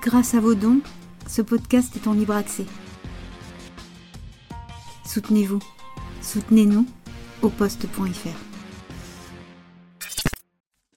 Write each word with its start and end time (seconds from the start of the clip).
Grâce 0.00 0.34
à 0.34 0.40
vos 0.40 0.54
dons, 0.54 0.80
ce 1.28 1.42
podcast 1.42 1.94
est 1.96 2.08
en 2.08 2.14
libre 2.14 2.34
accès. 2.34 2.66
Soutenez-vous. 5.04 5.60
Soutenez-nous 6.22 6.86
au 7.42 7.48
poste.fr. 7.50 8.51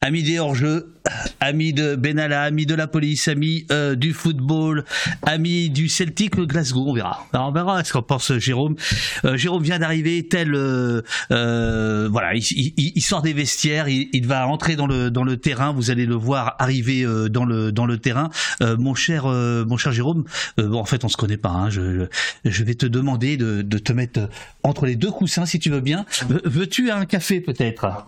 Amis 0.05 0.21
des 0.21 0.37
hors-jeux, 0.37 0.93
amis 1.39 1.73
de 1.73 1.95
Benalla, 1.95 2.43
amis 2.43 2.67
de 2.67 2.75
la 2.75 2.85
police, 2.85 3.27
amis 3.27 3.65
euh, 3.71 3.95
du 3.95 4.13
football, 4.13 4.85
amis 5.23 5.71
du 5.71 5.89
Celtic 5.89 6.35
Glasgow, 6.39 6.85
on 6.87 6.93
verra. 6.93 7.25
Alors 7.33 7.47
on 7.47 7.51
verra 7.51 7.83
ce 7.83 7.91
qu'en 7.91 8.03
pense 8.03 8.31
Jérôme. 8.37 8.75
Euh, 9.23 9.35
Jérôme 9.35 9.63
vient 9.63 9.79
d'arriver, 9.79 10.27
tel 10.27 10.53
euh, 10.53 11.01
euh, 11.31 12.07
voilà, 12.11 12.35
il, 12.35 12.43
il- 12.51 12.91
il 12.95 13.01
sort 13.01 13.23
des 13.23 13.33
vestiaires, 13.33 13.87
il, 13.89 14.09
il 14.13 14.27
va 14.27 14.47
entrer 14.47 14.75
dans 14.75 14.85
le 14.85 15.09
dans 15.09 15.23
le 15.23 15.37
terrain. 15.37 15.73
Vous 15.73 15.89
allez 15.89 16.05
le 16.05 16.13
voir 16.13 16.55
arriver 16.59 17.01
euh, 17.03 17.27
dans 17.27 17.45
le 17.45 17.71
dans 17.71 17.87
le 17.87 17.97
terrain. 17.97 18.29
Euh, 18.61 18.77
mon 18.77 18.93
cher 18.93 19.23
euh, 19.25 19.65
mon 19.65 19.77
cher 19.77 19.91
Jérôme, 19.91 20.23
euh, 20.59 20.67
bon 20.67 20.79
en 20.79 20.85
fait 20.85 21.03
on 21.03 21.09
se 21.09 21.17
connaît 21.17 21.37
pas. 21.37 21.49
Hein, 21.49 21.69
je, 21.71 22.05
je 22.45 22.63
vais 22.63 22.75
te 22.75 22.85
demander 22.85 23.37
de, 23.37 23.63
de 23.63 23.77
te 23.79 23.91
mettre 23.91 24.29
entre 24.61 24.85
les 24.85 24.95
deux 24.95 25.11
coussins 25.11 25.47
si 25.47 25.57
tu 25.57 25.71
veux 25.71 25.81
bien. 25.81 26.05
Veux- 26.29 26.41
Veux-tu 26.45 26.91
un 26.91 27.05
café 27.05 27.41
peut-être? 27.41 28.05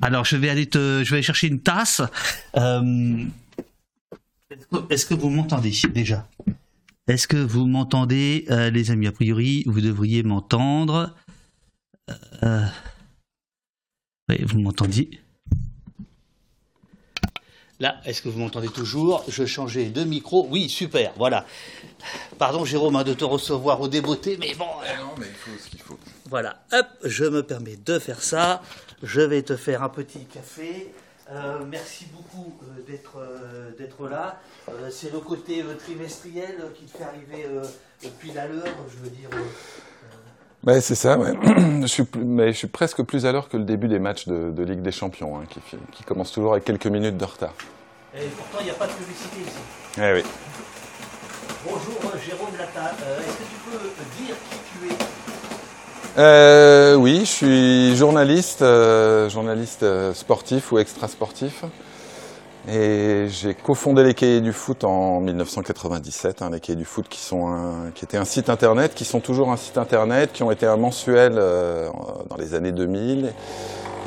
Alors, 0.00 0.24
je 0.24 0.36
vais 0.36 0.48
aller 0.48 0.66
te, 0.66 1.02
je 1.04 1.10
vais 1.10 1.16
aller 1.16 1.22
chercher 1.22 1.46
une 1.48 1.60
tasse. 1.60 2.02
Euh, 2.56 3.24
est-ce 4.50 4.66
que- 4.66 4.92
Est-ce 4.92 5.06
que 5.06 5.14
vous 5.14 5.30
m'entendez 5.30 5.72
déjà? 5.94 6.28
Est-ce 7.08 7.26
que 7.26 7.36
vous 7.36 7.66
m'entendez, 7.66 8.44
euh, 8.50 8.70
les 8.70 8.90
amis? 8.90 9.06
A 9.06 9.12
priori, 9.12 9.64
vous 9.66 9.80
devriez 9.80 10.22
m'entendre. 10.22 11.14
Euh, 12.42 12.64
oui, 14.28 14.42
vous 14.44 14.60
m'entendiez. 14.60 15.10
Là, 17.80 18.00
est-ce 18.04 18.22
que 18.22 18.28
vous 18.28 18.38
m'entendez 18.38 18.68
toujours? 18.68 19.24
Je 19.26 19.44
changeais 19.44 19.86
de 19.86 20.04
micro. 20.04 20.46
Oui, 20.48 20.68
super, 20.68 21.12
voilà. 21.16 21.44
Pardon, 22.38 22.64
Jérôme, 22.64 22.94
hein, 22.94 23.02
de 23.02 23.14
te 23.14 23.24
recevoir 23.24 23.80
au 23.80 23.88
débeauté, 23.88 24.36
mais 24.38 24.54
bon. 24.54 24.66
euh, 24.84 24.98
Non, 24.98 25.14
mais 25.18 25.26
il 25.28 25.34
faut 25.34 25.50
ce 25.58 25.68
qu'il 25.68 25.80
faut. 25.80 25.98
voilà, 26.30 26.62
hop, 26.72 26.86
je 27.04 27.24
me 27.24 27.42
permets 27.42 27.76
de 27.84 27.98
faire 27.98 28.22
ça. 28.22 28.62
Je 29.02 29.20
vais 29.20 29.42
te 29.42 29.56
faire 29.56 29.82
un 29.82 29.88
petit 29.88 30.24
café. 30.26 30.92
Euh, 31.30 31.60
merci 31.68 32.06
beaucoup 32.12 32.54
euh, 32.62 32.82
d'être 32.86 33.16
euh, 33.18 33.70
d'être 33.78 34.08
là. 34.08 34.40
C'est 34.90 35.12
le 35.12 35.18
côté 35.20 35.64
trimestriel 35.78 36.56
qui 36.74 36.84
te 36.84 36.98
fait 36.98 37.04
arriver 37.04 37.46
pile 38.20 38.38
à 38.38 38.46
l'heure, 38.46 38.64
je 38.90 39.04
veux 39.04 39.10
dire. 39.10 39.28
Ouais, 40.64 40.80
c'est 40.80 40.94
ça, 40.94 41.18
ouais. 41.18 41.32
je, 41.82 41.86
suis 41.86 42.04
mais 42.16 42.52
je 42.52 42.58
suis 42.58 42.68
presque 42.68 43.02
plus 43.02 43.26
à 43.26 43.32
l'heure 43.32 43.48
que 43.48 43.56
le 43.56 43.64
début 43.64 43.88
des 43.88 43.98
matchs 43.98 44.28
de, 44.28 44.50
de 44.52 44.62
Ligue 44.62 44.82
des 44.82 44.92
Champions, 44.92 45.38
hein, 45.38 45.44
qui, 45.50 45.60
qui 45.90 46.04
commencent 46.04 46.32
toujours 46.32 46.52
avec 46.52 46.64
quelques 46.64 46.86
minutes 46.86 47.16
de 47.16 47.24
retard. 47.24 47.54
et 48.14 48.26
pourtant, 48.36 48.58
il 48.60 48.66
n'y 48.66 48.70
a 48.70 48.74
pas 48.74 48.86
de 48.86 48.92
publicité 48.92 49.40
ici. 49.40 49.58
Eh 49.98 50.12
oui. 50.12 50.22
Bonjour 51.64 51.94
Jérôme 52.18 52.56
Lata. 52.58 52.92
Euh, 53.04 53.20
Est-ce 53.20 53.36
que 53.38 53.42
tu 53.44 53.58
peux 53.70 54.24
dire 54.24 54.34
qui 54.50 54.58
Euh, 56.18 56.94
oui, 56.94 57.20
je 57.20 57.30
suis 57.30 57.96
journaliste, 57.96 58.60
euh, 58.60 59.30
journaliste 59.30 59.82
euh, 59.82 60.12
sportif 60.12 60.70
ou 60.70 60.78
extra-sportif. 60.78 61.64
Et 62.68 63.26
j'ai 63.28 63.54
cofondé 63.54 64.04
les 64.04 64.14
Cahiers 64.14 64.40
du 64.40 64.52
foot 64.52 64.84
en 64.84 65.20
1997. 65.20 66.42
hein, 66.42 66.50
les 66.52 66.60
Cahiers 66.60 66.76
du 66.76 66.84
foot 66.84 67.08
qui, 67.08 67.18
sont 67.18 67.48
un, 67.48 67.90
qui 67.92 68.04
étaient 68.04 68.18
un 68.18 68.24
site 68.24 68.50
internet, 68.50 68.94
qui 68.94 69.04
sont 69.04 69.20
toujours 69.20 69.50
un 69.50 69.56
site 69.56 69.78
internet, 69.78 70.32
qui 70.32 70.42
ont 70.42 70.50
été 70.50 70.66
un 70.66 70.76
mensuel 70.76 71.32
euh, 71.36 71.88
dans 72.28 72.36
les 72.36 72.54
années 72.54 72.70
2000 72.72 73.32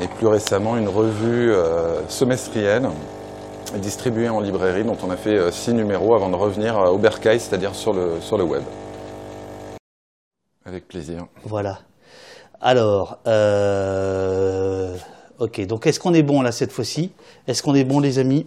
et 0.00 0.08
plus 0.08 0.26
récemment 0.26 0.76
une 0.76 0.88
revue 0.88 1.52
euh, 1.52 2.06
semestrielle 2.08 2.88
distribuée 3.74 4.28
en 4.28 4.40
librairie 4.40 4.84
dont 4.84 4.96
on 5.02 5.10
a 5.10 5.16
fait 5.16 5.36
euh, 5.36 5.50
six 5.50 5.74
numéros 5.74 6.14
avant 6.14 6.30
de 6.30 6.36
revenir 6.36 6.76
au 6.76 6.98
bercail, 6.98 7.40
c'est-à-dire 7.40 7.74
sur 7.74 7.92
le, 7.92 8.20
sur 8.20 8.38
le 8.38 8.44
web. 8.44 8.62
Avec 10.64 10.88
plaisir. 10.88 11.26
Voilà. 11.44 11.80
Alors, 12.68 13.18
euh, 13.28 14.92
ok, 15.38 15.64
donc 15.68 15.86
est-ce 15.86 16.00
qu'on 16.00 16.14
est 16.14 16.24
bon 16.24 16.42
là 16.42 16.50
cette 16.50 16.72
fois-ci? 16.72 17.12
Est-ce 17.46 17.62
qu'on 17.62 17.76
est 17.76 17.84
bon 17.84 18.00
les 18.00 18.18
amis? 18.18 18.44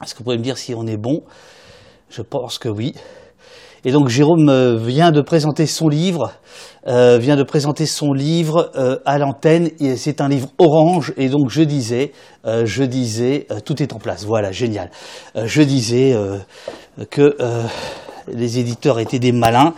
Est-ce 0.00 0.14
que 0.14 0.18
vous 0.18 0.24
pouvez 0.24 0.38
me 0.38 0.42
dire 0.44 0.56
si 0.56 0.72
on 0.72 0.86
est 0.86 0.96
bon? 0.96 1.24
Je 2.10 2.22
pense 2.22 2.60
que 2.60 2.68
oui. 2.68 2.94
Et 3.84 3.90
donc 3.90 4.06
Jérôme 4.06 4.48
euh, 4.48 4.76
vient 4.76 5.10
de 5.10 5.20
présenter 5.20 5.66
son 5.66 5.88
livre, 5.88 6.32
euh, 6.86 7.18
vient 7.18 7.34
de 7.34 7.42
présenter 7.42 7.86
son 7.86 8.12
livre 8.12 8.70
euh, 8.76 8.98
à 9.04 9.18
l'antenne. 9.18 9.68
C'est 9.96 10.20
un 10.20 10.28
livre 10.28 10.50
orange 10.58 11.12
et 11.16 11.28
donc 11.28 11.50
je 11.50 11.62
disais, 11.62 12.12
je 12.44 12.84
disais, 12.84 13.48
tout 13.64 13.82
est 13.82 13.92
en 13.92 13.98
place. 13.98 14.24
Voilà, 14.24 14.52
génial. 14.52 14.92
Je 15.34 15.62
disais 15.62 16.16
que 17.10 17.36
les 18.32 18.60
éditeurs 18.60 19.00
étaient 19.00 19.18
des 19.18 19.32
malins 19.32 19.74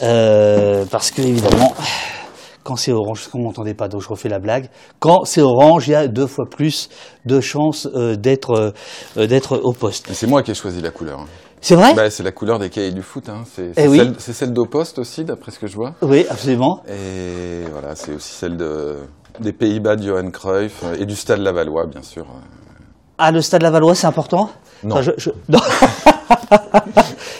parce 0.00 1.10
que 1.10 1.22
évidemment. 1.22 1.72
Quand 2.66 2.74
c'est 2.74 2.90
orange, 2.90 3.20
parce 3.20 3.28
qu'on 3.28 3.38
m'entendait 3.42 3.74
pas, 3.74 3.86
donc 3.86 4.02
je 4.02 4.08
refais 4.08 4.28
la 4.28 4.40
blague. 4.40 4.68
Quand 4.98 5.24
c'est 5.24 5.40
orange, 5.40 5.86
il 5.86 5.92
y 5.92 5.94
a 5.94 6.08
deux 6.08 6.26
fois 6.26 6.46
plus 6.50 6.88
de 7.24 7.40
chances 7.40 7.86
euh, 7.94 8.16
d'être 8.16 8.72
euh, 9.16 9.26
d'être 9.28 9.58
au 9.62 9.72
poste. 9.72 10.08
C'est 10.12 10.26
moi 10.26 10.42
qui 10.42 10.50
ai 10.50 10.54
choisi 10.54 10.80
la 10.82 10.90
couleur. 10.90 11.20
hein. 11.20 11.26
C'est 11.60 11.76
vrai? 11.76 11.94
Bah, 11.94 12.10
c'est 12.10 12.24
la 12.24 12.32
couleur 12.32 12.58
des 12.58 12.68
cahiers 12.68 12.90
du 12.90 13.02
foot. 13.02 13.28
Hein. 13.28 13.44
C'est 13.54 13.70
Eh 13.76 13.86
oui. 13.86 13.98
celle, 14.18 14.34
celle 14.34 14.52
d'Au 14.52 14.66
Poste 14.66 14.98
aussi, 14.98 15.24
d'après 15.24 15.52
ce 15.52 15.60
que 15.60 15.68
je 15.68 15.76
vois. 15.76 15.94
Oui, 16.02 16.26
absolument. 16.28 16.82
Et 16.88 17.62
voilà, 17.70 17.94
c'est 17.94 18.12
aussi 18.14 18.32
celle 18.34 18.56
de, 18.56 18.96
des 19.38 19.52
Pays-Bas 19.52 19.94
de 19.94 20.02
Johan 20.02 20.28
Cruyff 20.32 20.82
euh, 20.84 20.96
et 20.98 21.06
du 21.06 21.14
Stade 21.14 21.38
Lavallois, 21.40 21.86
bien 21.86 22.02
sûr. 22.02 22.26
Ah, 23.18 23.30
le 23.30 23.42
Stade 23.42 23.62
Lavallois, 23.62 23.94
c'est 23.94 24.08
important? 24.08 24.50
Non. 24.84 24.96
Enfin, 24.96 25.02
je- 25.02 25.10
je- 25.18 25.30
non. 25.48 25.58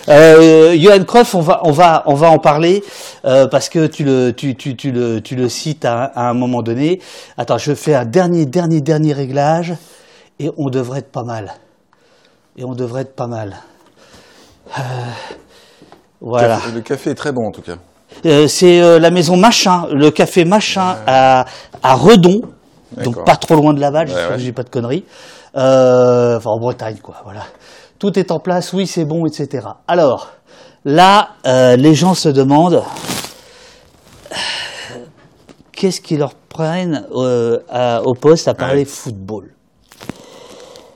Euh, 0.09 0.77
Johan 0.79 1.03
Cruyff, 1.05 1.35
on 1.35 1.41
va, 1.41 1.61
on 1.65 1.73
va, 1.73 2.05
on 2.07 2.15
va 2.15 2.31
en 2.31 2.39
parler 2.39 2.85
euh, 3.25 3.49
parce 3.49 3.69
que 3.69 3.89
tu 3.89 4.05
le, 4.05 4.31
tu, 4.33 4.55
tu, 4.55 4.77
tu 4.77 4.93
le, 4.93 5.21
tu 5.21 5.35
le 5.35 5.49
cites 5.49 5.85
à, 5.85 6.05
à 6.05 6.29
un 6.31 6.33
moment 6.35 6.63
donné. 6.63 7.01
Attends, 7.37 7.59
je 7.59 7.75
fais 7.75 7.93
un 7.95 8.05
dernier, 8.05 8.47
dernier, 8.47 8.81
dernier 8.81 9.13
réglage 9.13 9.75
et 10.39 10.51
on 10.57 10.69
devrait 10.71 11.01
être 11.01 11.11
pas 11.11 11.25
mal. 11.25 11.55
Et 12.57 12.65
on 12.65 12.75
devrait 12.75 13.03
être 13.03 13.17
pas 13.17 13.27
mal. 13.27 13.57
Euh, 14.79 14.83
voilà. 16.21 16.61
Le 16.73 16.81
café 16.83 17.11
est 17.11 17.15
très 17.17 17.33
bon 17.33 17.49
en 17.49 17.51
tout 17.51 17.63
cas. 17.63 17.77
Euh, 18.27 18.47
c'est 18.47 18.81
euh, 18.81 19.01
la 19.01 19.11
maison 19.11 19.37
Machin, 19.37 19.87
le 19.93 20.11
café 20.13 20.45
Machin 20.45 20.97
à, 21.07 21.47
à 21.83 21.95
Redon, 21.95 22.43
donc 23.03 23.25
pas 23.25 23.35
trop 23.37 23.57
loin 23.57 23.75
de 23.75 23.81
Laval, 23.81 24.09
Ouais, 24.09 24.15
ouais. 24.15 24.37
que 24.37 24.39
j'ai 24.39 24.53
pas 24.53 24.63
de 24.63 24.71
conneries. 24.71 25.05
Euh, 25.57 26.37
enfin 26.37 26.51
en 26.51 26.59
Bretagne 26.59 26.99
quoi, 27.03 27.17
voilà. 27.25 27.43
Tout 27.99 28.19
est 28.19 28.31
en 28.31 28.39
place, 28.41 28.73
oui 28.73 28.87
c'est 28.87 29.05
bon, 29.07 29.25
etc. 29.27 29.67
Alors 29.89 30.33
là, 30.85 31.31
euh, 31.47 31.77
les 31.77 31.95
gens 31.95 32.15
se 32.15 32.29
demandent 32.29 32.83
qu'est-ce 35.73 36.01
qu'ils 36.01 36.19
leur 36.19 36.35
prennent 36.35 37.07
euh, 37.15 37.59
à- 37.69 38.03
au 38.03 38.15
poste 38.15 38.49
à 38.49 38.55
parler 38.55 38.81
Ouais. 38.81 38.85
football? 38.85 39.51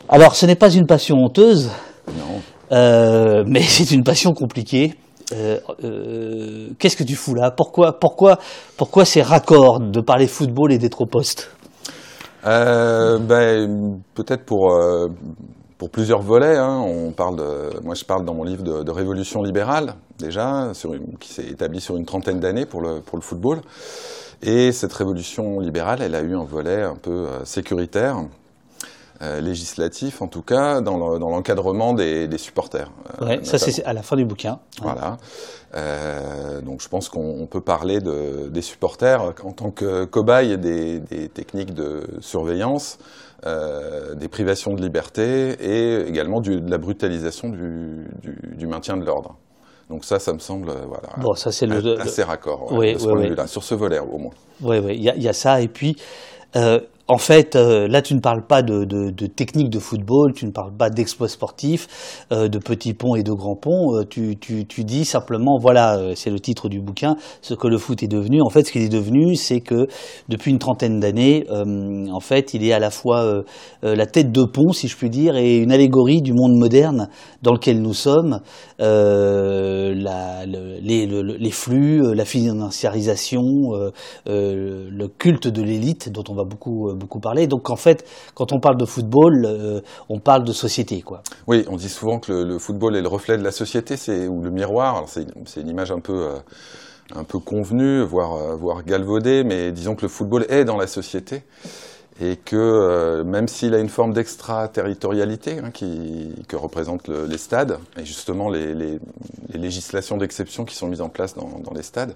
Alors 0.08 0.34
ce 0.34 0.46
n'est 0.46 0.56
pas 0.56 0.70
une 0.70 0.86
passion 0.86 1.16
honteuse. 1.18 1.70
Non. 2.08 2.40
Euh, 2.72 3.44
mais 3.46 3.62
c'est 3.68 3.90
une 3.92 4.04
passion 4.04 4.32
compliquée. 4.32 4.94
Euh, 5.32 5.58
euh, 5.84 6.68
Qu'est-ce 6.78 6.96
que 6.96 7.04
tu 7.04 7.14
fous 7.14 7.34
là? 7.34 7.52
Pourquoi, 7.52 7.98
pourquoi, 8.00 8.38
pourquoi 8.76 9.04
ces 9.04 9.22
raccords 9.22 9.78
de 9.80 10.00
parler 10.00 10.26
football 10.26 10.72
et 10.72 10.78
d'être 10.78 11.00
au 11.02 11.06
poste? 11.06 11.50
Euh, 12.46 13.18
ben, 13.18 14.00
peut-être 14.14 14.44
pour 14.44 14.72
euh, 14.72 15.08
pour 15.78 15.90
plusieurs 15.90 16.22
volets. 16.22 16.56
Hein. 16.56 16.82
On 16.86 17.12
parle 17.12 17.36
de, 17.36 17.80
moi, 17.82 17.94
je 17.94 18.04
parle 18.04 18.24
dans 18.24 18.34
mon 18.34 18.44
livre 18.44 18.62
de, 18.62 18.90
révolution 18.90 19.42
libérale 19.42 19.94
déjà, 20.18 20.72
qui 21.18 21.32
s'est 21.32 21.46
établie 21.46 21.80
sur 21.80 21.96
une 21.96 22.04
trentaine 22.04 22.40
d'années 22.40 22.66
pour 22.66 22.82
le 22.82 23.00
pour 23.00 23.16
le 23.16 23.22
football. 23.22 23.60
Et 24.42 24.72
cette 24.72 24.92
révolution 24.92 25.60
libérale, 25.60 26.00
elle 26.00 26.14
a 26.14 26.22
eu 26.22 26.34
un 26.34 26.44
volet 26.44 26.82
un 26.82 26.96
peu 26.96 27.10
euh, 27.10 27.44
sécuritaire, 27.44 28.16
euh, 29.22 29.40
législatif 29.40 30.22
en 30.22 30.28
tout 30.28 30.42
cas, 30.42 30.80
dans 30.80 30.96
le- 30.96 31.18
l'encadrement 31.18 31.92
des, 31.92 32.26
des 32.28 32.38
supporters. 32.38 32.90
euh, 33.20 33.26
Ouais, 33.26 33.40
Ça 33.44 33.58
c'est 33.58 33.84
à 33.84 33.92
la 33.92 34.02
fin 34.02 34.16
du 34.16 34.24
bouquin. 34.24 34.58
Voilà. 34.82 35.16
Euh, 35.74 36.60
donc 36.62 36.80
je 36.80 36.88
pense 36.88 37.08
qu'on 37.08 37.36
on 37.40 37.46
peut 37.46 37.60
parler 37.60 38.00
de, 38.00 38.48
des 38.48 38.62
supporters 38.62 39.22
en 39.44 39.52
tant 39.52 39.70
que 39.70 40.04
cobayes 40.04 40.56
des, 40.58 40.98
des 41.00 41.28
techniques 41.28 41.74
de 41.74 42.02
surveillance, 42.20 42.98
euh, 43.46 44.14
des 44.14 44.28
privations 44.28 44.74
de 44.74 44.82
liberté 44.82 45.50
et 45.60 46.08
également 46.08 46.40
du- 46.40 46.60
de 46.60 46.70
la 46.70 46.78
brutalisation 46.78 47.48
du, 47.50 48.08
du- 48.22 48.56
du 48.56 48.66
maintien 48.66 48.96
de 48.96 49.04
l'ordre. 49.04 49.36
Donc 49.88 50.04
ça, 50.04 50.18
ça 50.18 50.32
me 50.32 50.38
semble 50.38 50.72
voilà, 50.86 51.08
Bon, 51.18 51.34
ça 51.34 51.50
c'est 51.52 51.66
le. 51.66 52.00
assez 52.00 52.22
raccord 52.22 52.72
ouais, 52.72 52.78
Oui, 52.78 52.94
de 52.94 52.98
ce 52.98 53.06
oui, 53.06 53.12
point 53.12 53.22
de 53.24 53.28
vue-là, 53.28 53.46
sur 53.46 53.62
ce 53.64 53.74
volet 53.74 53.98
au 53.98 54.18
moins. 54.18 54.32
Oui, 54.62 54.78
oui, 54.78 54.94
il 54.96 55.02
y, 55.02 55.10
a- 55.10 55.16
il 55.16 55.22
y 55.22 55.28
a 55.28 55.32
ça 55.32 55.60
et 55.60 55.68
puis. 55.68 55.96
Euh, 57.10 57.14
en 57.14 57.18
fait, 57.18 57.56
euh, 57.56 57.88
là, 57.88 58.02
tu 58.02 58.14
ne 58.14 58.20
parles 58.20 58.46
pas 58.46 58.62
de, 58.62 58.84
de, 58.84 59.10
de, 59.10 59.26
technique 59.26 59.70
de 59.70 59.78
football, 59.78 60.32
tu 60.32 60.46
ne 60.46 60.52
parles 60.52 60.72
pas 60.76 60.90
d'exploits 60.90 61.28
sportifs, 61.28 62.26
euh, 62.32 62.48
de 62.48 62.58
petits 62.58 62.94
ponts 62.94 63.14
et 63.14 63.22
de 63.22 63.32
grands 63.32 63.56
ponts. 63.56 63.96
Euh, 63.96 64.04
tu, 64.08 64.36
tu, 64.38 64.66
tu, 64.66 64.84
dis 64.84 65.04
simplement, 65.04 65.58
voilà, 65.60 66.14
c'est 66.14 66.30
le 66.30 66.40
titre 66.40 66.68
du 66.68 66.80
bouquin, 66.80 67.16
ce 67.42 67.54
que 67.54 67.68
le 67.68 67.78
foot 67.78 68.02
est 68.02 68.08
devenu. 68.08 68.40
En 68.42 68.50
fait, 68.50 68.64
ce 68.64 68.72
qu'il 68.72 68.82
est 68.82 68.88
devenu, 68.88 69.34
c'est 69.34 69.60
que 69.60 69.86
depuis 70.28 70.50
une 70.50 70.58
trentaine 70.58 71.00
d'années, 71.00 71.46
en 71.50 72.20
fait, 72.20 72.54
il 72.54 72.64
est 72.64 72.72
à 72.72 72.78
la 72.78 72.90
fois 72.90 73.42
la 73.82 74.06
tête 74.06 74.32
de 74.32 74.44
pont, 74.44 74.72
si 74.72 74.88
je 74.88 74.96
puis 74.96 75.10
dire, 75.10 75.36
et 75.36 75.58
une 75.58 75.72
allégorie 75.72 76.22
du 76.22 76.32
monde 76.32 76.56
moderne 76.56 77.08
dans 77.42 77.52
lequel 77.52 77.80
nous 77.82 77.94
sommes. 77.94 78.40
La, 78.78 80.46
les, 80.46 81.06
les, 81.06 81.50
flux, 81.50 82.14
la 82.14 82.24
financiarisation, 82.24 83.42
le 84.26 85.06
culte 85.06 85.48
de 85.48 85.62
l'élite, 85.62 86.10
dont 86.10 86.24
on 86.28 86.34
va 86.34 86.44
beaucoup 86.44 86.90
beaucoup 87.00 87.18
parlé. 87.18 87.46
Donc 87.46 87.70
en 87.70 87.76
fait, 87.76 88.06
quand 88.34 88.52
on 88.52 88.60
parle 88.60 88.76
de 88.76 88.84
football, 88.84 89.44
euh, 89.44 89.80
on 90.08 90.20
parle 90.20 90.44
de 90.44 90.52
société, 90.52 91.02
quoi. 91.02 91.22
Oui, 91.48 91.64
on 91.68 91.76
dit 91.76 91.88
souvent 91.88 92.20
que 92.20 92.32
le, 92.32 92.58
football 92.58 92.94
est 92.94 93.02
le 93.02 93.08
reflet 93.08 93.36
de 93.36 93.42
la 93.42 93.50
société, 93.50 93.96
c'est 93.96 94.28
ou 94.28 94.42
le 94.42 94.50
miroir. 94.50 95.06
C'est 95.08 95.60
une 95.60 95.68
image 95.68 95.90
un 95.90 96.00
peu 96.00 96.12
euh, 96.12 96.36
un 97.16 97.24
peu 97.24 97.40
convenue, 97.40 98.02
voire 98.02 98.34
euh, 98.34 98.54
voire 98.54 98.84
galvaudée, 98.84 99.42
mais 99.42 99.72
disons 99.72 99.96
que 99.96 100.02
le 100.02 100.08
football 100.08 100.46
est 100.48 100.64
dans 100.64 100.76
la 100.76 100.86
société 100.86 101.42
et 102.22 102.36
que 102.36 103.22
même 103.22 103.48
s'il 103.48 103.74
a 103.74 103.78
une 103.78 103.88
forme 103.88 104.12
d'extraterritorialité 104.12 105.58
hein, 105.58 105.70
que 105.72 106.54
représentent 106.54 107.08
les 107.08 107.38
stades, 107.38 107.78
et 107.98 108.04
justement 108.04 108.50
les, 108.50 108.98
législations 109.54 110.18
d'exception 110.18 110.66
qui 110.66 110.76
sont 110.76 110.86
mises 110.86 111.00
en 111.00 111.08
place 111.08 111.34
dans 111.34 111.72
les 111.74 111.82
stades, 111.82 112.14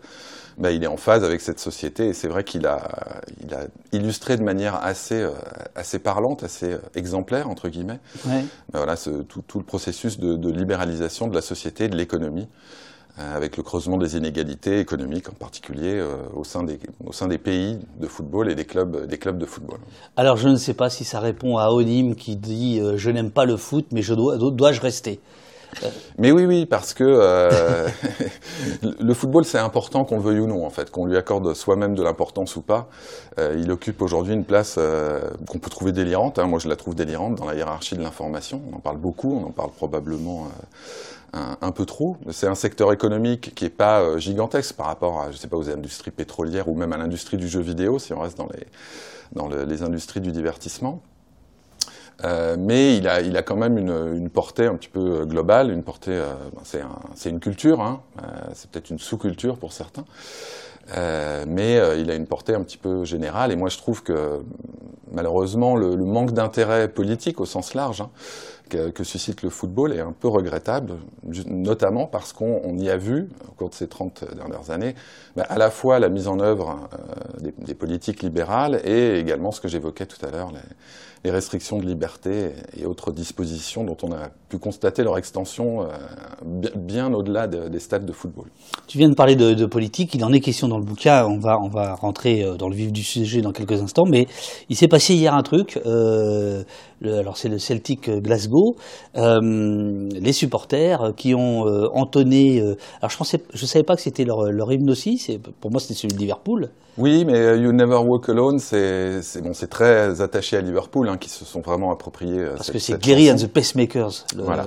bah, 0.59 0.71
il 0.71 0.83
est 0.85 0.89
en 0.89 0.97
phase 0.97 1.25
avec 1.25 1.41
cette 1.41 1.59
société. 1.59 2.09
Et 2.09 2.13
c'est 2.13 2.29
vrai 2.29 2.45
qu'il 2.45 2.67
a, 2.67 3.23
il 3.43 3.55
a 3.55 3.67
illustré 3.93 4.37
de 4.37 4.43
manière 4.43 4.77
assez, 4.83 5.21
euh, 5.21 5.31
assez 5.75 5.99
parlante, 5.99 6.43
assez 6.43 6.73
euh, 6.73 6.79
exemplaire, 6.95 7.49
entre 7.49 7.69
guillemets, 7.69 8.01
ouais. 8.27 8.45
bah, 8.73 8.81
voilà, 8.81 8.97
ce, 8.97 9.11
tout, 9.11 9.43
tout, 9.47 9.59
le 9.59 9.65
processus 9.65 10.19
de, 10.19 10.37
de, 10.37 10.51
libéralisation 10.51 11.27
de 11.27 11.35
la 11.35 11.41
société 11.41 11.85
et 11.85 11.89
de 11.89 11.97
l'économie 11.97 12.49
euh, 13.19 13.37
avec 13.37 13.57
le 13.57 13.63
creusement 13.63 13.97
des 13.97 14.17
inégalités 14.17 14.79
économiques 14.79 15.29
en 15.29 15.35
particulier 15.35 15.95
euh, 15.95 16.17
au, 16.35 16.45
sein 16.45 16.63
des, 16.63 16.79
au 17.05 17.13
sein 17.13 17.29
des 17.29 17.39
pays 17.39 17.79
de 18.01 18.07
football 18.07 18.51
et 18.51 18.55
des 18.55 18.65
clubs, 18.65 19.07
des 19.07 19.19
clubs 19.19 19.39
de 19.39 19.47
football. 19.47 19.79
Alors 20.17 20.37
je 20.37 20.49
ne 20.49 20.57
sais 20.57 20.75
pas 20.75 20.91
si 20.91 21.05
ça 21.05 21.21
répond 21.21 21.59
à 21.59 21.71
Onim 21.71 22.15
qui 22.15 22.37
dit 22.37 22.81
je 22.97 23.11
n'aime 23.11 23.31
pas 23.31 23.45
le 23.45 23.57
foot 23.57 23.87
mais 23.93 24.03
je 24.03 24.15
dois, 24.15 24.37
dois-je 24.39 24.81
rester? 24.81 25.21
Mais 26.19 26.33
oui, 26.33 26.45
oui, 26.47 26.67
parce 26.67 26.95
que 26.95 27.05
euh, 27.05 27.89
le 29.01 29.15
football, 29.15 29.45
c'est 29.45 29.59
important 29.59 30.05
qu'on 30.05 30.17
le 30.17 30.23
veuille 30.23 30.41
ou 30.41 30.47
non, 30.47 30.65
en 30.65 30.71
fait, 30.71 30.91
qu'on 30.91 31.07
lui 31.07 31.17
accorde 31.17 31.55
soi-même 31.55 31.95
de 31.95 32.03
l'importance 32.03 32.57
ou 32.57 32.63
pas. 32.63 32.89
Euh, 33.39 33.57
il 33.59 33.71
occupe 33.71 34.03
aujourd'hui 34.03 34.35
une 34.35 34.45
place 34.45 34.77
euh, 34.79 35.31
qu'on 35.49 35.59
peut 35.59 35.71
trouver 35.71 35.93
délirante. 35.93 36.39
Hein. 36.39 36.47
Moi, 36.47 36.59
je 36.59 36.69
la 36.69 36.77
trouve 36.77 36.95
délirante 36.95 37.37
dans 37.37 37.47
la 37.47 37.55
hiérarchie 37.55 37.97
de 37.97 38.03
l'information. 38.03 38.63
On 38.73 38.77
en 38.77 38.81
parle 38.81 38.99
beaucoup, 38.99 39.41
on 39.43 39.49
en 39.49 39.53
parle 39.53 39.71
probablement 39.71 40.49
un, 41.33 41.73
peu 41.73 41.85
trop. 41.85 42.17
C'est 42.31 42.47
un 42.47 42.55
secteur 42.55 42.93
économique 42.93 43.55
qui 43.55 43.65
est 43.65 43.71
pas 43.71 44.19
gigantesque 44.19 44.77
par 44.77 44.87
rapport 44.87 45.21
à, 45.21 45.33
je 45.33 45.37
sais 45.37 45.49
pas, 45.49 45.57
aux 45.57 45.69
industries 45.69 46.13
pétrolières 46.13 46.69
ou 46.69 46.77
même 46.77 46.93
à 46.93 46.97
l'industrie 46.97 47.37
du 47.37 47.49
jeu 47.49 47.61
vidéo, 47.61 47.99
si 47.99 48.13
on 48.13 48.21
reste 48.21 48.39
dans 48.39 48.49
les, 48.55 48.67
dans 49.33 49.49
le, 49.49 49.65
les 49.65 49.83
industries 49.83 50.21
du 50.21 50.31
divertissement. 50.31 51.03
Euh, 52.23 52.57
mais 52.59 52.97
il 52.97 53.09
a, 53.09 53.21
il 53.21 53.37
a 53.37 53.43
quand 53.43 53.57
même 53.57 53.77
une, 53.77 54.31
portée 54.31 54.67
un 54.67 54.75
petit 54.77 54.89
peu 54.89 55.21
euh, 55.21 55.25
globale, 55.25 55.71
une 55.71 55.83
portée, 55.83 56.13
euh, 56.13 56.33
c'est 56.63 56.81
un, 56.81 57.31
une 57.31 57.41
culture, 57.41 57.81
hein, 57.81 58.03
c'est 58.55 58.71
peut-être 58.71 58.91
une 58.91 58.99
sous-culture 58.99 59.57
pour 59.57 59.73
certains, 59.73 60.05
mais 61.47 61.81
il 61.99 62.11
a 62.11 62.15
une 62.15 62.27
portée 62.27 62.55
un 62.55 62.63
petit 62.63 62.79
peu 62.79 63.05
générale. 63.05 63.53
Et 63.53 63.57
moi, 63.57 63.69
je 63.69 63.79
trouve 63.79 64.03
que 64.03 64.41
malheureusement, 65.13 65.77
le, 65.77 65.97
manque 65.97 66.33
d'intérêt 66.33 66.89
politique 66.89 67.41
au 67.41 67.47
sens 67.47 67.75
large 67.75 68.03
hein, 68.03 68.11
que, 68.69 69.05
suscite 69.05 69.43
le 69.43 69.51
football 69.51 69.93
est 69.93 70.01
un 70.01 70.13
peu 70.13 70.29
regrettable, 70.29 70.95
notamment 71.47 72.07
parce 72.07 72.33
qu'on 72.33 72.77
y 72.77 72.91
a 72.91 72.97
vu, 72.97 73.29
au 73.49 73.53
cours 73.53 73.71
de 73.71 73.75
ces 73.75 73.89
30 73.89 74.25
dernières 74.35 74.71
années, 74.71 74.95
ben, 75.37 75.45
à 75.49 75.59
la 75.59 75.71
fois 75.71 75.99
la 75.99 76.09
mise 76.09 76.29
en 76.29 76.39
œuvre 76.41 76.89
des, 77.41 77.75
politiques 77.75 78.23
libérales 78.23 78.81
et 78.85 79.19
également 79.19 79.53
ce 79.53 79.61
que 79.61 79.69
j'évoquais 79.69 80.07
tout 80.07 80.25
à 80.25 80.31
l'heure, 80.31 80.53
les 81.25 81.31
restrictions 81.31 81.79
de 81.79 81.87
liberté 81.87 82.51
et 82.79 82.85
autres 82.85 83.11
dispositions 83.11 83.83
dont 83.83 83.97
on 84.03 84.13
a 84.13 84.29
pu 84.51 84.59
constater 84.59 85.03
leur 85.03 85.17
extension 85.17 85.83
euh, 85.83 85.87
bien, 86.77 87.13
au-delà 87.15 87.47
de, 87.47 87.69
des 87.69 87.79
stades 87.79 88.05
de 88.05 88.13
football. 88.13 88.45
Tu 88.87 88.99
viens 88.99 89.09
de 89.09 89.15
parler 89.15 89.35
de, 89.35 89.55
de, 89.55 89.67
politique, 89.67 90.15
il 90.15 90.23
en 90.23 90.33
est 90.33 90.41
question 90.41 90.69
dans 90.69 90.77
le 90.79 90.85
bouquin, 90.85 91.25
on 91.25 91.39
va, 91.39 91.59
on 91.63 91.69
va 91.69 91.95
rentrer 91.95 92.45
euh, 92.45 92.57
dans 92.57 92.69
le 92.69 92.77
vif 92.77 92.93
du 92.93 93.03
sujet 93.03 93.41
dans 93.41 93.53
quelques 93.53 93.81
instants, 93.81 94.05
mais 94.07 94.27
il 94.69 94.77
s'est 94.77 94.87
passé 94.87 95.15
hier 95.15 95.33
un 95.35 95.43
truc, 95.43 95.81
euh, 95.87 96.63
le, 97.01 97.15
alors 97.15 97.39
c'est 97.39 97.49
le 97.49 97.59
Celtic 97.59 98.11
Glasgow, 98.11 98.77
euh, 99.17 100.09
les 100.13 100.33
supporters 100.33 101.15
qui 101.17 101.35
ont 101.35 101.67
euh, 101.67 101.89
entonné, 101.95 102.61
alors 103.01 103.11
je 103.11 103.17
pensais, 103.17 103.41
je 103.55 103.65
savais 103.65 103.85
pas 103.85 103.97
que 103.97 104.03
c'était 104.03 104.25
leur, 104.25 104.53
leur 104.53 104.71
hymne 104.71 104.91
aussi, 104.91 105.41
pour 105.61 105.71
moi 105.71 105.81
c'était 105.81 105.95
celui 105.95 106.15
de 106.15 106.19
Liverpool. 106.19 106.69
Oui, 106.97 107.25
mais 107.25 107.59
You 107.59 107.73
Never 107.73 107.97
Walk 107.97 108.29
Alone, 108.29 108.61
c'est 108.61 109.21
bon, 109.43 109.51
très 109.69 110.21
attaché 110.21 110.57
à 110.57 110.61
Liverpool, 110.61 111.09
hein, 111.09 111.14
qui 111.17 111.29
se 111.29 111.45
sont 111.45 111.61
vraiment 111.61 111.93
appropriés. 111.93 112.45
Parce 112.57 112.71
que 112.71 112.79
c'est 112.79 113.01
Gary 113.01 113.31
and 113.31 113.37
the 113.37 113.47
Pacemakers. 113.47 114.25
Le, 114.37 114.43
voilà. 114.43 114.67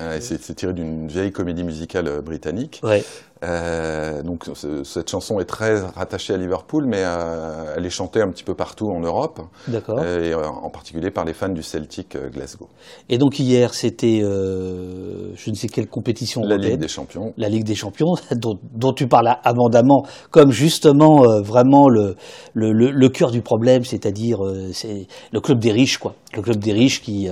Euh, 0.00 0.18
c'est 0.20 0.54
tiré 0.54 0.72
d'une 0.72 1.08
vieille 1.08 1.32
comédie 1.32 1.62
musicale 1.62 2.08
euh, 2.08 2.20
britannique. 2.20 2.80
Ouais. 2.82 3.04
Euh, 3.44 4.22
donc 4.22 4.44
cette 4.84 5.10
chanson 5.10 5.38
est 5.38 5.44
très 5.44 5.80
rattachée 5.80 6.34
à 6.34 6.36
Liverpool, 6.36 6.86
mais 6.86 7.02
euh, 7.02 7.74
elle 7.76 7.84
est 7.84 7.90
chantée 7.90 8.20
un 8.20 8.30
petit 8.30 8.44
peu 8.44 8.54
partout 8.54 8.86
en 8.86 9.00
Europe. 9.00 9.40
D'accord. 9.68 10.00
Et 10.00 10.32
euh, 10.32 10.46
en 10.46 10.70
particulier 10.70 11.10
par 11.10 11.24
les 11.24 11.34
fans 11.34 11.48
du 11.48 11.62
Celtic 11.62 12.16
Glasgow. 12.32 12.68
Et 13.08 13.18
donc 13.18 13.38
hier, 13.38 13.74
c'était 13.74 14.20
je 14.20 15.50
ne 15.50 15.54
sais 15.54 15.68
quelle 15.68 15.88
compétition 15.88 16.42
La 16.42 16.56
Ligue 16.56 16.78
des 16.78 16.88
Champions. 16.88 17.32
La 17.36 17.48
Ligue 17.48 17.64
des 17.64 17.74
Champions, 17.74 18.14
dont, 18.32 18.58
dont 18.72 18.92
tu 18.92 19.06
parles 19.06 19.36
abondamment, 19.44 20.06
comme 20.30 20.50
justement 20.50 21.40
vraiment 21.42 21.88
le, 21.88 22.16
le, 22.54 22.72
le, 22.72 22.90
le 22.90 23.08
cœur 23.08 23.30
du 23.30 23.42
problème, 23.42 23.84
c'est-à-dire 23.84 24.38
c'est 24.72 25.06
le 25.32 25.40
club 25.40 25.58
des 25.58 25.72
riches, 25.72 25.98
quoi. 25.98 26.14
Le 26.36 26.42
club 26.42 26.58
des 26.58 26.72
riches 26.72 27.00
qui 27.00 27.28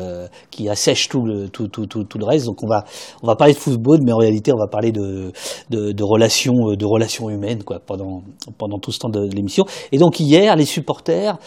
qui 0.50 0.68
assèche 0.68 1.08
tout 1.08 1.24
le 1.24 1.48
tout, 1.48 1.68
tout, 1.68 1.86
tout, 1.86 2.04
tout 2.04 2.18
le 2.18 2.24
reste. 2.24 2.46
Donc 2.46 2.62
on 2.62 2.68
va 2.68 2.84
on 3.22 3.26
va 3.26 3.36
parler 3.36 3.52
de 3.52 3.58
football, 3.58 4.00
mais 4.04 4.12
en 4.12 4.18
réalité 4.18 4.52
on 4.52 4.58
va 4.58 4.68
parler 4.68 4.92
de, 4.92 5.32
de, 5.70 6.02
relations 6.02 6.74
de 6.74 6.84
relations 6.84 7.28
humaines 7.30 7.64
quoi 7.64 7.80
pendant 7.80 8.22
pendant 8.58 8.78
tout 8.78 8.92
ce 8.92 9.00
temps 9.00 9.08
de 9.08 9.28
l'émission. 9.34 9.64
Et 9.90 9.98
donc 9.98 10.20
hier 10.20 10.54
les 10.56 10.64
supporters 10.64 11.38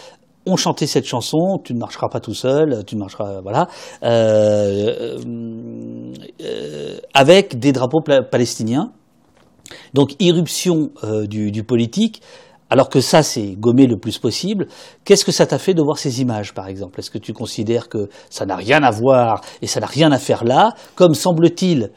ont 0.46 0.56
chanté 0.56 0.88
cette 0.88 1.06
chanson. 1.06 1.60
Tu 1.64 1.74
ne 1.74 1.80
marcheras 1.80 2.10
pas 2.10 2.20
tout 2.20 2.34
seul, 2.34 2.84
tu 2.86 2.96
ne 2.96 3.02
marcheras 3.02 3.42
voilà 3.42 3.68
euh, 4.04 5.18
euh, 6.42 6.98
avec 7.14 7.60
des 7.60 7.72
drapeaux 7.72 8.02
palestiniens. 8.02 8.92
Donc 9.94 10.16
irruption 10.20 10.92
euh, 11.04 11.26
du, 11.26 11.52
du 11.52 11.64
politique 11.64 12.22
alors 12.70 12.90
que 12.90 13.00
ça, 13.00 13.24
c'est 13.24 13.56
gommé 13.58 13.86
le 13.86 13.98
plus 13.98 14.18
possible. 14.18 14.68
Qu'est-ce 15.04 15.26
que 15.26 15.32
ça 15.32 15.46
t'a 15.46 15.60
fait 15.60 15.74
de 15.74 15.82
voir 15.82 15.98
ces 15.98 16.22
images, 16.22 16.54
par 16.54 16.68
exemple? 16.68 17.00
Est-ce 17.00 17.12
que 17.12 17.18
tu 17.18 17.34
considères 17.34 17.90
que 17.90 18.10
ça 18.30 18.46
n'a 18.46 18.56
rien 18.56 18.82
à 18.84 18.92
voir 18.92 19.42
et 19.62 19.68
ça 19.68 19.80
n'a 19.80 19.86
rien 19.86 20.12
à 20.12 20.18
faire 20.18 20.44
là? 20.44 20.74
Comme 20.96 21.14
semble-t-il, 21.14 21.92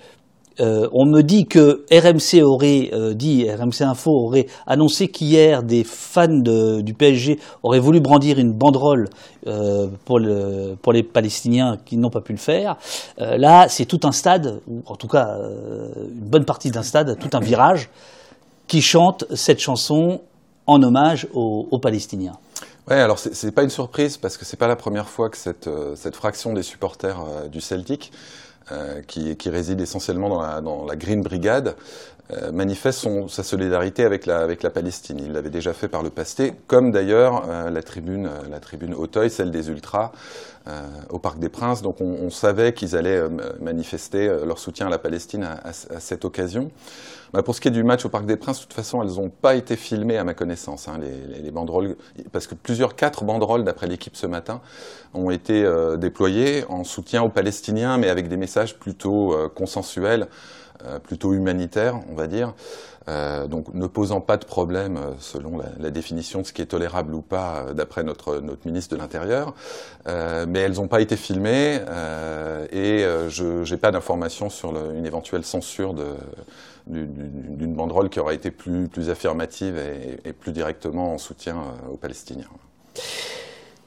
euh, 0.61 0.88
on 0.92 1.07
me 1.07 1.23
dit 1.23 1.47
que 1.47 1.85
RMC 1.90 2.42
aurait 2.42 2.90
euh, 2.92 3.14
dit, 3.14 3.49
RMC 3.49 3.83
Info 3.83 4.11
aurait 4.11 4.47
annoncé 4.66 5.09
qu'hier 5.09 5.62
des 5.62 5.85
fans 5.85 6.26
du 6.28 6.95
PSG 6.95 7.38
auraient 7.62 7.78
voulu 7.78 8.00
brandir 8.00 8.38
une 8.38 8.52
banderole 8.52 9.09
euh, 9.47 9.87
pour, 10.04 10.19
le, 10.19 10.75
pour, 10.83 10.92
les 10.92 11.04
Palestiniens 11.04 11.76
qui 11.85 11.97
n'ont 11.97 12.11
pas 12.11 12.21
pu 12.21 12.33
le 12.33 12.38
faire. 12.38 12.76
Là, 13.19 13.69
c'est 13.69 13.85
tout 13.85 14.00
un 14.04 14.12
stade, 14.12 14.61
ou 14.66 14.83
en 14.87 14.97
tout 14.97 15.09
cas 15.09 15.37
une 15.38 16.28
bonne 16.28 16.45
partie 16.45 16.71
d'un 16.71 16.83
stade, 16.83 17.16
tout 17.19 17.31
un 17.37 17.40
virage, 17.40 17.88
qui 18.66 18.83
chante 18.83 19.25
cette 19.35 19.61
chanson 19.61 20.21
en 20.68 20.82
hommage 20.82 21.26
aux, 21.32 21.78
Palestiniens. 21.80 22.34
Ouais, 22.88 23.00
alors 23.00 23.18
c'est 23.18 23.52
pas 23.52 23.64
une 23.64 23.70
surprise 23.70 24.16
parce 24.16 24.37
que 24.37 24.44
c'est 24.44 24.56
pas 24.56 24.68
la 24.68 24.76
première 24.76 25.08
fois 25.08 25.30
que 25.30 25.37
cette, 25.37 25.66
euh, 25.66 25.96
fraction 26.12 26.52
des 26.52 26.62
supporters 26.62 27.20
euh, 27.20 27.48
du 27.48 27.60
Celtic, 27.60 28.12
euh, 28.70 29.00
qui, 29.02 29.34
réside 29.48 29.80
essentiellement 29.80 30.28
dans 30.60 30.84
la, 30.84 30.96
Green 30.96 31.22
Brigade, 31.22 31.75
manifeste 32.52 32.98
son, 32.98 33.26
sa 33.26 33.42
solidarité 33.42 34.04
avec 34.04 34.26
la, 34.26 34.70
Palestine. 34.70 35.18
Il 35.18 35.32
l'avait 35.32 35.48
déjà 35.48 35.72
fait 35.72 35.88
par 35.88 36.02
le 36.02 36.10
passé, 36.10 36.52
comme 36.66 36.90
d'ailleurs 36.90 37.46
la 37.70 37.82
tribune, 37.82 38.28
la 38.50 38.98
Auteuil, 38.98 39.30
celle 39.30 39.50
des 39.50 39.70
Ultras, 39.70 40.12
au 41.08 41.18
Parc 41.18 41.38
des 41.38 41.48
Princes. 41.48 41.80
Donc 41.80 42.02
on, 42.02 42.28
savait 42.28 42.75
qu'ils 42.75 42.94
allaient 42.94 43.22
manifester 43.62 44.28
leur 44.44 44.58
soutien 44.58 44.88
à 44.88 44.90
la 44.90 44.98
Palestine 44.98 45.44
à 45.44 45.72
cette 45.72 46.26
occasion. 46.26 46.70
Bah 47.32 47.42
pour 47.42 47.54
ce 47.54 47.61
qui 47.61 47.68
est 47.68 47.73
du 47.73 47.85
match 47.85 48.06
au 48.06 48.08
Parc 48.08 48.25
des 48.25 48.37
Princes, 48.37 48.61
de 48.61 48.62
toute 48.62 48.73
façon, 48.73 49.02
elles 49.02 49.16
n'ont 49.16 49.28
pas 49.28 49.54
été 49.54 49.76
filmées 49.76 50.16
à 50.16 50.25
ma 50.25 50.32
connaissance. 50.32 50.88
Hein, 50.88 50.99
les, 51.00 51.35
les, 51.35 51.42
les, 51.42 51.50
banderoles, 51.50 51.97
parce 52.32 52.47
que 52.47 52.54
plusieurs, 52.54 52.97
quatre 52.97 53.25
banderoles, 53.25 53.64
d'après 53.64 53.87
l'équipe 53.87 54.16
ce 54.16 54.26
matin, 54.26 54.62
ont 55.12 55.30
été 55.30 55.62
euh, 55.62 55.97
déployées 55.99 56.64
en 56.70 56.85
soutien 56.85 57.23
aux 57.23 57.28
Palestiniens, 57.28 57.99
mais 57.99 58.08
avec 58.08 58.28
des 58.28 58.38
messages 58.38 58.78
plutôt 58.78 59.35
euh, 59.35 59.49
consensuels. 59.49 60.28
plutôt 61.02 61.35
humanitaire, 61.35 61.99
on 62.08 62.14
va 62.14 62.28
dire. 62.28 62.54
donc 63.49 63.75
ne 63.75 63.88
posant 63.88 64.20
pas 64.20 64.37
de 64.37 64.44
problème 64.44 64.97
selon 65.18 65.58
la, 65.58 65.90
définition 65.90 66.42
de 66.42 66.47
ce 66.47 66.52
qui 66.52 66.62
est 66.62 66.70
tolérable 66.70 67.14
ou 67.16 67.20
pas 67.20 67.73
d'après 67.75 68.04
notre, 68.04 68.38
notre 68.38 68.64
ministre 68.64 68.94
de 68.94 69.00
l'Intérieur. 69.00 69.54
mais 70.06 70.61
elles 70.61 70.75
n'ont 70.75 70.87
pas 70.87 71.00
été 71.00 71.16
filmées 71.16 71.80
et 72.70 73.04
je 73.28 73.68
n'ai 73.68 73.76
pas 73.76 73.90
d'informations 73.90 74.50
sur 74.50 74.70
une 74.92 75.04
éventuelle 75.04 75.42
censure 75.42 75.94
d'une 76.88 77.75
banderole 77.75 78.09
qui 78.09 78.21
aurait 78.21 78.35
été 78.35 78.50
plus, 78.50 78.88
plus 78.88 79.11
affirmative 79.11 79.76
et, 79.76 80.28
et 80.28 80.33
plus 80.33 80.52
directement 80.52 81.14
en 81.14 81.18
soutien 81.18 81.57
aux 81.92 81.97
Palestiniens. 81.97 82.49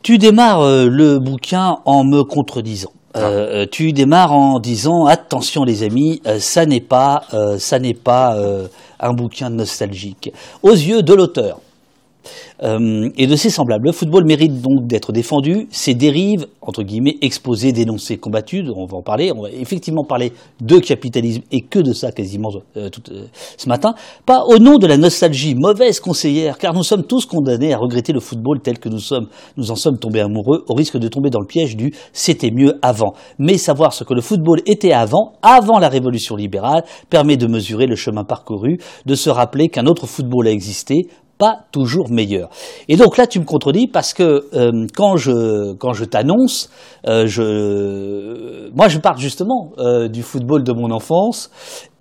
Tu 0.02 0.18
démarres 0.18 0.62
euh, 0.62 0.88
le 0.90 1.20
bouquin 1.20 1.78
en 1.86 2.04
me 2.04 2.24
contredisant. 2.24 2.92
Euh, 3.18 3.64
ah. 3.64 3.68
tu 3.70 3.92
démarres 3.92 4.32
en 4.32 4.60
disant 4.60 5.06
attention 5.06 5.64
les 5.64 5.84
amis, 5.84 6.22
euh, 6.26 6.40
ça 6.40 6.66
n'est 6.66 6.82
pas, 6.82 7.24
ça 7.60 7.78
n'est 7.78 7.94
pas 7.94 8.38
un 9.00 9.14
bouquin 9.14 9.50
nostalgique 9.50 10.32
aux 10.64 10.72
yeux 10.72 11.04
de 11.04 11.14
l'auteur. 11.14 11.60
Euh, 12.64 13.10
et 13.18 13.28
de 13.28 13.36
ses 13.36 13.50
semblables. 13.50 13.88
Le 13.88 13.92
football 13.92 14.26
mérite 14.26 14.62
donc 14.62 14.86
d'être 14.86 15.12
défendu, 15.12 15.68
ses 15.72 15.96
dérives, 15.96 16.46
entre 16.62 16.84
guillemets, 16.84 17.18
exposées, 17.22 17.72
dénoncées, 17.72 18.18
combattues, 18.18 18.64
on 18.76 18.86
va 18.86 18.98
en 18.98 19.02
parler, 19.02 19.32
on 19.36 19.42
va 19.42 19.50
effectivement 19.50 20.04
parler 20.04 20.32
de 20.62 20.78
capitalisme 20.78 21.42
et 21.52 21.62
que 21.62 21.80
de 21.80 21.92
ça 21.92 22.12
quasiment 22.12 22.50
euh, 22.78 22.90
tout, 22.90 23.02
euh, 23.12 23.26
ce 23.58 23.68
matin, 23.68 23.96
pas 24.26 24.44
au 24.46 24.60
nom 24.60 24.78
de 24.78 24.86
la 24.86 24.98
nostalgie, 24.98 25.56
mauvaise 25.56 26.00
conseillère, 26.00 26.58
car 26.58 26.74
nous 26.74 26.84
sommes 26.84 27.04
tous 27.04 27.26
condamnés 27.26 27.74
à 27.74 27.78
regretter 27.78 28.14
le 28.14 28.20
football 28.20 28.60
tel 28.62 28.78
que 28.78 28.90
nous 28.90 29.00
sommes, 29.00 29.28
nous 29.58 29.72
en 29.72 29.76
sommes 29.76 29.98
tombés 29.98 30.20
amoureux, 30.20 30.64
au 30.68 30.76
risque 30.76 30.98
de 30.98 31.08
tomber 31.08 31.32
dans 31.32 31.40
le 31.40 31.48
piège 31.48 31.76
du 31.76 31.94
c'était 32.14 32.52
mieux 32.52 32.76
avant. 32.82 33.14
Mais 33.40 33.58
savoir 33.58 33.94
ce 33.94 34.04
que 34.04 34.14
le 34.14 34.22
football 34.22 34.62
était 34.68 34.94
avant, 34.94 35.34
avant 35.42 35.80
la 35.80 35.90
révolution 35.90 36.36
libérale, 36.36 36.84
permet 37.10 37.38
de 37.38 37.48
mesurer 37.48 37.88
le 37.88 37.96
chemin 37.96 38.24
parcouru, 38.24 38.78
de 39.06 39.16
se 39.16 39.30
rappeler 39.30 39.70
qu'un 39.70 39.88
autre 39.88 40.06
football 40.06 40.48
a 40.48 40.52
existé, 40.52 41.08
toujours 41.72 42.10
meilleur. 42.10 42.50
Et 42.88 42.96
donc 42.96 43.18
là, 43.18 43.28
tu 43.28 43.40
me 43.40 43.46
contredis 43.46 43.88
parce 43.88 44.14
que 44.14 44.48
euh, 44.54 44.88
quand 44.96 45.18
je 45.18 45.74
quand 45.74 45.94
je 45.94 46.06
t'annonce, 46.06 46.70
euh, 47.08 47.26
je 47.28 48.70
moi 48.76 48.88
je 48.88 49.00
parle 49.00 49.18
justement 49.18 49.72
euh, 49.78 50.08
du 50.08 50.24
football 50.24 50.64
de 50.64 50.72
mon 50.72 50.92
enfance 50.92 51.50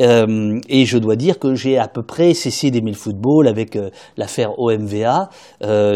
et 0.00 0.85
je 0.87 0.99
dois 0.99 1.16
dire 1.16 1.38
que 1.38 1.54
j'ai 1.54 1.78
à 1.78 1.88
peu 1.88 2.02
près 2.02 2.35
cessé 2.35 2.71
d'aimer 2.71 2.90
le 2.90 2.97
football 2.97 3.47
avec 3.47 3.78
l'affaire 4.16 4.59
OMVA, 4.59 5.28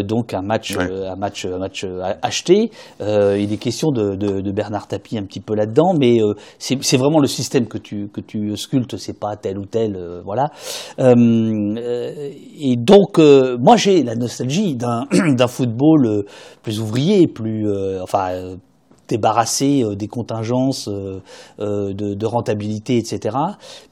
donc 0.03 0.35
un 0.35 0.43
match 0.43 0.77
un 0.77 1.17
match 1.17 1.47
un 1.47 1.59
match 1.59 1.87
acheté. 2.23 2.71
il 3.01 3.53
est 3.53 3.57
question 3.59 3.91
de, 3.91 4.15
de, 4.15 4.41
de, 4.41 4.53
Bernard 4.53 4.89
Tapie 4.89 5.19
un 5.19 5.25
petit 5.25 5.41
peu 5.41 5.55
là-dedans, 5.55 5.95
mais 5.99 6.19
c'est 6.59 6.97
vraiment 6.97 7.21
le 7.21 7.27
système 7.27 7.67
que 7.67 7.79
tu 7.79 8.09
que 8.13 8.21
tu 8.21 8.57
sculptes, 8.57 8.97
c'est 8.97 9.19
pas 9.19 9.37
tel 9.37 9.59
ou 9.59 9.65
tel, 9.67 9.99
voilà. 10.25 10.51
et 10.99 12.77
donc 12.77 13.19
moi 13.19 13.77
j'ai 13.77 14.03
la 14.03 14.15
nostalgie 14.15 14.75
d'un 14.77 15.47
football 15.49 16.07
euh, 16.07 16.23
plus 16.63 16.81
ouvrier, 16.81 17.27
plus 17.27 17.69
euh, 17.69 18.03
enfin 18.03 18.57
euh, 19.05 19.09
débarrassé 19.09 19.85
des 19.97 20.09
contingences 20.09 20.89
de, 20.89 22.27
rentabilité, 22.27 22.99
etc. 22.99 23.37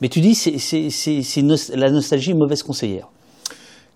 Mais 0.00 0.08
tu 0.08 0.20
dis 0.20 0.34
c'est 0.34 1.76
la 1.76 1.90
nostalgie 1.90 2.34
mauvaise 2.34 2.62
conseillère. 2.62 3.08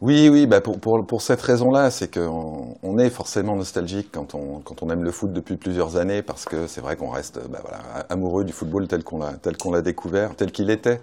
Oui, 0.03 0.29
oui, 0.29 0.47
bah 0.47 0.61
pour, 0.61 0.79
pour, 0.79 1.07
pour 1.07 1.23
cette 1.23 1.41
raison-là, 1.41 1.91
c'est 1.91 2.13
qu'on 2.13 2.77
on 2.83 2.99
est 2.99 3.09
forcément 3.09 3.57
nostalgique 3.57 4.09
quand 4.13 4.35
on, 4.35 4.61
quand 4.61 4.83
on 4.83 4.91
aime 4.91 5.03
le 5.03 5.11
foot 5.11 5.33
depuis 5.33 5.57
plusieurs 5.57 5.97
années, 5.97 6.21
parce 6.21 6.45
que 6.45 6.67
c'est 6.67 6.83
vrai 6.83 6.97
qu'on 6.97 7.09
reste 7.09 7.41
bah 7.49 7.61
voilà, 7.63 7.79
amoureux 8.11 8.45
du 8.45 8.53
football 8.53 8.89
tel 8.89 9.03
qu'on 9.03 9.71
l'a 9.71 9.83
découvert, 9.83 10.37
tel 10.37 10.53
qu'il 10.53 10.69
était. 10.71 11.01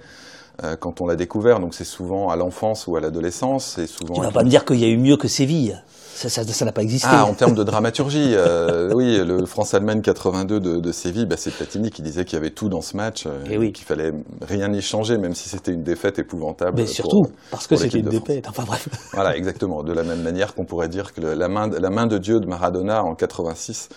Euh, 0.63 0.75
quand 0.79 1.01
on 1.01 1.07
l'a 1.07 1.15
découvert. 1.15 1.59
Donc 1.59 1.73
c'est 1.73 1.83
souvent 1.83 2.29
à 2.29 2.35
l'enfance 2.35 2.85
ou 2.85 2.95
à 2.95 2.99
l'adolescence. 2.99 3.79
Tu 4.13 4.21
vas 4.21 4.29
pas 4.29 4.43
me 4.43 4.49
dire 4.49 4.65
qu'il 4.65 4.79
y 4.79 4.85
a 4.85 4.87
eu 4.87 4.97
mieux 4.97 5.17
que 5.17 5.27
Séville. 5.27 5.81
Ça 6.29 6.65
n'a 6.65 6.71
pas 6.71 6.81
existé. 6.81 7.07
Ah, 7.09 7.25
en 7.25 7.33
termes 7.33 7.53
de 7.53 7.63
dramaturgie, 7.63 8.33
euh, 8.33 8.91
oui, 8.95 9.17
le 9.17 9.45
France-Allemagne 9.45 10.01
82 10.01 10.59
de, 10.59 10.79
de 10.79 10.91
Séville, 10.91 11.25
bah, 11.25 11.35
c'est 11.37 11.51
Platini 11.51 11.89
qui 11.89 12.01
disait 12.01 12.25
qu'il 12.25 12.37
y 12.37 12.41
avait 12.41 12.51
tout 12.51 12.69
dans 12.69 12.81
ce 12.81 12.95
match, 12.97 13.25
euh, 13.25 13.43
et 13.49 13.57
oui. 13.57 13.71
qu'il 13.71 13.85
fallait 13.85 14.11
rien 14.41 14.71
y 14.71 14.81
changer, 14.81 15.17
même 15.17 15.33
si 15.33 15.49
c'était 15.49 15.71
une 15.71 15.83
défaite 15.83 16.19
épouvantable. 16.19 16.77
Mais 16.77 16.87
surtout 16.87 17.23
parce 17.51 17.67
que 17.67 17.75
c'était 17.75 17.99
une 17.99 18.09
défaite. 18.09 18.45
Enfin 18.47 18.63
bref. 18.65 18.87
Voilà, 19.13 19.35
exactement. 19.37 19.83
De 19.83 19.93
la 19.93 20.03
même 20.03 20.21
manière 20.21 20.55
qu'on 20.55 20.65
pourrait 20.65 20.89
dire 20.89 21.13
que 21.13 21.21
la 21.21 21.47
main, 21.47 21.67
la 21.67 21.89
main 21.89 22.07
de 22.07 22.17
Dieu 22.17 22.39
de 22.39 22.47
Maradona 22.47 23.03
en 23.03 23.15
86 23.15 23.89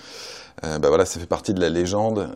euh, 0.65 0.79
bah 0.79 0.89
voilà, 0.89 1.05
ça 1.05 1.21
fait 1.21 1.27
partie 1.27 1.53
de 1.53 1.61
la 1.61 1.69
légende. 1.69 2.31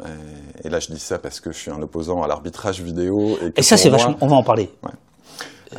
Et, 0.62 0.68
là, 0.68 0.78
je 0.78 0.88
dis 0.88 0.98
ça 0.98 1.18
parce 1.18 1.40
que 1.40 1.52
je 1.52 1.58
suis 1.58 1.70
un 1.70 1.80
opposant 1.80 2.22
à 2.22 2.28
l'arbitrage 2.28 2.82
vidéo. 2.82 3.38
Et, 3.56 3.62
ça, 3.62 3.76
c'est 3.76 3.88
vachement. 3.88 4.16
On 4.20 4.26
va 4.26 4.36
en 4.36 4.42
parler. 4.42 4.70
Euh, 5.76 5.78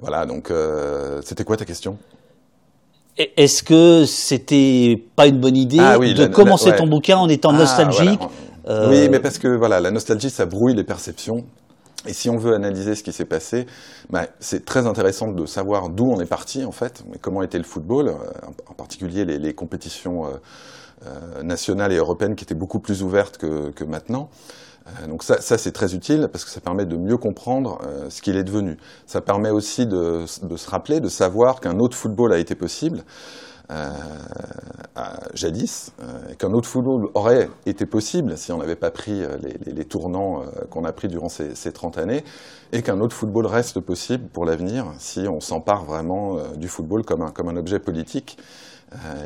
voilà, 0.00 0.26
donc 0.26 0.50
euh, 0.50 1.20
c'était 1.24 1.44
quoi 1.44 1.56
ta 1.56 1.64
question? 1.64 1.96
Est-ce 3.18 3.62
que 3.62 4.04
c'était 4.06 5.02
pas 5.16 5.26
une 5.26 5.40
bonne 5.40 5.56
idée 5.56 5.78
ah 5.80 5.98
de 5.98 6.26
commencer 6.26 6.74
ton 6.76 6.86
bouquin 6.86 7.16
en 7.18 7.28
étant 7.28 7.50
ah, 7.50 7.58
nostalgique 7.58 8.20
Oui, 8.66 9.08
mais 9.08 9.18
parce 9.18 9.38
que 9.38 9.48
voilà, 9.48 9.80
la 9.80 9.90
nostalgie, 9.90 10.30
ça 10.30 10.46
brouille 10.46 10.74
les 10.74 10.84
perceptions. 10.84 11.44
Et 12.06 12.12
si 12.12 12.30
on 12.30 12.36
veut 12.36 12.54
analyser 12.54 12.94
ce 12.94 13.02
qui 13.02 13.12
s'est 13.12 13.24
passé, 13.24 13.66
bah, 14.08 14.26
c'est 14.38 14.64
très 14.64 14.86
intéressant 14.86 15.32
de 15.32 15.46
savoir 15.46 15.88
d'où 15.88 16.08
on 16.10 16.20
est 16.20 16.26
parti 16.26 16.64
en 16.64 16.70
fait, 16.70 17.02
comment 17.20 17.42
était 17.42 17.58
le 17.58 17.64
football, 17.64 18.14
en 18.68 18.72
particulier 18.74 19.24
les, 19.24 19.38
les 19.38 19.52
compétitions 19.52 20.26
euh, 21.06 21.44
nationale 21.44 21.92
et 21.92 21.96
européenne 21.96 22.34
qui 22.34 22.42
était 22.42 22.56
beaucoup 22.56 22.80
plus 22.80 23.04
ouverte 23.04 23.38
que, 23.38 23.70
que 23.70 23.84
maintenant. 23.84 24.30
Euh, 24.88 25.06
donc 25.06 25.22
ça, 25.22 25.40
c'est 25.40 25.72
très 25.72 25.94
utile 25.94 26.28
parce 26.30 26.44
que 26.44 26.50
ça 26.50 26.60
permet 26.60 26.86
de 26.86 26.96
mieux 26.96 27.16
comprendre 27.16 27.78
euh, 27.84 28.10
ce 28.10 28.22
qu'il 28.22 28.36
est 28.36 28.44
devenu. 28.44 28.76
Ça 29.06 29.20
permet 29.20 29.50
aussi 29.50 29.86
de, 29.86 30.24
se 30.26 30.70
rappeler, 30.70 31.00
de 31.00 31.08
savoir 31.08 31.60
qu'un 31.60 31.78
autre 31.78 31.96
football 31.96 32.32
a 32.32 32.38
été 32.38 32.54
possible. 32.54 33.04
Euh, 33.70 33.90
jadis, 35.34 35.92
euh, 36.00 36.34
qu'un 36.38 36.54
autre 36.54 36.66
football 36.66 37.10
aurait 37.12 37.50
été 37.66 37.84
possible 37.84 38.38
si 38.38 38.50
on 38.50 38.56
n'avait 38.56 38.76
pas 38.76 38.90
pris 38.90 39.22
les, 39.66 39.84
tournants 39.84 40.42
qu'on 40.70 40.84
a 40.84 40.92
pris 40.92 41.08
durant 41.08 41.28
ces, 41.28 41.54
ces 41.54 41.70
30 41.70 41.98
années, 41.98 42.24
et 42.72 42.82
qu'un 42.82 42.98
autre 43.00 43.14
football 43.14 43.44
reste 43.46 43.80
possible 43.80 44.26
pour 44.28 44.46
l'avenir 44.46 44.86
si 44.98 45.28
on 45.28 45.40
s'empare 45.40 45.84
vraiment 45.84 46.38
du 46.56 46.68
football 46.68 47.04
comme 47.04 47.20
un, 47.22 47.56
objet 47.56 47.78
politique 47.78 48.38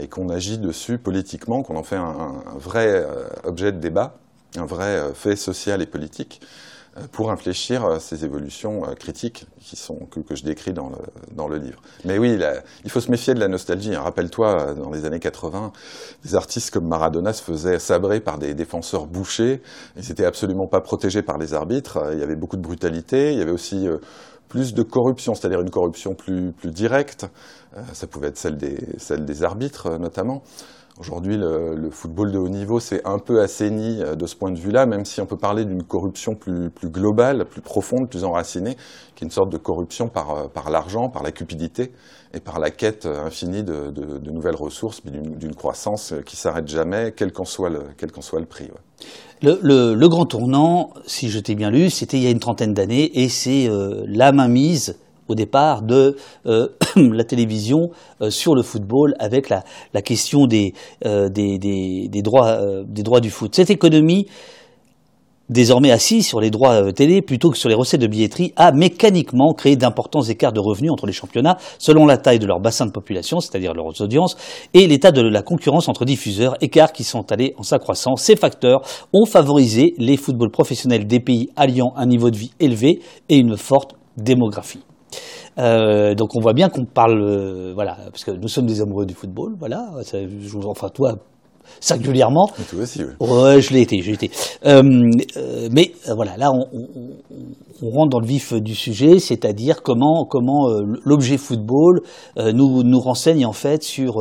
et 0.00 0.08
qu'on 0.08 0.28
agit 0.28 0.58
dessus 0.58 0.98
politiquement, 0.98 1.62
qu'on 1.62 1.76
en 1.76 1.84
fait 1.84 1.96
un, 1.96 2.42
vrai 2.56 3.06
objet 3.44 3.70
de 3.70 3.78
débat, 3.78 4.16
un 4.56 4.66
vrai 4.66 4.96
euh, 4.96 5.14
fait 5.14 5.36
social 5.36 5.82
et 5.82 5.86
politique 5.86 6.40
pour 7.10 7.30
infléchir 7.30 8.02
ces 8.02 8.26
évolutions 8.26 8.82
critiques 9.00 9.46
qui 9.60 9.76
sont, 9.76 9.96
que, 10.10 10.36
je 10.36 10.44
décris 10.44 10.74
dans 10.74 10.90
le, 10.90 10.98
dans 11.34 11.48
le 11.48 11.56
livre. 11.56 11.80
Mais 12.04 12.18
oui, 12.18 12.38
il 12.84 12.90
faut 12.90 13.00
se 13.00 13.10
méfier 13.10 13.32
de 13.32 13.40
la 13.40 13.48
nostalgie. 13.48 13.94
Hein. 13.94 14.02
Rappelle-toi, 14.02 14.74
dans 14.74 14.90
les 14.90 15.06
années 15.06 15.18
80, 15.18 15.72
des 16.22 16.34
artistes 16.34 16.70
comme 16.70 16.86
Maradona 16.86 17.32
se 17.32 17.42
faisaient 17.42 17.78
sabrer 17.78 18.20
par 18.20 18.36
des 18.36 18.52
défenseurs 18.52 19.06
bouchés. 19.06 19.62
Ils 19.96 20.06
n'étaient 20.06 20.26
absolument 20.26 20.66
pas 20.66 20.82
protégés 20.82 21.22
par 21.22 21.38
les 21.38 21.54
arbitres. 21.54 22.10
Il 22.12 22.18
y 22.18 22.22
avait 22.22 22.36
beaucoup 22.36 22.58
de 22.58 22.62
brutalité. 22.62 23.32
Il 23.32 23.38
y 23.38 23.40
avait 23.40 23.52
aussi 23.52 23.88
plus 24.52 24.74
de 24.74 24.82
corruption, 24.82 25.34
c'est-à-dire 25.34 25.62
une 25.62 25.70
corruption 25.70 26.14
plus, 26.14 26.52
plus 26.52 26.70
directe. 26.70 27.26
Euh, 27.74 27.80
ça 27.94 28.06
pouvait 28.06 28.28
être 28.28 28.36
celle 28.36 28.58
des, 28.58 28.76
celle 28.98 29.24
des 29.24 29.44
arbitres 29.44 29.86
euh, 29.86 29.98
notamment. 29.98 30.42
Aujourd'hui, 30.98 31.38
le, 31.38 31.88
football 31.90 32.32
de 32.32 32.38
haut 32.38 32.50
niveau 32.50 32.78
s'est 32.78 33.00
un 33.06 33.18
peu 33.18 33.40
assaini 33.40 34.02
euh, 34.02 34.14
de 34.14 34.26
ce 34.26 34.36
point 34.36 34.50
de 34.50 34.58
vue-là, 34.58 34.84
même 34.84 35.06
si 35.06 35.20
on 35.22 35.26
peut 35.26 35.38
parler 35.38 35.64
d'une 35.64 35.82
corruption 35.82 36.34
plus, 36.34 36.70
globale, 36.84 37.46
plus 37.46 37.62
profonde, 37.62 38.10
plus 38.10 38.24
enracinée, 38.24 38.76
qui 39.14 39.24
est 39.24 39.26
une 39.26 39.30
sorte 39.30 39.50
de 39.50 39.56
corruption 39.56 40.08
par, 40.08 40.50
par 40.50 40.70
l'argent, 40.70 41.08
par 41.08 41.22
la 41.22 41.32
cupidité 41.32 41.92
et 42.34 42.40
par 42.40 42.58
la 42.58 42.70
quête 42.70 43.06
infinie 43.06 43.62
de, 43.62 44.30
nouvelles 44.30 44.56
ressources, 44.56 45.02
d'une 45.04 45.54
croissance 45.54 46.14
qui 46.26 46.36
s'arrête 46.36 46.68
jamais, 46.68 47.12
quel 47.16 47.32
qu'en 47.32 47.44
soit, 47.44 47.70
le, 47.70 48.44
prix. 48.46 48.68
Le, 49.42 50.08
grand 50.08 50.26
tournant, 50.26 50.90
si 51.06 51.30
je 51.30 51.38
t'ai 51.38 51.54
bien 51.54 51.70
lu, 51.70 51.90
c'était 51.90 52.18
il 52.18 52.22
y 52.22 52.26
a 52.26 52.30
une 52.30 52.38
trentaine 52.38 52.74
d'années, 52.74 53.22
et 53.22 53.28
c'est 53.28 53.68
euh, 53.68 54.04
la 54.06 54.32
mainmise 54.32 54.98
au 55.32 55.34
départ 55.34 55.82
de 55.82 56.16
euh, 56.46 56.68
la 56.96 57.24
télévision 57.24 57.88
euh, 58.20 58.30
sur 58.30 58.54
le 58.54 58.62
football 58.62 59.14
avec 59.18 59.48
la, 59.48 59.62
question 60.02 60.46
des, 60.46 60.74
euh, 61.04 61.28
droits, 62.22 62.58
des 62.86 63.02
droits 63.02 63.20
du 63.20 63.30
foot. 63.30 63.54
Cette 63.54 63.70
économie 63.70 64.26
désormais 65.48 65.90
assis 65.90 66.22
sur 66.22 66.40
les 66.40 66.50
droits 66.50 66.92
télé 66.92 67.20
plutôt 67.20 67.50
que 67.50 67.58
sur 67.58 67.68
les 67.68 67.74
recettes 67.74 68.00
de 68.00 68.06
billetterie, 68.06 68.52
a 68.56 68.72
mécaniquement 68.72 69.52
créé 69.52 69.76
d'importants 69.76 70.22
écarts 70.22 70.52
de 70.52 70.60
revenus 70.60 70.90
entre 70.90 71.06
les 71.06 71.12
championnats 71.12 71.58
selon 71.78 72.06
la 72.06 72.16
taille 72.16 72.38
de 72.38 72.46
leur 72.46 72.60
bassin 72.60 72.86
de 72.86 72.90
population, 72.90 73.40
c'est-à-dire 73.40 73.74
leurs 73.74 74.00
audiences, 74.00 74.36
et 74.72 74.86
l'état 74.86 75.12
de 75.12 75.20
la 75.20 75.42
concurrence 75.42 75.88
entre 75.88 76.04
diffuseurs, 76.04 76.54
écarts 76.60 76.92
qui 76.92 77.04
sont 77.04 77.30
allés 77.32 77.54
en 77.58 77.62
s'accroissant. 77.62 78.16
Ces 78.16 78.36
facteurs 78.36 78.80
ont 79.12 79.26
favorisé 79.26 79.94
les 79.98 80.16
footballs 80.16 80.50
professionnels 80.50 81.06
des 81.06 81.20
pays 81.20 81.50
alliant 81.56 81.92
un 81.96 82.06
niveau 82.06 82.30
de 82.30 82.36
vie 82.36 82.52
élevé 82.58 83.00
et 83.28 83.36
une 83.36 83.56
forte 83.56 83.94
démographie. 84.16 84.80
Euh, 85.58 86.14
donc 86.14 86.34
on 86.36 86.40
voit 86.40 86.54
bien 86.54 86.68
qu'on 86.68 86.84
parle, 86.84 87.20
euh, 87.22 87.72
voilà, 87.74 87.96
parce 88.10 88.24
que 88.24 88.30
nous 88.30 88.48
sommes 88.48 88.66
des 88.66 88.80
amoureux 88.80 89.06
du 89.06 89.14
football, 89.14 89.54
voilà. 89.58 89.90
Ça, 90.02 90.18
enfin 90.66 90.88
toi 90.88 91.14
singulièrement. 91.80 92.50
Et 92.60 92.64
toi 92.64 92.82
aussi, 92.82 93.02
oui. 93.04 93.12
Ouais, 93.26 93.60
je 93.60 93.72
l'ai 93.72 93.82
été, 93.82 94.02
j'ai 94.02 94.12
été. 94.12 94.30
Euh, 94.66 94.82
euh, 95.36 95.68
mais 95.70 95.92
euh, 96.08 96.14
voilà, 96.14 96.36
là, 96.36 96.50
on, 96.52 96.66
on- 96.72 96.88
on 97.84 97.90
rentre 97.90 98.10
dans 98.10 98.20
le 98.20 98.26
vif 98.26 98.52
du 98.54 98.74
sujet, 98.76 99.18
c'est-à-dire 99.18 99.82
comment, 99.82 100.24
comment 100.24 100.68
euh, 100.70 100.82
l'objet 101.04 101.36
football 101.36 102.02
euh, 102.38 102.52
nous, 102.52 102.84
nous 102.84 103.00
renseigne 103.00 103.44
en 103.44 103.52
fait 103.52 103.82
sur 103.82 104.20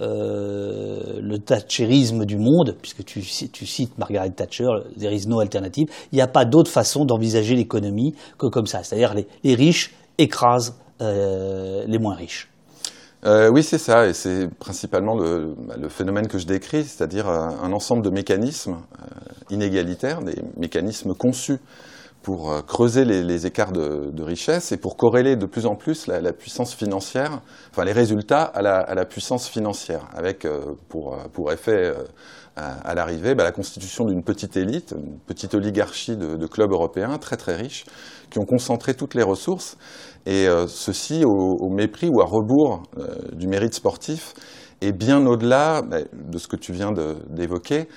le 0.00 1.36
thatcherisme 1.38 2.24
du 2.26 2.36
monde, 2.36 2.74
puisque 2.82 3.04
tu, 3.04 3.22
tu 3.22 3.66
cites 3.66 3.96
Margaret 3.98 4.30
Thatcher, 4.30 4.68
there 4.98 5.14
is 5.14 5.26
no 5.26 5.40
alternative. 5.40 5.88
Il 6.12 6.16
n'y 6.16 6.20
a 6.22 6.26
pas 6.26 6.44
d'autre 6.44 6.70
façon 6.70 7.04
d'envisager 7.04 7.54
l'économie 7.54 8.14
que 8.38 8.46
comme 8.46 8.66
ça, 8.66 8.82
c'est-à-dire 8.82 9.14
les, 9.14 9.26
les 9.42 9.54
riches 9.54 9.94
écrasent 10.18 10.74
euh, 11.00 11.84
les 11.86 11.98
moins 11.98 12.14
riches. 12.14 12.50
Euh, 13.24 13.48
oui, 13.48 13.62
c'est 13.62 13.78
ça, 13.78 14.06
et 14.06 14.12
c'est 14.12 14.48
principalement 14.48 15.16
le, 15.16 15.56
phénomène 15.88 16.28
que 16.28 16.38
je 16.38 16.46
décris, 16.46 16.84
c'est-à-dire 16.84 17.28
euh, 17.28 17.48
un 17.62 17.72
ensemble 17.72 18.02
de 18.02 18.10
mécanismes 18.10 18.76
inégalitaires, 19.50 20.22
des 20.22 20.36
mécanismes 20.56 21.14
conçus 21.14 21.58
pour 22.22 22.52
euh, 22.52 22.62
creuser 22.62 23.04
les, 23.04 23.46
écarts 23.46 23.72
de, 23.72 24.22
richesse 24.22 24.72
et 24.72 24.76
pour 24.76 24.96
corréler 24.96 25.36
de 25.36 25.46
plus 25.46 25.66
en 25.66 25.76
plus 25.76 26.06
la, 26.06 26.32
puissance 26.32 26.74
financière, 26.74 27.40
enfin 27.70 27.84
les 27.84 27.92
résultats 27.92 28.42
à 28.42 28.62
la, 28.62 29.04
puissance 29.04 29.48
financière, 29.48 30.08
avec 30.14 30.44
euh, 30.44 30.74
pour, 30.88 31.14
euh, 31.14 31.28
pour 31.32 31.52
effet 31.52 31.94
à, 32.56 32.94
l'arrivée 32.94 33.36
bah, 33.36 33.44
la 33.44 33.52
constitution 33.52 34.04
d'une 34.04 34.24
petite 34.24 34.56
élite, 34.56 34.94
une 34.96 35.18
petite 35.20 35.54
oligarchie 35.54 36.16
de, 36.16 36.46
clubs 36.46 36.72
européens 36.72 37.16
très 37.18 37.36
très 37.36 37.54
riches, 37.54 37.84
qui 38.30 38.38
ont 38.40 38.44
concentré 38.44 38.94
toutes 38.94 39.14
les 39.14 39.22
ressources, 39.22 39.76
et 40.26 40.46
ceci 40.66 41.24
au, 41.24 41.70
mépris 41.70 42.08
ou 42.08 42.20
à 42.20 42.24
rebours 42.24 42.82
du 43.32 43.46
mérite 43.46 43.74
sportif, 43.74 44.34
et 44.80 44.92
bien 44.92 45.24
au-delà 45.24 45.82
bah, 45.82 45.98
de 46.12 46.38
ce 46.38 46.48
que 46.48 46.56
tu 46.56 46.72
viens 46.72 46.92
d'évoquer 47.30 47.88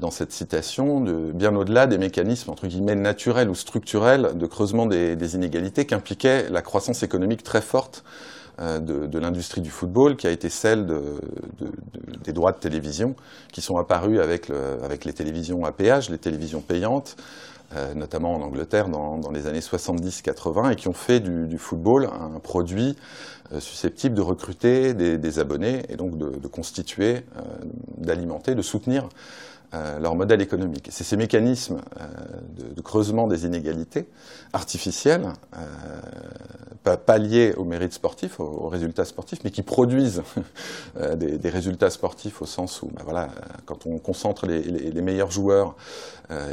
dans 0.00 0.10
cette 0.10 0.32
citation, 0.32 1.00
de, 1.00 1.30
bien 1.32 1.54
au-delà 1.54 1.86
des 1.86 1.98
mécanismes 1.98 2.50
entre 2.50 2.66
guillemets 2.66 2.96
naturels 2.96 3.48
ou 3.48 3.54
structurels 3.54 4.36
de 4.36 4.46
creusement 4.46 4.86
des, 4.86 5.14
des 5.16 5.34
inégalités 5.36 5.86
qu'impliquait 5.86 6.48
la 6.50 6.62
croissance 6.62 7.02
économique 7.02 7.42
très 7.44 7.60
forte 7.60 8.02
euh, 8.60 8.80
de, 8.80 9.06
de 9.06 9.18
l'industrie 9.20 9.60
du 9.60 9.70
football, 9.70 10.16
qui 10.16 10.26
a 10.26 10.30
été 10.30 10.48
celle 10.48 10.86
de- 10.86 11.20
des 12.24 12.32
droits 12.32 12.52
de 12.52 12.58
télévision, 12.58 13.14
qui 13.52 13.60
sont 13.60 13.76
apparus 13.78 14.18
avec, 14.20 14.48
le- 14.48 14.78
avec 14.82 15.04
les 15.04 15.12
télévisions 15.12 15.64
à 15.64 15.70
péage, 15.72 16.10
les 16.10 16.18
télévisions 16.18 16.60
payantes, 16.60 17.16
euh, 17.76 17.94
notamment 17.94 18.34
en 18.34 18.40
Angleterre 18.42 18.88
dans, 18.88 19.18
dans 19.18 19.30
les 19.30 19.46
années 19.46 19.60
70-80, 19.60 20.72
et 20.72 20.76
qui 20.76 20.88
ont 20.88 20.92
fait 20.94 21.20
du, 21.20 21.46
du 21.46 21.58
football 21.58 22.06
un 22.06 22.40
produit 22.40 22.96
euh, 23.52 23.60
susceptible 23.60 24.14
de 24.14 24.22
recruter 24.22 24.94
des, 24.94 25.18
des 25.18 25.38
abonnés 25.38 25.82
et 25.88 25.96
donc 25.96 26.18
de, 26.18 26.30
de 26.30 26.48
constituer, 26.48 27.16
euh, 27.36 27.40
d'alimenter, 27.98 28.54
de 28.54 28.62
soutenir 28.62 29.08
euh, 29.74 29.98
leur 29.98 30.14
modèle 30.14 30.40
économique. 30.40 30.88
C'est 30.90 31.04
ces 31.04 31.18
mécanismes 31.18 31.82
euh, 32.00 32.06
de, 32.74 32.80
creusement 32.80 33.26
des 33.26 33.44
inégalités 33.44 34.08
artificielles, 34.54 35.26
euh, 35.58 36.96
pas, 36.96 37.18
liés 37.18 37.52
au 37.54 37.64
mérite 37.64 37.92
sportif, 37.92 38.40
aux, 38.40 38.68
résultats 38.68 39.04
sportifs, 39.04 39.40
mais 39.44 39.50
qui 39.50 39.60
produisent 39.60 40.22
des, 41.16 41.50
résultats 41.50 41.90
sportifs 41.90 42.40
au 42.40 42.46
sens 42.46 42.80
où, 42.80 42.86
ben 42.86 43.02
voilà, 43.04 43.28
quand 43.66 43.84
on 43.84 43.98
concentre 43.98 44.46
les, 44.46 45.02
meilleurs 45.02 45.30
joueurs 45.30 45.76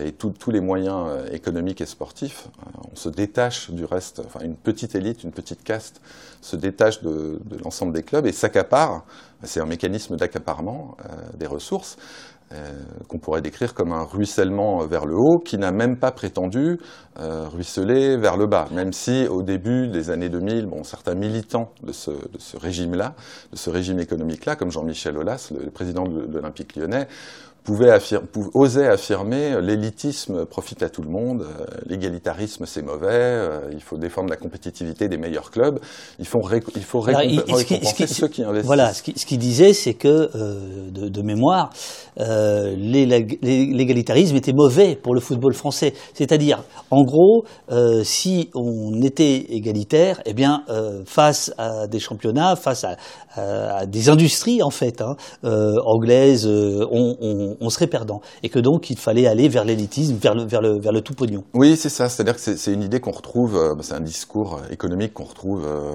et 0.03 0.11
tous 0.11 0.51
les 0.51 0.59
moyens 0.59 1.07
économiques 1.31 1.79
et 1.79 1.85
sportifs, 1.85 2.49
on 2.91 2.97
se 2.97 3.07
détache 3.07 3.71
du 3.71 3.85
reste, 3.85 4.21
enfin 4.25 4.41
une 4.43 4.55
petite 4.55 4.93
élite, 4.95 5.23
une 5.23 5.31
petite 5.31 5.63
caste 5.63 6.01
se 6.41 6.57
détache 6.57 7.01
de, 7.01 7.39
l'ensemble 7.63 7.93
des 7.93 8.03
clubs 8.03 8.25
et 8.25 8.33
s'accapare, 8.33 9.05
c'est 9.43 9.61
un 9.61 9.65
mécanisme 9.65 10.17
d'accaparement 10.17 10.97
des 11.37 11.47
ressources, 11.47 11.97
qu'on 13.07 13.17
pourrait 13.17 13.41
décrire 13.41 13.73
comme 13.73 13.91
un 13.91 14.03
ruissellement 14.03 14.85
vers 14.85 15.05
le 15.05 15.15
haut 15.15 15.39
qui 15.39 15.57
n'a 15.57 15.71
même 15.71 15.97
pas 15.97 16.11
prétendu 16.11 16.79
euh, 17.19 17.47
ruisseler 17.47 18.17
vers 18.17 18.37
le 18.37 18.45
bas, 18.45 18.67
même 18.71 18.93
si 18.93 19.27
au 19.27 19.41
début 19.41 19.87
des 19.87 20.09
années 20.09 20.29
2000, 20.29 20.65
bon, 20.65 20.83
certains 20.83 21.15
militants 21.15 21.71
de 21.81 21.91
ce, 21.91 22.11
régime-là, 22.57 23.15
de 23.51 23.57
ce 23.57 23.69
régime 23.69 23.99
économique-là, 23.99 24.55
comme 24.55 24.69
Jean-Michel 24.69 25.17
Aulas, 25.17 25.51
le, 25.57 25.71
président 25.71 26.03
de, 26.03 26.25
de 26.25 26.33
l'Olympique 26.33 26.75
lyonnais, 26.75 27.07
pouvaient 27.65 27.89
affir- 27.91 28.21
pou- 28.21 28.49
osaient 28.53 28.87
affirmer 28.87 29.53
euh, 29.53 29.59
l'élitisme 29.61 30.45
profite 30.45 30.83
à 30.83 30.89
tout 30.89 31.01
le 31.01 31.09
monde, 31.09 31.41
euh, 31.41 31.65
l'égalitarisme 31.87 32.65
c'est 32.65 32.81
mauvais, 32.83 33.07
euh, 33.11 33.59
il 33.73 33.81
faut 33.81 33.97
défendre 33.97 34.29
la 34.29 34.37
compétitivité 34.37 35.09
des 35.09 35.17
meilleurs 35.17 35.51
clubs, 35.51 35.79
il 36.19 36.27
faut, 36.27 36.39
ré- 36.39 36.61
il 36.75 36.83
faut 36.83 37.03
Alors, 37.07 37.21
ce 37.21 37.27
qui- 37.27 37.35
ce 37.35 37.55
récompenser 37.55 38.05
qui- 38.05 38.13
ceux 38.13 38.27
qui 38.27 38.43
investissent. 38.43 38.65
Voilà, 38.67 38.93
ce 38.93 39.03
qu'il 39.03 39.17
ce 39.17 39.25
qu'il 39.25 39.39
disait, 39.39 39.73
c'est 39.73 39.95
que, 39.95 40.07
euh, 40.35 40.89
de, 40.91 41.09
de 41.09 41.21
mémoire, 41.21 41.71
euh, 42.19 42.75
l'ég- 42.77 43.39
l'égalitarisme 43.41 44.35
était 44.35 44.53
mauvais 44.53 44.95
pour 44.95 45.13
le 45.15 45.19
football 45.19 45.53
français. 45.53 45.93
C'est-à-dire, 46.13 46.63
en 46.91 47.03
gros, 47.03 47.45
euh, 47.71 48.03
si 48.03 48.49
on 48.53 49.01
était 49.01 49.37
égalitaire, 49.49 50.21
eh 50.25 50.33
bien, 50.33 50.63
euh, 50.69 51.01
face 51.05 51.51
à 51.57 51.87
des 51.87 51.99
championnats, 51.99 52.55
face 52.55 52.83
à, 52.83 52.95
à- 53.35 53.77
à 53.79 53.85
des 53.85 54.09
industries, 54.09 54.61
en 54.63 54.69
fait, 54.69 55.01
hein, 55.01 55.15
euh, 55.43 55.73
anglaises, 55.85 56.45
euh, 56.47 56.85
on, 56.91 57.54
on- 57.59 57.69
serait 57.69 57.87
perdant. 57.87 58.21
Et 58.43 58.49
que 58.49 58.59
donc, 58.59 58.89
il 58.89 58.97
fallait 58.97 59.27
aller 59.27 59.49
vers 59.49 59.65
l'élitisme, 59.65 60.15
vers 60.15 60.33
le, 60.35 60.43
vers, 60.43 60.61
le, 60.61 60.79
vers 60.79 60.91
le 60.93 61.01
tout 61.01 61.13
pognon. 61.13 61.43
Oui, 61.53 61.75
c'est 61.75 61.89
ça. 61.89 62.07
C'est-à-dire 62.09 62.35
que 62.35 62.41
c'est 62.55 62.71
une 62.73 62.83
idée 62.83 62.99
qu'on 63.01 63.11
retrouve, 63.11 63.57
euh, 63.57 63.75
c'est 63.81 63.93
un 63.93 63.99
discours 63.99 64.55
euh, 64.55 64.71
économique 64.71 65.13
qu'on 65.13 65.25
retrouve 65.25 65.65
euh, 65.65 65.91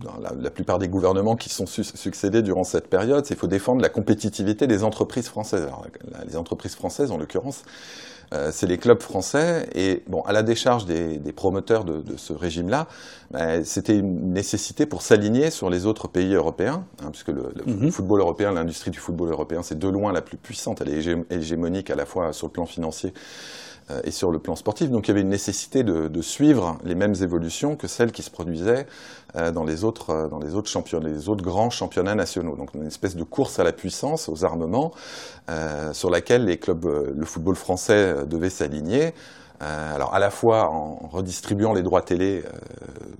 dans 0.00 0.14
la, 0.20 0.50
plupart 0.50 0.78
des 0.78 0.88
gouvernements 0.88 1.36
qui 1.36 1.48
sont 1.48 1.66
su- 1.66 1.84
succédés 1.84 2.42
durant 2.42 2.64
cette 2.64 2.88
période. 2.88 3.24
Qu'il 3.24 3.36
faut 3.36 3.46
défendre 3.46 3.80
la 3.80 3.88
compétitivité 3.88 4.66
des 4.66 4.82
entreprises 4.84 5.28
françaises. 5.28 5.62
Alors, 5.62 5.86
les 6.26 6.36
entreprises 6.36 6.74
françaises, 6.74 7.10
en 7.12 7.16
l'occurrence, 7.18 7.62
euh, 8.32 8.50
c'est 8.52 8.66
les 8.66 8.78
clubs 8.78 9.00
français. 9.02 9.68
Et 9.74 10.02
bon, 10.08 10.22
à 10.22 10.32
la 10.32 10.42
décharge 10.42 10.86
des, 10.86 11.18
des 11.18 11.32
promoteurs 11.32 11.84
de, 11.84 12.00
de 12.00 12.16
ce 12.16 12.32
régime-là, 12.32 12.88
ben, 13.30 13.64
c'était 13.64 13.96
une 13.98 14.32
nécessité 14.32 14.86
pour 14.86 15.02
s'aligner 15.02 15.50
sur 15.50 15.70
les 15.70 15.86
autres 15.86 16.08
pays 16.08 16.34
européens, 16.34 16.84
hein, 17.04 17.10
puisque 17.10 17.28
le, 17.28 17.52
le 17.54 17.64
Mhm. 17.72 17.90
football 17.90 18.20
européen, 18.20 18.52
l'industrie 18.52 18.90
du 18.90 18.98
football 18.98 19.30
européen, 19.30 19.62
c'est 19.62 19.78
de 19.78 19.88
loin 19.88 20.12
la 20.12 20.22
plus 20.22 20.36
puissante. 20.36 20.80
Elle 20.80 20.90
est 20.90 20.98
hégé- 21.00 21.24
hégémonique 21.30 21.90
à 21.90 21.94
la 21.94 22.06
fois 22.06 22.32
sur 22.32 22.46
le 22.48 22.52
plan 22.52 22.66
financier 22.66 23.12
et 24.04 24.10
sur 24.10 24.30
le 24.30 24.38
plan 24.38 24.56
sportif. 24.56 24.90
Donc 24.90 25.06
il 25.06 25.10
y 25.10 25.12
avait 25.12 25.20
une 25.20 25.28
nécessité 25.28 25.82
de, 25.82 26.08
de 26.08 26.22
suivre 26.22 26.78
les 26.84 26.94
mêmes 26.94 27.14
évolutions 27.20 27.76
que 27.76 27.86
celles 27.86 28.12
qui 28.12 28.22
se 28.22 28.30
produisaient 28.30 28.86
euh, 29.36 29.50
dans 29.50 29.64
les 29.64 29.84
autres 29.84 30.10
euh, 30.10 30.28
dans 30.28 30.38
les 30.38 30.54
autres 30.54 30.68
championnats, 30.68 31.08
les 31.08 31.28
autres 31.28 31.42
grands 31.42 31.70
championnats 31.70 32.14
nationaux. 32.14 32.56
Donc 32.56 32.74
une 32.74 32.86
espèce 32.86 33.16
de 33.16 33.24
course 33.24 33.58
à 33.58 33.64
la 33.64 33.72
puissance, 33.72 34.28
aux 34.28 34.44
armements, 34.44 34.92
euh, 35.50 35.92
sur 35.92 36.10
laquelle 36.10 36.44
les 36.44 36.58
clubs, 36.58 36.84
euh, 36.84 37.12
le 37.16 37.24
football 37.24 37.56
français 37.56 37.92
euh, 37.94 38.24
devait 38.24 38.50
s'aligner. 38.50 39.14
Euh, 39.62 39.94
alors 39.94 40.12
à 40.12 40.18
la 40.18 40.30
fois 40.30 40.70
en 40.70 41.08
redistribuant 41.08 41.72
les 41.72 41.82
droits 41.82 42.02
télé 42.02 42.42
euh, 42.44 42.50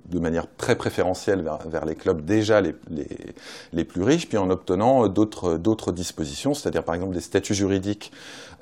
de 0.07 0.19
manière 0.19 0.47
très 0.57 0.75
préférentielle 0.75 1.49
vers, 1.67 1.85
les 1.85 1.95
clubs 1.95 2.25
déjà 2.25 2.61
les, 2.61 2.75
les, 2.91 3.07
les 3.73 3.85
plus 3.85 4.03
riches, 4.03 4.29
puis 4.29 4.39
en 4.39 4.51
obtenant 4.51 5.07
d'autres 5.07 5.93
dispositions, 5.93 6.53
c'est-à-dire 6.53 6.83
par 6.83 6.97
exemple 6.97 7.15
des 7.15 7.21
statuts 7.21 7.55
juridiques 7.55 8.13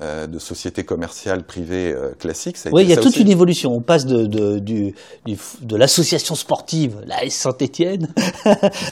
euh, 0.03 0.27
de 0.27 0.39
sociétés 0.39 0.85
commerciales 0.85 1.45
privées 1.45 1.93
euh, 1.93 2.13
classiques. 2.19 2.57
Ça 2.57 2.69
a 2.71 2.73
Oui, 2.73 2.83
il 2.85 2.91
y 2.91 2.93
a 2.93 2.97
toute 2.97 3.07
aussi. 3.09 3.23
une 3.23 3.31
évolution. 3.31 3.71
On 3.73 3.83
passe 3.83 4.07
de, 4.07 4.27
de, 4.27 4.59
du, 4.59 4.95
du 5.27 5.37
de 5.63 5.77
l'association 5.77 6.35
sportive, 6.35 6.97
la 7.07 7.25
S 7.25 7.35
Saint-Étienne, 7.35 8.09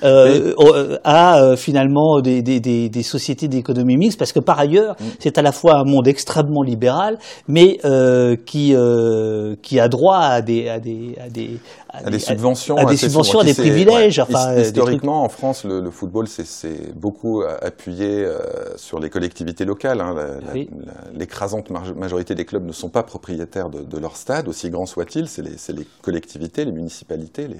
euh, 0.04 0.52
euh, 0.58 0.98
à 1.04 1.40
euh, 1.42 1.56
finalement 1.56 2.20
des, 2.20 2.42
des, 2.42 2.60
des, 2.60 2.88
des 2.88 3.02
sociétés 3.02 3.48
d'économie 3.48 3.96
mixte, 3.96 4.18
parce 4.18 4.32
que 4.32 4.40
par 4.40 4.58
ailleurs, 4.58 4.96
Mm. 4.98 5.04
c'est 5.18 5.38
à 5.38 5.42
la 5.42 5.52
fois 5.52 5.76
un 5.76 5.84
monde 5.84 6.08
extrêmement 6.08 6.62
libéral, 6.62 7.18
mais 7.46 7.78
euh, 7.84 8.36
qui, 8.36 8.74
euh, 8.74 9.54
qui 9.62 9.80
a 9.80 9.88
droit 9.88 10.18
à 10.18 10.42
des, 10.42 10.68
à 10.68 10.78
des, 10.80 11.16
à 11.20 11.28
des, 11.28 11.58
à 12.04 12.10
des 12.10 12.18
subventions, 12.18 12.76
à 12.76 12.84
des 12.84 12.96
subventions, 12.96 13.40
à 13.40 13.44
des 13.44 13.54
privilèges, 13.54 14.18
ouais, 14.18 14.24
enfin, 14.28 14.56
historiquement, 14.58 15.22
en 15.24 15.28
France, 15.28 15.64
le, 15.64 15.80
le 15.80 15.90
football 15.90 16.28
s'est- 16.28 16.92
beaucoup 16.94 17.42
euh, 17.42 17.56
appuyé 17.62 18.24
euh, 18.24 18.38
sur 18.76 18.98
les 19.00 19.10
collectivités 19.10 19.64
locales. 19.64 20.00
hein. 20.00 20.14
Oui. 20.54 20.68
L'écrasante 21.14 21.70
majorité 21.70 22.34
des 22.34 22.44
clubs 22.44 22.64
ne 22.66 22.72
sont 22.72 22.88
pas 22.88 23.02
propriétaires 23.02 23.70
de, 23.70 23.82
de 23.82 23.98
leur 23.98 24.16
stade, 24.16 24.48
aussi 24.48 24.70
grands 24.70 24.86
soient-ils. 24.86 25.28
C'est 25.28 25.42
les, 25.42 25.56
c'est 25.56 25.72
les 25.72 25.86
collectivités, 26.02 26.64
les 26.64 26.72
municipalités, 26.72 27.48
les, 27.48 27.56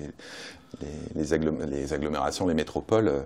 les, 0.81 1.21
les 1.21 1.33
agglom- 1.35 1.65
les 1.67 1.93
agglomérations, 1.93 2.47
les 2.47 2.55
métropoles, 2.55 3.09
euh, 3.09 3.21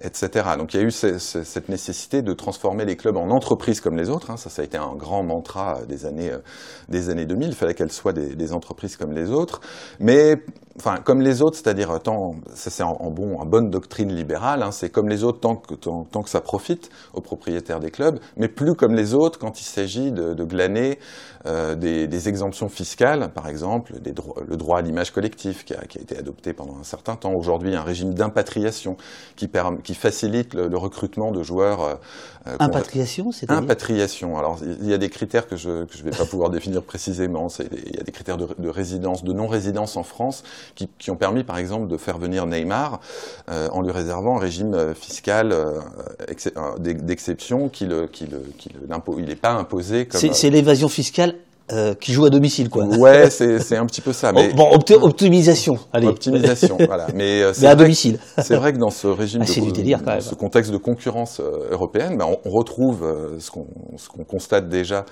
etc. 0.00 0.30
Donc 0.58 0.74
il 0.74 0.80
y 0.80 0.82
a 0.82 0.86
eu 0.86 0.90
ce- 0.90 1.18
ce- 1.18 1.42
cette 1.44 1.68
nécessité 1.68 2.22
de 2.22 2.32
transformer 2.32 2.84
les 2.84 2.96
clubs 2.96 3.16
en 3.16 3.30
entreprises 3.30 3.80
comme 3.80 3.96
les 3.96 4.08
autres. 4.10 4.30
hein. 4.30 4.36
Ça, 4.36 4.50
ça 4.50 4.62
a 4.62 4.64
été 4.64 4.76
un 4.78 4.94
grand 4.94 5.22
mantra 5.22 5.80
des 5.88 6.06
années, 6.06 6.30
euh, 6.30 6.38
des 6.88 7.10
années 7.10 7.26
2000. 7.26 7.48
Il 7.48 7.54
fallait 7.54 7.74
qu'elles 7.74 7.92
soient 7.92 8.12
des, 8.12 8.34
des 8.34 8.52
entreprises 8.52 8.96
comme 8.96 9.12
les 9.12 9.30
autres. 9.30 9.60
Mais 10.00 10.36
enfin, 10.78 10.96
comme 11.04 11.20
les 11.20 11.42
autres, 11.42 11.56
c'est-à-dire 11.56 11.98
tant, 12.02 12.32
ça 12.54 12.70
c'est 12.70 12.82
en, 12.82 13.10
bon, 13.10 13.38
en 13.38 13.44
bonne 13.46 13.70
doctrine 13.70 14.12
libérale, 14.14 14.62
hein, 14.62 14.70
c'est 14.70 14.90
comme 14.90 15.08
les 15.08 15.24
autres 15.24 15.40
tant 15.40 15.56
que, 15.56 15.74
tant, 15.74 16.04
tant, 16.04 16.22
que 16.22 16.30
ça 16.30 16.40
profite 16.40 16.90
aux 17.14 17.20
propriétaires 17.20 17.80
des 17.80 17.90
clubs, 17.90 18.18
mais 18.36 18.48
plus 18.48 18.74
comme 18.74 18.94
les 18.94 19.14
autres 19.14 19.38
quand 19.38 19.60
il 19.60 19.64
s'agit 19.64 20.12
de, 20.12 20.34
de, 20.34 20.44
glaner 20.44 20.98
euh, 21.46 21.74
des, 21.74 22.28
exemptions 22.28 22.68
fiscales, 22.68 23.30
par 23.32 23.48
exemple, 23.48 23.94
le 24.48 24.56
droit 24.56 24.78
à 24.78 24.82
l'image 24.82 25.10
collective 25.10 25.64
qui 25.64 25.74
a, 25.74 25.82
été 25.82 26.16
adopté 26.16 26.52
pendant 26.52 26.78
un 26.78 26.84
certain 26.84 27.16
temps. 27.16 27.32
Aujourd'hui, 27.32 27.74
un 27.74 27.82
régime 27.82 28.14
d'impatriation 28.14 28.96
qui, 29.36 29.48
facilite 29.94 30.54
le, 30.54 30.68
le, 30.68 30.76
recrutement 30.76 31.32
de 31.32 31.42
joueurs. 31.42 31.98
Euh, 32.46 32.56
Impatriation, 32.58 33.30
c'est 33.30 33.50
Impatriation. 33.50 34.36
Alors, 34.36 34.58
il 34.62 34.88
y 34.88 34.92
a 34.92 34.98
des 34.98 35.10
critères 35.10 35.46
que 35.46 35.56
je 35.56 35.68
ne 35.70 36.02
vais 36.04 36.10
pas 36.10 36.24
pouvoir 36.24 36.50
définir 36.50 36.82
précisément. 36.82 37.48
Il 37.60 37.96
y 37.96 38.00
a 38.00 38.02
des 38.02 38.12
critères 38.12 38.36
de, 38.36 38.48
de 38.58 38.68
résidence, 38.68 39.22
de 39.22 39.32
non-résidence 39.32 39.96
en 39.96 40.02
France 40.02 40.42
qui, 40.74 40.88
qui, 40.98 41.10
ont 41.10 41.16
permis, 41.16 41.44
par 41.44 41.58
exemple, 41.58 41.88
de 41.88 41.96
faire 41.96 42.18
venir 42.18 42.46
Neymar 42.46 43.00
euh, 43.48 43.68
en 43.70 43.82
lui 43.82 43.92
réservant 43.92 44.36
un 44.36 44.40
régime 44.40 44.74
euh, 44.74 44.94
fiscal 44.94 45.52
euh, 45.52 45.80
euh 46.56 46.78
d'exception 46.78 47.68
qui 47.68 47.86
le, 47.86 48.06
qui 48.06 48.26
le, 48.26 48.38
qui 48.58 48.70
il 49.18 49.24
n'est 49.24 49.36
pas 49.36 49.52
imposé 49.52 50.06
comme. 50.06 50.20
C'est 50.20 50.50
l'évasion 50.50 50.88
fiscale 50.88 51.36
euh, 51.72 51.94
qui 51.94 52.12
joue 52.12 52.24
à 52.24 52.30
domicile, 52.30 52.68
quoi. 52.68 52.84
Ouais, 52.84 53.30
c'est 53.30 53.76
un 53.76 53.86
petit 53.86 54.00
peu 54.00 54.12
ça. 54.12 54.32
Mais... 54.34 54.52
Bon, 54.52 54.70
optimisation, 54.72 55.78
allez. 55.92 56.06
Optimisation, 56.06 56.76
voilà. 56.86 57.06
Mais, 57.14 57.42
mais 57.60 57.66
à 57.66 57.74
domicile. 57.74 58.18
C'est 58.38 58.56
vrai 58.56 58.72
que 58.72 58.78
dans 58.78 58.90
ce 58.90 59.06
régime, 59.06 59.42
ah, 59.42 59.60
de, 59.60 59.70
délire, 59.70 60.00
quand 60.04 60.12
même. 60.12 60.20
ce 60.20 60.34
contexte 60.34 60.70
de 60.70 60.76
concurrence 60.76 61.40
européenne, 61.70 62.16
ben, 62.18 62.26
on, 62.26 62.38
on, 62.44 62.50
retrouve 62.50 63.06
ce 63.38 63.50
qu'on 63.50 64.24
constate 64.24 64.68
déjà 64.68 65.04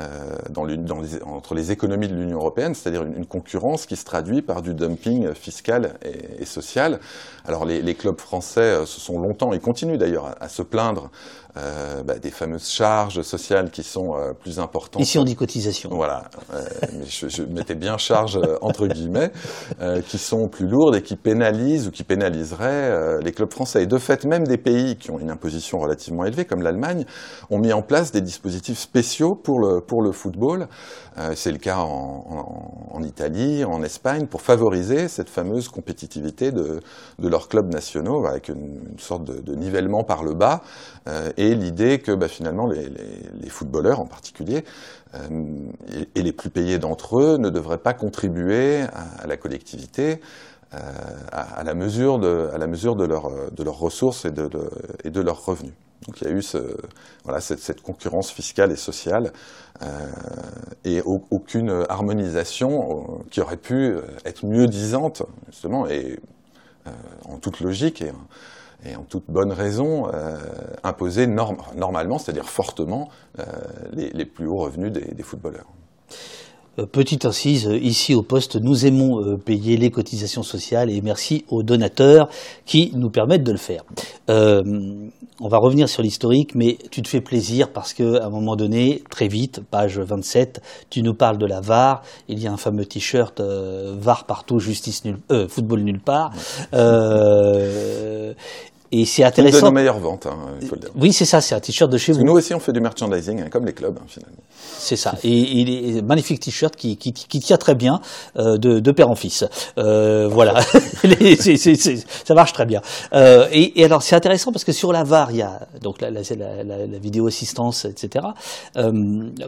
euh, 0.00 0.36
dans 0.50 0.66
dans 0.66 1.00
les, 1.00 1.22
entre 1.24 1.54
les 1.54 1.72
économies 1.72 2.06
de 2.06 2.14
l'Union 2.14 2.38
européenne, 2.38 2.74
c'est-à-dire 2.74 3.02
une, 3.02 3.16
une, 3.16 3.26
concurrence 3.26 3.86
qui 3.86 3.96
se 3.96 4.04
traduit 4.04 4.40
par 4.40 4.62
du 4.62 4.72
dumping 4.72 5.34
fiscal 5.34 5.94
et, 6.04 6.42
et 6.42 6.44
social. 6.44 7.00
Alors 7.44 7.64
les, 7.64 7.82
les, 7.82 7.94
clubs 7.94 8.18
français 8.18 8.60
euh, 8.60 8.86
se 8.86 9.00
sont 9.00 9.18
longtemps 9.18 9.52
et 9.52 9.58
continuent 9.58 9.96
d'ailleurs 9.96 10.26
à, 10.26 10.44
à, 10.44 10.48
se 10.48 10.62
plaindre 10.62 11.10
euh, 11.56 12.04
bah, 12.04 12.18
des 12.18 12.30
fameuses 12.30 12.68
charges 12.68 13.22
sociales 13.22 13.70
qui 13.70 13.82
sont 13.82 14.14
euh, 14.14 14.32
plus 14.32 14.60
importantes. 14.60 15.02
Ici 15.02 15.18
on 15.18 15.24
dit 15.24 15.34
cotisation. 15.34 15.90
Voilà, 15.92 16.30
euh, 16.54 16.62
mais 16.92 17.06
je, 17.06 17.28
je, 17.28 17.42
mettais 17.42 17.74
bien 17.74 17.98
charge 17.98 18.38
entre 18.60 18.86
guillemets, 18.86 19.32
qui 20.06 20.18
sont 20.18 20.48
plus 20.48 20.68
lourdes 20.68 20.94
et 20.94 21.02
qui 21.02 21.16
pénalisent 21.16 21.88
ou 21.88 21.90
qui 21.90 22.04
pénaliseraient 22.04 23.20
les 23.20 23.32
clubs 23.32 23.52
français. 23.52 23.82
Et 23.82 23.86
de 23.86 23.98
fait, 23.98 24.24
même 24.24 24.46
des 24.46 24.58
pays 24.58 24.96
qui 24.96 25.10
ont 25.10 25.18
une 25.18 25.30
imposition 25.30 25.78
relativement 25.78 26.24
élevée, 26.24 26.44
comme 26.44 26.62
l'Allemagne, 26.62 27.04
ont 27.50 27.58
mis 27.58 27.72
en 27.72 27.82
place 27.82 28.12
des 28.12 28.20
dispositifs 28.20 28.78
spéciaux 28.78 29.34
pour 29.34 29.58
le, 29.58 29.80
pour 29.80 30.02
le 30.02 30.12
football. 30.12 30.68
C'est 31.34 31.52
le 31.52 31.58
cas 31.58 31.78
en, 31.78 32.24
en, 32.30 32.96
en, 32.96 33.02
Italie, 33.02 33.64
en 33.64 33.82
Espagne, 33.82 34.26
pour 34.26 34.40
favoriser 34.40 35.08
cette 35.08 35.28
fameuse 35.28 35.68
compétitivité 35.68 36.50
de, 36.52 36.80
de 37.18 37.28
leurs 37.28 37.48
clubs 37.48 37.70
nationaux, 37.70 38.26
avec 38.26 38.48
une, 38.48 38.80
une 38.92 38.98
sorte 38.98 39.24
de, 39.24 39.40
de, 39.40 39.54
nivellement 39.54 40.02
par 40.04 40.22
le 40.22 40.34
bas 40.34 40.62
et 41.40 41.54
l'idée 41.54 41.98
que 42.00 42.12
bah, 42.12 42.28
finalement 42.28 42.66
les, 42.66 43.48
footballeurs 43.48 44.00
en 44.00 44.06
particulier 44.06 44.62
euh, 45.14 45.70
et, 46.14 46.22
les 46.22 46.32
plus 46.32 46.50
payés 46.50 46.78
d'entre 46.78 47.18
eux 47.18 47.36
ne 47.38 47.48
devraient 47.48 47.78
pas 47.78 47.94
contribuer 47.94 48.82
à, 48.82 49.26
la 49.26 49.36
collectivité 49.38 50.20
euh, 50.74 50.78
à, 51.32 51.64
la 51.64 51.74
mesure 51.74 52.18
de, 52.18 52.50
à 52.52 52.58
la 52.58 52.66
mesure 52.66 52.94
de, 52.94 53.06
de 53.06 53.62
leurs 53.64 53.78
ressources 53.78 54.26
et 54.26 54.30
de, 54.30 54.50
et 55.02 55.10
de 55.10 55.20
leurs 55.20 55.44
revenus. 55.44 55.72
Donc 56.06 56.20
il 56.20 56.28
y 56.28 56.30
a 56.30 56.34
eu 56.34 56.42
voilà, 57.24 57.40
cette, 57.40 57.80
concurrence 57.80 58.30
fiscale 58.30 58.70
et 58.70 58.76
sociale 58.76 59.32
euh, 59.82 59.86
et 60.84 61.00
au, 61.02 61.24
aucune 61.30 61.84
harmonisation 61.88 63.24
qui 63.30 63.40
aurait 63.40 63.56
pu 63.56 63.94
être 64.26 64.44
mieux 64.44 64.66
disante 64.66 65.22
justement 65.50 65.86
et 65.88 66.20
en 67.28 67.38
toute 67.38 67.60
logique 67.60 68.02
et, 68.02 68.12
et 68.84 68.96
en 68.96 69.02
toute 69.02 69.24
bonne 69.28 69.52
raison, 69.52 70.08
euh, 70.12 70.38
imposer 70.82 71.26
norm 71.26 71.58
normalement, 71.76 72.18
c'est-à-dire 72.18 72.48
fortement, 72.48 73.08
euh, 73.38 73.44
les, 73.92 74.24
plus 74.24 74.46
hauts 74.46 74.58
revenus 74.58 74.92
des 74.92 75.22
footballeurs. 75.22 75.66
Euh, 76.78 76.86
petite 76.86 77.24
incise, 77.24 77.68
ici 77.80 78.14
au 78.14 78.22
poste, 78.22 78.56
nous 78.56 78.86
aimons 78.86 79.20
euh, 79.20 79.36
payer 79.36 79.76
les 79.76 79.90
cotisations 79.90 80.42
sociales 80.42 80.90
et 80.90 81.00
merci 81.00 81.44
aux 81.48 81.62
donateurs 81.62 82.28
qui 82.64 82.92
nous 82.94 83.10
permettent 83.10 83.44
de 83.44 83.52
le 83.52 83.58
faire. 83.58 83.84
Euh, 84.28 84.62
on 85.42 85.48
va 85.48 85.56
revenir 85.56 85.88
sur 85.88 86.02
l'historique, 86.02 86.54
mais 86.54 86.76
tu 86.90 87.00
te 87.00 87.08
fais 87.08 87.22
plaisir 87.22 87.72
parce 87.72 87.94
qu'à 87.94 88.24
un 88.24 88.28
moment 88.28 88.56
donné, 88.56 89.02
très 89.08 89.26
vite, 89.26 89.62
page 89.70 89.98
27, 89.98 90.60
tu 90.90 91.02
nous 91.02 91.14
parles 91.14 91.38
de 91.38 91.46
la 91.46 91.62
VAR. 91.62 92.02
Il 92.28 92.38
y 92.38 92.46
a 92.46 92.52
un 92.52 92.58
fameux 92.58 92.84
t-shirt 92.84 93.40
euh, 93.40 93.96
VAR 93.98 94.26
partout, 94.26 94.58
justice 94.58 95.04
nul, 95.06 95.16
euh, 95.32 95.48
football 95.48 95.80
nulle 95.80 96.00
part. 96.00 96.32
Et 98.92 99.04
c'est 99.04 99.22
intéressant. 99.22 99.60
De 99.60 99.64
nos 99.66 99.72
meilleures 99.72 100.00
ventes, 100.00 100.26
hein, 100.26 100.36
il 100.60 100.66
faut 100.66 100.74
le 100.74 100.80
dire. 100.80 100.90
Oui, 100.96 101.12
c'est 101.12 101.24
ça, 101.24 101.40
c'est 101.40 101.54
un 101.54 101.60
t-shirt 101.60 101.90
de 101.90 101.96
chez 101.96 102.12
Parce 102.12 102.18
vous. 102.18 102.24
Nous 102.24 102.32
aussi, 102.32 102.54
on 102.54 102.58
fait 102.58 102.72
du 102.72 102.80
merchandising, 102.80 103.40
hein, 103.42 103.48
comme 103.50 103.64
les 103.64 103.72
clubs, 103.72 103.96
hein, 103.96 104.06
finalement. 104.08 104.42
C'est 104.52 104.96
ça. 104.96 105.14
Et 105.22 105.30
il 105.30 105.96
est 105.98 106.02
magnifique 106.02 106.40
t-shirt 106.40 106.74
qui, 106.74 106.96
qui, 106.96 107.12
qui, 107.12 107.38
tient 107.38 107.56
très 107.56 107.76
bien 107.76 108.00
euh, 108.36 108.56
de, 108.58 108.80
de, 108.80 108.92
père 108.92 109.08
en 109.08 109.14
fils. 109.14 109.44
Euh, 109.78 110.26
voilà, 110.28 110.60
c 110.62 110.74
est, 111.04 111.56
c 111.56 111.70
est, 111.70 112.26
ça 112.26 112.34
marche 112.34 112.52
très 112.52 112.66
bien. 112.66 112.80
Euh, 113.12 113.46
et, 113.52 113.80
et, 113.80 113.84
alors, 113.84 114.02
c'est 114.02 114.16
intéressant 114.16 114.50
parce 114.50 114.64
que 114.64 114.72
sur 114.72 114.92
la 114.92 115.04
VAR, 115.04 115.30
il 115.30 115.36
y 115.36 115.42
a 115.42 115.68
donc 115.80 116.00
la, 116.00 116.10
la, 116.10 116.22
la, 116.34 116.64
la 116.64 116.98
vidéo 116.98 117.28
assistance, 117.28 117.84
etc. 117.84 118.26
Euh, 118.76 118.90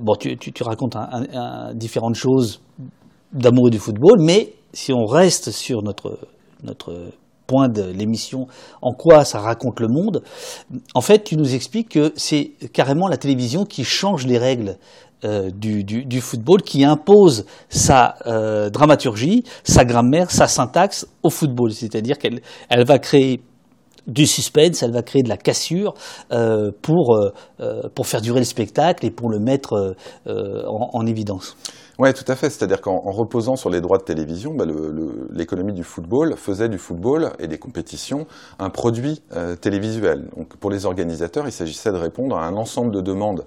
bon, 0.00 0.14
tu, 0.14 0.36
tu, 0.38 0.52
tu 0.52 0.62
racontes 0.62 0.94
un, 0.94 1.08
un, 1.10 1.24
un, 1.34 1.74
différentes 1.74 2.14
choses 2.14 2.60
d'amour 3.32 3.70
du 3.70 3.78
football, 3.78 4.18
mais 4.20 4.52
si 4.72 4.92
on 4.92 5.04
reste 5.04 5.50
sur 5.50 5.82
notre 5.82 6.18
notre 6.62 7.10
point 7.52 7.68
de 7.68 7.82
l'émission, 7.82 8.46
en 8.80 8.92
quoi 8.92 9.26
ça 9.26 9.38
raconte 9.38 9.80
le 9.80 9.88
monde, 9.88 10.22
en 10.94 11.02
fait, 11.02 11.22
tu 11.22 11.36
nous 11.36 11.54
expliques 11.54 11.90
que 11.90 12.12
c'est 12.16 12.52
carrément 12.72 13.08
la 13.08 13.18
télévision 13.18 13.66
qui 13.66 13.84
change 13.84 14.26
les 14.26 14.38
règles 14.38 14.78
euh, 15.24 15.50
du, 15.52 16.20
football, 16.22 16.62
qui 16.62 16.82
impose 16.82 17.44
sa 17.68 18.14
euh, 18.26 18.70
dramaturgie, 18.70 19.44
sa 19.64 19.84
grammaire, 19.84 20.30
sa 20.30 20.48
syntaxe 20.48 21.06
au 21.22 21.28
football. 21.28 21.72
C'est-à-dire 21.72 22.16
qu'elle 22.16 22.40
elle 22.70 22.86
va 22.86 22.98
créer 22.98 23.42
du 24.06 24.26
suspense, 24.26 24.82
elle 24.82 24.92
va 24.92 25.02
créer 25.02 25.22
de 25.22 25.28
la 25.28 25.36
cassure 25.36 25.92
euh, 26.32 26.70
pour, 26.80 27.20
faire 28.04 28.22
durer 28.22 28.40
le 28.40 28.46
spectacle 28.46 29.04
et 29.04 29.10
pour 29.10 29.28
le 29.28 29.38
mettre 29.38 29.94
en 30.26 31.06
évidence. 31.06 31.56
Oui, 32.02 32.12
tout 32.14 32.24
à 32.26 32.34
fait. 32.34 32.50
C'est-à-dire 32.50 32.80
qu'en 32.80 32.98
reposant 32.98 33.54
sur 33.54 33.70
les 33.70 33.80
droits 33.80 33.98
de 33.98 34.02
télévision, 34.02 34.54
bah, 34.56 34.64
l'économie 35.30 35.72
du 35.72 35.84
football 35.84 36.34
faisait 36.36 36.68
du 36.68 36.76
football 36.76 37.30
et 37.38 37.46
des 37.46 37.58
compétitions 37.58 38.26
un 38.58 38.70
produit 38.70 39.22
euh, 39.36 39.54
télévisuel. 39.54 40.28
Donc, 40.36 40.56
pour 40.56 40.68
les 40.72 40.84
organisateurs, 40.84 41.46
il 41.46 41.52
s'agissait 41.52 41.92
de 41.92 41.96
répondre 41.96 42.36
à 42.36 42.44
un 42.44 42.56
ensemble 42.56 42.92
de 42.92 43.00
demandes 43.00 43.44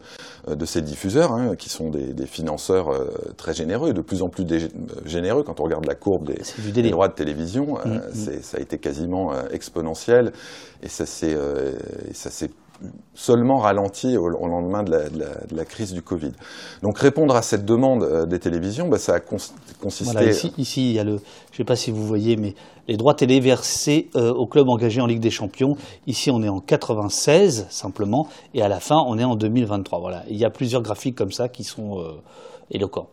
euh, 0.47 0.55
de 0.55 0.63
ces 0.63 0.81
diffuseurs, 0.81 1.33
hein, 1.33 1.57
qui 1.57 1.67
sont 1.67 1.89
des, 1.89 2.13
des 2.13 2.27
financeurs 2.27 2.93
euh, 2.93 3.09
très 3.35 3.53
généreux, 3.53 3.89
et 3.89 3.93
de 3.93 3.99
plus 3.99 4.21
en 4.21 4.29
plus 4.29 4.45
généreux. 5.03 5.43
Quand 5.43 5.59
on 5.59 5.63
regarde 5.63 5.85
la 5.85 5.95
courbe 5.95 6.27
des, 6.27 6.81
des 6.81 6.91
droits 6.91 7.09
de 7.09 7.13
télévision, 7.13 7.75
mmh, 7.83 7.89
mmh. 7.89 8.41
ça 8.41 8.57
a 8.57 8.61
été 8.61 8.77
quasiment 8.77 9.33
exponentiel, 9.51 10.31
et 10.81 10.87
ça 10.87 11.05
s'est 11.05 11.35
seulement 13.13 13.57
ralenti 13.57 14.17
au, 14.17 14.27
lendemain 14.29 14.83
de 14.83 14.91
la, 15.55 15.65
crise 15.65 15.93
du 15.93 16.01
Covid. 16.01 16.31
Donc 16.83 16.97
répondre 16.97 17.35
à 17.35 17.41
cette 17.41 17.65
demande 17.65 18.03
euh, 18.03 18.25
des 18.25 18.39
télévisions, 18.39 18.87
bah, 18.87 18.97
ça 18.97 19.15
a 19.15 19.19
cons 19.19 19.37
consisté... 19.81 20.29
Ici, 20.57 20.89
il 20.89 20.95
y 20.95 20.99
a 20.99 21.03
le, 21.03 21.17
je 21.17 21.53
ne 21.53 21.57
sais 21.57 21.63
pas 21.63 21.75
si 21.75 21.91
vous 21.91 22.05
voyez, 22.05 22.35
mais 22.35 22.53
les 22.87 22.97
droits 22.97 23.13
télé 23.13 23.39
versés 23.39 24.09
euh, 24.15 24.31
aux 24.33 24.47
clubs 24.47 24.69
engagés 24.69 25.01
en 25.01 25.05
Ligue 25.05 25.19
des 25.19 25.31
Champions. 25.31 25.75
Ici, 26.07 26.29
on 26.31 26.41
est 26.43 26.49
en 26.49 26.59
96 26.59 27.67
simplement, 27.69 28.27
et 28.53 28.61
à 28.61 28.67
la 28.67 28.79
fin, 28.79 28.97
on 29.07 29.17
est 29.17 29.23
en 29.23 29.35
2023. 29.35 29.99
Voilà, 29.99 30.23
il 30.29 30.37
y 30.37 30.45
a 30.45 30.49
plusieurs 30.49 30.81
graphiques 30.81 31.15
comme 31.15 31.31
ça 31.31 31.49
qui 31.49 31.63
sont 31.63 31.99
euh, 31.99 32.21
éloquents. 32.71 33.07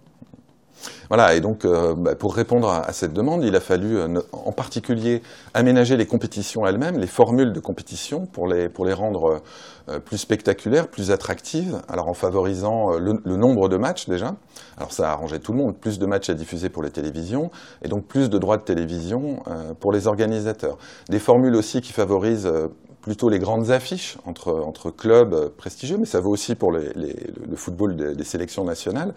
Voilà, 1.09 1.35
et 1.35 1.41
donc 1.41 1.65
euh, 1.65 1.95
bah, 1.95 2.15
pour 2.15 2.35
répondre 2.35 2.71
à, 2.71 2.93
cette 2.93 3.13
demande, 3.13 3.45
il 3.45 3.55
a 3.55 3.61
fallu 3.61 3.99
euh, 3.99 4.21
en 4.33 4.53
particulier 4.53 5.23
aménager 5.55 5.97
les 5.97 6.07
compétitions 6.07 6.67
elles-mêmes, 6.67 6.99
les 6.99 7.07
formules 7.07 7.53
de 7.53 7.61
compétition 7.61 8.27
pour 8.27 8.49
les, 8.49 8.69
rendre 8.93 9.43
euh, 9.89 9.99
plus 9.99 10.19
spectaculaires, 10.19 10.89
plus 10.89 11.11
attractives, 11.11 11.81
alors 11.89 12.09
en 12.09 12.15
favorisant 12.15 12.99
le, 12.99 13.37
nombre 13.37 13.69
de 13.69 13.77
matchs 13.77 14.09
déjà. 14.09 14.37
Alors 14.77 14.93
ça 14.93 15.09
a 15.09 15.13
arrangé 15.13 15.41
tout 15.41 15.53
le 15.53 15.59
monde, 15.59 15.77
plus 15.77 15.99
de 15.99 16.07
matchs 16.07 16.31
à 16.31 16.35
diffuser 16.35 16.69
pour 16.69 16.83
les 16.83 16.91
télévisions, 16.91 17.51
et 17.83 17.89
donc 17.89 18.07
plus 18.07 18.31
de 18.31 18.39
droits 18.39 18.57
de 18.57 18.63
télévision 18.63 19.43
pour 19.81 19.93
les 19.93 20.07
organisateurs. 20.07 20.79
Des 21.09 21.19
formules 21.19 21.57
aussi 21.57 21.81
qui 21.81 21.93
favorisent 21.93 22.51
plutôt 23.03 23.29
les 23.29 23.41
grandes 23.41 23.71
affiches 23.71 24.17
entre, 24.25 24.53
entre 24.53 24.91
clubs 24.91 25.51
prestigieux, 25.57 25.99
mais 25.99 26.07
ça 26.07 26.21
vaut 26.21 26.31
aussi 26.31 26.55
pour 26.55 26.71
le 26.71 27.57
football 27.57 27.97
des, 27.97 28.25
sélections 28.25 28.65
nationales. 28.65 29.13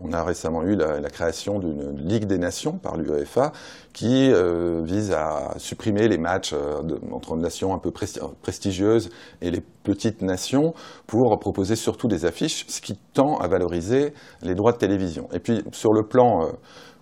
On 0.00 0.12
a 0.12 0.22
récemment 0.24 0.62
eu 0.64 0.74
la, 0.74 1.08
création 1.08 1.58
d'une 1.58 1.96
Ligue 1.96 2.26
des 2.26 2.38
Nations 2.38 2.72
par 2.72 2.96
l'UEFA 2.96 3.52
qui 3.92 4.30
euh, 4.30 4.82
vise 4.84 5.12
à 5.12 5.54
supprimer 5.56 6.08
les 6.08 6.18
matchs 6.18 6.52
euh, 6.52 6.82
entre 7.12 7.36
nations 7.36 7.74
un 7.74 7.78
peu 7.78 7.90
prestigieuses 7.90 9.10
et 9.40 9.50
les 9.50 9.62
petites 9.82 10.22
nations 10.22 10.74
pour 11.06 11.38
proposer 11.38 11.76
surtout 11.76 12.08
des 12.08 12.24
affiches, 12.24 12.66
ce 12.68 12.80
qui 12.80 12.96
tend 13.14 13.38
à 13.38 13.48
valoriser 13.48 14.12
les 14.42 14.54
droits 14.54 14.72
de 14.72 14.78
télévision. 14.78 15.28
Et 15.32 15.38
puis 15.38 15.62
sur 15.72 15.92
le 15.92 16.02
plan 16.02 16.42
euh, 16.42 16.52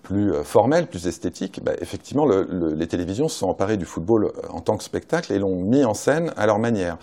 plus 0.07 0.33
formelle, 0.45 0.87
plus 0.87 1.09
esthétique, 1.09 1.61
bah, 1.65 1.73
effectivement, 1.81 2.27
les 2.27 2.87
télévisions 2.87 3.29
se 3.29 3.41
sont 3.41 3.49
emparées 3.49 3.77
du 3.77 3.85
football 3.85 4.33
en 4.51 4.61
tant 4.61 4.77
que 4.77 4.85
spectacle 4.85 5.33
et 5.33 5.41
l'ont 5.41 5.57
mis 5.57 5.85
en 5.85 5.95
scène 5.95 6.33
à 6.37 6.47
leur 6.47 6.61
manière. 6.61 6.97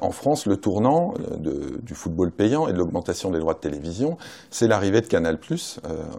en 0.00 0.12
France, 0.12 0.46
le 0.46 0.56
tournant 0.56 1.14
du 1.40 1.94
football 1.94 2.30
payant 2.30 2.68
et 2.68 2.72
de 2.72 2.78
l'augmentation 2.78 3.32
des 3.32 3.40
droits 3.40 3.54
de 3.54 3.58
télévision, 3.58 4.18
c'est 4.50 4.68
l'arrivée 4.68 5.00
de 5.00 5.06
Canal+ 5.06 5.38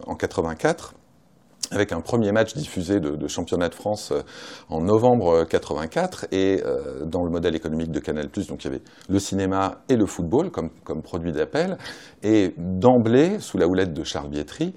en 0.07 0.15
84 0.15 0.93
avec 1.71 1.91
un 1.91 2.01
premier 2.01 2.31
match 2.31 2.53
diffusé 2.55 2.99
de, 2.99 3.27
championnat 3.27 3.69
de 3.69 3.75
France 3.75 4.11
euh, 4.11 4.21
en 4.69 4.81
novembre 4.81 5.45
84 5.45 6.27
et 6.31 6.61
euh, 6.65 7.05
dans 7.05 7.23
le 7.23 7.29
modèle 7.29 7.55
économique 7.55 7.91
de 7.91 7.99
Canal+, 7.99 8.27
donc 8.47 8.63
il 8.63 8.65
y 8.65 8.67
avait 8.67 8.81
le 9.07 9.19
cinéma 9.19 9.81
et 9.87 9.95
le 9.95 10.05
football 10.05 10.49
comme, 10.49 10.69
comme 10.83 11.01
produit 11.01 11.31
d'appel. 11.31 11.77
Et 12.23 12.53
d'emblée, 12.57 13.39
sous 13.39 13.57
la 13.57 13.67
houlette 13.67 13.93
de 13.93 14.03
Charles 14.03 14.29
Bietri, 14.29 14.73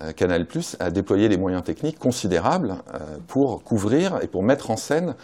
euh, 0.00 0.12
Canal+ 0.12 0.46
a 0.78 0.90
déployé 0.90 1.28
des 1.28 1.36
moyens 1.36 1.64
techniques 1.64 1.98
considérables 1.98 2.76
pour 3.26 3.62
couvrir 3.62 4.18
et 4.22 4.26
pour 4.26 4.42
mettre 4.42 4.70
en 4.70 4.76
scène 4.76 5.14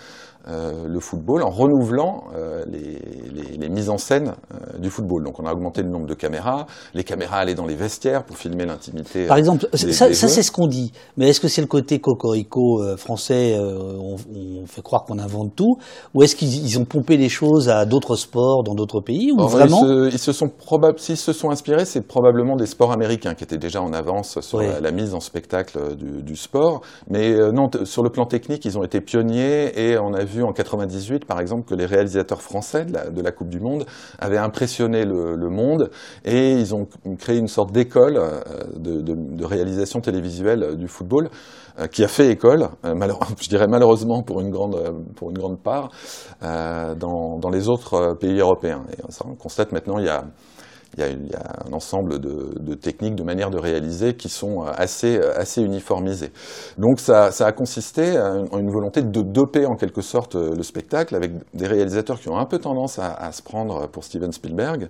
euh, 0.48 0.88
le 0.88 0.98
football 0.98 1.44
en 1.44 1.50
renouvelant 1.50 2.24
euh, 2.34 2.64
les, 2.66 2.98
les, 3.32 3.56
les, 3.58 3.68
mises 3.68 3.90
en 3.90 3.96
scène 3.96 4.32
euh, 4.52 4.78
du 4.78 4.90
football. 4.90 5.22
Donc 5.22 5.38
on 5.38 5.46
a 5.46 5.52
augmenté 5.52 5.82
le 5.82 5.88
nombre 5.88 6.06
de 6.06 6.14
caméras, 6.14 6.66
les 6.94 7.04
caméras 7.04 7.36
allaient 7.36 7.54
dans 7.54 7.64
les 7.64 7.76
vestiaires 7.76 8.24
pour 8.24 8.36
filmer 8.36 8.66
l'intimité. 8.66 9.26
Par 9.26 9.36
exemple, 9.36 9.68
ça, 9.72 10.12
ça 10.12 10.26
c'est 10.26 10.42
ce 10.42 10.50
qu'on 10.50 10.66
dit, 10.66 10.90
mais 11.16 11.28
est-ce 11.28 11.40
que 11.40 11.46
c'est 11.46 11.60
le 11.60 11.68
côté 11.68 12.00
cocorico 12.00 12.82
français, 12.96 13.56
on, 13.56 14.16
on, 14.34 14.66
fait 14.66 14.82
croire 14.82 15.04
qu'on 15.04 15.20
invente 15.20 15.54
tout, 15.54 15.76
ou 16.12 16.24
est-ce 16.24 16.34
qu'ils 16.34 16.76
ont 16.76 16.86
pompé 16.86 17.16
les 17.16 17.28
choses 17.28 17.68
à 17.68 17.84
d'autres 17.84 18.16
sports 18.16 18.64
dans 18.64 18.74
d'autres 18.74 19.00
pays 19.00 19.30
ou 19.30 19.46
vraiment 19.46 19.86
ils 20.06 20.18
se, 20.18 20.32
sont 20.32 20.48
probab... 20.48 20.98
S'ils 20.98 21.16
se 21.16 21.32
sont 21.32 21.50
inspirés, 21.50 21.84
c'est 21.84 22.00
probablement 22.00 22.56
des 22.56 22.66
sports 22.66 22.90
américains 22.90 23.34
qui 23.34 23.44
étaient 23.44 23.58
déjà 23.58 23.80
en 23.80 23.92
avance 23.92 24.40
sur 24.40 24.60
la, 24.60 24.90
mise 24.90 25.14
en 25.14 25.20
spectacle 25.20 25.94
du, 25.94 26.22
du 26.22 26.34
sport, 26.34 26.80
mais 27.08 27.32
non, 27.52 27.70
sur 27.84 28.02
le 28.02 28.10
plan 28.10 28.26
technique, 28.26 28.64
ils 28.64 28.76
ont 28.76 28.82
été 28.82 29.00
pionniers 29.00 29.72
et 29.78 29.98
on 29.98 30.12
a 30.14 30.24
vu 30.24 30.31
vu 30.32 30.42
en 30.42 30.52
98, 30.52 31.24
par 31.24 31.40
exemple, 31.40 31.68
que 31.68 31.74
les 31.74 31.86
réalisateurs 31.86 32.42
français 32.42 32.84
de 32.84 33.20
la, 33.20 33.32
Coupe 33.32 33.48
du 33.48 33.60
Monde 33.60 33.84
avaient 34.18 34.38
impressionné 34.38 35.04
le, 35.04 35.50
monde 35.50 35.90
et 36.24 36.52
ils 36.52 36.74
ont 36.74 36.86
créé 37.18 37.36
une 37.38 37.48
sorte 37.48 37.72
d'école 37.72 38.16
euh, 38.16 38.40
de, 38.76 39.44
réalisation 39.44 40.00
télévisuelle 40.00 40.76
du 40.76 40.88
football 40.88 41.28
euh, 41.78 41.86
qui 41.86 42.04
a 42.04 42.08
fait 42.08 42.30
école, 42.30 42.68
euh, 42.84 42.94
je 43.40 43.48
dirais 43.48 43.66
malheureusement 43.68 44.22
pour 44.22 44.40
une 44.40 44.50
grande, 44.50 44.76
pour 45.16 45.30
une 45.30 45.38
grande 45.38 45.60
part, 45.62 45.90
dans, 46.40 47.50
les 47.50 47.68
autres 47.68 48.14
pays 48.18 48.40
européens. 48.40 48.82
Et 48.92 49.02
on 49.24 49.34
constate 49.34 49.72
maintenant, 49.72 49.98
il 49.98 50.06
y 50.06 50.08
a 50.08 50.24
il 50.94 51.00
y, 51.00 51.02
a, 51.02 51.08
il 51.08 51.26
y 51.26 51.34
a, 51.34 51.66
un 51.66 51.72
ensemble 51.72 52.18
de, 52.18 52.54
de, 52.58 52.74
techniques, 52.74 53.14
de 53.14 53.22
manières 53.22 53.50
de 53.50 53.58
réaliser 53.58 54.14
qui 54.14 54.28
sont 54.28 54.62
assez, 54.62 55.18
assez 55.18 55.62
uniformisées. 55.62 56.32
Donc 56.78 57.00
ça, 57.00 57.30
ça 57.30 57.46
a 57.46 57.52
consisté 57.52 58.18
en 58.18 58.58
une 58.58 58.70
volonté 58.70 59.02
de 59.02 59.22
doper 59.22 59.66
en 59.66 59.76
quelque 59.76 60.02
sorte 60.02 60.34
le 60.34 60.62
spectacle 60.62 61.14
avec 61.14 61.32
des 61.54 61.66
réalisateurs 61.66 62.20
qui 62.20 62.28
ont 62.28 62.38
un 62.38 62.46
peu 62.46 62.58
tendance 62.58 62.98
à, 62.98 63.12
à 63.14 63.32
se 63.32 63.42
prendre 63.42 63.88
pour 63.88 64.04
Steven 64.04 64.32
Spielberg. 64.32 64.88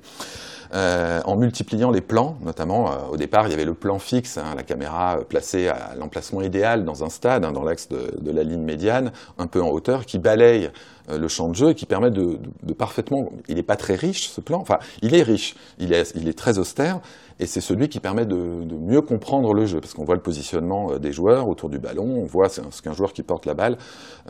Euh, 0.74 1.20
en 1.26 1.36
multipliant 1.36 1.90
les 1.90 2.00
plans, 2.00 2.38
notamment 2.42 2.90
euh, 2.90 2.94
au 3.10 3.18
départ 3.18 3.46
il 3.46 3.50
y 3.50 3.54
avait 3.54 3.66
le 3.66 3.74
plan 3.74 3.98
fixe, 3.98 4.38
hein, 4.38 4.54
la 4.56 4.62
caméra 4.62 5.18
placée 5.28 5.68
à 5.68 5.94
l'emplacement 5.98 6.40
idéal 6.40 6.84
dans 6.84 7.04
un 7.04 7.10
stade, 7.10 7.44
hein, 7.44 7.52
dans 7.52 7.62
l'axe 7.62 7.90
de, 7.90 8.18
de, 8.18 8.30
la 8.30 8.42
ligne 8.42 8.62
médiane, 8.62 9.12
un 9.36 9.48
peu 9.48 9.60
en 9.60 9.68
hauteur, 9.68 10.06
qui 10.06 10.18
balaye 10.18 10.70
euh, 11.01 11.01
le 11.08 11.28
champ 11.28 11.48
de 11.48 11.54
jeu 11.54 11.70
et 11.70 11.74
qui 11.74 11.86
permet 11.86 12.10
de, 12.10 12.38
de, 12.62 12.72
parfaitement. 12.72 13.30
Il 13.48 13.56
n'est 13.56 13.62
pas 13.62 13.76
très 13.76 13.94
riche 13.94 14.28
ce 14.28 14.40
plan, 14.40 14.60
enfin 14.60 14.78
il 15.02 15.14
est 15.14 15.22
riche, 15.22 15.54
il 15.78 15.92
est, 15.92 16.12
il 16.14 16.28
est 16.28 16.38
très 16.38 16.58
austère 16.58 17.00
et 17.42 17.46
c'est 17.46 17.60
celui 17.60 17.88
qui 17.88 17.98
permet 17.98 18.24
de, 18.24 18.62
de, 18.62 18.76
mieux 18.76 19.00
comprendre 19.00 19.52
le 19.52 19.66
jeu 19.66 19.80
parce 19.80 19.94
qu'on 19.94 20.04
voit 20.04 20.14
le 20.14 20.20
positionnement 20.20 20.92
euh, 20.92 20.98
des 20.98 21.12
joueurs 21.12 21.48
autour 21.48 21.68
du 21.68 21.78
ballon, 21.78 22.04
on 22.04 22.24
voit 22.24 22.48
ce 22.48 22.82
qu'un 22.82 22.92
joueur 22.92 23.12
qui 23.12 23.22
porte 23.22 23.46
la 23.46 23.54
balle 23.54 23.78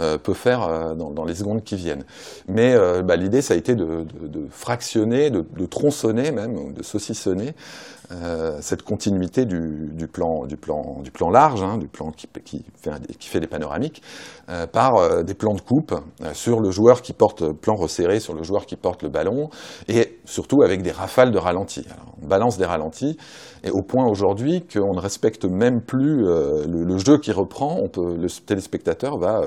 euh, 0.00 0.16
peut 0.16 0.32
faire 0.34 0.62
euh, 0.62 0.94
dans, 0.94 1.10
dans, 1.10 1.24
les 1.24 1.34
secondes 1.34 1.62
qui 1.62 1.76
viennent. 1.76 2.04
Mais 2.48 2.72
euh, 2.74 3.02
bah, 3.02 3.16
l'idée 3.16 3.42
ça 3.42 3.52
a 3.54 3.56
été 3.56 3.74
de, 3.74 4.06
de 4.22 4.46
fractionner, 4.50 5.30
de, 5.30 5.44
tronçonner 5.66 6.30
même, 6.30 6.72
de 6.72 6.82
saucissonner 6.82 7.54
euh, 8.10 8.58
cette 8.60 8.82
continuité 8.82 9.44
du, 9.44 9.90
du, 9.92 10.06
plan, 10.06 10.44
du, 10.46 10.56
plan, 10.56 11.00
du 11.02 11.10
plan 11.10 11.30
large, 11.30 11.62
hein, 11.62 11.78
du 11.78 11.86
plan 11.86 12.10
qui, 12.10 12.26
qui, 12.44 12.64
fait, 12.76 12.90
qui, 13.18 13.28
fait, 13.28 13.40
des 13.40 13.46
panoramiques, 13.46 14.02
euh, 14.48 14.66
par 14.66 14.96
euh, 14.96 15.22
des 15.22 15.34
plans 15.34 15.54
de 15.54 15.60
coupe 15.60 15.94
sur 16.32 16.60
le 16.60 16.70
joueur 16.70 17.02
qui 17.02 17.12
porte, 17.12 17.52
plan 17.52 17.74
resserré 17.74 18.20
sur 18.20 18.34
le 18.34 18.42
joueur 18.42 18.66
qui 18.66 18.76
porte 18.76 19.02
le 19.02 19.08
ballon, 19.08 19.50
et 19.88 20.18
surtout 20.24 20.62
avec 20.62 20.82
des 20.82 20.90
rafales 20.90 21.30
de 21.30 21.38
ralentis. 21.38 21.86
on 22.22 22.26
balance 22.26 22.58
des 22.58 22.66
ralentis, 22.66 23.16
et 23.64 23.70
au 23.70 23.82
point 23.82 24.06
aujourd'hui 24.06 24.64
qu'on 24.66 24.94
ne 24.94 25.00
respecte 25.00 25.44
même 25.44 25.80
plus 25.80 26.22
le, 26.22 26.66
le, 26.66 26.98
jeu 26.98 27.18
qui 27.18 27.32
reprend, 27.32 27.78
on 27.82 27.88
peut, 27.88 28.16
le 28.16 28.28
téléspectateur 28.28 29.18
va 29.18 29.42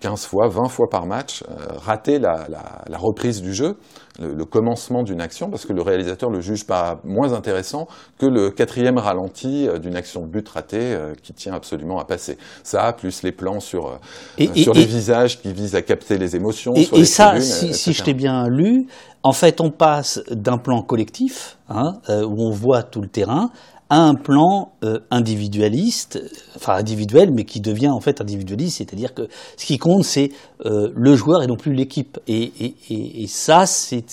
15 0.00 0.26
fois, 0.26 0.48
20 0.48 0.68
fois 0.68 0.88
par 0.88 1.06
match, 1.06 1.42
euh, 1.42 1.54
rater 1.76 2.18
la, 2.18 2.46
la, 2.48 2.82
la, 2.88 2.98
reprise 2.98 3.42
du 3.42 3.52
jeu, 3.52 3.76
le, 4.20 4.32
le 4.32 4.44
commencement 4.44 5.02
d'une 5.02 5.20
action, 5.20 5.50
parce 5.50 5.66
que 5.66 5.72
le 5.72 5.82
réalisateur 5.82 6.30
le 6.30 6.40
juge 6.40 6.66
pas 6.66 7.00
moins 7.02 7.32
intéressant 7.32 7.88
que 8.18 8.26
le 8.26 8.50
quatrième 8.50 8.98
ralenti 8.98 9.66
euh, 9.66 9.78
d'une 9.78 9.96
action 9.96 10.22
de 10.22 10.28
but 10.28 10.48
ratée 10.48 10.94
euh, 10.94 11.14
qui 11.20 11.32
tient 11.32 11.52
absolument 11.52 11.98
à 11.98 12.04
passer. 12.04 12.38
Ça, 12.62 12.92
plus 12.92 13.22
les 13.24 13.32
plans 13.32 13.58
sur, 13.58 13.98
et, 14.38 14.62
sur 14.62 14.72
les 14.72 14.84
visages 14.84 15.40
qui 15.40 15.52
visent 15.52 15.74
à 15.74 15.82
capter 15.82 16.16
les 16.16 16.36
émotions. 16.36 16.74
Et, 16.76 16.88
et 16.92 17.04
ça, 17.04 17.40
si, 17.40 17.74
si, 17.74 17.92
je 17.92 18.04
t'ai 18.04 18.14
bien 18.14 18.46
lu, 18.48 18.86
en 19.24 19.32
fait, 19.32 19.60
on 19.60 19.70
passe 19.70 20.20
d'un 20.30 20.58
plan 20.58 20.82
collectif, 20.82 21.58
hein, 21.68 21.94
où 22.08 22.46
on 22.46 22.50
voit 22.52 22.84
tout 22.84 23.00
le 23.00 23.08
terrain, 23.08 23.50
à 23.90 24.00
un 24.00 24.14
plan 24.14 24.72
euh, 24.84 25.00
individualiste, 25.10 26.20
enfin 26.56 26.74
individuel, 26.74 27.30
mais 27.32 27.44
qui 27.44 27.60
devient 27.60 27.88
en 27.88 28.00
fait 28.00 28.20
individualiste, 28.20 28.78
c'est-à-dire 28.78 29.14
que 29.14 29.28
ce 29.56 29.64
qui 29.64 29.78
compte, 29.78 30.04
c'est 30.04 30.30
euh, 30.66 30.90
le 30.94 31.14
joueur 31.16 31.42
et 31.42 31.46
non 31.46 31.56
plus 31.56 31.72
l'équipe. 31.72 32.18
Et, 32.28 32.52
et, 32.60 33.22
et, 33.22 33.26
ça, 33.26 33.66
c'est 33.66 34.04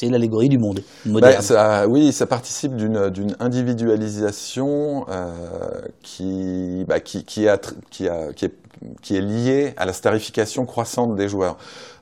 c'est 0.00 0.08
l'allégorie 0.08 0.48
du 0.48 0.56
monde 0.56 0.80
moderne. 1.04 1.42
Ça, 1.42 1.86
oui, 1.86 2.10
ça 2.12 2.26
participe 2.26 2.74
d'une 2.74 3.36
individualisation 3.38 5.04
euh, 5.10 5.82
qui, 6.02 6.86
bah, 6.88 7.00
qui, 7.00 7.24
qui, 7.24 7.46
a, 7.46 7.58
qui, 7.90 8.08
a, 8.08 8.30
est, 8.30 8.54
qui 9.02 9.16
est 9.16 9.20
liée 9.20 9.74
à 9.76 9.84
la 9.84 9.92
starification 9.92 10.64
croissante 10.64 11.16
des 11.16 11.28
joueurs. 11.28 11.58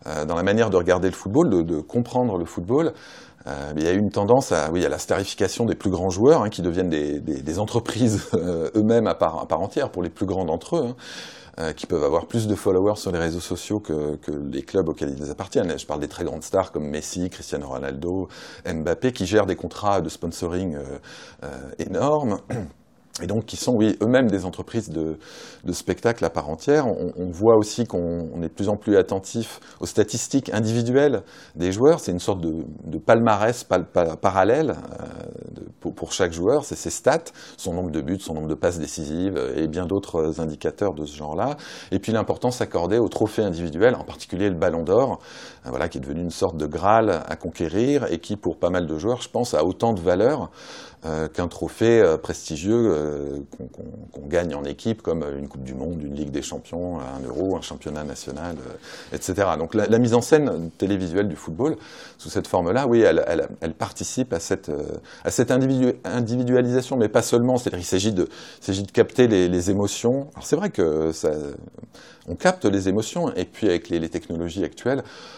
Euh, 0.07 0.24
dans 0.24 0.37
la 0.37 0.44
manière 0.44 0.70
de 0.70 0.76
regarder 0.76 1.09
le 1.09 1.14
football, 1.14 1.50
de, 1.50 1.62
de 1.62 1.81
comprendre 1.81 2.38
le 2.38 2.44
football, 2.44 2.92
euh, 3.48 3.72
il 3.76 3.84
y 3.84 3.88
a 3.88 3.92
eu 3.92 3.98
une 3.98 4.11
tendance 4.11 4.52
à, 4.52 4.70
oui, 4.70 4.84
à 4.84 4.88
la 4.88 4.98
starification 4.98 5.64
des 5.64 5.74
plus 5.74 5.90
grands 5.90 6.11
joueurs, 6.11 6.42
hein, 6.42 6.50
qui 6.50 6.62
deviennent 6.62 6.90
des, 6.90 7.20
des, 7.20 7.40
des 7.40 7.58
entreprises 7.58 8.28
euh, 8.34 8.70
eux-mêmes 8.76 9.06
à 9.06 9.14
part, 9.14 9.40
à 9.40 9.46
part, 9.46 9.61
entière 9.61 9.90
pour 9.90 10.02
les 10.02 10.11
plus 10.11 10.26
grands 10.26 10.44
d'entre 10.44 10.76
eux. 10.76 10.87
Hein, 10.88 10.96
euh, 11.58 11.72
qui 11.72 11.87
peuvent 11.87 12.04
avoir 12.04 12.26
plus 12.26 12.46
de 12.46 12.54
followers 12.54 12.94
sur 12.94 13.11
les 13.11 13.18
réseaux 13.18 13.40
sociaux 13.40 13.80
que, 13.80 14.14
que, 14.14 14.30
les 14.30 14.62
clubs 14.62 14.88
auxquels 14.88 15.16
ils 15.18 15.28
appartiennent. 15.28 15.76
Je 15.76 15.87
parle 15.87 15.98
des 15.98 16.06
très 16.06 16.22
grandes 16.22 16.44
stars 16.44 16.70
comme 16.70 16.88
Messi, 16.88 17.28
Cristiano 17.30 17.66
Ronaldo, 17.66 18.28
Mbappé, 18.64 19.11
qui 19.11 19.26
gèrent 19.26 19.46
des 19.46 19.56
contrats 19.56 20.00
de 20.00 20.08
sponsoring 20.08 20.78
énormes 21.80 22.38
et 23.22 23.26
donc 23.26 23.46
qui 23.46 23.57
sont, 23.57 23.74
oui, 23.74 23.96
eux-mêmes 24.02 24.31
des 24.31 24.44
entreprises 24.44 24.90
de, 24.90 25.18
de 25.64 25.72
spectacle 25.72 26.24
à 26.24 26.31
part 26.31 26.48
entière. 26.48 26.87
On, 26.87 27.12
on 27.16 27.31
voit 27.31 27.57
aussi 27.57 27.85
qu'on 27.85 28.42
est 28.42 28.48
de 28.48 28.54
plus 28.54 28.68
en 28.68 28.76
plus 28.76 28.96
attentif 28.96 29.61
aux 29.81 29.87
statistiques 29.87 30.52
individuelles 30.52 31.22
des 31.57 31.72
joueurs. 31.72 32.00
C'est 32.00 32.12
une 32.12 32.20
sorte 32.20 32.40
de, 32.40 32.64
de 32.85 32.98
palmarès 32.98 33.64
pal, 33.64 33.87
pal, 33.87 34.16
parallèle 34.16 34.70
euh, 34.70 35.04
pour, 35.81 35.94
pour, 35.94 36.12
chaque 36.12 36.33
joueur. 36.33 36.64
C'est 36.64 36.76
ses 36.76 36.90
stats, 36.90 37.33
son 37.57 37.74
nombre 37.74 37.90
de 37.90 38.00
buts, 38.00 38.20
son 38.20 38.35
nombre 38.35 38.48
de 38.48 38.54
passes 38.54 38.78
décisives 38.78 39.38
et 39.57 39.66
bien 39.66 39.87
d'autres 39.87 40.40
indicateurs 40.40 40.94
de 40.94 41.04
ce 41.04 41.16
genre-là. 41.16 41.57
Et 41.90 41.98
puis 41.98 42.12
l'importance 42.12 42.61
accordée 42.61 42.98
aux 42.98 43.09
trophées 43.09 43.42
individuels, 43.42 43.94
en 43.96 44.04
particulier 44.04 44.48
le 44.48 44.57
Ballon 44.57 44.85
d'Or, 44.85 45.18
euh, 45.66 45.70
voilà, 45.70 45.88
qui 45.88 45.98
est 45.98 46.00
devenu 46.00 46.20
une 46.20 46.31
sorte 46.31 46.57
de 46.57 46.66
Graal 46.66 47.22
à 47.26 47.37
conquérir 47.37 48.07
et 48.12 48.18
qui, 48.18 48.37
pour 48.37 48.59
pas 48.59 48.70
mal 48.70 48.87
de 48.87 48.98
joueurs, 48.98 49.22
je 49.22 49.28
pense, 49.28 49.54
a 49.54 49.64
autant 49.64 49.92
de 49.92 50.00
valeur 50.00 50.50
euh, 51.04 51.28
qu'un 51.28 51.46
trophée 51.46 52.00
euh, 52.00 52.16
prestigieux 52.16 52.90
euh, 52.90 53.38
qu'on 53.56 53.68
qu 53.68 54.28
gagne 54.28 54.54
en 54.54 54.64
équipe, 54.64 55.00
comme 55.00 55.24
une 55.38 55.48
Coupe 55.48 55.62
du 55.62 55.74
Monde, 55.74 56.02
une 56.02 56.14
Ligue 56.14 56.30
des 56.30 56.42
Champions, 56.42 56.98
un 56.98 57.24
Euro, 57.24 57.56
un 57.56 57.61
championnat 57.61 58.02
national, 58.02 58.56
etc. 59.12 59.50
Donc 59.58 59.74
la, 59.74 59.87
la, 59.87 59.98
mise 59.98 60.14
en 60.14 60.20
scène 60.20 60.70
télévisuelle 60.76 61.28
du 61.28 61.37
football, 61.37 61.76
sous 62.18 62.30
cette 62.30 62.48
forme-là, 62.48 62.87
oui, 62.88 63.00
elle, 63.02 63.22
elle, 63.28 63.48
elle, 63.61 63.74
participe 63.74 64.32
à 64.32 64.40
cette, 64.40 64.72
à 65.24 65.30
cette 65.30 65.52
individu 65.52 65.92
individualisation, 66.04 66.96
mais 66.96 67.08
pas 67.08 67.22
seulement. 67.22 67.56
C'est-à-dire 67.56 67.78
qu'il 67.78 67.87
s'agit 67.87 68.12
de, 68.12 68.24
de 68.66 68.90
capter 68.92 69.28
les, 69.28 69.48
les 69.48 69.70
émotions. 69.70 70.28
Alors 70.34 70.44
c'est 70.44 70.56
vrai 70.56 70.70
que 70.70 71.12
ça, 71.12 71.30
on 72.28 72.34
capte 72.34 72.64
les 72.64 72.88
émotions, 72.88 73.32
et 73.34 73.44
puis 73.44 73.68
avec 73.68 73.88
les, 73.88 73.98
les 73.98 74.08
technologies 74.08 74.64
actuelles, 74.64 75.02
euh, 75.02 75.38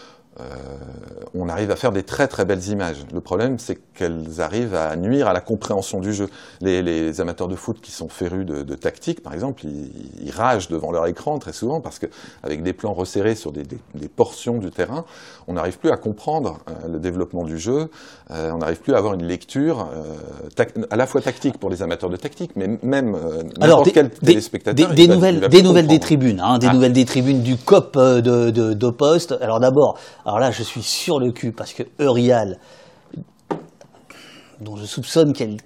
on 1.35 1.49
arrive 1.49 1.71
à 1.71 1.75
faire 1.75 1.91
des 1.91 2.03
très 2.03 2.27
très 2.27 2.45
belles 2.45 2.67
images. 2.67 3.05
Le 3.13 3.21
problème, 3.21 3.59
c'est 3.59 3.79
qu'elles 3.93 4.41
arrivent 4.41 4.75
à 4.75 4.95
nuire 4.95 5.27
à 5.27 5.33
la 5.33 5.41
compréhension 5.41 5.99
du 5.99 6.13
jeu. 6.13 6.29
Les, 6.61 7.19
amateurs 7.21 7.47
de 7.47 7.55
foot 7.55 7.79
qui 7.81 7.91
sont 7.91 8.09
férus 8.09 8.45
de, 8.45 8.75
tactique, 8.75 9.21
par 9.21 9.33
exemple, 9.33 9.63
ils, 9.65 10.31
ragent 10.31 10.69
devant 10.69 10.91
leur 10.91 11.07
écran 11.07 11.37
très 11.39 11.51
souvent 11.51 11.81
parce 11.81 11.99
qu'avec 11.99 12.63
des 12.63 12.73
plans 12.73 12.93
resserrés 12.93 13.35
sur 13.35 13.51
des, 13.51 13.65
portions 14.15 14.57
du 14.57 14.71
terrain, 14.71 15.05
on 15.47 15.53
n'arrive 15.53 15.77
plus 15.77 15.91
à 15.91 15.97
comprendre 15.97 16.59
euh, 16.69 16.87
le 16.87 16.99
développement 16.99 17.43
du 17.43 17.57
jeu. 17.57 17.89
Euh, 18.31 18.51
on 18.53 18.59
n'arrive 18.59 18.79
plus 18.79 18.93
à 18.93 18.97
avoir 18.97 19.13
une 19.13 19.25
lecture 19.25 19.89
à 20.89 20.95
la 20.95 21.05
fois 21.05 21.21
tactique 21.21 21.57
pour 21.57 21.69
les 21.69 21.83
amateurs 21.83 22.09
de 22.09 22.15
tactique, 22.15 22.51
mais 22.55 22.79
même 22.81 23.17
n'importe 23.59 23.91
quel 23.93 24.09
téléspectateur. 24.09 24.93
Des, 24.93 25.07
nouvelles, 25.07 25.47
des 25.49 25.61
nouvelles 25.61 25.87
des 25.87 25.99
tribunes, 25.99 26.39
hein, 26.39 26.57
des 26.57 26.67
ah. 26.67 26.73
nouvelles 26.73 26.93
des 26.93 27.05
tribunes 27.05 27.41
du 27.41 27.57
COP 27.57 27.97
de, 27.97 28.49
de, 28.49 28.73
de 28.73 28.89
Poste. 28.89 29.35
Alors 29.41 29.59
d'abord. 29.59 29.97
Alors 30.25 30.39
là, 30.39 30.51
je 30.51 30.63
suis 30.63 30.83
sur 30.83 31.19
le 31.19 31.31
cul 31.31 31.51
parce 31.51 31.73
que 31.73 31.83
Eurial, 31.99 32.59
dont 34.61 34.75
je 34.75 34.85
soupçonne 34.85 35.33
qu'elle 35.33 35.57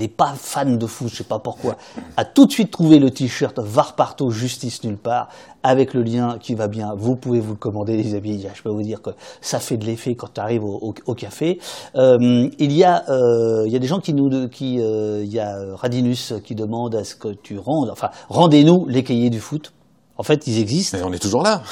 n'est 0.00 0.08
pas 0.08 0.32
fan 0.34 0.78
de 0.78 0.86
foot, 0.86 1.08
je 1.08 1.12
ne 1.12 1.16
sais 1.18 1.24
pas 1.24 1.38
pourquoi, 1.38 1.76
a 2.16 2.24
tout 2.24 2.46
de 2.46 2.50
suite 2.50 2.70
trouvé 2.70 2.98
le 2.98 3.10
t-shirt 3.10 3.58
Var 3.58 3.94
partout, 3.94 4.30
justice 4.30 4.82
nulle 4.84 4.96
part, 4.96 5.28
avec 5.62 5.92
le 5.92 6.02
lien 6.02 6.38
qui 6.40 6.54
va 6.54 6.66
bien. 6.66 6.94
Vous 6.96 7.14
pouvez 7.14 7.40
vous 7.40 7.52
le 7.52 7.58
commander, 7.58 7.96
les 7.96 8.14
amis. 8.14 8.46
Je 8.54 8.62
peux 8.62 8.70
vous 8.70 8.82
dire 8.82 9.02
que 9.02 9.10
ça 9.40 9.60
fait 9.60 9.76
de 9.76 9.84
l'effet 9.84 10.14
quand 10.14 10.32
tu 10.34 10.40
arrives 10.40 10.64
au, 10.64 11.14
café. 11.14 11.60
Euh, 11.94 12.48
il, 12.58 12.72
y 12.72 12.84
a, 12.84 13.04
euh, 13.10 13.64
il 13.66 13.72
y 13.72 13.76
a 13.76 13.78
des 13.78 13.86
gens 13.86 14.00
qui 14.00 14.14
nous, 14.14 14.48
qui, 14.48 14.80
euh, 14.80 15.22
il 15.22 15.32
y 15.32 15.38
a 15.38 15.74
Radinus 15.74 16.32
qui 16.42 16.54
demande 16.54 16.94
à 16.94 17.04
ce 17.04 17.14
que 17.14 17.28
tu 17.28 17.58
rendes, 17.58 17.90
enfin, 17.90 18.10
rendez-nous 18.28 18.86
les 18.88 19.04
cahiers 19.04 19.30
du 19.30 19.40
foot. 19.40 19.72
En 20.18 20.22
fait, 20.22 20.46
ils 20.46 20.60
existent. 20.60 20.98
Et 20.98 21.02
on 21.02 21.12
est 21.12 21.18
toujours 21.18 21.42
là. 21.42 21.62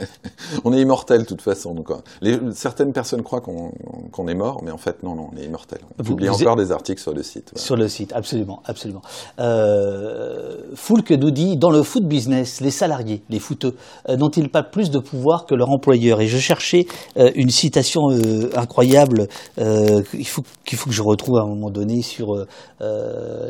on 0.64 0.72
est 0.72 0.80
immortel 0.80 1.20
de 1.20 1.26
toute 1.26 1.42
façon. 1.42 1.74
Donc, 1.74 1.90
euh, 1.90 2.50
certaines 2.52 2.92
personnes 2.92 3.22
croient 3.22 3.42
qu'on 3.42 4.28
est 4.28 4.34
mort, 4.34 4.62
mais 4.64 4.70
en 4.70 4.78
fait, 4.78 5.02
non, 5.02 5.14
non, 5.14 5.28
on 5.32 5.36
est 5.36 5.44
immortel. 5.44 5.80
On 5.98 6.02
publie 6.02 6.30
encore 6.30 6.56
des 6.56 6.72
articles 6.72 7.00
sur 7.00 7.12
le 7.12 7.22
site. 7.22 7.52
Sur 7.56 7.76
le 7.76 7.88
site, 7.88 8.12
absolument, 8.14 8.62
absolument. 8.64 9.02
Euh, 9.38 10.56
Foulque 10.74 11.10
nous 11.10 11.30
dit, 11.30 11.58
dans 11.58 11.70
le 11.70 11.82
foot 11.82 12.04
business, 12.04 12.62
les 12.62 12.70
salariés, 12.70 13.22
les 13.28 13.38
footeux, 13.38 13.74
euh, 14.08 14.16
n'ont-ils 14.16 14.48
pas 14.48 14.62
plus 14.62 14.90
de 14.90 14.98
pouvoir 14.98 15.44
que 15.44 15.54
leur 15.54 15.70
employeur? 15.70 16.22
Et 16.22 16.26
je 16.26 16.38
cherchais 16.38 16.86
euh, 17.18 17.30
une 17.34 17.50
citation 17.50 18.08
incroyable 18.54 19.28
qu'il 19.56 20.26
faut, 20.26 20.42
faut 20.74 20.88
que 20.88 20.94
je 20.96 21.02
retrouve 21.02 21.36
à 21.38 21.42
un 21.42 21.48
moment 21.48 21.70
donné 21.70 22.02
sur... 22.02 22.46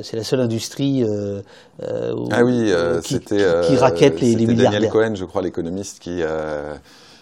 C'est 0.03 0.17
la 0.17 0.25
seule 0.25 0.41
industrie 0.41 1.05
ah 1.83 2.45
oui, 2.45 2.73
c'était... 3.03 3.45
Qui, 3.63 3.69
qui 3.69 3.77
raquette 3.77 4.21
les 4.25 4.55
Daniel 4.55 4.89
Cohen, 4.89 5.15
je 5.15 5.25
crois, 5.25 5.43
l'économiste, 5.43 5.99
qui, 6.01 6.19
euh, 6.23 6.75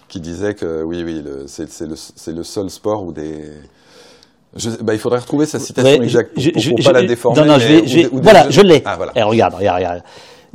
qui 0.09 0.21
disait 0.21 0.55
que 0.55 0.83
oui, 0.83 1.03
oui, 1.05 1.23
c'est 1.47 1.69
le, 1.81 1.97
le, 2.35 2.43
seul 2.43 2.71
sport 2.71 3.05
où 3.05 3.13
des. 3.13 3.51
bah, 4.83 4.95
il 4.95 4.99
faudrait 4.99 5.21
retrouver 5.21 5.47
sa 5.47 5.59
citation 5.59 6.03
exacte 6.03 6.35
pour, 6.35 6.43
ne 6.43 6.85
pas 6.85 6.93
la 6.93 7.03
déformer. 7.05 7.41
Non, 7.41 7.47
non, 7.47 7.59
je 7.59 7.69
vais, 7.69 8.09
voilà, 8.13 8.51
je 8.51 8.61
l'ai. 8.61 8.83
Ah, 8.85 8.97
voilà. 8.97 9.13
Regarde, 9.25 9.55
regarde, 9.55 9.79
regarde. 9.79 10.03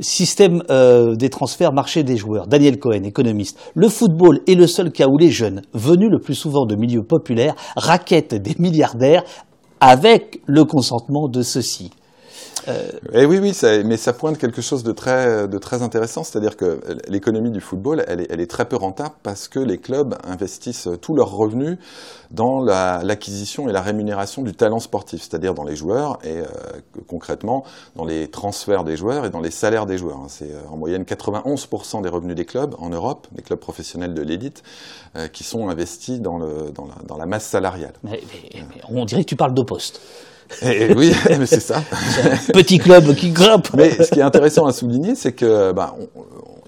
Système 0.00 0.62
euh, 0.70 1.16
des 1.16 1.28
transferts, 1.28 1.72
marché 1.72 2.04
des 2.04 2.16
joueurs. 2.16 2.46
Daniel 2.46 2.78
Cohen, 2.78 3.02
économiste. 3.02 3.58
Le 3.74 3.88
football 3.88 4.40
est 4.46 4.54
le 4.54 4.68
seul 4.68 4.92
cas 4.92 5.06
où 5.08 5.18
les 5.18 5.30
jeunes, 5.30 5.62
venus 5.74 6.08
le 6.08 6.20
plus 6.20 6.36
souvent 6.36 6.66
de 6.66 6.76
milieux 6.76 7.02
populaires, 7.02 7.56
raquettent 7.76 8.36
des 8.36 8.54
milliardaires 8.60 9.24
avec 9.80 10.40
le 10.46 10.64
consentement 10.64 11.28
de 11.28 11.42
ceux-ci. 11.42 11.90
Euh, 12.68 12.90
eh 13.12 13.24
oui, 13.24 13.38
oui, 13.38 13.54
ça, 13.54 13.82
mais 13.82 13.96
ça 13.96 14.12
pointe 14.12 14.38
quelque 14.38 14.60
chose 14.60 14.82
de 14.82 14.92
très, 14.92 15.48
de 15.48 15.58
très 15.58 15.82
intéressant, 15.82 16.22
c'est-à-dire 16.22 16.56
que 16.56 16.80
l'économie 17.08 17.50
du 17.50 17.60
football, 17.60 18.04
elle 18.06 18.20
est, 18.20 18.26
elle 18.30 18.40
est, 18.40 18.50
très 18.50 18.66
peu 18.66 18.76
rentable 18.76 19.14
parce 19.22 19.48
que 19.48 19.58
les 19.58 19.78
clubs 19.78 20.14
investissent 20.24 20.88
tous 21.00 21.14
leurs 21.14 21.30
revenus 21.30 21.78
dans 22.30 22.60
l'acquisition 22.60 23.68
et 23.68 23.72
la 23.72 23.80
rémunération 23.80 24.42
du 24.42 24.52
talent 24.52 24.80
sportif, 24.80 25.22
c'est-à-dire 25.22 25.54
dans 25.54 25.64
les 25.64 25.76
joueurs 25.76 26.18
et 26.24 26.38
euh, 26.38 26.44
concrètement 27.06 27.64
dans 27.96 28.04
les 28.04 28.28
transferts 28.28 28.84
des 28.84 28.96
joueurs 28.96 29.24
et 29.24 29.30
dans 29.30 29.40
les 29.40 29.50
salaires 29.50 29.86
des 29.86 29.96
joueurs. 29.96 30.18
C'est 30.28 30.52
euh, 30.52 30.60
en 30.70 30.76
moyenne 30.76 31.04
91% 31.04 32.02
des 32.02 32.08
revenus 32.08 32.36
des 32.36 32.44
clubs 32.44 32.74
en 32.78 32.90
Europe, 32.90 33.26
des 33.32 33.42
clubs 33.42 33.58
professionnels 33.58 34.14
de 34.14 34.22
l'élite, 34.22 34.62
qui 35.32 35.42
sont 35.42 35.68
investis 35.68 36.20
dans, 36.20 36.38
le, 36.38 36.70
dans, 36.72 36.84
la, 36.84 36.94
dans 37.06 37.16
la 37.16 37.26
masse 37.26 37.44
salariale. 37.44 37.94
Mais, 38.04 38.20
on 38.88 39.04
dirait 39.04 39.24
que 39.24 39.28
tu 39.28 39.36
parles 39.36 39.54
de 39.54 39.62
poste. 39.62 40.00
Et, 40.62 40.94
oui, 40.94 41.12
mais 41.38 41.46
c'est 41.46 41.60
ça. 41.60 41.82
Petit 42.52 42.78
club 42.78 43.14
qui 43.14 43.30
grimpe. 43.30 43.68
Mais 43.76 43.90
ce 43.90 44.10
qui 44.10 44.20
est 44.20 44.22
intéressant 44.22 44.66
à 44.66 44.72
souligner, 44.72 45.14
c'est 45.14 45.32
que 45.32 45.72
bah, 45.72 45.94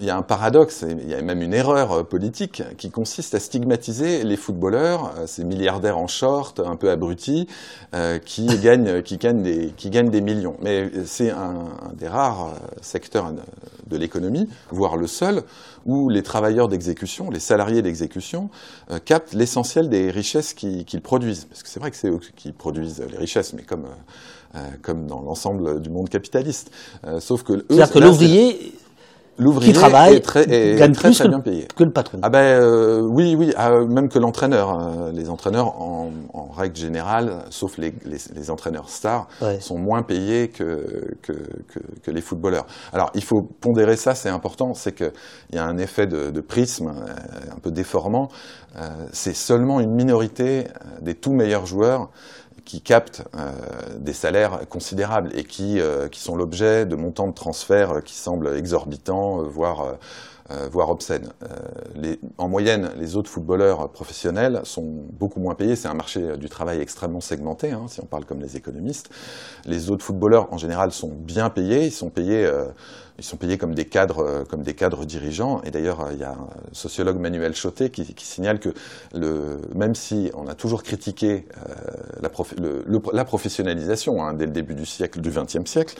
il 0.01 0.07
y 0.07 0.09
a 0.09 0.17
un 0.17 0.23
paradoxe, 0.23 0.83
il 0.89 1.07
y 1.07 1.13
a 1.13 1.21
même 1.21 1.43
une 1.43 1.53
erreur 1.53 1.91
euh, 1.91 2.03
politique 2.03 2.63
qui 2.77 2.89
consiste 2.89 3.35
à 3.35 3.39
stigmatiser 3.39 4.23
les 4.23 4.35
footballeurs, 4.35 5.13
euh, 5.17 5.27
ces 5.27 5.43
milliardaires 5.43 5.99
en 5.99 6.07
short, 6.07 6.59
un 6.59 6.75
peu 6.75 6.89
abrutis, 6.89 7.47
euh, 7.93 8.17
qui 8.17 8.45
gagnent, 8.61 9.03
qui 9.03 9.17
gagnent 9.17 9.43
des, 9.43 9.73
qui 9.77 9.91
gagnent 9.91 10.09
des 10.09 10.21
millions. 10.21 10.57
Mais 10.61 10.89
c'est 11.05 11.29
un, 11.29 11.65
des 11.93 12.07
rares 12.07 12.55
secteurs 12.81 13.31
de 13.87 13.97
l'économie, 13.97 14.49
voire 14.71 14.97
le 14.97 15.05
seul, 15.05 15.43
où 15.85 16.09
les 16.09 16.23
travailleurs 16.23 16.67
d'exécution, 16.67 17.29
les 17.29 17.39
salariés 17.39 17.81
d'exécution, 17.81 18.49
captent 19.05 19.33
l'essentiel 19.33 19.89
des 19.89 20.09
richesses 20.11 20.53
qu'ils 20.53 21.01
produisent. 21.01 21.45
Parce 21.45 21.63
que 21.63 21.69
c'est 21.69 21.79
vrai 21.79 21.91
que 21.91 21.97
c'est 21.97 22.09
eux 22.09 22.19
qui 22.35 22.51
produisent 22.51 23.03
les 23.11 23.17
richesses, 23.17 23.53
mais 23.53 23.63
comme 23.63 23.85
comme 24.81 25.07
dans 25.07 25.21
l'ensemble 25.21 25.81
du 25.81 25.89
monde 25.89 26.09
capitaliste. 26.09 26.71
sauf 27.19 27.43
que 27.43 27.65
c'est-à-dire 27.69 27.91
que 27.91 27.99
l'ouvrier 27.99 28.73
l'ouvrier 29.41 29.73
travaille 29.73 30.15
est 30.15 30.21
très, 30.21 30.45
gagne 30.45 30.93
très, 30.93 31.09
plus 31.09 31.17
très 31.17 31.27
bien 31.27 31.39
payé. 31.39 31.67
que 31.75 31.83
le 31.83 31.91
patron. 31.91 32.19
Ah 32.21 32.29
ben 32.29 32.39
euh, 32.39 33.01
oui, 33.01 33.35
oui, 33.37 33.53
ah, 33.57 33.71
même 33.89 34.07
que 34.07 34.19
l'entraîneur. 34.19 34.69
Euh, 34.69 35.11
les 35.11 35.29
entraîneurs, 35.29 35.81
en, 35.81 36.11
en, 36.33 36.47
règle 36.51 36.75
générale, 36.75 37.43
sauf 37.49 37.77
les, 37.77 37.93
les, 38.05 38.17
les 38.35 38.51
entraîneurs 38.51 38.89
stars, 38.89 39.27
sont 39.59 39.77
moins 39.77 40.03
payés 40.03 40.49
que, 40.49 41.15
que, 41.21 41.33
que, 41.33 41.79
que, 42.03 42.11
les 42.11 42.21
footballeurs. 42.21 42.65
Alors 42.93 43.09
il 43.15 43.23
faut 43.23 43.41
pondérer 43.41 43.95
ça, 43.95 44.15
c'est 44.15 44.29
important, 44.29 44.73
c'est 44.73 44.93
qu'il 44.93 45.11
y 45.53 45.57
a 45.57 45.65
un 45.65 45.77
effet 45.77 46.07
de, 46.07 46.29
de 46.29 46.41
prisme 46.41 46.87
euh, 46.87 47.55
un 47.55 47.59
peu 47.59 47.71
déformant. 47.71 48.29
c'est 49.11 49.35
seulement 49.35 49.79
une 49.79 49.93
minorité 49.93 50.67
des 51.01 51.15
tout 51.15 51.33
meilleurs 51.33 51.65
joueurs 51.65 52.09
qui 52.71 52.79
captent 52.79 53.23
euh, 53.35 53.51
des 53.97 54.13
salaires 54.13 54.61
considérables 54.69 55.29
et 55.37 55.43
qui, 55.43 55.81
euh, 55.81 56.07
qui 56.07 56.21
sont 56.21 56.37
l'objet 56.37 56.85
de 56.85 56.95
montants 56.95 57.27
de 57.27 57.33
transfert 57.33 58.01
qui 58.01 58.13
semblent 58.13 58.55
exorbitants, 58.55 59.43
voire 59.43 59.97
euh, 60.51 60.67
voire 60.71 60.89
obscène. 60.89 61.29
Euh, 61.43 62.15
en 62.37 62.49
moyenne, 62.49 62.91
les 62.97 63.15
autres 63.15 63.29
footballeurs 63.29 63.89
professionnels 63.89 64.61
sont 64.63 65.05
beaucoup 65.11 65.39
moins 65.39 65.55
payés. 65.55 65.75
C'est 65.75 65.87
un 65.87 65.93
marché 65.93 66.35
du 66.37 66.49
travail 66.49 66.81
extrêmement 66.81 67.21
segmenté, 67.21 67.71
hein, 67.71 67.85
si 67.87 68.01
on 68.01 68.05
parle 68.05 68.25
comme 68.25 68.41
les 68.41 68.57
économistes. 68.57 69.09
Les 69.65 69.91
autres 69.91 70.03
footballeurs, 70.03 70.51
en 70.51 70.57
général, 70.57 70.91
sont 70.91 71.11
bien 71.13 71.49
payés. 71.49 71.85
Ils 71.85 71.91
sont 71.91 72.09
payés 72.09 72.45
euh, 72.45 72.65
ils 73.21 73.25
sont 73.25 73.37
payés 73.37 73.57
comme 73.57 73.75
des 73.75 73.85
cadres, 73.85 74.43
comme 74.49 74.63
des 74.63 74.73
cadres 74.73 75.05
dirigeants. 75.05 75.61
Et 75.63 75.71
d'ailleurs, 75.71 76.09
il 76.11 76.19
y 76.19 76.23
a 76.23 76.31
un 76.31 76.47
sociologue 76.73 77.19
Manuel 77.19 77.53
Chotet 77.53 77.89
qui, 77.89 78.13
qui 78.15 78.25
signale 78.25 78.59
que 78.59 78.69
le, 79.13 79.59
même 79.75 79.93
si 79.93 80.31
on 80.33 80.47
a 80.47 80.55
toujours 80.55 80.81
critiqué 80.81 81.45
la, 82.19 82.29
le, 82.59 82.83
la, 83.13 83.25
professionnalisation 83.25 84.23
hein, 84.23 84.33
dès 84.33 84.45
le 84.45 84.51
début 84.51 84.73
du 84.73 84.85
siècle, 84.85 85.21
du 85.21 85.29
XXe 85.29 85.69
siècle, 85.69 85.95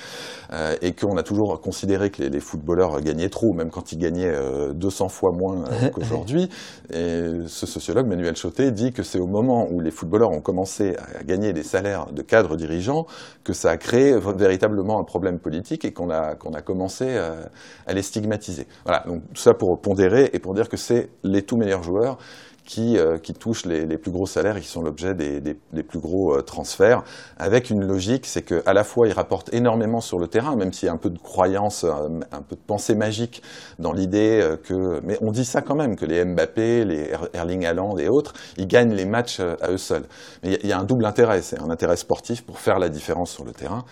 et 0.81 0.93
qu'on 0.93 1.15
a 1.17 1.23
toujours 1.23 1.61
considéré 1.61 2.09
que 2.09 2.23
les, 2.23 2.29
les, 2.29 2.39
footballeurs 2.39 2.99
gagnaient 3.01 3.29
trop, 3.29 3.53
même 3.53 3.69
quand 3.69 3.91
ils 3.91 3.99
gagnaient 3.99 4.33
200 4.73 5.05
euh, 5.05 5.09
fois 5.09 5.31
moins 5.31 5.63
euh, 5.63 5.89
qu'aujourd'hui. 5.93 6.49
Et 6.91 7.23
ce 7.47 7.65
sociologue, 7.65 8.07
Manuel 8.07 8.35
Chotet, 8.35 8.71
dit 8.71 8.91
que 8.91 9.03
c'est 9.03 9.19
au 9.19 9.27
moment 9.27 9.67
où 9.69 9.79
les 9.79 9.91
footballeurs 9.91 10.31
ont 10.31 10.41
commencé 10.41 10.95
à 10.97 11.23
gagner 11.23 11.53
des 11.53 11.63
salaires 11.63 12.07
de 12.11 12.21
cadres 12.21 12.55
dirigeants 12.55 13.05
que 13.43 13.53
ça 13.53 13.71
a 13.71 13.77
créé 13.77 14.15
véritablement 14.35 14.99
un 14.99 15.03
problème 15.03 15.39
politique 15.39 15.85
et 15.85 15.93
qu'on 15.93 16.09
a, 16.09 16.35
qu'on 16.35 16.53
a 16.53 16.61
commencé 16.61 17.10
euh, 17.17 17.43
à, 17.87 17.93
les 17.93 18.01
stigmatiser. 18.01 18.67
Voilà, 18.85 19.03
donc 19.07 19.21
tout 19.33 19.41
ça 19.41 19.53
pour 19.53 19.79
pondérer 19.79 20.29
et 20.33 20.39
pour 20.39 20.53
dire 20.53 20.69
que 20.69 20.77
c'est 20.77 21.09
les 21.23 21.43
tout 21.43 21.57
meilleurs 21.57 21.83
joueurs 21.83 22.17
qui, 22.63 22.97
euh, 22.97 23.17
qui 23.17 23.33
touchent 23.33 23.65
les, 23.65 23.97
plus 23.97 24.11
gros 24.11 24.27
salaires 24.27 24.55
et 24.55 24.61
qui 24.61 24.67
sont 24.67 24.81
l'objet 24.81 25.13
des, 25.13 25.53
plus 25.83 25.99
gros 25.99 26.37
euh, 26.37 26.41
transferts, 26.41 27.03
avec 27.37 27.69
une 27.69 27.83
logique, 27.83 28.25
c'est 28.25 28.43
qu'à 28.43 28.73
la 28.73 28.83
fois 28.83 29.07
ils 29.07 29.13
rapportent 29.13 29.53
énormément 29.53 29.99
sur 29.99 30.19
le 30.19 30.27
terrain, 30.27 30.55
même 30.55 30.71
s'il 30.71 30.85
y 30.85 30.89
a 30.89 30.93
un 30.93 30.97
peu 30.97 31.09
de 31.09 31.17
croyance, 31.17 31.83
un 31.83 32.41
peu 32.41 32.55
de 32.55 32.61
pensée 32.65 32.95
magique 32.95 33.41
dans 33.79 33.91
l'idée 33.91 34.55
que, 34.63 35.01
mais 35.03 35.17
on 35.21 35.31
dit 35.31 35.43
ça 35.43 35.61
quand 35.61 35.75
même, 35.75 35.95
que 35.95 36.05
les 36.05 36.23
Mbappé, 36.23 36.85
les 36.85 37.11
Erling 37.33 37.65
Haaland 37.65 37.97
et 37.97 38.07
autres, 38.07 38.33
ils 38.57 38.67
gagnent 38.67 38.93
les 38.93 39.05
matchs 39.05 39.39
à 39.39 39.71
eux 39.71 39.77
seuls. 39.77 40.05
Mais 40.43 40.59
il 40.63 40.69
y, 40.69 40.71
a 40.71 40.79
un 40.79 40.83
double 40.83 41.05
intérêt, 41.05 41.41
c'est 41.41 41.59
un 41.59 41.69
intérêt 41.71 41.97
sportif 41.97 42.45
pour 42.45 42.59
faire 42.59 42.79
la 42.79 42.89
différence 42.89 43.31
sur 43.31 43.43
le 43.43 43.51
terrain. 43.51 43.83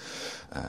Euh, 0.56 0.60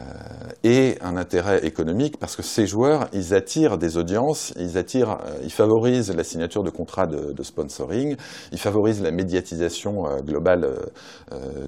et 0.63 0.99
un 1.01 1.17
intérêt 1.17 1.65
économique 1.65 2.19
parce 2.19 2.37
que 2.37 2.43
ces 2.43 2.67
joueurs, 2.67 3.09
ils 3.15 3.33
attirent 3.33 3.79
des 3.79 3.97
audiences, 3.97 4.53
ils 4.59 4.77
attirent, 4.77 5.19
ils 5.43 5.53
favorisent 5.53 6.15
la 6.15 6.23
signature 6.23 6.63
de 6.63 6.71
contrats 6.71 7.07
de, 7.07 7.43
sponsoring 7.43 8.11
League. 8.11 8.19
Il 8.53 8.59
favorise 8.59 9.01
la 9.03 9.11
médiatisation 9.11 10.05
globale 10.23 10.69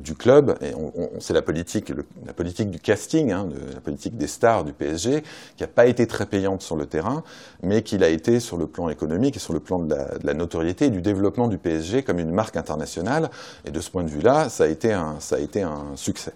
du 0.00 0.14
club. 0.14 0.56
Et 0.60 0.72
c'est 1.20 1.32
la 1.32 1.42
politique, 1.42 1.92
la 2.26 2.32
politique 2.32 2.70
du 2.70 2.78
casting, 2.78 3.32
hein, 3.32 3.48
la 3.74 3.80
politique 3.80 4.16
des 4.16 4.26
stars 4.26 4.64
du 4.64 4.72
PSG, 4.72 5.22
qui 5.56 5.62
n'a 5.62 5.68
pas 5.68 5.86
été 5.86 6.06
très 6.06 6.26
payante 6.26 6.62
sur 6.62 6.76
le 6.76 6.86
terrain, 6.86 7.22
mais 7.62 7.82
qui 7.82 7.96
l'a 7.98 8.08
été 8.08 8.40
sur 8.40 8.56
le 8.56 8.66
plan 8.66 8.88
économique 8.88 9.36
et 9.36 9.40
sur 9.40 9.54
le 9.54 9.60
plan 9.60 9.78
de 9.78 9.94
la, 9.94 10.18
de 10.18 10.26
la 10.26 10.34
notoriété 10.34 10.86
et 10.86 10.90
du 10.90 11.00
développement 11.00 11.48
du 11.48 11.58
PSG 11.58 12.02
comme 12.02 12.18
une 12.18 12.32
marque 12.32 12.56
internationale. 12.56 13.30
Et 13.64 13.70
de 13.70 13.80
ce 13.80 13.90
point 13.90 14.04
de 14.04 14.10
vue-là, 14.10 14.48
ça 14.48 14.64
a 14.64 14.68
été 14.68 14.92
un, 14.92 15.16
ça 15.20 15.36
a 15.36 15.38
été 15.38 15.62
un 15.62 15.96
succès. 15.96 16.32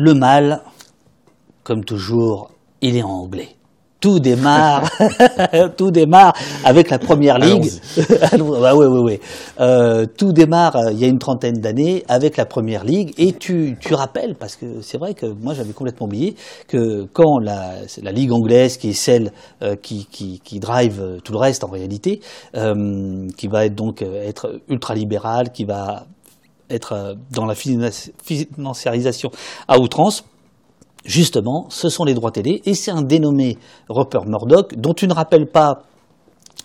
Le 0.00 0.14
mal, 0.14 0.60
comme 1.64 1.84
toujours, 1.84 2.52
il 2.80 2.96
est 2.96 3.02
en 3.02 3.24
anglais. 3.24 3.48
Tout 3.98 4.20
démarre, 4.20 4.88
tout 5.76 5.90
démarre 5.90 6.34
avec 6.64 6.88
la 6.88 7.00
première 7.00 7.36
ligue. 7.40 7.68
bah 8.38 8.76
oui. 8.76 9.18
Euh, 9.58 10.06
tout 10.06 10.32
démarre 10.32 10.76
euh, 10.76 10.92
il 10.92 11.00
y 11.00 11.04
a 11.04 11.08
une 11.08 11.18
trentaine 11.18 11.58
d'années 11.58 12.04
avec 12.06 12.36
la 12.36 12.46
première 12.46 12.84
ligue. 12.84 13.12
Et 13.18 13.32
tu, 13.32 13.76
tu 13.80 13.92
rappelles, 13.92 14.36
parce 14.36 14.54
que 14.54 14.82
c'est 14.82 14.98
vrai 14.98 15.14
que 15.14 15.26
moi 15.26 15.52
j'avais 15.52 15.72
complètement 15.72 16.06
oublié 16.06 16.36
que 16.68 17.08
quand 17.12 17.40
la, 17.40 17.72
la 18.00 18.12
ligue 18.12 18.30
anglaise, 18.30 18.76
qui 18.76 18.90
est 18.90 18.92
celle 18.92 19.32
euh, 19.62 19.74
qui, 19.74 20.06
qui, 20.06 20.38
qui, 20.44 20.60
drive 20.60 21.18
tout 21.24 21.32
le 21.32 21.38
reste 21.38 21.64
en 21.64 21.70
réalité, 21.70 22.20
qui 22.54 23.48
va 23.48 23.66
être 23.66 23.74
donc 23.74 24.02
être 24.02 24.60
ultra 24.68 24.94
libérale, 24.94 25.50
qui 25.50 25.64
va 25.64 26.06
être 26.70 27.16
dans 27.30 27.46
la 27.46 27.54
financiarisation 27.54 29.30
à 29.68 29.78
outrance, 29.78 30.24
justement, 31.04 31.66
ce 31.70 31.88
sont 31.88 32.04
les 32.04 32.14
droits 32.14 32.32
télé, 32.32 32.62
et 32.64 32.74
c'est 32.74 32.90
un 32.90 33.02
dénommé 33.02 33.58
Rupert 33.88 34.26
Murdoch, 34.26 34.74
dont 34.76 34.94
tu 34.94 35.06
ne 35.08 35.14
rappelles 35.14 35.46
pas 35.46 35.84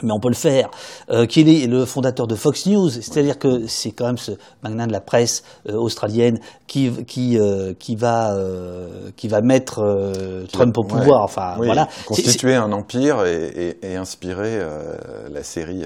mais 0.01 0.11
on 0.11 0.19
peut 0.19 0.29
le 0.29 0.33
faire, 0.33 0.69
euh, 1.11 1.27
qui 1.27 1.41
est 1.41 1.67
le 1.67 1.85
fondateur 1.85 2.25
de 2.25 2.35
Fox 2.35 2.65
News, 2.65 2.89
c'est-à-dire 2.89 3.37
que 3.37 3.67
c'est 3.67 3.91
quand 3.91 4.07
même 4.07 4.17
ce 4.17 4.31
magnat 4.63 4.87
de 4.87 4.91
la 4.91 4.99
presse 4.99 5.43
euh, 5.69 5.75
australienne 5.75 6.39
qui, 6.65 6.91
qui, 7.05 7.37
euh, 7.37 7.73
qui, 7.77 7.95
va, 7.95 8.33
euh, 8.33 9.11
qui 9.15 9.27
va 9.27 9.41
mettre 9.41 9.79
euh, 9.83 10.45
Trump 10.51 10.75
au 10.77 10.83
pouvoir. 10.83 11.19
Ouais. 11.19 11.23
Enfin, 11.23 11.55
Oui, 11.59 11.67
voilà. 11.67 11.87
Constituer 12.07 12.55
un 12.55 12.71
empire 12.71 13.23
et, 13.25 13.77
et, 13.83 13.91
et 13.91 13.95
inspirer 13.95 14.57
euh, 14.59 14.95
la 15.31 15.43
série. 15.43 15.83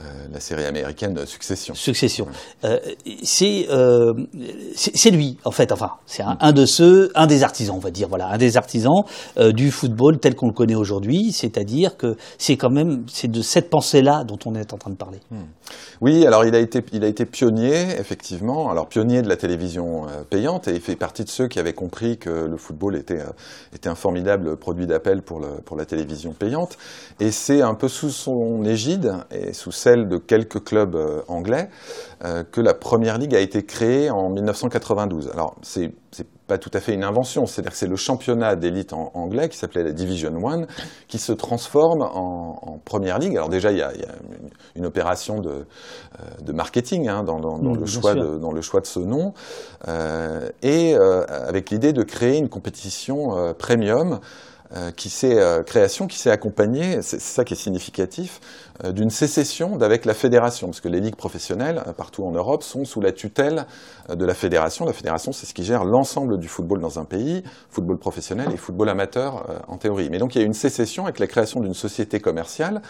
Euh, 0.00 0.02
euh, 0.06 0.28
la 0.32 0.40
série 0.40 0.64
américaine 0.64 1.18
Succession. 1.26 1.74
Succession. 1.74 2.26
Euh, 2.64 2.78
c'est 3.22 3.66
euh, 3.70 4.12
c'est 4.74 4.96
c'est 4.96 5.10
lui 5.10 5.38
en 5.44 5.50
fait. 5.50 5.72
Enfin, 5.72 5.92
c'est 6.06 6.22
un, 6.22 6.36
un 6.40 6.52
de 6.52 6.66
ceux, 6.66 7.10
un 7.14 7.26
des 7.26 7.42
artisans, 7.42 7.76
on 7.76 7.80
va 7.80 7.90
dire. 7.90 8.08
Voilà, 8.08 8.28
un 8.28 8.38
des 8.38 8.56
artisans 8.56 9.02
euh, 9.38 9.52
du 9.52 9.70
football 9.70 10.18
tel 10.18 10.34
qu'on 10.34 10.48
le 10.48 10.52
connaît 10.52 10.74
aujourd'hui. 10.74 11.32
C'est-à-dire 11.32 11.96
que 11.96 12.16
c'est 12.38 12.56
quand 12.56 12.70
même 12.70 13.04
c'est 13.08 13.30
de 13.30 13.42
cette 13.42 13.70
pensée-là 13.70 14.24
dont 14.24 14.38
on 14.46 14.54
est 14.54 14.72
en 14.72 14.78
train 14.78 14.90
de 14.90 14.96
parler. 14.96 15.18
Oui, 16.00 16.26
alors 16.26 16.44
il 16.44 16.54
a 16.54 16.58
été, 16.58 16.84
il 16.92 17.04
a 17.04 17.08
été 17.08 17.24
pionnier, 17.24 17.98
effectivement. 17.98 18.70
Alors 18.70 18.88
pionnier 18.88 19.22
de 19.22 19.28
la 19.28 19.36
télévision 19.36 20.06
euh, 20.06 20.22
payante 20.28 20.68
et 20.68 20.74
il 20.74 20.80
fait 20.80 20.96
partie 20.96 21.24
de 21.24 21.30
ceux 21.30 21.48
qui 21.48 21.58
avaient 21.58 21.72
compris 21.72 22.18
que 22.18 22.30
le 22.30 22.56
football 22.56 22.96
était, 22.96 23.20
euh, 23.20 23.30
était 23.74 23.88
un 23.88 23.94
formidable 23.94 24.56
produit 24.56 24.86
d'appel 24.86 25.22
pour, 25.22 25.40
le, 25.40 25.60
pour 25.64 25.76
la 25.76 25.84
télévision 25.84 26.32
payante. 26.32 26.76
Et 27.20 27.30
c'est 27.30 27.62
un 27.62 27.74
peu 27.74 27.88
sous 27.88 28.10
son 28.10 28.62
égide 28.64 29.14
et 29.30 29.52
sous 29.52 29.72
celle 29.86 30.08
de 30.08 30.18
quelques 30.18 30.64
clubs 30.64 30.96
euh, 30.96 31.22
anglais 31.28 31.68
euh, 32.24 32.42
que 32.42 32.60
la 32.60 32.74
Première 32.74 33.18
Ligue 33.18 33.36
a 33.36 33.40
été 33.40 33.64
créée 33.64 34.10
en 34.10 34.30
1992. 34.30 35.30
Alors 35.32 35.54
c'est 35.62 35.92
pas 36.48 36.58
tout 36.58 36.70
à 36.74 36.80
fait 36.80 36.94
une 36.94 37.02
invention, 37.02 37.44
c'est-à-dire 37.46 37.72
que 37.72 37.76
c'est 37.76 37.88
le 37.88 37.96
championnat 37.96 38.54
d'élite 38.54 38.92
en 38.92 39.10
anglais 39.14 39.48
qui 39.48 39.58
s'appelait 39.58 39.82
la 39.82 39.92
Division 39.92 40.32
One 40.44 40.66
qui 41.08 41.18
se 41.18 41.32
transforme 41.32 42.02
en, 42.02 42.58
en 42.62 42.78
Première 42.84 43.18
Ligue. 43.18 43.36
Alors 43.36 43.48
déjà 43.48 43.72
il 43.72 43.78
y 43.78 43.82
a, 43.82 43.92
il 43.94 44.00
y 44.00 44.04
a 44.04 44.12
une, 44.40 44.50
une, 44.76 44.86
opération 44.86 45.40
de, 45.40 45.50
euh, 45.50 45.64
de 46.42 46.52
marketing 46.52 47.08
hein, 47.08 47.24
dans, 47.24 47.40
dans, 47.40 47.58
dans 47.58 47.76
Mmh, 47.76 47.80
le 47.80 47.86
choix 47.86 48.14
de, 48.14 48.38
dans 48.38 48.52
le 48.52 48.60
choix 48.60 48.80
de 48.80 48.86
ce 48.86 49.00
nom 49.00 49.34
euh, 49.88 50.48
et 50.62 50.96
euh, 50.96 51.24
avec 51.28 51.70
l'idée 51.70 51.92
de 51.92 52.02
créer 52.02 52.38
une 52.38 52.48
compétition 52.48 53.36
euh, 53.36 53.52
premium 53.52 54.20
qui 54.96 55.10
s'est 55.10 55.38
création 55.64 56.08
qui 56.08 56.18
s'est 56.18 56.30
accompagnée, 56.30 57.00
c'est 57.00 57.20
ça 57.20 57.44
qui 57.44 57.54
est 57.54 57.56
significatif, 57.56 58.40
d'une 58.84 59.10
sécession 59.10 59.76
d'avec 59.76 60.04
la 60.04 60.14
fédération, 60.14 60.68
parce 60.68 60.80
que 60.80 60.88
les 60.88 61.00
ligues 61.00 61.16
professionnelles 61.16 61.82
euh, 61.86 61.92
partout 61.92 62.24
en 62.24 62.32
Europe 62.32 62.62
sont 62.62 62.84
sous 62.84 63.00
la 63.00 63.12
tutelle 63.12 63.66
euh, 64.10 64.14
de 64.14 64.24
la 64.24 64.34
fédération. 64.34 64.84
La 64.84 64.92
fédération, 64.92 65.32
c'est 65.32 65.46
ce 65.46 65.54
qui 65.54 65.64
gère 65.64 65.84
l'ensemble 65.84 66.38
du 66.38 66.48
football 66.48 66.80
dans 66.80 66.98
un 66.98 67.04
pays, 67.04 67.42
football 67.70 67.98
professionnel 67.98 68.48
et 68.52 68.56
football 68.56 68.88
amateur 68.88 69.48
euh, 69.48 69.58
en 69.68 69.78
théorie. 69.78 70.08
Mais 70.10 70.18
donc 70.18 70.34
il 70.34 70.38
y 70.38 70.40
a 70.40 70.44
eu 70.44 70.46
une 70.46 70.52
sécession 70.52 71.04
avec 71.04 71.18
la 71.18 71.26
création 71.26 71.60
d'une 71.60 71.74
société 71.74 72.20
commerciale 72.20 72.82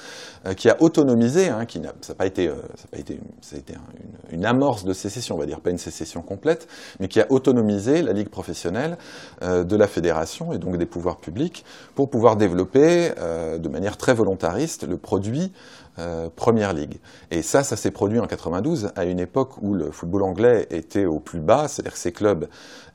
euh, 0.47 0.55
qui 0.55 0.69
a 0.69 0.77
autonomisé, 0.81 1.49
hein, 1.49 1.67
qui 1.67 1.81
n'a, 1.81 1.93
ça 2.01 2.13
n'a 2.13 2.17
pas 2.17 2.27
été, 2.27 2.49
euh, 2.49 2.55
ça 2.75 2.85
n'a 2.85 2.91
pas 2.93 2.99
été, 2.99 3.21
ça 3.41 3.57
a 3.57 3.59
été 3.59 3.75
un- 3.75 4.31
une, 4.33 4.39
une 4.41 4.45
amorce 4.47 4.85
de 4.85 4.93
sécession, 4.93 5.37
on 5.37 5.39
va 5.39 5.47
dire 5.47 5.61
pas 5.61 5.71
une 5.71 5.79
sécession 5.79 6.23
complète, 6.23 6.67
mais 7.01 7.09
qui 7.09 7.21
a 7.21 7.27
autonomisé 7.31 8.03
la 8.03 8.13
ligue 8.13 8.29
professionnelle 8.31 8.99
euh, 9.43 9.65
de 9.65 9.77
la 9.77 9.87
fédération 9.87 10.53
et 10.53 10.59
donc 10.59 10.77
des 10.79 10.87
pouvoirs 10.87 11.19
publics 11.19 11.65
pour 11.95 12.11
pouvoir 12.11 12.37
développer 12.37 13.13
euh, 13.19 13.59
de 13.59 13.69
manière 13.69 13.97
très 13.97 14.15
volontariste 14.15 14.87
le 14.89 14.97
produit 14.97 15.53
euh, 15.99 16.29
Première 16.35 16.73
Ligue. 16.73 16.99
Et 17.31 17.43
ça, 17.43 17.63
ça 17.63 17.77
s'est 17.77 17.91
produit 17.91 18.19
en 18.19 18.27
92, 18.27 18.93
à 18.97 19.05
une 19.05 19.21
époque 19.21 19.63
où 19.63 19.75
le 19.75 19.91
football 19.91 20.23
anglais 20.23 20.67
était 20.71 21.07
au 21.07 21.21
plus 21.21 21.41
bas, 21.41 21.69
c'est-à-dire 21.69 21.93
que 21.93 21.99
ces 21.99 22.13
clubs 22.13 22.49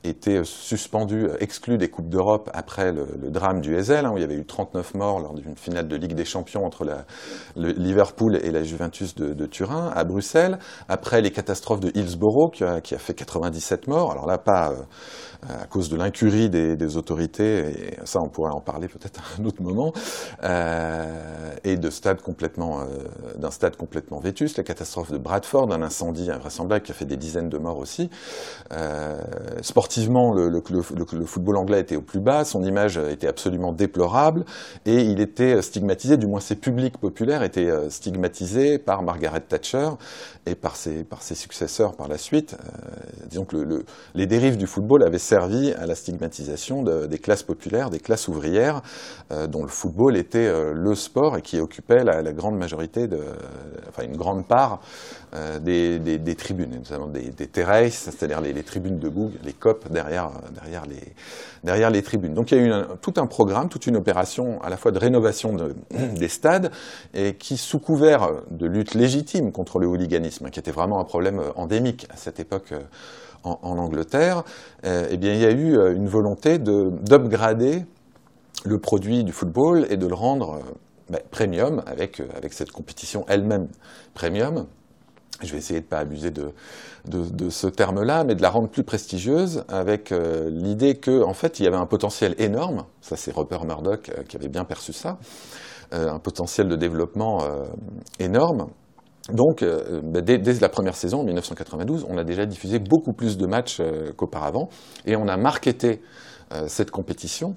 étaient 0.04 0.42
suspendus, 0.44 1.28
exclus 1.40 1.78
des 1.78 1.88
Coupes 1.88 2.08
d'Europe 2.08 2.50
après 2.52 2.92
le, 2.92 3.06
drame 3.30 3.60
du 3.60 3.76
Ezel, 3.76 4.04
hein, 4.06 4.12
où 4.12 4.18
il 4.18 4.20
y 4.20 4.24
avait 4.24 4.36
eu 4.36 4.44
39 4.44 4.94
morts 4.94 5.20
lors 5.20 5.34
d'une 5.34 5.56
finale 5.56 5.86
de 5.88 5.96
Ligue 5.96 6.14
des 6.14 6.24
Champions 6.24 6.64
entre 6.64 6.84
la, 6.84 7.04
le 7.56 7.70
Liverpool 7.72 8.36
et 8.36 8.50
la 8.50 8.62
Juventus 8.62 9.14
de, 9.14 9.46
Turin, 9.46 9.92
à 9.94 10.04
Bruxelles, 10.04 10.58
après 10.88 11.20
les 11.20 11.30
catastrophes 11.30 11.80
de 11.80 11.90
Hillsborough, 11.94 12.52
qui 12.52 12.64
a, 12.64 12.80
qui 12.80 12.94
a 12.94 12.98
fait 12.98 13.14
97 13.14 13.86
morts, 13.86 14.12
alors 14.12 14.26
là, 14.26 14.38
pas... 14.38 14.70
Euh, 14.70 14.82
à 15.48 15.66
cause 15.66 15.88
de 15.88 15.96
l'incurie 15.96 16.48
des, 16.48 16.96
autorités, 16.96 17.58
et 17.58 17.98
ça 18.04 18.20
on 18.20 18.28
pourrait 18.28 18.52
en 18.52 18.60
parler 18.60 18.86
peut-être 18.86 19.20
à 19.20 19.40
un 19.40 19.44
autre 19.44 19.62
moment, 19.62 19.92
euh, 20.44 21.54
et 21.64 21.76
de 21.76 21.90
stades 21.90 22.22
complètement, 22.22 22.80
euh, 22.80 22.84
d'un 23.36 23.50
stade 23.50 23.76
complètement 23.76 24.20
vétuste, 24.20 24.58
la 24.58 24.62
catastrophe 24.62 25.10
de 25.10 25.18
Bradford, 25.18 25.72
un 25.72 25.82
incendie 25.82 26.30
invraisemblable 26.30 26.84
qui 26.84 26.92
a 26.92 26.94
fait 26.94 27.06
des 27.06 27.16
dizaines 27.16 27.48
de 27.48 27.58
morts 27.58 27.78
aussi. 27.78 28.10
Euh, 28.72 29.18
sportivement, 29.62 30.32
le, 30.32 30.48
le, 30.48 31.26
football 31.26 31.56
anglais 31.56 31.80
était 31.80 31.96
au 31.96 32.02
plus 32.02 32.20
bas, 32.20 32.44
son 32.44 32.62
image 32.62 32.96
était 32.98 33.28
absolument 33.28 33.72
déplorable, 33.72 34.44
et 34.86 35.02
il 35.02 35.20
était 35.20 35.60
stigmatisé, 35.62 36.16
du 36.16 36.26
moins 36.26 36.40
ses 36.40 36.56
publics 36.56 36.98
populaires 36.98 37.42
étaient 37.42 37.70
stigmatisés 37.90 38.78
par 38.78 39.02
Margaret 39.02 39.40
Thatcher 39.40 39.90
et 40.46 40.54
par 40.54 40.76
ses, 40.76 41.04
par 41.04 41.22
ses 41.22 41.34
successeurs 41.34 41.94
par 41.94 42.08
la 42.08 42.18
suite. 42.18 42.56
Euh, 42.58 43.26
disons 43.26 43.44
que 43.44 43.56
le, 43.56 43.84
les 44.14 44.26
dérives 44.26 44.56
du 44.56 44.66
football 44.66 45.04
avaient 45.04 45.18
servi 45.18 45.72
à 45.72 45.86
la 45.86 45.94
stigmatisation 45.94 46.82
de, 46.82 47.06
des 47.06 47.18
classes 47.18 47.44
populaires, 47.44 47.90
des 47.90 48.00
classes 48.00 48.28
ouvrières, 48.28 48.82
euh, 49.30 49.46
dont 49.46 49.62
le 49.62 49.68
football 49.68 50.16
était 50.16 50.46
euh, 50.46 50.72
le 50.74 50.94
sport 50.94 51.36
et 51.36 51.42
qui 51.42 51.60
occupait 51.60 52.02
la, 52.02 52.22
la 52.22 52.32
grande 52.32 52.56
majorité, 52.56 53.06
de, 53.06 53.20
enfin 53.88 54.04
une 54.04 54.16
grande 54.16 54.46
part 54.46 54.80
euh, 55.34 55.58
des, 55.58 56.34
tribunes, 56.34 56.74
notamment 56.74 57.06
des, 57.06 57.30
des 57.30 57.46
terraces, 57.46 58.10
c'est-à-dire 58.10 58.42
les, 58.42 58.52
les, 58.52 58.62
tribunes 58.62 58.98
debout, 58.98 59.30
les 59.42 59.54
copes 59.54 59.90
derrière, 59.90 60.30
derrière, 60.54 60.84
les, 60.84 61.14
derrière 61.64 61.88
les 61.88 62.02
tribunes. 62.02 62.34
Donc 62.34 62.50
il 62.50 62.58
y 62.58 62.60
a 62.60 62.66
eu 62.66 62.72
tout 63.00 63.14
un 63.16 63.26
programme, 63.26 63.70
toute 63.70 63.86
une 63.86 63.96
opération 63.96 64.60
à 64.60 64.68
la 64.68 64.76
fois 64.76 64.90
de 64.90 64.98
rénovation 64.98 65.54
de, 65.54 65.74
des 66.18 66.28
stades 66.28 66.70
et 67.14 67.32
qui, 67.32 67.56
sous 67.56 67.78
couvert 67.78 68.28
de 68.50 68.66
lutte 68.66 68.92
légitime 68.92 69.52
contre 69.52 69.78
le 69.78 69.86
hooliganisme, 69.86 70.50
qui 70.50 70.60
était 70.60 70.70
vraiment 70.70 71.00
un 71.00 71.04
problème 71.04 71.40
endémique 71.56 72.06
à 72.10 72.16
cette 72.18 72.38
époque 72.38 72.74
en, 73.42 73.78
Angleterre, 73.78 74.44
euh, 74.84 75.08
eh 75.10 75.16
bien, 75.16 75.32
il 75.32 75.40
y 75.40 75.46
a 75.46 75.50
eu 75.50 75.96
une 75.96 76.08
volonté 76.08 76.58
d'upgrader 76.58 77.86
le 78.66 78.78
produit 78.78 79.24
du 79.24 79.32
football 79.32 79.86
et 79.88 79.96
de 79.96 80.06
le 80.06 80.14
rendre 80.14 80.60
ben, 81.08 81.20
premium 81.30 81.82
avec 81.86 82.20
cette 82.52 82.70
compétition 82.70 83.24
elle-même 83.28 83.68
premium. 84.12 84.66
Je 85.40 85.50
vais 85.52 85.58
essayer 85.58 85.80
de 85.80 85.84
ne 85.86 85.88
pas 85.90 85.98
abuser 85.98 86.30
de, 86.30 86.52
ce 87.50 87.66
terme-là, 87.66 88.24
mais 88.24 88.34
de 88.34 88.42
la 88.42 88.50
rendre 88.50 88.68
plus 88.68 88.84
prestigieuse 88.84 89.64
avec 89.68 90.12
euh, 90.12 90.48
l'idée 90.50 90.94
qu'en 90.94 91.30
en 91.30 91.34
fait, 91.34 91.58
il 91.58 91.64
y 91.64 91.66
avait 91.66 91.76
un 91.76 91.86
potentiel 91.86 92.34
énorme, 92.38 92.84
ça 93.00 93.16
c'est 93.16 93.34
Rupert 93.34 93.64
Murdoch 93.64 94.08
euh, 94.10 94.22
qui 94.22 94.36
avait 94.36 94.48
bien 94.48 94.64
perçu 94.64 94.92
ça, 94.92 95.18
euh, 95.94 96.10
un 96.10 96.18
potentiel 96.18 96.68
de 96.68 96.76
développement 96.76 97.38
énorme, 98.20 98.68
donc, 99.30 99.62
euh, 99.62 100.00
dès, 100.02 100.38
la 100.60 100.68
première 100.68 100.96
saison, 100.96 101.20
en 101.20 101.24
1992, 101.24 102.06
on 102.08 102.18
a 102.18 102.24
déjà 102.24 102.44
diffusé 102.44 102.78
beaucoup 102.78 103.12
plus 103.12 103.36
de 103.36 103.46
matchs 103.46 103.80
qu'auparavant, 104.16 104.68
et 105.06 105.16
on 105.16 105.28
a 105.28 105.36
marketé 105.36 106.02
cette 106.66 106.90
compétition 106.90 107.56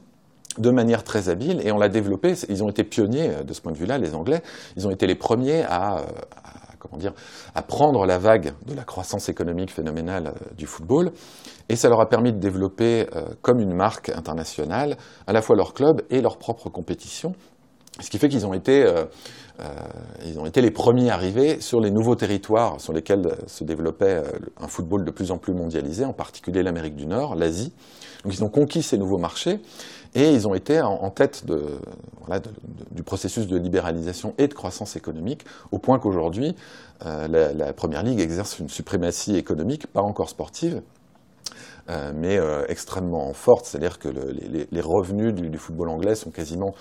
de 0.57 0.69
manière 0.69 1.03
très 1.03 1.27
habile, 1.27 1.61
et 1.65 1.71
on 1.71 1.77
l'a 1.77 1.89
développée. 1.89 2.33
Ils 2.49 2.63
ont 2.63 2.69
été 2.69 2.83
pionniers 2.83 3.43
de 3.43 3.51
ce 3.51 3.61
point 3.61 3.73
de 3.73 3.77
vue-là, 3.77 3.97
les 3.97 4.13
Anglais. 4.15 4.41
Ils 4.77 4.87
ont 4.87 4.91
été 4.91 5.05
les 5.07 5.15
premiers 5.15 5.63
à, 5.63 6.05
comment 6.87 6.99
dire, 6.99 7.13
à 7.53 7.61
prendre 7.61 8.05
la 8.05 8.17
vague 8.17 8.53
de 8.65 8.73
la 8.73 8.83
croissance 8.83 9.29
économique 9.29 9.71
phénoménale 9.71 10.33
du 10.57 10.65
football, 10.65 11.11
et 11.69 11.75
ça 11.75 11.89
leur 11.89 12.01
a 12.01 12.07
permis 12.07 12.31
de 12.31 12.39
développer 12.39 13.07
comme 13.41 13.59
une 13.59 13.73
marque 13.73 14.09
internationale 14.09 14.97
à 15.27 15.33
la 15.33 15.41
fois 15.41 15.55
leur 15.55 15.73
club 15.73 16.01
et 16.09 16.21
leur 16.21 16.37
propre 16.37 16.69
compétition. 16.69 17.33
Ce 18.01 18.09
qui 18.09 18.17
fait 18.17 18.27
qu'ils 18.27 18.45
ont 18.45 18.53
été 18.53 18.85
ils 20.25 20.37
ont 20.37 20.45
été 20.45 20.61
les 20.61 20.71
premiers 20.71 21.09
arrivés 21.09 21.61
sur 21.61 21.79
les 21.79 21.89
nouveaux 21.89 22.15
territoires 22.15 22.81
sur 22.81 22.91
lesquels 22.91 23.37
se 23.47 23.63
développait 23.63 24.21
un 24.59 24.67
football 24.67 25.05
de 25.05 25.11
plus 25.11 25.31
en 25.31 25.37
plus 25.37 25.53
mondialisé, 25.53 26.03
en 26.03 26.11
particulier 26.11 26.61
l'Amérique 26.61 26.97
du 26.97 27.07
Nord, 27.07 27.35
l'Asie. 27.35 27.71
Donc 28.25 28.33
ils 28.33 28.43
ont 28.43 28.49
conquis 28.49 28.81
ces 28.81 28.97
nouveaux 28.97 29.17
marchés 29.17 29.59
et 30.15 30.31
ils 30.31 30.47
ont 30.47 30.55
été 30.55 30.81
en, 30.81 31.09
tête 31.11 31.45
du 32.91 33.03
processus 33.03 33.47
de 33.47 33.57
libéralisation 33.57 34.33
et 34.37 34.47
de 34.47 34.53
croissance 34.53 34.95
économique, 34.95 35.45
au 35.71 35.77
point 35.77 35.99
qu'aujourd'hui, 35.99 36.55
euh, 37.05 37.27
la, 37.27 37.73
Première 37.73 38.03
Ligue 38.03 38.21
exerce 38.21 38.59
une 38.59 38.69
suprématie 38.69 39.35
économique, 39.35 39.87
pas 39.87 40.01
encore 40.01 40.29
sportive, 40.29 40.81
euh, 41.89 42.13
mais 42.15 42.37
euh, 42.37 42.63
extrêmement 42.69 43.33
forte. 43.33 43.65
C'est-à-dire 43.65 43.99
que 43.99 44.07
le, 44.07 44.33
les, 44.71 44.81
revenus 44.81 45.33
du, 45.33 45.57
football 45.57 45.89
anglais 45.89 46.15
sont 46.15 46.31
quasiment 46.31 46.73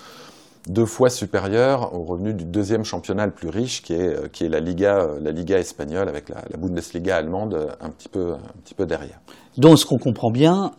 deux 0.67 0.85
fois 0.85 1.09
supérieurs 1.09 1.93
aux 1.93 2.05
revenus 2.05 2.35
du 2.35 2.45
deuxième 2.45 2.85
championnat 2.85 3.25
le 3.25 3.33
plus 3.33 3.49
riche, 3.49 3.83
qui 3.83 3.93
est, 3.93 4.49
la, 4.49 4.59
Liga, 4.61 5.59
espagnole, 5.59 6.07
avec 6.07 6.29
la, 6.29 6.41
Bundesliga 6.57 7.17
allemande 7.17 7.75
un 7.81 7.89
petit 7.89 8.07
peu, 8.07 8.85
derrière. 8.85 9.19
Donc 9.57 9.77
ce 9.77 9.85
qu'on 9.85 9.99
comprend 9.99 10.31
bien, 10.31 10.71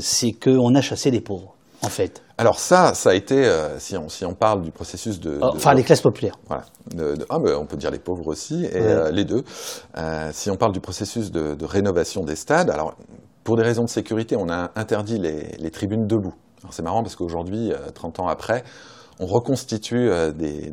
c'est 0.00 0.32
qu'on 0.32 0.74
a 0.74 0.80
chassé 0.80 1.10
les 1.10 1.20
pauvres, 1.20 1.54
en 1.82 1.88
fait. 1.88 2.22
Alors 2.38 2.58
ça, 2.58 2.94
ça 2.94 3.10
a 3.10 3.14
été, 3.14 3.44
euh, 3.44 3.78
si, 3.78 3.96
on, 3.96 4.08
si 4.08 4.24
on 4.24 4.34
parle 4.34 4.62
du 4.62 4.70
processus 4.70 5.20
de... 5.20 5.38
Oh, 5.40 5.50
enfin, 5.54 5.74
les 5.74 5.82
classes 5.82 6.00
populaires. 6.00 6.38
Voilà. 6.46 6.64
De, 6.94 7.16
de, 7.16 7.26
ah, 7.28 7.38
mais 7.38 7.52
on 7.54 7.66
peut 7.66 7.76
dire 7.76 7.90
les 7.90 7.98
pauvres 7.98 8.26
aussi, 8.26 8.64
et 8.64 8.74
ouais. 8.74 8.80
euh, 8.80 9.10
les 9.10 9.24
deux. 9.24 9.44
Euh, 9.98 10.30
si 10.32 10.50
on 10.50 10.56
parle 10.56 10.72
du 10.72 10.80
processus 10.80 11.30
de, 11.30 11.64
rénovation 11.64 12.24
des 12.24 12.36
stades, 12.36 12.70
alors 12.70 12.94
pour 13.44 13.56
des 13.56 13.62
raisons 13.62 13.84
de 13.84 13.88
sécurité, 13.88 14.36
on 14.36 14.48
a 14.48 14.70
interdit 14.76 15.18
les, 15.18 15.56
les 15.58 15.70
tribunes 15.70 16.06
debout. 16.06 16.34
C'est 16.70 16.82
marrant 16.82 17.02
parce 17.02 17.16
qu'aujourd'hui, 17.16 17.72
30 17.94 18.20
ans 18.20 18.28
après, 18.28 18.62
on 19.22 19.26
reconstitue 19.26 20.10
euh, 20.10 20.32
des, 20.32 20.72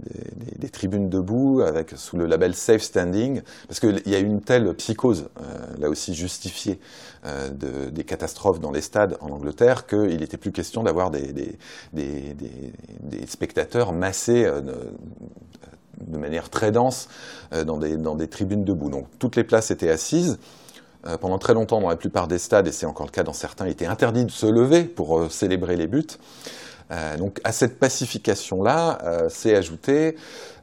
tribunes 0.72 1.10
debout 1.10 1.62
sous 1.96 2.16
le 2.16 2.26
label 2.26 2.56
Safe 2.56 2.82
Standing, 2.82 3.42
parce 3.68 3.80
qu'il 3.80 4.02
y 4.06 4.16
a 4.16 4.20
une 4.20 4.42
telle 4.42 4.74
psychose, 4.76 5.30
euh, 5.42 5.44
là 5.78 5.90
aussi 5.90 6.14
justifiée, 6.14 6.80
euh, 7.26 7.50
de, 7.50 7.90
des 7.90 8.04
catastrophes 8.04 8.60
dans 8.60 8.72
les 8.72 8.82
stades 8.82 9.18
en 9.20 9.30
Angleterre, 9.30 9.88
qu'il 9.88 10.20
n'était 10.20 10.38
plus 10.38 10.52
question 10.52 10.84
d'avoir 10.84 11.12
des, 11.12 11.58
spectateurs 13.28 13.94
massés 13.94 14.44
de, 14.44 16.18
manière 16.18 16.50
très 16.50 16.72
dense 16.72 17.10
dans, 17.52 17.78
dans 17.78 18.16
des, 18.16 18.28
tribunes 18.28 18.64
debout. 18.64 18.90
Donc 18.90 19.08
toutes 19.20 19.36
les 19.36 19.44
places 19.44 19.72
étaient 19.72 19.92
assises. 19.92 20.40
pendant 21.20 21.40
très 21.40 21.54
longtemps, 21.54 21.82
dans 21.82 21.90
la 21.90 21.98
plupart 21.98 22.28
des 22.28 22.40
stades, 22.40 22.68
et 22.68 22.72
c'est 22.72 22.86
encore 22.86 23.06
le 23.06 23.12
cas 23.12 23.24
dans 23.24 23.34
certains, 23.34 23.66
il 23.66 23.72
était 23.72 23.86
interdit 23.86 24.24
de 24.24 24.32
se 24.32 24.46
lever 24.46 24.84
pour 24.84 25.32
célébrer 25.32 25.76
les 25.76 25.88
buts. 25.88 26.08
Euh, 26.92 27.18
donc 27.18 27.40
à 27.44 27.52
cette 27.52 27.80
pacification-là, 27.80 29.00
euh, 29.04 29.30
s'est 29.30 29.56
ajoutée 29.56 30.16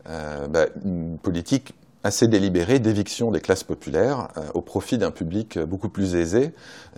euh, 0.08 0.46
bah, 0.48 0.66
une 0.84 1.18
politique 1.18 1.74
assez 2.06 2.28
délibérée 2.28 2.78
d'éviction 2.78 3.30
des 3.30 3.40
classes 3.40 3.64
populaires 3.64 4.28
euh, 4.36 4.42
au 4.54 4.62
profit 4.62 4.98
d'un 4.98 5.10
public 5.10 5.58
beaucoup 5.58 5.88
plus 5.88 6.14
aisé, 6.14 6.52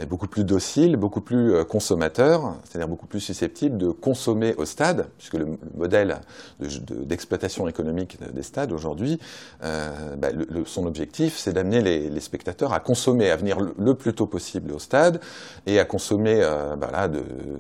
beaucoup 0.09 0.29
plus 0.29 0.45
docile, 0.45 0.97
beaucoup 0.97 1.21
plus 1.21 1.55
euh, 1.55 1.65
consommateur, 1.65 2.57
c'est-à-dire 2.65 2.89
beaucoup 2.89 3.07
plus 3.07 3.21
susceptible 3.21 3.79
de 3.79 3.91
consommer 3.91 4.55
au 4.57 4.65
stade, 4.65 5.09
puisque 5.19 5.35
le 5.35 5.59
modèle 5.77 6.21
d'exploitation 6.61 7.65
de, 7.65 7.69
de, 7.69 7.75
économique 7.75 8.19
des 8.33 8.43
stades 8.43 8.73
aujourd'hui, 8.73 9.19
euh, 9.65 10.17
bah, 10.17 10.29
son 10.67 10.87
objectif, 10.87 11.37
c'est 11.37 11.53
d'amener 11.53 11.81
les, 11.81 12.21
spectateurs 12.21 12.73
à 12.73 12.81
consommer, 12.81 13.31
à 13.31 13.37
venir 13.37 13.59
le, 13.61 13.95
plus 13.95 14.13
tôt 14.13 14.27
possible 14.27 14.73
au 14.73 14.79
stade 14.79 15.21
et 15.67 15.79
à 15.79 15.85
consommer 15.85 16.41
euh, 16.43 16.77
bah, 16.77 16.91
là, 16.93 17.09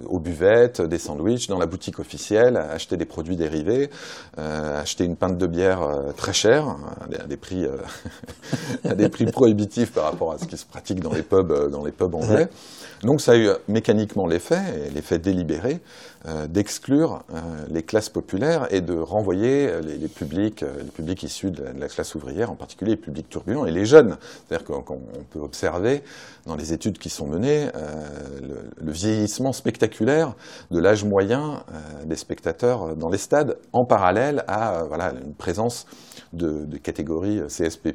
aux 0.06 0.18
buvettes, 0.18 0.82
des 0.82 0.98
sandwichs, 0.98 1.48
dans 1.48 1.58
la 1.58 1.66
boutique 1.66 1.98
officielle, 1.98 2.56
acheter 2.56 2.96
des 2.96 3.04
produits 3.04 3.36
dérivés, 3.36 3.90
euh, 4.38 4.80
acheter 4.80 5.04
une 5.04 5.16
pinte 5.16 5.38
de 5.38 5.46
bière 5.46 5.80
très 6.16 6.32
chère, 6.32 6.76
des 7.28 7.36
prix, 7.38 7.64
euh, 7.64 7.78
à 8.84 8.94
des 8.94 9.08
prix 9.08 9.26
prohibitifs 9.26 9.92
par 9.92 10.04
rapport 10.04 10.32
à 10.32 10.38
ce 10.38 10.44
qui 10.44 10.56
se 10.56 10.66
pratique 10.66 11.00
dans 11.00 11.12
les 11.12 11.22
pubs, 11.22 11.50
euh, 11.50 11.68
dans 11.68 11.84
les 11.84 11.92
pubs 11.92 12.14
anglais. 12.14 12.48
Donc 13.02 13.20
ça 13.20 13.32
a 13.32 13.36
eu 13.36 13.48
mécaniquement 13.68 14.26
l'effet, 14.26 14.60
et 14.86 14.90
l'effet 14.90 15.18
délibéré, 15.18 15.80
euh, 16.17 16.17
d'exclure 16.48 17.22
euh, 17.32 17.40
les 17.68 17.82
classes 17.82 18.08
populaires 18.08 18.66
et 18.72 18.80
de 18.80 18.98
renvoyer 18.98 19.80
les, 19.80 19.98
les 19.98 20.08
publics, 20.08 20.62
euh, 20.62 20.82
les 20.82 20.90
publics 20.90 21.22
issus 21.22 21.50
de 21.50 21.64
la, 21.78 21.88
classe 21.88 22.14
ouvrière, 22.14 22.50
en 22.50 22.56
particulier 22.56 22.92
les 22.92 22.96
publics 22.96 23.28
turbulents 23.28 23.66
et 23.66 23.70
les 23.70 23.84
jeunes. 23.84 24.16
C'est-à-dire 24.48 24.66
qu'on 24.66 25.00
peut 25.30 25.38
observer 25.38 26.02
dans 26.46 26.56
les 26.56 26.72
études 26.72 26.98
qui 26.98 27.08
sont 27.08 27.26
menées 27.26 27.68
le, 28.42 28.70
le, 28.80 28.92
vieillissement 28.92 29.52
spectaculaire 29.52 30.34
de 30.70 30.80
l'âge 30.80 31.04
moyen 31.04 31.62
des 32.04 32.16
spectateurs 32.16 32.96
dans 32.96 33.10
les 33.10 33.18
stades, 33.18 33.58
en 33.72 33.84
parallèle 33.84 34.44
à 34.48 34.84
voilà, 34.88 35.12
une 35.12 35.34
présence 35.34 35.86
de, 36.32 36.64
de 36.64 36.78
catégories 36.78 37.42
CSP+, 37.48 37.94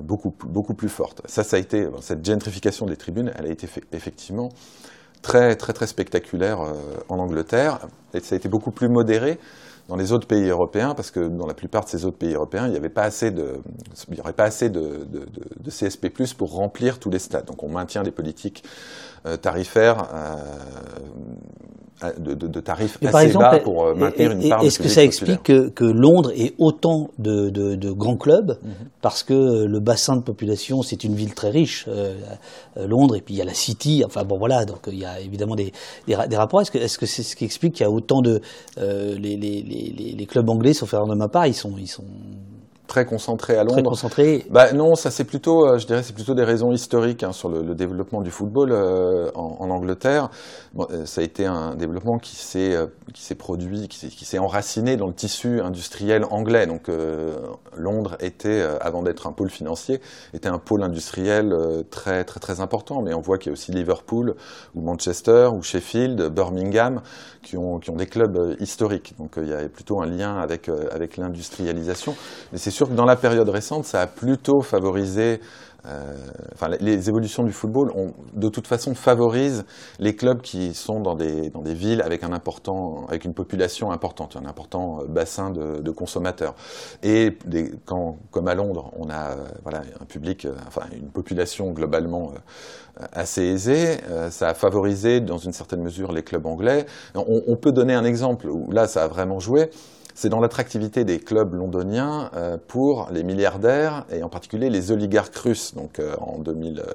beaucoup, 0.00 0.34
beaucoup 0.46 0.74
plus 0.74 0.88
forte. 0.88 1.22
Ça, 1.26 1.42
ça 1.42 1.56
a 1.56 1.58
été, 1.58 1.88
cette 2.00 2.24
gentrification 2.24 2.86
des 2.86 2.96
tribunes, 2.96 3.32
elle 3.36 3.46
a 3.46 3.50
été 3.50 3.66
fait, 3.66 3.82
effectivement 3.92 4.50
très 5.24 5.56
très 5.56 5.72
très 5.72 5.86
spectaculaire 5.88 6.60
euh, 6.60 6.74
en 7.08 7.18
Angleterre. 7.18 7.80
Et 8.12 8.20
ça 8.20 8.34
a 8.34 8.38
été 8.38 8.48
beaucoup 8.48 8.70
plus 8.70 8.88
modéré 8.88 9.40
dans 9.88 9.96
les 9.96 10.12
autres 10.12 10.26
pays 10.26 10.48
européens 10.48 10.94
parce 10.94 11.10
que 11.10 11.20
dans 11.20 11.46
la 11.46 11.54
plupart 11.54 11.84
de 11.84 11.88
ces 11.88 12.04
autres 12.04 12.18
pays 12.18 12.34
européens 12.34 12.66
il 12.66 12.70
n'y 12.70 12.76
avait 12.76 12.88
pas 12.88 13.02
assez 13.02 13.30
de 13.30 13.60
il 14.10 14.16
y 14.16 14.20
aurait 14.20 14.32
pas 14.34 14.44
assez 14.44 14.70
de, 14.70 15.06
CSP+ 15.68 16.08
pour 16.36 16.52
remplir 16.52 16.98
tous 16.98 17.10
les 17.10 17.18
stades. 17.18 17.46
Donc 17.46 17.62
on 17.62 17.68
maintient 17.68 18.02
des 18.02 18.10
politiques 18.10 18.64
euh, 19.26 19.36
tarifaires 19.36 20.08
euh, 20.14 20.36
de, 22.12 22.34
de, 22.34 22.46
de, 22.46 22.60
tarifs 22.60 22.98
Mais 23.00 23.08
assez 23.08 23.12
par 23.12 23.20
exemple, 23.22 23.44
bas 23.44 23.58
pour 23.60 23.84
euh, 23.84 23.94
maintenir 23.94 24.30
et, 24.30 24.34
une 24.34 24.48
part 24.48 24.62
Est-ce 24.62 24.78
que 24.78 24.88
ça 24.88 25.02
explique 25.02 25.42
que, 25.42 25.68
que, 25.68 25.84
Londres 25.84 26.32
ait 26.36 26.54
autant 26.58 27.10
de, 27.18 27.50
de, 27.50 27.74
de 27.74 27.90
grands 27.90 28.16
clubs 28.16 28.58
mm 28.62 28.68
-hmm. 28.68 28.86
Parce 29.02 29.22
que 29.22 29.64
le 29.74 29.80
bassin 29.80 30.16
de 30.16 30.22
population, 30.22 30.82
c'est 30.82 31.04
une 31.04 31.14
ville 31.14 31.34
très 31.34 31.50
riche, 31.50 31.86
euh, 31.88 32.14
Londres, 32.76 33.16
et 33.16 33.20
puis 33.20 33.34
il 33.34 33.38
y 33.38 33.42
a 33.42 33.44
la 33.44 33.54
City, 33.54 34.02
enfin 34.04 34.24
bon 34.24 34.38
voilà, 34.38 34.64
donc 34.64 34.82
il 34.88 34.98
y 34.98 35.04
a 35.04 35.20
évidemment 35.20 35.56
des, 35.56 35.72
des, 36.08 36.16
des 36.30 36.36
rapports. 36.36 36.60
Est-ce 36.62 36.70
que 36.72 36.78
c'est 36.78 37.04
-ce, 37.04 37.06
c'est 37.14 37.22
ce 37.30 37.34
qui 37.36 37.44
explique 37.44 37.74
qu'il 37.74 37.86
y 37.86 37.90
a 37.90 37.94
autant 38.00 38.20
de... 38.28 38.34
Euh, 38.78 39.14
les, 39.24 39.36
les, 39.44 39.56
les, 39.70 40.14
les, 40.20 40.26
clubs 40.32 40.48
anglais, 40.54 40.74
sauf 40.74 40.92
erreur 40.94 41.08
de 41.14 41.18
ma 41.24 41.28
part, 41.28 41.46
ils 41.46 41.58
sont... 41.62 41.74
Ils 41.78 41.92
sont 41.98 42.04
très 42.94 43.06
concentré 43.06 43.54
à 43.54 43.64
Londres. 43.64 43.74
Très 43.74 43.82
concentré. 43.82 44.46
Bah 44.50 44.72
non, 44.72 44.94
ça 44.94 45.10
c'est 45.10 45.24
plutôt, 45.24 45.66
euh, 45.66 45.78
je 45.78 45.86
dirais, 45.88 46.04
c'est 46.04 46.12
plutôt 46.12 46.34
des 46.34 46.44
raisons 46.44 46.70
historiques 46.70 47.24
hein, 47.24 47.32
sur 47.32 47.48
le, 47.48 47.60
le, 47.60 47.74
développement 47.74 48.20
du 48.20 48.30
football 48.30 48.70
euh, 48.70 49.32
en, 49.34 49.56
en, 49.58 49.70
Angleterre. 49.70 50.28
Bon, 50.74 50.86
euh, 50.92 51.04
ça 51.04 51.20
a 51.20 51.24
été 51.24 51.44
un 51.44 51.74
développement 51.74 52.18
qui 52.18 52.36
s'est 52.36 52.78
qui 53.12 53.22
s'est 53.22 53.34
produit, 53.34 53.88
qui 53.88 54.24
s'est 54.24 54.38
enraciné 54.38 54.96
dans 54.96 55.08
le 55.08 55.12
tissu 55.12 55.60
industriel 55.60 56.24
anglais. 56.30 56.68
Donc 56.68 56.88
euh, 56.88 57.34
Londres 57.76 58.16
était, 58.20 58.62
avant 58.80 59.02
d'être 59.02 59.26
un 59.26 59.32
pôle 59.32 59.50
financier, 59.50 60.00
était 60.32 60.48
un 60.48 60.58
pôle 60.58 60.84
industriel 60.84 61.52
très 61.90 62.22
très 62.22 62.38
très 62.38 62.60
important. 62.60 63.02
Mais 63.02 63.12
on 63.12 63.20
voit 63.20 63.38
qu'il 63.38 63.48
y 63.48 63.50
a 63.50 63.54
aussi 63.54 63.72
Liverpool 63.72 64.36
ou 64.76 64.82
Manchester 64.82 65.48
ou 65.52 65.62
Sheffield, 65.62 66.28
Birmingham 66.32 67.02
qui 67.44 67.56
ont 67.56 67.78
qui 67.78 67.90
ont 67.90 67.96
des 67.96 68.06
clubs 68.06 68.56
historiques. 68.60 69.14
Donc 69.18 69.34
il 69.36 69.48
y 69.48 69.52
a 69.52 69.68
plutôt 69.68 70.00
un 70.02 70.06
lien 70.06 70.36
avec 70.36 70.68
avec 70.68 71.16
l'industrialisation. 71.16 72.16
Mais 72.52 72.58
c'est 72.58 72.70
sûr 72.70 72.88
que 72.88 72.94
dans 72.94 73.04
la 73.04 73.16
période 73.16 73.48
récente, 73.48 73.84
ça 73.84 74.00
a 74.00 74.06
plutôt 74.06 74.60
favorisé 74.62 75.34
euh, 75.34 75.38
enfin, 76.54 76.68
les 76.80 77.08
évolutions 77.08 77.42
du 77.42 77.52
football 77.52 77.90
ont, 77.94 78.12
de 78.34 78.48
toute 78.48 78.66
façon 78.66 78.94
favorisent 78.94 79.64
les 79.98 80.16
clubs 80.16 80.40
qui 80.40 80.74
sont 80.74 81.00
dans 81.00 81.14
des, 81.14 81.50
dans 81.50 81.62
des 81.62 81.74
villes 81.74 82.02
avec 82.02 82.24
un 82.24 82.32
important, 82.32 83.06
avec 83.08 83.24
une 83.24 83.34
population 83.34 83.90
importante, 83.90 84.36
un 84.36 84.46
important 84.46 85.00
bassin 85.08 85.50
de, 85.50 85.82
de 85.82 85.90
consommateurs. 85.90 86.54
Et 87.02 87.36
des, 87.46 87.70
quand, 87.84 88.16
comme 88.30 88.48
à 88.48 88.54
Londres, 88.54 88.92
on 88.96 89.08
a 89.10 89.32
euh, 89.32 89.44
voilà 89.62 89.82
un 90.00 90.04
public, 90.06 90.44
euh, 90.44 90.54
enfin 90.66 90.82
une 90.96 91.10
population 91.10 91.70
globalement 91.72 92.30
euh, 92.30 93.04
assez 93.12 93.42
aisée, 93.42 93.98
euh, 94.10 94.30
ça 94.30 94.48
a 94.48 94.54
favorisé 94.54 95.20
dans 95.20 95.38
une 95.38 95.52
certaine 95.52 95.82
mesure 95.82 96.12
les 96.12 96.22
clubs 96.22 96.46
anglais. 96.46 96.86
On, 97.14 97.42
on 97.46 97.56
peut 97.56 97.72
donner 97.72 97.94
un 97.94 98.04
exemple 98.04 98.48
où 98.48 98.70
là 98.70 98.86
ça 98.86 99.04
a 99.04 99.08
vraiment 99.08 99.38
joué 99.38 99.70
c'est 100.14 100.28
dans 100.28 100.40
l'attractivité 100.40 101.04
des 101.04 101.18
clubs 101.18 101.52
londoniens 101.52 102.30
euh, 102.34 102.56
pour 102.68 103.08
les 103.12 103.24
milliardaires 103.24 104.06
et 104.10 104.22
en 104.22 104.28
particulier 104.28 104.70
les 104.70 104.92
oligarques 104.92 105.36
russes. 105.36 105.74
Donc 105.74 105.98
euh, 105.98 106.14
en 106.20 106.38
2000, 106.38 106.78
euh, 106.78 106.92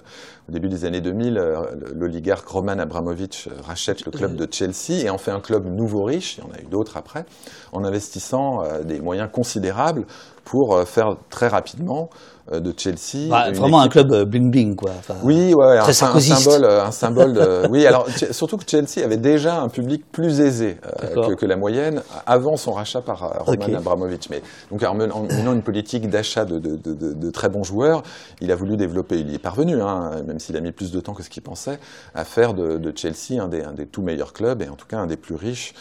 au 0.48 0.52
début 0.52 0.70
des 0.70 0.86
années 0.86 1.02
2000, 1.02 1.38
euh, 1.38 1.62
l'oligarque 1.94 2.48
Roman 2.48 2.80
Abramovich 2.80 3.50
rachète 3.62 4.06
le 4.06 4.12
club 4.12 4.36
de 4.36 4.48
Chelsea 4.50 5.04
et 5.04 5.10
en 5.10 5.18
fait 5.18 5.32
un 5.32 5.42
club 5.42 5.66
nouveau 5.66 6.04
riche, 6.04 6.38
il 6.38 6.46
y 6.46 6.48
en 6.48 6.52
a 6.52 6.62
eu 6.62 6.66
d'autres 6.66 6.96
après, 6.96 7.26
en 7.74 7.84
investissant 7.84 8.64
euh, 8.64 8.84
des 8.84 9.02
moyens 9.02 9.30
considérables 9.32 10.06
pour 10.50 10.76
euh, 10.76 10.86
faire 10.86 11.16
très 11.30 11.48
rapidement 11.48 12.10
euh, 12.12 12.39
de 12.52 12.74
Chelsea. 12.76 13.30
Bah, 13.30 13.52
vraiment 13.52 13.82
un 13.82 13.90
club 13.90 14.12
euh, 14.12 14.26
bling 14.26 14.50
bling 14.50 14.76
quoi. 14.76 14.92
Enfin, 14.98 15.16
Oui, 15.24 15.54
ouais, 15.54 15.78
un, 15.78 15.84
un 15.88 15.94
symbole, 15.94 16.64
euh, 16.66 16.84
un 16.86 16.92
symbole 16.92 17.34
de. 17.34 17.68
Oui, 17.70 17.86
alors 17.86 18.08
surtout 18.32 18.58
que 18.58 18.64
Chelsea 18.68 19.04
avait 19.04 19.18
déjà 19.18 19.62
un 19.62 19.70
public 19.70 20.04
plus 20.12 20.40
aisé 20.42 20.78
euh, 21.04 21.28
que, 21.28 21.36
que 21.36 21.46
la 21.46 21.58
moyenne 21.58 22.02
avant 22.26 22.56
son 22.56 22.72
rachat 22.72 23.02
par 23.02 23.24
euh, 23.24 23.44
Roman 23.44 23.66
Ok. 23.68 23.74
Abramovich. 23.76 24.30
Mais 24.30 24.42
donc 24.72 24.82
en 24.84 24.96
menant 24.96 25.16
en 25.18 25.24
menant 25.24 25.54
une 25.54 25.62
politique 25.64 26.10
d'achat 26.10 26.46
de, 26.46 27.30
très 27.32 27.50
bons 27.50 27.64
joueurs, 27.64 28.04
il 28.42 28.52
a 28.52 28.56
voulu 28.56 28.78
développer. 28.78 29.20
Il 29.20 29.30
y 29.30 29.36
est 29.36 29.40
parvenu, 29.40 29.82
hein, 29.82 30.12
même 30.26 30.40
s'il 30.40 30.56
a 30.58 30.62
mis 30.62 30.72
plus 30.72 30.92
de 30.92 31.00
temps 31.00 31.14
que 31.14 31.24
ce 31.24 31.30
qu'il 31.30 31.44
pensait, 31.44 31.80
à 32.16 32.24
faire 32.26 32.54
de, 32.54 32.92
Chelsea 32.96 33.42
un 33.42 33.48
des, 33.48 33.62
un 33.62 33.74
des 33.74 33.86
tout 33.86 34.02
meilleurs 34.02 34.34
clubs 34.34 34.62
et 34.62 34.70
en 34.70 34.76
tout 34.76 34.88
cas 34.88 34.98
un 34.98 35.08
des 35.08 35.18
plus 35.18 35.36
riches 35.36 35.74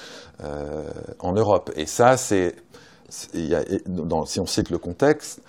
euh, 0.45 0.83
en 1.21 1.33
Europe. 1.33 1.71
Et 1.77 1.87
ça, 1.87 2.17
c'est 2.17 2.55
a- 3.35 3.63
dans- 3.87 4.25
si 4.27 4.41
on 4.41 4.47
cite 4.47 4.71
le 4.71 4.79
contexte, 4.79 5.41
euh, 5.41 5.48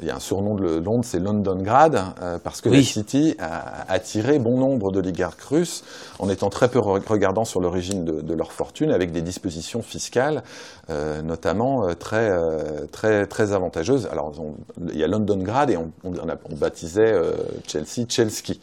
il 0.00 0.06
y 0.06 0.10
a 0.10 0.16
un 0.16 0.20
surnom 0.20 0.54
de 0.54 0.76
Londres, 0.78 1.04
c'est 1.04 1.18
Londongrad, 1.18 2.02
euh, 2.22 2.38
parce 2.42 2.60
que 2.60 2.68
Oui. 2.68 2.76
la 2.78 2.82
City 2.82 3.34
a 3.38 3.90
attiré 3.90 4.38
bon 4.38 4.58
nombre 4.58 4.92
d'oligarques 4.92 5.40
russes 5.42 5.82
en 6.18 6.28
étant 6.28 6.50
très 6.50 6.68
peu 6.68 6.78
re- 6.78 7.02
regardants 7.06 7.44
sur 7.44 7.60
l'origine 7.60 8.04
de, 8.04 8.20
de 8.20 8.34
leur 8.34 8.52
fortune, 8.52 8.90
avec 8.90 9.12
des 9.12 9.22
dispositions 9.22 9.82
fiscales, 9.82 10.42
euh, 10.90 11.22
notamment 11.22 11.88
euh, 11.88 11.94
très, 11.94 12.28
euh, 12.30 12.86
très, 12.92 13.26
très 13.26 13.52
avantageuses. 13.52 14.08
Alors, 14.12 14.32
on- 14.38 14.54
il 14.92 14.98
y 14.98 15.04
a 15.04 15.08
Londongrad 15.08 15.70
et 15.70 15.76
on, 15.76 15.90
on, 16.04 16.12
on 16.14 16.54
baptisait 16.56 17.12
euh, 17.12 17.32
Chelsea 17.66 18.06
Chelsea. 18.08 18.54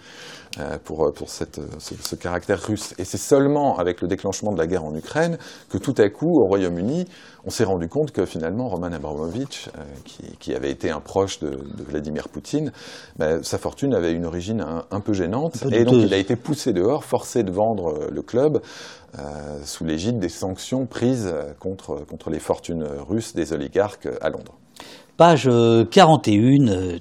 Euh, 0.59 0.77
pour, 0.83 1.11
pour 1.13 1.29
cette, 1.29 1.59
ce, 1.79 1.95
ce 1.95 2.15
caractère 2.15 2.61
russe. 2.61 2.93
Et 2.97 3.05
c'est 3.05 3.17
seulement 3.17 3.77
avec 3.77 4.01
le 4.01 4.07
déclenchement 4.07 4.51
de 4.51 4.57
la 4.57 4.67
guerre 4.67 4.83
en 4.83 4.93
Ukraine 4.95 5.37
que 5.69 5.77
tout 5.77 5.95
à 5.97 6.09
coup, 6.09 6.41
au 6.41 6.47
Royaume-Uni, 6.47 7.05
on 7.45 7.49
s'est 7.49 7.63
rendu 7.63 7.87
compte 7.87 8.11
que 8.11 8.25
finalement 8.25 8.67
Roman 8.67 8.91
Abramovich, 8.91 9.69
euh, 9.77 9.83
qui, 10.05 10.23
qui 10.39 10.53
avait 10.53 10.69
été 10.69 10.91
un 10.91 10.99
proche 10.99 11.39
de, 11.39 11.49
de 11.49 11.83
Vladimir 11.83 12.29
Poutine, 12.29 12.71
ben, 13.17 13.41
sa 13.43 13.57
fortune 13.57 13.93
avait 13.93 14.11
une 14.11 14.25
origine 14.25 14.61
un, 14.61 14.85
un 14.91 14.99
peu 14.99 15.13
gênante. 15.13 15.57
Un 15.65 15.69
peu 15.69 15.75
et 15.75 15.83
donc 15.83 15.95
il 15.95 16.13
a 16.13 16.17
été 16.17 16.35
poussé 16.35 16.73
dehors, 16.73 17.03
forcé 17.03 17.43
de 17.43 17.51
vendre 17.51 17.93
euh, 17.93 18.09
le 18.11 18.21
club 18.21 18.61
euh, 19.19 19.59
sous 19.65 19.83
l'égide 19.83 20.19
des 20.19 20.29
sanctions 20.29 20.85
prises 20.85 21.29
euh, 21.31 21.53
contre, 21.59 22.05
contre 22.05 22.29
les 22.29 22.39
fortunes 22.39 22.85
russes 23.09 23.33
des 23.33 23.51
oligarques 23.51 24.05
euh, 24.05 24.17
à 24.21 24.29
Londres. 24.29 24.53
Page 25.17 25.47
euh, 25.47 25.83
41. 25.83 26.99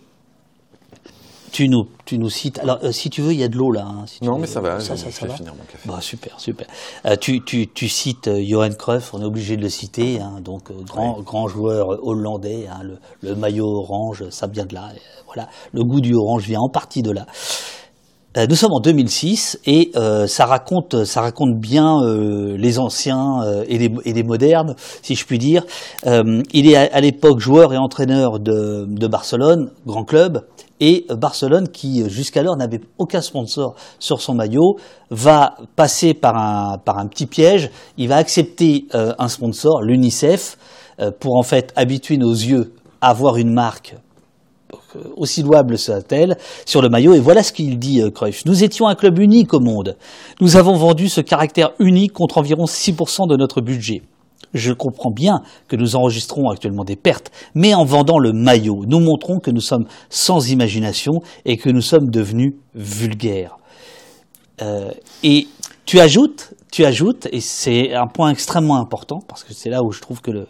Tu 1.52 1.68
nous, 1.68 1.86
tu 2.04 2.18
nous 2.18 2.30
cites. 2.30 2.58
Alors, 2.60 2.78
euh, 2.82 2.92
si 2.92 3.10
tu 3.10 3.22
veux, 3.22 3.32
il 3.32 3.38
y 3.40 3.44
a 3.44 3.48
de 3.48 3.56
l'eau 3.56 3.70
là. 3.72 3.84
hein, 3.86 4.04
si 4.06 4.22
Non, 4.24 4.34
veux. 4.34 4.40
mais 4.42 4.46
ça 4.46 4.60
va, 4.60 4.80
Ça, 4.80 4.96
ça, 4.96 5.26
va 5.26 5.34
finir 5.34 5.54
mon 5.54 5.64
café. 5.64 5.86
Bah, 5.88 5.98
super, 6.00 6.38
super. 6.40 6.66
Euh, 7.06 7.16
tu, 7.16 7.42
tu, 7.44 7.66
tu 7.68 7.88
cites 7.88 8.28
euh, 8.28 8.42
Johan 8.44 8.70
Cruyff, 8.78 9.12
on 9.14 9.20
est 9.20 9.24
obligé 9.24 9.56
de 9.56 9.62
le 9.62 9.68
citer, 9.68 10.20
hein, 10.20 10.40
donc 10.42 10.72
grand, 10.86 11.20
grand 11.22 11.48
joueur 11.48 12.04
hollandais, 12.06 12.66
hein, 12.70 12.82
le, 12.82 12.98
le 13.28 13.34
maillot 13.34 13.66
orange, 13.66 14.24
ça 14.30 14.46
vient 14.46 14.66
de 14.66 14.74
là. 14.74 14.88
voilà, 15.26 15.48
le 15.72 15.82
goût 15.84 16.00
du 16.00 16.14
orange 16.14 16.44
vient 16.46 16.60
en 16.60 16.68
partie 16.68 17.02
de 17.02 17.10
là. 17.10 17.26
Nous 18.48 18.54
sommes 18.54 18.72
en 18.72 18.78
2006 18.78 19.58
et 19.66 19.90
euh, 19.96 20.28
ça 20.28 20.46
raconte, 20.46 21.04
ça 21.04 21.20
raconte 21.20 21.58
bien 21.58 22.00
euh, 22.00 22.56
les 22.56 22.78
anciens 22.78 23.42
euh, 23.42 23.64
et, 23.66 23.76
les, 23.76 23.90
et 24.04 24.12
les 24.12 24.22
modernes, 24.22 24.76
si 25.02 25.16
je 25.16 25.26
puis 25.26 25.36
dire. 25.38 25.64
Il 26.06 26.70
est 26.70 26.76
à, 26.76 26.88
à 26.94 27.00
l'époque 27.00 27.40
joueur 27.40 27.72
et 27.72 27.76
entraîneur 27.76 28.38
de, 28.38 28.86
de 28.88 29.06
Barcelone, 29.08 29.72
grand 29.84 30.04
club, 30.04 30.44
et 30.80 31.06
Barcelone 31.10 31.68
qui 31.68 32.02
euh, 32.02 32.08
jusqu'alors 32.08 32.56
n'avait 32.56 32.80
aucun 32.98 33.20
sponsor 33.20 33.74
sur 33.98 34.20
son 34.20 34.34
maillot 34.34 34.76
va 35.10 35.56
passer 35.76 36.14
par 36.14 36.36
un, 36.36 37.06
petit 37.06 37.26
piège. 37.26 37.70
Il 37.96 38.08
va 38.08 38.16
accepter 38.16 38.86
euh, 38.94 39.12
un 39.18 39.28
sponsor, 39.28 39.82
l'UNICEF, 39.82 40.56
euh, 41.00 41.10
pour 41.18 41.36
en 41.36 41.42
fait 41.42 41.72
habituer 41.76 42.16
nos 42.18 42.32
yeux 42.32 42.74
à 43.00 43.10
avoir 43.10 43.36
une 43.36 43.52
marque 43.52 43.96
euh, 44.96 45.00
aussi 45.16 45.42
louable 45.42 45.78
soit-elle, 45.78 46.36
sur 46.66 46.82
le 46.82 46.88
maillot. 46.88 47.14
Et 47.14 47.20
voilà 47.20 47.42
ce 47.42 47.52
qu'il 47.52 47.78
dit, 47.78 48.02
euh. 48.02 48.10
Nous 48.44 48.64
étions 48.64 48.86
un 48.86 48.94
club 48.94 49.18
unique 49.18 49.54
au 49.54 49.60
monde. 49.60 49.96
Nous 50.40 50.56
avons 50.56 50.74
vendu 50.74 51.08
ce 51.08 51.20
caractère 51.20 51.70
unique 51.78 52.12
contre 52.12 52.38
environ 52.38 52.64
6% 52.64 53.28
de 53.28 53.36
notre 53.36 53.60
budget. 53.60 54.02
Je 54.54 54.72
comprends 54.72 55.10
bien 55.10 55.42
que 55.68 55.76
nous 55.76 55.96
enregistrons 55.96 56.48
actuellement 56.50 56.84
des 56.84 56.96
pertes, 56.96 57.30
mais 57.54 57.74
en 57.74 57.84
vendant 57.84 58.18
le 58.18 58.32
maillot, 58.32 58.84
nous 58.86 59.00
montrons 59.00 59.38
que 59.38 59.50
nous 59.50 59.60
sommes 59.60 59.86
sans 60.08 60.50
imagination 60.50 61.20
et 61.44 61.56
que 61.56 61.70
nous 61.70 61.82
sommes 61.82 62.10
devenus 62.10 62.54
vulgaires. 62.74 63.56
Euh, 64.62 64.90
et 65.22 65.46
tu 65.86 66.00
ajoutes, 66.00 66.54
tu 66.72 66.84
ajoutes, 66.84 67.28
et 67.32 67.40
c'est 67.40 67.94
un 67.94 68.06
point 68.06 68.30
extrêmement 68.30 68.76
important 68.76 69.20
parce 69.26 69.44
que 69.44 69.54
c'est 69.54 69.70
là 69.70 69.82
où 69.82 69.92
je 69.92 70.00
trouve 70.00 70.20
que 70.20 70.30
le, 70.30 70.46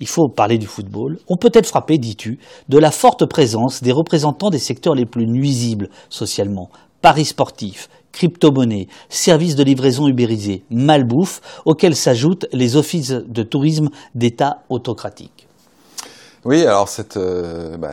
il 0.00 0.06
faut 0.06 0.28
parler 0.28 0.58
du 0.58 0.66
football. 0.66 1.18
On 1.28 1.36
peut 1.36 1.50
être 1.52 1.66
frappé, 1.66 1.98
dis-tu, 1.98 2.38
de 2.68 2.78
la 2.78 2.90
forte 2.90 3.26
présence 3.26 3.82
des 3.82 3.92
représentants 3.92 4.50
des 4.50 4.58
secteurs 4.58 4.94
les 4.94 5.06
plus 5.06 5.26
nuisibles 5.26 5.88
socialement. 6.08 6.70
Paris 7.00 7.26
sportif, 7.26 7.88
crypto-monnaie, 8.12 8.88
services 9.08 9.54
de 9.56 9.62
livraison 9.64 10.08
ubérisés, 10.08 10.64
malbouffe, 10.70 11.40
auxquels 11.64 11.96
s'ajoutent 11.96 12.46
les 12.52 12.76
offices 12.76 13.10
de 13.10 13.42
tourisme 13.42 13.88
d'État 14.14 14.62
autocratiques. 14.70 15.46
Oui, 16.44 16.62
alors 16.64 16.88
cette, 16.88 17.16
euh, 17.16 17.76
bah, 17.76 17.90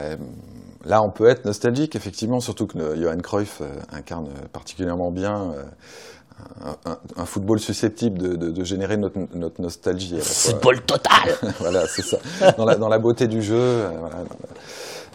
là 0.86 1.01
on 1.03 1.09
peut 1.11 1.28
être 1.28 1.45
nostalgique 1.45 1.95
effectivement, 1.95 2.39
surtout 2.39 2.68
que 2.68 2.78
Johan 2.95 3.18
Cruyff 3.18 3.59
euh, 3.61 3.66
incarne 3.91 4.30
particulièrement 4.53 5.11
bien 5.11 5.51
euh, 5.51 5.63
un, 6.63 6.91
un- 6.91 6.97
un 7.18 7.26
football 7.26 7.59
susceptible 7.59 8.18
de, 8.20 8.36
de- 8.36 8.51
de 8.51 8.63
générer 8.63 8.97
notre, 8.97 9.18
notre 9.36 9.61
nostalgie. 9.61 10.16
Football 10.22 10.82
total 10.82 11.36
voilà, 11.59 11.86
c'est 11.88 12.03
ça. 12.03 12.18
Dans 12.57 12.66
la, 12.66 12.76
dans 12.76 12.89
la 12.89 12.99
beauté 12.99 13.28
du 13.28 13.41
jeu. 13.41 13.55
euh, 13.57 13.89
voilà. 13.99 14.18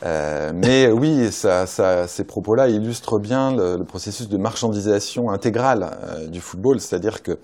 Euh, 0.03 0.53
mais 0.55 0.90
oui, 0.90 1.30
ces 1.30 2.24
propos-là 2.24 2.68
illustrent 2.68 3.18
bien 3.18 3.55
le, 3.55 3.84
processus 3.84 4.28
de 4.28 4.36
marchandisation 4.36 5.30
intégrale 5.30 5.90
euh, 6.05 6.26
du 6.26 6.40
football, 6.40 6.80
c'est-à-dire 6.80 7.22
que 7.22 7.38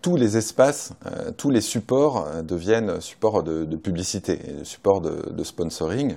tous 0.00 0.16
les 0.16 0.36
espaces, 0.36 0.92
euh, 1.06 1.32
tous 1.36 1.50
les 1.50 1.60
supports 1.60 2.26
deviennent 2.42 3.00
supports 3.00 3.42
de, 3.42 3.64
publicité, 3.76 4.38
supports 4.62 5.00
de, 5.00 5.44
sponsoring. 5.44 6.16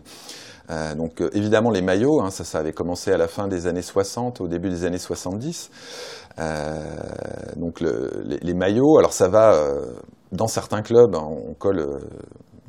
Donc 0.95 1.21
évidemment 1.33 1.69
les 1.69 1.81
maillots, 1.81 2.21
hein, 2.21 2.29
ça, 2.29 2.59
avait 2.59 2.71
commencé 2.71 3.11
à 3.11 3.17
la 3.17 3.27
fin 3.27 3.49
des 3.49 3.67
années 3.67 3.81
60, 3.81 4.39
au 4.39 4.47
début 4.47 4.69
des 4.69 4.85
années 4.85 4.99
70. 4.99 5.69
Euh, 6.39 6.79
donc 7.57 7.81
le- 7.81 8.23
les, 8.23 8.53
maillots, 8.53 8.97
alors 8.97 9.11
ça 9.11 9.27
va 9.27 9.53
dans 10.31 10.47
certains 10.47 10.81
clubs, 10.81 11.13
hein, 11.13 11.27
on 11.49 11.53
colle 11.55 11.99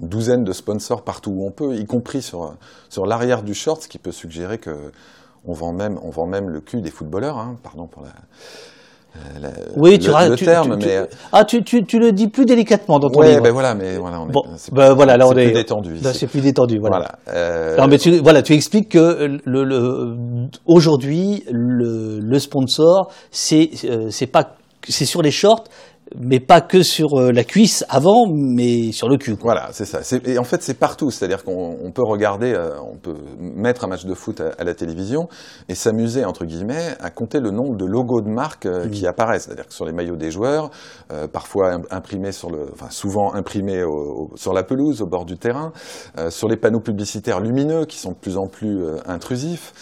une 0.02 0.08
douzaine 0.08 0.44
de 0.44 0.52
sponsors 0.52 1.02
partout 1.02 1.30
où 1.30 1.46
on 1.46 1.50
peut, 1.50 1.76
y 1.76 1.86
compris 1.86 2.22
sur, 2.22 2.54
sur 2.90 3.06
l'arrière 3.06 3.42
du 3.42 3.54
short, 3.54 3.82
ce 3.82 3.88
qui 3.88 3.98
peut 3.98 4.12
suggérer 4.12 4.58
que 4.58 4.70
on 5.46 5.52
vend 5.52 5.72
même, 5.72 5.98
on 6.02 6.10
vend 6.10 6.26
même 6.26 6.48
le 6.48 6.60
cul 6.60 6.80
des 6.80 6.90
footballeurs, 6.90 7.38
hein, 7.38 7.56
pardon 7.62 7.86
pour 7.86 8.02
la, 8.02 8.08
euh, 9.16 9.38
la- 9.40 9.50
Oui, 9.76 9.92
le, 9.92 9.98
tu, 9.98 10.10
le 10.10 10.36
tu- 10.36 10.44
terme, 10.44 10.78
tu- 10.78 10.86
mais 10.86 11.08
ah, 11.32 11.44
tu, 11.44 11.62
tu, 11.64 11.84
tu 11.84 11.98
le 11.98 12.12
dis 12.12 12.28
plus 12.28 12.44
délicatement 12.46 12.98
dans 13.00 13.10
ton 13.10 13.20
ouais, 13.20 13.30
livre. 13.30 13.42
ben 13.42 13.52
voilà, 13.52 13.74
mais 13.74 13.96
voilà, 13.96 14.20
on 14.20 14.28
est, 14.28 14.32
Bon, 14.32 14.44
c'est 14.56 14.72
ben 14.72 14.92
voilà, 14.94 15.16
là 15.16 15.26
on 15.26 15.32
est 15.36 15.46
plus 15.46 15.52
détendu. 15.52 15.94
Là, 15.96 16.12
c'est 16.14 16.26
plus 16.28 16.40
détendu. 16.40 16.78
Voilà. 16.78 16.96
Voilà. 16.98 17.18
euh, 17.38 17.76
Non, 17.76 17.88
mais 17.88 17.98
tu, 17.98 18.18
voilà, 18.18 18.42
tu 18.42 18.54
expliques 18.54 18.90
que 18.90 19.40
le, 19.44 19.64
le, 19.64 20.16
aujourd'hui, 20.66 21.44
le, 21.50 22.18
le 22.20 22.38
sponsor, 22.38 23.10
c'est 23.30 23.70
euh, 23.84 24.08
c'est 24.10 24.26
pas 24.26 24.56
c'est 24.88 25.04
sur 25.04 25.22
les 25.22 25.30
shorts, 25.30 25.64
mais 26.18 26.40
pas 26.40 26.60
que 26.60 26.82
sur 26.82 27.14
euh, 27.18 27.32
la 27.32 27.44
cuisse 27.44 27.84
avant, 27.88 28.26
mais 28.30 28.92
sur 28.92 29.08
le 29.08 29.16
cul. 29.16 29.36
Quoi. 29.36 29.52
Voilà, 29.54 29.68
c'est 29.72 29.84
ça. 29.84 30.00
Et 30.26 30.38
en 30.38 30.44
fait, 30.44 30.62
c'est 30.62 30.78
partout. 30.78 31.10
C'est-à-dire 31.10 31.44
qu'on 31.44 31.76
on 31.82 31.90
peut 31.92 32.02
regarder, 32.04 32.52
euh, 32.52 32.70
on 32.80 32.96
peut 32.96 33.14
mettre 33.38 33.84
un 33.84 33.88
match 33.88 34.04
de 34.04 34.14
foot 34.14 34.40
à, 34.40 34.50
à 34.58 34.64
la 34.64 34.74
télévision 34.74 35.28
et 35.68 35.74
s'amuser, 35.74 36.24
entre 36.24 36.44
guillemets, 36.44 36.94
à 37.00 37.10
compter 37.10 37.40
le 37.40 37.50
nombre 37.50 37.76
de 37.76 37.84
logos 37.86 38.20
de 38.20 38.30
marque 38.30 38.66
euh, 38.66 38.88
qui 38.88 39.06
apparaissent. 39.06 39.44
C'est-à-dire 39.44 39.66
que 39.66 39.74
sur 39.74 39.84
les 39.84 39.92
maillots 39.92 40.16
des 40.16 40.30
joueurs, 40.30 40.70
euh, 41.12 41.26
parfois 41.28 41.72
im- 41.74 41.82
imprimés 41.90 42.32
sur 42.32 42.50
le, 42.50 42.66
enfin, 42.72 42.90
souvent 42.90 43.32
imprimés 43.34 43.82
au- 43.84 44.30
au- 44.32 44.36
sur 44.36 44.52
la 44.52 44.62
pelouse, 44.62 45.02
au 45.02 45.06
bord 45.06 45.24
du 45.24 45.36
terrain, 45.38 45.72
sur 46.30 46.48
les 46.48 46.56
panneaux 46.56 46.80
publicitaires 46.80 47.40
lumineux 47.40 47.84
qui 47.86 47.98
sont 47.98 48.10
de 48.12 48.16
plus 48.16 48.36
en 48.36 48.46
plus 48.46 48.78
intrusifs. 49.06 49.72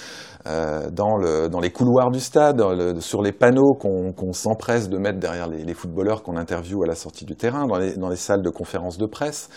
Euh, 0.47 0.88
dans, 0.91 1.16
le, 1.16 1.49
dans 1.49 1.61
les 1.61 1.70
couloirs 1.70 2.11
du 2.11 2.20
stade, 2.20 2.61
le- 2.61 3.01
sur 3.01 3.20
les 3.22 3.32
panneaux 3.32 3.74
qu'on 3.74 4.32
s'empresse 4.32 4.88
de 4.88 4.97
mettre 4.99 5.18
derrière 5.18 5.49
les, 5.49 5.64
les 5.64 5.74
footballeurs 5.74 6.22
qu'on 6.22 6.36
interviewe 6.36 6.82
à 6.84 6.86
la 6.86 6.95
sortie 6.95 7.24
du 7.24 7.36
terrain, 7.36 7.66
dans 7.66 7.76
les, 7.78 7.95
dans 7.97 8.09
les 8.09 8.16
salles 8.16 8.43
de 8.43 8.51
conférences 8.51 8.97
de 8.99 9.07
presse, 9.07 9.51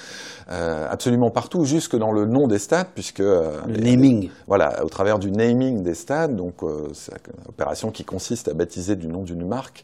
euh, 0.51 0.85
absolument 0.89 1.29
partout, 1.31 1.63
jusque 1.63 1.95
dans 1.97 2.11
le 2.11 2.25
nom 2.25 2.47
des 2.47 2.59
stades, 2.59 2.87
puisque 2.93 3.21
euh, 3.21 3.61
Le 3.67 3.73
les- 3.75 3.95
naming. 3.95 4.29
voilà, 4.47 4.83
au 4.83 4.89
travers 4.89 5.19
du 5.19 5.31
naming 5.31 5.83
des 5.83 5.93
stades, 5.93 6.35
donc 6.35 6.63
euh, 6.63 6.87
c'est 6.93 7.13
une 7.27 7.47
opération 7.49 7.89
qui 7.91 8.03
consiste 8.03 8.49
à 8.49 8.53
baptiser 8.53 8.95
du 8.95 9.07
nom 9.07 9.23
d'une 9.23 9.47
marque 9.47 9.83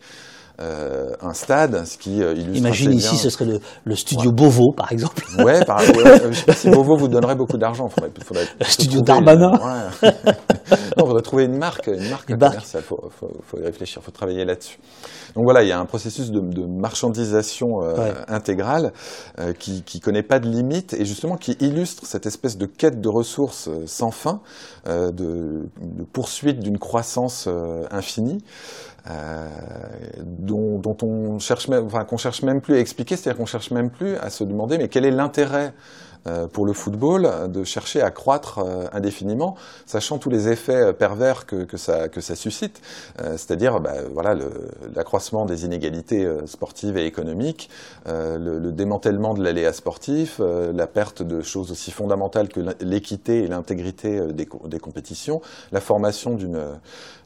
euh, 0.60 1.08
un 1.22 1.34
stade, 1.34 1.86
ce 1.86 1.98
qui 1.98 2.22
euh, 2.22 2.34
illustre 2.34 2.58
Imagine 2.58 2.92
ici, 2.94 3.10
bien- 3.12 3.18
ce 3.20 3.30
serait 3.30 3.46
le, 3.46 3.60
le 3.86 3.96
studio 3.96 4.32
Beauvau, 4.32 4.72
par 4.76 4.92
exemple. 4.92 5.24
Ouais, 5.40 5.64
par, 5.66 5.80
ouais, 5.80 6.22
je 6.32 6.38
sais 6.38 6.46
pas 6.46 6.54
si 6.54 6.70
Beauvau 6.70 6.98
vous 6.98 7.08
donnerait 7.08 7.36
beaucoup 7.36 7.58
d'argent. 7.58 7.88
Faudrait, 7.90 8.12
faudrait 8.24 8.46
plutôt 8.58 8.66
studio 8.72 9.00
une- 9.00 9.06
Darmanin. 9.06 9.52
ouais. 10.04 10.12
non, 10.98 11.06
faudrait 11.06 11.22
trouver 11.22 11.46
une 11.46 11.58
marque, 11.58 11.88
une 11.88 12.10
marque 12.10 12.30
Une 12.30 12.38
commerciale. 12.38 12.84
Faut, 12.84 13.00
faut, 13.18 13.30
faut 13.44 13.58
y 13.58 13.64
réfléchir, 13.64 14.02
faut 14.04 14.12
travailler 14.12 14.46
là-dessus. 14.46 14.78
Donc 15.36 15.44
voilà, 15.46 15.62
il 15.64 15.70
y 15.70 15.72
a 15.72 15.80
un 15.80 15.86
processus 15.86 16.32
de, 16.32 16.40
de 16.40 16.66
marchandisation 16.66 17.84
euh, 17.84 18.14
intégrale 18.28 18.92
euh, 19.40 19.54
qui, 19.54 19.84
qui 19.84 20.00
connaît 20.00 20.24
pas 20.24 20.40
de 20.40 20.48
limite 20.50 20.94
et 20.94 21.06
justement 21.06 21.38
qui 21.38 21.56
illustre 21.60 22.06
cette 22.06 22.26
espèce 22.26 22.58
de 22.58 22.66
quête 22.66 23.00
de 23.00 23.10
ressources 23.10 23.68
euh, 23.68 23.84
sans 23.86 24.12
fin, 24.12 24.42
euh, 24.88 25.12
de, 25.12 25.70
de 25.82 26.04
poursuite 26.12 26.60
d'une 26.60 26.80
croissance 26.80 27.46
euh, 27.48 27.84
infinie. 27.92 28.40
Euh, 29.10 29.48
dont, 30.24 30.78
dont 30.78 30.98
on 31.02 31.40
cherche 31.40 31.68
même, 31.68 31.90
qu'on 31.90 32.18
cherche 32.18 32.44
même 32.44 32.62
plus 32.62 32.76
à 32.76 32.80
expliquer, 32.80 33.16
c'est-à-dire 33.16 33.40
qu'on 33.40 33.48
cherche 33.48 33.72
même 33.72 33.90
plus 33.90 34.16
à 34.18 34.30
se 34.30 34.44
demander 34.44 34.78
mais 34.78 34.88
quel 34.88 35.04
est 35.04 35.12
l'intérêt 35.12 35.74
euh, 36.28 36.48
pour 36.48 36.66
le 36.66 36.74
football 36.74 37.50
de 37.50 37.64
chercher 37.64 38.02
à 38.02 38.12
croître 38.12 38.60
euh, 38.60 38.86
indéfiniment, 38.92 39.56
sachant 39.86 40.18
tous 40.18 40.30
les 40.30 40.50
effets 40.50 40.94
pervers 40.94 41.46
que, 41.46 41.78
ça, 41.78 42.10
que 42.10 42.20
ça 42.20 42.36
suscite, 42.36 42.82
c'est-à-dire 43.18 43.80
bah, 43.80 43.94
voilà, 44.14 44.36
l'accroissement 44.96 45.46
des 45.46 45.66
inégalités 45.66 46.28
sportives 46.46 46.98
et 46.98 47.06
économiques, 47.06 47.70
le, 48.06 48.60
le 48.60 48.72
démantèlement 48.72 49.34
de 49.34 49.42
l'aléa 49.42 49.72
sportif, 49.72 50.40
la 50.40 50.88
perte 50.88 51.24
de 51.24 51.42
choses 51.42 51.72
aussi 51.72 51.92
fondamentales 51.92 52.50
que 52.50 52.60
l'équité 52.82 53.44
et 53.44 53.48
l'intégrité 53.48 54.20
des, 54.34 54.48
des 54.66 54.80
compétitions, 54.80 55.42
la 55.72 55.80
formation 55.80 56.36
d'une 56.36 56.60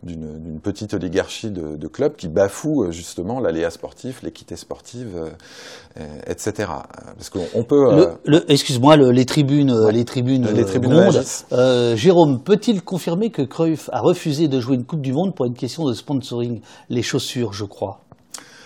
d'une 0.03 0.59
petite 0.61 0.93
oligarchie 0.93 1.49
de, 1.51 1.75
de 1.75 1.87
clubs 1.87 2.15
qui 2.15 2.27
bafoue 2.27 2.83
euh, 2.85 2.91
justement 2.91 3.39
l'aléa 3.39 3.69
sportif, 3.69 4.21
l'équité 4.21 4.55
sportive, 4.55 5.15
euh, 5.15 5.29
euh, 5.99 6.07
etc. 6.27 6.69
Parce 7.17 7.29
qu'on 7.29 7.45
on 7.55 7.63
peut... 7.63 8.09
Excuse-moi, 8.47 8.97
le- 8.97 9.11
les 9.11 9.25
tribunes, 9.25 9.71
Ouais. 9.71 9.91
les 9.91 10.05
tribunes, 10.05 10.47
Les 10.53 10.65
tribunes 10.65 10.91
grondes. 10.91 11.09
réagissent. 11.13 11.45
Jérôme, 11.95 12.41
peut-il 12.43 12.81
confirmer 12.83 13.29
que 13.29 13.41
Cruyff 13.41 13.89
a 13.93 13.99
refusé 14.01 14.47
de 14.47 14.59
jouer 14.59 14.75
une 14.75 14.85
Coupe 14.85 15.01
du 15.01 15.13
Monde 15.13 15.33
pour 15.35 15.45
une 15.45 15.53
question 15.55 15.85
de 15.85 15.93
sponsoring? 15.93 16.61
Les 16.89 17.01
chaussures, 17.01 17.53
je 17.53 17.65
crois. 17.65 17.99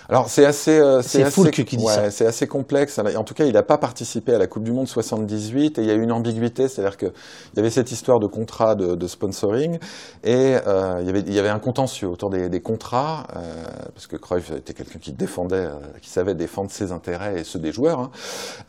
Alors 0.10 0.30
c'est 0.30 0.45
assez, 0.45 0.80
euh, 0.80 1.01
C'est 1.01 1.22
assez, 1.22 1.51
qui 1.51 1.78
dit 1.78 1.84
ouais, 1.84 1.93
ça. 1.93 2.12
c'est 2.12 2.26
assez 2.26 2.47
complexe. 2.47 2.97
En 2.99 3.24
tout 3.24 3.34
cas, 3.34 3.43
il 3.43 3.53
n'a 3.53 3.64
pas 3.64 3.78
participé 3.78 4.34
à 4.34 4.38
la 4.38 4.47
Coupe 4.47 4.64
du 4.64 4.72
Monde 4.72 4.88
78 4.88 5.78
et 5.78 5.82
il 5.82 5.88
y 5.88 5.91
a 5.91 5.95
eu 5.95 6.01
une 6.01 6.14
ambiguïté, 6.14 6.70
c'est-à-dire 6.70 6.95
que 6.95 7.08
il 7.08 7.58
y 7.58 7.60
avait 7.60 7.70
cette 7.70 7.91
histoire 7.91 8.20
de 8.20 8.28
contrat 8.28 8.76
de, 8.76 8.95
de 8.95 9.08
sponsoring 9.08 9.80
et 10.24 10.55
euh, 10.66 10.99
il, 11.01 11.08
y 11.08 11.10
avait, 11.10 11.20
il 11.20 11.34
y 11.34 11.39
avait 11.39 11.49
un 11.49 11.60
contentieux 11.60 12.08
autour 12.08 12.30
des, 12.30 12.47
des 12.47 12.62
contrats 12.62 13.28
euh, 13.36 13.64
parce 13.93 14.08
que 14.08 14.16
Cruyff 14.16 14.51
était 14.51 14.74
quelqu'un 14.74 14.99
qui 14.99 15.12
défendait, 15.12 15.66
euh, 15.66 15.76
qui 16.01 16.10
savait 16.10 16.36
défendre 16.36 16.72
ses 16.72 16.93
intérêts 16.93 17.41
et 17.41 17.43
ceux 17.43 17.60
des 17.60 17.74
joueurs, 17.74 17.99
hein. 17.99 18.12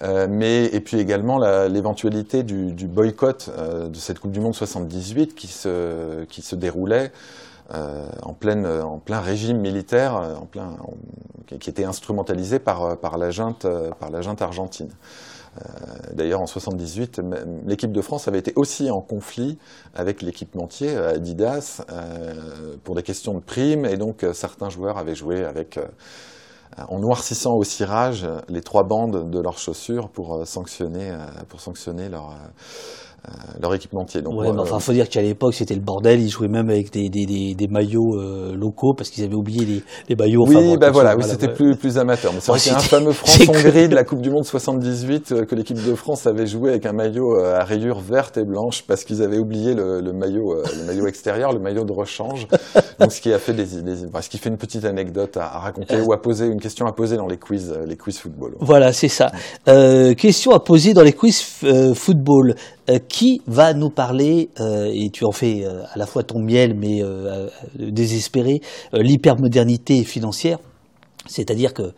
Euh, 0.03 0.27
mais 0.29 0.65
et 0.67 0.81
puis 0.81 0.99
également 0.99 1.39
l'éventualité 1.69 2.43
du, 2.43 2.73
du 2.73 2.89
boycott 2.89 3.49
de 3.49 3.97
cette 3.97 4.19
Coupe 4.19 4.33
du 4.33 4.41
Monde 4.41 4.55
78 4.55 5.35
qui 5.35 5.47
se 5.47 6.25
qui 6.25 6.43
se 6.43 6.57
déroulait 6.57 7.13
euh, 7.75 8.09
en, 8.23 8.33
pleine, 8.35 8.67
en 8.67 8.99
plein 8.99 9.21
régime 9.21 9.59
militaire, 9.59 10.17
euh, 10.17 10.35
en 10.37 10.47
plein, 10.47 10.77
qui- 11.47 11.71
était 11.71 11.85
instrumentalisé 11.85 12.59
par, 12.59 12.83
euh, 12.85 12.95
par 12.97 13.19
la 13.19 13.31
junte, 13.31 13.65
euh, 13.65 13.91
par 13.99 14.11
la 14.11 14.21
junte 14.23 14.41
argentine. 14.43 14.91
Euh, 15.61 15.65
D'ailleurs, 16.15 16.41
en 16.41 16.47
78, 16.47 17.19
même 17.21 17.63
l'équipe 17.67 17.93
de 17.93 18.01
France 18.01 18.29
avait 18.29 18.39
été 18.39 18.53
aussi 18.57 18.91
en 18.91 19.01
conflit 19.01 19.59
avec 19.95 20.23
l'équipementier 20.23 20.97
euh, 20.97 21.15
Adidas 21.15 21.83
euh, 21.91 22.77
pour 22.85 22.95
des 22.95 23.03
questions 23.03 23.35
de 23.35 23.41
primes, 23.41 23.85
et 23.85 23.97
donc 23.97 24.25
euh, 24.25 24.33
certains 24.33 24.69
joueurs 24.71 24.99
avaient 24.99 25.15
joué 25.17 25.45
avec, 25.45 25.79
euh, 25.79 25.87
en 26.89 27.01
noircissant 27.01 27.55
au 27.55 27.65
cirage 27.65 28.25
euh, 28.25 28.39
les 28.49 28.61
trois 28.63 28.85
bandes 28.85 29.31
de 29.31 29.41
leurs 29.41 29.59
chaussures 29.59 30.09
pour 30.11 30.37
euh, 30.37 30.45
sanctionner, 30.45 31.11
euh, 31.11 31.19
pour 31.49 31.61
sanctionner 31.61 32.09
leur, 32.09 32.31
euh, 32.31 32.35
euh, 32.35 33.08
leur 33.61 33.75
équipementier. 33.75 34.23
Donc, 34.23 34.39
Ouais, 34.41 34.49
euh, 34.49 34.53
mais 34.55 34.61
enfin, 34.61 34.79
faut 34.79 34.93
dire 34.93 35.09
qu'à 35.09 35.21
l'époque, 35.23 35.53
c'était 35.55 35.75
le 35.75 35.81
bordel. 35.81 36.21
Ils 36.21 36.29
jouaient 36.31 36.49
même 36.49 36.71
avec 36.71 36.93
des, 36.93 37.09
des, 37.09 37.27
des, 37.27 37.55
des 37.55 37.67
maillots 37.67 38.17
euh, 38.19 38.55
locaux 38.55 38.95
parce 38.97 39.11
qu'ils 39.11 39.25
avaient 39.25 39.35
oublié 39.35 39.65
les, 39.67 39.83
les 40.09 40.17
maillots. 40.17 40.45
Oui, 40.47 40.57
Enfin, 40.57 40.77
bah 40.79 40.87
tout 40.89 40.93
voilà, 40.95 41.17
oui, 41.17 41.25
c'était 41.27 41.53
plus, 41.53 41.77
plus 41.77 41.99
amateur. 41.99 42.33
Mais 42.33 42.41
c'est 42.41 42.53
vrai 42.53 42.59
Ouais, 42.59 42.63
qu'il 42.63 42.73
y 42.73 42.75
a 42.75 42.79
un 42.79 42.81
fameux 42.81 43.13
France-Hongrie 43.13 43.89
de 43.89 43.95
la 43.95 44.05
Coupe 44.05 44.21
du 44.23 44.31
Monde 44.31 44.45
78 44.45 45.33
euh, 45.33 45.45
que 45.45 45.55
l'équipe 45.55 45.77
de 45.85 45.95
France 45.95 46.27
avait 46.27 46.47
joué 46.47 46.71
avec 46.71 46.87
un 46.87 46.93
maillot 46.93 47.37
euh, 47.39 47.57
à 47.59 47.65
rayures 47.65 48.01
vertes 48.01 48.39
et 48.39 48.45
blanches 48.45 48.85
parce 48.87 49.05
qu'ils 49.05 49.23
avaient 49.23 49.39
oublié 49.39 49.75
le, 49.75 50.01
le 50.01 50.13
maillot, 50.13 50.53
euh, 50.55 50.63
le 50.81 50.87
maillot 50.87 51.07
extérieur, 51.07 51.53
le 51.53 51.59
maillot 51.61 51.85
de 51.85 51.93
rechange. 51.93 52.47
Donc, 53.01 53.13
ce 53.13 53.21
qui 53.21 53.33
a 53.33 53.39
fait 53.39 53.53
des, 53.53 53.65
des- 53.83 54.07
enfin, 54.07 54.23
ce 54.23 54.29
qui 54.29 54.39
fait 54.39 54.49
une 54.49 54.57
petite 54.57 54.85
anecdote 54.85 55.37
à, 55.37 55.45
à 55.47 55.59
raconter 55.59 56.01
ou 56.01 56.13
à 56.13 56.21
poser, 56.23 56.47
une 56.47 56.61
question 56.61 56.87
à 56.87 56.93
poser 56.93 57.17
dans 57.17 57.27
les 57.27 57.37
quiz, 57.39 57.73
euh, 57.77 57.85
les 57.87 57.97
quiz 57.97 58.19
football. 58.19 58.55
Voilà, 58.61 58.93
c'est 58.93 59.09
ça. 59.09 59.31
Euh, 59.69 60.15
question 60.15 60.53
à 60.53 60.61
poser 60.61 60.95
dans 60.95 61.03
les 61.03 61.13
quiz 61.13 61.45
euh, 61.65 61.95
football. 61.95 62.55
Euh, 62.91 62.99
qui 63.07 63.43
va 63.47 63.75
nous 63.75 63.91
parler, 63.91 64.49
euh, 64.61 64.91
et 64.91 65.11
tu 65.11 65.27
en 65.27 65.31
fais 65.31 65.63
euh, 65.63 65.83
à 65.93 65.99
la 65.99 66.07
fois 66.07 66.23
ton 66.23 66.39
miel, 66.39 66.75
mais 66.75 67.03
désespéré, 67.79 68.63
l'hypermodernité 68.93 70.05
financière 70.05 70.59
C'est-à-dire 71.27 71.75
que, 71.75 71.93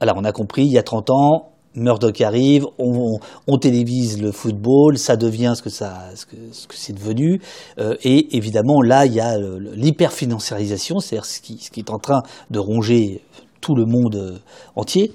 alors 0.00 0.16
on 0.18 0.24
a 0.24 0.32
compris, 0.32 0.62
il 0.62 0.72
y 0.72 0.78
a 0.78 0.82
30 0.82 1.10
ans, 1.10 1.50
Murdoch 1.74 2.20
arrive, 2.22 2.66
on, 2.78 3.58
télévise 3.58 4.20
le 4.20 4.32
football, 4.32 4.96
ça 4.98 5.16
devient 5.16 5.52
ce 5.54 5.62
que 5.62 5.70
ça, 5.70 6.08
ce 6.14 6.26
que, 6.26 6.36
ce 6.52 6.66
que 6.66 6.74
c'est 6.74 6.94
devenu, 6.94 7.40
et 7.78 8.36
évidemment 8.36 8.82
là 8.82 9.06
il 9.06 9.14
y 9.14 9.20
a 9.20 9.38
l'hyperfinanciarisation, 9.38 10.98
c'est-à-dire 10.98 11.26
ce 11.26 11.40
qui, 11.40 11.80
est 11.80 11.90
en 11.90 11.98
train 11.98 12.22
de 12.50 12.58
ronger 12.58 13.22
tout 13.60 13.74
le 13.74 13.84
monde 13.84 14.40
entier. 14.74 15.12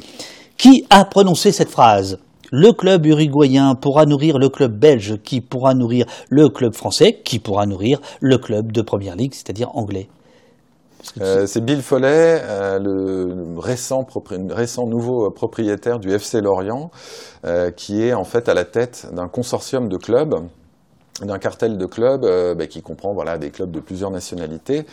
Qui 0.57 0.85
a 0.89 1.03
prononcé 1.03 1.51
cette 1.51 1.69
phrase 1.69 2.19
Le 2.51 2.71
club 2.71 3.05
uruguayen 3.05 3.75
pourra 3.75 4.05
nourrir 4.05 4.37
le 4.37 4.49
club 4.49 4.77
belge, 4.77 5.17
qui 5.23 5.41
pourra 5.41 5.73
nourrir 5.73 6.05
le 6.29 6.49
club 6.49 6.73
français, 6.73 7.21
qui 7.23 7.39
pourra 7.39 7.65
nourrir 7.65 7.99
le 8.21 8.37
club 8.37 8.71
de 8.71 8.81
première 8.81 9.15
ligue, 9.15 9.33
c'est-à-dire 9.33 9.69
anglais. 9.75 10.07
Euh, 11.21 11.45
c'est 11.45 11.63
Bill 11.63 11.81
Follet, 11.81 12.41
euh, 12.43 12.79
le 12.79 13.59
récent, 13.59 14.87
nouveau 14.87 15.29
propriétaire 15.29 15.99
du 15.99 16.11
FC 16.11 16.41
Lorient, 16.41 16.89
euh, 17.45 17.69
qui 17.71 18.01
est 18.01 18.13
en 18.13 18.23
fait 18.23 18.49
à 18.49 18.53
la 18.53 18.65
tête 18.65 19.07
d'un 19.13 19.27
consortium 19.27 19.87
de 19.87 19.97
clubs, 19.97 20.35
d'un 21.21 21.37
cartel 21.37 21.77
de 21.77 21.85
clubs 21.85 22.25
euh, 22.25 22.55
bah, 22.55 22.67
qui 22.67 22.81
comprend 22.81 23.13
voilà, 23.13 23.37
des 23.37 23.49
clubs 23.49 23.71
de 23.71 23.79
plusieurs 23.79 24.11
nationalités 24.11 24.85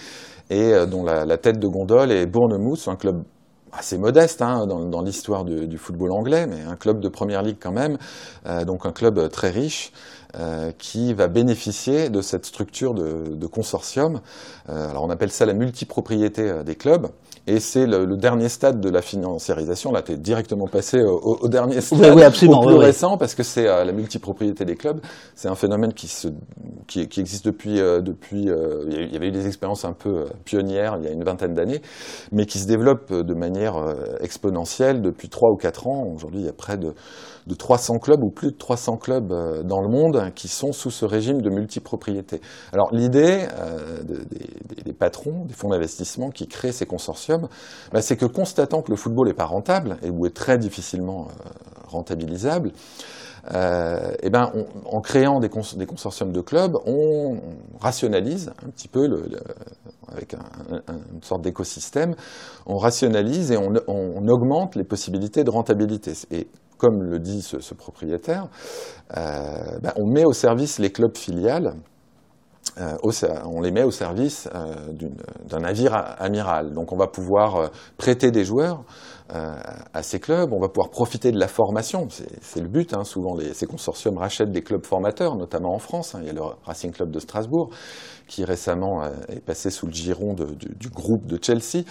et 0.51 0.73
euh, 0.73 0.87
dont 0.87 1.03
la, 1.03 1.25
la 1.25 1.37
tête 1.37 1.59
de 1.59 1.67
gondole 1.67 2.13
est 2.13 2.27
Bournemouth, 2.27 2.87
un 2.87 2.97
club 2.97 3.23
assez 3.73 3.99
modeste 3.99 4.43
hein, 4.43 4.67
dans, 4.67 5.03
l'histoire 5.03 5.45
du, 5.45 5.79
football 5.79 6.13
anglais, 6.13 6.47
mais 6.47 6.61
un 6.63 6.77
club 6.77 7.01
de 7.01 7.09
première 7.09 7.43
ligue 7.43 7.57
quand 7.61 7.73
même, 7.73 7.99
euh, 8.47 8.65
donc 8.65 8.87
un 8.87 8.93
club 8.93 9.31
très 9.31 9.51
riche. 9.51 9.93
euh, 10.35 10.73
qui 10.79 11.13
va 11.13 11.29
bénéficier 11.29 12.09
de 12.09 12.23
cette 12.23 12.47
structure 12.47 12.95
de, 12.95 13.47
consortium. 13.47 14.23
Euh, 14.71 14.89
alors 14.89 15.05
on 15.05 15.11
appelle 15.11 15.31
ça 15.31 15.45
la 15.45 15.53
multipropriété 15.53 16.65
des 16.65 16.75
clubs. 16.75 17.09
Et 17.47 17.59
c'est 17.59 17.87
le, 17.87 18.05
le 18.05 18.17
dernier 18.17 18.49
stade 18.49 18.81
de 18.81 18.89
la 18.89 19.03
financiarisation. 19.03 19.91
Là, 19.91 20.03
tu 20.03 20.13
es 20.13 20.17
directement 20.17 20.67
passé 20.67 21.03
au, 21.03 21.49
dernier 21.49 21.81
stade, 21.81 21.99
Oui, 21.99 22.09
oui, 22.15 22.23
absolument, 22.23 22.61
au 22.61 22.67
plus 22.67 22.75
oui, 22.77 22.85
récent, 22.85 23.17
parce 23.19 23.35
que 23.35 23.43
c'est 23.43 23.69
euh, 23.69 23.85
la 23.85 23.93
multipropriété 23.93 24.65
des 24.65 24.77
clubs. 24.77 25.01
C'est 25.35 25.49
un 25.49 25.57
phénomène 25.57 25.93
qui, 25.93 26.07
se, 26.07 26.29
qui, 26.87 27.09
qui 27.09 27.21
existe 27.21 27.45
depuis... 27.45 27.81
euh, 27.81 28.01
depuis 28.01 28.49
euh, 28.49 28.85
il 28.89 29.13
y 29.13 29.17
avait 29.17 29.29
eu 29.29 29.33
des 29.33 29.47
expériences 29.47 29.85
un 29.85 29.93
peu 29.93 30.27
pionnières 30.45 30.97
il 30.99 31.05
y 31.05 31.09
a 31.09 31.13
une 31.13 31.25
vingtaine 31.25 31.55
d'années, 31.55 31.83
mais 32.31 32.47
qui 32.47 32.59
se 32.59 32.67
développent 32.67 33.11
euh, 33.11 33.23
de 33.23 33.35
manière 33.35 33.75
exponentielle 34.21 35.03
depuis 35.03 35.29
3 35.29 35.51
ou 35.51 35.57
4 35.57 35.87
ans. 35.87 36.07
Aujourd'hui, 36.15 36.41
il 36.41 36.47
y 36.47 36.49
a 36.49 36.53
près 36.53 36.77
de, 36.77 36.95
de 37.47 37.55
300 37.55 37.99
clubs 37.99 38.23
ou 38.23 38.31
plus 38.31 38.53
de 38.53 38.57
300 38.57 38.97
clubs 38.97 39.33
euh, 39.33 39.63
dans 39.63 39.81
le 39.81 39.89
monde 39.89 40.33
qui 40.35 40.49
sont 40.49 40.73
sous 40.73 40.91
ce 40.91 41.05
régime 41.05 41.43
de 41.43 41.51
multipropriété. 41.51 42.41
Alors 42.73 42.89
l'idée 42.93 43.47
euh, 43.59 44.03
de- 44.03 44.25
des, 44.31 44.47
des- 44.77 44.83
des 44.83 44.93
patrons, 44.93 45.45
des 45.47 45.55
fonds 45.55 45.69
d'investissement 45.71 46.31
qui 46.31 46.47
créent 46.47 46.73
ces 46.73 46.87
consortiums, 46.87 47.49
bah, 47.93 48.03
c'est 48.03 48.17
que 48.17 48.27
constatant 48.27 48.83
que 48.83 48.91
le 48.91 48.97
football 48.97 49.29
n'est 49.29 49.35
pas 49.35 49.47
rentable 49.47 49.97
et 50.03 50.11
ou 50.11 50.27
est 50.27 50.35
très 50.35 50.59
difficilement 50.59 51.29
euh, 51.29 51.49
rentabilisable, 51.89 52.73
euh, 53.55 54.13
eh 54.23 54.31
ben, 54.31 54.53
on- 54.55 54.97
en 54.97 55.01
créant 55.01 55.41
des, 55.41 55.49
cons- 55.49 55.77
des 55.77 55.87
consortiums 55.87 56.31
de 56.33 56.41
clubs, 56.41 56.77
on, 56.87 57.41
rationalise 57.81 58.53
un 58.65 58.69
petit 58.71 58.87
peu, 58.89 59.07
le, 59.09 59.17
le- 59.29 59.41
avec 60.09 60.35
un- 60.35 60.39
un- 60.87 60.99
une 61.13 61.23
sorte 61.23 61.43
d'écosystème, 61.43 62.15
on 62.67 62.77
rationalise 62.77 63.51
et 63.51 63.57
on, 63.57 63.73
on 63.89 64.29
augmente 64.29 64.77
les 64.77 64.85
possibilités 64.85 65.43
de 65.43 65.51
rentabilité. 65.51 66.13
Et 66.31 66.47
comme 66.83 67.01
le 67.05 67.21
dit 67.21 67.43
ce, 67.43 67.75
propriétaire, 67.75 68.49
euh, 69.17 69.79
ben, 69.81 69.93
on 69.99 70.11
met 70.11 70.25
au 70.25 70.33
service 70.33 70.81
les 70.81 70.91
clubs 70.91 71.17
filiales 71.17 71.75
euh, 72.79 72.97
on 73.45 73.61
les 73.61 73.71
met 73.71 73.83
au 73.83 73.91
service 73.91 74.49
euh, 74.55 74.75
d'un 75.45 75.61
navire 75.61 75.95
amiral. 76.19 76.73
Donc 76.73 76.93
on 76.93 76.97
va 76.97 77.07
pouvoir 77.07 77.71
prêter 77.99 78.31
des 78.31 78.45
joueurs 78.45 78.85
à 79.29 80.03
ces 80.03 80.21
clubs. 80.21 80.53
On 80.53 80.61
va 80.61 80.69
pouvoir 80.69 80.91
profiter 80.91 81.33
de 81.33 81.39
la 81.39 81.49
formation. 81.49 82.07
C'est 82.41 82.61
le 82.61 82.69
but. 82.69 82.95
Hein. 82.95 83.05
Souvent, 83.05 83.37
ces 83.53 83.67
consortiums 83.67 84.17
rachètent 84.17 84.53
des 84.53 84.63
clubs 84.63 84.85
formateurs, 84.87 85.37
notamment 85.37 85.75
en 85.75 85.79
France. 85.79 86.15
Hein. 86.15 86.21
Il 86.23 86.29
y 86.29 86.31
a 86.31 86.35
le 86.35 86.43
Racing 86.65 86.93
Club 86.93 87.11
de 87.11 87.19
Strasbourg 87.19 87.71
qui 88.33 88.45
récemment 88.45 89.03
euh, 89.03 89.11
est 89.29 89.45
passé 89.45 89.69
sous 89.69 89.85
le 89.87 89.93
giron 89.93 90.33
de, 90.33 90.47
du, 90.47 90.75
du, 90.81 90.89
groupe 90.89 91.27
de 91.27 91.39
Chelsea. 91.41 91.85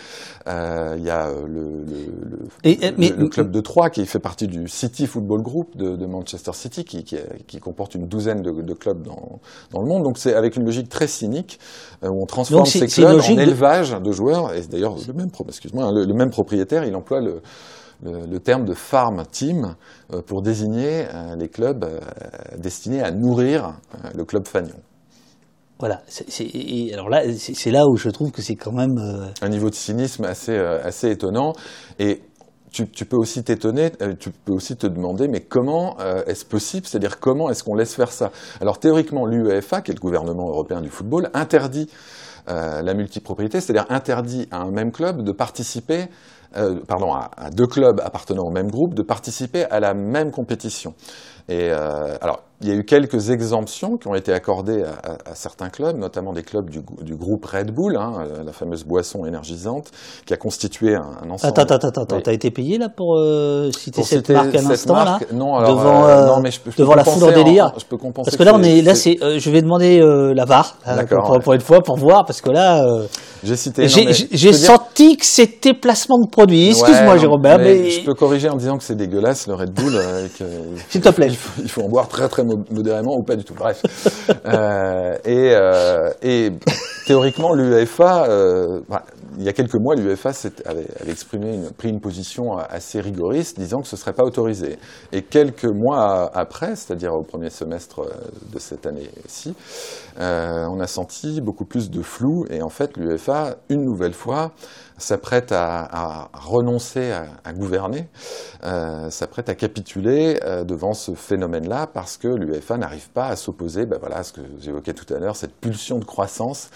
Euh, 0.48 0.96
il 0.98 1.06
y 1.06 1.10
a 1.12 1.32
le, 1.32 1.84
le, 1.84 2.06
le, 2.32 2.40
Et, 2.64 2.80
mais, 2.98 3.10
le, 3.10 3.28
club 3.30 3.52
de 3.52 3.62
Troyes 3.62 3.92
qui 3.92 4.08
fait 4.08 4.20
partie 4.20 4.48
du 4.48 4.68
City 4.68 5.06
Football 5.06 5.44
Group 5.44 5.78
de, 5.78 5.96
de 5.96 6.06
Manchester 6.08 6.54
City, 6.54 6.84
qui, 6.84 7.04
qui, 7.04 7.18
qui, 7.46 7.60
comporte 7.60 7.94
une 7.94 8.08
douzaine 8.08 8.42
de, 8.42 8.50
de 8.50 8.74
clubs 8.74 9.04
dans, 9.04 9.40
dans, 9.72 9.82
le 9.82 9.88
monde. 9.88 10.02
Donc 10.02 10.18
c'est 10.18 10.34
avec 10.34 10.56
une 10.56 10.66
logique 10.66 10.90
très 10.90 11.06
cynique 11.06 11.60
euh, 12.04 12.10
où 12.10 12.24
on 12.24 12.26
transforme 12.26 12.66
ces 12.66 12.88
clubs 12.88 13.20
en 13.20 13.38
élevage 13.38 13.92
de 13.92 14.12
joueurs. 14.12 14.52
Et 14.56 14.62
d'ailleurs, 14.62 14.96
le 15.08 15.14
même, 15.14 15.30
excuse-moi, 15.48 15.92
le, 15.92 16.14
même 16.14 16.32
propriétaire, 16.32 16.86
il 16.86 16.96
emploie 16.96 17.22
le 17.22 17.42
le, 18.04 18.26
le, 18.26 18.40
terme 18.40 18.66
de 18.66 18.74
farm 18.74 19.24
team 19.32 19.76
euh, 20.12 20.24
pour 20.24 20.42
désigner 20.42 21.06
euh, 21.14 21.36
les 21.36 21.50
clubs 21.50 21.84
euh, 21.84 22.00
destinés 22.58 23.04
à 23.04 23.12
nourrir 23.12 23.76
le 24.16 24.26
club 24.26 24.48
Fagnon. 24.48 24.80
Voilà. 25.82 26.02
alors 26.94 27.10
là, 27.10 27.24
c'est 27.38 27.72
là 27.72 27.84
où 27.86 27.98
je 27.98 28.10
trouve 28.10 28.32
que 28.32 28.42
c'est 28.42 28.56
quand 28.56 28.72
même 28.72 28.96
un 29.42 29.50
niveau 29.50 29.70
de 29.70 29.76
cynisme 29.76 30.24
assez 30.24 30.56
assez 30.56 31.12
étonnant. 31.12 31.52
Et 32.00 32.22
tu, 32.72 32.86
peux 32.86 33.18
aussi 33.18 33.44
t'étonner, 33.44 33.92
tu 34.18 34.32
peux 34.32 34.54
aussi 34.54 34.78
te 34.78 34.88
demander, 34.88 35.28
mais 35.28 35.42
comment 35.42 35.98
est-ce 36.26 36.46
possible? 36.46 36.88
C'est-à-dire 36.88 37.20
comment 37.20 37.50
est-ce 37.50 37.66
qu'on 37.66 37.76
laisse 37.76 37.96
faire 37.96 38.12
ça? 38.14 38.32
Alors 38.62 38.80
théoriquement, 38.80 39.26
l'UEFA, 39.26 39.82
qui 39.82 39.92
est 39.92 39.96
le 39.96 40.00
gouvernement 40.00 40.48
européen 40.48 40.80
du 40.80 40.90
football, 40.90 41.30
interdit 41.34 41.90
la 42.48 42.94
multipropriété, 42.94 43.60
c'est-à-dire 43.60 43.88
interdit 43.90 44.48
à 44.52 44.62
un 44.62 44.72
même 44.72 44.94
club 44.94 45.24
de 45.24 45.34
participer 45.34 46.08
euh, 46.58 46.82
pardon, 46.86 47.14
à, 47.14 47.50
deux 47.50 47.68
clubs 47.68 48.02
appartenant 48.02 48.44
au 48.44 48.52
même 48.52 48.70
groupe 48.70 48.94
de 48.94 49.04
participer 49.04 49.64
à 49.66 49.80
la 49.80 49.94
même 49.94 50.32
compétition. 50.32 50.94
Et 51.48 51.70
euh, 51.72 52.18
alors, 52.20 52.44
il 52.62 52.68
y 52.68 52.72
a 52.72 52.76
eu 52.76 52.84
quelques 52.84 53.30
exemptions 53.30 53.98
qui 53.98 54.08
ont 54.08 54.16
été 54.16 54.34
accordées 54.34 54.84
à, 54.84 55.12
à, 55.12 55.32
à 55.32 55.36
certains 55.36 55.70
clubs, 55.70 55.98
notamment 55.98 56.34
des 56.34 56.44
clubs 56.44 56.70
du, 56.70 56.82
du 57.02 57.16
groupe 57.16 57.46
Red 57.46 57.72
Bull, 57.72 57.98
hein, 57.98 58.14
euh, 58.20 58.44
la 58.44 58.52
fameuse 58.52 58.84
boisson 58.84 59.26
énergisante, 59.26 59.92
qui 60.26 60.34
a 60.34 60.38
constitué 60.38 60.96
un, 60.96 61.02
un 61.24 61.30
ensemble. 61.30 61.60
Attends, 61.60 61.76
attends, 61.76 61.88
attends, 62.02 62.16
oui. 62.18 62.24
t'as 62.24 62.34
été 62.34 62.52
payé 62.52 62.78
là 62.78 62.90
pour 62.90 63.18
euh, 63.18 63.72
citer 63.72 64.02
pour 64.02 64.08
cette 64.08 64.30
marque 64.30 64.56
à 64.56 64.62
l'instant 64.62 64.94
là 64.94 65.20
Non, 65.34 65.56
alors 65.56 65.76
devant, 65.76 66.06
euh, 66.08 66.26
non, 66.28 66.40
mais 66.42 66.52
je, 66.52 66.60
je 66.66 66.78
devant 66.78 66.96
la 66.96 67.04
foule 67.04 67.24
en 67.24 67.32
délire. 67.32 67.74
Je 67.78 67.86
peux 67.86 67.98
compenser. 67.98 68.30
Parce 68.30 68.38
que 68.38 68.44
là, 68.44 68.54
on 68.56 68.64
est, 68.64 68.82
là, 68.82 68.96
c'est, 68.96 69.18
euh, 69.22 69.40
je 69.40 69.50
vais 69.50 69.62
demander 69.62 70.00
euh, 70.00 70.34
la 70.36 70.46
VAR 70.46 70.78
pour, 71.10 71.40
pour, 71.40 71.54
une 71.54 71.62
fois 71.62 71.82
pour 71.82 71.98
voir, 71.98 72.26
parce 72.26 72.42
que 72.42 72.52
là, 72.52 72.86
j'ai 73.44 73.56
cité. 73.56 73.88
J'ai 73.88 74.54
senti 74.54 75.10
dire... 75.10 75.18
que 75.18 75.26
c'était 75.26 75.74
placement 75.74 76.20
de 76.20 76.30
produit. 76.30 76.70
Excuse-moi, 76.70 77.14
ouais, 77.14 77.20
Jérôme, 77.20 77.42
mais, 77.44 77.58
mais, 77.58 77.90
je 77.90 78.06
peux 78.06 78.14
corriger 78.14 78.50
en 78.50 78.56
disant 78.56 78.78
que 78.78 78.84
c'est 78.84 78.96
dégueulasse 78.96 79.48
le 79.48 79.56
Red 79.56 79.74
Bull. 79.74 79.94
S'il 80.90 81.02
te 81.02 81.10
plaît. 81.10 81.28
Il 81.30 81.36
faut, 81.36 81.62
il 81.64 81.70
faut 81.70 81.82
en 81.82 81.90
boire 81.90 82.08
très 82.08 82.28
très 82.28 82.44
modérément 82.70 83.16
ou 83.16 83.24
pas 83.24 83.36
du 83.36 83.44
tout. 83.44 83.54
Bref. 83.54 83.82
euh, 84.46 85.18
et, 85.26 85.52
euh, 85.54 86.10
et 86.22 86.52
théoriquement, 87.06 87.54
l'UEFA, 87.54 88.26
euh, 88.30 88.82
bah, 88.90 89.04
il 89.38 89.44
y 89.44 89.50
a 89.50 89.54
quelques 89.54 89.76
mois, 89.76 89.96
l'UEFA 89.96 90.32
avait, 90.66 90.88
avait, 91.00 91.12
exprimé 91.12 91.54
une, 91.54 91.72
pris 91.72 91.90
une 91.90 92.02
position 92.02 92.58
assez 92.58 93.00
rigoriste, 93.00 93.60
disant 93.60 93.82
que 93.82 93.88
ce 93.88 93.96
ne 93.96 94.00
serait 94.00 94.14
pas 94.14 94.24
autorisé. 94.24 94.78
Et 95.12 95.22
quelques 95.22 95.66
mois 95.66 96.30
après, 96.34 96.76
c'est-à-dire 96.76 97.14
au 97.14 97.24
premier 97.24 97.50
semestre 97.50 98.02
de 98.52 98.60
cette 98.60 98.86
année-ci, 98.86 99.56
on 100.18 100.80
a 100.80 100.88
senti 100.88 101.42
beaucoup 101.42 101.66
plus 101.66 101.90
de 101.90 102.02
flou. 102.02 102.46
Et 102.50 102.62
en 102.62 102.70
fait, 102.70 102.98
l'UEFA, 102.98 103.56
une 103.70 103.86
nouvelle 103.86 104.14
fois, 104.14 104.52
s'apprête 105.02 105.52
à, 105.52 105.88
à, 105.92 106.30
renoncer 106.34 107.12
à, 107.12 107.26
à 107.44 107.54
gouverner, 107.54 108.08
euh, 108.64 109.10
s'apprête 109.10 109.50
à 109.50 109.56
capituler 109.56 110.40
euh, 110.44 110.64
devant 110.64 110.94
ce 110.94 111.14
phénomène-là 111.14 111.88
parce 111.88 112.18
que 112.18 112.28
l'UEFA 112.28 112.78
n'arrive 112.78 113.10
pas 113.10 113.28
à 113.28 113.36
s'opposer, 113.36 113.86
ben 113.86 113.98
voilà 114.00 114.24
ce 114.24 114.34
que 114.34 114.42
j'évoquais 114.60 114.94
tout 114.94 115.12
à 115.14 115.20
l'heure, 115.20 115.36
cette 115.36 115.56
pulsion 115.56 116.00
de 116.00 116.06
croissance, 116.06 116.70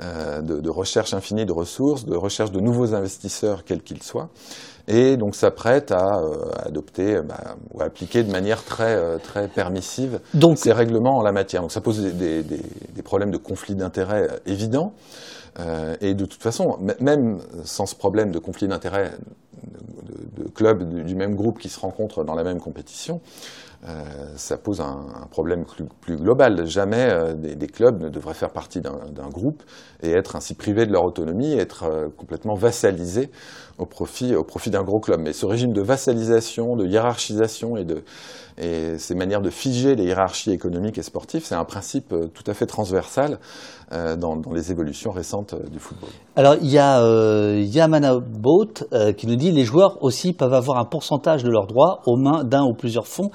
euh, 0.00 0.40
de, 0.40 0.60
de, 0.60 0.70
recherche 0.70 1.14
infinie 1.14 1.46
de 1.46 1.52
ressources, 1.52 2.04
de 2.04 2.16
recherche 2.16 2.50
de 2.50 2.60
nouveaux 2.60 2.94
investisseurs, 2.94 3.64
quels 3.64 3.82
qu'ils 3.82 4.02
soient, 4.02 4.28
et 4.88 5.16
donc 5.16 5.34
s'apprête 5.34 5.92
à, 5.92 6.08
adopter 6.64 7.20
bah, 7.22 7.56
ou 7.72 7.80
à 7.80 7.84
appliquer 7.84 8.22
de 8.24 8.32
manière 8.32 8.64
très, 8.64 9.18
très 9.18 9.48
permissive 9.48 10.20
donc, 10.34 10.58
ces 10.58 10.72
règlements 10.72 11.18
en 11.18 11.22
la 11.22 11.32
matière. 11.32 11.62
Donc 11.62 11.72
ça 11.72 11.80
pose 11.80 12.00
des, 12.00 12.42
des, 12.42 12.62
des 12.94 13.02
problèmes 13.02 13.30
de 13.30 13.36
conflit 13.36 13.74
d'intérêts 13.74 14.28
évidents. 14.46 14.92
Euh, 15.60 15.96
et 16.00 16.14
de 16.14 16.24
toute 16.24 16.42
façon, 16.42 16.78
même 17.00 17.40
sans 17.64 17.86
ce 17.86 17.94
problème 17.94 18.30
de 18.30 18.38
conflit 18.38 18.68
d'intérêts 18.68 19.12
de, 20.36 20.48
clubs 20.48 21.04
du, 21.04 21.14
même 21.14 21.34
groupe 21.34 21.58
qui 21.58 21.68
se 21.68 21.78
rencontrent 21.78 22.24
dans 22.24 22.34
la 22.34 22.44
même 22.44 22.60
compétition, 22.60 23.20
ça 24.36 24.58
pose 24.58 24.80
un, 24.80 25.26
problème 25.30 25.64
plus, 26.00 26.16
global. 26.16 26.66
Jamais 26.66 27.08
euh, 27.10 27.34
des, 27.34 27.66
clubs 27.66 28.00
ne 28.00 28.08
devraient 28.08 28.34
faire 28.34 28.50
partie 28.50 28.80
d'un 28.80 29.28
groupe 29.28 29.62
et 30.02 30.10
être 30.10 30.36
ainsi 30.36 30.54
privés 30.54 30.86
de 30.86 30.92
leur 30.92 31.04
autonomie, 31.04 31.54
être 31.54 31.84
euh, 31.84 32.08
complètement 32.16 32.54
vassalisés 32.54 33.30
au 33.78 33.86
profit, 33.86 34.34
d'un 34.70 34.84
gros 34.84 35.00
club. 35.00 35.20
Mais 35.20 35.32
ce 35.32 35.46
régime 35.46 35.72
de 35.72 35.82
vassalisation, 35.82 36.76
de 36.76 36.86
hiérarchisation 36.86 37.76
et, 37.76 37.84
de, 37.84 38.04
et 38.58 38.98
ces 38.98 39.14
manières 39.14 39.40
de 39.40 39.50
figer 39.50 39.94
les 39.94 40.04
hiérarchies 40.04 40.52
économiques 40.52 40.98
et 40.98 41.02
sportives, 41.02 41.44
c'est 41.44 41.54
un 41.54 41.64
principe 41.64 42.12
euh, 42.12 42.26
tout 42.26 42.44
à 42.46 42.54
fait 42.54 42.66
transversal 42.66 43.38
euh, 43.92 44.16
dans, 44.16 44.40
les 44.52 44.70
évolutions 44.70 45.10
récentes 45.10 45.54
euh, 45.54 45.68
du 45.68 45.78
football. 45.78 46.10
Alors 46.36 46.56
il 46.60 46.70
y 46.70 46.78
a 46.78 47.02
euh, 47.02 47.60
Yamana 47.64 48.14
euh, 48.14 49.12
qui 49.12 49.26
nous 49.26 49.36
dit 49.36 49.50
les 49.50 49.64
joueurs 49.64 50.02
aussi 50.02 50.32
peuvent 50.32 50.54
avoir 50.54 50.78
un 50.78 50.84
pourcentage 50.84 51.42
de 51.44 51.50
leurs 51.50 51.66
droits 51.66 52.00
aux 52.06 52.16
mains 52.16 52.44
d'un 52.44 52.64
ou 52.64 52.74
plusieurs 52.74 53.06
fonds 53.06 53.30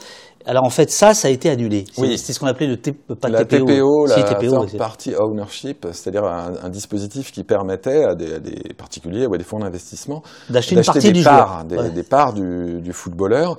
alors 0.48 0.64
en 0.64 0.70
fait, 0.70 0.90
ça, 0.90 1.14
ça 1.14 1.28
a 1.28 1.32
été 1.32 1.50
annulé. 1.50 1.86
Oui. 1.98 2.18
C'était 2.18 2.32
ce 2.32 2.40
qu'on 2.40 2.48
appelait 2.48 2.68
le 2.68 2.78
pas 3.16 3.28
la 3.28 3.44
TPO, 3.44 3.66
TPO, 3.66 4.08
si, 4.08 4.20
la 4.20 4.24
TPO, 4.24 4.66
third 4.66 4.78
party 4.78 5.14
ownership, 5.16 5.86
c'est-à-dire 5.92 6.24
un, 6.24 6.54
un, 6.64 6.70
dispositif 6.70 7.32
qui 7.32 7.44
permettait 7.44 8.06
à 8.06 8.16
des, 8.16 8.36
à 8.36 8.40
des, 8.40 8.74
particuliers 8.78 9.26
ou 9.26 9.34
à 9.34 9.38
des 9.38 9.44
fonds 9.44 9.60
d'investissement 9.60 10.24
d'acheter 10.50 10.76
une 10.76 10.84
partie 10.84 11.12
des 11.12 11.20
du 11.20 11.24
parts. 11.24 11.66
Des, 11.66 11.76
ouais. 11.76 11.90
des, 11.90 12.04
parts 12.04 12.34
du, 12.34 12.80
du 12.82 12.94
footballeur. 12.94 13.58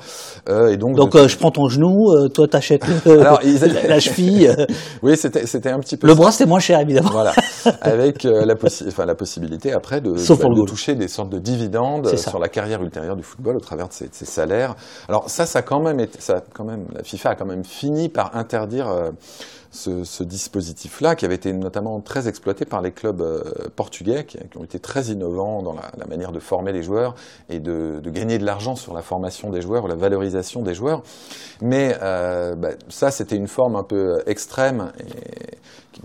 Euh, 0.49 0.69
et 0.69 0.79
donc, 0.79 0.97
donc 0.97 1.13
de... 1.13 1.19
euh, 1.19 1.29
je 1.29 1.37
prends 1.37 1.51
ton 1.51 1.69
genou, 1.69 2.11
euh, 2.11 2.29
toi 2.29 2.49
t'achètes 2.49 2.87
la, 3.05 3.39
la, 3.87 4.01
cheville. 4.01 4.55
oui, 5.03 5.17
c'était 5.17 5.71
un 5.71 5.81
petit 5.81 5.99
peu. 5.99 6.07
Le 6.07 6.15
bras 6.15 6.33
c'était 6.33 6.49
moins 6.49 6.61
cher 6.61 6.81
évidemment. 6.81 7.11
Voilà, 7.11 7.35
avec 7.83 8.23
la, 8.23 8.55
possi 8.55 8.85
enfin, 8.89 9.05
la 9.05 9.15
possibilité 9.15 9.73
après 9.73 10.01
de, 10.01 10.17
Sauf 10.17 10.41
de, 10.41 10.61
de 10.61 10.67
toucher 10.67 10.95
des 10.95 11.09
sortes 11.09 11.31
de 11.31 11.39
dividendes 11.39 12.17
sur 12.17 12.39
la 12.39 12.49
carrière 12.49 12.83
ultérieure 12.83 13.17
du 13.17 13.23
football 13.23 13.57
au 13.57 13.61
travers 13.61 13.89
de 13.89 13.93
ses, 13.93 14.09
de 14.09 14.15
ses 14.15 14.25
salaires. 14.25 14.75
Alors 15.09 15.29
ça, 15.29 15.45
ça 15.45 15.61
quand 15.61 15.81
même, 15.81 16.01
été, 16.01 16.19
ça 16.21 16.43
quand 16.55 16.65
même, 16.65 16.78
la 16.95 17.03
FIFA 17.03 17.31
a 17.31 17.35
quand 17.35 17.47
même 17.47 17.65
fini 17.65 18.09
par 18.09 18.37
interdire 18.37 18.89
euh, 18.89 19.11
ce, 19.71 20.23
dispositif-là, 20.23 21.15
qui 21.15 21.25
avait 21.25 21.35
été 21.35 21.53
notamment 21.53 22.01
très 22.01 22.29
exploité 22.29 22.65
par 22.65 22.81
les 22.81 22.93
clubs 22.93 23.21
euh, 23.21 23.43
portugais, 23.77 24.25
qui, 24.25 24.39
ont 24.57 24.65
été 24.65 24.79
très 24.79 25.07
innovants 25.07 25.63
dans 25.63 25.75
la, 25.75 26.07
manière 26.07 26.33
de 26.33 26.41
former 26.41 26.73
les 26.73 26.83
joueurs 26.83 27.15
et 27.49 27.61
de, 27.61 28.01
de 28.03 28.11
gagner 28.11 28.39
de 28.39 28.45
l'argent 28.45 28.77
sur 28.77 28.95
la 28.95 29.03
formation 29.03 29.51
des 29.51 29.61
joueurs 29.61 29.85
ou 29.85 29.89
la 29.89 29.95
valorisation 29.95 30.63
des 30.63 30.75
joueurs. 30.75 31.03
Mais 31.61 31.97
euh, 32.03 32.55
bah, 32.55 32.71
ça, 32.89 33.11
c'était 33.11 33.37
une 33.37 33.49
forme 33.49 33.77
un 33.77 33.85
peu 33.85 34.23
extrême 34.27 34.93
et 35.01 35.57
qui, 35.93 36.03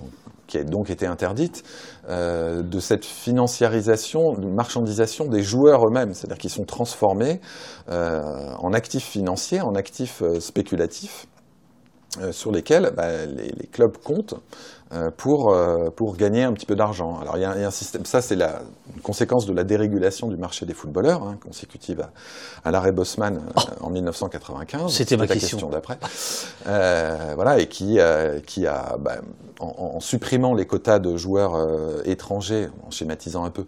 qui 0.53 0.59
a 0.59 0.63
donc 0.63 0.91
été 0.91 1.07
interdite, 1.07 1.63
euh, 2.07 2.61
de 2.61 2.79
cette 2.79 3.05
financiarisation, 3.05 4.33
de 4.33 4.45
marchandisation 4.45 5.25
des 5.25 5.41
joueurs 5.41 5.87
eux-mêmes, 5.87 6.13
c'est-à-dire 6.13 6.37
qu'ils 6.37 6.51
sont 6.51 6.65
transformés 6.65 7.41
euh, 7.89 8.53
en 8.59 8.71
actifs 8.71 9.05
financiers, 9.05 9.61
en 9.61 9.73
actifs 9.73 10.21
euh, 10.21 10.39
spéculatifs, 10.39 11.25
sur 12.29 12.51
lesquels 12.51 12.91
bah, 12.95 13.25
les, 13.25 13.67
clubs 13.71 13.97
comptent 13.97 14.35
pour, 15.17 15.51
euh, 15.51 15.89
pour 15.89 16.15
gagner 16.17 16.43
un 16.43 16.53
petit 16.53 16.65
peu 16.65 16.75
d'argent. 16.75 17.19
Alors 17.21 17.37
il 17.37 17.41
y, 17.41 17.45
a, 17.45 17.55
il 17.55 17.61
y, 17.61 17.63
a 17.63 17.67
un 17.67 17.71
système, 17.71 18.05
ça 18.05 18.21
c'est 18.21 18.35
la 18.35 18.61
conséquence 19.01 19.45
de 19.45 19.53
la 19.53 19.63
dérégulation 19.63 20.27
du 20.27 20.37
marché 20.37 20.65
des 20.65 20.73
footballeurs, 20.73 21.23
hein, 21.23 21.37
consécutive 21.43 22.01
à, 22.01 22.11
à 22.63 22.71
l'arrêt 22.71 22.91
Bosman 22.91 23.41
oh. 23.55 23.61
en 23.81 23.89
1995. 23.89 24.91
C'était 24.91 25.17
ma 25.17 25.27
question, 25.27 25.57
question 25.57 25.69
d'après. 25.69 25.97
voilà, 26.65 27.59
et 27.59 27.67
qui, 27.67 27.97
qui 28.45 28.67
a, 28.67 28.97
bah, 28.99 29.17
en, 29.59 29.93
en, 29.95 29.99
supprimant 29.99 30.53
les 30.53 30.65
quotas 30.65 30.99
de 30.99 31.17
joueurs 31.17 31.57
étrangers, 32.05 32.69
en 32.85 32.91
schématisant 32.91 33.45
un 33.45 33.49
peu, 33.49 33.65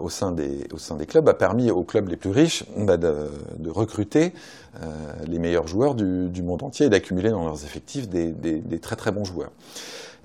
au, 0.00 0.08
sein 0.08 0.32
des, 0.32 0.66
au 0.72 0.78
sein 0.78 0.96
des 0.96 1.06
clubs, 1.06 1.28
a 1.28 1.34
permis 1.34 1.70
aux 1.70 1.82
clubs 1.82 2.08
les 2.08 2.16
plus 2.16 2.30
riches 2.30 2.64
bah, 2.76 2.96
de, 2.96 3.14
de, 3.58 3.70
recruter 3.70 4.32
les 5.26 5.38
meilleurs 5.38 5.66
joueurs 5.66 5.94
du, 5.94 6.28
du 6.28 6.42
monde 6.42 6.62
entier 6.62 6.86
et 6.86 6.88
d'accumuler 6.88 7.30
dans 7.30 7.44
leurs 7.44 7.64
effectifs 7.64 8.08
des, 8.08 8.32
des, 8.32 8.58
des 8.58 8.78
très 8.78 8.96
très 8.96 9.12
bons 9.12 9.24
joueurs. 9.24 9.50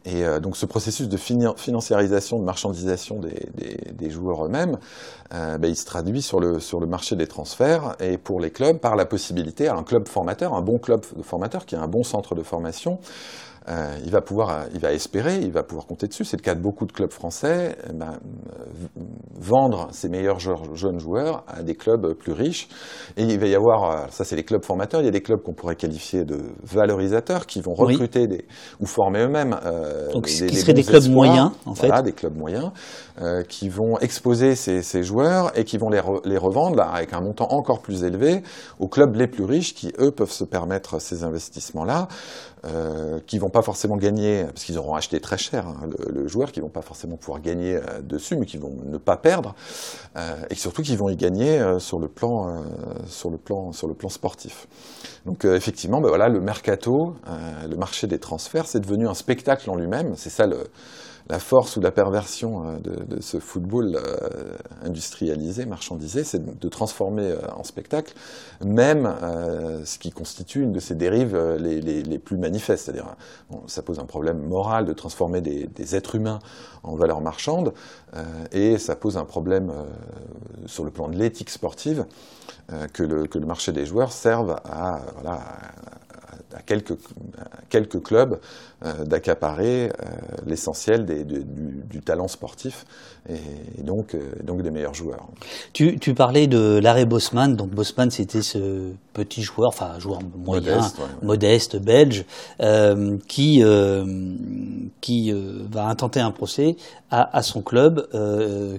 Et 0.06 0.24
euh, 0.24 0.40
donc 0.40 0.58
ce 0.58 0.66
processus 0.66 1.08
de 1.10 1.18
financiarisation, 1.18 2.40
de 2.40 2.44
marchandisation 2.44 3.20
des, 3.20 4.10
joueurs 4.10 4.46
eux-mêmes, 4.46 4.78
euh, 5.34 5.58
ben, 5.58 5.68
il 5.70 5.76
se 5.76 5.86
traduit 5.86 6.22
sur 6.22 6.40
le, 6.40 6.60
sur 6.60 6.80
le 6.80 6.88
marché 6.88 7.16
des 7.16 7.28
transferts 7.28 7.96
et 8.00 8.18
pour 8.18 8.40
les 8.40 8.52
clubs 8.52 8.78
par 8.78 8.96
la 8.96 9.06
possibilité 9.06 9.68
à 9.68 9.76
un 9.76 9.84
club 9.84 10.08
formateur, 10.08 10.54
un 10.54 10.62
bon 10.62 10.80
club 10.80 11.04
formateur 11.24 11.66
qui 11.66 11.76
a 11.76 11.82
un 11.82 11.88
bon 11.88 12.04
centre 12.04 12.34
de 12.36 12.44
formation, 12.44 13.00
euh, 13.68 13.96
il 14.04 14.12
va 14.12 14.22
pouvoir, 14.22 14.66
il 14.74 14.80
va 14.80 14.94
espérer, 14.94 15.38
il 15.38 15.52
va 15.52 15.64
pouvoir 15.64 15.86
compter 15.86 16.08
dessus. 16.08 16.26
C'est 16.26 16.38
le 16.38 16.42
cas 16.42 16.56
de 16.56 16.62
beaucoup 16.62 16.86
de 16.86 16.92
clubs 16.92 17.12
français. 17.12 17.76
Eh 17.90 17.94
ben, 17.94 18.20
vendre 19.40 19.90
ses 19.92 20.10
meilleurs 20.10 20.40
jeunes 20.40 21.00
joueurs 21.00 21.44
à 21.48 21.62
des 21.64 21.76
clubs 21.76 22.14
plus 22.14 22.34
riches. 22.34 22.68
Et 23.18 23.24
il 23.24 23.40
va 23.40 23.48
y 23.48 23.56
avoir, 23.56 24.12
ça 24.12 24.24
c'est 24.24 24.36
les 24.36 24.44
clubs 24.44 24.64
formateurs, 24.64 25.02
il 25.02 25.06
y 25.06 25.10
a 25.10 25.12
des 25.12 25.22
clubs 25.22 25.42
qu'on 25.42 25.54
pourrait 25.54 25.76
qualifier 25.76 26.24
de 26.24 26.40
valorisateurs 26.64 27.46
qui 27.46 27.62
vont 27.62 27.74
recruter 27.74 28.28
des, 28.28 28.46
ou 28.80 28.86
former 28.86 29.22
eux-mêmes. 29.22 29.58
Euh, 29.66 30.12
Donc, 30.12 30.26
des, 30.26 30.48
qui 30.48 30.56
seraient 30.56 30.74
des 30.74 30.84
clubs 30.84 31.10
moyens, 31.10 31.52
en 31.66 31.76
fait. 31.76 31.88
Voilà, 31.88 32.02
des 32.02 32.14
clubs 32.14 32.36
moyens 32.36 32.72
euh, 33.22 33.44
qui 33.44 33.70
vont 33.70 33.98
exposer 34.00 34.56
ces, 34.56 34.82
ces, 34.82 35.04
joueurs 35.04 35.58
et 35.58 35.64
qui 35.64 35.78
vont 35.78 35.90
les, 35.90 36.02
les 36.26 36.38
revendre 36.38 36.76
là, 36.76 36.90
avec 36.90 37.14
un 37.14 37.22
montant 37.22 37.48
encore 37.52 37.82
plus 37.82 38.04
élevé 38.04 38.44
aux 38.80 38.88
clubs 38.88 39.16
les 39.16 39.28
plus 39.28 39.44
riches 39.44 39.74
qui, 39.74 39.92
eux, 40.00 40.12
peuvent 40.12 40.32
se 40.32 40.44
permettre 40.44 41.00
ces 41.00 41.24
investissements-là. 41.24 42.08
Euh, 42.66 43.22
qui 43.26 43.40
vont 43.40 43.50
pas 43.50 43.62
forcément 43.62 43.96
gagner, 43.96 44.44
parce 44.44 44.66
qu'ils 44.66 44.78
auront 44.78 44.94
acheté 44.94 45.22
très 45.22 45.38
cher 45.38 45.66
hein, 45.66 45.88
le, 46.10 46.28
joueur, 46.28 46.52
qui 46.52 46.60
vont 46.60 46.68
pas 46.68 46.82
forcément 46.82 47.16
pouvoir 47.16 47.40
gagner 47.40 47.78
euh, 47.78 48.02
dessus, 48.02 48.36
mais 48.36 48.46
qui 48.46 48.58
vont 48.58 48.76
ne 48.84 48.98
pas 48.98 49.16
perdre, 49.16 49.56
euh, 50.18 50.36
et 50.50 50.56
surtout 50.56 50.82
qui 50.82 50.98
vont 50.98 51.08
y 51.08 51.16
gagner 51.16 51.58
euh, 51.58 51.80
sur 51.80 52.00
le 52.00 52.10
plan, 52.10 52.62
sur 53.08 53.30
le 53.30 53.38
plan, 53.38 53.72
sur 53.72 53.88
le 53.88 53.94
plan 53.94 54.10
sportif. 54.10 54.68
Donc 55.26 55.46
effectivement, 55.46 56.02
ben 56.02 56.10
voilà, 56.10 56.28
le 56.28 56.42
mercato, 56.42 57.16
le 57.70 57.76
marché 57.78 58.08
des 58.08 58.20
transferts, 58.20 58.68
c'est 58.68 58.82
devenu 58.82 59.08
un 59.08 59.14
spectacle 59.14 59.70
en 59.70 59.76
lui-même. 59.76 60.16
C'est 60.16 60.30
ça 60.30 60.46
le, 60.46 60.66
la 61.30 61.40
force 61.40 61.78
ou 61.78 61.82
la 61.82 61.92
perversion 61.92 62.66
euh, 62.66 62.80
de, 62.80 63.22
ce 63.22 63.40
football 63.40 63.96
euh, 63.96 64.56
industrialisé, 64.82 65.66
marchandisé, 65.66 66.24
c'est 66.24 66.60
de 66.60 66.70
transformer 66.70 67.32
euh, 67.32 67.38
en 67.56 67.64
spectacle 67.64 68.14
même 68.66 69.10
ce 69.86 69.98
qui 70.00 70.12
constitue 70.12 70.62
une 70.62 70.74
de 70.74 70.80
ces 70.80 70.96
dérives 70.96 71.38
les, 71.60 72.20
plus 72.20 72.38
manifestes. 72.38 72.86
C'est-à-dire, 72.86 73.16
ça 73.68 73.82
pose 73.82 74.00
un 74.00 74.06
problème 74.06 74.42
moral 74.42 74.86
de 74.86 74.92
transformer 74.92 75.40
des, 75.40 75.96
êtres 75.96 76.16
humains 76.16 76.40
en 76.84 76.96
valeurs 76.96 77.22
marchandes, 77.22 77.74
et 78.52 78.78
ça 78.78 78.98
pose 78.98 79.18
un 79.18 79.24
problème 79.24 79.72
sur 80.66 80.84
le 80.84 80.92
plan 80.92 81.08
de 81.08 81.16
l'éthique 81.16 81.50
sportive 81.50 82.06
que 82.92 83.04
le, 83.04 83.46
marché 83.46 83.72
des 83.72 83.86
joueurs 83.86 84.12
serve 84.12 84.58
à, 84.66 85.00
quelques 86.66 88.04
clubs 88.04 88.40
euh, 88.86 89.04
d'accaparer 89.04 89.88
euh, 89.88 89.92
l'essentiel 90.46 91.06
du, 91.06 91.44
du, 91.44 92.02
talent 92.02 92.30
sportif 92.30 92.86
et, 93.28 93.82
donc, 93.84 94.16
euh, 94.16 94.32
donc 94.44 94.62
des 94.62 94.72
meilleurs 94.72 94.94
joueurs. 94.94 95.28
Tu, 95.74 96.00
tu 96.00 96.14
parlais 96.14 96.48
de 96.48 96.80
l'arrêt 96.82 97.06
Bosman. 97.06 97.56
Donc 97.56 97.70
Bosman, 97.70 98.10
c'était 98.10 98.42
ce 98.42 98.92
petit 99.14 99.42
joueur, 99.42 99.70
enfin 99.70 100.00
joueur 100.00 100.20
moyen, 100.46 100.76
modeste, 100.76 101.02
modeste 101.22 101.78
belge, 101.78 102.26
euh, 102.62 103.18
qui 103.28 103.62
euh, 103.64 104.06
qui 105.02 105.34
va 105.72 105.88
intenter 105.88 106.20
un 106.20 106.32
procès 106.32 106.76
à, 107.12 107.38
à 107.38 107.42
son 107.42 107.62
club, 107.62 108.08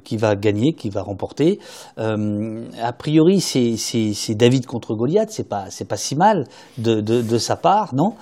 qui 0.05 0.17
va 0.17 0.37
gagner, 0.37 0.73
qui 0.73 0.89
va 0.89 1.03
remporter. 1.03 1.59
a 1.97 2.93
priori, 2.93 3.41
c'est 3.41 4.35
David 4.35 4.67
contre 4.67 4.95
Goliath. 4.95 5.31
C'est 5.31 5.49
pas 5.49 5.67
c'est 5.71 5.85
pas 5.85 5.97
si 5.97 6.17
mal 6.17 6.47
de, 6.79 7.01
de, 7.01 7.23
de 7.23 7.39
sa 7.39 7.57
part, 7.57 7.95
non? 7.95 8.15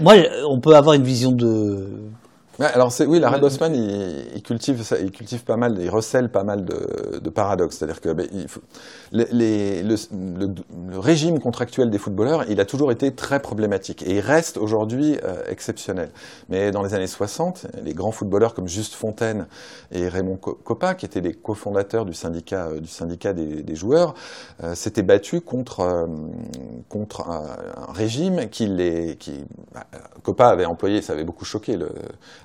Moi, 0.00 0.14
on 0.48 0.60
peut 0.60 0.74
avoir 0.76 0.94
une 0.94 1.01
vision 1.02 1.32
de 1.32 2.10
alors 2.58 2.92
c'est 2.92 3.06
oui, 3.06 3.18
la 3.18 3.30
Red 3.30 3.40
Bosman, 3.40 3.74
il, 3.74 4.42
cultive, 4.42 4.82
il 5.00 5.10
cultive 5.10 5.42
pas 5.42 5.56
mal, 5.56 5.78
il 5.80 5.88
recèle 5.88 6.30
pas 6.30 6.44
mal 6.44 6.64
de, 6.64 7.18
de 7.18 7.30
paradoxes. 7.30 7.78
C'est-à-dire 7.78 8.00
que 8.00 8.10
ben, 8.10 8.28
il 8.32 8.46
faut, 8.46 8.60
les, 9.10 9.82
le, 9.82 9.96
le, 10.90 10.98
régime 10.98 11.40
contractuel 11.40 11.90
des 11.90 11.98
footballeurs, 11.98 12.44
il 12.50 12.60
a 12.60 12.66
toujours 12.66 12.92
été 12.92 13.14
très 13.14 13.40
problématique 13.40 14.02
et 14.02 14.16
il 14.16 14.20
reste 14.20 14.58
aujourd'hui 14.58 15.16
euh, 15.24 15.42
exceptionnel. 15.48 16.10
Mais 16.50 16.70
dans 16.70 16.82
les 16.82 16.92
années 16.94 17.06
60, 17.06 17.68
les 17.82 17.94
grands 17.94 18.12
footballeurs 18.12 18.54
comme 18.54 18.68
Juste 18.68 18.94
Fontaine 18.94 19.46
et 19.90 20.08
Raymond 20.08 20.36
Coppa, 20.36 20.94
qui 20.94 21.06
étaient 21.06 21.20
les 21.20 21.32
cofondateurs 21.32 22.04
du 22.04 22.12
syndicat, 22.12 22.66
euh, 22.66 22.80
du 22.80 22.88
syndicat 22.88 23.32
des, 23.32 23.62
des 23.62 23.74
joueurs, 23.74 24.14
euh, 24.62 24.74
s'étaient 24.74 25.02
battus 25.02 25.40
contre 25.44 26.08
contre 26.88 27.28
un, 27.28 27.56
régime 27.92 28.48
qui 28.48 28.66
les 28.66 29.16
qui 29.16 29.44
bah, 29.72 29.86
Coppa 30.22 30.48
avait 30.48 30.66
employé, 30.66 31.00
ça 31.02 31.14
avait 31.14 31.24
beaucoup 31.24 31.44
choqué 31.44 31.76
le 31.76 31.88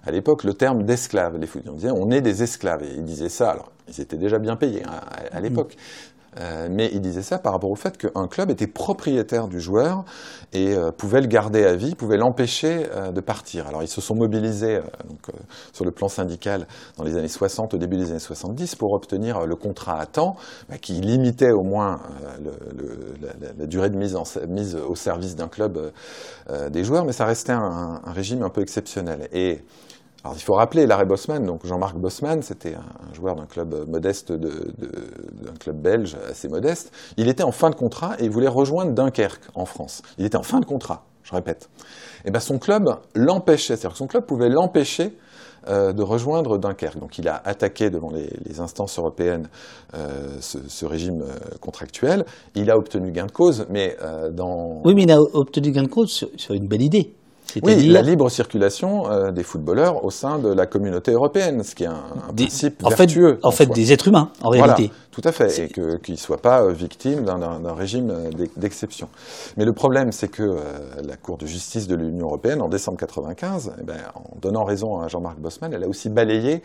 à 0.08 0.12
l'époque 0.12 0.44
le 0.44 0.54
terme 0.54 0.84
d'esclave. 0.84 1.38
Les 1.38 1.48
on 1.68 1.74
disait 1.74 1.92
on 1.92 2.10
est 2.10 2.22
des 2.22 2.44
esclaves. 2.44 2.84
Et 2.84 2.94
ils 2.96 3.04
disaient 3.04 3.30
ça, 3.30 3.52
alors 3.52 3.72
ils 3.88 4.02
étaient 4.02 4.18
déjà 4.18 4.40
bien 4.40 4.56
payés 4.56 4.84
hein, 4.86 5.02
à, 5.32 5.40
l'époque. 5.40 5.76
Euh, 6.40 6.68
mais 6.70 6.92
ils 6.94 7.02
disaient 7.02 7.24
ça 7.24 7.40
par 7.40 7.54
rapport 7.54 7.72
au 7.72 7.76
fait 7.76 7.98
qu'un 7.98 8.28
club 8.28 8.52
était 8.52 8.68
propriétaire 8.68 9.48
du 9.48 9.60
joueur 9.60 10.04
et 10.54 10.76
euh, 10.76 10.92
pouvait 10.92 11.22
le 11.22 11.26
garder 11.26 11.66
à 11.66 11.74
vie, 11.76 11.96
pouvait 11.96 12.18
l'empêcher 12.18 12.86
euh, 12.94 13.12
de 13.12 13.22
partir. 13.22 13.66
Alors 13.66 13.82
ils 13.82 13.88
se 13.88 14.02
sont 14.02 14.14
mobilisés 14.14 14.80
donc, 15.08 15.36
sur 15.74 15.84
le 15.84 15.90
plan 15.90 16.08
syndical 16.08 16.68
dans 16.98 17.04
les 17.04 17.18
années 17.18 17.28
60, 17.28 17.74
au 17.74 17.78
début 17.78 17.98
des 17.98 18.12
années 18.12 18.20
70, 18.20 18.76
pour 18.76 18.94
obtenir 18.94 19.48
le 19.48 19.56
contrat 19.56 20.00
à 20.00 20.06
temps 20.06 20.36
bah, 20.70 20.78
qui 20.78 20.94
limitait 20.94 21.52
au 21.52 21.64
moins 21.64 22.02
le, 22.44 22.52
le, 22.78 22.98
la, 23.20 23.54
la, 23.58 23.66
durée 23.66 23.90
de 23.90 23.98
mise, 23.98 24.16
en, 24.16 24.24
mise 24.48 24.76
au 24.76 24.94
service 24.96 25.36
d'un 25.36 25.48
club 25.48 25.92
des 26.70 26.84
joueurs, 26.84 27.06
mais 27.06 27.14
ça 27.14 27.26
restait 27.26 27.54
un, 27.54 28.02
un, 28.04 28.12
régime 28.12 28.44
un 28.44 28.50
peu 28.50 28.62
exceptionnel. 28.62 29.28
Et 29.34 29.64
il 30.36 30.42
faut 30.42 30.54
rappeler 30.54 30.86
l'arrêt 30.86 31.06
Bosman. 31.06 31.46
Donc, 31.46 31.66
Jean-Marc 31.66 31.98
Bosman, 31.98 32.42
c'était 32.42 32.76
un, 32.76 33.14
joueur 33.14 33.36
d'un 33.36 33.46
club 33.46 33.88
modeste, 33.88 34.32
d'un 34.32 35.54
club 35.60 35.82
belge 35.82 36.18
assez 36.30 36.48
modeste. 36.48 36.92
Il 37.18 37.28
était 37.28 37.44
en 37.44 37.52
fin 37.52 37.70
de 37.70 37.76
contrat 37.76 38.16
et 38.20 38.26
il 38.26 38.32
voulait 38.32 38.48
rejoindre 38.48 38.94
Dunkerque 38.94 39.50
en 39.56 39.66
France. 39.66 40.02
Il 40.18 40.26
était 40.26 40.38
en 40.38 40.44
fin 40.44 40.60
de 40.60 40.66
contrat, 40.66 41.04
je 41.24 41.34
répète. 41.34 41.70
Et 42.26 42.32
ben, 42.32 42.40
son 42.40 42.60
club 42.60 42.86
l'empêchait, 43.16 43.76
c'est-à-dire 43.76 43.92
que 43.92 43.98
son 43.98 44.08
club 44.08 44.26
pouvait 44.26 44.50
l'empêcher 44.50 45.18
euh, 45.70 45.92
de 45.92 46.02
rejoindre 46.02 46.58
Dunkerque. 46.58 46.98
Donc 46.98 47.18
il 47.18 47.28
a 47.28 47.42
attaqué 47.44 47.90
devant 47.90 48.10
les, 48.10 48.60
instances 48.60 48.98
européennes 49.00 49.50
euh, 49.96 50.38
ce, 50.40 50.86
régime 50.86 51.22
euh, 51.22 51.58
contractuel. 51.60 52.26
Il 52.56 52.72
a 52.72 52.78
obtenu 52.78 53.12
gain 53.12 53.26
de 53.26 53.32
cause, 53.32 53.66
mais 53.70 53.98
dans... 54.32 54.82
Oui, 54.86 54.94
mais 54.96 55.04
il 55.04 55.12
a 55.12 55.20
obtenu 55.20 55.72
gain 55.72 55.84
de 55.84 55.90
cause 55.90 56.26
sur 56.36 56.54
une 56.54 56.68
belle 56.68 56.84
idée. 56.84 57.17
Oui, 57.64 57.88
la 57.88 58.02
libre 58.02 58.30
circulation 58.30 59.10
euh, 59.10 59.32
des 59.32 59.44
footballeurs 59.44 60.04
au 60.04 60.12
sein 60.12 60.40
de 60.40 60.50
la 60.50 60.66
communauté 60.66 61.12
européenne, 61.12 61.64
ce 61.64 61.76
qui 61.76 61.84
est 61.84 61.88
un, 61.88 62.04
un 62.30 62.34
principe 62.34 62.84
en 62.86 62.90
vertueux. 62.90 63.36
Fait, 63.36 63.46
en, 63.46 63.52
fait, 63.52 63.66
des 63.68 63.94
êtres 63.94 64.08
humains, 64.08 64.32
en 64.42 64.50
réalité. 64.50 64.92
Tout 65.18 65.28
à 65.28 65.32
fait, 65.32 65.64
et 65.64 65.68
qu'ils 65.68 66.14
ne 66.14 66.20
soient 66.20 66.38
pas 66.38 66.62
euh, 66.62 66.72
victimes 66.72 67.24
d'un 67.24 67.74
régime 67.74 68.12
euh, 68.12 68.46
d'exception. 68.56 69.10
Mais 69.58 69.66
le 69.66 69.74
problème, 69.74 70.12
c'est 70.12 70.28
que 70.28 70.44
euh, 70.44 70.58
la 71.04 71.18
Cour 71.18 71.40
de 71.40 71.48
justice 71.48 71.88
de 71.88 71.96
l'Union 71.96 72.28
européenne, 72.28 72.62
en 72.62 72.70
décembre 72.70 73.00
1995, 73.00 73.72
eh 73.80 73.84
ben, 73.84 73.98
en 74.14 74.38
donnant 74.40 74.64
raison 74.64 75.00
à 75.00 75.08
Jean-Marc 75.08 75.40
Bosman, 75.40 75.74
elle 75.74 75.84
a 75.84 75.88
aussi 75.88 76.10
balayé 76.10 76.62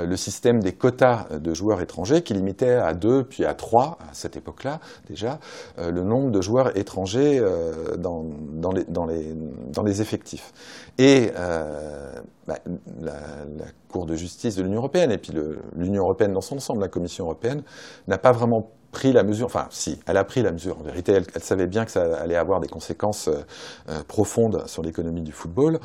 le 0.00 0.16
système 0.16 0.62
des 0.62 0.72
quotas 0.72 1.26
de 1.36 1.52
joueurs 1.52 1.82
étrangers 1.82 2.22
qui 2.22 2.32
limitait 2.32 2.74
à 2.74 2.94
deux, 2.94 3.24
puis 3.24 3.44
à 3.44 3.54
trois, 3.54 3.98
à 4.00 4.14
cette 4.14 4.36
époque-là 4.36 4.78
déjà, 5.08 5.40
le 5.78 6.04
nombre 6.04 6.30
de 6.30 6.40
joueurs 6.40 6.76
étrangers 6.76 7.42
dans, 7.98 8.24
dans, 8.52 8.70
les, 8.70 8.84
dans, 8.84 9.04
les, 9.04 9.34
dans 9.72 9.82
les 9.82 10.00
effectifs. 10.00 10.19
Et 10.98 11.30
euh, 11.36 12.20
bah, 12.46 12.58
la, 13.00 13.14
Cour 13.90 14.06
de 14.06 14.14
justice 14.14 14.54
de 14.54 14.62
l'Union 14.62 14.78
européenne 14.78 15.10
et 15.10 15.18
puis 15.18 15.32
l'Union 15.74 16.02
européenne 16.04 16.32
dans 16.32 16.40
son 16.40 16.56
ensemble, 16.56 16.80
la 16.80 16.88
Commission 16.88 17.24
européenne, 17.24 17.62
n'a 18.06 18.18
pas 18.18 18.30
vraiment 18.30 18.70
pris 18.92 19.12
la 19.12 19.22
mesure, 19.22 19.46
enfin 19.46 19.66
si, 19.70 19.98
elle 20.06 20.16
a 20.16 20.24
pris 20.24 20.42
la 20.42 20.52
mesure, 20.52 20.78
en 20.78 20.82
vérité 20.82 21.12
elle, 21.12 21.42
savait 21.42 21.66
bien 21.66 21.84
que 21.84 21.90
ça 21.90 22.16
allait 22.16 22.36
avoir 22.36 22.60
des 22.60 22.68
conséquences 22.68 23.28
euh, 23.28 23.42
euh 23.88 24.02
profondes 24.06 24.64
sur 24.66 24.82
l'économie 24.82 25.22
du 25.22 25.32
football, 25.32 25.78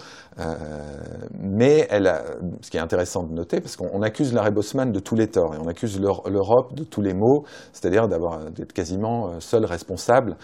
mais 1.40 1.88
elle 1.90 2.08
a, 2.08 2.24
ce 2.62 2.70
qui 2.70 2.78
est 2.78 2.80
intéressant 2.80 3.24
de 3.24 3.34
noter, 3.34 3.62
parce 3.62 3.76
qu'on 3.76 4.02
accuse 4.02 4.34
l'arrêt 4.34 4.52
Bosman 4.52 4.92
de 4.92 5.00
tous 5.00 5.16
les 5.16 5.28
torts, 5.28 5.56
et 5.56 5.58
on 5.58 5.68
accuse 5.68 6.00
l'Europe 6.00 6.74
de 6.74 6.84
tous 6.84 7.02
les 7.02 7.14
maux, 7.14 7.44
c'est-à-dire 7.74 8.08
d'être 8.08 8.74
quasiment 8.74 9.30
euh, 9.30 9.40
seul 9.40 9.66
responsable 9.66 10.38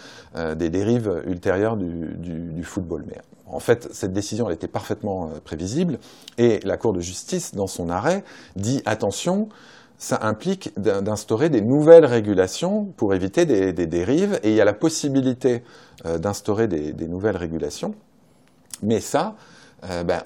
des 0.56 0.70
dérives 0.70 1.22
ultérieures 1.26 1.76
du, 1.76 2.62
football. 2.62 3.04
En 3.52 3.60
fait, 3.60 3.88
cette 3.92 4.12
décision, 4.12 4.50
était 4.50 4.68
parfaitement 4.68 5.30
prévisible, 5.44 5.98
et 6.38 6.60
la 6.64 6.76
Cour 6.76 6.92
de 6.92 7.00
justice, 7.00 7.54
dans 7.54 7.66
son 7.66 7.88
arrêt, 7.88 8.24
dit 8.56 8.82
attention, 8.86 9.48
ça 10.02 10.18
implique 10.22 10.76
d'instaurer 10.76 11.48
des 11.48 11.60
nouvelles 11.60 12.06
régulations 12.06 12.86
pour 12.96 13.14
éviter 13.14 13.46
des, 13.46 13.86
dérives, 13.86 14.40
et 14.42 14.50
il 14.50 14.56
y 14.56 14.60
a 14.60 14.64
la 14.64 14.74
possibilité 14.74 15.62
euh, 16.06 16.18
d'instaurer 16.18 16.66
des, 16.66 17.06
nouvelles 17.06 17.36
régulations. 17.36 17.94
Mais 18.82 18.98
ça, 18.98 19.36
euh, 19.88 20.02
ben, 20.02 20.20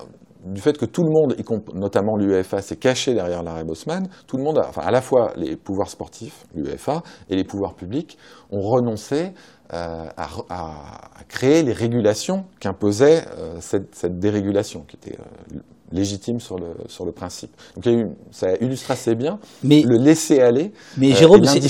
du 0.46 0.62
fait 0.62 0.78
que 0.78 0.86
tout 0.86 1.02
le 1.02 1.10
monde, 1.10 1.36
notamment 1.74 2.16
l'UEFA, 2.16 2.62
s'est 2.62 2.76
caché 2.76 3.12
derrière 3.12 3.42
l'arrêt 3.42 3.64
Bosman, 3.64 4.08
tout 4.26 4.38
le 4.38 4.44
monde, 4.44 4.58
a, 4.58 4.70
à 4.80 4.90
la 4.90 5.02
fois 5.02 5.32
les 5.36 5.56
pouvoirs 5.56 5.90
sportifs, 5.90 6.46
l'UEFA, 6.54 7.02
et 7.28 7.36
les 7.36 7.44
pouvoirs 7.44 7.74
publics, 7.74 8.16
ont 8.50 8.60
renoncé 8.60 9.24
euh, 9.24 9.28
à, 9.70 10.08
à, 10.16 10.28
à, 10.50 11.24
créer 11.28 11.62
les 11.62 11.72
régulations 11.72 12.44
qu'imposait 12.60 13.24
euh, 13.38 13.56
cette, 13.60 13.94
cette, 13.94 14.18
dérégulation, 14.18 14.84
qui 14.86 14.96
était 14.96 15.18
euh, 15.18 15.58
légitime 15.92 16.40
sur 16.40 16.58
le, 16.58 16.74
sur 16.88 17.04
le 17.04 17.12
principe. 17.12 17.50
Donc 17.74 17.86
eu, 17.86 18.06
ça 18.30 18.54
illustre 18.60 18.90
assez 18.90 19.14
bien 19.14 19.38
mais, 19.62 19.82
le 19.82 19.96
laisser 19.96 20.40
aller, 20.40 20.72
mais 20.96 21.12
Jérôme, 21.12 21.42
euh, 21.42 21.60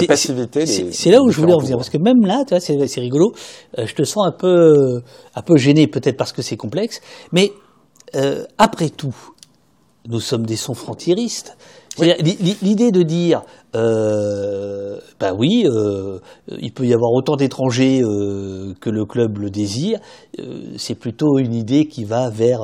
la 0.00 0.06
passivité. 0.06 0.66
C'est 0.66 1.10
là 1.10 1.22
où 1.22 1.30
je 1.30 1.40
voulais 1.40 1.54
en 1.54 1.60
venir, 1.60 1.76
parce 1.76 1.90
que 1.90 1.98
même 1.98 2.24
là, 2.24 2.44
tu 2.46 2.54
vois, 2.54 2.60
c'est 2.60 3.00
rigolo, 3.00 3.32
euh, 3.78 3.86
je 3.86 3.94
te 3.94 4.02
sens 4.02 4.26
un 4.26 4.32
peu, 4.32 5.02
un 5.34 5.42
peu 5.42 5.56
gêné, 5.56 5.86
peut-être 5.86 6.16
parce 6.16 6.32
que 6.32 6.42
c'est 6.42 6.56
complexe, 6.56 7.00
mais 7.32 7.52
euh, 8.16 8.44
après 8.58 8.90
tout, 8.90 9.14
nous 10.08 10.20
sommes 10.20 10.46
des 10.46 10.56
sans-frontiéristes. 10.56 11.56
L'idée 12.00 12.90
de 12.90 13.02
dire, 13.02 13.42
euh, 13.74 14.98
ben 15.18 15.34
oui, 15.38 15.64
euh, 15.66 16.18
il 16.60 16.72
peut 16.72 16.86
y 16.86 16.92
avoir 16.94 17.12
autant 17.12 17.36
d'étrangers 17.36 18.02
euh, 18.02 18.74
que 18.80 18.90
le 18.90 19.04
club 19.04 19.38
le 19.38 19.50
désire, 19.50 19.98
c'est 20.76 20.94
plutôt 20.94 21.38
une 21.38 21.54
idée 21.54 21.86
qui 21.86 22.04
va 22.04 22.30
vers 22.30 22.60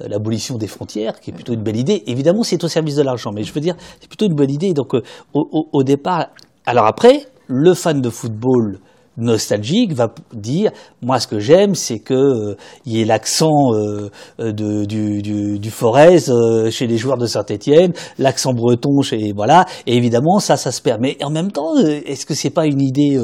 l'abolition 0.00 0.56
des 0.56 0.66
frontières, 0.68 1.20
qui 1.20 1.30
est 1.30 1.34
plutôt 1.34 1.52
une 1.54 1.62
belle 1.62 1.76
idée. 1.76 2.02
Évidemment, 2.06 2.42
c'est 2.42 2.62
au 2.62 2.68
service 2.68 2.96
de 2.96 3.02
l'argent, 3.02 3.30
mais 3.34 3.42
je 3.42 3.52
veux 3.52 3.60
dire, 3.60 3.74
c'est 4.00 4.08
plutôt 4.08 4.26
une 4.26 4.34
bonne 4.34 4.50
idée. 4.50 4.72
Donc, 4.72 4.94
au, 4.94 5.00
au- 5.34 5.68
au 5.72 5.82
départ, 5.82 6.26
alors 6.66 6.86
après, 6.86 7.26
le 7.46 7.74
fan 7.74 8.00
de 8.00 8.10
football 8.10 8.78
nostalgique 9.18 9.92
va 9.92 10.14
dire 10.32 10.70
moi 11.02 11.18
ce 11.20 11.26
que 11.26 11.38
j'aime 11.38 11.74
c'est 11.74 11.98
que 11.98 12.14
euh, 12.14 12.56
y 12.86 13.00
ait 13.00 13.04
l'accent 13.04 13.74
euh, 13.74 14.10
euh, 14.40 14.52
du, 14.52 15.22
du, 15.22 15.58
du 15.58 15.70
Forez 15.70 16.28
euh, 16.28 16.70
chez 16.70 16.86
les 16.86 16.96
joueurs 16.96 17.18
de 17.18 17.26
Saint-Étienne 17.26 17.92
l'accent 18.18 18.54
breton 18.54 19.02
chez 19.02 19.32
voilà 19.32 19.66
et 19.86 19.96
évidemment 19.96 20.38
ça 20.38 20.56
ça 20.56 20.72
se 20.72 20.80
perd 20.80 21.00
mais 21.00 21.16
en 21.22 21.30
même 21.30 21.52
temps 21.52 21.76
est-ce 21.76 22.24
que 22.24 22.34
c'est 22.34 22.50
pas 22.50 22.66
une 22.66 22.80
idée 22.80 23.18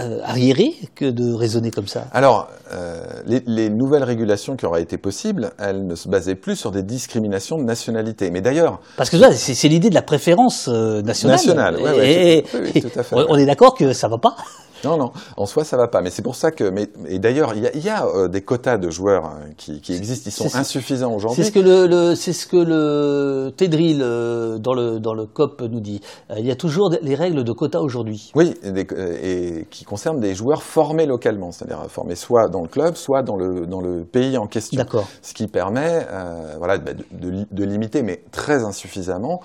euh, 0.00 0.20
arriérée 0.24 0.74
que 0.94 1.04
de 1.04 1.32
raisonner 1.32 1.70
comme 1.70 1.86
ça? 1.86 2.06
Alors, 2.12 2.48
euh, 2.72 3.02
les, 3.26 3.42
les 3.46 3.68
nouvelles 3.70 4.04
régulations 4.04 4.56
qui 4.56 4.66
auraient 4.66 4.82
été 4.82 4.96
possibles, 4.98 5.52
elles 5.58 5.86
ne 5.86 5.94
se 5.94 6.08
basaient 6.08 6.34
plus 6.34 6.56
sur 6.56 6.70
des 6.70 6.82
discriminations 6.82 7.58
de 7.58 7.64
nationalité. 7.64 8.30
Mais 8.30 8.40
d'ailleurs, 8.40 8.80
parce 8.96 9.10
que 9.10 9.16
c'est 9.32 9.54
c'est 9.54 9.68
l'idée 9.68 9.90
de 9.90 9.94
la 9.94 10.02
préférence 10.02 10.68
euh, 10.68 11.02
nationale. 11.02 11.36
Nationale, 11.36 11.76
ouais, 11.76 12.42
tout- 12.42 12.56
oui, 12.58 12.70
oui, 12.74 12.82
tout 12.82 12.98
à 12.98 13.02
fait, 13.02 13.16
on, 13.16 13.36
est 13.36 13.46
d'accord 13.46 13.74
que 13.74 13.92
ça 13.92 14.08
va 14.08 14.18
pas 14.18 14.36
Non, 14.84 14.96
non, 14.96 15.12
en 15.36 15.46
soi, 15.46 15.64
ça 15.64 15.76
va 15.76 15.88
pas. 15.88 16.00
Mais 16.02 16.10
c'est 16.10 16.22
pour 16.22 16.34
ça 16.36 16.50
que, 16.50 16.64
mais, 16.64 16.88
et 17.08 17.18
d'ailleurs, 17.18 17.54
il 17.54 17.62
y 17.62 17.66
a, 17.66 17.70
il 17.74 17.84
y 17.84 17.88
a, 17.88 18.06
euh, 18.06 18.28
des 18.28 18.42
quotas 18.42 18.78
de 18.78 18.90
joueurs 18.90 19.24
hein, 19.26 19.38
qui, 19.56 19.80
qui 19.80 19.94
existent. 19.94 20.28
Ils 20.28 20.32
sont 20.32 20.48
C'est- 20.48 20.58
insuffisants 20.58 21.10
C'est 21.10 21.16
aujourd'hui. 21.16 21.44
ce 21.44 21.50
que 21.52 21.58
le, 21.60 21.86
le- 21.86 22.14
c'est 22.14 22.32
ce 22.32 22.46
que 22.46 22.56
le 22.56 23.50
Tedril 23.56 24.00
euh, 24.02 24.58
dans 24.58 24.74
le 24.74 24.98
dans 25.00 25.14
le 25.14 25.26
COP 25.26 25.62
nous 25.62 25.80
dit. 25.80 26.00
Euh, 26.30 26.36
il 26.38 26.46
y 26.46 26.50
a 26.50 26.56
toujours 26.56 26.90
les 27.02 27.14
règles 27.14 27.44
de 27.44 27.52
quota 27.52 27.80
aujourd'hui. 27.82 28.30
Oui, 28.34 28.54
et, 28.62 28.72
des- 28.72 28.86
euh, 28.92 29.18
et 29.22 29.66
qui 29.70 29.84
concernent 29.84 30.20
des 30.20 30.34
joueurs 30.34 30.62
formés 30.62 31.06
localement, 31.06 31.52
c'est-à-dire 31.52 31.84
formés 31.88 32.14
soit 32.16 32.48
dans 32.48 32.62
le 32.62 32.68
club, 32.68 32.96
soit 32.96 33.22
dans 33.22 33.36
le 33.36 33.66
dans 33.66 33.80
le 33.80 34.04
pays 34.04 34.38
en 34.38 34.46
question. 34.46 34.78
D'accord. 34.78 35.06
Ce 35.22 35.34
qui 35.34 35.46
permet, 35.46 36.06
euh, 36.10 36.54
voilà, 36.58 36.78
bah, 36.78 36.92
de, 36.94 37.30
de 37.30 37.46
de 37.50 37.64
limiter, 37.64 38.02
mais 38.02 38.22
très 38.32 38.64
insuffisamment, 38.64 39.40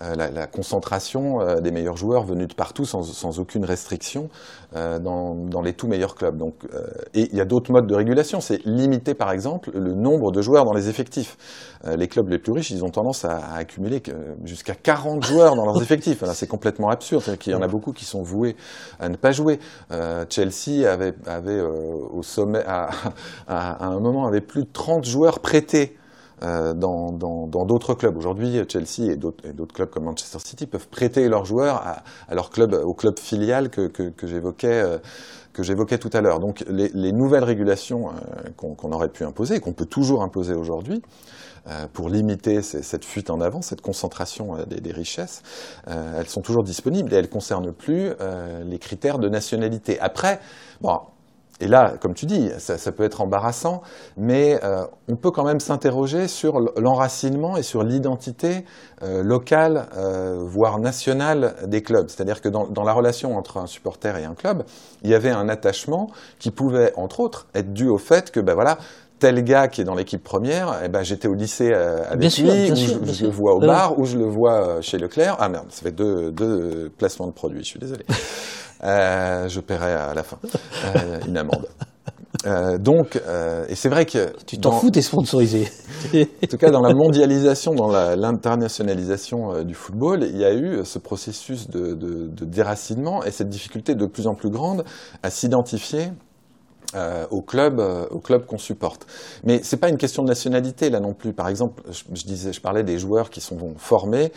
la, 0.00 0.30
la 0.30 0.46
concentration 0.46 1.40
euh, 1.40 1.60
des 1.60 1.70
meilleurs 1.70 1.96
joueurs 1.96 2.24
venus 2.24 2.48
de 2.48 2.54
partout, 2.54 2.84
sans, 2.84 3.02
sans 3.02 3.38
aucune 3.38 3.64
restriction, 3.64 4.28
euh, 4.74 4.98
dans, 4.98 5.34
dans 5.34 5.62
les 5.62 5.72
tout 5.72 5.88
meilleurs 5.88 6.14
clubs. 6.14 6.36
Donc, 6.36 6.54
euh, 6.74 6.86
et 7.14 7.28
il 7.30 7.36
y 7.36 7.40
a 7.40 7.44
d'autres 7.44 7.72
modes 7.72 7.86
de 7.86 7.94
régulation. 7.94 8.40
C'est 8.40 8.64
limiter, 8.64 9.14
par 9.14 9.30
exemple, 9.30 9.70
le 9.74 9.94
nombre 9.94 10.32
de 10.32 10.42
joueurs 10.42 10.64
dans 10.64 10.72
les 10.72 10.88
effectifs. 10.88 11.36
Euh, 11.86 11.96
les 11.96 12.08
clubs 12.08 12.28
les 12.28 12.38
plus 12.38 12.52
riches, 12.52 12.70
ils 12.70 12.84
ont 12.84 12.90
tendance 12.90 13.24
à, 13.24 13.36
à 13.36 13.56
accumuler 13.56 14.02
jusqu'à 14.44 14.74
40 14.74 15.24
joueurs 15.24 15.56
dans 15.56 15.64
leurs 15.64 15.80
effectifs. 15.82 16.20
Là, 16.22 16.34
c'est 16.34 16.46
complètement 16.46 16.90
absurde. 16.90 17.36
Qu'il 17.38 17.52
y 17.52 17.56
en 17.56 17.62
a 17.62 17.68
beaucoup 17.68 17.92
qui 17.92 18.04
sont 18.04 18.22
voués 18.22 18.56
à 19.00 19.08
ne 19.08 19.16
pas 19.16 19.32
jouer. 19.32 19.58
Euh, 19.92 20.24
Chelsea 20.28 20.90
avait, 20.90 21.14
avait 21.26 21.58
euh, 21.58 21.70
au 22.12 22.22
sommet, 22.22 22.62
à, 22.66 22.90
à, 23.46 23.84
à 23.84 23.86
un 23.86 24.00
moment, 24.00 24.26
avait 24.26 24.40
plus 24.40 24.64
de 24.64 24.70
30 24.72 25.04
joueurs 25.04 25.40
prêtés 25.40 25.96
euh, 26.42 26.74
dans 26.74 27.12
d'autres 27.66 27.94
clubs. 27.94 28.16
Aujourd'hui, 28.16 28.60
Chelsea 28.68 29.12
et 29.12 29.16
d'autres 29.16 29.74
clubs 29.74 29.90
comme 29.90 30.04
Manchester 30.04 30.38
City 30.38 30.66
peuvent 30.66 30.88
prêter 30.88 31.28
leurs 31.28 31.44
joueurs 31.44 31.76
à, 31.76 32.02
à 32.28 32.34
leur 32.34 32.50
club, 32.50 32.74
au 32.74 32.94
club 32.94 33.18
filial 33.18 33.70
que, 33.70 33.88
que, 33.88 34.10
que 34.10 34.26
j'évoquais. 34.26 34.82
euh, 34.82 34.98
que 35.52 35.62
j'évoquais 35.62 35.96
tout 35.96 36.10
à 36.12 36.20
l'heure. 36.20 36.38
Donc 36.38 36.62
les, 36.68 36.90
les 36.92 37.12
nouvelles 37.12 37.42
régulations 37.44 38.10
euh, 38.10 38.50
qu'on 38.58 38.92
aurait 38.92 39.08
pu 39.08 39.24
imposer 39.24 39.58
qu'on 39.58 39.72
peut 39.72 39.86
toujours 39.86 40.22
imposer 40.22 40.54
aujourd'hui 40.54 41.00
pour 41.94 42.10
limiter 42.10 42.62
cette 42.62 43.04
fuite 43.04 43.28
en 43.30 43.40
avant, 43.40 43.60
cette 43.62 43.80
concentration 43.80 44.56
des, 44.68 44.80
des 44.80 44.92
richesses, 44.92 45.42
elles 45.86 46.28
sont 46.28 46.42
toujours 46.42 46.62
disponibles 46.62 47.12
et 47.12 47.16
elles 47.16 47.28
concernent 47.30 47.72
plus 47.72 48.12
les 48.64 48.78
critères 48.78 49.18
de 49.18 49.28
nationalité. 49.28 49.98
Après, 49.98 50.38
bon, 50.80 50.96
et 51.60 51.68
là, 51.68 51.94
comme 52.00 52.12
tu 52.12 52.26
dis, 52.26 52.50
ça, 52.58 52.76
ça 52.76 52.92
peut 52.92 53.02
être 53.04 53.22
embarrassant, 53.22 53.80
mais 54.18 54.60
euh, 54.62 54.84
on 55.08 55.16
peut 55.16 55.30
quand 55.30 55.44
même 55.44 55.58
s'interroger 55.60 56.28
sur 56.28 56.60
l'enracinement 56.78 57.56
et 57.56 57.62
sur 57.62 57.82
l'identité 57.82 58.64
euh, 59.02 59.22
locale, 59.22 59.88
euh, 59.96 60.36
voire 60.44 60.78
nationale 60.78 61.54
des 61.66 61.82
clubs. 61.82 62.08
C'est-à-dire 62.10 62.42
que 62.42 62.50
dans, 62.50 62.66
dans 62.66 62.82
la 62.84 62.92
relation 62.92 63.36
entre 63.36 63.56
un 63.56 63.66
supporter 63.66 64.18
et 64.18 64.24
un 64.24 64.34
club, 64.34 64.64
il 65.02 65.08
y 65.10 65.14
avait 65.14 65.30
un 65.30 65.48
attachement 65.48 66.08
qui 66.38 66.50
pouvait, 66.50 66.92
entre 66.96 67.20
autres, 67.20 67.46
être 67.54 67.72
dû 67.72 67.88
au 67.88 67.98
fait 67.98 68.30
que, 68.30 68.40
ben 68.40 68.52
voilà, 68.54 68.76
tel 69.18 69.42
gars 69.42 69.68
qui 69.68 69.80
est 69.80 69.84
dans 69.84 69.94
l'équipe 69.94 70.22
première, 70.22 70.78
eh 70.84 70.88
ben 70.90 71.02
j'étais 71.02 71.26
au 71.26 71.32
lycée 71.34 71.72
euh, 71.72 72.04
avec 72.06 72.18
Bien 72.18 72.28
sûr, 72.28 72.52
lui, 72.52 72.64
bien 72.64 72.72
ou 72.72 72.76
sûr, 72.76 72.94
je, 72.96 72.98
bien 72.98 73.12
je 73.12 73.16
sûr. 73.16 73.26
le 73.28 73.32
vois 73.32 73.54
au 73.54 73.60
Ouais, 73.60 73.66
bar, 73.66 73.98
ou 73.98 74.04
je 74.04 74.18
le 74.18 74.26
vois 74.26 74.52
euh, 74.68 74.82
chez 74.82 74.98
Leclerc. 74.98 75.36
Ah 75.40 75.48
merde, 75.48 75.66
ça 75.70 75.82
fait 75.82 75.90
deux, 75.92 76.30
deux 76.32 76.90
placements 76.98 77.26
de 77.26 77.32
produits, 77.32 77.60
je 77.60 77.68
suis 77.68 77.78
désolé. 77.80 78.04
Euh, 78.84 79.48
je 79.48 79.60
paierai 79.60 79.92
à 79.92 80.14
la 80.14 80.22
fin 80.22 80.38
euh, 80.96 81.20
une 81.26 81.36
amende. 81.38 81.66
Euh, 82.46 82.76
donc, 82.78 83.16
euh, 83.26 83.64
et 83.68 83.74
c'est 83.74 83.88
vrai 83.88 84.04
que 84.04 84.32
Tu 84.46 84.58
t'en 84.58 84.70
dans- 84.70 84.76
fous, 84.76 84.90
t'es 84.90 85.00
sponsorisé. 85.02 85.68
en 86.14 86.46
tout 86.46 86.58
cas, 86.58 86.70
dans 86.70 86.82
la 86.82 86.94
mondialisation, 86.94 87.74
dans 87.74 87.88
l'internationalisation 87.90 89.62
du 89.64 89.74
football, 89.74 90.22
il 90.22 90.36
y 90.36 90.44
a 90.44 90.52
eu 90.54 90.84
ce 90.84 90.98
processus 90.98 91.68
de, 91.70 91.94
de- 91.94 92.26
de 92.28 92.44
déracinement 92.44 93.24
et 93.24 93.30
cette 93.30 93.48
difficulté 93.48 93.94
de 93.94 94.06
plus 94.06 94.26
en 94.26 94.34
plus 94.34 94.50
grande 94.50 94.84
à 95.22 95.30
s'identifier 95.30 96.10
euh, 96.94 97.26
au 97.30 97.40
club, 97.42 97.80
euh, 97.80 98.06
au 98.10 98.20
club 98.20 98.46
qu'on 98.46 98.58
supporte. 98.58 99.06
Mais 99.44 99.60
c'est 99.62 99.78
pas 99.78 99.88
une 99.88 99.96
question 99.98 100.22
de 100.22 100.28
nationalité 100.28 100.88
là 100.90 101.00
non 101.00 101.14
plus. 101.14 101.32
Par 101.32 101.48
exemple, 101.48 101.82
je, 101.90 102.02
je 102.14 102.24
disais, 102.24 102.52
je 102.52 102.60
parlais 102.60 102.84
des 102.84 102.98
joueurs 102.98 103.30
qui 103.30 103.40
sont 103.40 103.74
formés. 103.76 104.30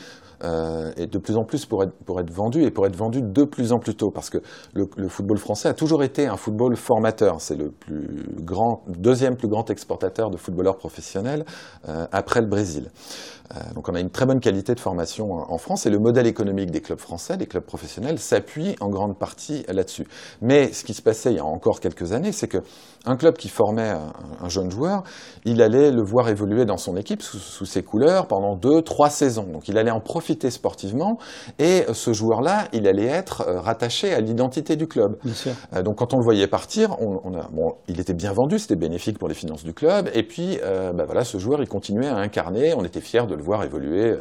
Euh, 0.43 0.91
et 0.97 1.07
de 1.07 1.17
plus 1.17 1.35
en 1.37 1.43
plus 1.43 1.65
pour 1.65 1.83
être, 1.83 2.31
vendus 2.31 2.63
et 2.63 2.71
pour 2.71 2.85
être 2.85 2.95
vendus 2.95 3.21
de 3.21 3.43
plus 3.43 3.71
en 3.71 3.79
plus 3.79 3.95
tôt 3.95 4.11
parce 4.11 4.29
que 4.29 4.37
le, 4.73 4.89
le 4.97 5.09
football 5.09 5.37
français 5.37 5.69
a 5.69 5.73
toujours 5.73 6.03
été 6.03 6.27
un 6.27 6.37
football 6.37 6.75
formateur. 6.75 7.41
C'est 7.41 7.55
le 7.55 7.71
plus 7.71 8.25
grand, 8.39 8.83
deuxième 8.87 9.35
plus 9.35 9.47
grand 9.47 9.69
exportateur 9.69 10.29
de 10.29 10.37
footballeurs 10.37 10.77
professionnels 10.77 11.45
euh, 11.87 12.07
après 12.11 12.41
le 12.41 12.47
Brésil. 12.47 12.89
Euh, 13.55 13.73
donc 13.73 13.89
on 13.89 13.95
a 13.95 13.99
une 13.99 14.09
très 14.09 14.25
bonne 14.25 14.39
qualité 14.39 14.75
de 14.75 14.79
formation 14.79 15.31
en 15.31 15.57
France 15.57 15.85
et 15.85 15.89
le 15.89 15.99
modèle 15.99 16.27
économique 16.27 16.71
des 16.71 16.81
clubs 16.81 16.99
français, 16.99 17.37
des 17.37 17.47
clubs 17.47 17.63
professionnels, 17.63 18.19
s'appuie 18.19 18.75
en 18.79 18.89
grande 18.89 19.17
partie 19.17 19.63
là-dessus. 19.67 20.07
Mais 20.41 20.71
ce 20.73 20.83
qui 20.83 20.93
se 20.93 21.01
passait 21.01 21.31
il 21.31 21.37
y 21.37 21.39
a 21.39 21.45
encore 21.45 21.79
quelques 21.79 22.13
années, 22.13 22.31
c'est 22.31 22.47
que 22.47 22.59
un 23.05 23.15
club 23.15 23.37
qui 23.37 23.49
formait 23.49 23.89
un, 23.89 24.13
un 24.41 24.49
jeune 24.49 24.69
joueur, 24.69 25.03
il 25.45 25.61
allait 25.61 25.91
le 25.91 26.03
voir 26.03 26.29
évoluer 26.29 26.65
dans 26.65 26.77
son 26.77 26.97
équipe 26.97 27.21
sous, 27.21 27.37
sous 27.37 27.65
ses 27.65 27.81
couleurs 27.83 28.27
pendant 28.27 28.55
deux, 28.55 28.81
trois 28.81 29.09
saisons. 29.09 29.47
Donc 29.51 29.67
il 29.67 29.77
allait 29.77 29.91
en 29.91 30.01
profiter 30.01 30.51
sportivement 30.51 31.17
et 31.59 31.85
ce 31.93 32.13
joueur-là, 32.13 32.67
il 32.73 32.87
allait 32.87 33.05
être 33.05 33.45
euh, 33.47 33.59
rattaché 33.59 34.13
à 34.13 34.19
l'identité 34.19 34.75
du 34.75 34.87
club. 34.87 35.17
Euh, 35.73 35.81
donc 35.81 35.97
quand 35.97 36.13
on 36.13 36.17
le 36.17 36.23
voyait 36.23 36.47
partir, 36.47 36.95
on, 37.01 37.21
on 37.23 37.33
a, 37.33 37.47
bon, 37.51 37.73
il 37.87 37.99
était 37.99 38.13
bien 38.13 38.33
vendu, 38.33 38.59
c'était 38.59 38.75
bénéfique 38.75 39.17
pour 39.17 39.27
les 39.27 39.33
finances 39.33 39.63
du 39.63 39.73
club. 39.73 40.09
Et 40.13 40.23
puis, 40.23 40.59
euh, 40.63 40.91
bah 40.93 41.05
voilà, 41.05 41.23
ce 41.23 41.37
joueur, 41.37 41.61
il 41.61 41.67
continuait 41.67 42.07
à 42.07 42.17
incarner. 42.17 42.73
On 42.75 42.83
était 42.83 43.01
fiers 43.01 43.25
de 43.27 43.35
le 43.39 43.43
voir 43.43 43.63
évoluer 43.63 44.11
euh, 44.11 44.19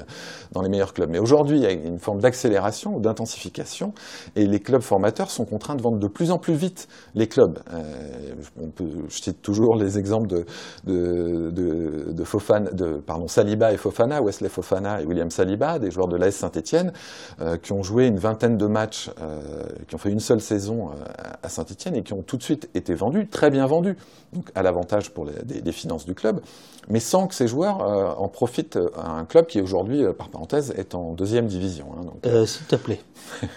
dans 0.53 0.63
les 0.63 0.71
meilleurs 0.71 0.95
clubs. 0.95 1.11
Mais 1.11 1.19
aujourd'hui, 1.19 1.59
il 1.59 1.63
y 1.63 1.67
a 1.67 1.73
une 1.73 1.99
forme 1.99 2.21
d'accélération 2.21 2.97
ou 2.97 3.01
d'intensification, 3.01 3.93
et 4.37 4.47
les 4.47 4.61
clubs 4.61 4.81
formateurs 4.81 5.31
sont 5.31 5.45
contraints 5.45 5.75
de 5.75 5.83
vendre 5.83 5.99
de 5.99 6.09
plus 6.09 6.31
en 6.31 6.39
plus 6.39 6.55
vite 6.55 6.89
les 7.15 7.29
clubs. 7.29 7.59
Euh, 7.75 8.35
je 9.09 9.17
cite 9.23 9.43
toujours 9.43 9.77
les 9.77 9.99
exemples 9.99 10.29
de, 10.29 10.47
Saliba 13.27 13.73
et 13.73 13.77
Fofana, 13.77 14.23
Wesley 14.23 14.49
Fofana 14.49 15.03
et 15.03 15.05
William 15.05 15.31
Saliba, 15.31 15.79
des 15.79 15.91
joueurs 15.91 16.09
de 16.09 16.17
l'AS 16.17 16.35
Saint-Etienne, 16.35 16.93
euh, 17.41 17.59
qui 17.59 17.73
ont 17.73 17.83
joué 17.83 18.07
une 18.07 18.19
vingtaine 18.19 18.57
de 18.57 18.67
matchs, 18.67 19.11
qui 19.87 19.95
ont 19.95 19.99
fait 19.99 20.11
une 20.11 20.21
seule 20.21 20.41
saison 20.41 20.91
à 21.43 21.49
Saint-Etienne 21.49 21.97
et 21.97 22.03
qui 22.03 22.13
ont 22.13 22.23
tout 22.23 22.37
de 22.37 22.43
suite 22.43 22.71
été 22.75 22.95
vendus, 22.95 23.29
très 23.29 23.51
bien 23.51 23.67
vendus, 23.67 23.97
donc 24.33 24.51
à 24.55 24.63
l'avantage 24.63 25.11
pour 25.11 25.27
les, 25.27 25.73
finances 25.73 26.07
du 26.07 26.15
club, 26.15 26.41
mais 26.91 27.01
sans 27.01 27.27
que 27.27 27.35
ces 27.35 27.47
joueurs 27.49 27.83
euh, 27.83 28.13
en 28.17 28.29
profitent 28.29 28.79
à 28.97 29.11
un 29.11 29.25
club 29.25 29.47
qui 29.47 29.61
aujourd'hui, 29.61 30.05
euh, 30.05 30.13
par 30.13 30.29
parenthèse, 30.29 30.73
est 30.77 30.95
en 30.95 31.13
deuxième 31.13 31.47
division. 31.47 31.87
hein, 31.99 32.07
Euh, 32.27 32.47
S'il 32.47 32.67
te 32.67 32.77
plaît. 32.77 33.01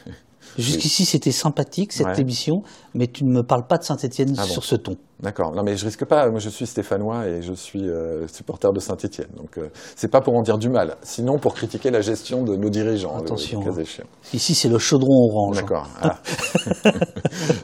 Jusqu'ici, 0.58 1.06
c'était 1.06 1.32
sympathique 1.32 1.94
cette 1.94 2.08
Ouais. 2.08 2.20
émission, 2.20 2.62
mais 2.94 3.08
tu 3.08 3.24
ne 3.24 3.32
me 3.32 3.44
parles 3.44 3.66
pas 3.68 3.78
de 3.78 3.84
Saint-Etienne 3.84 4.34
Ah 4.38 4.42
bon. 4.42 4.48
sur 4.48 4.64
ce 4.64 4.76
ton. 4.76 4.96
D'accord. 5.22 5.54
Non, 5.56 5.62
mais 5.64 5.78
je 5.78 5.86
risque 5.86 6.04
pas. 6.06 6.28
Moi, 6.32 6.40
je 6.40 6.50
suis 6.50 6.66
stéphanois 6.66 7.28
et 7.28 7.44
je 7.44 7.54
suis 7.54 7.88
euh, 7.88 8.28
supporter 8.28 8.74
de 8.74 8.80
Saint-Étienne. 8.80 9.28
Donc, 9.38 9.60
euh, 9.60 9.68
c'est 9.96 10.08
pas 10.10 10.20
pour 10.20 10.36
en 10.36 10.42
dire 10.42 10.58
du 10.58 10.68
mal. 10.68 10.96
Sinon, 11.04 11.38
pour 11.38 11.54
critiquer 11.54 11.92
la 11.92 12.02
gestion 12.02 12.44
de 12.44 12.56
nos 12.56 12.70
dirigeants. 12.72 13.16
Attention, 13.20 13.62
le 13.64 13.72
hein. 13.72 14.04
Ici, 14.34 14.56
c'est 14.56 14.68
le 14.68 14.80
chaudron 14.80 15.30
orange. 15.30 15.58
D'accord. 15.58 15.88
Ah. 16.02 16.18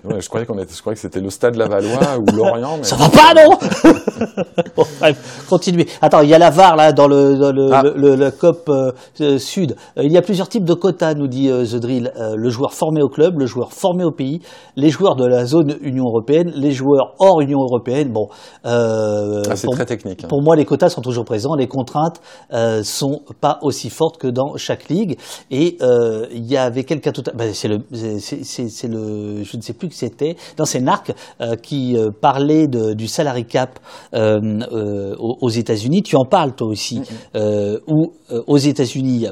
Ouais, 0.04 0.22
je 0.22 0.30
croyais 0.30 0.46
qu'on 0.46 0.58
était, 0.60 0.74
je 0.74 0.80
croyais 0.80 0.96
que 0.96 1.02
c'était 1.02 1.20
le 1.20 1.30
Stade 1.30 1.56
Lavallois 1.56 2.18
ou 2.20 2.26
Lorient. 2.36 2.78
Mais... 2.78 2.84
Ça 2.84 2.96
va 2.96 3.10
pas, 3.10 3.34
non 3.34 3.58
Bon, 4.76 4.84
bref, 5.00 5.46
continuez. 5.50 5.88
Attends, 6.02 6.22
il 6.22 6.30
y 6.30 6.34
a 6.34 6.38
la 6.38 6.50
VAR 6.50 6.76
là 6.78 6.94
dans 6.94 7.08
le, 7.08 7.36
dans 7.36 7.52
le, 7.52 7.70
Ah. 7.74 7.84
le, 7.84 7.94
le- 7.96 8.16
le 8.16 8.32
COP 8.32 8.70
euh, 8.70 8.92
euh, 9.22 9.38
Sud. 9.38 9.76
Il 9.98 10.12
y 10.12 10.18
a 10.18 10.22
plusieurs 10.22 10.48
types 10.48 10.64
de 10.64 10.74
quotas, 10.74 11.14
nous 11.16 11.28
dit 11.28 11.50
The 11.50 11.76
Drill. 11.76 12.14
Le 12.36 12.50
joueur 12.50 12.74
formé 12.74 13.02
au 13.02 13.10
club, 13.10 13.40
le 13.40 13.46
joueur 13.46 13.74
formé 13.74 14.04
au 14.06 14.12
pays, 14.12 14.42
les 14.78 14.90
joueurs 14.90 15.16
de 15.18 15.26
la 15.26 15.46
zone 15.46 15.76
Union 15.82 16.06
européenne, 16.06 16.52
les 16.56 16.72
joueurs 16.72 17.16
hors 17.20 17.42
Union 17.42 17.60
européenne. 17.60 18.12
Bon, 18.14 18.28
euh, 18.66 19.42
Ah, 19.50 19.56
c'est 19.56 19.68
très 19.72 19.86
technique. 19.86 20.24
hein. 20.24 20.28
Pour 20.30 20.42
moi, 20.42 20.56
les 20.56 20.64
quotas 20.66 20.90
sont 20.90 21.02
toujours 21.02 21.26
présents. 21.26 21.56
Les 21.56 21.68
contraintes 21.68 22.22
euh, 22.54 22.84
sont 22.84 23.22
pas 23.42 23.60
aussi 23.64 23.90
fortes 23.90 24.18
que 24.18 24.28
dans 24.28 24.56
chaque 24.56 24.88
ligue. 24.90 25.18
Et 25.52 25.78
euh, 25.82 26.26
il 26.32 26.46
y 26.46 26.56
avait 26.56 26.84
quelqu'un 26.86 27.12
tout 27.12 27.24
à 27.28 27.34
ben, 27.36 27.54
c'est 27.54 27.68
le, 27.68 27.80
c'est, 27.92 28.88
le, 28.88 29.44
je 29.44 29.58
ne 29.58 29.62
sais 29.62 29.74
plus 29.74 29.90
qui 29.90 29.98
c'était. 29.98 30.36
Non, 30.58 30.66
c'est 30.66 30.80
Narc 30.80 31.12
euh, 31.42 31.56
qui 31.56 31.98
euh, 31.98 32.10
parlait 32.22 32.68
de, 32.68 32.94
du 32.94 33.08
salary 33.08 33.46
cap 33.46 33.80
aux, 34.14 35.50
États-Unis. 35.50 36.04
Tu 36.04 36.16
en 36.16 36.26
parles 36.26 36.54
toi 36.54 36.68
aussi. 36.68 37.02
Euh, 37.36 37.80
où 37.88 38.14
euh, 38.32 38.42
aux 38.48 38.58
États-Unis, 38.58 39.26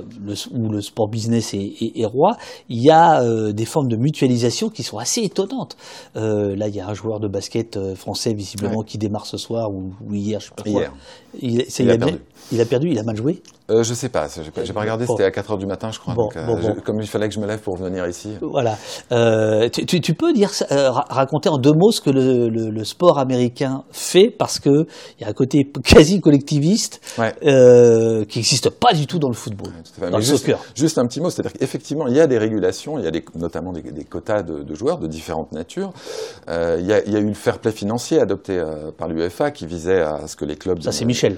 où 0.53 0.69
le 0.69 0.81
sport 0.81 1.09
business 1.09 1.53
est, 1.53 1.57
est- 1.81 1.99
est 1.99 2.05
roi, 2.05 2.37
il 2.69 2.81
y 2.83 2.89
a 2.89 3.21
euh, 3.21 3.51
des 3.51 3.65
formes 3.65 3.87
de 3.87 3.97
mutualisation 3.97 4.69
qui 4.69 4.83
sont 4.83 4.97
assez 4.97 5.21
étonnantes. 5.21 5.74
Euh, 6.15 6.55
là, 6.55 6.67
il 6.67 6.75
y 6.75 6.79
a 6.79 6.87
un 6.87 6.93
joueur 6.93 7.19
de 7.19 7.27
basket 7.27 7.77
euh, 7.77 7.95
français 7.95 8.33
visiblement 8.33 8.83
qui 8.83 8.97
démarre 8.97 9.25
ce 9.25 9.37
soir 9.37 9.71
ou, 9.71 9.93
ou 10.07 10.13
hier, 10.13 10.39
je 10.39 10.45
sais 10.47 10.51
pas 10.55 10.63
quoi. 10.71 10.81
Il, 11.41 11.65
c'est- 11.69 11.83
Il 11.83 11.89
a 11.89 11.97
bien- 11.97 12.07
perdu. 12.07 12.21
Il 12.51 12.61
a 12.61 12.65
perdu, 12.65 12.89
il 12.89 12.99
a 12.99 13.03
mal 13.03 13.15
joué. 13.15 13.41
Euh, 13.71 13.81
je 13.83 13.95
sais 13.95 14.09
pas, 14.09 14.27
j'ai 14.27 14.51
pas, 14.51 14.61
pas 14.61 14.79
regardé, 14.81 15.05
Bon. 15.05 15.13
c'était 15.15 15.25
à 15.25 15.31
4 15.31 15.51
heures 15.51 15.57
du 15.57 15.65
matin, 15.65 15.89
je 15.91 15.97
crois. 15.99 16.13
Bon, 16.13 16.25
donc, 16.25 16.37
euh, 16.37 16.45
bon, 16.45 16.57
je- 16.61 16.67
bon. 16.67 16.75
comme 16.85 17.01
il 17.01 17.07
fallait 17.07 17.27
que 17.27 17.33
je 17.33 17.39
me 17.39 17.47
lève 17.47 17.59
pour 17.61 17.75
venir 17.77 18.05
ici. 18.07 18.35
Voilà. 18.41 18.77
Euh, 19.11 19.67
tu, 19.69 19.85
tu- 19.87 20.01
tu 20.01 20.13
peux 20.13 20.33
dire, 20.33 20.51
euh, 20.71 20.91
ra- 20.91 21.05
raconter 21.09 21.49
en 21.49 21.57
deux 21.57 21.71
mots 21.73 21.91
ce 21.91 21.99
que 21.99 22.11
le, 22.11 22.47
le- 22.49 22.69
le 22.69 22.83
sport 22.83 23.17
américain 23.17 23.83
fait 23.91 24.29
parce 24.29 24.59
que 24.59 24.85
il 25.19 25.23
y 25.23 25.25
a 25.25 25.29
un 25.29 25.33
côté 25.33 25.67
quasi 25.83 26.21
collectiviste 26.21 27.01
Ouais. 27.17 27.33
qui 28.29 28.37
n'existe 28.37 28.69
pas 28.69 28.93
du 28.93 29.07
tout 29.07 29.17
dans 29.17 29.29
le 29.29 29.33
football, 29.35 29.71
dans 29.99 30.17
le 30.17 30.21
juste, 30.23 30.37
soccer. 30.45 30.59
juste 30.75 30.99
un 30.99 31.07
petit 31.07 31.19
mot, 31.19 31.31
c'est-à-dire 31.31 31.53
qu'effectivement, 31.53 32.05
il 32.07 32.15
y 32.15 32.19
a 32.21 32.27
des 32.27 32.37
régulations, 32.37 32.99
il 32.99 33.05
y 33.05 33.07
a 33.07 33.11
des, 33.11 33.25
notamment 33.35 33.71
des, 33.71 33.81
des 33.81 34.03
quotas 34.03 34.43
de, 34.43 34.61
de 34.61 34.75
joueurs 34.75 34.99
de 34.99 35.07
différentes 35.07 35.51
natures. 35.53 35.91
Il, 36.47 36.85
y 36.85 36.93
a, 36.93 37.03
il 37.03 37.11
y 37.11 37.15
a 37.15 37.19
eu 37.19 37.25
le 37.27 37.33
fair 37.33 37.57
play 37.57 37.71
financier 37.71 38.19
adopté 38.19 38.61
par 38.97 39.07
l'UEFA 39.07 39.49
qui 39.49 39.65
visait 39.65 40.01
à 40.01 40.27
ce 40.27 40.35
que 40.35 40.45
les 40.45 40.55
clubs... 40.55 40.81
Ça, 40.81 40.91
c'est 40.91 41.05
Michel. 41.05 41.37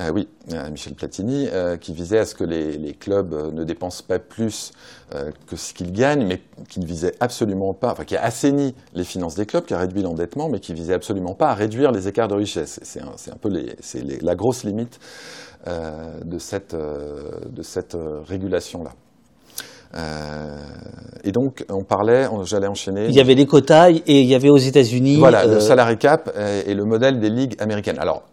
Euh, 0.00 0.12
oui, 0.14 0.28
Michel 0.70 0.94
Platini, 0.94 1.48
euh, 1.52 1.76
qui 1.76 1.92
visait 1.92 2.18
à 2.18 2.24
ce 2.24 2.34
que 2.34 2.44
les, 2.44 2.78
les 2.78 2.94
clubs 2.94 3.34
euh, 3.34 3.50
ne 3.50 3.64
dépensent 3.64 4.04
pas 4.06 4.20
plus 4.20 4.70
euh, 5.12 5.32
que 5.48 5.56
ce 5.56 5.74
qu'ils 5.74 5.92
gagnent, 5.92 6.24
mais 6.24 6.40
qui 6.68 6.78
ne 6.78 6.86
visait 6.86 7.14
absolument 7.18 7.74
pas, 7.74 7.90
enfin 7.90 8.04
qui 8.04 8.16
a 8.16 8.22
assaini 8.22 8.74
les 8.94 9.02
finances 9.02 9.34
des 9.34 9.44
clubs, 9.44 9.64
qui 9.64 9.74
a 9.74 9.78
réduit 9.78 10.02
l'endettement, 10.02 10.48
mais 10.48 10.60
qui 10.60 10.72
visait 10.72 10.94
absolument 10.94 11.34
pas 11.34 11.48
à 11.48 11.54
réduire 11.54 11.90
les 11.90 12.06
écarts 12.06 12.28
de 12.28 12.36
richesse. 12.36 12.78
C'est 12.82 13.00
un, 13.02 13.36
peu 13.40 13.48
les, 13.48 13.74
la 14.20 14.34
grosse 14.36 14.64
limite 14.64 15.00
de 15.66 16.38
cette, 16.38 16.74
de 16.74 17.62
cette 17.62 17.96
régulation-là. 18.26 18.92
Euh, 19.94 20.58
et 21.24 21.32
donc, 21.32 21.64
on 21.70 21.82
parlait, 21.82 22.26
j'allais 22.44 22.66
enchaîner. 22.66 23.06
Il 23.08 23.14
y 23.14 23.20
avait 23.20 23.34
les 23.34 23.46
quotas 23.46 23.90
et 23.90 24.02
il 24.06 24.26
y 24.26 24.34
avait 24.34 24.50
aux 24.50 24.58
États-Unis. 24.58 25.16
Voilà, 25.16 25.44
euh, 25.44 25.54
le 25.54 25.60
salary 25.60 25.96
cap 25.96 26.30
est, 26.36 26.70
est 26.70 26.74
le 26.74 26.84
modèle 26.84 27.18
des 27.20 27.30
ligues 27.30 27.54
américaines. 27.58 27.98
Alors, 27.98 28.24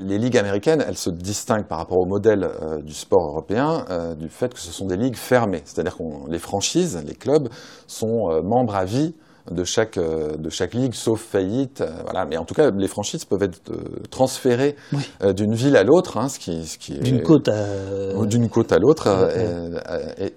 les 0.00 0.18
ligues 0.18 0.38
américaines, 0.38 0.82
elles 0.86 0.96
se 0.96 1.10
distinguent 1.10 1.66
par 1.66 1.78
rapport 1.78 1.98
au 1.98 2.06
modèle 2.06 2.44
euh, 2.44 2.80
du 2.82 2.94
sport 2.94 3.26
européen 3.28 3.84
euh, 3.90 4.14
du 4.14 4.28
fait 4.28 4.52
que 4.52 4.60
ce 4.60 4.72
sont 4.72 4.86
des 4.86 4.96
ligues 4.96 5.16
fermées. 5.16 5.62
C'est-à-dire 5.64 5.96
que 5.96 6.30
les 6.30 6.38
franchises, 6.38 7.02
les 7.06 7.14
clubs, 7.14 7.48
sont 7.86 8.30
euh, 8.30 8.42
membres 8.42 8.74
à 8.74 8.84
vie 8.84 9.14
de 9.50 9.62
chaque, 9.62 9.96
de 9.96 10.50
chaque 10.50 10.74
ligue, 10.74 10.92
sauf 10.92 11.20
faillite. 11.20 11.80
voilà. 12.02 12.26
Mais 12.26 12.36
en 12.36 12.44
tout 12.44 12.54
cas, 12.54 12.72
les 12.72 12.88
franchises 12.88 13.24
peuvent 13.24 13.44
être 13.44 13.60
transférées 14.10 14.74
Oui. 14.92 15.08
d'une 15.34 15.54
ville 15.54 15.76
à 15.76 15.84
l'autre, 15.84 16.16
hein, 16.16 16.28
ce 16.28 16.40
qui, 16.40 16.66
ce 16.66 16.76
qui 16.76 16.98
d'une 16.98 17.22
côte 17.22 17.46
à. 17.48 18.24
d'une 18.26 18.48
côte 18.48 18.72
à 18.72 18.78
l'autre, 18.80 19.06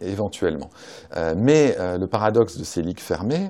éventuellement. 0.01 0.69
Mais 1.35 1.75
le 1.97 2.05
paradoxe 2.05 2.59
de 2.59 2.63
ces 2.63 2.83
ligues 2.83 2.99
fermées, 2.99 3.49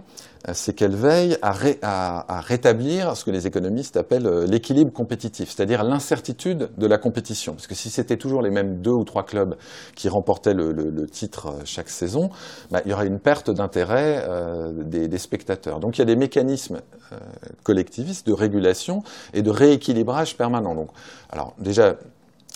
c'est 0.54 0.74
qu'elles 0.74 0.96
veillent 0.96 1.38
à, 1.42 1.52
ré- 1.52 1.80
à- 1.82 2.38
à 2.38 2.42
rétablir 2.42 3.18
ce 3.18 3.26
que 3.26 3.32
les 3.32 3.46
économistes 3.46 3.98
appellent 3.98 4.26
euh, 4.28 4.46
l'équilibre 4.48 4.92
compétitif, 4.92 5.50
c'est-à-dire 5.54 5.84
l'incertitude 5.84 6.70
de 6.78 6.88
la 6.88 6.98
compétition. 6.98 7.54
Parce 7.54 7.68
que 7.68 7.76
si 7.76 7.90
c'était 7.90 8.18
toujours 8.18 8.42
les 8.42 8.50
mêmes 8.50 8.82
deux 8.82 8.92
ou 8.92 9.04
trois 9.04 9.26
clubs 9.26 9.56
qui 9.96 10.08
remportaient 10.10 10.54
le, 10.54 10.72
le- 10.72 10.90
le 10.90 11.08
titre 11.08 11.48
euh, 11.48 11.62
chaque 11.66 11.90
saison, 11.90 12.30
bah, 12.72 12.82
il 12.86 12.92
y 12.92 12.94
aurait 12.94 13.08
une 13.08 13.20
perte 13.20 13.52
d'intérêt 13.52 14.24
euh, 14.28 14.72
des, 14.72 15.08
des 15.08 15.18
spectateurs. 15.18 15.80
Donc 15.80 15.98
il 15.98 16.00
y 16.00 16.04
a 16.04 16.06
des 16.06 16.16
mécanismes 16.16 16.80
euh, 17.12 17.18
collectivistes 17.64 18.26
de 18.28 18.34
régulation 18.34 19.04
et 19.34 19.42
de 19.42 19.50
rééquilibrage 19.52 20.38
permanent. 20.38 20.74
Donc, 20.76 20.90
alors 21.32 21.54
déjà 21.60 21.96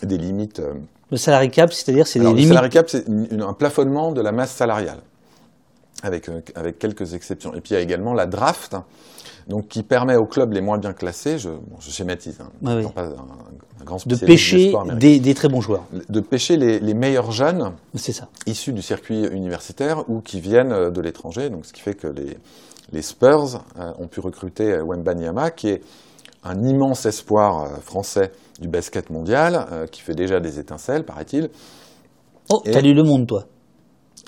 des 0.04 0.18
limites. 0.18 0.60
euh, 0.60 0.74
Le 1.12 1.18
salary 1.18 1.50
cap, 1.52 1.72
c'est-à-dire 1.74 2.08
c'est 2.08 2.20
des 2.20 2.26
alors, 2.26 2.34
le 2.34 2.40
limites. 2.40 2.54
salary 2.54 2.70
cap, 2.70 2.90
c'est 2.90 3.06
un 3.08 3.54
plafonnement 3.54 4.12
de 4.14 4.22
la 4.22 4.32
masse 4.32 4.52
salariale, 4.52 5.00
avec, 6.04 6.30
euh, 6.30 6.42
avec 6.54 6.78
quelques 6.78 7.16
exceptions. 7.16 7.54
Et 7.56 7.62
puis 7.62 7.72
il 7.72 7.74
y 7.74 7.78
a 7.78 7.82
également 7.82 8.14
la 8.14 8.28
draft, 8.28 8.76
donc 9.48 9.68
qui 9.70 9.82
permet 9.84 10.16
aux 10.16 10.26
clubs 10.26 10.54
les 10.54 10.62
moins 10.62 10.78
bien 10.78 10.94
classés, 10.94 11.38
je, 11.40 11.50
bon, 11.50 11.78
je 11.80 11.90
schématise, 11.90 12.40
hein, 12.40 12.50
Ouais, 12.62 12.80
étant 12.82 12.90
oui. 12.90 12.94
pas 12.94 13.06
un, 13.06 13.82
un 13.82 13.84
grand 13.84 14.06
de 14.08 14.16
pêcher 14.16 14.72
des, 15.00 15.20
des 15.20 15.34
très 15.34 15.50
bons 15.50 15.60
joueurs. 15.62 15.84
de 16.10 16.20
pêcher 16.22 16.56
les, 16.58 16.80
les 16.80 16.94
meilleurs 16.94 17.32
jeunes 17.32 17.72
ça. 17.96 18.28
issus 18.46 18.72
du 18.74 18.82
circuit 18.82 19.26
universitaire 19.26 20.08
ou 20.10 20.22
qui 20.22 20.40
viennent 20.40 20.72
euh, 20.72 20.92
de 20.92 21.02
l'étranger. 21.02 21.50
Donc, 21.50 21.66
ce 21.66 21.74
qui 21.74 21.82
fait 21.82 21.96
que 21.96 22.08
les, 22.08 22.38
les 22.94 23.02
Spurs 23.02 23.64
euh, 23.80 23.92
ont 24.00 24.08
pu 24.08 24.20
recruter 24.22 24.72
euh, 24.72 24.84
Wemba 24.86 25.14
Nyama, 25.16 25.52
qui 25.52 25.70
est 25.70 25.82
un 26.46 26.62
immense 26.64 27.06
espoir 27.06 27.64
euh, 27.64 27.76
français 27.82 28.32
du 28.62 28.68
basket 28.70 29.10
mondial, 29.10 29.66
euh, 29.72 29.88
qui 29.88 30.02
fait 30.02 30.16
déjà 30.16 30.40
des 30.40 30.60
étincelles, 30.60 31.04
paraît-il. 31.04 31.50
Oh, 32.50 32.62
t'as 32.64 32.82
lu 32.82 32.94
Le 32.94 33.04
Monde, 33.04 33.28
toi 33.28 33.46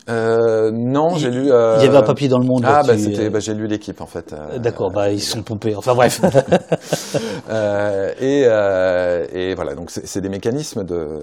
Euh, 0.08 0.70
non, 0.72 1.16
j'ai 1.16 1.32
lu. 1.32 1.52
euh, 1.52 1.78
Il 1.80 1.86
y 1.86 1.88
avait 1.88 1.98
un 1.98 2.04
papier 2.04 2.28
dans 2.28 2.38
Le 2.38 2.46
Monde. 2.46 2.64
Ah, 2.66 2.84
bah, 2.86 2.98
c'était, 2.98 3.26
euh, 3.26 3.30
bah, 3.32 3.40
j'ai 3.40 3.56
lu 3.56 3.66
l'équipe 3.68 4.02
en 4.02 4.06
fait. 4.06 4.34
euh, 4.34 4.60
D'accord, 4.60 4.92
bah, 4.92 5.10
ils 5.12 5.22
sont 5.22 5.42
pompés. 5.42 5.76
Enfin 5.76 5.96
bref. 5.96 6.22
Euh, 7.50 8.12
et, 8.20 8.44
euh, 8.48 9.26
et 9.32 9.54
voilà, 9.56 9.76
donc 9.76 9.92
c'est 9.92 10.20
des 10.22 10.30
mécanismes 10.30 10.84
de, 10.84 11.20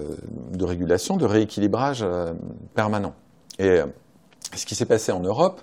de 0.53 0.65
régulation, 0.65 1.17
de 1.17 1.25
rééquilibrage 1.25 2.01
euh, 2.01 2.31
permanent. 2.75 3.13
Et 3.59 3.67
euh, 3.67 3.85
ce 4.55 4.65
qui 4.65 4.73
s'est 4.75 4.85
passé 4.85 5.11
en 5.11 5.19
Europe, 5.19 5.61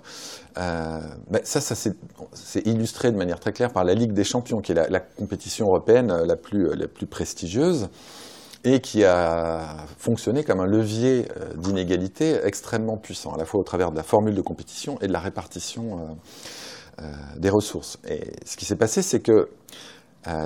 euh, 0.59 0.99
ben, 1.29 1.41
ça, 1.43 1.61
ça 1.61 1.73
s'est 1.75 1.93
c'est 2.33 2.65
illustré 2.67 3.11
de 3.11 3.17
manière 3.17 3.39
très 3.39 3.53
claire 3.53 3.71
par 3.73 3.83
la 3.83 3.93
Ligue 3.95 4.13
des 4.13 4.23
Champions, 4.23 4.61
qui 4.61 4.71
est 4.71 4.75
la, 4.75 4.87
la 4.87 4.99
compétition 4.99 5.65
européenne 5.67 6.11
euh, 6.11 6.25
la 6.25 6.35
plus, 6.35 6.75
la 6.75 6.87
plus 6.87 7.07
prestigieuse 7.07 7.89
et 8.63 8.79
qui 8.79 9.03
a 9.03 9.85
fonctionné 9.97 10.43
comme 10.43 10.59
un 10.59 10.65
levier 10.65 11.27
euh, 11.37 11.53
d'inégalité 11.55 12.39
extrêmement 12.43 12.97
puissant, 12.97 13.33
à 13.33 13.37
la 13.37 13.45
fois 13.45 13.59
au 13.59 13.63
travers 13.63 13.91
de 13.91 13.97
la 13.97 14.03
formule 14.03 14.35
de 14.35 14.41
compétition 14.41 14.99
et 15.01 15.07
de 15.07 15.13
la 15.13 15.19
répartition 15.19 15.99
euh, 16.99 17.03
euh, 17.03 17.11
des 17.37 17.49
ressources. 17.49 17.97
Et 18.07 18.33
ce 18.45 18.57
qui 18.57 18.65
s'est 18.65 18.75
passé, 18.75 19.01
c'est 19.01 19.21
que 19.21 19.49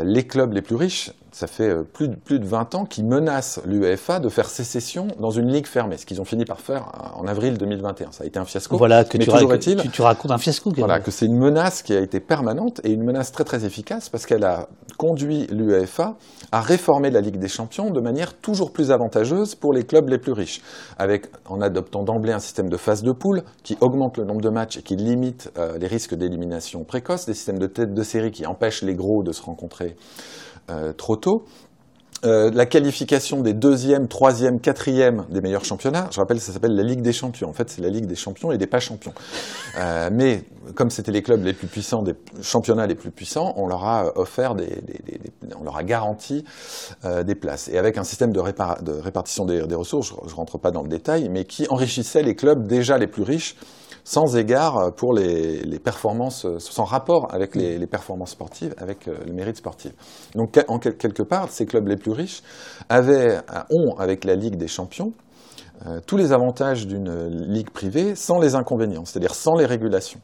les 0.03 0.25
clubs 0.25 0.53
les 0.53 0.61
plus 0.61 0.77
riches, 0.77 1.11
ça 1.35 1.47
fait 1.47 1.69
euh, 1.69 1.83
plus, 1.83 2.07
de, 2.07 2.15
plus 2.15 2.39
de 2.39 2.45
20 2.45 2.75
ans, 2.75 2.85
qui 2.85 3.03
menacent 3.03 3.59
l'UEFA 3.65 4.19
de 4.21 4.29
faire 4.29 4.47
sécession 4.47 5.07
dans 5.19 5.31
une 5.31 5.51
ligue 5.51 5.67
fermée, 5.67 5.97
ce 5.97 6.05
qu'ils 6.05 6.21
ont 6.21 6.25
fini 6.25 6.45
par 6.45 6.61
faire 6.61 6.87
euh, 6.95 7.19
en 7.19 7.27
avril 7.27 7.57
2021. 7.57 8.13
Ça 8.13 8.23
a 8.23 8.27
été 8.27 8.39
un 8.39 8.45
fiasco. 8.45 8.77
voilà, 8.77 9.03
que 9.03 9.17
Mais 9.17 9.25
tu, 9.25 10.01
racontes 10.01 10.31
un 10.31 10.37
fiasco. 10.37 10.71
voilà, 10.77 11.01
que 11.01 11.11
c'est 11.11 11.25
une 11.25 11.37
menace 11.37 11.81
qui 11.81 11.93
a 11.93 11.99
été 11.99 12.21
permanente 12.21 12.79
et 12.85 12.91
une 12.91 13.03
menace 13.03 13.33
très 13.33 13.43
très 13.43 13.65
efficace 13.65 14.07
parce 14.07 14.25
qu'elle 14.25 14.45
a 14.45 14.69
conduit 14.97 15.45
l'UEFA 15.47 16.15
à 16.53 16.61
réformer 16.61 17.11
la 17.11 17.19
Ligue 17.19 17.37
des 17.37 17.49
Champions 17.49 17.91
de 17.91 17.99
manière 17.99 18.33
toujours 18.35 18.71
plus 18.71 18.91
avantageuse 18.91 19.55
pour 19.55 19.73
les 19.73 19.83
clubs 19.83 20.07
les 20.07 20.19
plus 20.19 20.31
riches, 20.31 20.61
avec 20.97 21.25
en 21.49 21.59
adoptant 21.59 22.03
d'emblée 22.03 22.31
un 22.31 22.39
système 22.39 22.69
de 22.69 22.77
phase 22.77 23.03
de 23.03 23.11
poule 23.11 23.43
qui 23.61 23.77
augmente 23.81 24.17
le 24.17 24.23
nombre 24.23 24.39
de 24.39 24.49
matchs 24.49 24.77
et 24.77 24.83
qui 24.83 24.95
limite 24.95 25.51
euh, 25.57 25.77
les 25.77 25.87
risques 25.87 26.15
d'élimination 26.15 26.85
précoce, 26.85 27.25
des 27.25 27.33
systèmes 27.33 27.59
de 27.59 27.67
tête 27.67 27.93
de 27.93 28.03
série 28.03 28.31
qui 28.31 28.45
empêchent 28.45 28.83
les 28.83 28.95
gros 28.95 29.21
de 29.21 29.33
se 29.33 29.41
rencontrer 29.41 29.97
trop 30.97 31.15
tôt. 31.15 31.45
Euh, 32.25 32.49
la 32.53 32.65
qualification 32.65 33.41
des 33.41 33.53
deuxième, 33.53 34.07
troisième, 34.07 34.59
quatrième 34.59 35.25
des 35.29 35.41
meilleurs 35.41 35.65
championnats, 35.65 36.07
je 36.11 36.19
rappelle, 36.19 36.39
ça 36.39 36.51
s'appelle 36.51 36.75
la 36.75 36.81
Ligue 36.81 37.01
des 37.01 37.13
champions. 37.13 37.49
En 37.49 37.53
fait, 37.53 37.69
c'est 37.69 37.81
la 37.81 37.89
Ligue 37.89 38.07
des 38.07 38.15
champions 38.15 38.51
et 38.51 38.57
des 38.57 38.65
pas 38.67 38.79
champions. 38.79 39.13
Euh, 39.77 40.09
mais 40.11 40.43
comme 40.73 40.89
c'était 40.89 41.11
les 41.11 41.21
clubs 41.21 41.43
les 41.43 41.53
plus 41.53 41.67
puissants, 41.67 42.01
des 42.01 42.15
championnats 42.41 42.87
les 42.87 42.95
plus 42.95 43.11
puissants, 43.11 43.53
on 43.57 43.67
leur 43.67 43.83
a 43.83 44.17
offert 44.17 44.55
des, 44.55 44.81
on 45.59 45.63
leur 45.63 45.77
a 45.77 45.83
garanti 45.83 46.43
euh, 47.03 47.23
des 47.23 47.35
places. 47.35 47.67
Et 47.67 47.77
avec 47.77 47.97
un 47.97 48.03
système 48.03 48.31
de, 48.31 48.41
de 48.41 48.91
répartition 48.91 49.45
des, 49.45 49.75
ressources, 49.75 50.07
je, 50.07 50.29
je 50.29 50.35
rentre 50.35 50.57
pas 50.57 50.71
dans 50.71 50.81
le 50.81 50.89
détail, 50.89 51.29
mais 51.29 51.45
qui 51.45 51.67
enrichissait 51.69 52.23
les 52.23 52.35
clubs 52.35 52.65
déjà 52.65 52.97
les 52.97 53.07
plus 53.07 53.23
riches, 53.23 53.55
sans 54.05 54.37
égard 54.37 54.93
pour 54.95 55.13
les, 55.13 55.61
les 55.63 55.79
performances, 55.79 56.45
euh, 56.45 56.59
sans 56.59 56.85
rapport 56.85 57.33
avec 57.33 57.55
les, 57.55 57.77
les 57.77 57.87
performances 57.87 58.31
sportives, 58.31 58.73
avec 58.77 59.07
euh, 59.07 59.17
le 59.25 59.33
mérite 59.33 59.57
sportif. 59.57 59.91
Donc, 60.35 60.63
en 60.67 60.77
quel- 60.79 60.95
quelque 60.95 61.23
part, 61.23 61.49
ces 61.49 61.65
clubs 61.65 61.87
les 61.87 61.97
plus 61.97 62.11
riches 62.13 62.43
avaient, 62.87 63.39
ont, 63.71 63.97
avec 63.97 64.23
la 64.23 64.35
Ligue 64.35 64.57
des 64.57 64.67
champions, 64.67 65.11
euh, 65.87 65.99
tous 66.05 66.17
les 66.17 66.31
avantages 66.31 66.85
d'une 66.85 67.27
ligue 67.51 67.71
privée 67.71 68.15
sans 68.15 68.39
les 68.39 68.55
inconvénients, 68.55 69.05
c'est-à-dire 69.05 69.33
sans 69.33 69.55
les 69.55 69.65
régulations. 69.65 70.21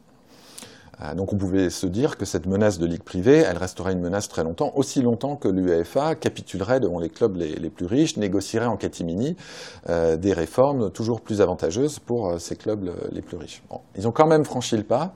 Euh, 1.02 1.14
donc 1.16 1.34
on 1.34 1.38
pouvait 1.38 1.70
se 1.70 1.88
dire 1.88 2.18
que 2.18 2.26
cette 2.26 2.46
menace 2.46 2.80
de 2.80 2.86
ligue 2.86 3.04
privée, 3.04 3.38
elle 3.38 3.58
resterait 3.58 3.94
une 3.94 4.02
menace 4.02 4.28
très 4.28 4.44
longtemps, 4.44 4.72
aussi 4.76 5.02
longtemps 5.02 5.36
que 5.36 5.48
l'UEFA 5.48 6.16
capitulerait 6.16 6.80
devant 6.80 7.00
les 7.00 7.10
clubs 7.10 7.36
les, 7.36 7.70
plus 7.70 7.86
riches, 7.86 8.18
négocierait 8.18 8.66
en 8.66 8.78
catimini 8.78 9.36
euh, 9.90 10.18
des 10.18 10.34
réformes 10.34 10.92
toujours 10.92 11.22
plus 11.22 11.42
avantageuses 11.42 12.00
pour 12.00 12.30
euh, 12.30 12.38
ces 12.38 12.56
clubs 12.56 12.92
les 13.12 13.22
plus 13.22 13.38
riches. 13.38 13.64
ils 13.96 14.08
ont 14.08 14.12
quand 14.12 14.28
même 14.28 14.46
franchi 14.46 14.78
le 14.78 14.84
pas, 14.84 15.14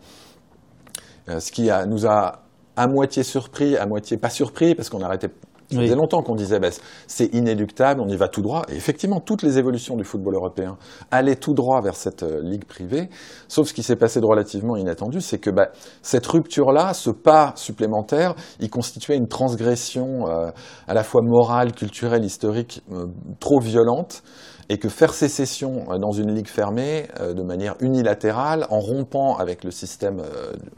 ce 1.28 1.52
qui 1.52 1.70
nous 1.88 2.06
a 2.06 2.44
à 2.76 2.88
moitié 2.88 3.24
surpris, 3.24 3.78
à 3.78 3.86
moitié 3.86 4.18
pas 4.18 4.30
surpris, 4.30 4.76
parce 4.76 4.90
qu'on 4.90 5.02
arrêtait 5.02 5.30
ça 5.72 5.80
faisait 5.80 5.96
longtemps 5.96 6.22
qu'on 6.22 6.36
disait 6.36 6.60
bah, 6.60 6.70
c'est 7.08 7.34
inéluctable, 7.34 8.02
on 8.02 8.08
y 8.08 8.16
va 8.16 8.28
tout 8.28 8.42
droit. 8.42 8.64
Et 8.70 8.76
effectivement, 8.76 9.20
toutes 9.20 9.44
les 9.44 9.58
évolutions 9.58 9.96
du 9.96 10.04
football 10.04 10.36
européen 10.36 10.78
allaient 11.12 11.36
tout 11.36 11.54
droit 11.54 11.82
vers 11.82 11.96
cette 11.96 12.24
euh, 12.24 12.42
ligue 12.44 12.66
privée. 12.66 13.10
Sauf 13.48 13.68
ce 13.68 13.74
qui 13.74 13.84
s'est 13.84 13.96
passé 13.96 14.20
de 14.20 14.26
relativement 14.26 14.78
inattendu, 14.78 15.22
c'est 15.22 15.40
que 15.40 15.50
bah, 15.50 15.70
cette 16.02 16.26
rupture-là, 16.26 16.94
ce 16.94 17.10
pas 17.10 17.54
supplémentaire, 17.56 18.36
il 18.60 18.70
constituait 18.70 19.18
une 19.18 19.28
transgression 19.28 20.28
euh, 20.28 20.52
à 20.88 20.94
la 20.94 21.04
fois 21.04 21.22
morale, 21.24 21.74
culturelle, 21.74 22.24
historique 22.24 22.84
euh, 22.92 23.08
trop 23.40 23.60
violente 23.60 24.24
et 24.70 24.80
que 24.80 24.90
faire 24.90 25.14
sécession 25.14 25.86
dans 26.02 26.12
une 26.12 26.34
ligue 26.34 26.48
fermée 26.48 27.08
de 27.20 27.44
manière 27.44 27.76
unilatérale, 27.82 28.66
en 28.72 28.80
rompant 28.80 29.36
avec 29.38 29.64
le 29.64 29.70
système 29.70 30.24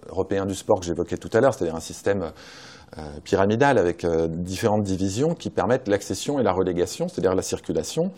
européen 0.09 0.45
du 0.45 0.55
sport 0.55 0.81
que 0.81 0.85
j'évoquais 0.85 1.15
tout 1.15 1.29
à 1.31 1.39
l'heure, 1.39 1.53
c'est-à-dire 1.53 1.77
un 1.77 1.79
système 1.79 2.23
euh, 2.23 2.31
pyramidale 3.23 3.77
avec 3.77 4.05
euh, 4.05 4.27
différentes 4.27 4.83
divisions 4.83 5.33
qui 5.33 5.49
permettent 5.49 5.87
l'accession 5.87 6.39
et 6.39 6.43
la 6.43 6.53
relégation, 6.53 7.07
c'est-à-dire 7.07 7.35
la 7.35 7.41
circulation 7.41 8.11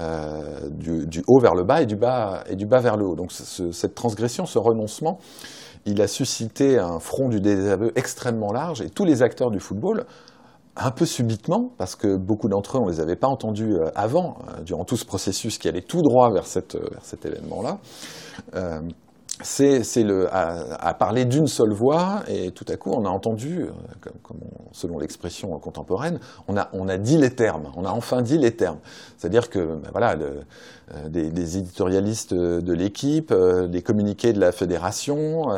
euh, 0.00 0.68
du, 0.70 1.22
haut 1.26 1.40
vers 1.40 1.54
le 1.54 1.64
bas 1.64 1.82
et 1.82 1.86
du 1.86 1.96
bas, 1.96 2.42
et 2.48 2.56
du 2.56 2.66
bas 2.66 2.80
vers 2.80 2.96
le 2.96 3.04
haut. 3.06 3.14
Donc 3.14 3.32
cette 3.32 3.94
transgression, 3.94 4.46
ce 4.46 4.58
renoncement, 4.58 5.18
il 5.84 6.00
a 6.00 6.08
suscité 6.08 6.78
un 6.78 6.98
front 6.98 7.28
du 7.28 7.40
désaveu 7.40 7.92
extrêmement 7.94 8.52
large 8.52 8.80
et 8.80 8.90
tous 8.90 9.04
les 9.04 9.22
acteurs 9.22 9.50
du 9.50 9.60
football, 9.60 10.06
un 10.76 10.90
peu 10.90 11.06
subitement, 11.06 11.70
parce 11.78 11.94
que 11.94 12.16
beaucoup 12.16 12.48
d'entre 12.48 12.76
eux, 12.76 12.80
on 12.80 12.86
ne 12.86 12.90
les 12.90 13.00
avait 13.00 13.16
pas 13.16 13.28
entendus 13.28 13.76
avant, 13.94 14.36
durant 14.64 14.84
tout 14.84 14.96
ce 14.96 15.06
processus 15.06 15.56
qui 15.56 15.68
allait 15.68 15.80
tout 15.80 16.02
droit 16.02 16.30
vers, 16.30 16.46
cet 16.46 16.76
événement-là, 17.24 17.78
c'est 19.42 19.82
à, 20.30 20.94
parler 20.94 21.24
d'une 21.26 21.46
seule 21.46 21.72
voix 21.72 22.22
et 22.26 22.52
tout 22.52 22.64
à 22.68 22.76
coup 22.76 22.90
on 22.92 23.04
a 23.04 23.08
entendu, 23.08 23.62
euh, 23.62 23.70
comme, 24.22 24.38
selon 24.72 24.98
l'expression 24.98 25.58
contemporaine, 25.58 26.20
on 26.48 26.56
a, 26.56 26.68
on 26.72 26.88
a 26.88 26.96
dit 26.96 27.18
les 27.18 27.30
termes, 27.30 27.70
on 27.76 27.84
a 27.84 27.90
enfin 27.90 28.22
dit 28.22 28.38
les 28.38 28.56
termes. 28.56 28.78
C'est-à-dire 29.18 29.50
que 29.50 29.58
ben 29.58 29.90
voilà, 29.92 30.14
le, 30.14 30.40
des, 31.08 31.30
des, 31.30 31.58
éditorialistes 31.58 32.32
de 32.32 32.72
l'équipe, 32.72 33.32
euh, 33.32 33.66
des 33.66 33.82
communiqués 33.82 34.32
de 34.32 34.38
la 34.38 34.52
fédération, 34.52 35.50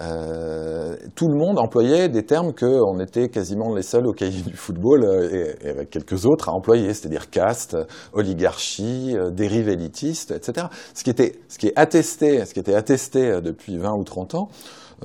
euh, 0.00 0.96
tout 1.14 1.28
le 1.28 1.36
monde 1.36 1.58
employait 1.58 2.08
des 2.08 2.24
termes 2.24 2.52
qu'on 2.52 2.98
était 2.98 3.28
quasiment 3.28 3.72
les 3.74 3.82
seuls 3.82 4.06
au 4.06 4.12
cahier 4.12 4.42
du 4.42 4.56
football 4.56 5.04
et, 5.32 5.66
et, 5.66 5.70
avec 5.70 5.90
quelques 5.90 6.26
autres 6.26 6.48
à 6.48 6.52
employer, 6.52 6.92
c'est-à-dire 6.92 7.30
caste, 7.30 7.76
oligarchie, 8.12 9.14
dérive 9.30 9.68
élitiste, 9.68 10.32
etc. 10.32 10.66
Ce 10.92 11.04
qui 11.04 11.10
était, 11.10 11.38
ce 11.48 11.58
qui 11.58 11.68
est 11.68 11.76
attesté, 11.76 12.44
ce 12.44 12.52
qui 12.52 12.60
était 12.60 12.74
attesté 12.74 13.40
depuis 13.40 13.78
20 13.78 13.92
ou 13.92 14.04
30 14.04 14.34
ans, 14.34 14.48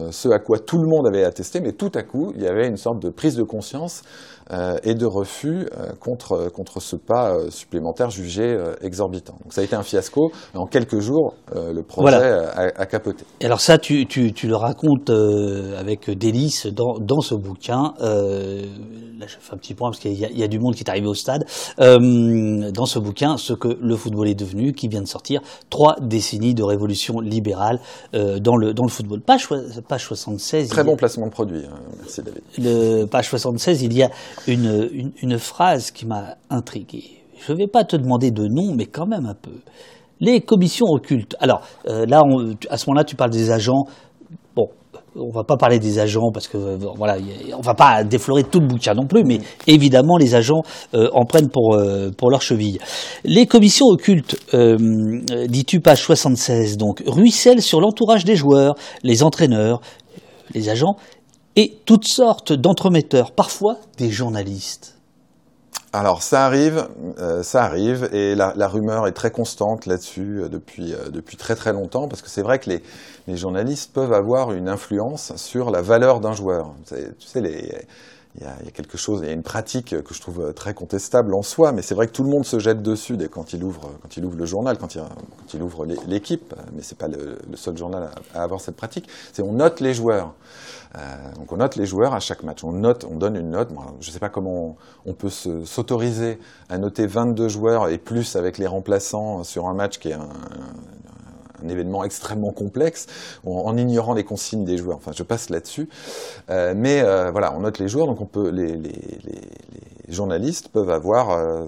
ce 0.09 0.29
à 0.29 0.39
quoi 0.39 0.57
tout 0.57 0.79
le 0.79 0.87
monde 0.87 1.05
avait 1.05 1.23
attesté, 1.23 1.61
mais 1.61 1.73
tout 1.73 1.91
à 1.93 2.01
coup, 2.01 2.33
il 2.35 2.41
y 2.41 2.47
avait 2.47 2.67
une 2.67 2.77
sorte 2.77 2.99
de 2.99 3.09
prise 3.09 3.35
de 3.35 3.43
conscience 3.43 4.01
euh, 4.01 4.32
et 4.83 4.93
de 4.95 5.05
refus 5.05 5.67
euh, 5.77 5.91
contre, 5.99 6.49
contre 6.51 6.79
ce 6.79 6.95
pas 6.95 7.33
euh, 7.33 7.49
supplémentaire 7.49 8.09
jugé 8.09 8.57
exorbitant. 8.81 9.35
Donc 9.43 9.53
ça 9.53 9.61
a 9.61 9.63
été 9.63 9.75
un 9.75 9.83
fiasco. 9.83 10.31
En 10.53 10.65
quelques 10.65 10.99
jours, 10.99 11.33
le 11.53 11.81
projet 11.81 12.15
a, 12.15 12.85
capoté. 12.85 13.25
Et 13.39 13.45
alors 13.45 13.61
ça, 13.61 13.77
tu, 13.77 14.05
tu, 14.05 14.33
tu 14.33 14.47
le 14.47 14.55
racontes 14.55 15.09
avec 15.09 16.09
délice 16.09 16.67
dans, 16.67 16.97
dans 16.99 17.21
ce 17.21 17.35
bouquin. 17.35 17.93
là, 17.99 19.27
je 19.27 19.35
fais 19.39 19.53
un 19.53 19.57
petit 19.57 19.73
point 19.73 19.89
parce 19.89 19.99
qu'il 19.99 20.13
y, 20.13 20.39
y, 20.39 20.43
a 20.43 20.47
du 20.47 20.59
monde 20.59 20.75
qui 20.75 20.83
est 20.83 20.89
arrivé 20.89 21.07
au 21.07 21.13
stade. 21.13 21.45
dans 21.77 22.85
ce 22.85 22.99
bouquin, 22.99 23.37
ce 23.37 23.53
que 23.53 23.69
le 23.79 23.95
football 23.95 24.27
est 24.27 24.35
devenu, 24.35 24.73
qui 24.73 24.87
vient 24.87 25.01
de 25.01 25.07
sortir, 25.07 25.41
trois 25.69 25.95
décennies 26.01 26.53
de 26.53 26.63
révolution 26.63 27.19
libérale 27.19 27.79
dans, 28.13 28.55
le, 28.55 28.73
dans 28.73 28.83
le 28.83 28.91
football. 28.91 29.21
Page, 29.21 29.47
page 29.87 30.05
76. 30.05 30.69
Très 30.69 30.83
bon 30.83 30.95
placement 30.95 31.27
de 31.27 31.31
produit. 31.31 31.63
Hein. 31.65 31.79
Merci 31.99 32.21
David. 32.21 32.41
Le, 32.57 33.05
page 33.05 33.29
76, 33.29 33.83
il 33.83 33.93
y 33.93 34.03
a 34.03 34.09
une, 34.47 35.37
phrase 35.37 35.91
qui 35.91 36.05
m'a 36.05 36.35
intrigué. 36.49 37.03
Je 37.45 37.51
ne 37.51 37.57
vais 37.57 37.67
pas 37.67 37.83
te 37.83 37.95
demander 37.95 38.31
de 38.31 38.43
nom, 38.43 38.73
mais 38.75 38.85
quand 38.85 39.05
même 39.05 39.25
un 39.25 39.35
peu. 39.35 39.59
Les 40.19 40.41
commissions 40.41 40.85
occultes. 40.89 41.35
Alors 41.39 41.61
euh, 41.87 42.05
là, 42.05 42.21
à 42.69 42.77
ce 42.77 42.89
moment-là, 42.89 43.03
tu 43.03 43.15
parles 43.15 43.31
des 43.31 43.51
agents. 43.51 43.83
Bon, 44.55 44.67
on 45.15 45.31
va 45.31 45.43
pas 45.43 45.57
parler 45.57 45.79
des 45.79 45.99
agents 45.99 46.31
parce 46.33 46.47
que 46.47 46.57
euh, 46.57 46.77
voilà, 46.95 47.17
on 47.57 47.61
va 47.61 47.73
pas 47.73 48.03
déflorer 48.03 48.43
tout 48.43 48.59
le 48.59 48.67
bouquin 48.67 48.93
non 48.93 49.05
plus, 49.05 49.23
mais 49.25 49.39
évidemment 49.67 50.17
les 50.17 50.35
agents 50.35 50.61
euh, 50.93 51.09
en 51.13 51.25
prennent 51.25 51.49
pour 51.49 51.77
pour 52.17 52.29
leur 52.29 52.41
cheville. 52.41 52.79
Les 53.25 53.47
commissions 53.47 53.87
occultes, 53.87 54.37
dis-tu 55.49 55.81
page 55.81 56.01
76, 56.01 56.77
donc 56.77 57.03
ruissellent 57.05 57.61
sur 57.61 57.81
l'entourage 57.81 58.23
des 58.23 58.35
joueurs, 58.35 58.75
les 59.03 59.23
entraîneurs, 59.23 59.81
les 60.53 60.69
agents 60.69 60.95
et 61.55 61.79
toutes 61.85 62.07
sortes 62.07 62.53
d'entremetteurs, 62.53 63.31
parfois 63.31 63.77
des 63.97 64.09
journalistes. 64.09 64.97
Alors 65.95 66.23
ça 66.23 66.47
arrive, 66.47 66.87
euh, 67.19 67.43
ça 67.43 67.63
arrive, 67.63 68.09
et 68.13 68.33
la, 68.33 68.67
rumeur 68.67 69.05
est 69.05 69.11
très 69.11 69.29
constante 69.29 69.85
là-dessus 69.85 70.41
euh, 70.41 70.49
depuis, 70.49 70.91
euh, 70.91 71.09
depuis 71.09 71.37
très 71.37 71.55
très 71.55 71.71
longtemps, 71.71 72.07
parce 72.07 72.23
que 72.23 72.29
c'est 72.29 72.41
vrai 72.41 72.57
que 72.57 72.71
les, 72.71 72.81
les, 73.27 73.37
journalistes 73.37 73.93
peuvent 73.93 74.13
avoir 74.13 74.53
une 74.53 74.69
influence 74.69 75.35
sur 75.35 75.69
la 75.69 75.83
valeur 75.83 76.19
d'un 76.19 76.33
joueur. 76.33 76.73
Tu 76.87 76.95
sais, 77.19 77.41
les, 77.41 77.85
il 78.35 78.41
y, 78.41 78.45
a, 78.45 78.55
il 78.61 78.65
y, 78.65 78.67
a, 78.67 78.71
quelque 78.71 78.97
chose, 78.97 79.19
il 79.21 79.27
y 79.27 79.29
a 79.29 79.33
une 79.33 79.43
pratique 79.43 80.01
que 80.01 80.13
je 80.13 80.19
trouve 80.19 80.53
très 80.53 80.73
contestable 80.73 81.33
en 81.35 81.43
soi, 81.43 81.71
mais 81.71 81.83
c'est 81.83 81.93
vrai 81.93 82.07
que 82.07 82.11
tout 82.11 82.23
le 82.23 82.29
monde 82.29 82.45
se 82.45 82.57
jette 82.57 82.81
dessus 82.81 83.15
dès 83.15 83.27
quand 83.27 83.53
il 83.53 83.63
ouvre, 83.63 83.91
quand 84.01 84.17
il 84.17 84.25
ouvre 84.25 84.37
le 84.37 84.45
journal, 84.45 84.77
quand 84.77 84.95
il, 84.95 85.01
quand 85.01 85.53
il 85.53 85.61
ouvre 85.61 85.85
l'équipe, 86.07 86.53
mais 86.75 86.81
c'est 86.81 86.97
pas 86.97 87.07
le, 87.07 87.37
seul 87.55 87.77
journal 87.77 88.09
à, 88.33 88.43
avoir 88.43 88.59
cette 88.59 88.75
pratique. 88.75 89.07
C'est 89.33 89.43
on 89.43 89.53
note 89.53 89.79
les 89.81 89.93
joueurs. 89.93 90.33
Euh, 90.95 90.99
donc 91.35 91.51
on 91.51 91.57
note 91.57 91.75
les 91.75 91.85
joueurs 91.85 92.13
à 92.13 92.19
chaque 92.19 92.43
match. 92.43 92.63
On 92.63 92.71
note, 92.71 93.05
on 93.09 93.17
donne 93.17 93.35
une 93.35 93.51
note. 93.51 93.69
je 93.99 94.09
ne 94.09 94.13
sais 94.13 94.19
pas 94.19 94.29
comment 94.29 94.77
on, 95.05 95.13
peut 95.13 95.29
s'autoriser 95.29 96.39
à 96.69 96.77
noter 96.77 97.07
22 97.07 97.47
joueurs 97.49 97.89
et 97.89 97.97
plus 97.97 98.35
avec 98.35 98.57
les 98.57 98.67
remplaçants 98.67 99.43
sur 99.43 99.67
un 99.67 99.73
match 99.73 99.99
qui 99.99 100.09
est 100.09 100.13
un, 100.13 100.29
un 101.63 101.69
événement 101.69 102.03
extrêmement 102.03 102.51
complexe, 102.51 103.07
en, 103.45 103.75
ignorant 103.77 104.13
les 104.13 104.23
consignes 104.23 104.65
des 104.65 104.77
joueurs. 104.77 104.97
Enfin, 104.97 105.11
je 105.15 105.23
passe 105.23 105.49
là-dessus. 105.49 105.89
Euh, 106.49 106.73
mais 106.75 107.01
euh, 107.01 107.31
voilà, 107.31 107.53
on 107.55 107.61
note 107.61 107.79
les 107.79 107.87
joueurs, 107.87 108.07
donc 108.07 108.21
on 108.21 108.25
peut 108.25 108.49
les, 108.49 108.75
les, 108.75 108.91
les 109.25 109.41
journalistes 110.09 110.69
peuvent 110.69 110.89
avoir, 110.89 111.31
euh, 111.31 111.65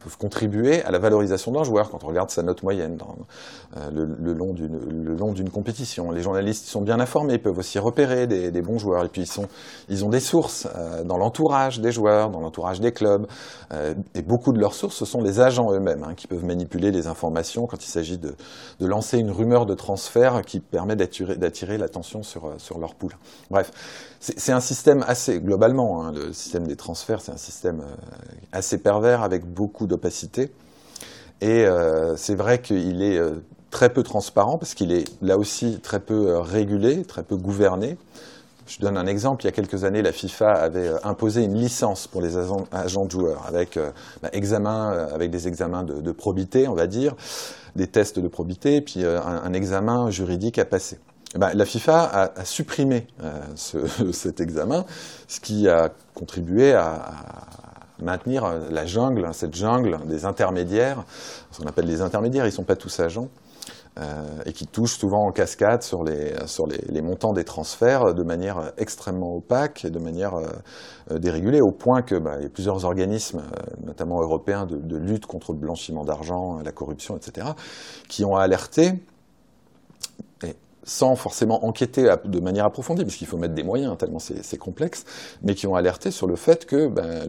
peuvent 0.00 0.16
contribuer 0.16 0.82
à 0.82 0.90
la 0.90 0.98
valorisation 0.98 1.52
d'un 1.52 1.64
joueur 1.64 1.90
quand 1.90 2.04
on 2.04 2.08
regarde 2.08 2.30
sa 2.30 2.42
note 2.42 2.62
moyenne 2.62 2.96
dans, 2.96 3.16
euh, 3.76 3.90
le, 3.90 4.04
le, 4.04 4.32
long 4.32 5.32
d'une, 5.32 5.50
compétition. 5.50 6.10
Les 6.10 6.22
journalistes 6.22 6.66
sont 6.66 6.82
bien 6.82 7.00
informés, 7.00 7.38
peuvent 7.38 7.58
aussi 7.58 7.78
repérer 7.78 8.26
des, 8.26 8.50
des 8.50 8.62
bons 8.62 8.78
joueurs, 8.78 9.04
et 9.04 9.08
puis 9.08 9.22
ils, 9.22 9.26
sont, 9.26 9.48
ils 9.88 10.04
ont 10.04 10.08
des 10.08 10.20
sources 10.20 10.68
euh, 10.76 11.02
dans 11.04 11.16
l'entourage 11.16 11.80
des 11.80 11.92
joueurs, 11.92 12.30
dans 12.30 12.40
l'entourage 12.40 12.80
des 12.80 12.92
clubs, 12.92 13.26
et 14.14 14.22
beaucoup 14.22 14.52
de 14.52 14.60
leurs 14.60 14.74
sources, 14.74 14.94
ce 14.94 15.04
sont 15.04 15.20
les 15.20 15.40
agents 15.40 15.72
eux-mêmes 15.72 16.04
hein, 16.04 16.14
qui 16.14 16.28
peuvent 16.28 16.44
manipuler 16.44 16.92
les 16.92 17.08
informations 17.08 17.66
quand 17.66 17.84
il 17.84 17.88
s'agit 17.88 18.18
de, 18.18 18.34
de 18.78 18.86
lancer 18.86 19.18
une 19.18 19.32
rumeur 19.32 19.66
de 19.66 19.74
transfert 19.74 20.42
qui 20.42 20.60
permet 20.60 20.94
d'attirer, 20.94 21.34
d'attirer 21.36 21.76
l'attention 21.76 22.22
sur, 22.22 22.52
sur 22.58 22.78
leur 22.78 22.94
poule. 22.94 23.14
Bref, 23.50 23.72
c'est 24.36 24.52
un 24.52 24.60
système 24.60 25.04
assez, 25.06 25.38
globalement, 25.38 26.02
hein, 26.02 26.12
le 26.12 26.32
système 26.32 26.66
des 26.66 26.76
transferts, 26.76 27.20
c'est 27.20 27.32
un 27.32 27.36
système 27.36 27.80
euh, 27.80 27.94
assez 28.52 28.78
pervers 28.78 29.22
avec 29.22 29.44
beaucoup 29.44 29.86
d'opacité. 29.86 30.50
Et 31.42 31.66
euh, 31.66 32.16
c'est 32.16 32.34
vrai 32.34 32.62
qu'il 32.62 33.02
est 33.02 33.18
euh, 33.18 33.42
très 33.70 33.92
peu 33.92 34.02
transparent 34.02 34.56
parce 34.56 34.72
qu'il 34.72 34.92
est 34.92 35.04
là 35.20 35.36
aussi 35.36 35.78
très 35.80 36.00
peu 36.00 36.38
régulé, 36.38 37.04
très 37.04 37.22
peu 37.22 37.36
gouverné. 37.36 37.98
Je 38.66 38.78
donne 38.78 38.96
un 38.96 39.06
exemple. 39.06 39.42
Il 39.42 39.46
y 39.46 39.48
a 39.48 39.52
quelques 39.52 39.84
années, 39.84 40.00
la 40.00 40.12
FIFA 40.12 40.52
avait 40.52 40.90
imposé 41.04 41.42
une 41.42 41.58
licence 41.58 42.06
pour 42.06 42.22
les 42.22 42.38
agents 42.38 43.04
de 43.04 43.10
joueurs 43.10 43.44
avec, 43.46 43.78
bah, 44.22 44.30
des 44.30 45.48
examens 45.48 45.82
de, 45.84 46.12
probité, 46.12 46.66
on 46.66 46.74
va 46.74 46.86
dire, 46.86 47.14
des 47.76 47.88
tests 47.88 48.20
de 48.20 48.28
probité, 48.28 48.80
puis 48.80 49.04
un 49.04 49.52
examen 49.52 50.08
juridique 50.08 50.58
à 50.58 50.64
passer. 50.64 50.98
Eh 51.34 51.38
ben, 51.38 51.50
la 51.52 51.64
FIFA 51.64 52.30
a, 52.36 52.44
supprimé 52.44 53.08
euh, 53.22 53.32
cet 54.12 54.40
examen, 54.40 54.84
ce 55.26 55.40
qui 55.40 55.68
a 55.68 55.90
contribué 56.14 56.72
à, 56.74 57.10
maintenir 58.00 58.44
la 58.70 58.86
jungle, 58.86 59.28
cette 59.32 59.54
jungle 59.54 59.98
des 60.06 60.24
intermédiaires, 60.24 61.04
ce 61.50 61.60
qu'on 61.60 61.68
appelle 61.68 61.86
les 61.86 62.02
intermédiaires, 62.02 62.44
ils 62.44 62.48
ne 62.48 62.54
sont 62.54 62.64
pas 62.64 62.76
tous 62.76 63.00
agents, 63.00 63.28
euh, 63.98 64.22
et 64.46 64.52
qui 64.52 64.66
touchent 64.66 64.98
souvent 64.98 65.28
en 65.28 65.30
cascade 65.30 65.82
sur 65.82 66.02
les, 66.02 66.34
sur 66.46 66.66
les, 66.66 67.02
montants 67.02 67.32
des 67.32 67.44
transferts 67.44 68.12
de 68.12 68.22
manière 68.24 68.72
extrêmement 68.78 69.36
opaque 69.36 69.84
et 69.84 69.90
de 69.90 69.98
manière 70.00 70.34
euh, 70.34 71.18
dérégulée, 71.18 71.60
au 71.60 71.70
point 71.70 72.02
que 72.02 72.16
bah, 72.16 72.40
y 72.40 72.46
a 72.46 72.48
plusieurs 72.48 72.84
organismes, 72.84 73.42
notamment 73.84 74.20
européens, 74.20 74.66
de, 74.66 74.76
de 74.76 74.96
lutte 74.96 75.26
contre 75.26 75.52
le 75.52 75.58
blanchiment 75.58 76.04
d'argent, 76.04 76.58
la 76.64 76.72
corruption, 76.72 77.16
etc., 77.16 77.46
qui 78.08 78.24
ont 78.24 78.36
alerté 78.36 78.94
sans 80.84 81.16
forcément 81.16 81.64
enquêter 81.64 82.14
de 82.24 82.40
manière 82.40 82.64
approfondie, 82.64 83.04
parce 83.04 83.16
qu'il 83.16 83.26
faut 83.26 83.36
mettre 83.36 83.54
des 83.54 83.62
moyens, 83.62 83.96
tellement 83.98 84.18
c'est 84.18 84.58
complexe, 84.58 85.04
mais 85.42 85.54
qui 85.54 85.66
ont 85.66 85.74
alerté 85.74 86.10
sur 86.10 86.26
le 86.26 86.36
fait 86.36 86.66
que 86.66 86.86
ben, 86.86 87.28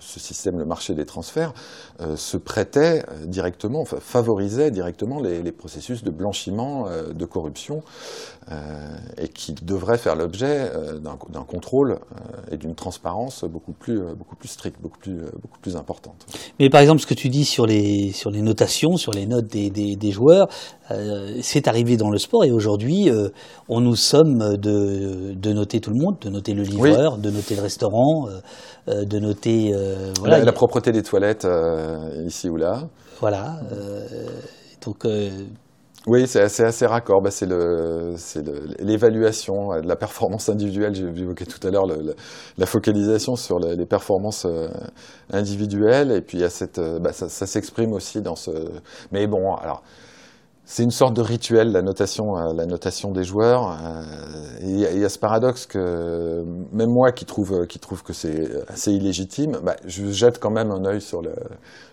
ce 0.00 0.20
système, 0.20 0.58
le 0.58 0.64
marché 0.64 0.94
des 0.94 1.06
transferts, 1.06 1.52
euh, 2.00 2.16
se 2.16 2.36
prêtait 2.36 3.04
euh, 3.08 3.26
directement, 3.26 3.80
enfin, 3.80 3.98
favorisait 4.00 4.70
directement 4.70 5.20
les, 5.20 5.42
les, 5.42 5.52
processus 5.52 6.04
de 6.04 6.10
blanchiment, 6.10 6.86
euh, 6.88 7.12
de 7.12 7.24
corruption, 7.24 7.82
et 9.18 9.28
qui 9.28 9.52
devrait 9.52 9.98
faire 9.98 10.16
l'objet 10.16 10.70
d'un 11.00 11.44
contrôle 11.44 11.98
et 12.50 12.56
d'une 12.56 12.74
transparence 12.74 13.44
beaucoup 13.44 13.72
plus, 13.72 14.00
beaucoup 14.16 14.36
plus 14.36 14.48
stricte, 14.48 14.80
beaucoup 14.80 14.98
plus, 14.98 15.20
beaucoup 15.40 15.58
plus 15.60 15.76
importante. 15.76 16.26
Mais 16.58 16.70
par 16.70 16.80
exemple, 16.80 17.00
ce 17.00 17.06
que 17.06 17.14
tu 17.14 17.28
dis 17.28 17.44
sur 17.44 17.66
les, 17.66 18.12
sur 18.12 18.30
les 18.30 18.40
notations, 18.40 18.96
sur 18.96 19.12
les 19.12 19.26
notes 19.26 19.46
des, 19.46 19.70
des, 19.70 19.96
des 19.96 20.10
joueurs, 20.10 20.48
c'est 21.42 21.68
arrivé 21.68 21.96
dans 21.96 22.10
le 22.10 22.18
sport 22.18 22.44
et 22.44 22.50
aujourd'hui, 22.50 23.10
euh, 23.10 23.28
on 23.68 23.80
nous 23.80 23.96
sommes 23.96 24.56
de, 24.56 25.34
de, 25.34 25.52
noter 25.52 25.80
tout 25.80 25.90
le 25.90 25.98
monde, 25.98 26.16
de 26.20 26.30
noter 26.30 26.54
le 26.54 26.62
livreur, 26.62 27.18
de 27.18 27.30
noter 27.30 27.54
le 27.54 27.62
restaurant, 27.62 28.28
euh, 28.28 28.40
euh, 28.88 29.04
de 29.04 29.18
noter 29.18 29.74
voilà, 30.18 30.44
la, 30.44 30.52
propreté 30.52 30.92
des 30.92 31.02
toilettes 31.02 31.46
ici 32.26 32.48
ou 32.48 32.56
là. 32.56 32.88
Voilà. 33.20 33.60
donc. 34.84 35.06
Oui, 36.08 36.26
c'est 36.26 36.40
assez, 36.40 36.64
assez, 36.64 36.86
raccord. 36.86 37.22
Bah, 37.22 37.30
c'est 37.30 37.46
l'évaluation 38.80 39.80
de 39.80 39.86
la 39.86 39.96
performance 39.96 40.48
individuelle. 40.48 40.96
Évoqué 40.96 41.46
tout 41.46 41.64
à 41.66 41.70
l'heure 41.70 41.86
la 41.86 42.66
focalisation 42.66 43.36
sur 43.36 43.58
les 43.58 43.86
performances 43.86 44.46
individuelles. 45.32 46.10
Et 46.12 46.20
puis, 46.20 46.38
il 46.38 46.40
y 46.40 46.44
a 46.44 46.50
cette, 46.50 46.80
bah, 47.00 47.12
ça, 47.12 47.28
ça 47.28 47.46
s'exprime 47.46 47.92
aussi 47.92 48.22
dans 48.22 48.36
ce. 48.36 48.50
Mais 49.12 49.26
bon, 49.26 49.54
alors 49.54 49.82
c'est 50.70 50.82
une 50.82 50.90
sorte 50.90 51.16
de 51.16 51.22
rituel, 51.22 51.72
la 51.72 51.80
notation, 51.80 52.36
euh, 52.36 52.52
la 52.52 52.66
notation 52.66 53.10
des 53.10 53.24
joueurs. 53.24 53.70
Euh, 53.70 54.02
il 54.60 54.78
y, 54.78 55.04
a 55.04 55.08
ce 55.08 55.18
paradoxe 55.18 55.64
que 55.64 56.44
même 56.72 56.90
moi 56.90 57.10
qui 57.10 57.24
trouve, 57.24 57.66
qui 57.66 57.78
trouve 57.78 58.02
que 58.02 58.12
c'est 58.12 58.50
assez 58.68 58.92
illégitime, 58.92 59.60
bah, 59.64 59.76
je 59.86 60.10
jette 60.10 60.38
quand 60.38 60.50
même 60.50 60.70
un 60.70 60.84
œil 60.84 61.00
sur, 61.00 61.22
le, 61.22 61.32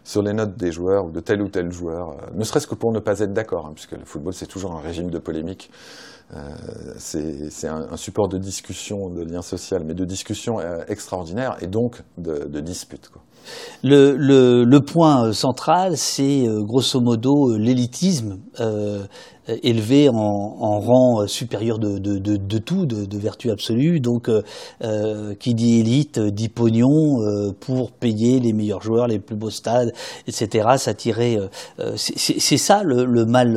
sur 0.03 0.21
les 0.21 0.33
notes 0.33 0.57
des 0.57 0.73
joueurs 0.73 1.05
ou 1.05 1.11
de 1.11 1.21
tel 1.21 1.41
ou 1.41 1.47
tel 1.47 1.71
joueur, 1.71 2.09
euh, 2.09 2.15
ne 2.35 2.43
serait-ce 2.43 2.67
que 2.67 2.75
pour 2.75 2.91
ne 2.91 2.99
pas 2.99 3.21
être 3.21 3.31
d'accord, 3.31 3.67
hein, 3.67 3.71
puisque 3.73 3.93
le 3.93 4.03
football 4.03 4.33
c'est 4.33 4.45
toujours 4.45 4.73
un 4.73 4.81
régime 4.81 5.09
de 5.09 5.19
polémique. 5.19 5.71
c'est 6.97 7.67
un, 7.69 7.95
support 7.95 8.27
de 8.27 8.37
discussion, 8.37 9.09
de 9.09 9.23
lien 9.23 9.41
social, 9.41 9.83
mais 9.85 9.93
de 9.93 10.03
discussion 10.03 10.57
extraordinaire 10.89 11.55
et 11.61 11.67
donc 11.67 12.01
de, 12.17 12.43
de 12.43 12.59
dispute. 12.59 13.07
Quoi. 13.07 13.21
Le, 13.83 14.79
point 14.79 15.33
central, 15.33 15.97
c'est 15.97 16.47
euh, 16.47 16.63
grosso 16.63 16.99
modo 16.99 17.51
euh, 17.51 17.57
l'élitisme 17.57 18.39
euh, 18.59 19.05
élevé 19.63 20.09
en, 20.09 20.79
rang 20.79 21.27
supérieur 21.27 21.77
de, 21.77 22.57
tout, 22.57 22.85
de, 22.85 23.17
vertu 23.17 23.51
absolue. 23.51 23.99
Donc, 23.99 24.27
euh, 24.29 25.35
qui 25.35 25.53
dit 25.53 25.79
élite 25.79 26.19
dit 26.19 26.49
pognon 26.49 27.53
pour 27.59 27.91
payer 27.91 28.39
les 28.39 28.53
meilleurs 28.53 28.81
joueurs, 28.81 29.07
les 29.07 29.19
plus 29.19 29.35
beaux 29.35 29.51
stades, 29.51 29.93
etc. 30.27 30.69
S'attirer. 30.77 31.37
c'est 31.95 32.57
ça 32.57 32.81
le, 32.83 33.25
mal 33.25 33.55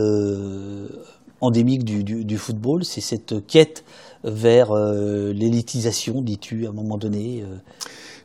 endémique 1.41 1.85
du 1.85 2.37
football, 2.37 2.85
c'est 2.85 3.01
cette 3.01 3.47
quête 3.47 3.83
vers 4.25 4.75
l'élitisation, 4.75 6.21
dis-tu, 6.21 6.67
à 6.67 6.69
un 6.69 6.75
moment 6.75 6.99
donné. 6.99 7.45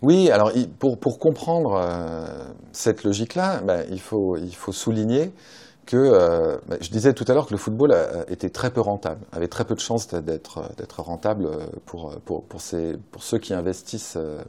Oui, 0.04 0.30
alors 0.32 0.52
pour, 0.80 0.98
pour 1.00 1.18
comprendre 1.18 1.76
euh, 1.82 2.28
cette 2.74 3.06
logique-là, 3.06 3.62
bah, 3.62 3.86
il, 3.90 4.02
faut, 4.02 4.36
il 4.36 4.54
faut 4.54 4.74
souligner 4.74 5.32
que, 5.86 5.96
euh, 5.96 6.58
bah, 6.68 6.76
je 6.82 6.90
disais 6.90 7.14
tout 7.14 7.24
à 7.26 7.34
l'heure 7.34 7.48
que 7.48 7.54
le 7.54 7.58
football 7.58 7.94
a, 7.94 8.30
était 8.30 8.50
très 8.50 8.70
peu 8.70 8.82
rentable, 8.82 9.22
avait 9.32 9.48
très 9.48 9.64
peu 9.64 9.76
de 9.76 9.80
chances 9.80 10.10
d'être 10.10 11.00
rentable 11.00 11.50
pour, 11.86 12.20
pour, 12.26 12.44
pour, 12.44 12.60
ces, 12.60 12.98
pour 13.12 13.24
ceux 13.24 13.38
qui 13.38 13.54
investissent 13.54 14.16
euh, 14.18 14.42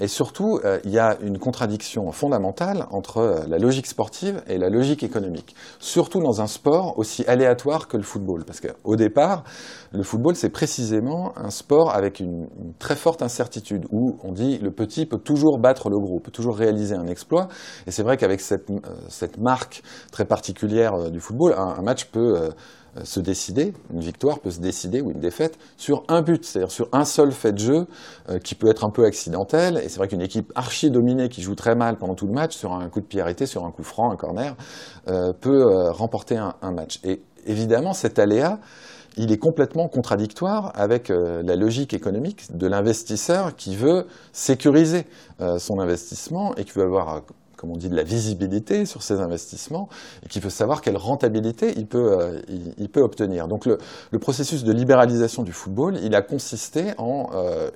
Et 0.00 0.08
surtout, 0.08 0.58
euh, 0.64 0.80
il 0.84 0.90
y 0.90 0.98
a 0.98 1.16
une 1.20 1.38
contradiction 1.38 2.10
fondamentale 2.10 2.86
entre 2.90 3.18
euh, 3.18 3.46
la 3.46 3.58
logique 3.58 3.86
sportive 3.86 4.42
et 4.48 4.58
la 4.58 4.68
logique 4.68 5.04
économique. 5.04 5.54
Surtout 5.78 6.20
dans 6.20 6.40
un 6.40 6.48
sport 6.48 6.98
aussi 6.98 7.24
aléatoire 7.26 7.86
que 7.86 7.96
le 7.96 8.02
football. 8.02 8.44
Parce 8.44 8.60
qu'au 8.60 8.96
départ, 8.96 9.44
le 9.92 10.02
football, 10.02 10.34
c'est 10.34 10.50
précisément 10.50 11.32
un 11.36 11.50
sport 11.50 11.94
avec 11.94 12.18
une, 12.18 12.48
très 12.80 12.96
forte 12.96 13.22
incertitude, 13.22 13.86
où 13.92 14.16
on 14.24 14.32
dit 14.32 14.58
le 14.58 14.72
petit 14.72 15.06
peut 15.06 15.18
toujours 15.18 15.58
battre 15.60 15.90
le 15.90 15.98
gros, 15.98 16.18
peut 16.18 16.32
toujours 16.32 16.56
réaliser 16.56 16.96
un 16.96 17.06
exploit. 17.06 17.46
Et 17.86 17.92
c'est 17.92 18.02
vrai 18.02 18.16
qu'avec 18.16 18.40
cette, 18.40 18.68
euh, 18.68 19.26
marque 19.38 19.82
très 20.10 20.24
particulière 20.24 21.10
du 21.10 21.20
football, 21.20 21.54
un, 21.56 21.82
match 21.82 22.06
peut 22.06 22.50
se 23.04 23.20
décider, 23.20 23.72
une 23.92 24.00
victoire 24.00 24.40
peut 24.40 24.50
se 24.50 24.60
décider 24.60 25.00
ou 25.00 25.10
une 25.10 25.20
défaite 25.20 25.58
sur 25.76 26.04
un 26.08 26.20
but, 26.20 26.44
c'est-à-dire 26.44 26.70
sur 26.70 26.88
un 26.92 27.04
seul 27.04 27.32
fait 27.32 27.52
de 27.52 27.58
jeu 27.58 27.86
euh, 28.28 28.38
qui 28.38 28.54
peut 28.54 28.68
être 28.68 28.84
un 28.84 28.90
peu 28.90 29.04
accidentel. 29.04 29.78
Et 29.82 29.88
c'est 29.88 29.96
vrai 29.96 30.08
qu'une 30.08 30.20
équipe 30.20 30.52
archi 30.54 30.90
dominée 30.90 31.28
qui 31.28 31.40
joue 31.42 31.54
très 31.54 31.74
mal 31.74 31.96
pendant 31.96 32.14
tout 32.14 32.26
le 32.26 32.34
match, 32.34 32.54
sur 32.54 32.72
un 32.72 32.88
coup 32.90 33.00
de 33.00 33.06
pied 33.06 33.20
arrêté, 33.20 33.46
sur 33.46 33.64
un 33.64 33.70
coup 33.70 33.82
franc, 33.82 34.10
un 34.10 34.16
corner, 34.16 34.54
euh, 35.08 35.32
peut 35.32 35.90
remporter 35.90 36.36
un, 36.36 36.72
match. 36.72 37.00
Et 37.04 37.22
évidemment, 37.46 37.92
cet 37.92 38.18
aléa, 38.18 38.58
il 39.16 39.32
est 39.32 39.38
complètement 39.38 39.88
contradictoire 39.88 40.72
avec 40.74 41.08
la 41.10 41.56
logique 41.56 41.92
économique 41.92 42.56
de 42.56 42.66
l'investisseur 42.66 43.54
qui 43.56 43.76
veut 43.76 44.06
sécuriser 44.32 45.06
son 45.58 45.80
investissement 45.80 46.54
et 46.56 46.64
qui 46.64 46.72
veut 46.72 46.84
avoir 46.84 47.22
comme 47.62 47.70
on 47.70 47.76
dit, 47.76 47.88
de 47.88 47.94
la 47.94 48.02
visibilité 48.02 48.86
sur 48.86 49.04
ses 49.04 49.20
investissements 49.20 49.88
et 50.24 50.28
qui 50.28 50.40
veut 50.40 50.50
savoir 50.50 50.80
quelle 50.80 50.96
rentabilité 50.96 51.72
il 51.76 51.86
peut, 51.86 52.18
euh, 52.18 52.96
obtenir. 52.96 53.46
Donc 53.46 53.66
le, 53.66 53.78
processus 54.18 54.64
de 54.64 54.72
libéralisation 54.72 55.44
du 55.44 55.52
football, 55.52 55.96
a 56.12 56.22
consisté 56.22 56.92
en 56.98 57.30
euh, 57.34 57.70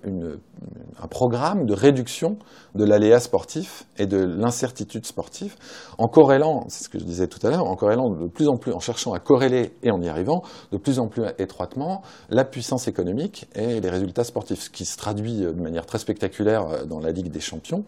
un 1.01 1.07
programme 1.07 1.67
de 1.67 1.73
réduction 1.73 2.37
de 2.77 2.85
l'aléa 2.85 3.21
sportif 3.21 3.85
et 3.99 4.07
de 4.07 4.19
l'incertitude 4.19 5.07
sportive 5.07 5.57
en 5.99 6.07
corrélant, 6.09 6.65
c'est 6.69 6.85
ce 6.85 6.89
que 6.89 6.99
je 6.99 7.05
disais 7.05 7.27
tout 7.27 7.45
à 7.47 7.51
l'heure, 7.51 7.67
en 7.67 7.77
corrélant 7.77 8.11
de 8.11 8.29
plus 8.29 8.49
en 8.49 8.57
plus, 8.57 8.73
en 8.73 8.81
cherchant 8.81 9.13
à 9.13 9.19
corréler 9.19 9.73
et 9.83 9.91
en 9.91 10.01
y 10.01 10.09
arrivant 10.09 10.43
de 10.73 10.77
plus 10.77 10.99
en 10.99 11.09
plus 11.09 11.23
étroitement 11.39 12.03
la 12.29 12.45
puissance 12.45 12.89
économique 12.89 13.47
et 13.55 13.81
les 13.81 13.91
résultats 13.91 14.25
sportifs, 14.25 14.63
ce 14.63 14.71
qui 14.71 14.85
se 14.85 14.97
traduit 14.97 15.41
de 15.41 15.53
manière 15.53 15.87
très 15.87 15.99
spectaculaire 15.99 16.87
dans 16.87 17.01
la 17.01 17.13
Ligue 17.13 17.31
des 17.31 17.41
Champions. 17.41 17.85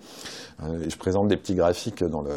Euh, 0.62 0.82
et 0.85 0.90
je 0.90 0.97
présente 0.97 1.28
des 1.28 1.36
petits 1.36 1.55
graphiques 1.55 2.02
dans 2.02 2.20
le, 2.20 2.32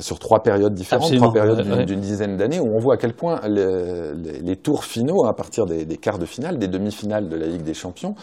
sur 0.00 0.18
trois 0.18 0.42
périodes 0.42 0.74
différentes, 0.74 1.14
trois 1.16 1.32
périodes 1.32 1.86
d'une 1.86 2.00
dizaine 2.00 2.36
d'années, 2.36 2.60
où 2.60 2.66
on 2.74 2.78
voit 2.78 2.94
à 2.94 2.96
quel 2.96 3.14
point 3.14 3.40
les, 3.48 4.12
les, 4.42 4.56
tours 4.56 4.84
finaux, 4.84 5.24
à 5.26 5.34
partir 5.34 5.64
des, 5.64 5.84
des, 5.84 5.96
quarts 5.96 6.18
de 6.18 6.26
finale, 6.26 6.58
des 6.58 6.68
demi-finales 6.68 7.28
de 7.28 7.36
la 7.36 7.46
Ligue 7.46 7.62
des 7.62 7.74
Champions, 7.74 8.14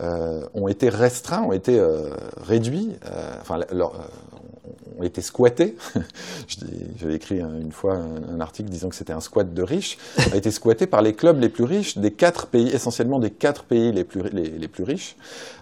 euh, 0.00 0.40
ont 0.54 0.68
été 0.68 0.88
restreints, 0.88 1.42
ont 1.42 1.52
été 1.52 1.78
euh, 1.78 2.10
réduits, 2.38 2.96
euh, 3.10 3.34
enfin, 3.40 3.58
leur, 3.72 3.92
ont 4.98 5.02
été 5.02 5.22
squattés. 5.22 5.76
J'avais 6.98 7.14
écrit 7.14 7.40
une 7.40 7.72
fois 7.72 7.96
un, 7.96 8.40
article 8.40 8.68
disant 8.68 8.88
que 8.88 8.96
c'était 8.96 9.12
un 9.12 9.20
squat 9.20 9.52
de 9.52 9.62
riches, 9.62 9.98
a 10.32 10.36
été 10.36 10.50
squatté 10.50 10.86
par 10.86 11.02
les 11.02 11.12
clubs 11.12 11.38
les 11.40 11.48
plus 11.48 11.64
riches 11.64 11.98
des 11.98 12.10
quatre 12.10 12.46
pays, 12.46 12.68
essentiellement 12.68 13.18
des 13.18 13.30
quatre 13.30 13.64
pays 13.64 13.92
les 13.92 14.04
plus, 14.04 14.22
les, 14.32 14.50
les 14.50 14.68
plus 14.68 14.84
riches, 14.84 15.16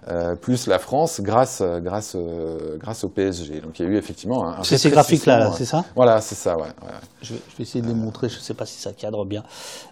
euh, 0.09 0.37
plus 0.37 0.67
la 0.67 0.79
France 0.79 1.21
grâce, 1.21 1.63
grâce, 1.83 2.17
euh, 2.17 2.77
grâce 2.79 3.05
au 3.05 3.09
PSG. 3.09 3.61
Donc 3.61 3.79
il 3.79 3.87
y 3.87 3.89
a 3.89 3.93
eu 3.93 3.97
effectivement 3.97 4.47
un. 4.47 4.63
C'est 4.63 4.79
ces 4.79 4.91
graphiques-là, 4.91 5.53
c'est 5.53 5.65
ça? 5.65 5.85
Voilà, 5.95 6.21
c'est 6.21 6.35
ça, 6.35 6.57
ouais. 6.57 6.63
ouais. 6.63 6.93
Je, 7.23 7.35
vais, 7.35 7.41
je, 7.51 7.57
vais 7.57 7.63
essayer 7.63 7.83
de 7.83 7.89
les 7.89 7.95
montrer, 7.95 8.29
je 8.29 8.37
ne 8.37 8.43
sais 8.43 8.55
pas 8.55 8.67
si 8.67 8.81
ça 8.81 8.93
cadre 8.93 9.25
bien. 9.25 9.43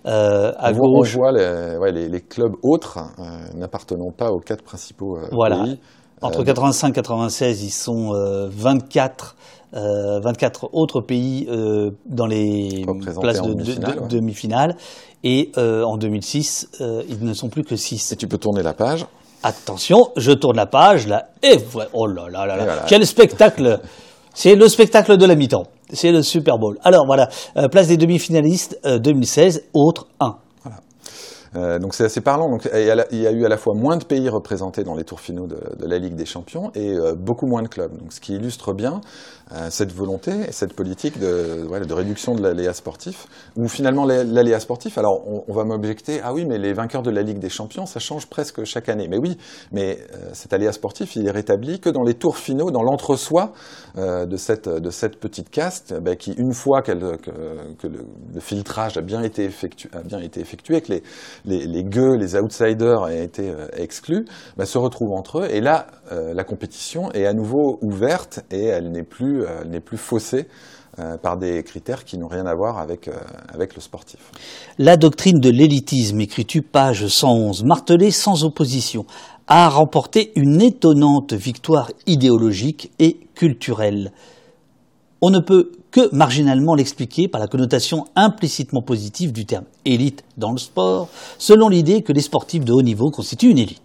À 0.04 0.72
on 0.72 0.72
gauche. 0.72 1.14
Voit, 1.16 1.28
on 1.28 1.32
voit 1.32 1.32
les, 1.32 1.76
ouais, 1.78 1.92
les, 1.92 2.08
les, 2.08 2.20
clubs 2.20 2.54
autres 2.62 2.98
n'appartenant 3.54 4.10
pas 4.10 4.30
aux 4.30 4.40
quatre 4.40 4.62
principaux 4.62 5.16
euh, 5.16 5.28
voilà. 5.32 5.62
pays. 5.64 5.78
Entre 6.24 6.42
85 6.42 6.88
et 6.88 6.92
96, 6.92 7.62
ils 7.62 7.70
sont 7.70 8.12
24, 8.50 9.36
euh, 9.76 10.20
24 10.20 10.70
autres 10.72 11.00
pays 11.00 11.46
euh, 11.50 11.90
dans 12.06 12.26
les 12.26 12.86
places 13.20 13.42
de 13.42 13.54
demi-finale. 13.54 13.98
De, 14.08 14.16
demi 14.16 14.36
et 15.24 15.50
euh, 15.58 15.82
en 15.82 15.96
2006, 15.96 16.68
ils 17.08 17.24
ne 17.24 17.34
sont 17.34 17.48
plus 17.48 17.64
que 17.64 17.76
6. 17.76 18.12
Et 18.12 18.16
tu 18.16 18.26
peux 18.28 18.38
tourner 18.38 18.62
la 18.62 18.72
page. 18.72 19.06
Attention, 19.42 20.08
je 20.16 20.32
tourne 20.32 20.56
la 20.56 20.66
page 20.66 21.06
là, 21.06 21.28
et 21.42 21.58
oh 21.92 22.06
là 22.06 22.30
là 22.30 22.46
là 22.46 22.56
là, 22.56 22.64
voilà. 22.64 22.84
quel 22.86 23.06
spectacle 23.06 23.80
C'est 24.34 24.54
le 24.54 24.68
spectacle 24.68 25.18
de 25.18 25.26
la 25.26 25.34
mi-temps, 25.34 25.66
c'est 25.92 26.10
le 26.10 26.22
Super 26.22 26.58
Bowl. 26.58 26.78
Alors 26.82 27.04
voilà, 27.06 27.28
place 27.70 27.88
des 27.88 27.96
demi-finalistes 27.96 28.80
2016, 28.84 29.64
autre 29.74 30.08
1. 30.18 30.36
Euh, 31.56 31.78
donc 31.78 31.94
c'est 31.94 32.04
assez 32.04 32.20
parlant. 32.20 32.48
Donc, 32.48 32.68
il, 32.72 32.84
y 32.84 33.26
a, 33.26 33.32
eu 33.32 33.44
à 33.44 33.48
la 33.48 33.56
fois 33.56 33.74
moins 33.74 33.96
de 33.96 34.04
pays 34.04 34.28
représentés 34.28 34.84
dans 34.84 34.94
les 34.94 35.04
tours 35.04 35.20
finaux 35.20 35.46
de, 35.46 35.58
la 35.86 35.98
Ligue 35.98 36.14
des 36.14 36.26
Champions 36.26 36.70
et 36.74 36.94
euh, 36.94 37.14
beaucoup 37.14 37.46
moins 37.46 37.62
de 37.62 37.68
clubs. 37.68 37.96
Donc, 37.96 38.12
ce 38.12 38.20
qui 38.20 38.34
illustre 38.34 38.72
bien 38.72 39.00
cette 39.70 39.92
volonté 39.92 40.32
et 40.48 40.52
cette 40.52 40.74
politique 40.74 41.18
de, 41.18 41.66
ouais, 41.68 41.80
de 41.80 41.94
réduction 41.94 42.34
de 42.34 42.42
l'aléa 42.42 42.72
sportif. 42.72 43.26
Ou 43.56 43.68
finalement 43.68 44.04
l'aléa 44.04 44.58
sportif, 44.60 44.98
alors 44.98 45.22
on, 45.26 45.44
on 45.46 45.52
va 45.52 45.64
m'objecter, 45.64 46.20
ah 46.22 46.32
oui, 46.32 46.44
mais 46.46 46.58
les 46.58 46.72
vainqueurs 46.72 47.02
de 47.02 47.10
la 47.10 47.22
Ligue 47.22 47.38
des 47.38 47.48
Champions, 47.48 47.86
ça 47.86 48.00
change 48.00 48.26
presque 48.26 48.64
chaque 48.64 48.88
année. 48.88 49.08
Mais 49.08 49.18
oui, 49.18 49.36
mais 49.72 49.98
euh, 50.14 50.30
cet 50.32 50.52
aléa 50.52 50.72
sportif, 50.72 51.16
il 51.16 51.26
est 51.26 51.30
rétabli 51.30 51.80
que 51.80 51.90
dans 51.90 52.02
les 52.02 52.14
tours 52.14 52.36
finaux, 52.36 52.70
dans 52.70 52.82
l'entre-soi 52.82 53.52
euh, 53.96 54.26
de, 54.26 54.36
cette, 54.36 54.68
de 54.68 54.90
cette 54.90 55.20
petite 55.20 55.50
caste, 55.50 55.94
bah, 56.00 56.16
qui 56.16 56.32
une 56.32 56.52
fois 56.52 56.82
que, 56.82 56.92
que 56.92 57.86
le, 57.86 58.04
le, 58.34 58.40
filtrage 58.40 58.96
a 58.96 59.02
bien 59.02 59.22
été 59.22 59.44
effectué, 59.44 59.88
a 59.92 60.02
bien 60.02 60.20
été 60.20 60.40
effectué 60.40 60.80
que 60.80 60.92
les, 60.92 61.02
les, 61.44 61.66
les 61.66 61.84
gueux, 61.84 62.16
les 62.16 62.36
outsiders 62.36 63.02
ont 63.02 63.08
été 63.08 63.50
euh, 63.50 63.66
exclus, 63.76 64.24
bah, 64.56 64.66
se 64.66 64.78
retrouvent 64.78 65.12
entre 65.12 65.40
eux. 65.40 65.46
Et 65.50 65.60
là, 65.60 65.86
euh, 66.12 66.34
la 66.34 66.44
compétition 66.44 67.10
est 67.12 67.26
à 67.26 67.32
nouveau 67.32 67.78
ouverte 67.82 68.40
et 68.50 68.64
elle 68.64 68.90
n'est 68.90 69.04
plus, 69.04 69.33
n'est 69.66 69.80
plus 69.80 69.98
faussée 69.98 70.46
euh, 71.00 71.16
par 71.16 71.36
des 71.36 71.60
critères 71.64 72.04
qui 72.04 72.16
n'ont 72.18 72.28
rien 72.28 72.46
à 72.46 72.54
voir 72.54 72.78
avec, 72.78 73.08
euh, 73.08 73.14
le 73.58 73.80
sportif. 73.80 74.20
La 74.78 74.96
doctrine 74.96 75.40
de 75.40 75.50
l'élitisme, 75.50 76.20
écriture 76.20 76.62
page 76.70 77.08
111, 77.08 77.64
martelée 77.64 78.12
sans 78.12 78.44
opposition, 78.44 79.04
a 79.48 79.68
remporté 79.68 80.30
une 80.36 80.62
étonnante 80.62 81.32
victoire 81.32 81.90
idéologique 82.06 82.92
et 83.00 83.18
culturelle. 83.34 84.12
On 85.20 85.30
ne 85.30 85.40
peut 85.40 85.72
que 85.90 86.14
marginalement 86.14 86.76
l'expliquer 86.76 87.26
par 87.26 87.40
la 87.40 87.48
connotation 87.48 88.04
implicitement 88.14 88.82
positive 88.82 89.32
du 89.32 89.46
terme 89.46 89.64
élite 89.84 90.22
dans 90.36 90.52
le 90.52 90.58
sport, 90.58 91.08
selon 91.38 91.68
l'idée 91.68 92.02
que 92.02 92.12
les 92.12 92.20
sportifs 92.20 92.64
de 92.64 92.72
haut 92.72 92.82
niveau 92.82 93.10
constituent 93.10 93.50
une 93.50 93.58
élite 93.58 93.82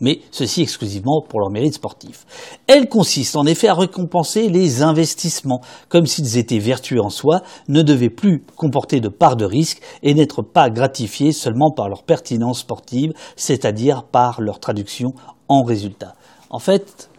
mais 0.00 0.20
ceci 0.30 0.62
exclusivement 0.62 1.22
pour 1.28 1.40
leur 1.40 1.50
mérite 1.50 1.74
sportif. 1.74 2.26
Elle 2.66 2.88
consiste 2.88 3.36
en 3.36 3.46
effet 3.46 3.68
à 3.68 3.74
récompenser 3.74 4.48
les 4.48 4.82
investissements, 4.82 5.60
comme 5.88 6.06
s'ils 6.06 6.38
étaient 6.38 6.58
vertueux 6.58 7.00
en 7.00 7.10
soi, 7.10 7.42
ne 7.68 7.82
devaient 7.82 8.10
plus 8.10 8.42
comporter 8.56 9.00
de 9.00 9.08
part 9.08 9.36
de 9.36 9.44
risque 9.44 9.80
et 10.02 10.14
n'être 10.14 10.42
pas 10.42 10.70
gratifiés 10.70 11.32
seulement 11.32 11.70
par 11.70 11.88
leur 11.88 12.02
pertinence 12.02 12.60
sportive, 12.60 13.12
c'est-à-dire 13.36 14.04
par 14.04 14.40
leur 14.40 14.60
traduction 14.60 15.10
en 15.48 15.62
résultat. 15.62 16.14
En 16.50 16.58
fait, 16.58 17.10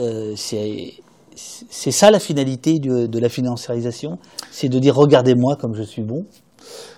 euh, 0.00 0.34
c'est 0.36 1.90
ça 1.90 2.10
la 2.10 2.20
finalité 2.20 2.78
de 2.78 3.18
la 3.18 3.28
financiarisation, 3.28 4.18
c'est 4.50 4.68
de 4.68 4.78
dire 4.78 4.94
regardez-moi 4.94 5.56
comme 5.56 5.74
je 5.74 5.82
suis 5.82 6.02
bon? 6.02 6.24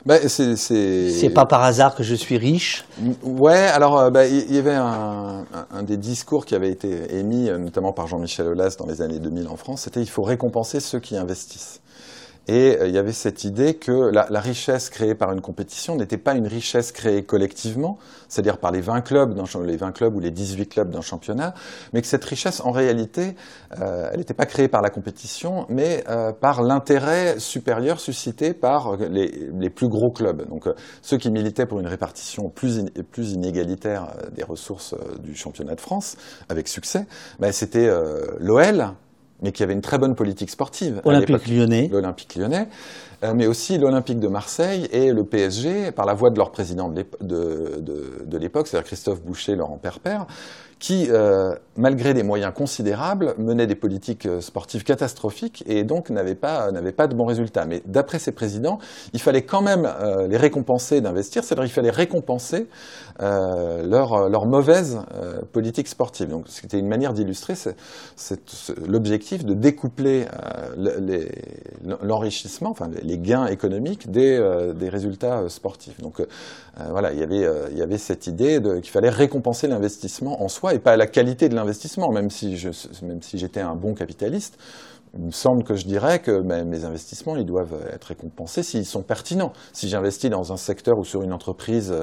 Bah, 0.05 0.17
c'est 0.29 1.31
pas 1.35 1.47
par 1.47 1.63
hasard 1.63 1.95
que 1.95 2.03
je 2.03 2.15
suis 2.15 2.39
riche. 2.39 2.85
Ouais, 3.25 3.67
alors 3.67 4.11
bah, 4.11 4.27
il 4.27 4.55
y, 4.55 4.59
avait 4.59 4.75
un, 4.75 5.45
un, 5.53 5.67
un, 5.71 5.83
des 5.83 5.97
discours 5.97 6.47
qui 6.47 6.55
avait 6.55 6.71
été 6.71 7.17
émis, 7.17 7.49
euh, 7.49 7.59
notamment 7.59 7.93
par 7.93 8.07
Jean-Michel 8.07 8.47
Aulas 8.47 8.77
dans 8.79 8.87
les 8.87 9.03
années 9.03 9.19
2000 9.19 9.49
en 9.49 9.57
France, 9.57 9.83
c'était 9.83 10.01
il 10.01 10.09
faut 10.09 10.23
récompenser 10.23 10.81
ceux 10.81 11.01
qui 11.01 11.17
investissent. 11.17 11.81
Et 12.49 12.77
euh, 12.77 12.87
il 12.87 12.95
y 12.95 12.99
avait 12.99 13.13
cette 13.13 13.45
idée 13.45 13.75
que 13.75 13.93
la, 13.93 14.27
la 14.31 14.41
richesse 14.41 14.89
créée 14.91 15.15
par 15.15 15.33
une 15.33 15.41
compétition 15.41 15.97
n'était 15.97 16.19
pas 16.19 16.35
une 16.35 16.47
richesse 16.47 16.93
créée 16.93 17.25
collectivement, 17.25 17.99
c'est-à-dire 18.29 18.59
par 18.59 18.71
les 18.71 18.81
20 18.81 19.01
clubs, 19.01 19.35
dans, 19.35 19.47
les 19.61 19.77
20 19.77 19.93
clubs 19.93 20.15
ou 20.15 20.21
les 20.21 20.31
18 20.31 20.67
clubs 20.69 20.91
d'un 20.91 21.01
championnat, 21.01 21.55
mais 21.93 22.01
que 22.01 22.07
cette 22.07 22.25
richesse, 22.25 22.61
en 22.61 22.71
réalité, 22.71 23.35
euh, 23.81 24.09
elle 24.13 24.19
n'était 24.19 24.35
pas 24.35 24.47
créée 24.47 24.69
par 24.69 24.83
la 24.83 24.91
compétition, 24.91 25.67
mais 25.69 26.05
euh, 26.09 26.33
par 26.33 26.63
l'intérêt 26.63 27.39
supérieur 27.39 27.99
suscité 27.99 28.55
par 28.55 28.97
les, 28.97 29.51
les, 29.53 29.71
plus 29.71 29.89
gros 29.89 30.11
clubs. 30.11 30.49
Donc 30.49 30.69
ceux 31.03 31.19
qui 31.19 31.31
militaient 31.31 31.67
pour 31.67 31.81
une 31.81 31.87
répartition 31.87 32.49
plus, 32.49 32.85
plus 33.11 33.33
inégalitaire 33.33 34.15
des 34.33 34.45
ressources 34.45 34.95
du 35.21 35.35
championnat 35.35 35.75
de 35.75 35.81
France, 35.81 36.17
avec 36.49 36.69
succès, 36.69 37.07
ben, 37.41 37.53
c'était 37.53 37.91
l'OL, 38.39 38.95
mais 39.43 39.53
qui 39.53 39.63
avait 39.63 39.73
une 39.73 39.81
très 39.81 39.99
bonne 39.99 40.15
politique 40.15 40.51
sportive. 40.51 41.01
Olympique 41.05 41.47
lyonnais. 41.49 41.89
L'Olympique 41.93 42.37
lyonnais, 42.37 42.69
euh, 43.25 43.33
mais 43.35 43.47
aussi 43.47 43.79
l'Olympique 43.79 44.21
de 44.21 44.29
Marseille 44.29 44.89
et 44.93 45.13
le 45.13 45.25
PSG, 45.25 45.93
par 45.93 46.07
la 46.07 46.15
voix 46.15 46.31
de 46.31 46.39
leur 46.39 46.51
président 46.51 46.89
de 46.89 48.39
l'époque, 48.39 48.67
c'est-à-dire 48.69 48.87
Christophe 48.87 49.23
Boucher, 49.23 49.57
Laurent 49.57 49.79
Perpère, 49.79 50.27
qui, 50.79 51.07
euh, 51.11 51.55
malgré 51.77 52.13
des 52.13 52.23
moyens 52.23 52.53
considérables, 52.55 53.35
menait 53.39 53.67
des 53.67 53.75
politiques 53.75 54.27
euh, 54.27 54.41
sportives 54.43 54.85
catastrophiques 54.85 55.65
et 55.67 55.85
donc 55.85 56.11
n'avait 56.11 56.35
pas, 56.35 56.71
de 56.71 57.15
bons 57.15 57.25
résultats. 57.25 57.65
Mais 57.65 57.83
d'après 57.87 58.19
ces 58.19 58.33
présidents, 58.33 58.79
il 59.15 59.21
fallait 59.21 59.43
quand 59.43 59.63
même 59.63 59.87
euh, 59.87 60.27
les 60.27 60.37
récompenser 60.37 61.01
d'investir, 61.01 61.45
c'est-à-dire 61.45 61.65
il 61.65 61.71
fallait 61.71 61.91
récompenser 61.91 62.67
euh, 63.21 63.87
leur, 63.87 64.29
leur 64.29 64.47
mauvaise 64.47 65.01
euh, 65.15 65.41
politique 65.53 65.89
sportive. 65.89 66.29
Donc 66.29 66.47
c'était 66.49 66.79
une 66.79 66.89
manière 66.89 67.13
d'illustrer 67.13 67.55
l'objectif 68.87 69.45
de 69.45 69.55
découpler 69.55 70.27
l'enrichissement, 72.03 72.71
enfin 72.71 72.91
les 73.03 73.19
gains 73.19 73.47
économiques 73.47 74.11
des, 74.11 74.39
des 74.75 74.89
résultats 74.89 75.49
sportifs. 75.49 76.01
Donc 76.01 76.21
voilà, 76.91 77.13
il 77.13 77.19
y 77.19 77.23
avait, 77.23 77.47
il 77.71 77.79
y 77.79 77.83
avait 77.83 77.99
cette 77.99 78.27
idée 78.27 78.61
qu'il 78.83 78.91
fallait 78.91 79.11
récompenser 79.11 79.67
l'investissement 79.67 80.43
en 80.43 80.49
soi 80.49 80.75
et 80.75 80.79
pas 80.79 80.97
la 80.97 81.07
qualité 81.07 81.49
de 81.49 81.55
l'investissement, 81.55 82.11
même 82.11 82.31
si 82.31 82.57
même 83.03 83.23
si 83.23 83.39
j'étais 83.39 83.61
un 83.61 83.75
bon 83.75 83.95
capitaliste. 83.95 84.59
Il 85.19 85.27
me 85.27 85.31
semble 85.31 85.65
que 85.65 85.75
je 85.75 85.87
dirais 85.87 86.19
que 86.21 86.41
mes 86.41 86.85
investissements, 86.85 87.37
ils 87.37 87.47
doivent 87.47 87.77
être 87.93 88.05
récompensés 88.05 88.63
s'ils 88.63 88.87
sont 88.87 89.03
pertinents. 89.03 89.53
Si 89.73 89.89
j'investis 89.89 90.31
dans 90.31 90.53
un 90.53 90.57
secteur 90.57 90.99
ou 90.99 91.05
sur 91.05 91.23
une 91.23 91.33
entreprise, 91.33 91.95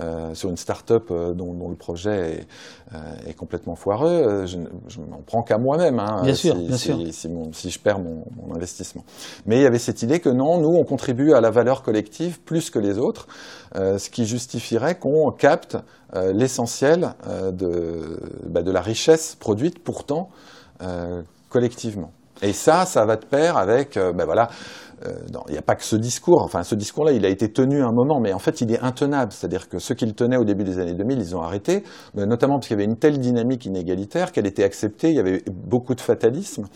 euh, 0.00 0.34
sur 0.34 0.50
une 0.50 0.56
start-up 0.56 1.10
euh, 1.10 1.34
dont, 1.34 1.54
dont, 1.54 1.68
le 1.68 1.76
projet 1.76 2.40
est, 2.40 2.46
euh, 2.94 3.28
est 3.28 3.34
complètement 3.34 3.74
foireux, 3.74 4.08
euh, 4.08 4.46
je, 4.46 4.58
je 4.88 5.00
m'en 5.00 5.22
prends 5.26 5.42
qu'à 5.42 5.58
moi-même. 5.58 5.98
Hein, 5.98 6.22
bien 6.22 6.34
sûr, 6.34 6.56
si, 6.56 6.66
bien 6.66 6.76
si, 6.76 6.84
sûr. 6.84 6.98
Si, 7.12 7.28
mon, 7.28 7.52
si, 7.52 7.70
je 7.70 7.78
perds 7.78 8.00
mon, 8.00 8.24
mon, 8.36 8.54
investissement. 8.54 9.04
Mais 9.46 9.58
il 9.58 9.62
y 9.62 9.66
avait 9.66 9.78
cette 9.78 10.02
idée 10.02 10.20
que 10.20 10.28
non, 10.28 10.58
nous, 10.58 10.76
on 10.76 10.84
contribue 10.84 11.32
à 11.32 11.40
la 11.40 11.50
valeur 11.50 11.82
collective 11.82 12.40
plus 12.40 12.70
que 12.70 12.78
les 12.78 12.98
autres, 12.98 13.28
euh, 13.76 13.98
ce 13.98 14.10
qui 14.10 14.24
justifierait 14.24 14.98
qu'on 14.98 15.30
capte 15.30 15.76
euh, 16.14 16.32
l'essentiel 16.32 17.14
euh, 17.26 17.52
de, 17.52 18.18
bah, 18.48 18.62
de, 18.62 18.70
la 18.70 18.80
richesse 18.80 19.34
produite 19.34 19.84
pourtant 19.84 20.30
euh, 20.80 21.22
collectivement. 21.50 22.12
Et 22.42 22.52
ça, 22.52 22.86
ça 22.86 23.04
va 23.04 23.16
de 23.16 23.24
pair 23.24 23.56
avec, 23.56 23.94
ben 23.96 24.24
voilà, 24.24 24.48
euh, 25.06 25.12
il 25.48 25.52
n'y 25.52 25.58
a 25.58 25.62
pas 25.62 25.76
que 25.76 25.84
ce 25.84 25.96
discours. 25.96 26.42
Enfin, 26.42 26.62
ce 26.62 26.74
discours-là, 26.74 27.12
il 27.12 27.24
a 27.24 27.28
été 27.28 27.52
tenu 27.52 27.82
un 27.82 27.92
moment, 27.92 28.20
mais 28.20 28.32
en 28.32 28.38
fait, 28.38 28.60
il 28.60 28.72
est 28.72 28.80
intenable. 28.80 29.32
C'est-à-dire 29.32 29.68
que 29.68 29.78
ceux 29.78 29.94
qui 29.94 30.06
le 30.06 30.12
tenaient 30.12 30.36
au 30.36 30.44
début 30.44 30.64
des 30.64 30.78
années 30.78 30.94
2000, 30.94 31.18
ils 31.18 31.36
ont 31.36 31.42
arrêté, 31.42 31.84
notamment 32.14 32.54
parce 32.54 32.68
qu'il 32.68 32.76
y 32.76 32.80
avait 32.80 32.90
une 32.90 32.98
telle 32.98 33.18
dynamique 33.18 33.66
inégalitaire 33.66 34.32
qu'elle 34.32 34.46
était 34.46 34.64
acceptée. 34.64 35.10
Il 35.10 35.16
y 35.16 35.20
avait 35.20 35.42
beaucoup 35.46 35.94
de 35.94 36.00
fatalisme. 36.00 36.66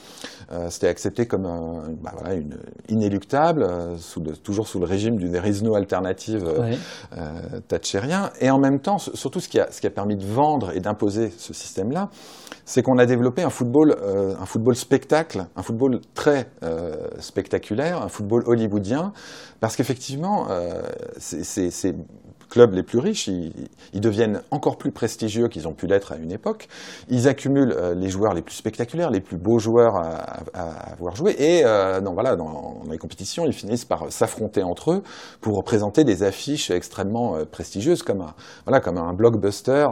Euh, 0.52 0.68
C'était 0.70 0.88
accepté 0.88 1.26
comme 1.26 1.46
un, 1.46 1.82
bah, 2.02 2.12
voilà, 2.18 2.34
une 2.34 2.56
inéluctable, 2.88 3.62
euh, 3.62 3.96
sous 3.96 4.20
toujours 4.20 4.68
sous 4.68 4.78
le 4.78 4.86
régime 4.86 5.16
d'une 5.16 5.36
réseau 5.36 5.74
alternative 5.74 6.44
euh, 6.46 7.60
thatchérien. 7.68 8.30
Et 8.40 8.50
en 8.50 8.58
même 8.58 8.80
temps, 8.80 8.98
surtout 8.98 9.40
ce 9.40 9.48
qui 9.48 9.58
a, 9.58 9.70
ce 9.70 9.80
qui 9.80 9.86
a 9.86 9.90
permis 9.90 10.16
de 10.16 10.24
vendre 10.24 10.72
et 10.76 10.80
d'imposer 10.80 11.32
ce 11.36 11.54
système-là, 11.54 12.10
c'est 12.64 12.82
qu'on 12.82 12.98
a 12.98 13.06
développé 13.06 13.42
un 13.42 13.50
football, 13.50 13.96
euh, 14.02 14.34
un 14.40 14.46
football 14.46 14.76
spectacle, 14.76 15.46
un 15.56 15.62
football 15.62 16.00
très 16.14 16.48
euh, 16.62 17.08
spectaculaire, 17.18 18.02
un 18.02 18.08
football 18.08 18.42
hollywoodien, 18.46 19.12
parce 19.60 19.74
qu'effectivement, 19.76 20.46
euh, 20.50 20.82
ces 21.18 21.94
clubs 22.52 22.74
les 22.74 22.82
plus 22.82 22.98
riches, 22.98 23.28
ils, 23.28 23.50
ils 23.94 24.00
deviennent 24.02 24.42
encore 24.50 24.76
plus 24.76 24.92
prestigieux 24.92 25.48
qu'ils 25.48 25.66
ont 25.66 25.72
pu 25.72 25.86
l'être 25.86 26.12
à 26.12 26.16
une 26.16 26.30
époque. 26.30 26.68
Ils 27.08 27.26
accumulent 27.26 27.72
euh, 27.72 27.94
les 27.94 28.10
joueurs 28.10 28.34
les 28.34 28.42
plus 28.42 28.54
spectaculaires, 28.54 29.10
les 29.10 29.22
plus 29.22 29.38
beaux 29.38 29.58
joueurs 29.58 29.96
à, 29.96 30.08
à, 30.52 30.62
à 30.62 30.92
avoir 30.92 31.16
joué, 31.16 31.34
et 31.38 31.64
euh, 31.64 32.02
dans, 32.02 32.12
voilà, 32.12 32.36
dans, 32.36 32.52
dans, 32.84 32.90
les 32.90 32.98
compétitions, 32.98 33.46
ils 33.46 33.54
finissent 33.54 33.86
par 33.86 34.12
s'affronter 34.12 34.62
entre 34.62 34.92
eux 34.92 35.02
pour 35.40 35.64
présenter 35.64 36.04
des 36.04 36.24
affiches 36.24 36.70
extrêmement 36.70 37.36
euh, 37.36 37.46
prestigieuses, 37.50 38.02
comme 38.02 38.20
un, 38.20 38.34
voilà, 38.66 38.80
comme 38.80 38.98
un 38.98 39.14
blockbuster 39.14 39.88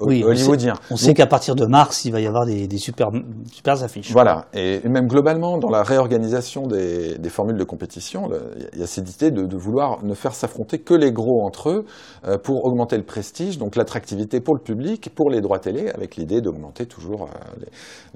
oui, 0.00 0.24
hollywoodien. 0.24 0.74
On 0.90 0.96
sait, 0.96 1.06
sait 1.06 1.14
qu'à 1.14 1.26
partir 1.26 1.54
de 1.54 1.66
mars, 1.66 2.06
il 2.06 2.12
va 2.12 2.20
y 2.20 2.26
avoir 2.26 2.46
des, 2.46 2.66
des 2.66 2.78
super, 2.78 3.10
super 3.52 3.82
affiches. 3.82 4.10
Voilà, 4.10 4.46
et 4.54 4.80
même 4.88 5.06
globalement, 5.06 5.58
dans 5.58 5.70
la 5.70 5.82
réorganisation 5.82 6.66
des, 6.66 7.18
des 7.18 7.28
formules 7.28 7.58
de 7.58 7.64
compétition, 7.64 8.30
il 8.72 8.80
y 8.80 8.82
a 8.82 8.86
cette 8.86 9.14
idée 9.14 9.30
de, 9.30 9.44
de 9.44 9.56
vouloir 9.56 10.02
ne 10.02 10.14
faire 10.14 10.34
s'affronter 10.34 10.77
que 10.78 10.94
les 10.94 11.12
gros 11.12 11.44
entre 11.44 11.70
eux 11.70 11.84
euh, 12.26 12.38
pour 12.38 12.64
augmenter 12.64 12.96
le 12.96 13.04
prestige, 13.04 13.58
donc 13.58 13.76
l'attractivité 13.76 14.40
pour 14.40 14.54
le 14.54 14.60
public, 14.60 15.10
pour 15.14 15.30
les 15.30 15.40
droits 15.40 15.58
télé, 15.58 15.88
avec 15.90 16.16
l'idée 16.16 16.40
d'augmenter 16.40 16.86
toujours 16.86 17.24
euh, 17.24 17.66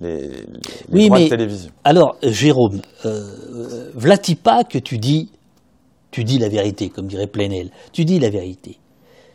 les, 0.00 0.18
les, 0.18 0.28
les 0.28 0.44
oui, 0.92 1.06
droits 1.06 1.18
mais 1.18 1.24
de 1.24 1.30
télévision. 1.30 1.72
Alors, 1.84 2.16
Jérôme, 2.22 2.80
euh, 3.04 3.90
vlatis 3.94 4.36
pas 4.36 4.64
que 4.64 4.78
tu 4.78 4.98
dis, 4.98 5.30
tu 6.10 6.24
dis 6.24 6.38
la 6.38 6.48
vérité, 6.48 6.88
comme 6.88 7.06
dirait 7.06 7.26
Plenel. 7.26 7.70
Tu 7.92 8.04
dis 8.04 8.18
la 8.18 8.30
vérité. 8.30 8.78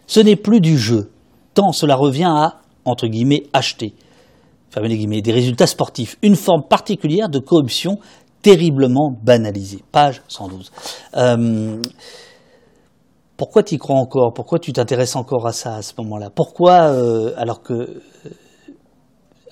Ce 0.05 0.19
n'est 0.19 0.35
plus 0.35 0.61
du 0.61 0.77
jeu, 0.77 1.11
tant 1.53 1.71
cela 1.71 1.95
revient 1.95 2.29
à, 2.29 2.61
entre 2.85 3.07
guillemets, 3.07 3.43
acheter, 3.53 3.93
fermez 4.69 4.89
les 4.89 4.97
guillemets, 4.97 5.21
des 5.21 5.33
résultats 5.33 5.67
sportifs, 5.67 6.17
une 6.21 6.35
forme 6.35 6.63
particulière 6.67 7.29
de 7.29 7.39
corruption 7.39 7.97
terriblement 8.41 9.11
banalisée. 9.23 9.83
Page 9.91 10.21
112. 10.27 10.71
Euh, 11.15 11.81
Pourquoi 13.37 13.61
tu 13.63 13.75
y 13.75 13.77
crois 13.77 13.97
encore? 13.97 14.33
Pourquoi 14.33 14.57
tu 14.57 14.73
t'intéresses 14.73 15.15
encore 15.15 15.45
à 15.45 15.53
ça 15.53 15.75
à 15.75 15.81
ce 15.83 15.93
moment-là? 15.99 16.31
Pourquoi, 16.33 16.89
euh, 16.89 17.33
alors 17.37 17.61
que 17.61 17.73
euh, 17.73 18.01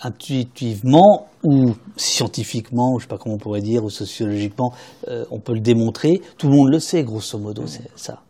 intuitivement 0.01 1.27
ou 1.43 1.73
scientifiquement, 1.95 2.93
ou 2.93 2.99
je 2.99 3.03
sais 3.05 3.07
pas 3.07 3.17
comment 3.17 3.35
on 3.35 3.39
pourrait 3.39 3.61
dire, 3.61 3.83
ou 3.83 3.91
sociologiquement, 3.91 4.73
euh, 5.07 5.25
on 5.29 5.39
peut 5.39 5.53
le 5.53 5.59
démontrer, 5.59 6.21
tout 6.37 6.47
le 6.49 6.55
monde 6.55 6.69
le 6.69 6.79
sait, 6.79 7.03
grosso 7.03 7.37
modo, 7.37 7.67
c'est 7.67 7.87
ça. 7.95 8.24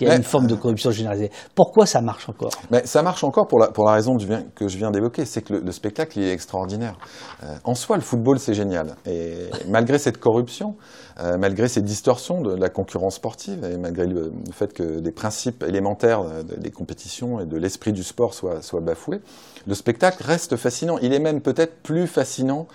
Il 0.00 0.04
y 0.04 0.06
a 0.06 0.10
Mais- 0.10 0.16
une 0.16 0.22
forme 0.24 0.46
de 0.46 0.54
corruption 0.54 0.90
généralisée. 0.90 1.30
Pourquoi 1.54 1.86
ça 1.86 2.00
marche 2.00 2.28
encore? 2.28 2.50
Mais 2.70 2.84
ça 2.86 3.02
marche 3.02 3.22
encore 3.24 3.46
pour 3.46 3.58
la, 3.60 3.68
pour 3.68 3.84
la 3.84 3.92
raison 3.92 4.16
que 4.16 4.22
je 4.22 4.26
viens, 4.26 4.44
que 4.54 4.68
je 4.68 4.76
viens 4.76 4.90
d'évoquer, 4.90 5.24
c'est 5.24 5.42
que 5.42 5.54
le, 5.54 5.60
le 5.60 5.72
spectacle 5.72 6.18
il 6.18 6.24
est 6.24 6.32
extraordinaire. 6.32 6.96
Euh, 7.44 7.54
en 7.64 7.74
soi, 7.74 7.96
le 7.96 8.02
football, 8.02 8.38
c'est 8.38 8.54
génial. 8.54 8.96
Et 9.06 9.34
malgré 9.68 9.98
cette 9.98 10.18
corruption, 10.18 10.74
euh, 11.20 11.38
malgré 11.38 11.68
ces 11.68 11.80
distorsions 11.80 12.40
de 12.42 12.54
la 12.54 12.68
concurrence 12.68 13.14
sportive, 13.16 13.64
et 13.64 13.76
malgré 13.78 14.06
le, 14.06 14.32
le 14.46 14.52
fait 14.52 14.72
que 14.72 14.82
les 14.82 15.12
principes 15.12 15.62
élémentaires 15.62 16.22
des 16.58 16.70
compétitions 16.70 17.40
et 17.40 17.46
de 17.46 17.56
l'esprit 17.56 17.92
du 17.92 18.02
sport 18.02 18.34
soient, 18.34 18.62
soient 18.62 18.80
bafoués, 18.80 19.20
le 19.66 19.74
spectacle 19.74 20.22
reste 20.24 20.56
fascinant. 20.56 20.98
Il 21.02 21.12
est 21.14 21.18
même 21.20 21.40
peut-être 21.40 21.82
plus 21.82 22.06
fascinant 22.06 22.66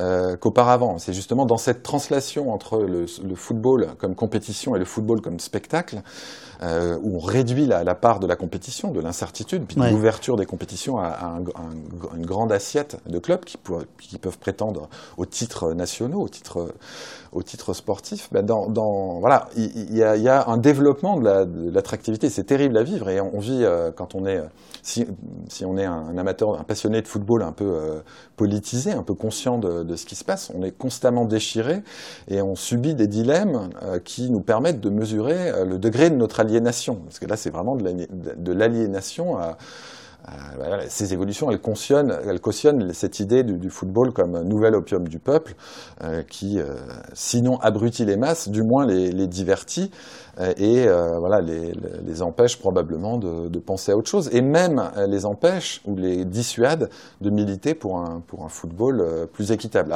euh, 0.00 0.36
qu'auparavant. 0.36 0.98
C'est 0.98 1.12
justement 1.12 1.46
dans 1.46 1.56
cette 1.56 1.82
translation 1.82 2.52
entre 2.52 2.78
le, 2.78 3.06
le 3.22 3.34
football 3.34 3.88
comme 3.98 4.14
compétition 4.14 4.74
et 4.74 4.78
le 4.78 4.84
football 4.84 5.20
comme 5.20 5.38
spectacle, 5.40 6.02
euh, 6.62 6.98
où 7.02 7.16
on 7.16 7.20
réduit 7.20 7.66
la, 7.66 7.84
la 7.84 7.94
part 7.94 8.20
de 8.20 8.26
la 8.26 8.36
compétition, 8.36 8.90
de 8.90 9.00
l'incertitude, 9.00 9.64
puis 9.66 9.76
de 9.76 9.80
l'ouverture 9.92 10.36
des 10.36 10.46
compétitions 10.46 10.98
à, 10.98 11.06
à 11.08 11.26
un- 11.26 11.40
un- 11.40 12.16
une 12.16 12.26
grande 12.26 12.52
assiette 12.52 12.98
de 13.06 13.18
clubs 13.18 13.44
qui, 13.44 13.56
pour- 13.56 13.82
qui 14.00 14.18
peuvent 14.18 14.38
prétendre 14.38 14.88
aux 15.16 15.26
titres 15.26 15.72
nationaux, 15.72 16.20
aux 16.22 16.28
titres, 16.28 16.74
aux 17.32 17.42
titres 17.42 17.74
sportifs. 17.74 18.28
Ben 18.32 18.44
dans, 18.44 18.68
dans- 18.68 19.18
voilà, 19.20 19.48
il 19.56 19.64
il 19.74 19.96
y, 19.96 20.02
a, 20.02 20.16
y 20.16 20.28
a 20.28 20.46
un 20.48 20.56
développement 20.56 21.18
de 21.18 21.24
la- 21.24 21.44
de 21.44 21.70
l'attractivité. 21.70 22.30
C'est 22.30 22.44
terrible 22.44 22.76
à 22.76 22.82
vivre 22.82 23.08
et 23.08 23.20
on 23.20 23.38
vit 23.38 23.64
euh, 23.64 23.90
quand 23.94 24.14
on 24.14 24.24
est, 24.26 24.40
si, 24.82 25.06
si 25.48 25.64
on 25.64 25.76
est 25.76 25.84
un, 25.84 25.92
un 25.92 26.18
amateur, 26.18 26.58
un 26.58 26.64
passionné 26.64 27.02
de 27.02 27.08
football 27.08 27.42
un 27.42 27.52
peu 27.52 27.64
euh, 27.64 28.00
politisé, 28.36 28.92
un 28.92 29.02
peu 29.02 29.14
conscient 29.14 29.58
de, 29.58 29.82
de 29.82 29.96
ce 29.96 30.06
qui 30.06 30.14
se 30.14 30.24
passe, 30.24 30.50
on 30.54 30.62
est 30.62 30.70
constamment 30.72 31.24
déchiré 31.24 31.82
et 32.28 32.42
on 32.42 32.54
subit 32.56 32.94
des 32.94 33.06
dilemmes 33.06 33.70
euh, 33.82 33.98
qui 33.98 34.30
nous 34.30 34.40
permettent 34.40 34.80
de 34.80 34.90
mesurer 34.90 35.50
euh, 35.50 35.64
le 35.64 35.78
degré 35.78 36.10
de 36.10 36.16
notre 36.16 36.40
aliénation. 36.44 36.96
Parce 36.96 37.18
que 37.18 37.26
là, 37.26 37.36
c'est 37.36 37.50
vraiment 37.50 37.76
de 37.76 37.84
l'ali- 37.84 38.08
de 38.10 38.52
l'aliénation 38.52 39.36
à, 39.38 39.56
voilà, 40.56 40.88
ces 40.88 41.12
évolutions, 41.12 41.50
elles 41.50 41.60
cautionnent, 41.60 42.92
cette 42.92 43.20
idée 43.20 43.42
du, 43.42 43.70
football 43.70 44.12
comme 44.12 44.42
nouvel 44.42 44.74
opium 44.74 45.06
du 45.06 45.18
peuple, 45.18 45.54
euh, 46.02 46.22
qui, 46.22 46.60
euh, 46.60 46.76
sinon 47.12 47.58
abrutit 47.58 48.04
les 48.04 48.16
masses, 48.16 48.48
du 48.48 48.62
moins 48.62 48.86
les, 48.86 49.26
divertit 49.26 49.90
euh, 50.40 50.52
et 50.56 50.86
voilà, 51.18 51.40
les, 51.40 52.22
empêche 52.22 52.58
probablement 52.58 53.18
de, 53.18 53.58
penser 53.58 53.92
à 53.92 53.96
autre 53.96 54.08
chose, 54.08 54.30
et 54.32 54.40
même 54.40 54.82
les 55.08 55.26
empêche 55.26 55.80
ou 55.84 55.96
les 55.96 56.24
dissuade 56.24 56.90
de 57.20 57.30
militer 57.30 57.74
pour 57.74 57.98
un, 57.98 58.22
un 58.42 58.48
football 58.48 59.28
plus 59.32 59.52
équitable. 59.52 59.94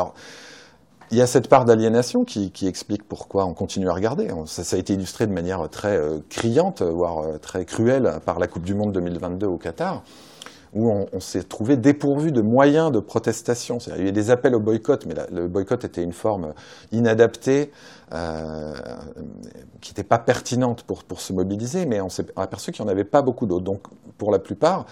Il 1.10 1.16
y 1.16 1.22
a 1.22 1.26
cette 1.26 1.48
part 1.48 1.64
d'aliénation 1.64 2.24
qui, 2.24 2.50
qui 2.50 2.66
explique 2.66 3.02
pourquoi 3.06 3.46
on 3.46 3.54
continue 3.54 3.88
à 3.88 3.92
regarder. 3.92 4.28
Ça, 4.46 4.64
ça 4.64 4.76
a 4.76 4.78
été 4.78 4.92
illustré 4.92 5.26
de 5.26 5.32
manière 5.32 5.68
très 5.70 5.96
euh, 5.96 6.18
criante, 6.28 6.82
voire 6.82 7.18
euh, 7.18 7.38
très 7.38 7.64
cruelle, 7.64 8.20
par 8.26 8.38
la 8.38 8.46
Coupe 8.46 8.64
du 8.64 8.74
Monde 8.74 8.92
2022 8.92 9.46
au 9.46 9.56
Qatar, 9.56 10.02
où 10.74 10.90
on, 10.90 11.20
s'est 11.20 11.44
trouvé 11.44 11.78
dépourvu 11.78 12.30
de 12.30 12.42
moyens 12.42 12.92
de 12.92 13.00
protestation. 13.00 13.78
Il 13.96 14.02
y 14.02 14.06
a 14.06 14.08
eu 14.08 14.12
des 14.12 14.30
appels 14.30 14.54
au 14.54 14.60
boycott, 14.60 15.06
mais 15.06 15.14
le 15.32 15.48
boycott 15.48 15.84
était 15.84 16.02
une 16.02 16.12
forme 16.12 16.52
inadaptée, 16.92 17.72
euh, 18.12 18.74
qui 19.80 19.92
n'était 19.92 20.04
pas 20.04 20.18
pertinente 20.18 20.82
pour, 20.82 21.04
pour 21.04 21.20
se 21.20 21.32
mobiliser, 21.32 21.86
mais 21.86 22.02
on 22.02 22.10
s'est 22.10 22.26
aperçu 22.36 22.70
qu'il 22.70 22.84
n'y 22.84 22.90
en 22.90 22.92
avait 22.92 23.04
pas 23.04 23.22
beaucoup 23.22 23.46
d'autres. 23.46 23.64
Donc, 23.64 23.82
pour 24.18 24.30
la 24.30 24.38
plupart, 24.38 24.84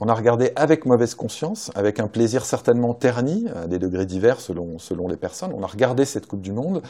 on 0.00 0.08
a 0.08 0.14
regardé 0.14 0.52
avec 0.56 0.86
mauvaise 0.86 1.14
conscience, 1.14 1.70
avec 1.74 2.00
un 2.00 2.08
plaisir 2.08 2.44
certainement 2.44 2.94
terni, 2.94 3.46
à 3.54 3.66
des 3.66 3.78
degrés 3.78 4.06
divers 4.06 4.40
selon, 4.40 4.78
selon 4.78 5.08
les 5.08 5.16
personnes. 5.16 5.52
On 5.56 5.62
a 5.62 5.66
regardé 5.68 6.04
cette 6.04 6.26
Coupe 6.26 6.40
du 6.42 6.52
Monde 6.52 6.82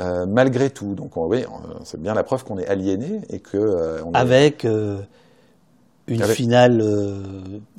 euh, 0.00 0.26
malgré 0.26 0.70
tout. 0.70 0.94
Donc 0.94 1.16
on- 1.16 1.26
oui, 1.26 1.44
on- 1.48 1.84
c'est 1.84 2.00
bien 2.00 2.14
la 2.14 2.22
preuve 2.24 2.44
qu'on 2.44 2.58
est 2.58 2.66
aliéné 2.66 3.20
et 3.30 3.38
que 3.40 3.56
euh, 3.58 4.02
on 4.04 4.12
Avec 4.14 4.64
euh, 4.64 4.98
une 6.08 6.22
Avec- 6.22 6.34
finale 6.36 6.80
euh, 6.80 7.22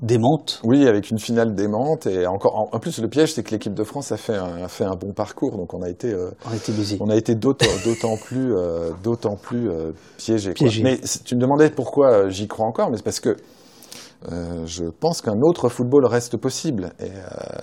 démente. 0.02 0.61
oui, 0.64 0.88
avec 0.88 1.10
une 1.10 1.19
finale 1.19 1.56
démente 1.56 2.07
et 2.07 2.26
encore. 2.26 2.56
En, 2.57 2.69
en 2.72 2.80
plus, 2.80 2.99
le 3.02 3.10
piège, 3.10 3.34
c'est 3.34 3.44
que 3.44 3.52
l'équipe 3.52 3.73
de 3.73 3.84
France 3.84 4.11
a 4.14 4.18
fait 4.18 4.35
un, 4.35 4.64
a 4.64 4.68
fait 4.69 4.85
un 4.85 4.95
bon 4.95 5.11
parcours, 5.11 5.57
donc 5.57 5.73
on 5.73 5.81
a 5.81 5.90
été 5.90 6.14
euh, 6.14 6.30
On 6.48 6.52
a 6.52 6.56
été 6.56 6.72
on 7.02 7.10
a 7.10 7.15
été 7.18 7.35
d'autant 7.35 7.65
d'autant 7.85 8.15
plus 8.15 8.56
euh, 8.56 8.91
d'autant 9.03 9.35
plus 9.35 9.69
euh, 9.69 9.91
piégé. 10.18 10.53
Mais 10.84 10.99
tu 11.26 11.35
me 11.35 11.41
demandais 11.41 11.69
pourquoi 11.69 12.11
euh, 12.11 12.30
j'y 12.30 12.48
crois 12.48 12.65
encore, 12.65 12.90
mais 12.91 12.98
c'est 12.98 13.03
parce 13.03 13.19
que 13.19 13.35
euh, 14.31 14.65
je 14.65 14.85
pense 14.85 15.21
qu'un 15.21 15.39
autre 15.43 15.69
football 15.69 16.05
reste 16.05 16.37
possible. 16.37 16.91
Et, 16.99 17.03
euh, 17.05 17.09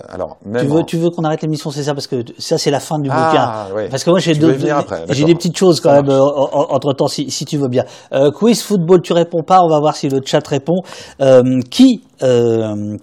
alors, 0.09 0.37
même 0.45 0.63
Tu 0.63 0.67
veux, 0.71 0.79
en- 0.79 0.83
tu 0.83 0.97
veux 0.97 1.09
qu'on 1.09 1.23
arrête 1.23 1.41
l'émission, 1.41 1.71
c'est 1.71 1.83
ça 1.83 1.93
Parce 1.93 2.07
que 2.07 2.23
ça, 2.37 2.57
c'est 2.57 2.71
la 2.71 2.79
fin 2.79 2.99
du 2.99 3.09
Ah, 3.11 3.65
bouquin. 3.67 3.75
ouais. 3.75 3.89
Parce 3.89 4.03
que 4.03 4.09
moi, 4.09 4.19
j'ai 4.19 4.33
deux- 4.35 4.53
des 4.53 5.35
petites 5.35 5.57
choses 5.57 5.79
quand 5.79 5.89
Ça 5.89 6.01
même 6.01 6.11
entre 6.11 6.93
temps, 6.93 7.07
si, 7.07 7.31
si 7.31 7.45
tu 7.45 7.57
veux 7.57 7.67
bien. 7.67 7.85
Euh, 8.13 8.31
quiz 8.31 8.61
football, 8.61 9.01
tu 9.01 9.13
réponds 9.13 9.43
pas. 9.43 9.61
On 9.63 9.69
va 9.69 9.79
voir 9.79 9.95
si 9.95 10.09
le 10.09 10.19
chat 10.25 10.45
répond. 10.47 10.81
Qui, 11.69 12.01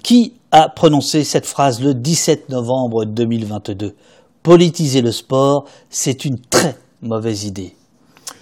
qui 0.03 0.33
a 0.53 0.69
prononcé 0.69 1.25
cette 1.25 1.47
phrase 1.47 1.83
le 1.83 1.95
17 1.95 2.49
novembre 2.51 3.05
2022 3.05 3.95
Politiser 4.43 5.03
le 5.03 5.13
sport, 5.13 5.65
c'est 5.91 6.25
une 6.25 6.39
très 6.49 6.77
mauvaise 7.03 7.45
idée. 7.45 7.75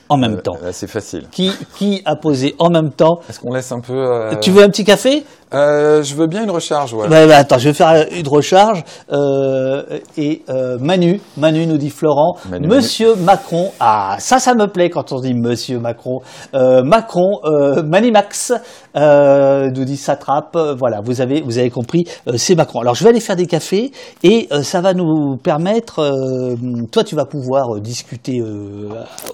En 0.08 0.16
même 0.16 0.34
Euh, 0.34 0.40
temps. 0.40 0.56
c'est 0.72 0.86
facile. 0.86 1.24
Qui, 1.30 1.50
qui 1.76 2.02
a 2.04 2.14
posé 2.16 2.54
en 2.58 2.70
même 2.70 2.90
temps 2.92 3.20
Est-ce 3.28 3.40
qu'on 3.40 3.52
laisse 3.52 3.72
un 3.72 3.80
peu 3.80 3.92
euh, 3.94 4.34
Tu 4.40 4.50
veux 4.50 4.62
un 4.62 4.68
petit 4.68 4.84
café? 4.84 5.24
Euh, 5.54 6.02
Je 6.02 6.14
veux 6.14 6.26
bien 6.26 6.44
une 6.44 6.50
recharge, 6.50 6.92
ouais. 6.94 7.08
Bah, 7.08 7.36
attends, 7.36 7.58
je 7.58 7.68
vais 7.68 7.74
faire 7.74 8.06
une 8.10 8.28
recharge. 8.28 8.82
Euh, 9.12 9.98
et 10.16 10.42
euh, 10.48 10.78
Manu, 10.80 11.20
Manu 11.36 11.66
nous 11.66 11.78
dit 11.78 11.90
Florent, 11.90 12.36
Manu, 12.50 12.68
Monsieur 12.68 13.14
Macron. 13.16 13.70
Ah, 13.80 14.16
ça, 14.18 14.38
ça 14.38 14.54
me 14.54 14.66
plaît 14.66 14.90
quand 14.90 15.12
on 15.12 15.20
dit 15.20 15.34
Monsieur 15.34 15.78
Macron. 15.78 16.20
Euh, 16.54 16.82
Macron, 16.82 17.38
euh, 17.44 17.82
Manimax 17.82 18.52
euh, 18.96 19.70
nous 19.74 19.84
dit 19.84 19.96
Satrape. 19.96 20.56
Voilà, 20.78 21.00
vous 21.02 21.20
avez, 21.20 21.42
vous 21.42 21.58
avez 21.58 21.70
compris, 21.70 22.04
euh, 22.28 22.32
c'est 22.36 22.54
Macron. 22.54 22.80
Alors, 22.80 22.94
je 22.94 23.04
vais 23.04 23.10
aller 23.10 23.20
faire 23.20 23.36
des 23.36 23.46
cafés 23.46 23.92
et 24.22 24.48
euh, 24.52 24.62
ça 24.62 24.80
va 24.80 24.94
nous 24.94 25.36
permettre. 25.42 26.00
euh, 26.00 26.54
toi, 26.90 27.04
tu 27.04 27.14
vas 27.14 27.24
pouvoir 27.24 27.76
euh, 27.76 27.80
discuter 27.80 28.40
euh, 28.40 28.88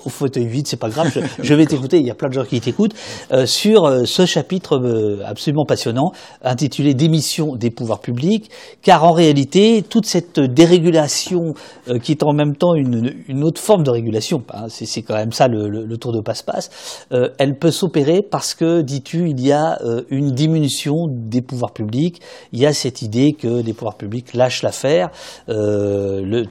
au 0.05 0.09
fauteuil 0.11 0.47
vide, 0.47 0.67
c'est 0.67 0.79
pas 0.79 0.89
grave. 0.89 1.11
Je, 1.15 1.21
je 1.43 1.55
vais 1.55 1.67
t'écouter. 1.73 1.99
Il 1.99 2.07
y 2.07 2.11
a 2.11 2.15
plein 2.15 2.29
de 2.29 2.35
gens 2.35 2.45
qui 2.45 2.61
t'écoutent 2.61 2.95
euh, 3.33 3.47
sur 3.47 3.85
euh, 3.87 4.05
ce 4.05 4.27
chapitre 4.27 4.77
euh, 4.77 5.23
absolument 5.27 5.65
passionnant 5.67 6.12
intitulé 6.43 6.95
Démission 6.95 7.57
des 7.57 7.71
pouvoirs 7.71 8.01
publics, 8.01 8.51
car 8.83 9.05
en 9.05 9.13
réalité, 9.13 9.83
toute 9.89 10.07
cette 10.07 10.41
dérégulation 10.41 11.55
euh, 11.89 11.99
qui 11.99 12.13
est 12.13 12.23
en 12.23 12.33
même 12.33 12.57
temps 12.57 12.75
une, 12.75 13.45
autre 13.45 13.61
forme 13.61 13.83
de 13.83 13.91
régulation, 13.91 14.43
hein, 14.53 14.67
c'est 14.69 15.03
quand 15.03 15.15
même 15.15 15.33
ça 15.33 15.49
le, 15.49 15.97
tour 15.97 16.13
de 16.13 16.21
passe-passe, 16.21 17.07
euh, 17.13 17.29
elle 17.39 17.59
peut 17.59 17.71
s'opérer 17.71 18.23
parce 18.23 18.55
que, 18.55 18.81
dis-tu, 18.81 19.31
il 19.31 19.41
y 19.41 19.53
a 19.53 19.79
euh, 19.83 20.03
une 20.11 20.33
diminution 20.33 21.07
des 21.09 21.43
pouvoirs 21.43 21.73
publics, 21.73 22.21
il 22.53 22.61
y 22.61 22.67
a 22.67 22.73
cette 22.73 23.03
idée 23.03 23.33
que 23.33 23.63
les 23.63 23.73
pouvoirs 23.73 23.97
publics 23.97 24.35
lâchent 24.35 24.63
l'affaire, 24.63 25.11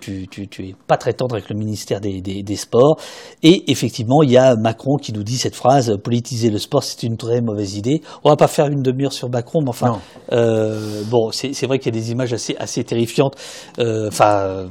tu, 0.02 0.28
tu, 0.28 0.66
es 0.66 0.76
pas 0.88 0.98
très 0.98 1.14
tendre 1.14 1.36
avec 1.36 1.50
le 1.50 1.56
ministère 1.56 2.00
des 2.02 2.56
Sports, 2.56 2.98
et 3.44 3.72
effectivement, 3.72 4.24
il 4.24 4.32
y 4.32 4.38
a 4.38 4.56
Macron 4.56 4.98
qui 4.98 5.14
nous 5.14 5.24
dit 5.24 5.38
cette 5.38 5.56
phrase, 5.56 5.98
politiser 6.04 6.50
le 6.50 6.58
sport, 6.58 6.84
c'est 6.84 7.04
une 7.04 7.18
très 7.18 7.42
mauvaise 7.42 7.76
idée. 7.76 8.02
On 8.24 8.30
va 8.30 8.36
pas 8.36 8.48
faire 8.48 8.68
une 8.68 8.82
demi-heure 8.82 9.14
sur 9.14 9.30
Macron, 9.30 9.41
mais 9.62 9.70
enfin, 9.70 10.00
euh, 10.32 11.02
bon, 11.10 11.32
c'est 11.32 11.66
vrai 11.66 11.80
qu'il 11.80 11.94
y 11.94 11.98
a 11.98 12.02
des 12.02 12.12
images 12.12 12.34
assez, 12.34 12.56
assez 12.60 12.84
terrifiantes, 12.84 13.36
euh, 13.80 14.08
enfin, 14.08 14.68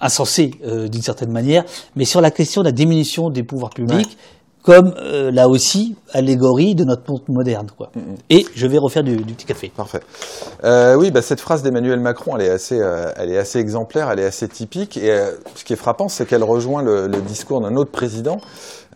insensées 0.00 0.52
euh, 0.64 0.88
d'une 0.88 1.02
certaine 1.02 1.32
manière, 1.32 1.64
mais 1.94 2.04
sur 2.04 2.20
la 2.20 2.30
question 2.30 2.62
de 2.62 2.66
la 2.66 2.72
diminution 2.72 3.30
des 3.30 3.42
pouvoirs 3.42 3.70
publics, 3.70 4.16
comme 4.62 4.94
euh, 4.98 5.30
là 5.30 5.48
aussi, 5.48 5.94
allégorie 6.12 6.74
de 6.74 6.82
notre 6.82 7.08
monde 7.08 7.22
moderne. 7.28 7.68
Quoi. 7.78 7.92
Et 8.30 8.44
je 8.56 8.66
vais 8.66 8.78
refaire 8.78 9.04
du, 9.04 9.16
du 9.16 9.34
petit 9.34 9.46
café. 9.46 9.70
Parfait. 9.76 10.00
Euh, 10.64 10.96
oui, 10.96 11.12
bah, 11.12 11.22
cette 11.22 11.40
phrase 11.40 11.62
d'Emmanuel 11.62 12.00
Macron, 12.00 12.36
elle 12.36 12.46
est 12.46 12.50
assez, 12.50 12.80
euh, 12.80 13.12
elle 13.16 13.30
est 13.30 13.38
assez 13.38 13.60
exemplaire, 13.60 14.10
elle 14.10 14.18
est 14.18 14.24
assez 14.24 14.48
typique. 14.48 14.96
Et 14.96 15.16
ce 15.54 15.64
qui 15.64 15.72
est 15.72 15.76
frappant, 15.76 16.08
c'est 16.08 16.26
qu'elle 16.26 16.42
rejoint 16.42 16.82
le, 16.82 17.06
le 17.06 17.20
discours 17.20 17.60
d'un 17.60 17.76
autre 17.76 17.92
président, 17.92 18.38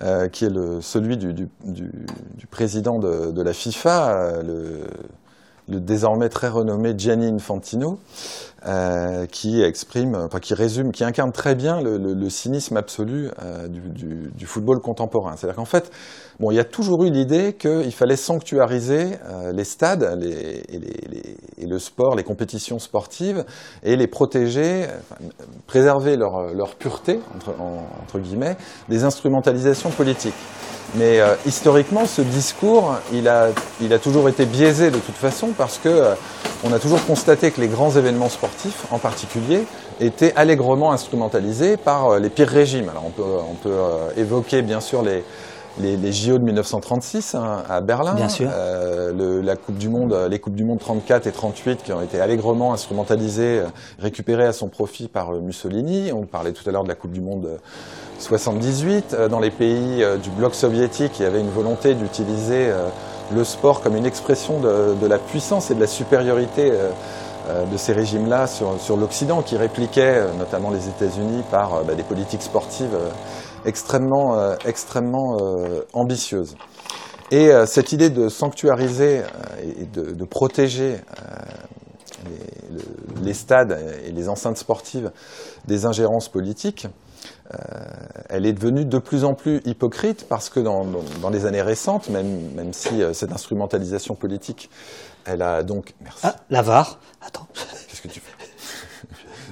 euh, 0.03 0.29
qui 0.29 0.47
est 0.47 0.51
le, 0.51 0.81
celui 0.81 1.19
du, 1.19 1.35
du, 1.35 1.47
président 2.51 2.99
de, 2.99 3.33
de 3.33 3.43
la 3.43 3.53
FIFA, 3.53 4.09
euh, 4.11 4.83
le, 5.69 5.79
désormais 5.79 6.31
très 6.31 6.49
renommé 6.49 6.95
Gianni 6.97 7.27
Infantino, 7.27 7.99
euh, 8.67 9.27
qui 9.27 9.63
exprime, 9.63 10.15
enfin, 10.15 10.41
qui 10.41 10.55
résume, 10.55 10.91
qui 10.93 11.05
incarne 11.05 11.33
très 11.33 11.55
bien 11.55 11.83
le, 11.83 11.99
le, 11.99 12.31
cynisme 12.31 12.79
absolu 12.79 13.31
du, 13.69 14.47
football 14.47 14.81
contemporain. 14.81 15.35
C'est-à-dire 15.37 15.57
qu'en 15.57 15.67
fait, 15.67 15.91
bon, 16.41 16.51
il 16.51 16.57
y 16.57 16.61
a 16.61 16.65
toujours 16.65 17.05
eu 17.05 17.11
l'idée 17.11 17.53
qu'il 17.53 17.93
fallait 17.93 18.17
sanctuariser 18.17 19.11
euh, 19.29 19.53
les 19.53 19.65
stades 19.65 20.19
les, 20.19 20.29
et, 20.69 20.79
les, 20.79 21.37
et, 21.59 21.67
le 21.67 21.79
sport, 21.79 22.17
les 22.17 22.25
compétitions 22.25 22.79
sportives, 22.79 23.45
et 23.85 23.97
les 23.97 24.07
protéger, 24.07 24.87
préserver 25.67 26.17
leur, 26.17 26.53
leur 26.55 26.75
pureté, 26.75 27.21
entre, 27.37 27.51
en, 27.61 27.87
entre, 28.03 28.19
guillemets, 28.19 28.57
des 28.89 29.05
instrumentalisations 29.05 29.91
politiques. 29.91 30.35
Mais 30.97 31.21
euh, 31.21 31.35
historiquement, 31.47 32.05
ce 32.07 32.21
discours, 32.21 32.97
il 33.13 33.29
a, 33.29 33.49
il 33.81 33.93
a 33.93 33.99
toujours 33.99 34.29
été 34.29 34.45
biaisé 34.45 34.91
de 34.91 34.99
toute 34.99 35.15
façon 35.15 35.51
parce 35.57 35.79
que 35.79 35.89
euh, 35.89 36.15
on 36.65 36.73
a 36.73 36.79
toujours 36.81 37.05
constaté 37.07 37.53
que 37.53 37.61
les 37.61 37.69
grands 37.69 37.93
événements 37.93 38.29
sportifs, 38.29 38.87
en 38.91 38.99
particulier, 38.99 39.67
étaient 40.01 40.33
allègrement 40.35 40.93
instrumentalisés 40.93 41.77
par 41.77 42.09
euh, 42.09 42.19
les 42.19 42.29
pires 42.29 42.49
régimes. 42.49 42.89
Alors 42.89 43.05
on 43.07 43.11
peut, 43.11 43.23
on 43.23 43.55
peut 43.55 43.77
évoquer 44.17 44.63
bien 44.63 44.81
sûr 44.81 45.03
les, 45.03 45.23
les, 45.79 45.97
les, 45.97 46.13
JO 46.13 46.39
de 46.39 46.45
1936 46.45 47.35
hein, 47.35 47.63
à 47.69 47.81
Berlin, 47.81 48.15
Bien 48.15 48.29
sûr. 48.29 48.51
Euh, 48.53 49.13
le, 49.13 49.41
la 49.41 49.57
Coupe 49.57 49.79
du 49.79 49.89
Monde, 49.89 50.17
les 50.29 50.39
Coupes 50.39 50.55
du 50.55 50.65
Monde 50.65 50.79
34 50.79 51.27
et 51.27 51.33
38 51.33 51.83
qui 51.83 51.93
ont 51.93 52.03
été 52.03 52.21
allègrement 52.21 52.73
instrumentalisées, 52.73 53.63
récupérées 53.99 54.47
à 54.47 54.53
son 54.53 54.69
profit 54.69 55.09
par 55.09 55.33
Mussolini. 55.33 56.13
On 56.13 56.27
parlait 56.27 56.53
tout 56.53 56.69
à 56.69 56.73
l'heure 56.73 56.85
de 56.85 56.89
la 56.89 56.95
Coupe 56.95 57.13
du 57.13 57.21
Monde 57.21 57.49
78. 58.19 59.17
Dans 59.31 59.41
les 59.41 59.51
pays 59.51 60.05
du 60.23 60.31
bloc 60.31 60.55
soviétique, 60.55 61.13
il 61.19 61.23
y 61.23 61.27
avait 61.27 61.41
une 61.41 61.51
volonté 61.51 61.95
d'utiliser 61.95 62.71
le 63.35 63.45
sport 63.45 63.81
comme 63.81 63.97
une 63.97 64.07
expression 64.07 64.61
de, 64.61 64.95
de, 65.01 65.07
la 65.07 65.19
puissance 65.19 65.71
et 65.71 65.75
de 65.75 65.81
la 65.81 65.87
supériorité 65.87 66.71
de 66.71 67.77
ces 67.77 67.93
régimes-là 67.93 68.47
sur, 68.47 68.79
sur 68.79 68.97
l'Occident, 68.97 69.41
qui 69.41 69.57
répliquaient 69.57 70.23
notamment 70.39 70.71
les 70.71 70.89
États-Unis 70.89 71.43
par 71.51 71.83
bah, 71.85 71.95
des 71.95 72.03
politiques 72.03 72.43
sportives 72.43 72.97
extrêmement, 73.65 74.39
euh, 74.39 74.57
extrêmement 74.65 75.39
euh, 75.41 75.83
ambitieuse. 75.93 76.57
Et 77.31 77.49
euh, 77.49 77.67
cette 77.67 77.93
idée 77.93 78.11
de 78.11 78.29
sanctuariser 78.29 79.23
et 79.63 79.85
de, 79.85 80.13
de 80.13 80.25
protéger 80.25 80.97
les, 82.25 82.77
le, 82.77 82.83
les, 83.23 83.35
stades 83.35 83.79
et 84.05 84.11
les 84.11 84.29
enceintes 84.29 84.57
sportives 84.57 85.13
des 85.67 85.87
ingérences 85.87 86.29
politiques, 86.29 86.89
elle 88.29 88.47
est 88.47 88.53
devenue 88.53 88.85
de 88.85 88.99
plus 88.99 89.25
en 89.25 89.35
plus 89.35 89.61
hypocrite 89.65 90.27
parce 90.29 90.49
que 90.49 90.61
dans, 90.61 90.85
dans, 90.85 91.03
dans 91.21 91.31
les 91.31 91.47
années 91.47 91.63
récentes, 91.63 92.09
même, 92.09 92.53
même 92.55 92.73
si 92.73 93.03
cette 93.13 93.33
instrumentalisation 93.33 94.15
politique, 94.15 94.71
elle 95.25 95.43
a 95.43 95.63
donc... 95.63 95.95
Merci. 96.01 96.21
Ah, 96.23 96.37
l'avare. 96.49 96.99
Attends. 97.21 97.47
Qu'est-ce 97.89 98.03
que 98.03 98.09
tu 98.09 98.21
fais? 98.21 98.40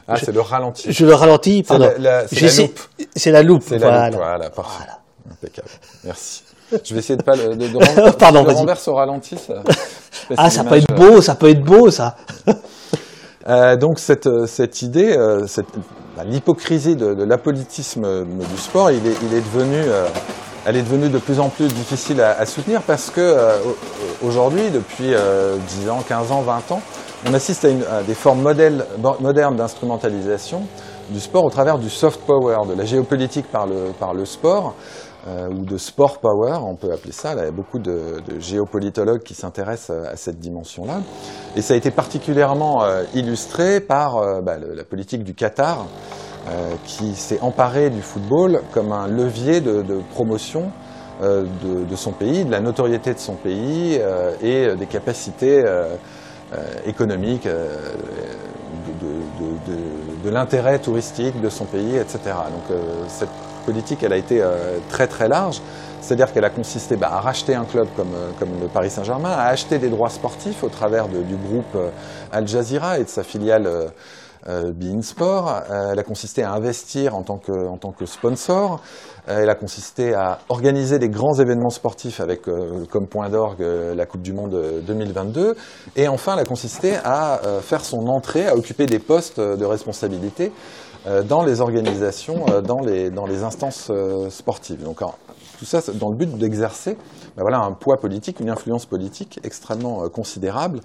Ah, 0.08 0.16
c'est 0.16 0.32
le 0.32 0.40
ralenti. 0.40 0.90
Je 0.90 1.04
le 1.04 1.14
ralentis, 1.14 1.62
pardon. 1.62 1.90
C'est 1.94 1.98
la, 2.00 2.22
la, 2.22 2.22
la, 2.22 2.62
loupe. 2.62 2.78
C'est 3.14 3.30
la 3.30 3.42
loupe. 3.42 3.62
C'est 3.66 3.78
voilà. 3.78 3.96
la 3.98 4.10
loupe, 4.10 4.18
voilà, 4.18 4.50
parfait. 4.50 4.78
Voilà. 4.78 4.98
Impeccable. 5.30 5.68
Merci. 6.04 6.42
Je 6.84 6.94
vais 6.94 7.00
essayer 7.00 7.16
de 7.16 7.22
pas 7.22 7.36
le, 7.36 7.56
de, 7.56 7.68
de, 7.68 8.10
pardon, 8.18 8.44
le 8.44 8.52
renverse 8.52 8.88
au 8.88 8.94
ralenti. 8.94 9.36
Ça, 9.36 9.62
ah, 10.36 10.50
ça 10.50 10.64
peut 10.64 10.76
être 10.76 10.94
beau, 10.94 11.20
ça 11.20 11.34
peut 11.34 11.48
être 11.48 11.62
beau, 11.62 11.90
ça. 11.90 12.16
euh, 13.48 13.76
donc 13.76 13.98
cette, 13.98 14.46
cette 14.46 14.82
idée, 14.82 15.16
euh, 15.16 15.46
cette, 15.46 15.66
bah, 16.16 16.24
l'hypocrisie 16.24 16.96
de, 16.96 17.14
de 17.14 17.24
l'apolitisme 17.24 18.24
du 18.24 18.58
sport, 18.58 18.90
il 18.90 19.06
est, 19.06 19.16
il 19.22 19.34
est 19.34 19.40
devenu, 19.40 19.76
euh, 19.76 20.06
elle 20.66 20.76
est 20.76 20.82
devenue 20.82 21.08
de 21.08 21.18
plus 21.18 21.40
en 21.40 21.48
plus 21.48 21.68
difficile 21.68 22.20
à, 22.20 22.38
à 22.38 22.44
soutenir 22.44 22.82
parce 22.82 23.10
que 23.10 23.20
euh, 23.20 23.58
aujourd'hui, 24.22 24.70
depuis 24.70 25.14
10 25.80 25.88
ans, 25.88 26.02
15 26.06 26.32
ans, 26.32 26.42
20 26.42 26.72
ans, 26.72 26.82
on 27.26 27.34
assiste 27.34 27.64
à, 27.64 27.68
une, 27.70 27.84
à 27.84 28.02
des 28.02 28.14
formes 28.14 28.42
modèles, 28.42 28.84
modernes 29.20 29.56
d'instrumentalisation 29.56 30.62
du 31.10 31.20
sport 31.20 31.44
au 31.44 31.50
travers 31.50 31.78
du 31.78 31.88
soft 31.88 32.20
power, 32.26 32.58
de 32.68 32.74
la 32.74 32.84
géopolitique 32.84 33.50
par 33.50 33.66
le, 33.66 33.92
par 33.98 34.14
le 34.14 34.24
sport, 34.24 34.74
euh, 35.26 35.48
ou 35.48 35.64
de 35.64 35.76
sport 35.76 36.18
power, 36.18 36.58
on 36.62 36.76
peut 36.76 36.92
appeler 36.92 37.12
ça. 37.12 37.34
Là, 37.34 37.42
il 37.42 37.44
y 37.46 37.48
a 37.48 37.52
beaucoup 37.52 37.78
de, 37.78 38.20
de 38.26 38.38
géopolitologues 38.38 39.22
qui 39.22 39.34
s'intéressent 39.34 39.96
à, 40.06 40.10
à, 40.10 40.16
cette 40.16 40.38
dimension-là. 40.38 41.00
Et 41.56 41.62
ça 41.62 41.74
a 41.74 41.76
été 41.76 41.90
particulièrement 41.90 42.84
euh, 42.84 43.04
illustré 43.14 43.80
par 43.80 44.18
euh, 44.18 44.40
bah, 44.40 44.56
la 44.58 44.84
politique 44.84 45.24
du 45.24 45.34
Qatar, 45.34 45.86
euh, 46.48 46.74
qui 46.84 47.14
s'est 47.14 47.40
emparé 47.40 47.90
du 47.90 48.00
football 48.00 48.60
comme 48.72 48.92
un 48.92 49.06
levier 49.06 49.60
de, 49.60 49.82
de 49.82 50.00
promotion 50.14 50.70
euh, 51.20 51.44
de, 51.62 51.84
de, 51.84 51.96
son 51.96 52.12
pays, 52.12 52.44
de 52.44 52.50
la 52.50 52.60
notoriété 52.60 53.12
de 53.12 53.18
son 53.18 53.34
pays 53.34 54.00
et 54.40 54.74
des 54.76 54.86
capacités 54.86 55.62
euh, 55.66 55.96
économique, 56.86 57.46
euh, 57.46 57.76
de, 59.00 59.44
de, 59.44 59.72
de, 59.72 60.24
de 60.24 60.30
l'intérêt 60.30 60.78
touristique 60.78 61.40
de 61.40 61.48
son 61.48 61.64
pays, 61.64 61.96
etc. 61.96 62.18
Donc 62.24 62.70
euh, 62.70 63.04
cette 63.08 63.28
politique, 63.66 64.02
elle 64.02 64.14
a 64.14 64.16
été 64.16 64.42
très 64.88 65.06
très 65.06 65.28
large. 65.28 65.60
C'est-à-dire 66.00 66.32
qu'elle 66.32 66.44
a 66.44 66.50
consisté 66.50 66.96
bah, 66.96 67.10
à 67.12 67.20
racheter 67.20 67.54
un 67.54 67.64
club 67.64 67.86
comme, 67.96 68.14
comme 68.38 68.48
le 68.62 68.68
Paris 68.68 68.88
Saint-Germain, 68.88 69.32
à 69.32 69.48
acheter 69.48 69.78
des 69.78 69.90
droits 69.90 70.08
sportifs 70.08 70.64
au 70.64 70.68
travers 70.68 71.06
du 71.08 71.36
groupe 71.36 71.76
Al 72.32 72.48
Jazeera 72.48 72.98
et 72.98 73.04
de 73.04 73.08
sa 73.08 73.24
filiale 73.24 73.90
euh, 74.48 74.72
Bein 74.72 75.02
Sport. 75.02 75.62
Euh, 75.70 75.92
elle 75.92 75.98
a 75.98 76.02
consisté 76.02 76.42
à 76.42 76.52
investir 76.52 77.14
en 77.14 77.22
tant 77.22 77.38
que, 77.38 77.52
en 77.52 77.76
tant 77.76 77.92
que 77.92 78.06
sponsor. 78.06 78.80
Euh, 79.28 79.42
elle 79.42 79.50
a 79.50 79.54
consisté 79.54 80.14
à 80.14 80.38
organiser 80.48 80.98
des 80.98 81.08
grands 81.08 81.34
événements 81.34 81.70
sportifs 81.70 82.20
avec 82.20 82.42
comme 82.90 83.06
point 83.06 83.28
d'orgue 83.28 83.60
la 83.60 84.06
Coupe 84.06 84.22
du 84.22 84.32
Monde 84.32 84.82
2022. 84.86 85.54
Et 85.96 86.08
enfin, 86.08 86.34
elle 86.34 86.40
a 86.40 86.44
consisté 86.44 86.96
à 87.04 87.40
faire 87.62 87.84
son 87.84 88.06
entrée, 88.08 88.46
à 88.46 88.56
occuper 88.56 88.86
des 88.86 88.98
postes 88.98 89.40
de 89.40 89.64
responsabilité 89.64 90.52
dans 91.28 91.42
les 91.42 91.60
organisations, 91.60 92.44
dans 92.62 92.80
les, 92.80 93.42
instances 93.42 93.90
sportives. 94.30 94.82
Donc, 94.82 95.00
tout 95.58 95.64
ça 95.64 95.80
dans 95.94 96.10
le 96.10 96.16
but 96.16 96.38
d'exercer 96.38 96.96
ben 97.38 97.42
voilà, 97.42 97.60
un 97.60 97.72
poids 97.72 97.98
politique, 97.98 98.40
une 98.40 98.50
influence 98.50 98.84
politique 98.84 99.38
extrêmement 99.44 100.02
euh, 100.02 100.08
considérable 100.08 100.80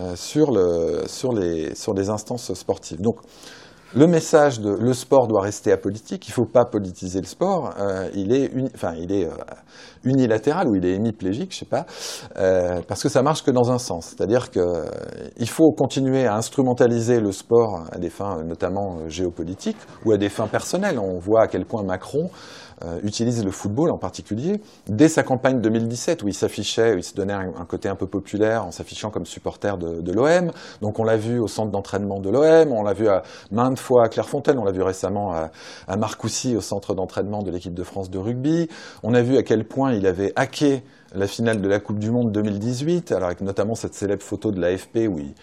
euh, 0.00 0.16
sur, 0.16 0.50
le, 0.50 1.04
les, 1.38 1.76
sur 1.76 1.94
les 1.94 2.10
instances 2.10 2.52
sportives. 2.54 3.00
Donc, 3.00 3.18
le 3.94 4.06
message 4.06 4.60
de 4.60 4.70
le 4.70 4.94
sport 4.94 5.26
doit 5.28 5.42
rester 5.42 5.72
apolitique, 5.72 6.26
il 6.26 6.30
ne 6.30 6.34
faut 6.34 6.44
pas 6.44 6.64
politiser 6.64 7.20
le 7.20 7.26
sport, 7.26 7.74
euh, 7.78 8.08
il 8.14 8.32
est, 8.32 8.50
enfin, 8.74 8.94
il 8.98 9.12
est 9.12 9.26
euh, 9.26 9.34
unilatéral 10.04 10.68
ou 10.68 10.76
il 10.76 10.84
est 10.84 10.94
hémiplégique, 10.94 11.52
je 11.52 11.58
sais 11.58 11.64
pas, 11.64 11.86
euh, 12.36 12.80
parce 12.86 13.02
que 13.02 13.08
ça 13.08 13.22
marche 13.22 13.42
que 13.42 13.50
dans 13.50 13.70
un 13.70 13.78
sens. 13.78 14.06
C'est-à-dire 14.06 14.50
qu'il 14.50 14.62
euh, 14.62 15.46
faut 15.46 15.72
continuer 15.72 16.26
à 16.26 16.36
instrumentaliser 16.36 17.20
le 17.20 17.32
sport 17.32 17.84
à 17.92 17.98
des 17.98 18.10
fins 18.10 18.42
notamment 18.44 19.08
géopolitiques 19.08 19.76
ou 20.04 20.12
à 20.12 20.16
des 20.16 20.28
fins 20.28 20.48
personnelles. 20.48 20.98
On 20.98 21.18
voit 21.18 21.42
à 21.42 21.46
quel 21.46 21.64
point 21.64 21.82
Macron 21.82 22.30
euh, 22.84 23.00
utilise 23.02 23.44
le 23.44 23.50
football 23.50 23.90
en 23.90 23.98
particulier, 23.98 24.60
dès 24.88 25.08
sa 25.08 25.22
campagne 25.22 25.60
2017 25.60 26.22
où 26.22 26.28
il 26.28 26.34
s'affichait, 26.34 26.94
où 26.94 26.98
il 26.98 27.04
se 27.04 27.14
donnait 27.14 27.32
un, 27.32 27.64
côté 27.66 27.88
un 27.88 27.94
peu 27.94 28.06
populaire 28.06 28.66
en 28.66 28.70
s'affichant 28.70 29.10
comme 29.10 29.26
supporter 29.26 29.78
de, 29.78 30.12
l'OM. 30.12 30.50
Donc 30.80 30.98
on 30.98 31.04
l'a 31.04 31.16
vu 31.16 31.38
au 31.38 31.46
centre 31.46 31.70
d'entraînement 31.70 32.20
de 32.20 32.30
l'OM, 32.30 32.72
on 32.72 32.82
l'a 32.82 32.92
vu 32.92 33.08
à 33.08 33.22
maintes 33.50 33.78
fois 33.78 34.04
à 34.04 34.08
Clairefontaine, 34.08 34.58
on 34.58 34.64
l'a 34.64 34.72
vu 34.72 34.82
récemment 34.82 35.32
à, 35.32 35.50
à 35.88 35.96
au 35.96 36.60
centre 36.60 36.94
d'entraînement 36.94 37.42
de 37.42 37.50
l'équipe 37.50 37.74
de 37.74 37.82
France 37.82 38.10
de 38.10 38.18
rugby. 38.18 38.68
On 39.02 39.14
a 39.14 39.22
vu 39.22 39.36
à 39.36 39.42
quel 39.42 39.64
point 39.64 39.92
il 39.92 40.06
avait 40.06 40.32
hacké 40.36 40.82
la 41.14 41.26
finale 41.26 41.60
de 41.60 41.68
la 41.68 41.78
Coupe 41.78 41.98
du 41.98 42.10
Monde 42.10 42.32
2018, 42.32 43.12
alors 43.12 43.26
avec 43.26 43.40
notamment 43.42 43.74
cette 43.74 43.94
célèbre 43.94 44.22
photo 44.22 44.50
de 44.50 44.60
l'AFP 44.60 45.08
où 45.08 45.18
il, 45.18 45.34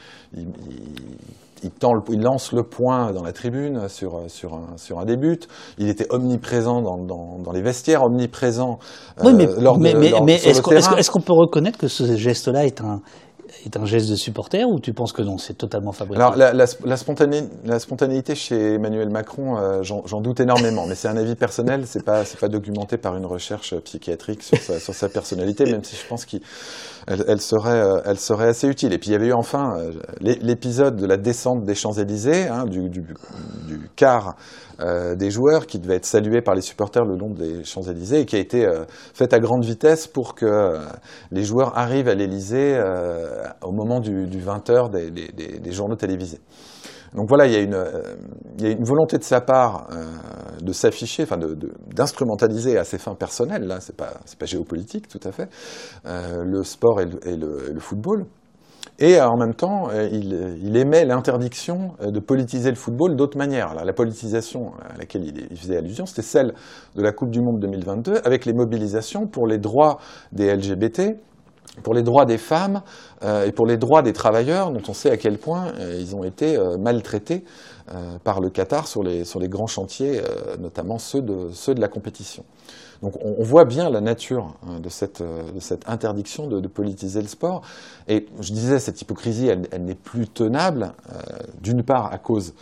tend 1.80 1.94
le, 1.94 2.02
il, 2.10 2.22
lance 2.22 2.52
le 2.54 2.64
point 2.64 3.12
dans 3.12 3.24
la 3.24 3.34
tribune 3.34 3.88
sur, 3.90 4.22
sur, 4.28 4.54
un, 4.54 4.78
sur 4.78 5.00
un 5.00 5.06
début. 5.06 5.40
Il 5.78 5.90
était 5.90 6.08
omniprésent 6.10 6.82
dans, 6.82 6.98
dans, 6.98 7.40
dans 7.40 7.52
les 7.52 7.62
vestiaires, 7.62 8.04
omniprésent 8.04 8.80
euh, 9.20 9.24
oui, 9.26 9.34
mais, 9.34 9.48
lors 9.60 9.78
de, 9.78 9.84
mais, 9.84 9.94
mais, 9.94 10.10
lors, 10.10 10.24
mais 10.24 10.36
est-ce 10.36 11.12
qu'on 11.12 11.22
peut 11.22 11.34
reconnaître 11.34 11.78
que 11.78 11.88
ce 11.88 12.16
geste-là 12.16 12.66
est 12.66 12.82
un, 12.82 13.02
est 13.66 13.78
un 13.78 13.86
geste 13.86 14.10
de 14.10 14.16
supporter 14.16 14.64
ou 14.66 14.80
tu 14.80 14.94
penses 14.94 15.14
que 15.14 15.22
non, 15.22 15.38
c'est 15.38 15.56
totalement 15.58 15.92
fabriqué? 15.92 16.22
Alors 16.22 16.36
la, 16.36 16.54
la, 16.54 16.66
la, 16.86 16.98
spontané, 16.98 17.44
la, 17.66 17.80
spontanéité 17.80 18.36
chez 18.36 18.76
Emmanuel 18.76 19.10
Macron, 19.10 19.58
euh, 19.58 19.84
j'en 19.84 20.22
doute 20.22 20.40
énormément, 20.40 20.86
mais 20.88 20.96
c'est 20.96 21.08
un 21.08 21.18
avis 21.18 21.36
personnel, 21.36 21.86
c'est 21.86 22.04
pas 22.04 22.26
c'est 22.26 22.40
pas 22.40 22.48
documenté 22.48 22.98
par 22.98 23.16
une 23.18 23.26
recherche 23.26 23.76
psychiatrique 23.80 24.44
sur 24.44 24.58
sa, 24.58 24.80
sur 24.80 24.94
sa 24.94 25.10
personnalité, 25.10 25.66
même 25.66 25.84
si 25.84 25.96
je 25.96 26.08
pense 26.08 26.26
qu'elle 26.26 26.42
elle 27.10 27.42
serait 27.42 27.82
euh, 27.82 28.02
elle 28.06 28.20
serait 28.20 28.50
assez 28.50 28.68
utile. 28.68 28.94
Et 28.94 28.98
puis 28.98 29.10
il 29.10 29.14
y 29.14 29.16
avait 29.16 29.28
eu 29.28 29.34
enfin 29.34 29.78
euh, 29.80 29.92
l'épisode 30.22 30.96
de 30.96 31.06
la 31.06 31.18
descente 31.18 31.64
des 31.64 31.76
Champs 31.76 31.94
Élysées, 31.94 32.48
hein, 32.48 32.66
du, 32.66 32.90
du, 32.90 33.04
quart 33.96 34.36
euh, 34.80 35.16
des 35.16 35.32
joueurs 35.32 35.66
qui 35.66 35.80
devait 35.80 35.96
être 35.96 36.06
salué 36.06 36.42
par 36.42 36.56
les 36.56 36.62
supporters 36.62 37.04
le 37.04 37.18
long 37.18 37.32
des 37.32 37.64
Champs-Élysées 37.64 38.22
et 38.22 38.26
qui 38.26 38.36
a 38.36 38.40
été 38.40 38.66
euh, 38.66 38.86
faite 39.14 39.34
à 39.34 39.40
grande 39.40 39.66
vitesse 39.66 40.08
pour 40.08 40.36
que 40.36 40.78
les 41.32 41.44
joueurs 41.44 41.78
arrivent 41.78 42.08
à 42.08 42.16
l'Élysée 42.16 42.80
au 43.62 43.72
moment 43.72 44.00
du, 44.00 44.28
du 44.28 44.40
20h 44.40 44.90
des, 44.92 45.12
des, 45.12 45.60
des, 45.60 45.72
journaux 45.72 45.96
télévisés. 45.96 46.40
Donc 47.16 47.28
voilà, 47.28 47.48
il 47.48 47.54
y 47.54 47.56
a 47.56 47.60
une, 47.60 47.84
il 48.58 48.66
y 48.66 48.68
a 48.68 48.72
une 48.72 48.84
volonté 48.84 49.18
de 49.18 49.24
sa 49.24 49.42
part 49.42 49.88
de 50.62 50.74
s'afficher, 50.74 51.26
d'instrumentaliser 51.94 52.78
à 52.78 52.84
ses 52.84 52.98
fins 52.98 53.16
personnelles, 53.16 53.64
là, 53.64 53.80
c'est 53.80 53.96
pas, 53.96 54.12
géopolitique 54.44 55.08
tout 55.08 55.20
à 55.24 55.32
fait, 55.32 55.50
le 56.06 56.64
sport 56.64 57.02
et 57.02 57.36
le, 57.36 57.80
football. 57.80 58.26
Et 59.02 59.20
en 59.20 59.38
même 59.38 59.56
temps, 59.56 59.90
il, 59.92 60.58
il 60.62 60.76
émet 60.76 61.06
l'interdiction 61.06 61.94
de 62.02 62.20
politiser 62.20 62.70
le 62.70 62.76
football 62.76 63.16
d'autres 63.16 63.38
manières. 63.38 63.74
la 63.74 63.94
politisation 63.94 64.74
à 64.94 64.98
laquelle 64.98 65.24
il, 65.26 65.58
faisait 65.58 65.78
allusion, 65.78 66.06
c'était 66.06 66.22
celle 66.22 66.54
de 66.96 67.02
la 67.02 67.12
Coupe 67.12 67.32
du 67.32 67.42
Monde 67.42 67.60
2022, 67.60 68.20
avec 68.26 68.46
les 68.46 68.54
mobilisations 68.54 69.26
pour 69.26 69.48
les 69.48 69.58
droits 69.58 70.00
des 70.32 70.54
LGBT, 70.54 71.18
pour 71.84 71.94
les 71.94 72.04
droits 72.04 72.26
des 72.26 72.38
femmes 72.38 72.82
euh, 73.24 73.46
et 73.46 73.52
pour 73.52 73.66
les 73.66 73.78
droits 73.78 74.02
des 74.02 74.14
travailleurs, 74.14 74.72
dont 74.72 74.82
on 74.88 74.94
sait 74.94 75.12
à 75.12 75.18
quel 75.18 75.38
point 75.38 75.74
euh, 75.80 75.98
ils 76.00 76.16
ont 76.16 76.24
été 76.24 76.58
euh, 76.58 76.78
maltraités 76.78 77.44
par 78.24 78.40
le 78.40 78.52
Qatar 78.52 78.88
sur 78.88 79.02
les, 79.02 79.26
sur 79.26 79.40
les 79.40 79.48
grands 79.48 79.66
chantiers, 79.66 80.22
notamment 80.60 81.00
ceux 81.00 81.24
de, 81.24 81.50
ceux 81.52 81.74
de 81.74 81.82
la 81.82 81.88
compétition. 81.88 82.44
Donc 83.02 83.14
on, 83.24 83.44
voit 83.44 83.66
bien 83.66 83.90
la 83.90 84.02
nature 84.02 84.56
de, 84.82 84.90
cette, 84.90 85.22
de, 85.22 85.60
cette, 85.60 85.88
interdiction 85.88 86.48
de, 86.48 86.68
politiser 86.68 87.22
le 87.22 87.28
sport. 87.28 87.62
Et 88.08 88.26
je 88.40 88.52
disais, 88.52 88.80
cette 88.80 89.02
hypocrisie, 89.02 89.48
elle, 89.48 89.84
n'est 89.84 89.96
plus 89.96 90.28
tenable, 90.28 90.92
d'une 91.62 91.84
part 91.84 92.12
à 92.12 92.18
cause 92.18 92.54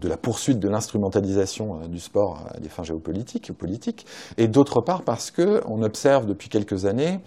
de 0.00 0.08
la 0.08 0.16
poursuite 0.16 0.58
de 0.58 0.68
l'instrumentalisation 0.68 1.86
du 1.86 2.00
sport 2.00 2.42
à 2.52 2.58
des 2.58 2.68
fins 2.68 2.82
géopolitiques 2.82 3.48
ou 3.50 3.54
politiques, 3.54 4.04
et 4.36 4.48
d'autre 4.48 4.80
part 4.80 5.02
parce 5.02 5.30
qu'on 5.30 5.82
observe 5.82 6.26
depuis 6.26 6.48
quelques 6.48 6.84
années 6.84 7.20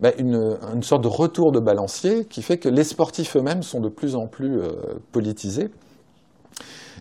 bah, 0.00 0.10
une, 0.18 0.82
sorte 0.82 1.02
de 1.02 1.08
retour 1.08 1.52
de 1.52 1.60
balancier 1.60 2.26
qui 2.26 2.42
fait 2.42 2.58
que 2.58 2.68
les 2.68 2.84
sportifs 2.84 3.36
eux-mêmes 3.36 3.62
sont 3.62 3.80
de 3.80 3.88
plus 3.88 4.14
en 4.14 4.26
plus 4.26 4.60
euh, 4.60 4.68
politisés 5.12 5.70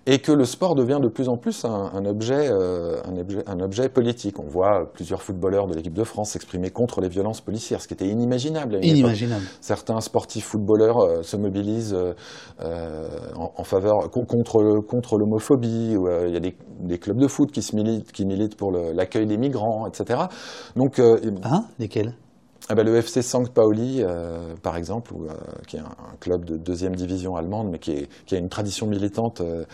et 0.05 0.19
que 0.19 0.31
le 0.31 0.45
sport 0.45 0.75
devient 0.75 0.99
de 1.01 1.07
plus 1.07 1.29
en 1.29 1.37
plus 1.37 1.65
un, 1.65 1.91
un, 1.93 2.05
objet, 2.05 2.49
euh, 2.49 3.01
un, 3.05 3.17
objet, 3.17 3.43
un, 3.47 3.59
objet, 3.59 3.89
politique. 3.89 4.39
On 4.39 4.47
voit 4.47 4.91
plusieurs 4.93 5.21
footballeurs 5.21 5.67
de 5.67 5.73
l'équipe 5.73 5.93
de 5.93 6.03
France 6.03 6.31
s'exprimer 6.31 6.69
contre 6.69 7.01
les 7.01 7.09
violences 7.09 7.41
policières, 7.41 7.81
ce 7.81 7.87
qui 7.87 7.93
était 7.93 8.07
inimaginable. 8.07 8.79
Inimaginable. 8.83 9.45
Certains 9.61 9.99
sportifs 10.01 10.45
footballeurs 10.45 10.99
euh, 10.99 11.23
se 11.23 11.37
mobilisent 11.37 11.97
en, 12.59 13.51
en, 13.55 13.63
faveur 13.63 14.09
contre, 14.11 14.79
contre 14.81 15.17
l'homophobie. 15.17 15.95
il 16.27 16.33
y 16.33 16.37
a 16.37 16.39
des, 16.39 16.55
des, 16.81 16.99
clubs 16.99 17.17
de 17.17 17.27
foot 17.27 17.51
qui, 17.51 17.61
se 17.61 17.75
militent, 17.75 18.11
qui 18.11 18.25
militent 18.25 18.57
pour 18.57 18.71
l'accueil 18.71 19.25
des 19.25 19.37
migrants, 19.37 19.87
etc. 19.87 20.19
Donc, 20.75 20.99
hein? 20.99 21.65
Lesquels? 21.79 22.13
Ah 22.67 22.73
ben, 22.73 22.83
le 22.83 22.95
FC 22.95 23.21
St. 23.21 23.53
Pauli, 23.53 24.01
euh, 24.01 24.55
par 24.63 24.75
exemple, 24.75 25.13
euh, 25.13 25.33
qui 25.67 25.77
est 25.77 25.81
un, 25.81 26.15
club 26.19 26.45
de 26.45 26.57
deuxième 26.57 26.95
division 26.95 27.35
allemande, 27.35 27.67
mais 27.71 27.77
qui, 27.77 27.91
est, 27.91 28.09
qui 28.25 28.33
a 28.33 28.39
une 28.39 28.49
tradition 28.49 28.87
militante 28.87 29.41
euh, 29.41 29.65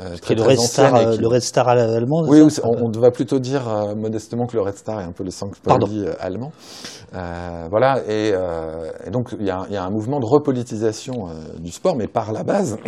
euh 0.00 0.16
très, 0.22 0.36
le 0.36 0.42
Red 0.42 0.58
Star, 0.58 1.16
le 1.16 1.26
Red 1.26 1.42
Star 1.42 1.68
allemand. 1.68 2.22
Oui, 2.28 2.40
on, 2.62 2.84
on, 2.84 2.90
va 3.00 3.10
plutôt 3.10 3.40
dire 3.40 3.62
modestement 3.96 4.46
que 4.46 4.56
le 4.56 4.62
Red 4.62 4.76
Star 4.76 5.00
est 5.00 5.04
un 5.04 5.12
peu 5.12 5.24
le 5.24 5.30
St. 5.30 5.60
Pauli 5.60 6.04
allemand. 6.20 6.52
voilà, 7.12 8.02
et, 8.08 8.32
et 9.04 9.10
donc 9.10 9.34
il 9.38 9.46
y, 9.46 9.50
a, 9.50 9.66
y, 9.68 9.76
a 9.76 9.84
un 9.84 9.90
mouvement 9.90 10.20
de 10.20 10.26
repolitisation 10.26 11.28
du 11.58 11.72
sport, 11.72 11.96
mais 11.96 12.06
par 12.06 12.32
la 12.32 12.44
base. 12.44 12.78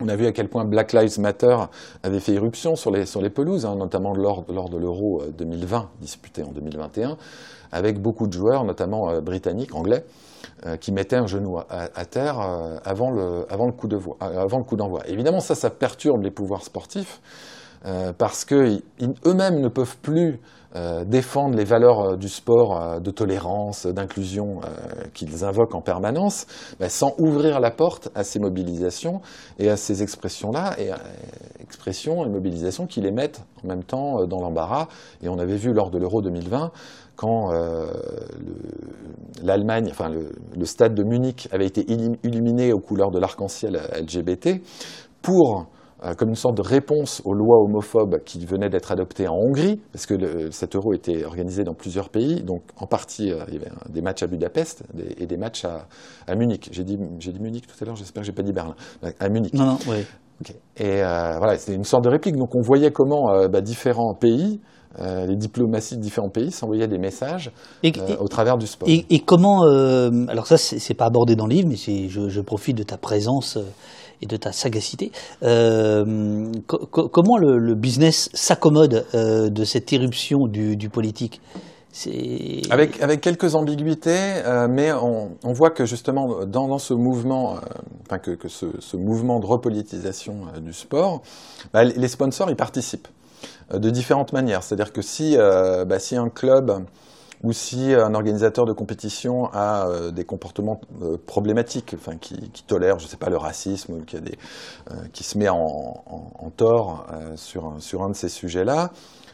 On 0.00 0.08
a 0.08 0.16
vu 0.16 0.26
à 0.26 0.32
quel 0.32 0.48
point 0.48 0.64
Black 0.64 0.92
Lives 0.94 1.20
Matter 1.20 1.56
avait 2.02 2.18
fait 2.18 2.32
irruption 2.32 2.74
sur 2.74 2.90
les, 2.90 3.06
sur 3.06 3.20
les 3.20 3.30
pelouses, 3.30 3.64
hein, 3.66 3.76
notamment 3.76 4.12
lors, 4.14 4.44
lors 4.48 4.68
de 4.68 4.76
l'Euro 4.76 5.22
2020, 5.38 5.90
disputé 6.00 6.42
en 6.42 6.50
2021 6.50 7.16
avec 7.72 8.00
beaucoup 8.00 8.26
de 8.26 8.32
joueurs, 8.32 8.64
notamment 8.64 9.10
euh, 9.10 9.20
britanniques, 9.20 9.74
anglais, 9.74 10.04
euh, 10.66 10.76
qui 10.76 10.92
mettaient 10.92 11.16
un 11.16 11.26
genou 11.26 11.58
à, 11.58 12.04
terre 12.04 12.38
euh, 12.40 12.76
avant 12.84 13.10
le, 13.10 13.72
coup 13.72 14.76
d'envoi. 14.76 15.00
Évidemment, 15.06 15.40
ça, 15.40 15.54
ça 15.54 15.70
perturbe 15.70 16.22
les 16.22 16.30
pouvoirs 16.30 16.62
sportifs, 16.62 17.20
parce 18.16 18.44
qu'eux-mêmes 18.44 19.60
ne 19.60 19.66
peuvent 19.66 19.96
plus 19.96 20.38
défendre 21.04 21.56
les 21.56 21.64
valeurs 21.64 22.16
du 22.16 22.28
sport, 22.28 23.00
de 23.00 23.10
tolérance, 23.10 23.86
d'inclusion 23.86 24.60
qu'ils 25.14 25.44
invoquent 25.44 25.74
en 25.74 25.80
permanence, 25.80 26.46
bah, 26.78 26.88
sans 26.88 27.12
ouvrir 27.18 27.58
la 27.58 27.72
porte 27.72 28.08
à 28.14 28.22
ces 28.22 28.38
mobilisations 28.38 29.20
et 29.58 29.68
à 29.68 29.76
ces 29.76 30.00
expressions-là, 30.00 30.76
et 30.78 30.90
expressions 31.60 32.24
et 32.24 32.28
mobilisations 32.28 32.86
qui 32.86 33.00
les 33.00 33.10
mettent 33.10 33.42
en 33.64 33.66
même 33.66 33.82
temps 33.82 34.26
dans 34.26 34.40
l'embarras. 34.40 34.86
Et 35.22 35.28
on 35.28 35.40
avait 35.40 35.56
vu 35.56 35.72
lors 35.72 35.90
de 35.90 35.98
l'Euro 35.98 36.22
2020 36.22 36.70
quand 37.16 37.52
euh, 37.52 37.86
l'Allemagne, 39.42 39.88
enfin 39.90 40.10
le, 40.10 40.64
stade 40.64 40.94
de 40.94 41.02
Munich 41.02 41.48
avait 41.52 41.66
été 41.66 41.84
illuminé 42.22 42.72
aux 42.72 42.80
couleurs 42.80 43.10
de 43.10 43.18
l'arc-en-ciel 43.18 43.80
LGBT 44.00 44.60
pour 45.20 45.66
euh, 46.04 46.14
comme 46.14 46.30
une 46.30 46.34
sorte 46.34 46.56
de 46.56 46.62
réponse 46.62 47.22
aux 47.24 47.34
lois 47.34 47.58
homophobes 47.60 48.22
qui 48.24 48.44
venaient 48.44 48.70
d'être 48.70 48.90
adoptées 48.90 49.28
en 49.28 49.36
Hongrie, 49.36 49.80
parce 49.92 50.06
que 50.06 50.50
cet 50.50 50.74
euro 50.74 50.94
était 50.94 51.24
organisé 51.24 51.62
dans 51.64 51.74
plusieurs 51.74 52.08
pays, 52.08 52.42
donc 52.42 52.62
en 52.76 52.86
partie 52.86 53.30
euh, 53.30 53.44
il 53.48 53.54
y 53.54 53.56
avait 53.58 53.70
des 53.88 54.02
matchs 54.02 54.22
à 54.22 54.26
Budapest 54.26 54.82
et 55.18 55.26
des 55.26 55.36
matchs 55.36 55.64
à, 55.64 56.34
Munich. 56.34 56.70
J'ai 56.72 56.84
dit, 56.84 56.96
dit 56.96 57.40
Munich 57.40 57.66
tout 57.66 57.76
à 57.80 57.84
l'heure, 57.86 57.96
j'espère 57.96 58.22
que 58.22 58.26
j'ai 58.26 58.32
pas 58.32 58.42
dit 58.42 58.52
Berlin. 58.52 58.74
À 59.20 59.28
Munich. 59.28 59.54
Non, 59.54 59.66
non, 59.66 59.78
oui. 59.88 60.04
Et 60.76 61.02
voilà, 61.02 61.56
c'était 61.56 61.76
une 61.76 61.84
sorte 61.84 62.02
de 62.02 62.08
réplique. 62.08 62.36
Donc 62.36 62.56
on 62.56 62.62
voyait 62.62 62.90
comment 62.90 63.46
bah, 63.48 63.60
différents 63.60 64.14
pays 64.14 64.60
euh, 65.00 65.26
les 65.26 65.36
diplomaties 65.36 65.96
de 65.96 66.02
différents 66.02 66.28
pays 66.28 66.50
s'envoyaient 66.50 66.88
des 66.88 66.98
messages 66.98 67.50
euh, 67.84 68.16
au 68.18 68.28
travers 68.28 68.58
du 68.58 68.66
sport. 68.66 68.88
Et, 68.88 69.20
comment, 69.20 69.64
euh, 69.64 70.10
alors 70.28 70.46
ça 70.46 70.58
c'est 70.58 70.94
pas 70.94 71.06
abordé 71.06 71.34
dans 71.34 71.46
le 71.46 71.54
livre, 71.54 71.68
mais 71.68 71.76
je, 71.76 72.28
je, 72.28 72.40
profite 72.40 72.76
de 72.76 72.82
ta 72.82 72.98
présence 72.98 73.58
et 74.20 74.26
de 74.26 74.36
ta 74.36 74.52
sagacité. 74.52 75.10
comment 75.40 77.38
le, 77.38 77.74
business 77.74 78.28
s'accommode 78.34 79.06
de 79.14 79.64
cette 79.64 79.90
irruption 79.92 80.46
du, 80.46 80.76
du 80.76 80.90
politique? 80.90 81.40
Avec, 82.70 83.02
avec 83.02 83.20
quelques 83.20 83.54
ambiguïtés, 83.54 84.42
mais 84.70 84.92
on, 84.92 85.32
on, 85.44 85.52
voit 85.52 85.70
que 85.70 85.84
justement 85.84 86.46
dans, 86.46 86.68
dans 86.68 86.78
ce 86.78 86.94
mouvement, 86.94 87.56
enfin 88.06 88.18
que, 88.18 88.30
que 88.30 88.48
ce, 88.48 88.66
ce, 88.78 88.96
mouvement 88.96 89.40
de 89.40 89.46
repolitisation 89.46 90.46
du 90.62 90.72
sport, 90.72 91.20
bah, 91.72 91.84
les 91.84 92.08
sponsors 92.08 92.50
y 92.50 92.54
participent. 92.54 93.08
Euh, 93.72 93.78
de 93.78 93.90
différentes 93.90 94.32
manières. 94.32 94.62
C'est-à-dire 94.62 94.92
que 94.92 95.02
si, 95.02 95.36
euh, 95.36 95.84
bah, 95.84 95.98
si 95.98 96.16
un 96.16 96.28
club 96.28 96.84
ou 97.42 97.52
si 97.52 97.92
un 97.92 98.14
organisateur 98.14 98.64
de 98.66 98.72
compétition 98.72 99.46
a 99.52 99.88
euh, 99.88 100.10
des 100.12 100.24
comportements 100.24 100.80
problématiques, 101.26 101.94
enfin, 101.98 102.16
qui, 102.16 102.36
tolère, 102.68 103.00
je 103.00 103.08
sais 103.08 103.16
pas, 103.16 103.30
le 103.30 103.36
racisme, 103.36 103.94
ou 103.94 104.04
qui, 105.12 105.24
se 105.24 105.38
met 105.38 105.48
en, 105.48 106.52
tort 106.56 107.04
sur, 107.34 107.66
un, 107.66 107.80
sur 107.80 108.02
un 108.04 108.10
de 108.10 108.14
ces 108.14 108.28
sujets-là, 108.28 108.92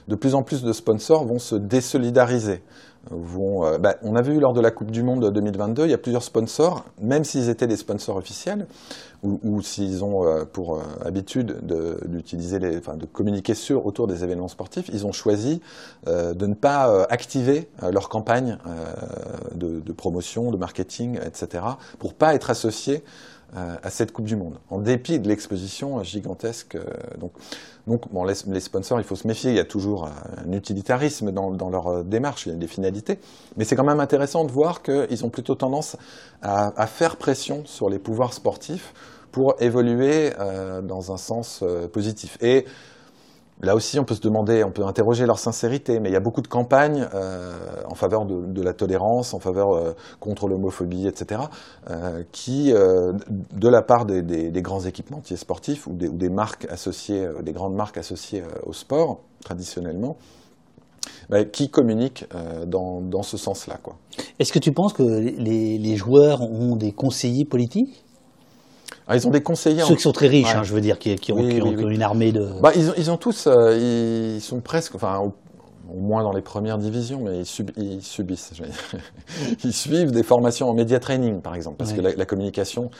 de 0.08 0.14
plus 0.14 0.34
en 0.34 0.42
plus 0.42 0.62
de 0.62 0.72
sponsors 0.72 1.26
vont 1.26 1.38
se 1.38 1.54
désolidariser. 1.54 2.62
Bah, 3.10 3.96
on 4.02 4.16
a 4.16 4.22
vu 4.22 4.40
lors 4.40 4.54
de 4.54 4.60
la 4.62 4.70
Coupe 4.70 4.90
du 4.90 5.02
Monde 5.02 5.30
2022, 5.30 5.84
il 5.84 5.90
y 5.90 5.94
a 5.94 5.98
plusieurs 5.98 6.22
sponsors, 6.22 6.84
même 7.00 7.24
s'ils 7.24 7.50
étaient 7.50 7.66
des 7.66 7.76
sponsors 7.76 8.16
officiels, 8.16 8.66
ou, 9.22 9.62
s'ils 9.62 10.04
ont 10.04 10.26
euh, 10.26 10.44
pour 10.44 10.76
euh, 10.76 10.82
habitude 11.04 11.58
d'utiliser 12.06 12.58
les, 12.58 12.78
enfin, 12.78 12.96
de 12.96 13.06
communiquer 13.06 13.54
sur 13.54 13.86
autour 13.86 14.06
des 14.06 14.22
événements 14.22 14.48
sportifs, 14.48 14.88
ils 14.92 15.06
ont 15.06 15.12
choisi 15.12 15.60
euh, 16.06 16.34
de 16.34 16.46
ne 16.46 16.54
pas 16.54 17.04
activer 17.10 17.68
leur 17.92 18.08
campagne 18.08 18.58
de, 19.54 19.92
promotion, 19.92 20.50
de 20.50 20.56
marketing, 20.56 21.18
etc., 21.24 21.64
pour 21.98 22.14
pas 22.14 22.34
être 22.34 22.50
associés 22.50 23.02
à 23.54 23.90
cette 23.90 24.12
Coupe 24.12 24.26
du 24.26 24.36
Monde, 24.36 24.58
en 24.70 24.78
dépit 24.78 25.18
de 25.18 25.28
l'exposition 25.28 26.02
gigantesque. 26.02 26.76
Donc 27.88 28.12
bon, 28.12 28.24
les, 28.24 28.60
sponsors, 28.60 29.00
il 29.00 29.04
faut 29.04 29.16
se 29.16 29.26
méfier, 29.26 29.50
il 29.50 29.56
y 29.56 29.60
a 29.60 29.64
toujours 29.64 30.06
un 30.06 30.52
utilitarisme 30.52 31.32
dans, 31.32 31.70
leur 31.70 32.04
démarche, 32.04 32.46
il 32.46 32.52
y 32.52 32.54
a 32.54 32.58
des 32.58 32.66
finalités, 32.66 33.18
mais 33.56 33.64
c'est 33.64 33.76
quand 33.76 33.84
même 33.84 34.00
intéressant 34.00 34.44
de 34.44 34.52
voir 34.52 34.82
qu'ils 34.82 35.24
ont 35.24 35.30
plutôt 35.30 35.54
tendance 35.54 35.96
à, 36.42 36.86
faire 36.86 37.16
pression 37.16 37.64
sur 37.64 37.88
les 37.88 37.98
pouvoirs 37.98 38.32
sportifs 38.32 38.92
pour 39.32 39.54
évoluer 39.60 40.32
euh, 40.38 40.80
dans 40.82 41.12
un 41.12 41.16
sens 41.16 41.60
euh, 41.62 41.88
positif. 41.88 42.38
Là 43.60 43.74
aussi, 43.74 43.98
on 43.98 44.04
peut 44.04 44.14
se 44.14 44.20
demander, 44.20 44.62
on 44.62 44.70
peut 44.70 44.84
interroger 44.84 45.26
leur 45.26 45.38
sincérité, 45.38 45.98
mais 45.98 46.10
il 46.10 46.12
y 46.12 46.16
a 46.16 46.20
beaucoup 46.20 46.42
de 46.42 46.48
campagnes 46.48 47.08
euh, 47.12 47.56
en 47.88 47.94
faveur 47.94 48.24
de, 48.24 48.62
la 48.62 48.72
tolérance, 48.72 49.34
en 49.34 49.40
faveur 49.40 49.72
euh, 49.72 49.94
contre 50.20 50.46
l'homophobie, 50.46 51.08
etc., 51.08 51.42
euh, 51.90 52.22
qui, 52.30 52.72
de 52.72 53.68
la 53.68 53.82
part 53.82 54.06
des, 54.06 54.62
grands 54.62 54.84
équipementiers 54.84 55.36
sportifs 55.36 55.86
ou 55.86 55.94
des, 55.94 56.08
ou 56.08 56.16
des 56.16 56.28
marques 56.28 56.66
associées, 56.70 57.28
des 57.42 57.52
grandes 57.52 57.74
marques 57.74 57.98
associées 57.98 58.44
au 58.64 58.72
sport 58.72 59.20
traditionnellement, 59.44 60.16
bah, 61.28 61.44
qui 61.44 61.70
communiquent 61.70 62.26
dans, 62.66 63.22
ce 63.22 63.36
sens-là. 63.36 63.78
Est-ce 64.38 64.52
que 64.52 64.58
tu 64.58 64.72
penses 64.72 64.92
que 64.92 65.02
les 65.02 65.96
joueurs 65.96 66.42
ont 66.42 66.76
des 66.76 66.92
conseillers 66.92 67.44
politiques? 67.44 68.04
Ah, 69.08 69.16
ils 69.16 69.26
ont 69.26 69.30
des 69.30 69.40
conseillers. 69.40 69.82
Ceux 69.82 69.94
qui 69.94 70.02
sont 70.02 70.12
très 70.12 70.28
riches, 70.28 70.54
hein, 70.54 70.62
je 70.62 70.74
veux 70.74 70.82
dire, 70.82 70.98
qui, 70.98 71.14
qui, 71.16 71.32
ont, 71.32 71.36
qui 71.36 71.62
ont, 71.62 71.88
une 71.88 72.02
armée 72.02 72.30
de. 72.30 72.46
Bah, 72.60 72.72
ils, 72.76 72.90
ont, 72.90 72.94
ils 72.98 73.10
ont 73.10 73.16
tous, 73.16 73.46
euh, 73.46 74.34
ils 74.36 74.40
sont 74.42 74.60
presque, 74.60 74.94
enfin, 74.94 75.18
au, 75.18 75.32
moins 75.98 76.22
dans 76.22 76.32
les 76.32 76.42
premières 76.42 76.76
divisions, 76.76 77.22
mais 77.24 77.38
ils, 77.38 77.46
sub, 77.46 77.70
ils 77.78 78.02
subissent. 78.02 78.52
ils 79.64 79.72
suivent 79.72 80.10
des 80.10 80.22
formations 80.22 80.68
en 80.68 80.74
média 80.74 80.98
training, 80.98 81.40
par 81.40 81.54
exemple, 81.54 81.76
parce 81.78 81.94
que 81.94 82.02
la, 82.02 82.14
la, 82.14 82.26
communication 82.26 82.90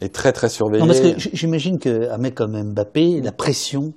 est 0.00 0.14
très 0.14 0.32
très 0.32 0.48
surveillée. 0.48 0.80
Non, 0.80 0.86
parce 0.86 1.00
que 1.00 1.12
j'imagine 1.34 1.78
qu'un 1.78 2.16
mec 2.16 2.34
comme 2.34 2.58
Mbappé, 2.72 3.20
la 3.20 3.32
pression 3.32 3.92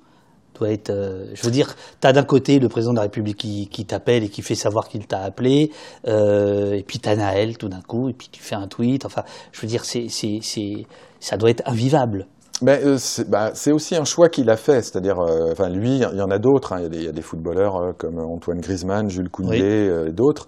doit 0.58 0.70
être. 0.70 0.90
euh, 0.90 1.26
je 1.34 1.42
veux 1.42 1.50
dire, 1.50 1.74
tu 2.00 2.06
as 2.06 2.12
d'un 2.12 2.22
côté 2.24 2.58
le 2.58 2.68
président 2.68 2.92
de 2.92 2.96
la 2.96 3.02
République 3.02 3.36
qui, 3.38 3.68
qui 3.68 3.84
t'appelle 3.84 4.24
et 4.24 4.28
qui 4.28 4.42
fait 4.42 4.54
savoir 4.54 4.88
qu'il 4.88 5.06
t'a 5.06 5.20
appelé, 5.20 5.70
euh, 6.06 6.72
et 6.74 6.82
puis 6.82 6.98
tu 6.98 7.08
as 7.08 7.16
Naël 7.16 7.56
tout 7.58 7.68
d'un 7.68 7.80
coup, 7.82 8.08
et 8.08 8.12
puis 8.12 8.28
tu 8.30 8.42
fais 8.42 8.54
un 8.54 8.68
tweet. 8.68 9.04
Enfin, 9.04 9.22
je 9.52 9.60
veux 9.60 9.68
dire, 9.68 9.84
c'est, 9.84 10.06
c'est, 10.08 10.38
c'est, 10.42 10.86
ça 11.20 11.36
doit 11.36 11.50
être 11.50 11.62
invivable. 11.66 12.26
Euh, 12.66 12.96
c'est 12.98 13.28
bah, 13.28 13.50
c'est 13.54 13.72
aussi 13.72 13.96
un 13.96 14.04
choix 14.04 14.28
qu'il 14.28 14.48
a 14.48 14.56
fait, 14.56 14.80
c'est-à-dire, 14.80 15.18
enfin 15.18 15.68
lui, 15.68 15.96
il 15.96 16.16
y 16.18 16.22
en 16.22 16.30
a 16.30 16.38
d'autres. 16.38 16.72
hein. 16.72 16.78
Il 16.78 16.82
y 16.84 16.86
a 16.86 16.88
des- 16.88 16.98
il 16.98 17.04
y, 17.04 17.08
a 17.08 17.12
des 17.12 17.20
footballeurs 17.20 17.94
comme 17.98 18.18
Antoine 18.20 18.60
Griezmann, 18.60 19.10
Jules 19.10 19.28
Koundé 19.28 19.90
Oui. 19.90 20.08
et 20.08 20.12
d'autres 20.12 20.46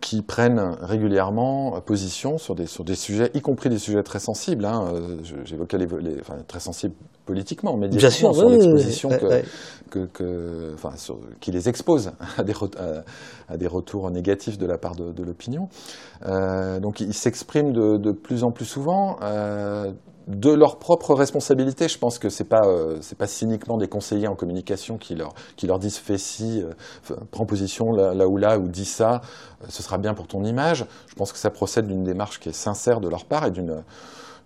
qui 0.00 0.22
prennent 0.22 0.74
régulièrement 0.80 1.80
position 1.82 2.38
sur 2.38 2.54
des 2.54 2.66
sur 2.66 2.82
des 2.82 2.94
sujets, 2.96 3.30
y 3.34 3.40
compris 3.40 3.68
des 3.68 3.78
sujets 3.78 4.02
très 4.02 4.18
sensibles. 4.18 4.64
Hein. 4.64 4.90
J'évoquais 5.44 5.78
les, 5.78 5.86
les- 6.00 6.20
enfin 6.20 6.38
très 6.48 6.58
sensibles 6.60 6.94
politiquement, 7.26 7.72
Bien 7.76 7.88
médiatiquement 7.88 8.32
sûr, 8.32 8.40
sur 8.42 8.48
l'exposition 8.50 9.08
ouais, 9.10 9.18
que, 9.18 9.26
ouais. 9.26 9.44
que, 9.90 10.06
que- 10.06 10.72
enfin, 10.74 10.96
sur- 10.96 11.18
qui 11.40 11.50
les 11.52 11.68
expose 11.68 12.12
à 12.38 12.42
des, 12.42 12.52
re- 12.52 12.76
à, 12.78 13.04
à 13.52 13.56
des 13.56 13.66
retours 13.66 14.10
négatifs 14.10 14.58
de 14.58 14.66
la 14.66 14.78
part 14.78 14.94
de, 14.96 15.12
de 15.12 15.22
l'opinion. 15.22 15.68
Euh, 16.26 16.80
donc 16.80 17.00
ils 17.00 17.14
s'expriment 17.14 17.72
de, 17.72 17.96
de 17.96 18.12
plus 18.12 18.44
en 18.44 18.50
plus 18.50 18.64
souvent. 18.66 19.16
euh, 19.22 19.92
de 20.28 20.52
leur 20.52 20.78
propre 20.78 21.14
responsabilité, 21.14 21.88
je 21.88 21.98
pense 21.98 22.20
que 22.20 22.28
c'est 22.28 22.44
pas 22.48 22.60
euh, 22.64 23.00
pas 23.18 23.26
cyniquement 23.26 23.76
des 23.76 23.88
conseillers 23.88 24.28
en 24.28 24.36
communication 24.36 24.96
qui 24.96 25.16
leur 25.16 25.34
qui 25.56 25.66
leur 25.66 25.80
disent 25.80 25.98
fais 25.98 26.16
ci, 26.16 26.62
euh, 26.62 27.16
prends 27.32 27.44
position 27.44 27.86
là, 27.90 28.14
là 28.14 28.28
ou 28.28 28.36
là 28.36 28.56
ou 28.56 28.68
dis 28.68 28.84
ça, 28.84 29.20
euh, 29.62 29.66
ce 29.68 29.82
sera 29.82 29.98
bien 29.98 30.14
pour 30.14 30.28
ton 30.28 30.44
image. 30.44 30.86
Je 31.08 31.14
pense 31.16 31.32
que 31.32 31.38
ça 31.38 31.50
procède 31.50 31.88
d'une 31.88 32.04
démarche 32.04 32.38
qui 32.38 32.50
est 32.50 32.52
sincère 32.52 33.00
de 33.00 33.08
leur 33.08 33.24
part 33.24 33.46
et 33.46 33.50
d'une 33.50 33.82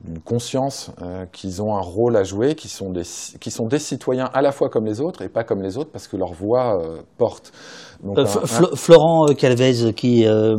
d'une 0.04 0.20
conscience 0.20 0.90
euh, 1.02 1.24
qu'ils 1.32 1.62
ont 1.62 1.74
un 1.76 1.80
rôle 1.80 2.16
à 2.16 2.22
jouer, 2.22 2.54
qui 2.54 2.68
sont, 2.68 2.90
des, 2.90 3.02
qui 3.40 3.50
sont 3.50 3.66
des 3.66 3.78
citoyens 3.78 4.28
à 4.34 4.42
la 4.42 4.52
fois 4.52 4.68
comme 4.68 4.84
les 4.84 5.00
autres 5.00 5.22
et 5.22 5.28
pas 5.28 5.44
comme 5.44 5.62
les 5.62 5.76
autres 5.78 5.90
parce 5.90 6.06
que 6.08 6.16
leur 6.16 6.32
voix 6.32 6.78
euh, 6.80 6.98
porte. 7.18 7.52
Donc, 8.02 8.18
Euh, 8.18 8.24
un- 8.24 8.64
un- 8.64 8.76
Florent 8.76 9.26
Calvez, 9.36 9.92
qui, 9.94 10.26
euh, 10.26 10.54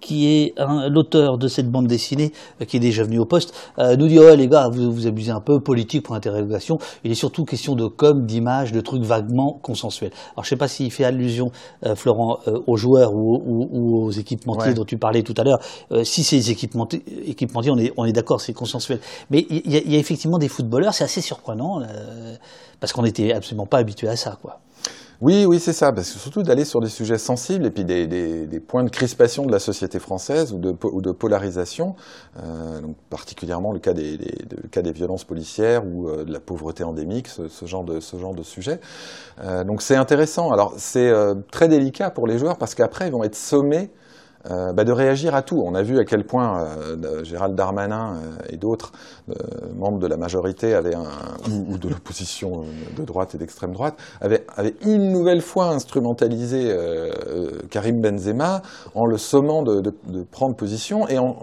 qui 0.00 0.28
est 0.28 0.54
l'auteur 0.88 1.38
de 1.38 1.48
cette 1.48 1.70
bande 1.70 1.86
dessinée, 1.86 2.32
euh, 2.60 2.64
qui 2.64 2.76
est 2.76 2.80
déjà 2.80 3.02
venu 3.04 3.18
au 3.18 3.24
poste, 3.24 3.52
euh, 3.78 3.96
nous 3.96 4.06
dit 4.08 4.18
ouais 4.18 4.36
les 4.36 4.48
gars, 4.48 4.68
vous 4.68 4.92
vous 4.92 5.06
abusez 5.06 5.30
un 5.30 5.40
peu, 5.40 5.60
politique 5.60 6.02
pour 6.04 6.14
interrogation. 6.14 6.78
Il 7.04 7.10
est 7.10 7.16
surtout 7.16 7.44
question 7.44 7.74
de 7.74 7.86
com, 7.86 8.26
d'image, 8.26 8.72
de 8.72 8.80
trucs 8.80 9.02
vaguement 9.02 9.58
consensuels. 9.62 10.12
Alors 10.34 10.44
je 10.44 10.50
sais 10.50 10.56
pas 10.56 10.68
s'il 10.68 10.90
fait 10.92 11.04
allusion, 11.04 11.50
euh, 11.86 11.94
Florent, 11.94 12.38
euh, 12.48 12.60
aux 12.66 12.76
joueurs 12.76 13.14
ou, 13.14 13.36
ou- 13.44 13.68
ou 13.72 14.04
aux 14.04 14.10
équipementiers 14.10 14.68
Ouais. 14.68 14.74
dont 14.74 14.84
tu 14.84 14.98
parlais 14.98 15.22
tout 15.22 15.34
à 15.36 15.44
l'heure. 15.44 15.58
Euh, 15.92 16.04
si 16.04 16.22
c'est 16.24 16.36
les 16.36 16.50
équipementiers, 16.50 17.02
équipementiers, 17.26 17.70
on 17.70 17.78
est, 17.78 17.92
on 17.96 18.04
est 18.04 18.12
d'accord, 18.12 18.40
c'est 18.40 18.52
consensuel. 18.52 19.00
Mais 19.30 19.46
il 19.50 19.66
y, 19.72 19.92
y 19.92 19.96
a 19.96 19.98
effectivement 19.98 20.38
des 20.38 20.48
footballeurs, 20.48 20.94
c'est 20.94 21.04
assez 21.04 21.20
surprenant, 21.20 21.80
euh, 21.82 22.34
parce 22.80 22.92
qu'on 22.92 23.02
n'était 23.02 23.32
absolument 23.32 23.66
pas 23.66 23.78
habitué 23.78 24.08
à 24.08 24.16
ça, 24.16 24.38
quoi. 24.40 24.60
Oui, 25.20 25.44
oui, 25.46 25.58
c'est 25.58 25.72
ça, 25.72 25.90
parce 25.92 26.12
que 26.12 26.18
surtout 26.20 26.44
d'aller 26.44 26.64
sur 26.64 26.80
des 26.80 26.88
sujets 26.88 27.18
sensibles 27.18 27.66
et 27.66 27.72
puis 27.72 27.84
des, 27.84 28.06
des- 28.06 28.46
des 28.46 28.60
points 28.60 28.84
de 28.84 28.88
crispation 28.88 29.46
de 29.46 29.50
la 29.50 29.58
société 29.58 29.98
française 29.98 30.52
ou 30.52 30.58
de, 30.58 30.72
ou 30.84 31.00
de 31.02 31.10
polarisation, 31.10 31.96
euh, 32.40 32.80
donc 32.80 32.94
particulièrement 33.10 33.72
le 33.72 33.80
cas 33.80 33.94
des, 33.94 34.16
des- 34.16 34.44
de- 34.46 34.56
le 34.62 34.68
cas 34.68 34.80
des 34.80 34.92
violences 34.92 35.24
policières 35.24 35.84
ou 35.84 36.08
euh, 36.08 36.24
de 36.24 36.32
la 36.32 36.38
pauvreté 36.38 36.84
endémique, 36.84 37.26
ce, 37.26 37.48
ce 37.48 37.66
genre 37.66 37.82
de 37.82 37.98
ce 37.98 38.16
genre 38.16 38.32
de 38.34 38.44
sujet. 38.44 38.78
Euh, 39.42 39.64
donc 39.64 39.82
c'est 39.82 39.96
intéressant. 39.96 40.52
Alors 40.52 40.74
c'est 40.78 41.08
euh, 41.08 41.34
très 41.52 41.68
délicat 41.68 42.10
pour 42.10 42.26
les 42.26 42.38
joueurs 42.38 42.58
parce 42.58 42.74
qu'après 42.74 43.08
ils 43.08 43.12
vont 43.12 43.24
être 43.24 43.36
sommés 43.36 43.90
euh, 44.50 44.72
bah, 44.72 44.84
de 44.84 44.92
réagir 44.92 45.34
à 45.34 45.42
tout. 45.42 45.60
On 45.64 45.74
a 45.74 45.82
vu 45.82 45.98
à 45.98 46.04
quel 46.04 46.24
point 46.24 46.64
euh, 46.64 46.96
de- 46.96 47.24
Gérald 47.24 47.54
Darmanin 47.54 48.16
euh, 48.16 48.36
et 48.50 48.56
d'autres 48.56 48.92
euh, 49.30 49.34
membres 49.76 49.98
de 49.98 50.06
la 50.06 50.16
majorité 50.16 50.74
avaient 50.74 50.94
un, 50.94 51.08
ou, 51.50 51.76
de 51.78 51.88
l'opposition 51.88 52.62
euh, 52.62 52.96
de 53.00 53.04
droite 53.04 53.34
et 53.34 53.38
d'extrême 53.38 53.72
droite 53.72 53.94
avaient, 54.20 54.44
avaient 54.56 54.74
une 54.82 55.10
nouvelle 55.12 55.40
fois 55.42 55.66
instrumentalisé 55.70 56.70
euh, 56.70 57.10
euh, 57.26 57.50
Karim 57.70 58.00
Benzema 58.00 58.62
en 58.94 59.06
le 59.06 59.16
sommant 59.18 59.62
de, 59.62 59.80
de- 59.80 59.94
de 60.06 60.22
prendre 60.22 60.54
position 60.56 61.08
et 61.08 61.18
en 61.18 61.36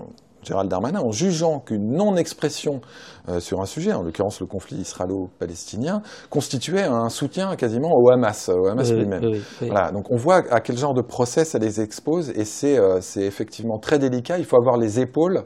Gérald 0.45 0.69
Darmanin 0.69 1.01
en 1.01 1.11
jugeant 1.11 1.59
qu'une 1.59 1.91
non-expression 1.93 2.81
euh, 3.29 3.39
sur 3.39 3.61
un 3.61 3.65
sujet, 3.65 3.93
en 3.93 4.01
l'occurrence 4.03 4.39
le 4.39 4.45
conflit 4.47 4.77
israélo-palestinien, 4.77 6.01
constituait 6.29 6.83
un 6.83 7.09
soutien 7.09 7.55
quasiment 7.55 7.91
au 7.95 8.09
Hamas, 8.11 8.49
au 8.49 8.67
Hamas 8.67 8.91
Euh, 8.91 8.95
lui-même. 8.95 9.23
oui, 9.23 9.41
oui. 9.61 9.67
Voilà, 9.69 9.91
donc 9.91 10.11
on 10.11 10.15
voit 10.15 10.43
à 10.51 10.59
quel 10.61 10.77
genre 10.77 10.93
de 10.93 11.01
procès 11.01 11.45
ça 11.45 11.57
les 11.59 11.81
expose 11.81 12.29
et 12.29 12.45
c'est 12.45 12.77
euh, 12.77 12.99
effectivement 13.17 13.79
très 13.79 13.99
délicat. 13.99 14.37
Il 14.37 14.45
faut 14.45 14.57
avoir 14.57 14.77
les 14.77 14.99
épaules, 14.99 15.43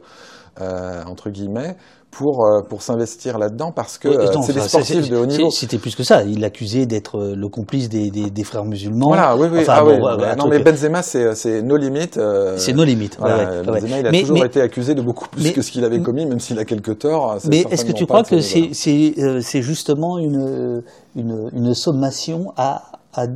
euh, 0.62 1.04
entre 1.06 1.30
guillemets, 1.30 1.76
pour, 2.12 2.44
euh, 2.46 2.62
pour 2.68 2.82
s'investir 2.82 3.38
là-dedans 3.38 3.72
parce 3.72 3.98
que 3.98 4.08
Ouais, 4.08 4.18
euh, 4.18 4.42
c'est 4.42 4.54
des 4.54 4.62
sportifs 4.62 5.10
de 5.10 5.18
haut 5.18 5.26
niveau. 5.26 5.52
C'était 5.52 5.78
plus 5.78 5.96
que 5.96 6.04
ça. 6.04 6.24
Il 6.24 6.40
l'accusait 6.40 6.86
d'être 6.86 7.18
euh, 7.20 7.36
le 7.36 7.48
complice 7.50 7.88
des, 7.88 8.10
des, 8.10 8.30
des 8.32 8.44
frères 8.44 8.66
musulmans. 8.66 9.10
Voilà, 9.10 9.36
oui, 9.38 9.48
oui. 9.52 9.60
Enfin, 9.62 9.74
ah, 9.78 9.84
bon, 9.84 9.92
oui, 10.02 10.26
non, 10.38 10.48
mais 10.48 10.60
Benzema, 10.60 11.02
c'est 11.04 11.36
c'est 11.36 11.62
nos 11.62 11.78
limites. 11.78 12.18
euh, 12.18 12.58
c'est 12.58 12.74
nos 12.74 12.84
limites. 12.84 13.18
ouais, 13.20 13.30
Voilà, 13.30 13.52
ouais, 13.52 13.58
ouais. 13.60 13.80
Benzema, 13.82 14.00
il 14.00 14.08
a 14.08 14.12
Mais- 14.12 14.22
toujours 14.22 14.40
mais- 14.40 14.46
été 14.48 14.60
accusé 14.62 14.96
de 14.96 15.02
beaucoup 15.02 15.28
plus 15.30 15.44
mais- 15.44 15.54
que 15.54 15.62
ce 15.62 15.72
qu'il 15.72 15.84
avait 15.86 16.02
commis, 16.02 16.26
même 16.26 16.40
s'il 16.40 16.58
a 16.60 16.66
quelques 16.66 16.98
torts. 17.00 17.38
Mais 17.48 17.64
est-ce 17.70 17.86
que 17.86 17.92
tu 17.92 18.06
crois 18.06 18.24
que 18.24 18.40
c'est 18.42 18.72
euh, 19.20 19.40
c'est 19.42 19.62
justement 19.62 20.18
une, 20.18 20.82
une, 21.16 21.50
une 21.54 21.74
sommation 21.76 22.54
à, 22.58 22.84
à 23.14 23.28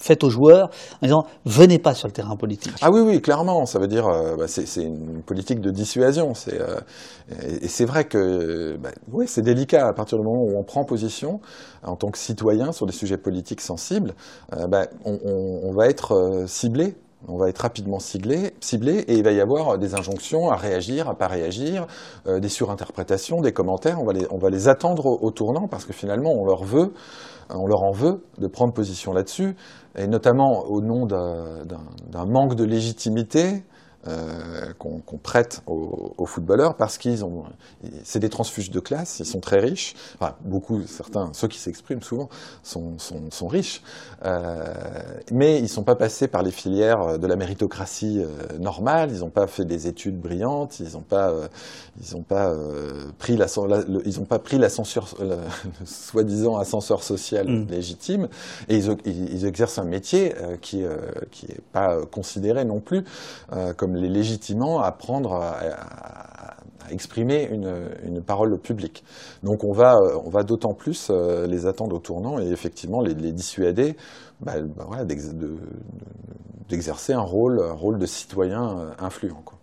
faite 0.00 0.24
aux 0.24 0.30
joueurs 0.30 0.70
en 1.02 1.06
disant 1.06 1.24
venez 1.44 1.78
pas 1.78 1.94
sur 1.94 2.08
le 2.08 2.12
terrain 2.12 2.36
politique. 2.36 2.74
Ah 2.80 2.90
oui, 2.90 3.00
oui, 3.00 3.20
clairement. 3.20 3.66
Ça 3.66 3.78
veut 3.78 3.88
dire, 3.88 4.08
euh, 4.08 4.36
bah, 4.36 4.46
c'est 4.48 4.82
une 4.82 5.22
politique 5.22 5.60
de 5.60 5.70
dissuasion. 5.70 6.34
C'est 6.34 6.60
euh, 6.60 6.80
et, 7.42 7.68
c'est 7.68 7.84
vrai 7.84 8.04
que, 8.04 8.76
bah, 8.76 8.90
oui, 9.12 9.26
c'est 9.28 9.42
délicat 9.42 9.86
à 9.86 9.92
partir 9.92 10.18
du 10.18 10.24
moment 10.24 10.42
où 10.42 10.58
on 10.58 10.64
prend 10.64 10.84
position 10.84 11.40
en 11.82 11.96
tant 11.96 12.10
que 12.10 12.18
citoyen 12.18 12.72
sur 12.72 12.86
des 12.86 12.92
sujets 12.92 13.18
politiques 13.18 13.60
sensibles. 13.60 14.14
euh, 14.56 14.66
bah, 14.66 14.86
on, 15.04 15.72
va 15.72 15.86
être 15.86 16.12
euh, 16.12 16.46
ciblé. 16.46 16.96
On 17.28 17.36
va 17.36 17.50
être 17.50 17.58
rapidement 17.58 17.98
ciblé, 17.98 18.54
ciblé 18.60 19.00
et 19.06 19.16
il 19.16 19.22
va 19.22 19.32
y 19.32 19.40
avoir 19.40 19.78
des 19.78 19.94
injonctions 19.94 20.50
à 20.50 20.56
réagir, 20.56 21.06
à 21.08 21.14
pas 21.14 21.28
réagir, 21.28 21.86
euh, 22.26 22.40
des 22.40 22.48
surinterprétations, 22.48 23.42
des 23.42 23.52
commentaires. 23.52 23.98
On 24.00 24.38
va 24.38 24.50
les, 24.50 24.68
attendre 24.68 25.04
au, 25.04 25.18
au 25.20 25.30
tournant 25.30 25.68
parce 25.68 25.84
que 25.84 25.92
finalement 25.92 26.32
on 26.32 26.46
leur 26.46 26.64
veut, 26.64 26.94
on 27.50 27.66
leur 27.66 27.82
en 27.82 27.92
veut 27.92 28.22
de 28.38 28.46
prendre 28.46 28.72
position 28.72 29.12
là-dessus, 29.12 29.54
et 29.96 30.06
notamment 30.06 30.64
au 30.64 30.80
nom 30.80 31.06
d'un 31.06 32.26
manque 32.26 32.54
de 32.54 32.64
légitimité 32.64 33.62
euh, 34.08 34.72
qu'on 34.78 35.18
prête 35.22 35.60
aux, 35.66 36.24
footballeurs 36.24 36.74
parce 36.74 36.96
qu'ils 36.96 37.22
ont, 37.22 37.44
c'est 38.02 38.18
des 38.18 38.30
transfuges 38.30 38.70
de 38.70 38.80
classe, 38.80 39.20
ils 39.20 39.26
sont 39.26 39.40
très 39.40 39.60
riches. 39.60 39.94
Enfin, 40.14 40.36
beaucoup, 40.40 40.80
certains, 40.86 41.30
ceux 41.34 41.48
qui 41.48 41.58
s'expriment 41.58 42.00
souvent 42.00 42.30
sont, 42.62 42.98
sont, 42.98 43.30
sont 43.30 43.46
riches, 43.46 43.82
euh, 44.24 44.64
mais 45.32 45.58
ils 45.58 45.68
sont 45.68 45.82
pas 45.82 45.96
passés 45.96 46.28
par 46.28 46.42
les 46.42 46.50
filières 46.50 47.18
de 47.18 47.26
la 47.26 47.36
méritocratie 47.36 48.22
euh, 48.22 48.58
normale. 48.58 49.10
Ils 49.12 49.20
n'ont 49.20 49.28
pas 49.28 49.46
fait 49.46 49.66
des 49.66 49.86
études 49.86 50.18
brillantes. 50.18 50.80
Ils 50.80 50.92
n'ont 50.94 51.02
pas, 51.02 51.34
ils 52.00 52.16
ont 52.16 52.22
pas 52.22 52.50
euh, 52.50 53.10
pris 53.18 53.36
la, 53.36 53.46
la- 53.68 53.82
le- 53.84 54.02
ils 54.06 54.18
ont 54.20 54.24
pas 54.24 54.38
pris 54.38 54.58
l'ascenseur, 54.58 55.06
le, 55.20 55.26
le 55.80 55.86
soi-disant 55.86 56.56
ascenseur 56.56 57.02
social 57.02 57.46
Mm. 57.46 57.66
légitime, 57.68 58.28
et 58.68 58.76
ils, 58.76 58.96
ils- 59.04 59.32
ils 59.34 59.46
exercent 59.46 59.78
un 59.78 59.84
métier 59.84 60.34
euh, 60.36 60.56
qui, 60.56 60.82
euh, 60.82 60.96
qui 61.30 61.46
est 61.46 61.60
pas 61.72 61.94
euh, 61.94 62.06
considéré 62.06 62.64
non 62.64 62.80
plus 62.80 63.04
euh, 63.52 63.72
comme 63.74 63.94
les 63.94 64.08
légitimants 64.08 64.80
à 64.80 64.92
prendre, 64.92 65.34
à, 65.34 65.50
à- 65.50 66.56
à 66.86 66.92
exprimer 66.92 67.48
une, 67.52 67.72
une 68.02 68.20
parole 68.22 68.52
au 68.54 68.58
public. 68.58 69.04
Donc 69.44 69.62
on 69.62 69.72
va, 69.72 69.94
euh, 69.94 70.18
on 70.24 70.30
va 70.30 70.42
d'autant 70.42 70.74
plus 70.74 71.08
euh, 71.10 71.46
les 71.46 71.66
attendre 71.66 71.94
au 71.94 72.00
tournant 72.00 72.40
et 72.40 72.48
effectivement 72.50 73.00
les, 73.00 73.14
les 73.14 73.30
dissuader 73.32 73.96
bah, 74.40 74.54
bah, 74.60 74.86
voilà, 74.88 75.04
d'ex- 75.04 75.34
de- 75.34 75.46
de- 75.46 75.58
d'exercer 76.68 77.12
un 77.12 77.20
rôle, 77.22 77.60
un 77.62 77.72
rôle 77.74 77.98
de 77.98 78.06
citoyen 78.06 78.78
euh, 78.78 78.90
influent. 78.98 79.42
Quoi. 79.44 79.58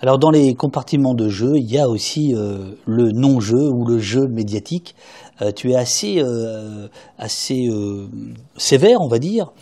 Alors 0.00 0.18
dans 0.18 0.30
les 0.30 0.54
compartiments 0.54 1.14
de 1.14 1.28
jeu, 1.28 1.52
il 1.56 1.70
y 1.70 1.78
a 1.78 1.88
aussi 1.88 2.34
euh, 2.34 2.72
le 2.86 3.10
non-jeu 3.12 3.68
ou 3.68 3.84
le 3.86 3.98
jeu 3.98 4.26
médiatique. 4.26 4.94
Euh, 5.40 5.50
tu 5.52 5.70
es 5.72 5.76
assez, 5.76 6.18
euh, 6.20 6.88
sévère, 8.56 9.00
on 9.00 9.08
va 9.08 9.18
dire, 9.18 9.52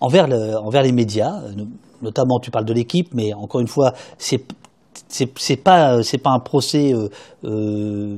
envers, 0.00 0.26
le- 0.28 0.56
envers 0.56 0.82
les 0.82 0.92
médias. 0.92 1.40
No- 1.56 1.66
Notamment, 2.02 2.38
tu 2.40 2.50
parles 2.50 2.64
de 2.64 2.72
l'équipe, 2.72 3.08
mais 3.12 3.34
encore 3.34 3.60
une 3.60 3.68
fois, 3.68 3.92
c'est 4.16 4.42
c'est 5.08 5.30
c'est 5.38 5.56
pas 5.56 6.02
c'est 6.02 6.18
pas 6.18 6.30
un 6.30 6.38
procès 6.40 6.92
euh, 6.92 7.08
euh, 7.44 8.16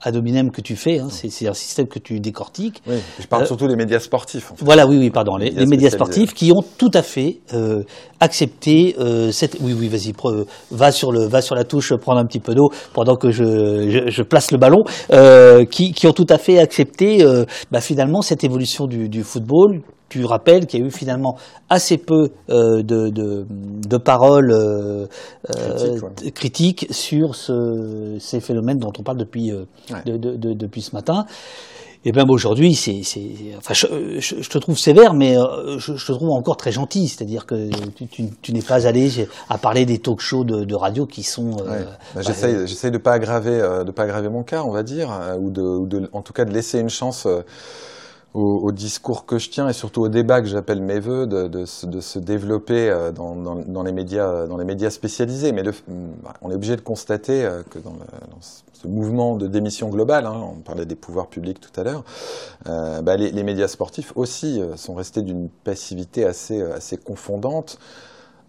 ad 0.00 0.14
hominem 0.16 0.50
que 0.50 0.60
tu 0.60 0.76
fais. 0.76 0.98
hein, 0.98 1.08
c'est 1.10 1.30
c'est 1.30 1.48
un 1.48 1.54
système 1.54 1.86
que 1.86 1.98
tu 1.98 2.20
décortiques. 2.20 2.82
Oui, 2.86 2.96
je 3.20 3.26
parle 3.26 3.42
Euh, 3.42 3.46
surtout 3.46 3.66
des 3.66 3.76
médias 3.76 3.98
sportifs. 3.98 4.52
En 4.52 4.56
fait. 4.56 4.64
Voilà, 4.64 4.86
oui, 4.86 4.96
oui, 4.98 5.10
pardon, 5.10 5.36
les, 5.36 5.46
médias 5.46 5.60
les 5.60 5.66
médias 5.66 5.90
sportifs 5.90 6.34
qui 6.34 6.52
ont 6.52 6.62
tout 6.78 6.90
à 6.94 7.02
fait 7.02 7.38
euh, 7.54 7.82
accepté 8.20 8.96
euh, 8.98 9.30
cette. 9.32 9.58
Oui, 9.60 9.74
oui, 9.78 9.88
vas-y, 9.88 10.12
va 10.70 10.92
sur 10.92 11.12
le, 11.12 11.26
va 11.26 11.40
sur 11.42 11.54
la 11.54 11.64
touche, 11.64 11.94
prendre 11.96 12.18
un 12.20 12.26
petit 12.26 12.40
peu 12.40 12.54
d'eau 12.54 12.70
pendant 12.92 13.16
que 13.16 13.30
je, 13.30 13.44
je, 13.90 14.10
je 14.10 14.22
place 14.22 14.50
le 14.52 14.58
ballon. 14.58 14.82
euh, 15.12 15.64
qui, 15.64 15.92
qui 15.92 16.06
ont 16.06 16.12
tout 16.12 16.26
à 16.30 16.38
fait 16.38 16.58
accepté, 16.58 17.22
euh, 17.22 17.44
bah, 17.70 17.80
finalement, 17.80 18.22
cette 18.22 18.44
évolution 18.44 18.86
du, 18.86 19.08
du 19.08 19.22
football. 19.22 19.82
Tu 20.08 20.24
rappelles 20.24 20.66
qu'il 20.66 20.80
y 20.80 20.82
a 20.82 20.86
eu 20.86 20.90
finalement 20.90 21.36
assez 21.68 21.98
peu 21.98 22.30
euh, 22.48 22.82
de, 22.82 23.08
de, 23.08 23.44
de 23.48 23.96
paroles 23.96 24.52
euh, 24.52 25.06
euh, 25.50 26.00
Critiques, 26.32 26.86
ouais. 26.88 26.94
sur 26.94 27.34
ce 27.34 28.16
ces 28.20 28.40
phénomènes 28.40 28.78
dont 28.78 28.92
on 28.98 29.02
parle 29.02 29.18
depuis, 29.18 29.52
depuis 30.04 30.82
ce 30.82 30.94
matin. 30.94 31.26
Et 32.04 32.12
même 32.12 32.30
aujourd'hui, 32.30 32.76
c'est, 32.76 33.00
enfin, 33.58 33.74
je, 33.74 34.48
te 34.48 34.58
trouve 34.58 34.78
sévère, 34.78 35.12
mais 35.12 35.34
je, 35.78 35.92
te 35.92 36.12
trouve 36.12 36.30
encore 36.30 36.56
très 36.56 36.70
gentil. 36.70 37.08
C'est-à-dire 37.08 37.46
que 37.46 37.68
tu, 38.42 38.52
n'es 38.52 38.62
pas 38.62 38.86
allé 38.86 39.26
à 39.48 39.58
parler 39.58 39.86
des 39.86 39.98
talk-shows 39.98 40.44
de, 40.44 40.74
radio 40.76 41.06
qui 41.06 41.24
sont. 41.24 41.56
Bah, 42.14 42.22
j'essaye, 42.22 42.92
de 42.92 42.98
pas 42.98 43.14
aggraver, 43.14 43.58
de 43.84 43.90
pas 43.90 44.04
aggraver 44.04 44.28
mon 44.28 44.44
cas, 44.44 44.62
on 44.62 44.70
va 44.70 44.84
dire, 44.84 45.10
ou 45.40 45.50
de, 45.50 45.62
ou 45.62 45.86
de, 45.88 46.08
en 46.12 46.22
tout 46.22 46.32
cas 46.32 46.44
de 46.44 46.52
laisser 46.52 46.78
une 46.78 46.90
chance 46.90 47.26
au, 48.36 48.72
discours 48.72 49.24
que 49.24 49.38
je 49.38 49.48
tiens 49.50 49.68
et 49.68 49.72
surtout 49.72 50.02
au 50.02 50.08
débat 50.08 50.40
que 50.42 50.46
j'appelle 50.46 50.82
mes 50.82 51.00
voeux 51.00 51.26
de, 51.26 51.64
se 51.64 52.18
développer 52.18 52.90
euh, 52.90 53.10
dans, 53.10 53.82
les 53.82 53.92
médias, 53.92 54.46
dans 54.46 54.58
les 54.58 54.64
médias 54.64 54.90
spécialisés. 54.90 55.52
Mais 55.52 55.62
bah, 55.62 55.72
on 56.42 56.50
est 56.50 56.54
obligé 56.54 56.76
de 56.76 56.82
constater 56.82 57.44
euh, 57.44 57.62
que 57.70 57.78
dans, 57.78 57.96
ce 58.40 58.88
mouvement 58.88 59.36
de 59.36 59.46
démission 59.46 59.88
globale, 59.88 60.26
hein, 60.26 60.38
on 60.56 60.60
parlait 60.60 60.84
des 60.84 60.96
pouvoirs 60.96 61.28
publics 61.28 61.60
tout 61.60 61.80
à 61.80 61.84
l'heure, 61.84 62.04
euh, 62.68 63.00
bah, 63.00 63.16
les, 63.16 63.30
les, 63.30 63.42
médias 63.42 63.68
sportifs 63.68 64.12
aussi 64.16 64.60
euh, 64.60 64.76
sont 64.76 64.94
restés 64.94 65.22
d'une 65.22 65.48
passivité 65.48 66.26
assez, 66.26 66.60
assez 66.60 66.98
confondante. 66.98 67.78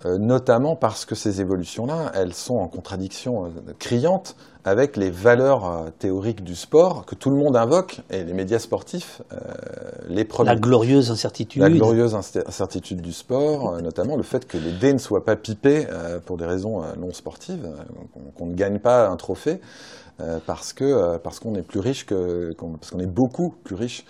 Euh, 0.06 0.20
notamment 0.20 0.76
parce 0.76 1.06
que 1.06 1.16
ces 1.16 1.42
évolutions-là, 1.42 2.12
elles 2.14 2.36
sont 2.36 2.58
en 2.58 2.68
contradiction 2.68 3.46
euh, 3.46 3.74
criante 3.80 4.36
avec 4.68 4.98
les 4.98 5.10
valeurs 5.10 5.66
euh, 5.66 5.90
théoriques 5.98 6.44
du 6.44 6.56
sport 6.56 7.06
que 7.06 7.16
tout 7.16 7.30
le 7.30 7.38
monde 7.38 7.56
invoque, 7.56 8.02
et 8.10 8.24
les 8.24 8.34
médias 8.34 8.60
sportifs, 8.60 9.22
les 10.10 10.26
premiers. 10.26 10.50
La 10.50 10.56
glorieuse 10.56 11.12
incertitude. 11.12 11.62
La 11.62 11.70
glorieuse 11.70 12.16
incertitude 12.16 13.02
du 13.02 13.14
sport, 13.14 13.82
notamment 13.82 14.16
le 14.16 14.24
fait 14.24 14.46
que 14.46 14.58
les 14.58 14.74
dés 14.74 14.94
ne 14.94 14.98
soient 14.98 15.26
pas 15.26 15.36
pipés 15.36 15.88
pour 16.26 16.38
des 16.38 16.46
raisons 16.46 16.82
non 16.98 17.14
sportives, 17.14 17.68
qu'on 18.36 18.46
ne 18.48 18.56
gagne 18.56 18.80
pas 18.80 19.08
un 19.08 19.16
trophée, 19.16 19.60
parce 20.46 20.74
que 20.74 21.18
parce 21.18 21.40
qu'on 21.40 21.56
est 21.56 21.62
plus 21.62 21.80
riche 21.80 22.06
que, 22.06 22.54
parce 22.80 22.92
qu'on 22.92 23.00
est 23.00 23.06
beaucoup 23.06 23.54
plus 23.64 23.76
riche 23.76 24.06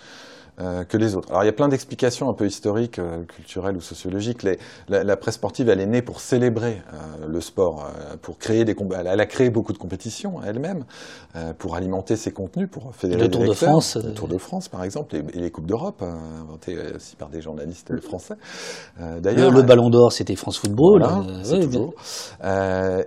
euh, 0.60 0.82
que 0.82 0.96
les 0.96 1.14
autres. 1.14 1.28
Alors 1.30 1.44
il 1.44 1.46
y 1.46 1.50
a 1.50 1.52
plein 1.52 1.68
d'explications 1.68 2.28
un 2.28 2.34
peu 2.34 2.44
historiques, 2.44 2.98
euh, 2.98 3.22
culturelles 3.22 3.76
ou 3.76 3.80
sociologiques. 3.80 4.42
Les, 4.42 4.58
la, 4.88 5.04
la, 5.04 5.16
presse 5.16 5.36
sportive, 5.36 5.68
elle 5.68 5.80
est 5.80 5.86
née 5.86 6.02
pour 6.02 6.20
célébrer 6.20 6.82
euh, 6.92 7.26
le 7.28 7.40
sport, 7.40 7.86
pour 8.22 8.38
créer 8.38 8.64
des 8.64 8.74
elle 8.98 9.20
a 9.20 9.26
créé 9.26 9.50
beaucoup 9.50 9.72
de 9.72 9.78
compétitions 9.78 10.40
elle-même, 10.44 10.84
pour 11.58 11.76
alimenter 11.76 12.16
ses 12.16 12.30
contenus, 12.30 12.68
pour 12.70 12.94
fédérer 12.94 13.22
le 13.22 13.28
Tour 13.28 13.44
de 13.44 13.52
France, 13.52 13.96
le 13.96 14.14
Tour 14.14 14.28
de 14.28 14.38
France 14.38 14.68
par 14.68 14.82
exemple, 14.82 15.14
et, 15.16 15.22
les 15.38 15.50
coupes 15.50 15.66
d'Europe, 15.66 16.02
inventées 16.02 16.76
aussi 16.94 17.16
par 17.16 17.28
des 17.28 17.40
journalistes 17.40 18.00
français. 18.00 18.34
D'ailleurs, 18.98 19.50
le, 19.50 19.62
Ballon 19.62 19.90
d'Or, 19.90 20.12
c'était 20.12 20.36
France 20.36 20.58
Football. 20.58 21.02
Voilà, 21.02 21.24
c'est 21.42 21.60
toujours. 21.60 21.94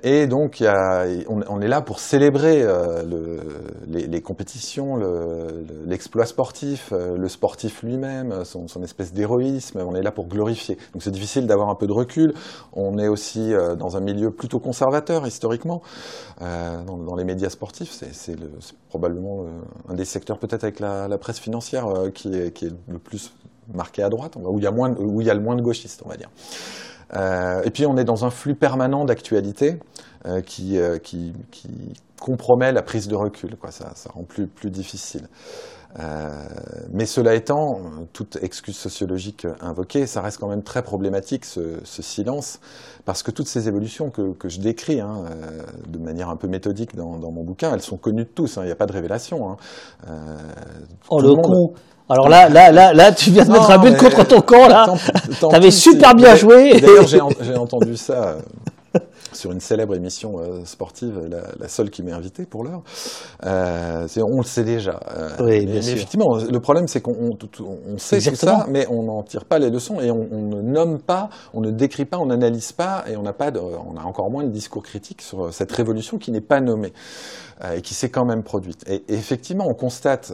et 0.03 0.27
donc 0.27 0.59
y 0.59 0.67
a, 0.67 1.05
on, 1.27 1.41
on, 1.49 1.61
est 1.61 1.67
là 1.67 1.81
pour 1.81 1.99
célébrer 1.99 2.63
le, 2.63 3.39
les, 3.87 4.07
les, 4.07 4.21
compétitions, 4.21 4.97
l'exploit 5.87 6.25
sportif, 6.25 6.91
le 6.91 7.27
sport 7.27 7.40
sportif 7.41 7.81
lui-même, 7.81 8.45
son, 8.45 8.83
espèce 8.83 9.13
d'héroïsme, 9.13 9.79
on 9.79 9.95
est 9.95 10.03
là 10.03 10.11
pour 10.11 10.27
glorifier. 10.27 10.77
Donc 10.93 11.01
c'est 11.01 11.09
difficile 11.09 11.47
d'avoir 11.47 11.69
un 11.69 11.75
peu 11.75 11.87
de 11.87 11.91
recul. 11.91 12.35
On 12.73 12.99
est 12.99 13.07
aussi 13.07 13.51
euh, 13.51 13.75
dans 13.75 13.97
un 13.97 13.99
milieu 13.99 14.29
plutôt 14.29 14.59
conservateur 14.59 15.25
historiquement, 15.25 15.81
euh, 16.43 16.83
dans, 16.83 17.15
les 17.15 17.23
médias 17.23 17.49
sportifs. 17.49 17.99
C'est 18.11 18.35
probablement 18.89 19.41
euh, 19.41 19.47
un 19.89 19.95
des 19.95 20.05
secteurs 20.05 20.37
peut-être 20.37 20.63
avec 20.63 20.79
la, 20.79 21.17
presse 21.17 21.39
financière 21.39 21.87
qui, 22.13 22.31
est, 22.31 22.63
le 22.87 22.99
plus 22.99 23.33
marqué 23.73 24.03
à 24.03 24.09
droite, 24.09 24.35
où 24.35 24.59
il 24.59 24.63
y 24.63 24.67
a, 24.67 25.33
le 25.33 25.41
moins 25.41 25.55
de 25.55 25.61
gauchistes, 25.63 26.03
on 26.05 26.09
va 26.09 26.17
dire. 26.17 26.29
et 27.65 27.71
puis 27.71 27.87
on 27.87 27.97
est 27.97 28.03
dans 28.03 28.23
un 28.23 28.29
flux 28.29 28.53
permanent 28.53 29.03
d'actualité 29.03 29.79
qui, 30.45 30.77
compromet 32.19 32.71
la 32.71 32.83
prise 32.83 33.07
de 33.07 33.15
recul. 33.15 33.57
Ça, 33.71 34.11
rend 34.13 34.25
plus 34.25 34.69
difficile. 34.69 35.27
Euh, 35.99 36.29
mais 36.93 37.05
cela 37.05 37.35
étant, 37.35 37.79
toute 38.13 38.37
excuse 38.41 38.77
sociologique 38.77 39.45
invoquée, 39.59 40.07
ça 40.07 40.21
reste 40.21 40.39
quand 40.39 40.47
même 40.47 40.63
très 40.63 40.83
problématique 40.83 41.45
ce, 41.45 41.79
ce 41.83 42.01
silence, 42.01 42.59
parce 43.05 43.23
que 43.23 43.31
toutes 43.31 43.47
ces 43.47 43.67
évolutions 43.67 44.09
que, 44.09 44.33
que 44.33 44.47
je 44.47 44.59
décris 44.59 45.01
hein, 45.01 45.25
euh, 45.25 45.61
de 45.87 45.97
manière 45.97 46.29
un 46.29 46.37
peu 46.37 46.47
méthodique 46.47 46.95
dans, 46.95 47.17
dans, 47.17 47.31
mon 47.31 47.43
bouquin, 47.43 47.73
elles 47.73 47.81
sont 47.81 47.97
connues 47.97 48.23
de 48.23 48.29
tous, 48.29 48.57
hein, 48.57 48.61
il 48.63 48.67
n'y 48.67 48.71
a 48.71 48.75
pas 48.75 48.85
de 48.85 48.93
révélation. 48.93 49.51
Hein. 49.51 49.57
Euh, 50.09 50.37
oh 51.09 51.21
le, 51.21 51.35
con 51.35 51.73
alors 52.09 52.29
là, 52.29 52.49
là, 52.49 52.71
là, 52.71 52.93
là, 52.93 53.11
tu 53.11 53.31
viens 53.31 53.45
de 53.45 53.51
mettre 53.51 53.71
un 53.71 53.77
but 53.77 53.97
contre 53.97 54.25
ton 54.25 54.41
camp, 54.41 54.67
là. 54.67 54.85
T'avais 55.49 55.71
super 55.71 56.13
bien 56.13 56.35
joué. 56.35 56.79
D'ailleurs, 56.79 57.07
j'ai 57.07 57.55
entendu 57.55 57.95
ça 57.95 58.37
sur 59.33 59.51
une 59.51 59.59
célèbre 59.59 59.95
émission 59.95 60.39
euh, 60.39 60.65
sportive, 60.65 61.19
la, 61.29 61.67
seule 61.67 61.89
qui 61.89 62.03
m'est 62.03 62.11
invitée 62.11 62.45
pour 62.45 62.63
l'heure. 62.63 62.81
Euh, 63.45 64.07
on 64.17 64.37
le 64.37 64.43
sait 64.43 64.63
déjà. 64.63 64.99
Euh, 65.15 65.29
oui, 65.39 65.65
mais, 65.65 65.77
effectivement, 65.77 66.35
le 66.37 66.59
problème 66.59 66.87
c'est 66.87 67.01
qu'on 67.01 67.15
on, 67.15 67.97
sait 67.97 68.19
tout 68.19 68.35
ça, 68.35 68.65
mais 68.69 68.85
on 68.89 69.03
n'en 69.03 69.23
tire 69.23 69.45
pas 69.45 69.59
les 69.59 69.69
leçons 69.69 69.99
et 70.01 70.11
on, 70.11 70.25
ne 70.41 70.61
nomme 70.61 70.99
pas, 70.99 71.29
on 71.53 71.61
ne 71.61 71.71
décrit 71.71 72.05
pas, 72.05 72.17
on 72.17 72.25
n'analyse 72.25 72.71
pas 72.71 73.05
et 73.07 73.15
on 73.15 73.23
n'a 73.23 73.33
pas, 73.33 73.51
de, 73.51 73.59
on 73.59 73.95
a 73.97 74.03
encore 74.03 74.29
moins 74.29 74.43
de 74.43 74.49
discours 74.49 74.83
critique 74.83 75.21
sur 75.21 75.53
cette 75.53 75.71
révolution 75.71 76.17
qui 76.17 76.31
n'est 76.31 76.41
pas 76.41 76.59
nommée 76.59 76.93
et 77.75 77.81
qui 77.81 77.93
s'est 77.93 78.09
quand 78.09 78.25
même 78.25 78.43
produite. 78.43 78.83
Et, 78.89 79.03
et, 79.07 79.13
effectivement, 79.13 79.65
on 79.67 79.75
constate 79.75 80.33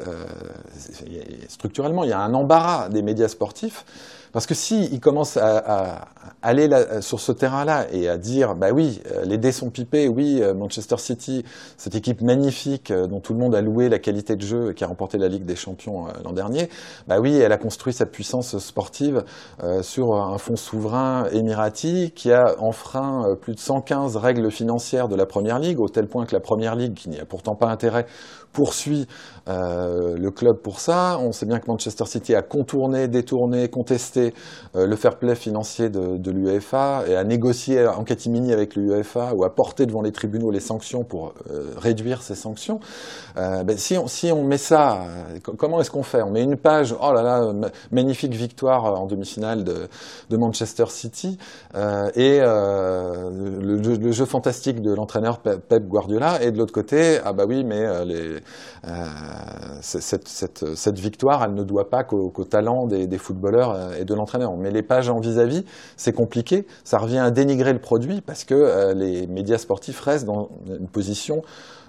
structurellement, 1.49 2.03
il 2.05 2.09
y 2.09 2.13
a 2.13 2.19
un 2.19 2.33
embarras 2.33 2.89
des 2.89 3.01
médias 3.01 3.27
sportifs 3.27 3.85
parce 4.31 4.45
que 4.45 4.53
s'ils 4.53 4.89
si 4.89 4.99
commencent 4.99 5.37
à, 5.37 6.07
aller 6.41 6.69
sur 7.01 7.19
ce 7.19 7.31
terrain-là 7.31 7.87
et 7.91 8.09
à 8.09 8.17
dire, 8.17 8.55
bah 8.55 8.71
oui, 8.71 9.01
euh, 9.11 9.23
les 9.25 9.37
dés 9.37 9.51
sont 9.51 9.69
pipés, 9.69 10.07
oui, 10.07 10.39
euh, 10.41 10.53
Manchester 10.53 10.97
City, 10.97 11.43
cette 11.77 11.95
équipe 11.95 12.21
magnifique 12.21 12.91
euh, 12.91 13.07
dont 13.07 13.19
tout 13.19 13.33
le 13.33 13.39
monde 13.39 13.55
a 13.55 13.61
loué 13.61 13.89
la 13.89 13.99
qualité 13.99 14.35
de 14.35 14.41
jeu, 14.41 14.73
qui 14.73 14.83
a 14.83 14.87
remporté 14.87 15.17
la 15.17 15.27
Ligue 15.27 15.45
des 15.45 15.55
Champions 15.55 16.05
l'an 16.23 16.33
dernier, 16.33 16.69
bah 17.07 17.19
oui, 17.19 17.35
elle 17.37 17.51
a 17.51 17.57
construit 17.57 17.93
sa 17.93 18.05
puissance 18.05 18.57
sportive 18.59 19.23
sur 19.81 20.15
un 20.15 20.37
fonds 20.37 20.55
souverain 20.55 21.27
émirati 21.31 22.11
qui 22.15 22.31
a 22.31 22.55
enfreint 22.59 23.35
plus 23.39 23.55
de 23.55 23.59
115 23.59 24.15
règles 24.17 24.51
financières 24.51 25.07
de 25.07 25.15
la 25.15 25.25
Première 25.25 25.59
Ligue, 25.59 25.79
au 25.79 25.89
tel 25.89 26.07
point 26.07 26.25
que 26.25 26.33
la 26.33 26.39
Première 26.39 26.75
Ligue, 26.75 26.93
qui 26.93 27.09
n'y 27.09 27.19
a 27.19 27.25
pourtant 27.25 27.55
pas 27.55 27.67
intérêt, 27.67 28.05
poursuit 28.57 29.07
euh, 29.47 30.17
le 30.17 30.31
club 30.31 30.57
pour 30.57 30.79
ça. 30.79 31.19
On 31.21 31.31
sait 31.31 31.45
bien 31.45 31.59
que 31.59 31.67
Manchester 31.67 32.05
City 32.05 32.33
a 32.33 32.41
contourné, 32.41 33.07
détourné, 33.07 33.69
contesté 33.69 34.33
euh, 34.75 34.87
le 34.87 34.95
fair 34.95 35.17
play 35.17 35.35
financier 35.35 35.89
de, 35.89 36.31
l'UEFA 36.31 37.03
et 37.07 37.15
a 37.15 37.23
négocié 37.23 37.87
en 37.87 38.03
catimini 38.03 38.51
avec 38.51 38.75
l'UEFA 38.75 39.33
ou 39.35 39.45
a 39.45 39.53
porté 39.53 39.85
devant 39.85 40.01
les 40.01 40.11
tribunaux 40.11 40.49
les 40.49 40.59
sanctions 40.59 41.03
pour 41.03 41.33
euh, 41.51 41.71
réduire 41.77 42.23
ces 42.23 42.35
sanctions. 42.35 42.79
Ben, 43.35 43.77
si, 43.77 43.95
on, 43.95 44.07
si 44.07 44.31
on 44.31 44.43
met 44.43 44.57
ça, 44.57 45.03
comment 45.59 45.79
est-ce 45.79 45.91
qu'on 45.91 46.01
fait? 46.01 46.23
On 46.23 46.31
met 46.31 46.41
une 46.41 46.57
page, 46.57 46.95
oh 46.99 47.13
là 47.13 47.21
là, 47.21 47.69
magnifique 47.91 48.33
victoire 48.33 48.99
en 48.99 49.05
demi-finale 49.05 49.63
de, 49.63 49.87
de, 50.31 50.37
Manchester 50.37 50.85
City 50.87 51.37
et 52.15 52.39
le, 52.39 53.77
le, 53.77 54.11
jeu 54.11 54.25
fantastique 54.25 54.81
de 54.81 54.91
l'entraîneur 54.91 55.37
Pep 55.39 55.87
Guardiola 55.87 56.41
et 56.41 56.51
de 56.51 56.57
l'autre 56.57 56.73
côté, 56.73 57.19
ah 57.23 57.31
bah 57.31 57.45
oui, 57.47 57.63
mais 57.63 58.05
les, 58.05 58.39
cette, 59.81 60.27
cette, 60.27 60.99
victoire, 60.99 61.43
elle 61.43 61.53
ne 61.53 61.63
doit 61.63 61.89
pas 61.89 62.03
qu'au 62.03 62.43
talent 62.43 62.85
des, 62.87 63.17
footballeurs 63.17 63.71
euh, 63.71 63.93
et 63.99 64.05
de 64.05 64.13
l'entraîneur. 64.13 64.55
Mais 64.57 64.71
les 64.71 64.83
pages 64.83 65.09
en 65.09 65.19
vis-à-vis, 65.19 65.63
c'est 65.95 66.13
compliqué. 66.13 66.65
Ça 66.83 66.97
revient 66.97 67.19
à 67.19 67.31
dénigrer 67.31 67.73
le 67.73 67.79
produit 67.79 68.21
parce 68.21 68.43
que 68.43 68.53
euh, 68.53 68.93
les 68.93 69.27
médias 69.27 69.57
sportifs 69.57 69.99
restent 69.99 70.25
dans 70.25 70.49
une 70.67 70.87
position 70.87 71.41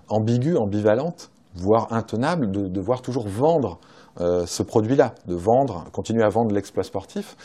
ambiguë, 0.08 0.56
ambivalente, 0.56 1.30
voire 1.54 1.92
intenable, 1.92 2.50
de 2.50 2.68
devoir 2.68 3.02
toujours 3.02 3.28
vendre 3.28 3.78
euh, 4.20 4.46
ce 4.46 4.62
produit-là, 4.62 5.14
de 5.26 5.34
vendre, 5.34 5.84
continuer 5.92 6.24
à 6.24 6.28
vendre 6.28 6.52
l'exploit 6.52 6.84
sportif 6.84 7.36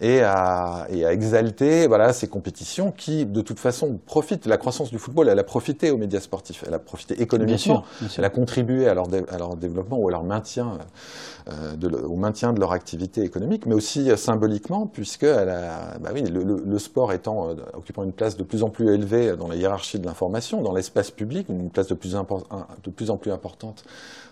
et 0.00 0.20
à, 0.22 0.86
et 0.90 1.04
à 1.04 1.12
exalter 1.12 1.86
voilà, 1.86 2.12
ces 2.12 2.28
compétitions 2.28 2.92
qui, 2.92 3.26
de 3.26 3.40
toute 3.40 3.58
façon, 3.58 3.98
profitent. 4.06 4.46
La 4.46 4.56
croissance 4.56 4.90
du 4.90 4.98
football, 4.98 5.28
elle 5.28 5.38
a 5.38 5.44
profité 5.44 5.90
aux 5.90 5.96
médias 5.96 6.20
sportifs, 6.20 6.64
elle 6.66 6.74
a 6.74 6.78
profité 6.78 7.20
économiquement, 7.20 7.84
elle 8.16 8.24
a 8.24 8.30
contribué 8.30 8.88
à 8.88 8.94
leur, 8.94 9.06
à 9.30 9.38
leur 9.38 9.56
développement 9.56 9.98
ou 9.98 10.08
à 10.08 10.10
leur 10.12 10.22
maintien, 10.22 10.68
euh, 10.68 10.84
de, 11.76 11.88
au 11.88 12.16
maintien 12.16 12.52
de 12.52 12.60
leur 12.60 12.72
activité 12.72 13.22
économique, 13.22 13.66
mais 13.66 13.74
aussi 13.74 14.10
euh, 14.10 14.16
symboliquement, 14.16 14.86
puisque 14.86 15.24
bah 15.24 16.10
le, 16.12 16.78
sport 16.78 17.12
étant, 17.12 17.48
euh, 17.48 17.54
occupant 17.74 18.04
une 18.04 18.12
place 18.12 18.36
de 18.36 18.42
plus 18.42 18.62
en 18.62 18.68
plus 18.68 18.92
élevée 18.92 19.36
dans 19.36 19.48
la 19.48 19.56
hiérarchie 19.56 19.98
de 19.98 20.06
l'information, 20.06 20.60
dans 20.62 20.74
l'espace 20.74 21.10
public, 21.10 21.48
une 21.48 21.70
place 21.70 21.86
de 21.86 21.94
plus, 21.94 22.14
en 22.16 23.16
plus 23.16 23.32
importante 23.32 23.84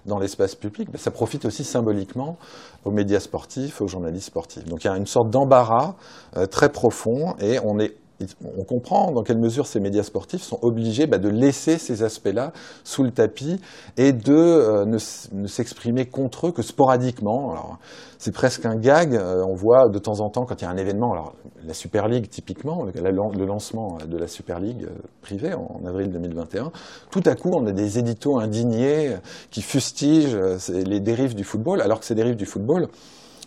dans 0.06 0.18
l'espace 0.18 0.54
public, 0.54 0.90
bah, 0.90 0.98
ça 0.98 1.10
profite 1.10 1.44
aussi 1.44 1.64
symboliquement 1.64 2.36
aux 2.84 2.90
médias 2.90 3.20
sportifs, 3.20 3.80
aux 3.80 3.88
journalistes 3.88 4.26
sportifs. 4.26 4.64
Donc 4.64 4.84
il 4.84 4.86
y 4.86 4.90
a 4.90 4.96
une 4.96 5.06
sorte 5.06 5.30
d'embarras 5.30 5.94
euh, 6.36 6.46
très 6.46 6.70
profond 6.70 7.34
et 7.40 7.58
on 7.64 7.78
est 7.78 7.96
on 8.44 8.64
comprend 8.64 9.12
dans 9.12 9.22
quelle 9.22 9.38
mesure 9.38 9.66
ces 9.66 9.80
médias 9.80 10.02
sportifs 10.02 10.42
sont 10.42 10.58
obligés 10.62 11.06
bah, 11.06 11.18
de 11.18 11.28
laisser 11.28 11.78
ces 11.78 12.02
aspects-là 12.02 12.52
sous 12.84 13.02
le 13.02 13.10
tapis 13.10 13.60
et 13.96 14.12
de 14.12 14.34
euh, 14.34 14.84
ne, 14.86 15.46
s'exprimer 15.46 16.06
contre 16.06 16.48
eux 16.48 16.52
que 16.52 16.62
sporadiquement. 16.62 17.52
Alors, 17.52 17.78
c'est 18.18 18.32
presque 18.32 18.64
un 18.64 18.76
gag. 18.76 19.14
Euh, 19.14 19.44
on 19.46 19.54
voit 19.54 19.88
de 19.88 19.98
temps 19.98 20.20
en 20.20 20.30
temps 20.30 20.46
quand 20.46 20.60
il 20.62 20.64
y 20.64 20.66
a 20.66 20.70
un 20.70 20.76
événement, 20.76 21.12
alors 21.12 21.34
la 21.64 21.74
Super 21.74 22.08
League 22.08 22.28
typiquement, 22.28 22.84
le, 22.84 23.46
lancement 23.46 23.98
de 24.06 24.16
la 24.16 24.28
Super 24.28 24.60
League 24.60 24.84
euh, 24.84 24.94
privée 25.20 25.52
en, 25.52 25.80
en, 25.82 25.86
avril 25.86 26.10
2021, 26.10 26.70
tout 27.10 27.22
à 27.26 27.34
coup 27.34 27.50
on 27.52 27.66
a 27.66 27.72
des 27.72 27.98
éditos 27.98 28.38
indignés 28.38 29.16
qui 29.50 29.62
fustigent 29.62 30.38
les 30.68 31.00
dérives 31.00 31.34
du 31.34 31.44
football, 31.44 31.82
alors 31.82 32.00
que 32.00 32.06
ces 32.06 32.14
dérives 32.14 32.36
du 32.36 32.46
football, 32.46 32.88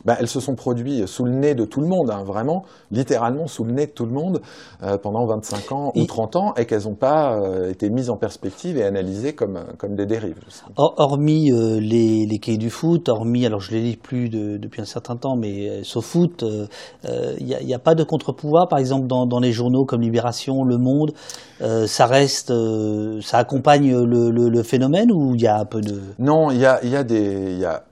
bah, 0.06 0.18
elles 0.20 0.28
se 0.28 0.40
sont 0.40 0.56
produites 0.56 1.08
sous 1.08 1.26
le 1.26 1.32
nez 1.32 1.56
de 1.56 1.66
tout 1.66 1.82
le 1.82 1.88
monde, 1.88 2.10
hein, 2.12 2.24
vraiment, 2.24 2.64
littéralement 2.92 3.48
sous 3.48 3.64
le 3.64 3.72
nez 3.72 3.88
de 3.88 3.92
tout 3.92 4.06
le 4.06 4.12
monde, 4.12 4.42
euh, 4.84 4.98
pendant 4.98 5.26
25 5.26 5.72
ans 5.72 5.92
ou 5.96 6.06
30 6.06 6.36
ans, 6.36 6.54
et 6.56 6.66
qu'elles 6.66 6.84
n'ont 6.84 6.96
pas 6.96 7.34
euh, 7.34 7.70
été 7.70 7.90
mises 7.90 8.10
en 8.10 8.18
perspective 8.18 8.78
et 8.78 8.84
analysées 8.84 9.34
comme, 9.34 9.60
comme 9.78 9.96
des 9.96 10.06
dérives. 10.06 10.40
Hormis 10.78 11.52
euh, 11.52 11.80
les, 11.80 12.26
les 12.26 12.40
cahiers 12.40 12.58
du 12.58 12.70
foot, 12.70 13.10
hormis, 13.10 13.46
alors 13.46 13.60
je 13.60 13.72
ne 13.72 13.78
les 13.78 13.84
lis 13.84 13.98
plus 13.98 14.30
de, 14.30 14.58
depuis 14.58 14.82
un 14.82 14.86
certain 14.86 15.16
temps, 15.16 15.36
mais 15.36 15.70
euh, 15.70 15.84
sauf 15.84 16.06
foot, 16.06 16.46
il 17.04 17.46
n'y 17.46 17.74
a, 17.74 17.76
a, 17.76 17.80
pas 17.80 17.96
de 17.96 18.04
contre-pouvoir, 18.04 18.68
par 18.68 18.80
exemple, 18.80 19.08
dans, 19.08 19.26
dans, 19.26 19.40
les 19.40 19.52
journaux 19.52 19.86
comme 19.86 20.02
Libération, 20.02 20.64
Le 20.64 20.78
Monde, 20.78 21.14
ça 21.60 22.06
reste, 22.06 22.54
ça 23.22 23.38
accompagne 23.38 23.92
le, 24.04 24.32
le, 24.32 24.50
le 24.50 24.64
phénomène 24.64 25.12
ou 25.12 25.36
il 25.36 25.42
y 25.42 25.48
a 25.48 25.60
un 25.60 25.66
peu 25.66 25.82
de... 25.82 26.00
Non, 26.20 26.52
il 26.52 26.60
y 26.60 26.66
a, 26.66 26.84
y 26.86 26.96
a 26.96 27.04
des... 27.04 27.56
Y 27.58 27.66
a 27.66 27.84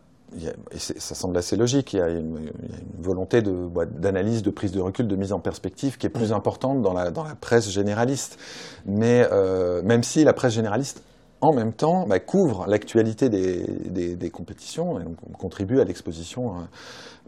et 0.72 0.78
ça 0.78 1.16
semble 1.16 1.38
assez 1.38 1.56
logique, 1.56 1.94
il 1.94 2.00
y 2.00 2.02
a 2.02 2.10
une, 2.10 2.38
il 2.64 2.70
y 2.70 2.76
a 2.76 2.80
une 2.80 3.02
volonté 3.02 3.42
d'analyse, 3.42 4.42
de, 4.42 4.50
de, 4.50 4.56
prise 4.56 4.72
de 4.72 4.82
recul, 4.82 5.08
de 5.08 5.16
mise 5.16 5.32
en 5.32 5.40
perspective 5.40 5.98
qui 5.98 6.06
est 6.06 6.12
plus 6.12 6.34
importante 6.34 6.82
dans 6.82 6.94
la, 6.94 7.12
dans 7.12 7.24
la 7.24 7.36
presse 7.36 7.70
généraliste. 7.70 8.38
Mais 8.86 9.26
euh, 9.32 9.82
même 9.84 10.04
si 10.04 10.24
la 10.24 10.34
presse 10.34 10.54
généraliste, 10.54 11.02
en 11.40 11.54
même 11.54 11.72
temps, 11.72 12.08
bah, 12.08 12.20
couvre 12.20 12.66
l'actualité 12.68 13.30
des, 13.30 13.64
des, 13.90 14.16
des, 14.16 14.30
compétitions 14.30 15.00
et 15.00 15.04
donc 15.04 15.18
contribue 15.38 15.80
à 15.80 15.84
l'exposition 15.84 16.56
hein, 16.56 16.68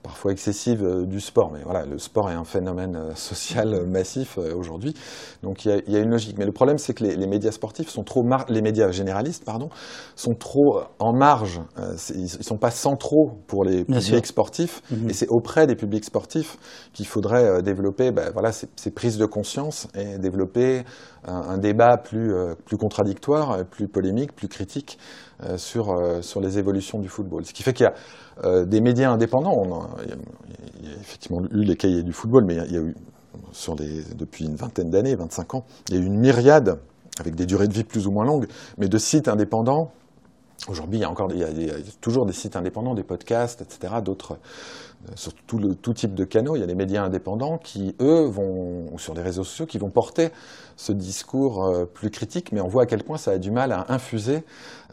parfois 0.02 0.32
excessive 0.32 0.84
euh, 0.84 1.06
du 1.06 1.20
sport. 1.20 1.52
Mais 1.52 1.62
voilà, 1.64 1.86
le 1.86 1.98
sport 1.98 2.30
est 2.30 2.36
un 2.36 2.44
phénomène 2.44 2.96
euh, 2.96 3.16
social 3.16 3.74
euh, 3.74 3.86
massif 3.86 4.38
aujourd'hui, 4.38 4.94
donc 5.44 5.66
il 5.66 5.72
y, 5.72 5.74
a, 5.74 5.78
il 5.88 5.94
y, 5.94 5.98
a, 5.98 6.00
une 6.00 6.10
logique. 6.10 6.38
Mais 6.38 6.46
le 6.46 6.52
problème, 6.52 6.78
c'est 6.78 6.94
que 6.94 7.04
les, 7.04 7.16
les, 7.16 7.28
médias 7.28 7.52
sportifs 7.52 7.90
sont 7.90 8.04
trop, 8.04 8.24
les 8.50 8.62
médias 8.62 8.92
généralistes, 8.92 9.44
pardon, 9.46 9.70
sont 10.16 10.34
trop 10.34 10.82
en 11.00 11.14
marge. 11.14 11.62
ils, 12.16 12.24
ne 12.24 12.28
sont 12.44 12.58
pas 12.58 12.72
centraux 12.72 13.32
pour 13.48 13.64
les 13.64 13.84
Bien 13.84 14.00
publics 14.00 14.26
sûr. 14.26 14.34
sportifs, 14.34 14.82
mm 14.92 14.96
-hmm. 14.96 15.10
et 15.10 15.14
c'est 15.14 15.28
auprès 15.30 15.68
des 15.68 15.76
publics 15.76 16.06
sportifs 16.06 16.58
qu'il 16.94 17.08
faudrait 17.08 17.62
développer, 17.62 18.12
ben, 18.12 18.32
voilà, 18.34 18.52
ces, 18.52 18.68
ces, 18.76 18.92
prises 18.92 19.18
de 19.18 19.26
conscience 19.26 19.88
et 19.96 20.18
développer 20.18 20.84
un, 21.26 21.34
un 21.54 21.58
débat 21.58 21.98
plus, 21.98 22.34
plus 22.66 22.78
contradictoire, 22.78 23.66
plus 23.66 23.88
polémique, 23.88 24.34
plus 24.36 24.48
critique 24.48 24.98
sur, 25.57 25.91
euh, 25.91 26.22
sur 26.22 26.41
les 26.41 26.57
évolutions 26.57 26.99
du 26.99 27.07
football. 27.07 27.45
Ce 27.45 27.53
qui 27.53 27.64
fait 27.64 27.74
qu'il 27.74 27.86
y 27.86 27.88
a 27.88 27.94
euh, 28.45 28.66
des 28.66 28.82
médias 28.82 29.11
indépendants. 29.11 29.53
On 29.56 29.74
a, 29.74 29.90
il, 30.03 30.90
y 30.90 30.94
a, 30.94 30.98
effectivement 30.99 31.41
eu 31.52 31.64
les 31.64 31.76
cahiers 31.76 32.03
du 32.03 32.14
football, 32.14 32.45
mais 32.45 32.56
il 32.56 32.74
y 32.74 32.78
a, 32.78 32.82
eu, 32.82 32.95
depuis 34.16 34.45
une 34.45 34.56
vingtaine 34.56 34.90
d'années, 34.90 35.16
25 35.16 35.56
ans, 35.56 35.66
il 35.90 35.95
y 35.95 35.98
a 35.98 36.02
eu 36.02 36.06
une 36.06 36.20
myriade, 36.20 36.80
avec 37.20 37.36
des 37.36 37.45
durées 37.45 37.68
de 37.68 37.74
vie 37.74 37.84
plus 37.84 38.07
ou 38.07 38.11
moins 38.11 38.26
longues, 38.26 38.48
mais 38.78 38.88
de 38.88 38.98
sites 38.98 39.28
indépendants 39.28 39.91
Aujourd'hui, 40.68 40.99
il 40.99 41.02
y 41.02 41.06
a 41.06 41.10
encore, 41.10 41.32
il 41.32 41.40
y 41.40 41.70
a, 41.70 41.74
toujours 42.02 42.26
des 42.26 42.34
sites 42.34 42.57
indépendants, 42.57 42.94
des 42.94 43.03
podcasts, 43.03 43.61
etc. 43.61 43.94
D'autres, 44.03 44.38
sur 45.16 45.34
tout, 45.48 45.57
tout 45.76 45.94
type 45.94 46.14
de 46.14 46.26
canaux. 46.26 46.57
Il 46.57 46.60
y 46.60 46.64
a 46.64 46.68
des 46.68 46.76
médias 46.76 47.03
indépendants 47.03 47.57
qui, 47.57 47.95
eux, 48.02 48.26
vont, 48.26 48.88
ou 48.91 48.99
sur 48.99 49.14
les 49.14 49.22
réseaux 49.22 49.45
sociaux, 49.45 49.66
qui 49.66 49.78
vont 49.78 49.90
porter 49.90 50.32
ce 50.80 50.93
discours 50.93 51.65
euh, 51.65 51.85
plus 51.85 52.10
critique. 52.10 52.53
Mais 52.53 52.61
on 52.61 52.69
voit 52.69 52.84
à 52.84 52.85
quel 52.85 53.03
point 53.03 53.18
ça 53.18 53.31
a 53.31 53.38
du 53.38 53.51
mal 53.51 53.73
à 53.73 53.85
infuser 53.89 54.43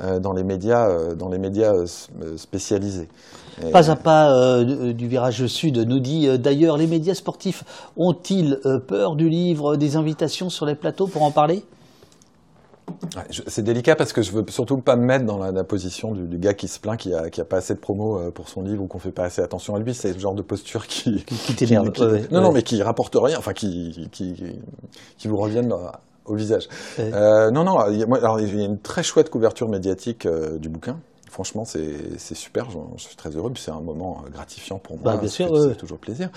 euh, 0.00 0.18
dans 0.18 0.32
les 0.32 0.42
médias, 0.42 0.88
euh, 0.88 1.14
dans 1.14 1.28
les 1.28 1.38
médias 1.38 1.72
spécialisés. 2.36 3.08
Pas 3.72 3.90
à 3.90 3.96
pas 3.96 4.62
du 4.64 5.08
virage 5.08 5.46
sud 5.46 5.78
nous 5.78 5.98
dit 5.98 6.28
d'ailleurs 6.38 6.76
les 6.76 6.86
médias 6.86 7.14
sportifs 7.14 7.64
ont-ils 7.96 8.60
peur 8.86 9.16
du 9.16 9.30
livre 9.30 9.76
des 9.76 9.96
invitations 9.96 10.50
sur 10.50 10.66
les 10.66 10.74
plateaux 10.74 11.06
pour 11.06 11.22
en 11.22 11.30
parler? 11.30 11.64
C'est 13.48 13.62
délicat 13.62 13.96
parce 13.96 14.12
que 14.12 14.22
je 14.22 14.32
veux 14.32 14.44
surtout 14.48 14.78
pas 14.78 14.96
me 14.96 15.04
mettre 15.04 15.24
dans 15.24 15.38
la, 15.38 15.50
la 15.50 15.64
position 15.64 16.12
du, 16.12 16.26
du, 16.26 16.38
gars 16.38 16.54
qui 16.54 16.68
se 16.68 16.78
plaint 16.78 16.98
qu'il 16.98 17.14
a, 17.14 17.30
qu 17.30 17.40
a, 17.40 17.44
pas 17.44 17.58
assez 17.58 17.74
de 17.74 17.78
promos 17.78 18.18
euh, 18.18 18.30
pour 18.30 18.48
son 18.48 18.62
livre 18.62 18.82
ou 18.82 18.86
qu'on 18.86 18.98
fait 18.98 19.12
pas 19.12 19.24
assez 19.24 19.42
attention 19.42 19.74
à 19.74 19.78
lui. 19.78 19.94
C'est 19.94 20.12
le 20.12 20.18
genre 20.18 20.34
de 20.34 20.42
posture 20.42 20.86
qui, 20.86 21.24
qui, 21.24 21.34
qui 21.46 21.54
t'énerve. 21.54 21.90
Ouais, 21.98 22.06
ouais, 22.06 22.28
non, 22.30 22.40
non, 22.40 22.52
mais 22.52 22.62
qui 22.62 22.82
rapporte 22.82 23.16
rien, 23.20 23.38
enfin 23.38 23.52
qui, 23.52 24.08
qui, 24.12 24.34
qui 25.18 25.28
vous 25.28 25.36
reviennent 25.36 25.72
au 26.26 26.34
visage. 26.34 26.68
Ouais. 26.98 27.10
Euh, 27.12 27.50
non, 27.50 27.64
non, 27.64 27.88
il 27.90 27.98
y, 27.98 28.02
a, 28.02 28.06
moi, 28.06 28.18
alors, 28.18 28.40
il 28.40 28.56
y 28.56 28.62
a 28.62 28.64
une 28.64 28.78
très 28.78 29.02
chouette 29.02 29.30
couverture 29.30 29.68
médiatique 29.68 30.26
euh, 30.26 30.58
du 30.58 30.68
bouquin 30.68 30.98
franchement, 31.36 31.66
c'est 31.66 32.34
super. 32.34 32.68
Je, 32.70 33.02
suis 33.02 33.14
très 33.14 33.28
heureux. 33.28 33.52
C'est 33.56 33.70
un 33.70 33.82
moment 33.82 34.22
euh, 34.24 34.30
gratifiant 34.30 34.78
pour 34.78 34.96
moi. 34.96 35.12
Bah, 35.12 35.18
bien 35.18 35.28
sûr, 35.28 35.54
c'est 35.54 35.76
toujours 35.76 35.98
plaisir. 35.98 36.30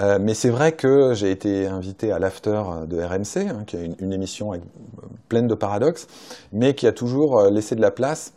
Euh, 0.00 0.18
mais 0.20 0.34
c'est 0.34 0.50
vrai 0.50 0.72
que 0.72 1.14
j'ai 1.14 1.30
été 1.30 1.68
invité 1.68 2.10
à 2.10 2.18
l'after 2.18 2.60
de 2.88 3.00
RMC, 3.00 3.48
hein, 3.48 3.62
qui 3.64 3.76
est 3.76 3.84
une, 3.84 3.94
une, 4.00 4.12
émission 4.12 4.50
avec, 4.50 4.64
euh, 4.64 5.06
pleine 5.28 5.46
de 5.46 5.54
paradoxes, 5.54 6.08
mais 6.52 6.74
qui 6.74 6.88
a 6.88 6.92
toujours 6.92 7.38
euh, 7.38 7.50
laissé 7.50 7.76
de 7.76 7.80
la 7.80 7.92
place 7.92 8.32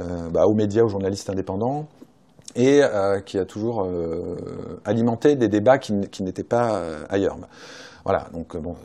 euh, 0.00 0.28
bah, 0.30 0.46
aux 0.46 0.54
médias, 0.54 0.82
aux 0.82 0.88
journalistes 0.88 1.30
indépendants, 1.30 1.86
et 2.56 2.80
euh, 2.82 3.20
qui 3.20 3.38
a 3.38 3.44
toujours 3.44 3.88
alimenté 4.84 5.36
des 5.36 5.48
débats 5.48 5.78
qui, 5.78 5.92
qui 6.10 6.24
n'étaient 6.24 6.42
pas 6.42 6.82
ailleurs. 7.08 7.36
Voilà, 8.06 8.28
donc 8.32 8.54
euh, 8.54 8.60
bon. 8.60 8.76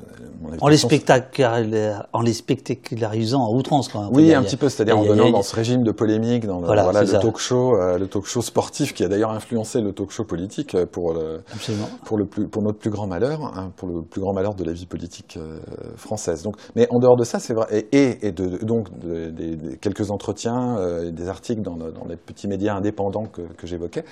En 0.59 0.67
les, 0.67 0.77
en 2.11 2.21
les 2.21 2.33
spectacularisant 2.33 3.45
à 3.45 3.49
outrance, 3.51 3.87
quand 3.87 4.01
même. 4.01 4.09
Oui, 4.13 4.33
un 4.33 4.41
petit 4.41 4.57
peu, 4.57 4.67
c'est-à-dire 4.67 4.97
en 4.97 5.05
donnant 5.05 5.29
dans 5.29 5.43
ce 5.43 5.55
régime 5.55 5.83
de 5.83 5.91
polémique, 5.91 6.47
dans 6.47 6.59
le, 6.59 6.65
voilà, 6.65 6.85
voilà, 6.85 7.03
le 7.03 7.11
talk 7.11 7.37
show, 7.37 7.75
euh, 7.75 7.99
le 7.99 8.07
talk 8.07 8.25
show 8.25 8.41
sportif 8.41 8.95
qui 8.95 9.03
a 9.03 9.07
d'ailleurs 9.07 9.29
influencé 9.29 9.79
le 9.79 9.93
talk 9.93 10.09
show 10.09 10.23
politique 10.23 10.73
euh, 10.73 10.87
pour 10.87 11.13
le, 11.13 11.41
pour 12.03 12.17
le 12.17 12.25
plus, 12.25 12.47
pour 12.47 12.63
notre 12.63 12.79
plus 12.79 12.89
grand 12.89 13.05
malheur, 13.05 13.43
hein, 13.55 13.71
pour 13.75 13.89
le 13.89 14.01
plus 14.01 14.21
grand 14.21 14.33
malheur 14.33 14.55
de 14.55 14.63
la 14.63 14.73
vie 14.73 14.87
politique 14.87 15.37
euh, 15.37 15.59
française. 15.97 16.41
Donc, 16.41 16.55
mais 16.75 16.87
en 16.89 16.97
dehors 16.97 17.15
de 17.15 17.23
ça, 17.23 17.37
c'est 17.37 17.53
vrai, 17.53 17.87
et, 17.91 18.27
et, 18.27 18.31
de, 18.31 18.65
donc 18.65 18.87
de, 18.97 19.29
de, 19.29 19.55
de, 19.55 19.75
quelques 19.75 20.09
entretiens, 20.09 20.77
euh, 20.79 21.11
des 21.11 21.29
articles 21.29 21.61
dans, 21.61 21.75
dans, 21.75 22.05
les 22.09 22.15
petits 22.15 22.47
médias 22.47 22.73
indépendants 22.73 23.25
que, 23.25 23.41
que 23.41 23.67
j'évoquais, 23.67 24.03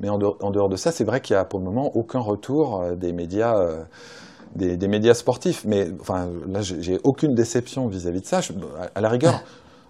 mais 0.00 0.08
en 0.08 0.16
dehors, 0.16 0.38
en 0.40 0.50
dehors, 0.50 0.70
de 0.70 0.76
ça, 0.76 0.90
c'est 0.90 1.04
vrai 1.04 1.20
qu'il 1.20 1.36
y 1.36 1.38
a 1.38 1.44
pour 1.44 1.58
le 1.58 1.66
moment 1.66 1.90
aucun 1.94 2.20
retour 2.20 2.82
des 2.96 3.12
médias 3.12 3.54
des, 4.54 4.76
des, 4.76 4.88
médias 4.88 5.14
sportifs. 5.14 5.64
Mais 5.64 5.88
enfin, 6.00 6.28
là, 6.48 6.60
j'ai 6.62 6.98
aucune 7.04 7.34
déception 7.34 7.88
vis-à-vis 7.88 8.18
-vis 8.18 8.22
de 8.22 8.26
ça. 8.26 8.40
Je, 8.40 8.52
à, 8.94 9.00
la 9.00 9.08
rigueur, 9.08 9.42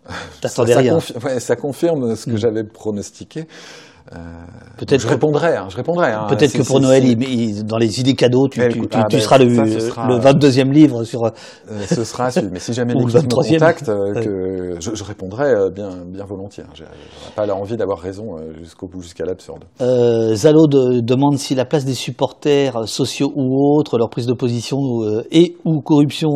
ça, 0.43 0.49
ça, 0.49 0.83
confi 0.83 1.15
ouais, 1.25 1.41
ça, 1.41 1.57
confirme 1.57 2.17
ce 2.17 2.27
que 2.27 2.33
mmh. 2.33 2.39
j'avais 2.39 2.65
pronostiqué. 2.65 3.47
Euh, 4.15 4.19
peut-être 4.77 5.01
je 5.01 5.09
répondrai, 5.09 5.57
hein, 5.57 5.67
je 5.69 5.77
répondrai. 5.77 6.13
Hein, 6.13 6.27
peut-être 6.29 6.53
que 6.53 6.63
pour 6.63 6.81
Noël, 6.81 7.05
il, 7.05 7.23
il, 7.23 7.65
dans 7.65 7.79
les 7.79 8.01
idées 8.01 8.15
cadeaux, 8.15 8.49
tu, 8.49 8.61
ah, 8.63 8.69
tu 9.09 9.21
seras, 9.21 9.39
le, 9.39 9.55
ça, 9.55 9.81
sera, 9.81 10.09
le 10.09 10.19
22e 10.19 10.71
livre 10.71 11.05
sur. 11.05 11.25
Euh, 11.25 11.31
ce 11.89 12.05
sera 12.05 12.31
celui. 12.31 12.51
Mais 12.51 12.61
si 12.61 12.73
jamais 12.73 12.95
l'équipe 12.95 13.15
me 13.15 13.29
contacte, 13.29 13.89
euh, 13.89 14.15
que 14.15 14.81
je, 14.81 14.95
je, 14.95 15.05
répondrai 15.05 15.51
euh, 15.51 15.71
bien, 15.71 15.91
bien 16.07 16.25
volontiers. 16.25 16.65
Hein. 16.65 16.73
J'ai 16.75 16.85
pas 17.35 17.53
envie 17.53 17.77
d'avoir 17.77 17.99
raison 17.99 18.37
euh, 18.37 18.53
jusqu'au 18.61 18.87
bout, 18.87 19.03
jusqu'à 19.03 19.25
l'absurde. 19.25 19.65
Euh, 19.81 20.35
Zalo 20.35 20.67
de, 20.67 21.01
demande 21.01 21.39
si 21.39 21.55
la 21.55 21.65
place 21.65 21.85
des 21.85 21.95
supporters 21.95 22.87
sociaux 22.87 23.33
ou 23.35 23.77
autres, 23.77 23.99
leur 23.99 24.11
prise 24.11 24.27
de 24.27 24.35
position 24.35 24.79
et 25.31 25.57
ou 25.65 25.81
corruption 25.81 26.31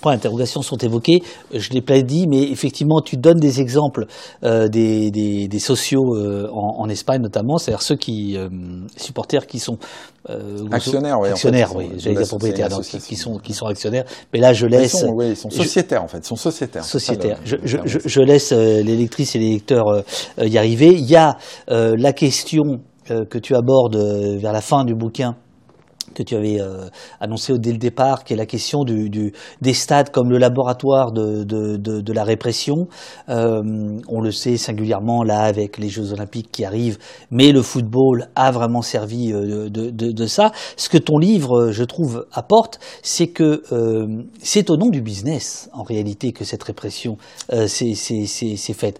points 0.00 0.14
d'interrogation 0.14 0.62
sont 0.62 0.76
évoqués. 0.78 1.22
Je 1.52 1.70
l'ai 1.70 1.82
pas 1.82 2.00
dit, 2.02 2.26
mais 2.28 2.42
effectivement, 2.42 3.00
tu 3.00 3.16
donnes 3.16 3.38
des 3.38 3.60
exemples 3.60 4.06
euh, 4.42 4.68
des, 4.68 5.10
des, 5.10 5.48
des, 5.48 5.58
sociaux 5.58 6.14
euh, 6.16 6.48
en, 6.52 6.82
en, 6.82 6.88
Espagne 6.88 7.20
notamment, 7.20 7.58
c'est-à-dire 7.58 7.82
ceux 7.82 7.96
qui 7.96 8.36
euh, 8.36 8.48
supporters 8.96 9.46
qui 9.46 9.58
sont 9.58 9.78
euh, 10.28 10.66
actionnaires, 10.72 11.20
oui, 11.20 11.28
actionnaires, 11.28 11.70
en 11.70 11.78
fait, 11.78 11.86
oui, 11.86 11.90
j'allais 11.98 12.16
dire 12.16 12.26
propriétaires, 12.26 12.68
donc, 12.68 12.82
qui, 12.82 12.98
qui, 12.98 13.16
sont 13.16 13.38
qui 13.38 13.54
sont 13.54 13.66
actionnaires. 13.66 14.04
Mais 14.32 14.40
là, 14.40 14.52
je 14.52 14.66
laisse. 14.66 14.94
Ils 14.94 14.98
sont, 14.98 15.12
oui, 15.14 15.30
ils 15.30 15.36
sont 15.36 15.50
sociétaires 15.50 16.00
je, 16.00 16.04
en 16.04 16.08
fait, 16.08 16.18
ils 16.18 16.26
sont 16.26 16.36
sociétaires. 16.36 16.84
Sociétaires. 16.84 17.38
Je, 17.44 17.56
je, 17.64 17.78
je, 17.84 17.98
je, 18.04 18.20
laisse 18.20 18.52
euh, 18.52 18.82
les 18.82 18.96
lectrices 18.96 19.36
et 19.36 19.38
les 19.38 19.52
lecteurs 19.52 19.88
euh, 19.88 20.02
y 20.38 20.58
arriver. 20.58 20.94
Il 20.94 21.08
y 21.08 21.16
a 21.16 21.36
la 21.68 22.12
question 22.12 22.80
que 23.08 23.38
tu 23.38 23.54
abordes 23.54 23.96
vers 23.96 24.52
la 24.52 24.60
fin 24.60 24.84
du 24.84 24.94
bouquin 24.94 25.36
que 26.16 26.22
tu 26.22 26.34
avais 26.34 26.60
euh, 26.60 26.88
annoncé 27.20 27.52
dès 27.58 27.72
le 27.72 27.78
départ, 27.78 28.24
qui 28.24 28.32
est 28.32 28.36
la 28.36 28.46
question 28.46 28.84
du, 28.84 29.10
du, 29.10 29.32
des 29.60 29.74
stades 29.74 30.10
comme 30.10 30.30
le 30.30 30.38
laboratoire 30.38 31.12
de, 31.12 31.44
de, 31.44 31.76
de, 31.76 32.00
de 32.00 32.12
la 32.12 32.24
répression. 32.24 32.88
Euh, 33.28 33.62
on 34.08 34.20
le 34.20 34.30
sait 34.30 34.56
singulièrement 34.56 35.22
là 35.22 35.40
avec 35.40 35.76
les 35.78 35.90
Jeux 35.90 36.12
Olympiques 36.12 36.50
qui 36.50 36.64
arrivent, 36.64 36.98
mais 37.30 37.52
le 37.52 37.60
football 37.62 38.28
a 38.34 38.50
vraiment 38.50 38.82
servi 38.82 39.32
euh, 39.32 39.68
de, 39.68 40.26
ça. 40.26 40.52
Ce 40.76 40.88
que 40.88 40.98
ton 40.98 41.18
livre, 41.18 41.70
je 41.70 41.84
trouve, 41.84 42.26
apporte, 42.32 42.80
c'est 43.02 43.28
que 43.28 43.62
euh, 43.72 44.06
c'est 44.42 44.70
au 44.70 44.76
nom 44.76 44.88
du 44.88 45.02
business, 45.02 45.68
en 45.74 45.82
réalité, 45.82 46.32
que 46.32 46.44
cette 46.44 46.62
répression 46.62 47.18
euh, 47.52 47.66
s'est 47.66 48.74
faite. 48.74 48.98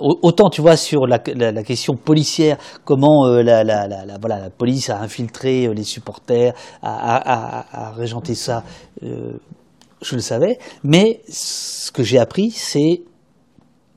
autant, 0.00 0.50
tu 0.50 0.60
vois, 0.60 0.76
sur 0.76 1.06
la, 1.06 1.20
la, 1.34 1.52
la 1.52 1.62
question 1.62 1.94
policière, 1.94 2.58
comment 2.84 3.26
la, 3.26 3.62
la, 3.62 3.86
la, 3.86 4.04
voilà, 4.20 4.40
la 4.40 4.50
police 4.50 4.90
a 4.90 5.00
infiltré 5.00 5.72
les 5.72 5.84
supporters, 5.84 6.54
à, 6.82 7.92
régenter 7.96 8.34
ça, 8.34 8.64
euh, 9.02 9.32
je 10.02 10.14
le 10.14 10.20
savais. 10.20 10.58
Mais 10.84 11.20
ce 11.28 11.90
que 11.92 12.02
j'ai 12.02 12.18
appris, 12.18 12.50
c'est 12.50 13.02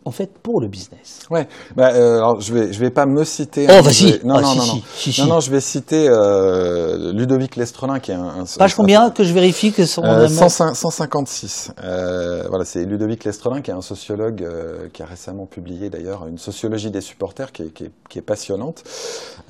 en 0.05 0.11
fait 0.11 0.31
pour 0.41 0.61
le 0.61 0.67
business. 0.67 1.21
Ouais. 1.29 1.47
Bah, 1.75 1.91
euh, 1.93 2.17
alors 2.17 2.39
je 2.39 2.53
vais 2.53 2.73
je 2.73 2.79
vais 2.79 2.89
pas 2.89 3.05
me 3.05 3.23
citer. 3.23 3.67
Oh 3.69 3.81
vas-y. 3.81 4.19
Non, 4.23 4.35
ah, 4.35 4.41
non, 4.41 4.51
si, 4.51 4.57
non, 4.57 4.63
si, 4.63 4.75
non. 4.75 4.81
si, 4.95 5.21
non, 5.21 5.27
non, 5.27 5.39
je 5.39 5.51
vais 5.51 5.61
citer 5.61 6.07
euh, 6.07 7.13
Ludovic 7.13 7.55
Lestrelin 7.55 7.99
qui 7.99 8.11
est 8.11 8.15
un. 8.15 8.41
un 8.41 8.45
Page 8.57 8.75
combien 8.75 9.09
que 9.11 9.23
je 9.23 9.33
vérifie 9.33 9.71
que 9.71 9.85
son 9.85 10.03
euh, 10.03 10.27
105 10.27 10.75
156. 10.75 11.71
Euh, 11.83 12.43
voilà, 12.49 12.65
c'est 12.65 12.85
Ludovic 12.85 13.23
Lestrelin 13.23 13.61
qui 13.61 13.71
est 13.71 13.73
un 13.73 13.81
sociologue 13.81 14.43
euh, 14.43 14.87
qui 14.93 15.03
a 15.03 15.05
récemment 15.05 15.45
publié 15.45 15.89
d'ailleurs 15.89 16.27
une 16.27 16.37
sociologie 16.37 16.91
des 16.91 17.01
supporters 17.01 17.51
qui 17.51 17.63
est, 17.63 17.73
qui 17.73 17.83
est, 17.85 17.91
qui 18.09 18.19
est 18.19 18.23
passionnante. 18.23 18.83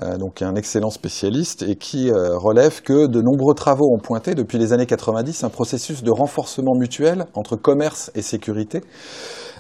Euh, 0.01 0.17
donc 0.17 0.41
un 0.41 0.55
excellent 0.55 0.89
spécialiste 0.89 1.63
et 1.63 1.75
qui 1.75 2.09
euh, 2.09 2.37
relève 2.37 2.81
que 2.81 3.07
de 3.07 3.21
nombreux 3.21 3.53
travaux 3.53 3.93
ont 3.93 3.99
pointé 3.99 4.35
depuis 4.35 4.57
les 4.57 4.73
années 4.73 4.85
90 4.85 5.43
un 5.43 5.49
processus 5.49 6.03
de 6.03 6.11
renforcement 6.11 6.75
mutuel 6.75 7.25
entre 7.33 7.55
commerce 7.55 8.11
et 8.15 8.21
sécurité. 8.21 8.81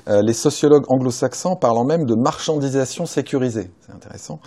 Euh, 0.07 0.21
les 0.21 0.33
sociologues 0.33 0.85
anglo-saxons 0.89 1.55
parlant 1.55 1.85
même 1.85 2.05
de 2.05 2.15
marchandisation 2.15 3.05
sécurisée. 3.05 3.71
C'est 3.81 3.93
intéressant. 3.93 4.39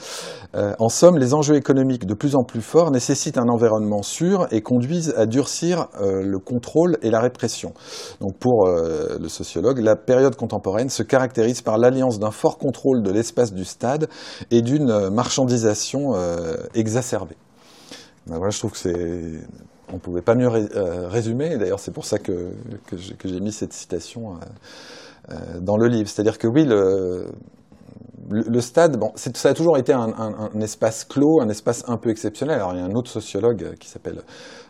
Euh, 0.54 0.74
en 0.78 0.88
somme, 0.88 1.18
les 1.18 1.34
enjeux 1.34 1.56
économiques 1.56 2.06
de 2.06 2.14
plus 2.14 2.36
en 2.36 2.44
plus 2.44 2.62
forts 2.62 2.90
nécessitent 2.90 3.38
un 3.38 3.48
environnement 3.48 4.02
sûr 4.02 4.46
et 4.50 4.62
conduisent 4.62 5.14
à 5.16 5.26
durcir 5.26 5.88
euh, 6.00 6.22
le 6.22 6.38
contrôle 6.38 6.98
et 7.02 7.10
la 7.10 7.20
répression. 7.20 7.74
Donc 8.20 8.36
pour 8.38 8.66
le 8.66 9.28
sociologue, 9.28 9.78
la 9.78 9.96
période 9.96 10.36
contemporaine 10.36 10.88
se 10.88 11.02
caractérise 11.02 11.62
par 11.62 11.78
l'alliance 11.78 12.18
d'un 12.18 12.30
fort 12.30 12.58
contrôle 12.58 13.02
de 13.02 13.10
l'espace 13.10 13.52
du 13.52 13.64
stade 13.64 14.08
et 14.50 14.62
d'une 14.62 15.10
marchandisation 15.10 16.12
exacerbée. 16.74 17.36
Ben 18.26 18.38
je 18.50 18.58
trouve 18.58 18.72
que 18.72 18.78
c'est 18.78 19.40
on 19.88 19.94
ne 19.94 20.00
pouvait 20.00 20.22
pas 20.22 20.34
mieux 20.34 20.48
ré 20.48 20.66
résumer. 21.08 21.56
D'ailleurs, 21.56 21.80
c'est 21.80 21.92
pour 21.92 22.04
ça 22.04 22.18
que, 22.18 22.52
j'ai 23.24 23.40
mis 23.40 23.52
cette 23.52 23.72
citation 23.72 24.38
dans 25.60 25.76
le 25.76 25.88
livre. 25.88 26.08
C'est-à-dire 26.08 26.38
que 26.38 26.46
oui, 26.46 26.64
le, 26.64 28.60
stade, 28.60 28.96
bon, 28.98 29.12
ça 29.14 29.48
a 29.48 29.54
toujours 29.54 29.78
été 29.78 29.92
un, 29.92 30.48
espace 30.60 31.04
clos, 31.04 31.40
un 31.40 31.48
espace 31.48 31.84
un 31.88 31.96
peu 31.96 32.10
exceptionnel. 32.10 32.56
Alors 32.56 32.72
il 32.74 32.78
y 32.78 32.82
a 32.82 32.84
un 32.84 32.94
autre 32.94 33.10
sociologue 33.10 33.74
qui 33.78 33.88
s'appelle 33.88 34.22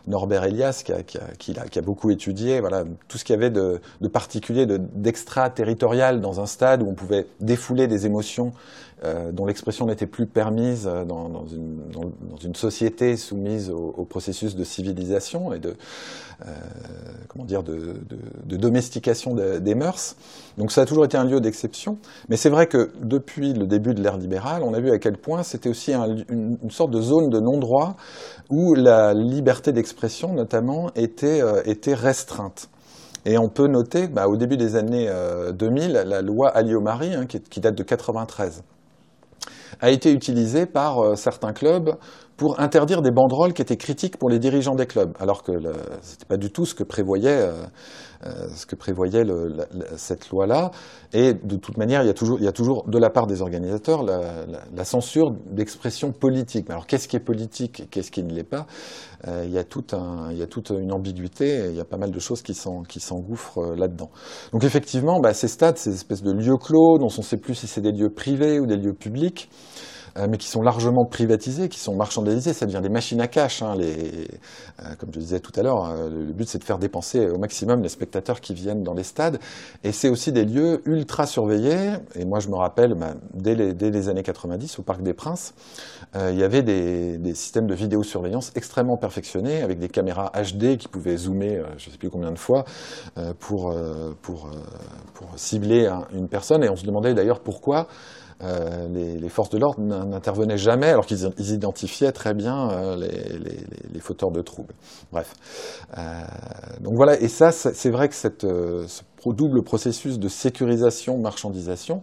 Norbert 0.07 0.43
Elias 0.43 0.81
qui 0.85 0.91
a, 0.91 1.01
qui, 1.03 1.17
a, 1.17 1.65
qui, 1.67 1.79
a, 1.79 1.81
beaucoup 1.81 2.11
étudié 2.11 2.59
voilà, 2.59 2.83
tout 3.07 3.17
ce 3.17 3.23
qu'il 3.23 3.33
y 3.33 3.37
avait 3.37 3.49
de, 3.49 3.79
de 4.01 4.07
particulier, 4.07 4.65
d'extraterritorial 4.67 6.19
dans 6.19 6.41
un 6.41 6.45
stade 6.45 6.81
où 6.81 6.89
on 6.89 6.93
pouvait 6.93 7.27
défouler 7.39 7.87
des 7.87 8.05
émotions 8.05 8.51
euh, 8.51 8.92
dont 9.33 9.45
l'expression 9.45 9.85
n'était 9.85 10.07
plus 10.07 10.27
permise 10.27 10.85
dans, 10.85 11.29
dans, 11.29 11.45
une, 11.45 12.55
société 12.55 13.17
soumise 13.17 13.69
au, 13.69 14.05
processus 14.05 14.55
de 14.55 14.63
civilisation 14.63 15.53
et 15.53 15.59
de, 15.59 15.75
euh, 16.45 16.51
comment 17.27 17.45
dire, 17.45 17.63
de, 17.63 17.95
domestication 18.45 19.33
des 19.33 19.75
mœurs. 19.75 20.15
Donc 20.57 20.71
ça 20.71 20.81
a 20.81 20.85
toujours 20.85 21.05
été 21.05 21.17
un 21.17 21.23
lieu 21.23 21.39
d'exception. 21.39 21.97
Mais 22.27 22.37
c'est 22.37 22.49
vrai 22.49 22.67
que 22.67 22.91
depuis 23.01 23.53
le 23.53 23.65
début 23.65 23.93
de 23.93 24.01
l'ère 24.01 24.17
libérale, 24.17 24.63
on 24.63 24.73
a 24.73 24.79
vu 24.79 24.91
à 24.91 24.99
quel 24.99 25.17
point 25.17 25.43
c'était 25.43 25.69
aussi 25.69 25.93
un, 25.93 26.07
une, 26.29 26.57
sorte 26.69 26.91
de 26.91 27.01
zone 27.01 27.29
de 27.29 27.39
non-droit 27.39 27.95
où 28.49 28.73
la 28.73 29.13
liberté 29.13 29.71
d'expression, 29.71 30.33
notamment, 30.33 30.89
était, 30.95 31.41
euh, 31.41 31.61
restreinte. 31.95 32.69
Et 33.25 33.37
on 33.37 33.47
peut 33.47 33.67
noter, 33.67 34.07
bah, 34.07 34.27
au 34.27 34.35
début 34.35 34.57
des 34.57 34.75
années 34.75 35.07
euh, 35.09 35.51
2000, 35.51 35.93
la 36.05 36.21
loi 36.21 36.49
Alliot-Marie, 36.49 37.15
hein, 37.15 37.25
qui, 37.25 37.39
qui, 37.39 37.61
date 37.61 37.75
de 37.75 37.83
93, 37.83 38.63
a 39.81 39.89
été 39.89 40.11
utilisée 40.11 40.65
par 40.65 41.03
euh, 41.03 41.15
certains 41.15 41.53
clubs 41.53 41.95
pour 42.37 42.59
interdire 42.59 43.01
des 43.01 43.11
banderoles 43.11 43.53
qui 43.53 43.61
étaient 43.61 43.77
critiques 43.77 44.17
pour 44.17 44.29
les 44.29 44.39
dirigeants 44.39 44.75
des 44.75 44.87
clubs, 44.87 45.15
alors 45.19 45.43
que 45.43 45.51
ce 45.51 45.57
n'était 46.11 46.25
pas 46.27 46.37
du 46.37 46.51
tout 46.51 46.65
ce 46.65 46.73
que 46.73 46.83
prévoyait, 46.83 47.29
euh, 47.29 47.63
euh, 48.25 48.47
ce 48.55 48.65
que 48.65 48.75
prévoyait 48.75 49.23
cette 49.97 50.29
loi-là. 50.29 50.71
Et 51.13 51.33
de 51.33 51.55
toute 51.57 51.77
manière, 51.77 52.01
il 52.01 52.07
y, 52.07 52.09
a 52.09 52.13
toujours, 52.13 52.39
il 52.39 52.45
y 52.45 52.47
a 52.47 52.51
toujours 52.51 52.87
de 52.87 52.97
la 52.97 53.11
part 53.11 53.27
des 53.27 53.41
organisateurs 53.41 54.03
la, 54.03 54.85
censure 54.85 55.31
d'expression 55.51 56.11
politique. 56.11 56.69
Alors 56.69 56.87
qu'est-ce 56.87 57.07
qui 57.07 57.15
est 57.15 57.21
politique 57.21 57.81
et 57.81 57.85
qu'est-ce 57.85 58.11
qui 58.11 58.23
ne 58.23 58.33
l'est 58.33 58.43
pas? 58.43 58.65
Euh, 59.27 59.43
il, 59.45 59.51
y 59.51 59.59
a 59.59 59.63
il 60.31 60.37
y 60.37 60.41
a 60.41 60.47
toute 60.47 60.71
une 60.71 60.91
ambiguïté, 60.91 61.67
il 61.69 61.75
y 61.75 61.79
a 61.79 61.85
pas 61.85 61.97
mal 61.97 62.11
de 62.11 62.19
choses 62.19 62.41
qui 62.41 62.53
s'engouffrent 62.53 63.75
là-dedans. 63.75 64.09
Donc 64.51 64.63
effectivement, 64.63 65.19
bah, 65.19 65.33
ces 65.33 65.47
stades, 65.47 65.77
ces 65.77 65.93
espèces 65.93 66.23
de 66.23 66.31
lieux 66.31 66.57
clos, 66.57 66.97
dont 66.97 67.09
on 67.15 67.21
ne 67.21 67.25
sait 67.25 67.37
plus 67.37 67.53
si 67.53 67.67
c'est 67.67 67.81
des 67.81 67.91
lieux 67.91 68.09
privés 68.09 68.59
ou 68.59 68.65
des 68.65 68.77
lieux 68.77 68.93
publics, 68.93 69.49
euh, 70.17 70.27
mais 70.29 70.37
qui 70.37 70.47
sont 70.47 70.61
largement 70.61 71.05
privatisés, 71.05 71.69
qui 71.69 71.79
sont 71.79 71.95
marchandisés, 71.95 72.53
ça 72.53 72.65
devient 72.65 72.81
des 72.81 72.89
machines 72.89 73.19
à 73.21 73.27
cash. 73.27 73.61
Hein, 73.61 73.75
les, 73.77 74.27
euh, 74.79 74.95
comme 74.97 75.09
je 75.13 75.19
disais 75.19 75.39
tout 75.39 75.51
à 75.55 75.63
l'heure, 75.63 75.85
euh, 75.85 76.09
le 76.09 76.33
but 76.33 76.47
c'est 76.47 76.59
de 76.59 76.63
faire 76.63 76.77
dépenser 76.77 77.27
au 77.27 77.37
maximum 77.37 77.81
les 77.81 77.89
spectateurs 77.89 78.41
qui 78.41 78.53
viennent 78.53 78.83
dans 78.83 78.93
les 78.93 79.03
stades, 79.03 79.39
et 79.83 79.91
c'est 79.91 80.09
aussi 80.09 80.31
des 80.31 80.45
lieux 80.45 80.81
ultra 80.85 81.25
surveillés. 81.25 81.93
Et 82.15 82.25
moi 82.25 82.39
je 82.39 82.49
me 82.49 82.55
rappelle, 82.55 82.93
bah, 82.95 83.15
dès, 83.33 83.55
les, 83.55 83.73
dès, 83.73 83.89
les, 83.89 84.09
années 84.09 84.23
90, 84.23 84.79
au 84.79 84.83
Parc 84.83 85.01
des 85.01 85.13
Princes, 85.13 85.53
euh, 86.15 86.29
il 86.31 86.39
y 86.39 86.43
avait 86.43 86.61
des, 86.61 87.17
des, 87.17 87.33
systèmes 87.33 87.67
de 87.67 87.73
vidéosurveillance 87.73 88.51
extrêmement 88.55 88.97
perfectionnés, 88.97 89.61
avec 89.61 89.79
des 89.79 89.89
caméras 89.89 90.31
HD 90.35 90.77
qui 90.77 90.87
pouvaient 90.87 91.17
zoomer, 91.17 91.57
euh, 91.57 91.65
je 91.77 91.87
ne 91.87 91.91
sais 91.91 91.97
plus 91.97 92.09
combien 92.09 92.31
de 92.31 92.39
fois, 92.39 92.65
pour, 93.39 93.73
pour, 94.21 94.49
pour 95.13 95.27
cibler 95.35 95.87
un, 95.87 96.05
une 96.13 96.27
personne. 96.27 96.63
Et 96.63 96.69
on 96.69 96.75
se 96.75 96.85
demandait 96.85 97.13
d'ailleurs 97.13 97.39
pourquoi. 97.39 97.87
Euh, 98.43 98.87
les, 98.89 99.29
forces 99.29 99.49
de 99.49 99.57
l'ordre 99.57 99.79
n'intervenaient 99.79 100.57
jamais 100.57 100.87
alors 100.87 101.05
qu'ils 101.05 101.53
identifiaient 101.53 102.11
très 102.11 102.33
bien 102.33 102.69
euh, 102.71 102.95
les, 102.97 103.99
fauteurs 103.99 104.31
de 104.31 104.41
troubles. 104.41 104.73
Bref. 105.11 105.33
Euh, 105.97 106.01
donc 106.81 106.93
voilà, 106.95 107.19
et 107.19 107.29
ça, 107.29 107.51
c'est 107.51 107.89
vrai 107.89 108.09
que 108.09 108.15
cette, 108.15 108.41
ce 108.41 109.01
double 109.25 109.63
processus 109.63 110.19
de 110.19 110.27
sécurisation, 110.27 111.17
marchandisation, 111.17 112.01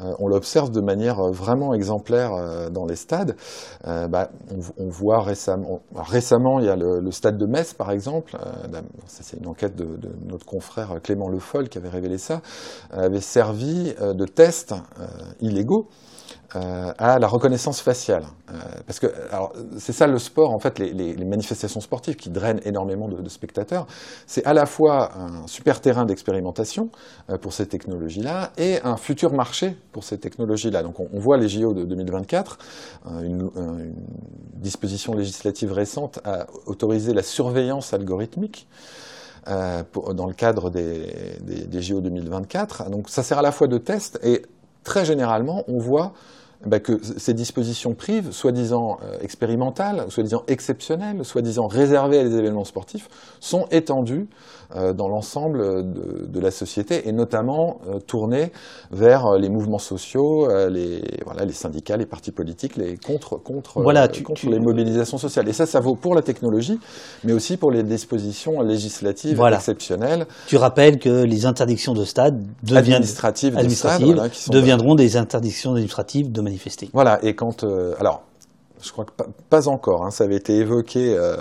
on 0.00 0.28
l'observe 0.28 0.70
de 0.70 0.80
manière 0.80 1.22
vraiment 1.32 1.74
exemplaire 1.74 2.70
dans 2.70 2.84
les 2.84 2.96
stades. 2.96 3.36
Bah, 3.84 4.30
on, 4.78 4.88
voit 4.88 5.22
récemment, 5.22 5.80
récemment, 5.94 6.58
il 6.60 6.66
y 6.66 6.68
a 6.68 6.76
le, 6.76 7.10
stade 7.10 7.38
de 7.38 7.46
Metz, 7.46 7.74
par 7.74 7.90
exemple, 7.90 8.36
c'est 9.06 9.38
une 9.38 9.46
enquête 9.46 9.76
de, 9.76 9.84
de, 9.84 10.10
notre 10.26 10.46
confrère 10.46 11.00
Clément 11.02 11.28
Le 11.28 11.38
Foll 11.38 11.68
qui 11.68 11.78
avait 11.78 11.88
révélé 11.88 12.18
ça, 12.18 12.40
avait 12.90 13.20
servi 13.20 13.94
de 13.94 14.24
test 14.24 14.74
illégaux 15.40 15.88
euh, 16.54 16.92
à 16.98 17.18
la 17.18 17.26
reconnaissance 17.26 17.80
faciale. 17.80 18.24
Euh, 18.50 18.54
parce 18.86 19.00
que 19.00 19.08
c'est 19.78 19.92
ça 19.92 20.06
le 20.06 20.18
sport, 20.18 20.54
en 20.54 20.60
fait, 20.60 20.78
les, 20.78 21.16
manifestations 21.24 21.80
sportives 21.80 22.14
qui 22.14 22.30
drainent 22.30 22.60
énormément 22.64 23.08
de, 23.08 23.28
spectateurs, 23.28 23.86
c'est 24.26 24.44
à 24.44 24.52
la 24.54 24.64
fois 24.64 25.10
un 25.18 25.48
super 25.48 25.80
terrain 25.80 26.04
d'expérimentation 26.04 26.90
euh, 27.30 27.36
pour 27.36 27.52
ces 27.52 27.66
technologies-là 27.66 28.52
et 28.58 28.78
un 28.84 28.96
futur 28.96 29.32
marché 29.32 29.76
pour 29.90 30.04
ces 30.04 30.18
technologies-là. 30.18 30.84
Donc 30.84 31.00
on, 31.00 31.18
voit 31.18 31.36
les 31.36 31.48
JO 31.48 31.74
de 31.74 31.84
2024, 31.84 32.58
une, 33.24 33.50
disposition 34.54 35.14
législative 35.14 35.72
récente 35.72 36.20
a 36.24 36.46
autorisé 36.66 37.12
la 37.12 37.22
surveillance 37.22 37.92
algorithmique. 37.92 38.68
Dans 39.46 40.26
le 40.26 40.34
cadre 40.34 40.70
des, 40.70 41.38
des, 41.40 41.66
des, 41.66 41.80
JO 41.80 42.00
2024. 42.00 42.90
Donc 42.90 43.08
ça 43.08 43.22
sert 43.22 43.38
à 43.38 43.42
la 43.42 43.52
fois 43.52 43.68
de 43.68 43.78
test 43.78 44.18
et 44.24 44.42
très 44.82 45.04
généralement, 45.04 45.62
on 45.68 45.78
voit 45.78 46.12
bah, 46.64 46.80
que 46.80 47.00
ces 47.02 47.34
dispositions 47.34 47.94
prives, 47.94 48.32
soi-disant 48.32 48.98
euh, 49.02 49.18
expérimentales, 49.20 50.06
soi-disant 50.08 50.42
exceptionnelles, 50.48 51.24
soi-disant 51.24 51.66
réservées 51.66 52.20
à 52.20 52.24
des 52.24 52.36
événements 52.36 52.64
sportifs, 52.64 53.08
sont 53.40 53.66
étendues 53.70 54.26
dans 54.74 55.08
l'ensemble 55.08 55.92
de, 55.92 56.26
de, 56.26 56.40
la 56.40 56.50
société 56.50 57.08
et 57.08 57.12
notamment 57.12 57.78
euh, 57.88 57.98
tournées 58.00 58.52
vers 58.90 59.32
les 59.38 59.48
mouvements 59.48 59.78
sociaux, 59.78 60.48
les, 60.68 61.02
voilà, 61.24 61.44
les 61.44 61.52
syndicats, 61.52 61.96
les 61.96 62.06
partis 62.06 62.32
politiques, 62.32 62.76
les 62.76 62.96
contre, 62.96 63.36
contre, 63.36 63.80
voilà, 63.82 64.08
tu, 64.08 64.22
contre 64.22 64.40
tu... 64.40 64.50
les 64.50 64.58
mobilisations 64.58 65.18
sociales. 65.18 65.48
Et 65.48 65.52
ça, 65.52 65.66
ça 65.66 65.80
vaut 65.80 65.94
pour 65.94 66.14
la 66.14 66.22
technologie, 66.22 66.78
mais 67.24 67.32
aussi 67.32 67.56
pour 67.56 67.70
les 67.70 67.82
dispositions 67.82 68.60
législatives 68.62 69.36
voilà. 69.36 69.56
exceptionnelles. 69.56 70.26
Tu 70.46 70.56
rappelles 70.56 70.98
que 70.98 71.24
les 71.24 71.46
interdictions 71.46 71.94
de 71.94 72.04
stade 72.04 72.42
deviennent, 72.62 72.94
administratives, 72.94 73.56
administratives 73.56 74.06
de 74.06 74.12
stade, 74.12 74.16
voilà, 74.16 74.28
qui 74.30 74.40
sont 74.40 74.52
deviendront 74.52 74.94
des 74.94 75.16
interdictions 75.16 75.72
administratives 75.72 76.32
de 76.32 76.40
manifester. 76.40 76.90
Voilà, 76.92 77.18
et 77.22 77.34
quand... 77.34 77.64
Euh, 77.64 77.94
alors, 77.98 78.22
je 78.86 78.92
crois 78.92 79.04
que 79.04 79.12
pas, 79.12 79.26
pas 79.50 79.68
encore, 79.68 80.04
hein, 80.04 80.10
ça 80.10 80.24
avait 80.24 80.36
été 80.36 80.56
évoqué 80.56 81.14
euh, 81.16 81.36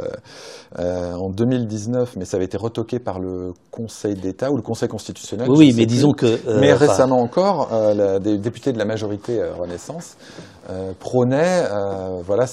euh, 0.80 1.13
en 1.13 1.30
2019, 1.30 2.15
mais 2.17 2.26
ça 2.26 2.38
avait 2.38 2.45
été 2.45 2.57
retoqué 2.57 2.99
par 2.99 3.19
le 3.19 3.53
Conseil 3.72 4.15
d'État 4.15 4.51
ou 4.51 4.55
le 4.55 4.61
Conseil 4.61 4.89
constitutionnel. 4.89 5.47
Oui, 5.49 5.73
mais 5.76 5.85
disons 5.85 6.11
que... 6.11 6.26
Euh, 6.26 6.59
mais 6.59 6.73
récemment 6.73 7.22
encore, 7.22 7.69
la, 7.72 8.19
des 8.19 8.38
députés 8.38 8.73
de 8.73 8.80
la 8.80 8.85
majorité 8.85 9.41
Renaissance 9.57 10.17
prônaient 10.99 11.63
voilà, 12.26 12.45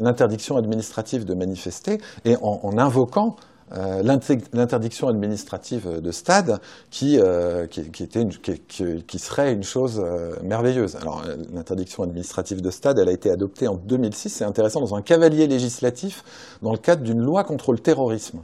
l'interdiction 0.00 0.56
administrative 0.56 1.24
de 1.24 1.34
manifester, 1.34 1.98
et 2.24 2.36
en, 2.36 2.60
en 2.62 2.78
invoquant 2.78 3.36
euh, 3.72 4.02
l'interdiction 4.02 5.08
administrative 5.08 6.00
de 6.00 6.10
stade 6.10 6.60
qui, 6.90 7.18
euh, 7.20 7.66
qui, 7.66 7.90
qui, 7.90 9.18
serait 9.18 9.52
une 9.52 9.62
chose 9.62 10.02
euh, 10.02 10.36
merveilleuse. 10.42 10.96
Alors 10.96 11.22
l'interdiction 11.52 12.02
administrative 12.02 12.62
de 12.62 12.70
stade, 12.70 12.98
elle 12.98 13.08
a 13.08 13.12
été 13.12 13.30
adoptée 13.30 13.68
en 13.68 13.74
2006, 13.74 14.30
c'est 14.30 14.44
intéressant, 14.44 14.80
dans 14.80 14.94
un 14.94 15.02
cavalier 15.02 15.46
législatif 15.46 16.24
dans 16.62 16.72
le 16.72 16.78
cadre 16.78 17.02
d'une 17.02 17.20
loi 17.20 17.44
contre 17.44 17.72
le 17.72 17.78
terrorisme. 17.78 18.40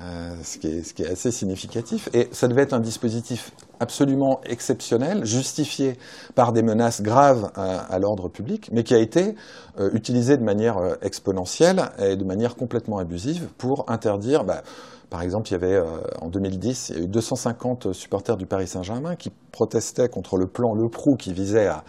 Euh, 0.00 0.34
ce, 0.42 0.58
qui 0.58 0.66
est, 0.66 1.06
assez 1.06 1.30
significatif. 1.30 2.08
Et 2.14 2.28
ça 2.32 2.48
devait 2.48 2.62
être 2.62 2.72
un 2.72 2.80
dispositif 2.80 3.52
absolument 3.84 4.40
exceptionnel, 4.44 5.24
justifié 5.24 5.98
par 6.34 6.52
des 6.52 6.62
menaces 6.62 7.02
graves 7.02 7.52
à, 7.54 7.98
l'ordre 7.98 8.28
public, 8.28 8.70
mais 8.72 8.82
qui 8.82 8.94
a 8.94 8.98
été 8.98 9.34
euh, 9.78 9.90
utilisé 9.92 10.38
de 10.38 10.42
manière 10.42 10.78
euh, 10.78 10.94
exponentielle 11.02 11.90
et 11.98 12.16
de 12.16 12.24
manière 12.24 12.56
complètement 12.56 12.98
abusive 12.98 13.48
pour 13.58 13.84
interdire. 13.88 14.44
Bah, 14.44 14.62
par 15.10 15.20
exemple, 15.22 15.48
il 15.50 15.52
y 15.52 15.54
avait 15.54 15.80
en 16.20 16.28
2010, 16.28 16.88
il 16.88 16.96
y 16.96 17.00
a 17.00 17.04
eu 17.04 17.06
250 17.06 17.92
supporters 17.92 18.36
du 18.36 18.46
Paris 18.46 18.66
Saint-Germain 18.66 19.14
qui 19.14 19.30
protestaient 19.52 20.08
contre 20.08 20.38
le 20.38 20.46
plan 20.46 20.74
Le 20.74 20.88
Prou 20.88 21.14
qui 21.14 21.32
visait 21.32 21.68
à 21.68 21.84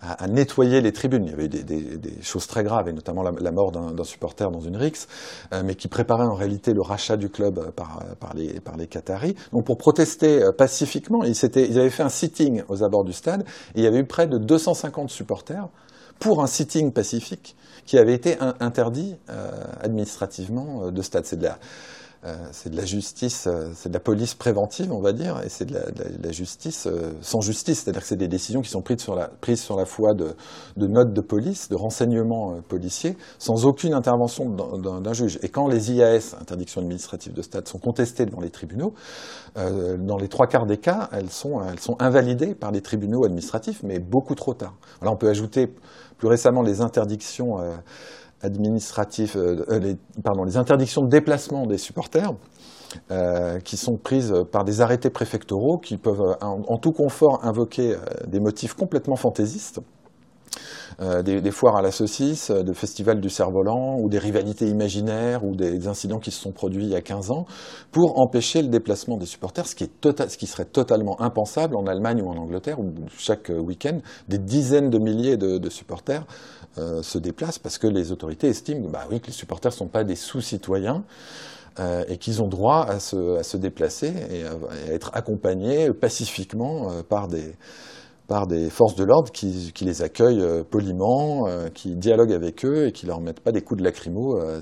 à, 0.00 0.24
à, 0.24 0.26
nettoyer 0.28 0.80
les 0.80 0.92
tribunes. 0.92 1.24
Il 1.24 1.30
y 1.30 1.32
avait 1.34 1.44
eu 1.46 1.48
des, 1.48 1.62
des, 1.62 1.96
des 1.96 2.22
choses 2.22 2.46
très 2.46 2.62
graves, 2.64 2.88
et 2.88 2.92
notamment 2.92 3.22
la, 3.22 3.32
la 3.40 3.52
mort 3.52 3.72
d'un 3.72 4.04
supporter 4.04 4.50
dans 4.50 4.60
une 4.60 4.76
rixe, 4.76 5.08
euh, 5.52 5.62
mais 5.64 5.74
qui 5.74 5.88
préparait 5.88 6.26
en 6.26 6.34
réalité 6.34 6.72
le 6.72 6.82
rachat 6.82 7.16
du 7.16 7.28
club 7.28 7.70
par, 7.72 8.02
par, 8.20 8.34
les, 8.34 8.60
par 8.60 8.76
les 8.76 8.86
Qataris. 8.86 9.34
Donc 9.52 9.64
pour 9.66 9.78
protester 9.78 10.42
euh, 10.42 10.52
pacifiquement, 10.52 11.22
ils, 11.24 11.34
ils 11.34 11.78
avaient 11.78 11.90
fait 11.90 12.02
un 12.02 12.08
sitting 12.08 12.62
aux 12.68 12.82
abords 12.82 13.04
du 13.04 13.12
stade, 13.12 13.42
et 13.74 13.78
il 13.80 13.84
y 13.84 13.86
avait 13.86 13.98
eu 13.98 14.06
près 14.06 14.26
de 14.26 14.38
250 14.38 15.10
supporters 15.10 15.68
pour 16.18 16.42
un 16.42 16.46
sitting 16.46 16.92
pacifique 16.92 17.56
qui 17.86 17.98
avait 17.98 18.14
été 18.14 18.36
interdit 18.60 19.16
euh, 19.30 19.50
administrativement 19.80 20.84
euh, 20.84 20.90
de 20.90 21.02
stade. 21.02 21.24
C'est 21.24 21.38
de 21.38 21.44
la 21.44 21.52
euh, 21.52 21.54
c'est 22.50 22.70
de 22.70 22.76
la 22.76 22.84
justice, 22.84 23.46
euh, 23.46 23.70
c'est 23.74 23.88
de 23.88 23.94
la 23.94 24.00
police 24.00 24.34
préventive, 24.34 24.92
on 24.92 25.00
va 25.00 25.12
dire, 25.12 25.40
et 25.44 25.48
c'est 25.48 25.66
de, 25.66 25.74
la, 25.74 26.32
justice 26.32 26.86
euh, 26.86 27.12
sans 27.20 27.40
justice, 27.40 27.82
c'est-à-dire 27.82 28.02
que 28.02 28.08
c'est 28.08 28.16
des 28.16 28.26
décisions 28.28 28.60
qui 28.60 28.70
sont 28.70 28.82
prises 28.82 29.00
sur 29.00 29.14
la, 29.14 29.28
prises 29.28 29.60
sur 29.60 29.76
la 29.76 29.84
foi 29.84 30.14
de, 30.14 30.34
notes 30.76 31.12
de 31.12 31.20
police, 31.20 31.68
de 31.68 31.76
renseignements 31.76 32.60
policiers, 32.68 33.16
sans 33.38 33.66
aucune 33.66 33.94
intervention 33.94 34.50
d'un 34.50 35.12
juge. 35.12 35.38
Et 35.42 35.48
quand 35.48 35.68
les 35.68 35.92
IAS, 35.92 36.34
interdiction 36.40 36.80
administrative 36.80 37.32
de 37.34 37.42
stade, 37.42 37.68
sont 37.68 37.78
contestées 37.78 38.26
devant 38.26 38.40
les 38.40 38.50
tribunaux, 38.50 38.94
dans 39.56 40.16
les 40.16 40.28
trois 40.28 40.46
quarts 40.46 40.66
des 40.66 40.78
cas, 40.78 41.08
elles 41.12 41.30
sont, 41.30 41.60
elles 41.62 41.80
sont 41.80 41.96
invalidées 42.00 42.54
par 42.54 42.70
les 42.70 42.80
tribunaux 42.80 43.24
administratifs, 43.24 43.82
mais 43.82 43.98
beaucoup 43.98 44.34
trop 44.34 44.54
tard. 44.54 44.74
Là, 45.02 45.10
on 45.10 45.16
peut 45.16 45.28
ajouter 45.28 45.72
plus 46.18 46.28
récemment 46.28 46.62
les 46.62 46.80
interdictions 46.80 47.58
administratifs, 48.42 49.36
euh, 49.36 49.64
euh, 49.70 49.78
les, 49.78 49.96
pardon, 50.22 50.44
les 50.44 50.56
interdictions 50.56 51.02
de 51.02 51.08
déplacement 51.08 51.66
des 51.66 51.78
supporters, 51.78 52.32
euh, 53.10 53.60
qui 53.60 53.76
sont 53.76 53.98
prises 53.98 54.34
par 54.50 54.64
des 54.64 54.80
arrêtés 54.80 55.10
préfectoraux 55.10 55.76
qui 55.76 55.98
peuvent 55.98 56.36
en, 56.40 56.78
tout 56.78 56.92
confort 56.92 57.44
invoquer 57.44 57.94
euh, 57.94 57.98
des 58.26 58.40
motifs 58.40 58.72
complètement 58.72 59.16
fantaisistes. 59.16 59.80
Euh, 61.00 61.22
des, 61.22 61.50
foires 61.50 61.76
à 61.76 61.82
la 61.82 61.92
saucisse, 61.92 62.50
des 62.50 62.72
festivals 62.72 63.20
du 63.20 63.28
cerf-volant, 63.28 63.98
ou 64.00 64.08
des 64.08 64.18
rivalités 64.18 64.66
imaginaires, 64.66 65.44
ou 65.44 65.54
des 65.54 65.86
incidents 65.86 66.18
qui 66.18 66.30
se 66.30 66.40
sont 66.40 66.50
produits 66.50 66.84
il 66.84 66.90
y 66.90 66.96
a 66.96 67.02
15 67.02 67.30
ans, 67.30 67.44
pour 67.92 68.18
empêcher 68.18 68.62
le 68.62 68.68
déplacement 68.68 69.18
des 69.18 69.26
supporters, 69.26 69.66
ce 69.66 69.76
qui, 69.76 69.84
est 69.84 70.00
total, 70.00 70.30
ce 70.30 70.38
qui 70.38 70.46
serait 70.46 70.64
totalement 70.64 71.20
impensable 71.20 71.76
en 71.76 71.86
Allemagne 71.86 72.22
ou 72.22 72.28
en 72.28 72.36
Angleterre, 72.36 72.80
où 72.80 72.92
chaque 73.16 73.50
week-end, 73.50 73.98
des 74.28 74.38
dizaines 74.38 74.90
de 74.90 74.98
milliers 74.98 75.36
de 75.36 75.68
supporters 75.68 76.24
euh, 76.76 77.02
se 77.02 77.18
déplacent 77.18 77.58
parce 77.58 77.78
que 77.78 77.86
les 77.86 78.12
autorités 78.12 78.48
estiment 78.48 78.88
bah 78.88 79.06
oui, 79.10 79.20
que 79.20 79.28
les 79.28 79.32
supporters 79.32 79.72
ne 79.72 79.76
sont 79.76 79.88
pas 79.88 80.04
des 80.04 80.16
sous-citoyens. 80.16 81.04
Euh, 81.80 82.04
et 82.08 82.16
qu'ils 82.16 82.42
ont 82.42 82.48
droit 82.48 82.84
à 82.88 82.98
se, 82.98 83.36
à 83.36 83.44
se 83.44 83.56
déplacer 83.56 84.12
et 84.32 84.42
à, 84.42 84.92
être 84.92 85.12
accompagnés 85.14 85.92
pacifiquement 85.92 86.90
euh, 86.90 87.02
par 87.04 87.28
des, 87.28 87.54
par 88.28 88.46
des 88.46 88.68
forces 88.68 88.94
de 88.94 89.04
l'ordre 89.04 89.32
qui, 89.32 89.72
les 89.80 90.02
accueillent 90.02 90.42
euh, 90.42 90.62
poliment, 90.62 91.48
euh, 91.48 91.70
qui 91.70 91.96
dialoguent 91.96 92.34
avec 92.34 92.62
eux 92.66 92.88
et 92.88 92.92
qui 92.92 93.06
leur 93.06 93.20
mettent 93.22 93.40
pas 93.40 93.52
des 93.52 93.62
coups 93.62 93.78
de 93.80 93.84
lacrymo 93.84 94.36
euh, 94.36 94.60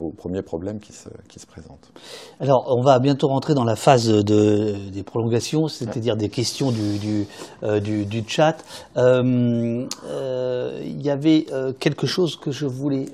au 0.00 0.10
premier 0.10 0.42
problème 0.42 0.80
qui 0.80 0.92
se, 0.92 1.08
présente. 1.46 1.92
Alors, 2.40 2.64
on 2.76 2.82
va 2.82 2.98
bientôt 2.98 3.28
rentrer 3.28 3.54
dans 3.54 3.62
la 3.62 3.76
phase 3.76 4.08
de, 4.08 4.90
des 4.90 5.04
prolongations, 5.04 5.68
c'est-à-dire 5.68 6.16
des 6.16 6.28
questions 6.28 6.72
du, 6.72 7.28
chat. 8.26 8.56
Il 8.96 9.88
y 11.00 11.10
avait 11.10 11.46
quelque 11.78 12.06
chose 12.06 12.36
que 12.36 12.50
je 12.50 12.66
voulais. 12.66 13.06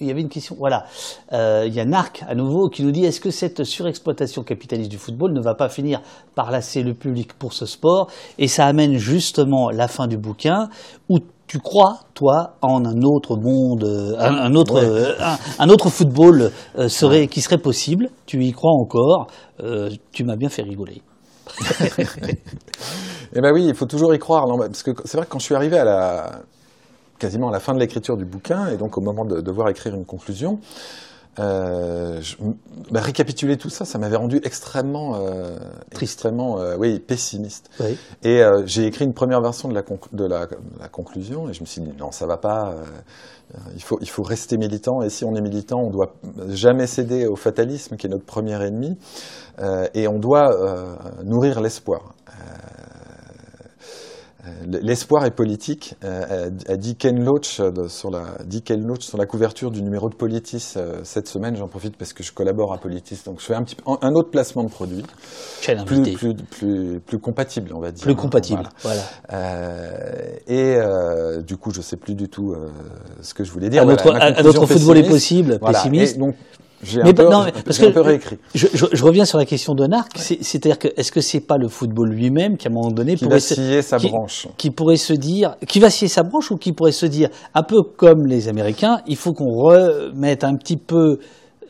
il 0.00 0.06
y 0.06 0.10
avait 0.10 0.20
une 0.20 0.28
question. 0.28 0.56
Voilà. 0.58 0.86
il 1.32 1.74
y 1.74 1.80
a 1.80 1.84
Narc 1.84 2.24
à 2.28 2.34
nouveau 2.34 2.68
qui 2.68 2.82
nous 2.82 2.92
dit 2.92 3.04
est-ce 3.04 3.20
que 3.20 3.30
cette 3.30 3.64
surexploitation 3.64 4.42
capitaliste 4.42 4.90
du 4.90 4.98
football 4.98 5.32
ne 5.32 5.40
va 5.40 5.54
pas 5.54 5.68
finir 5.68 6.00
par 6.34 6.50
lasser 6.50 6.82
le 6.82 6.94
public 6.94 7.34
pour 7.34 7.52
ce 7.52 7.66
sport? 7.66 8.08
Ça 8.52 8.66
amène 8.66 8.96
justement 8.98 9.70
la 9.70 9.88
fin 9.88 10.06
du 10.06 10.16
bouquin 10.16 10.68
où 11.08 11.18
tu 11.52 11.58
crois, 11.58 12.00
toi, 12.14 12.54
en 12.62 12.84
un 12.86 13.02
autre 13.02 13.36
monde, 13.36 13.84
un, 14.18 14.34
un 14.34 14.54
autre, 14.54 14.74
ouais. 14.74 14.88
euh, 14.88 15.14
un, 15.20 15.36
un, 15.58 15.68
autre 15.68 15.90
football 15.90 16.50
euh, 16.78 16.88
serait, 16.88 17.20
ouais. 17.20 17.28
qui 17.28 17.42
serait 17.42 17.58
possible. 17.58 18.08
Tu 18.24 18.42
y 18.42 18.52
crois 18.52 18.72
encore. 18.72 19.26
Euh, 19.60 19.90
tu 20.12 20.24
m'as 20.24 20.36
bien 20.36 20.48
fait 20.48 20.62
rigoler. 20.62 21.02
eh 21.98 23.40
ben 23.42 23.52
oui, 23.52 23.66
il 23.66 23.74
faut 23.74 23.84
toujours 23.84 24.14
y 24.14 24.18
croire. 24.18 24.46
Non, 24.46 24.56
parce 24.56 24.82
que 24.82 24.92
c'est 25.04 25.18
vrai 25.18 25.26
que 25.26 25.30
quand 25.30 25.40
je 25.40 25.44
suis 25.44 25.54
arrivé 25.54 25.76
à 25.76 25.84
la, 25.84 26.30
quasiment 27.18 27.50
à 27.50 27.52
la 27.52 27.60
fin 27.60 27.74
de 27.74 27.80
l'écriture 27.80 28.16
du 28.16 28.24
bouquin, 28.24 28.68
et 28.68 28.78
donc 28.78 28.96
au 28.96 29.02
moment 29.02 29.26
de 29.26 29.42
devoir 29.42 29.68
écrire 29.68 29.94
une 29.94 30.06
conclusion, 30.06 30.58
euh, 31.38 32.20
je, 32.20 32.36
bah, 32.90 33.00
récapituler 33.00 33.56
tout 33.56 33.70
ça, 33.70 33.84
ça 33.84 33.98
m'avait 33.98 34.16
rendu 34.16 34.38
extrêmement, 34.44 35.16
euh, 35.16 35.56
extrêmement, 36.00 36.60
euh, 36.60 36.76
oui, 36.78 36.98
pessimiste. 36.98 37.70
Oui. 37.80 37.96
Et 38.22 38.42
euh, 38.42 38.62
j'ai 38.66 38.84
écrit 38.84 39.06
une 39.06 39.14
première 39.14 39.40
version 39.40 39.68
de 39.68 39.74
la, 39.74 39.82
de 39.82 40.24
la, 40.26 40.46
la, 40.78 40.88
conclusion, 40.88 41.48
et 41.48 41.54
je 41.54 41.62
me 41.62 41.66
suis 41.66 41.80
dit 41.80 41.90
non, 41.98 42.10
ça 42.10 42.26
va 42.26 42.36
pas. 42.36 42.74
Euh, 42.74 43.58
il 43.74 43.82
faut, 43.82 43.98
il 44.00 44.08
faut 44.08 44.22
rester 44.22 44.58
militant, 44.58 45.02
et 45.02 45.08
si 45.08 45.24
on 45.24 45.34
est 45.34 45.40
militant, 45.40 45.80
on 45.80 45.90
doit 45.90 46.14
jamais 46.48 46.86
céder 46.86 47.26
au 47.26 47.36
fatalisme 47.36 47.96
qui 47.96 48.06
est 48.06 48.10
notre 48.10 48.26
premier 48.26 48.62
ennemi, 48.62 48.98
euh, 49.58 49.86
et 49.94 50.08
on 50.08 50.18
doit 50.18 50.50
nourrir 51.24 51.60
l'espoir. 51.60 52.14
L'espoir 54.66 55.24
est 55.24 55.30
politique, 55.30 55.94
euh, 56.02 56.50
a 56.68 56.76
dit 56.76 56.96
Ken 56.96 57.22
Loach 57.24 57.60
sur 57.88 58.10
la, 58.10 58.22
dit 58.44 58.62
Ken 58.62 58.84
Loach 58.84 59.02
sur 59.02 59.16
la 59.16 59.24
couverture 59.24 59.70
du 59.70 59.82
numéro 59.82 60.08
de 60.08 60.16
Politis 60.16 60.74
euh, 60.76 61.00
cette 61.04 61.28
semaine. 61.28 61.54
J'en 61.54 61.68
profite 61.68 61.96
parce 61.96 62.12
que 62.12 62.24
je 62.24 62.32
collabore 62.32 62.72
à 62.72 62.78
Politis, 62.78 63.20
donc 63.24 63.40
je 63.40 63.46
fais 63.46 63.54
un 63.54 63.62
petit 63.62 63.76
un 63.86 64.14
autre 64.14 64.30
placement 64.30 64.64
de 64.64 64.68
produit, 64.70 65.04
plus, 65.86 66.02
plus, 66.12 66.34
plus, 66.34 67.00
plus, 67.00 67.18
compatible, 67.18 67.72
on 67.72 67.80
va 67.80 67.92
dire. 67.92 68.02
Plus 68.02 68.16
compatible, 68.16 68.68
voilà. 68.82 69.00
voilà. 69.28 69.42
Euh, 69.44 70.36
et 70.48 70.76
euh, 70.76 71.42
du 71.42 71.56
coup, 71.56 71.70
je 71.72 71.80
sais 71.80 71.96
plus 71.96 72.14
du 72.14 72.28
tout 72.28 72.52
euh, 72.52 72.68
ce 73.20 73.34
que 73.34 73.44
je 73.44 73.52
voulais 73.52 73.68
dire. 73.68 73.82
Un 73.82 73.88
autre, 73.88 74.02
voilà, 74.04 74.38
un 74.38 74.44
autre 74.44 74.66
football 74.66 74.98
est 74.98 75.08
possible, 75.08 75.58
voilà. 75.60 75.78
pessimiste. 75.78 76.16
Et 76.16 76.18
donc, 76.18 76.34
j'ai 76.82 77.00
un, 77.00 77.12
peu, 77.12 77.24
non, 77.24 77.46
parce 77.64 77.78
que 77.78 77.86
un 77.86 77.92
peu 77.92 78.00
réécrit. 78.00 78.38
Je, 78.54 78.66
je, 78.74 78.86
je, 78.92 79.04
reviens 79.04 79.24
sur 79.24 79.38
la 79.38 79.44
question 79.44 79.74
de 79.74 79.86
Narc. 79.86 80.10
Ouais. 80.16 80.38
C'est-à-dire 80.40 80.78
que 80.78 80.88
est-ce 80.96 81.12
que 81.12 81.20
c'est 81.20 81.40
pas 81.40 81.56
le 81.56 81.68
football 81.68 82.10
lui-même 82.10 82.56
qui 82.56 82.66
à 82.66 82.70
un 82.70 82.74
moment 82.74 82.90
donné 82.90 83.14
qui 83.14 83.24
pourrait 83.24 83.40
se, 83.40 83.80
sa 83.82 83.98
qui, 83.98 84.08
branche, 84.08 84.48
qui 84.56 84.70
pourrait 84.70 84.96
se 84.96 85.12
dire, 85.12 85.56
qui 85.68 85.78
va 85.78 85.90
scier 85.90 86.08
sa 86.08 86.22
branche 86.24 86.50
ou 86.50 86.56
qui 86.56 86.72
pourrait 86.72 86.92
se 86.92 87.06
dire, 87.06 87.28
un 87.54 87.62
peu 87.62 87.82
comme 87.82 88.26
les 88.26 88.48
Américains, 88.48 89.00
il 89.06 89.16
faut 89.16 89.32
qu'on 89.32 89.52
remette 89.52 90.42
un 90.44 90.56
petit 90.56 90.76
peu 90.76 91.18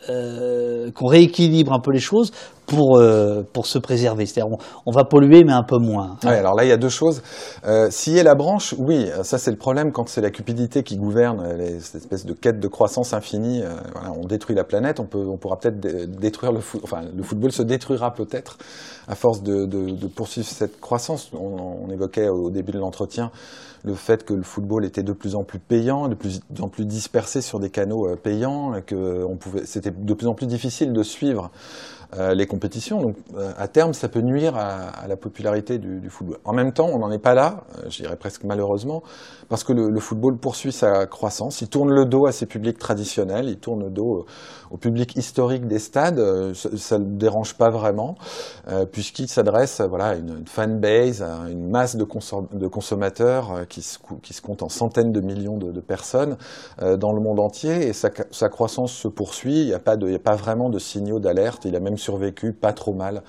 euh, 0.09 0.91
qu'on 0.93 1.07
rééquilibre 1.07 1.73
un 1.73 1.81
peu 1.81 1.93
les 1.93 2.01
choses 2.01 2.33
pour, 2.67 2.99
euh, 2.99 3.43
pour 3.53 3.67
se 3.67 3.79
préserver. 3.79 4.27
C'est-à-dire, 4.27 4.57
on, 4.87 4.93
va 4.93 5.05
polluer, 5.05 5.45
mais 5.45 5.53
un 5.53 5.63
peu 5.63 5.79
moins. 5.79 6.17
Ouais, 6.25 6.37
alors 6.37 6.55
là, 6.55 6.65
il 6.65 6.69
y 6.69 6.73
a 6.73 6.77
deux 6.77 6.89
choses. 6.89 7.23
Euh, 7.67 7.91
Scier 7.91 8.23
la 8.23 8.35
branche, 8.35 8.75
oui, 8.79 9.09
ça 9.23 9.39
c'est 9.39 9.51
le 9.51 9.57
problème 9.57 9.93
quand 9.93 10.09
c'est 10.09 10.21
la 10.21 10.31
cupidité 10.31 10.83
qui 10.83 10.97
gouverne, 10.97 11.57
les, 11.57 11.81
cette 11.81 12.03
espèce 12.03 12.25
de 12.25 12.33
quête 12.33 12.61
de 12.61 12.69
croissance 12.69 13.13
infinie. 13.13 13.63
Euh, 13.63 13.75
voilà, 13.93 14.13
on 14.13 14.27
détruit 14.27 14.57
la 14.57 14.65
planète, 14.65 15.01
on, 15.01 15.07
peut, 15.07 15.25
on 15.27 15.37
pourra 15.37 15.59
peut-être 15.59 15.81
détruire 15.81 16.53
le 16.53 16.61
foot. 16.61 16.81
Enfin, 16.85 17.03
le 17.15 17.23
football 17.23 17.53
se 17.53 17.63
détruira 17.63 18.13
peut-être 18.13 18.59
à 19.09 19.15
force 19.15 19.43
de, 19.43 19.67
de, 19.67 19.91
de, 19.91 20.07
poursuivre 20.07 20.47
cette 20.47 20.81
croissance. 20.81 21.31
On, 21.35 21.87
on 21.87 21.91
évoquait 21.91 22.29
au 22.29 22.51
début 22.51 22.73
de 22.73 22.79
l'entretien 22.79 23.31
le 23.85 23.95
fait 23.95 24.25
que 24.25 24.35
le 24.35 24.43
football 24.43 24.85
était 24.85 25.03
de 25.03 25.13
plus 25.13 25.35
en 25.35 25.45
plus 25.45 25.59
payant, 25.59 26.09
de 26.09 26.15
plus 26.15 26.41
en 26.61 26.69
plus 26.69 26.85
dispersé 26.85 27.41
sur 27.41 27.59
des 27.61 27.71
canaux 27.71 28.09
euh, 28.09 28.17
payants, 28.17 28.81
que 28.87 29.27
c'était 29.65 29.91
de 29.91 30.15
plus 30.15 30.27
en 30.27 30.35
plus 30.35 30.47
difficile 30.47 30.93
de 30.93 31.03
suivre 31.03 31.51
euh, 32.19 32.35
les 32.35 32.47
compétitions. 32.47 33.01
Donc, 33.01 33.17
euh, 33.39 33.53
à 33.57 33.69
terme, 33.69 33.95
ça 33.95 34.07
peut 34.07 34.21
nuire 34.21 34.55
à, 34.55 35.07
la 35.09 35.17
popularité 35.17 35.79
du, 35.79 35.99
du, 35.99 36.11
football. 36.11 36.37
En 36.45 36.53
même 36.53 36.75
temps, 36.75 36.91
on 36.93 36.99
n'en 36.99 37.11
est 37.11 37.19
pas 37.19 37.33
là, 37.33 37.65
euh, 37.79 37.89
je 37.89 38.03
dirais 38.03 38.17
presque 38.17 38.45
malheureusement, 38.45 39.03
parce 39.49 39.65
que 39.65 39.73
le, 39.73 40.01
football 40.01 40.39
poursuit 40.39 40.73
sa 40.73 41.07
croissance. 41.07 41.61
Il 41.61 41.69
tourne 41.69 41.91
le 41.91 42.05
dos 42.05 42.27
à 42.27 42.33
ses 42.33 42.47
publics 42.47 42.79
traditionnels, 42.79 43.49
il 43.49 43.59
tourne 43.59 43.85
le 43.85 43.91
dos 43.91 44.27
au, 44.71 44.77
public 44.77 45.17
historique 45.17 45.67
des 45.67 45.79
stades. 45.79 46.21
ça 46.55 46.99
ne 46.99 47.05
le 47.05 47.17
dérange 47.17 47.55
pas 47.55 47.71
vraiment, 47.71 48.17
puisqu'il 48.91 49.29
s'adresse 49.29 49.81
voilà, 49.81 50.07
à 50.07 50.15
une, 50.15 50.47
fanbase, 50.47 51.23
à 51.23 51.51
une 51.51 51.69
masse 51.69 51.97
de, 51.97 52.05
consom 52.05 52.49
de 52.53 52.67
consommateurs 52.67 53.67
qui 53.69 53.83
se, 53.83 53.99
compte 54.41 54.63
en 54.63 54.69
centaines 54.69 55.13
de 55.13 55.21
millions 55.21 55.59
de, 55.59 55.81
personnes 55.81 56.37
dans 56.81 57.13
le 57.13 57.21
monde 57.21 57.39
entier, 57.39 57.89
et 57.89 57.93
sa, 57.93 58.11
sa 58.31 58.49
croissance 58.49 58.93
se 58.93 59.09
poursuit. 59.09 59.61
Il 59.61 59.67
n'y 59.67 59.75
a, 59.75 59.79
pas 59.79 59.97
pas 60.25 60.37
vraiment 60.37 60.71
de 60.71 60.79
signaux 60.79 61.21
d'alerte. 61.21 61.65
Il 61.65 61.77
a 61.77 61.81
même 61.81 61.99
survécu 61.99 62.53
pas 62.53 62.73
trop 62.73 62.95
mal 62.95 63.23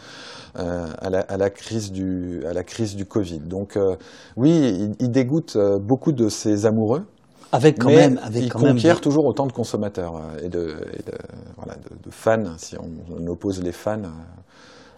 euh, 0.60 0.86
à, 1.00 1.38
la, 1.38 1.50
crise 1.50 1.92
du, 1.92 2.46
à 2.46 2.54
la 2.54 2.64
crise 2.64 2.96
du 2.96 3.06
Covid. 3.06 3.40
Donc 3.40 3.76
euh, 3.76 3.96
oui, 4.38 4.94
il, 5.00 5.12
dégoûte 5.12 5.56
euh, 5.56 5.80
beaucoup 6.04 6.12
de 6.12 6.28
ses 6.28 6.66
amoureux. 6.66 7.06
Avec 7.54 7.80
quand 7.80 7.88
mais 7.88 7.96
même, 7.96 8.20
avec 8.24 8.44
il 8.44 8.52
quand 8.52 8.60
conquiert 8.60 8.96
même... 8.96 9.02
toujours 9.02 9.26
autant 9.26 9.46
de 9.46 9.54
consommateurs 9.54 10.18
euh, 10.18 10.46
et 10.46 10.50
de, 10.50 10.76
et 11.00 11.04
de, 11.04 11.18
voilà, 11.56 11.76
de, 11.76 12.04
de 12.04 12.12
fans, 12.12 12.58
si 12.58 12.76
on, 12.78 12.90
on, 13.18 13.26
oppose 13.28 13.62
les 13.64 13.72
fans 13.72 14.02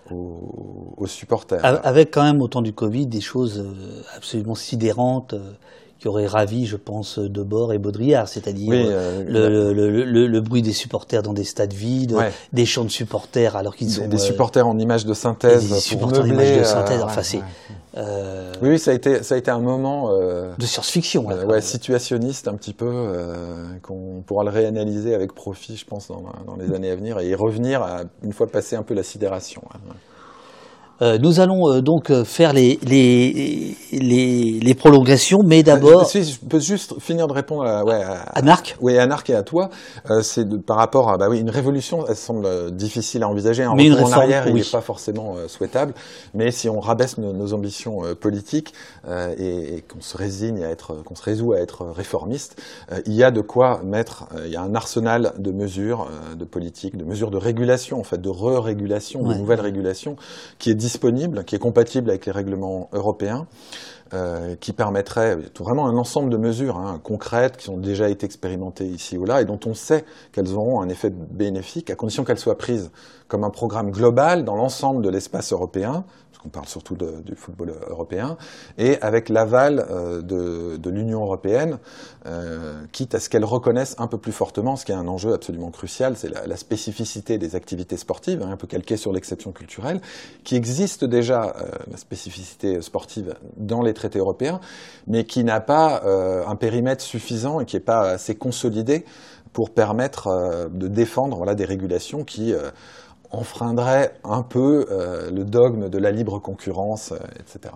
aux, 0.09 0.95
aux 0.97 1.05
supporters. 1.05 1.63
Avec 1.63 2.11
quand 2.11 2.23
même 2.23 2.41
autant 2.41 2.63
du 2.63 2.73
Covid 2.73 3.05
des 3.05 3.21
choses 3.21 3.63
absolument 4.15 4.55
sidérantes 4.55 5.35
qui 6.05 6.09
aurait 6.09 6.27
ravi, 6.27 6.67
je 6.67 6.75
pense, 6.75 7.17
Debord 7.17 7.73
et 7.73 7.79
Baudrillard, 7.79 8.27
c'est-à-dire 8.27 8.69
oui, 8.69 8.85
euh, 8.87 9.23
le, 9.27 9.73
le, 9.73 10.03
le, 10.03 10.27
le, 10.27 10.41
bruit 10.41 10.61
des 10.61 10.71
supporters 10.71 11.23
dans 11.23 11.33
des 11.33 11.43
stades 11.43 11.73
vides, 11.73 12.11
ouais. 12.11 12.31
des 12.53 12.67
chants 12.67 12.83
de 12.83 12.91
supporters 12.91 13.55
alors 13.55 13.75
qu'ils 13.75 13.87
des, 13.87 13.93
sont 13.93 14.07
des 14.07 14.19
supporters 14.19 14.67
en 14.67 14.77
images 14.77 15.07
de 15.07 15.15
synthèse, 15.15 15.67
des 15.67 15.79
supporters 15.79 16.21
en 16.21 16.27
images 16.27 16.59
de 16.59 16.63
synthèse. 16.63 17.01
enfin, 17.01 17.23
c'est 17.23 17.41
euh, 17.97 18.53
oui, 18.61 18.69
oui, 18.69 18.77
ça 18.77 18.91
a 18.91 18.93
été 18.93 19.23
ça 19.23 19.33
a 19.33 19.37
été 19.39 19.49
un 19.49 19.59
moment 19.59 20.11
euh, 20.11 20.53
de 20.59 20.65
science-fiction, 20.67 21.31
euh, 21.31 21.45
ouais, 21.45 21.61
situationniste 21.61 22.47
un 22.47 22.53
petit 22.53 22.73
peu 22.73 23.07
qu'on 23.81 24.21
pourra 24.27 24.43
le 24.43 24.51
réanalyser 24.51 25.15
avec 25.15 25.33
profit, 25.33 25.75
je 25.75 25.85
pense, 25.85 26.09
dans, 26.09 26.21
dans, 26.45 26.55
les 26.55 26.71
années 26.71 26.91
à 26.91 26.95
venir 26.95 27.17
et 27.17 27.33
revenir 27.33 27.81
à, 27.81 28.01
une 28.21 28.33
fois 28.33 28.45
passé 28.45 28.75
un 28.75 28.83
peu 28.83 28.93
la 28.93 29.01
sidération. 29.01 29.63
Euh, 31.01 31.17
nous 31.17 31.41
allons 31.41 31.69
euh, 31.69 31.81
donc 31.81 32.11
faire 32.23 32.53
les, 32.53 32.79
les, 32.87 33.75
les, 33.91 34.59
les 34.61 34.75
prolongations, 34.75 35.39
mais 35.45 35.61
d'abord. 35.61 36.05
Si 36.05 36.23
je 36.23 36.39
peux 36.39 36.59
juste 36.59 36.99
finir 37.01 37.27
de 37.27 37.33
répondre 37.33 37.63
à, 37.65 37.83
ouais, 37.83 38.01
à, 38.01 38.21
à 38.33 38.41
Narc. 38.41 38.77
Oui, 38.79 38.97
à 38.97 39.05
Narc 39.05 39.29
et 39.29 39.35
à 39.35 39.43
toi. 39.43 39.69
Euh, 40.09 40.21
c'est 40.21 40.45
par 40.65 40.77
rapport 40.77 41.09
à 41.09 41.17
bah 41.17 41.27
oui, 41.29 41.39
une 41.39 41.49
révolution, 41.49 42.05
elle 42.07 42.15
semble 42.15 42.71
difficile 42.75 43.23
à 43.23 43.27
envisager. 43.27 43.63
Un 43.63 43.75
mais 43.75 43.85
une 43.87 43.93
réforme, 43.93 44.13
en 44.13 44.17
arrière, 44.17 44.43
oui. 44.45 44.51
il 44.55 44.55
n'est 44.57 44.71
pas 44.71 44.81
forcément 44.81 45.35
euh, 45.35 45.47
souhaitable. 45.49 45.93
Mais 46.33 46.51
si 46.51 46.69
on 46.69 46.79
rabaisse 46.79 47.17
nos, 47.17 47.33
nos 47.33 47.53
ambitions 47.53 47.99
politiques 48.19 48.73
et, 49.37 49.75
et 49.77 49.81
qu'on 49.81 50.01
se 50.01 50.17
résigne 50.17 50.63
à 50.63 50.69
être, 50.69 51.03
qu'on 51.03 51.15
se 51.15 51.23
résout 51.23 51.53
à 51.53 51.59
être 51.59 51.85
réformiste, 51.85 52.61
il 53.05 53.13
y 53.13 53.23
a 53.23 53.31
de 53.31 53.41
quoi 53.41 53.81
mettre. 53.83 54.25
il 54.45 54.51
y 54.51 54.55
a 54.55 54.61
un 54.61 54.75
arsenal 54.75 55.33
de 55.37 55.51
mesures, 55.51 56.07
de 56.37 56.45
politiques, 56.45 56.97
de 56.97 57.03
mesures 57.03 57.31
de 57.31 57.37
régulation, 57.37 57.99
en 57.99 58.03
fait, 58.03 58.21
de 58.21 58.29
re-régulation, 58.29 59.21
Ouais. 59.21 59.33
de 59.35 59.39
nouvelles 59.39 59.61
régulations, 59.61 60.15
qui 60.59 60.69
est 60.69 60.75
disponible, 60.85 61.43
qui 61.45 61.55
est 61.55 61.59
compatible 61.59 62.11
avec 62.11 62.27
les 62.27 62.31
règlements 62.31 62.89
européens, 62.93 63.47
euh, 64.13 64.55
qui 64.59 64.71
permettrait 64.71 65.35
vraiment 65.59 65.87
un 65.87 65.97
ensemble 65.97 66.29
de 66.29 66.37
mesures 66.37 66.77
hein, 66.77 66.99
concrètes 67.03 67.57
qui 67.57 67.71
ont 67.71 67.77
déjà 67.77 68.07
été 68.07 68.23
expérimentées 68.23 68.85
ici 68.85 69.17
ou 69.17 69.25
là 69.25 69.41
et 69.41 69.45
dont 69.45 69.59
on 69.65 69.73
sait 69.73 70.05
qu'elles 70.31 70.53
auront 70.53 70.79
un 70.79 70.89
effet 70.89 71.09
bénéfique 71.09 71.89
à 71.89 71.95
condition 71.95 72.23
qu'elles 72.23 72.37
soient 72.37 72.59
prises 72.59 72.91
comme 73.27 73.43
un 73.43 73.49
programme 73.49 73.89
global 73.89 74.45
dans 74.45 74.55
l'ensemble 74.55 75.01
de 75.01 75.09
l'espace 75.09 75.51
européen, 75.51 76.05
qu'on 76.45 76.49
parle 76.49 76.67
surtout 76.67 76.95
du 76.95 77.35
football 77.35 77.73
européen, 77.89 78.37
et 78.77 79.01
avec 79.01 79.29
l'aval 79.29 79.83
euh, 79.89 80.21
de, 80.21 80.77
de 80.77 80.89
l'Union 80.91 81.23
européenne, 81.23 81.79
euh, 82.27 82.83
quitte 82.91 83.15
à 83.15 83.19
ce 83.19 83.29
qu'elle 83.29 83.45
reconnaisse 83.45 83.95
un 83.97 84.05
peu 84.07 84.19
plus 84.19 84.31
fortement, 84.31 84.75
ce 84.75 84.85
qui 84.85 84.91
est 84.91 84.95
un 84.95 85.07
enjeu 85.07 85.33
absolument 85.33 85.71
crucial, 85.71 86.15
c'est 86.15 86.29
la, 86.29 86.45
la, 86.45 86.55
spécificité 86.55 87.39
des 87.39 87.55
activités 87.55 87.97
sportives, 87.97 88.43
hein, 88.43 88.51
un 88.51 88.57
peu 88.57 88.67
calquée 88.67 88.95
sur 88.95 89.11
l'exception 89.11 89.51
culturelle, 89.51 90.01
qui 90.43 90.55
existe 90.55 91.03
déjà, 91.03 91.55
euh, 91.59 91.69
la 91.89 91.97
spécificité 91.97 92.79
sportive 92.81 93.33
dans 93.57 93.81
les 93.81 93.95
traités 93.95 94.19
européens, 94.19 94.59
mais 95.07 95.25
qui 95.25 95.43
n'a 95.43 95.61
pas 95.61 96.03
euh, 96.05 96.45
un 96.45 96.55
périmètre 96.55 97.03
suffisant 97.03 97.59
et 97.59 97.65
qui 97.65 97.75
n'est 97.75 97.81
pas 97.81 98.09
assez 98.09 98.35
consolidé 98.35 99.03
pour 99.51 99.71
permettre 99.71 100.27
euh, 100.27 100.67
de 100.69 100.87
défendre 100.87 101.37
voilà, 101.37 101.55
des 101.55 101.65
régulations 101.65 102.23
qui 102.23 102.53
euh, 103.35 103.39
enfreindraient 103.39 104.13
un 104.23 104.43
peu 104.43 104.85
euh, 104.89 105.29
le 105.31 105.43
dogme 105.43 105.89
de 105.89 105.97
la 105.97 106.11
libre 106.11 106.39
concurrence, 106.39 107.13
etc. 107.39 107.73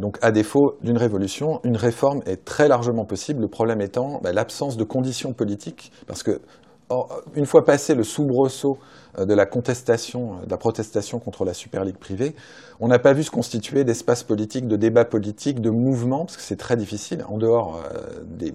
donc, 0.00 0.18
à 0.20 0.32
défaut 0.32 0.76
d'une 0.82 0.98
révolution, 0.98 1.60
une 1.62 1.76
réforme 1.76 2.22
est 2.26 2.44
très 2.44 2.66
largement 2.66 3.04
possible. 3.04 3.42
Le 3.42 3.48
problème 3.48 3.80
étant 3.80 4.20
bah, 4.22 4.32
l'absence 4.32 4.76
de 4.76 4.84
conditions 4.84 5.32
politiques, 5.32 5.92
parce 6.06 6.22
que 6.24 6.40
or, 6.90 7.22
une 7.34 7.46
fois 7.46 7.64
passé 7.64 7.94
le 7.94 8.04
soubresaut 8.04 8.78
de 9.18 9.34
la 9.34 9.44
contestation, 9.44 10.36
de 10.44 10.50
la 10.50 10.56
protestation 10.56 11.18
contre 11.18 11.44
la 11.44 11.52
Super 11.52 11.84
League 11.84 11.96
privée, 11.96 12.36
on 12.78 12.88
n'a 12.88 12.98
pas 12.98 13.12
vu 13.12 13.24
se 13.24 13.30
constituer 13.30 13.84
d'espace 13.84 14.22
politique, 14.22 14.66
de 14.66 14.76
débat 14.76 15.04
politique, 15.04 15.60
de 15.60 15.68
mouvement, 15.68 16.24
parce 16.24 16.36
que 16.36 16.42
c'est 16.42 16.56
très 16.56 16.76
difficile, 16.76 17.24
en 17.28 17.36
dehors 17.36 17.82
euh, 17.94 18.22
des, 18.24 18.52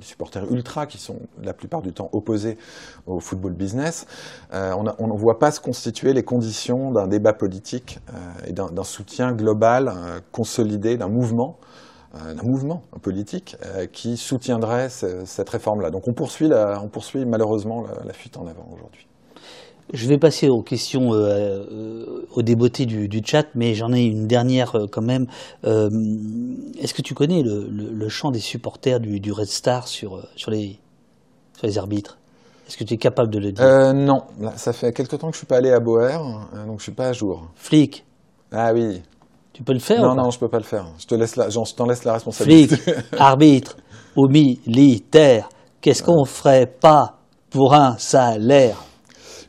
supporters 0.00 0.50
ultra 0.50 0.86
qui 0.86 0.98
sont 0.98 1.20
la 1.42 1.52
plupart 1.52 1.82
du 1.82 1.92
temps 1.92 2.08
opposés 2.12 2.58
au 3.06 3.20
football 3.20 3.52
business, 3.52 4.06
euh, 4.52 4.72
on 4.98 5.06
ne 5.06 5.18
voit 5.18 5.38
pas 5.38 5.50
se 5.50 5.60
constituer 5.60 6.12
les 6.12 6.24
conditions 6.24 6.90
d'un 6.90 7.06
débat 7.06 7.32
politique 7.32 8.00
euh, 8.10 8.48
et 8.48 8.52
d'un 8.52 8.84
soutien 8.84 9.32
global, 9.32 9.88
euh, 9.88 10.20
consolidé, 10.32 10.96
d'un 10.96 11.08
mouvement 11.08 11.58
d'un 12.14 12.42
mouvement 12.42 12.82
politique 13.02 13.56
euh, 13.64 13.86
qui 13.86 14.16
soutiendrait 14.16 14.88
ce, 14.88 15.24
cette 15.24 15.50
réforme-là. 15.50 15.90
Donc 15.90 16.08
on 16.08 16.12
poursuit, 16.12 16.48
la, 16.48 16.80
on 16.82 16.88
poursuit 16.88 17.24
malheureusement 17.24 17.82
la, 17.82 18.04
la 18.04 18.12
fuite 18.12 18.36
en 18.36 18.46
avant 18.46 18.66
aujourd'hui. 18.72 19.08
Je 19.94 20.06
vais 20.06 20.18
passer 20.18 20.48
aux 20.48 20.62
questions, 20.62 21.14
euh, 21.14 21.64
euh, 21.70 22.26
aux 22.34 22.42
débeautés 22.42 22.84
du, 22.84 23.08
du, 23.08 23.22
chat, 23.24 23.46
mais 23.54 23.74
j'en 23.74 23.92
ai 23.92 24.02
une 24.02 24.26
dernière 24.26 24.76
euh, 24.76 24.86
quand 24.86 25.02
même. 25.02 25.26
Est-ce 25.64 26.92
que 26.92 27.00
tu 27.00 27.14
connais 27.14 27.42
le, 27.42 27.66
le, 27.70 27.90
le, 27.90 28.08
chant 28.08 28.30
des 28.30 28.38
supporters 28.38 29.00
du, 29.00 29.18
du 29.18 29.32
Red 29.32 29.46
Star 29.46 29.88
sur, 29.88 30.26
sur, 30.36 30.50
les, 30.50 30.78
sur 31.56 31.66
les 31.66 31.78
arbitres? 31.78 32.18
Est-ce 32.68 32.76
que 32.76 32.84
tu 32.84 32.94
es 32.94 32.98
capable 32.98 33.30
de 33.30 33.38
le 33.38 33.52
dire? 33.52 33.94
Non, 33.94 34.24
ça 34.56 34.74
fait 34.74 34.92
quelque 34.92 35.16
temps 35.16 35.28
que 35.28 35.32
je 35.34 35.38
suis 35.38 35.46
pas 35.46 35.56
allé 35.56 35.70
à 35.70 35.80
Boer, 35.80 36.18
donc 36.66 36.80
je 36.80 36.82
suis 36.82 36.92
pas 36.92 37.08
à 37.08 37.12
jour. 37.14 37.48
Flic 37.54 38.04
Ah 38.52 38.74
oui. 38.74 39.00
Tu 39.58 39.64
peux 39.64 39.72
le 39.72 39.80
faire 39.80 40.00
Non, 40.02 40.14
non, 40.14 40.30
je 40.30 40.38
peux 40.38 40.46
pas 40.46 40.58
le 40.58 40.62
faire. 40.62 40.86
Je 41.00 41.06
te 41.08 41.16
laisse 41.16 41.34
la, 41.34 41.48
je 41.48 41.58
t'en 41.74 41.86
laisse 41.86 42.04
la 42.04 42.12
responsabilité. 42.12 42.76
Flic, 42.76 42.94
arbitre, 43.18 43.76
ou 44.14 44.28
militaire, 44.28 45.48
qu'est-ce 45.80 46.00
qu'on 46.00 46.24
ferait 46.24 46.68
pas 46.68 47.16
pour 47.50 47.74
un 47.74 47.98
salaire? 47.98 48.76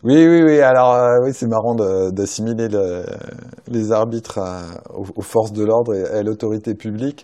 Oui, 0.02 0.16
oui, 0.28 0.42
oui. 0.42 0.62
Alors, 0.62 0.96
euh, 0.96 1.18
oui, 1.24 1.30
c'est 1.32 1.46
marrant 1.46 1.76
d'assimiler 2.10 2.70
le, 2.70 3.06
les 3.68 3.92
arbitres 3.92 4.40
à, 4.40 4.64
aux, 4.96 5.06
aux, 5.16 5.22
forces 5.22 5.54
de 5.54 5.64
l'ordre 5.64 5.94
et 5.94 6.04
à 6.06 6.24
l'autorité 6.24 6.74
publique. 6.74 7.24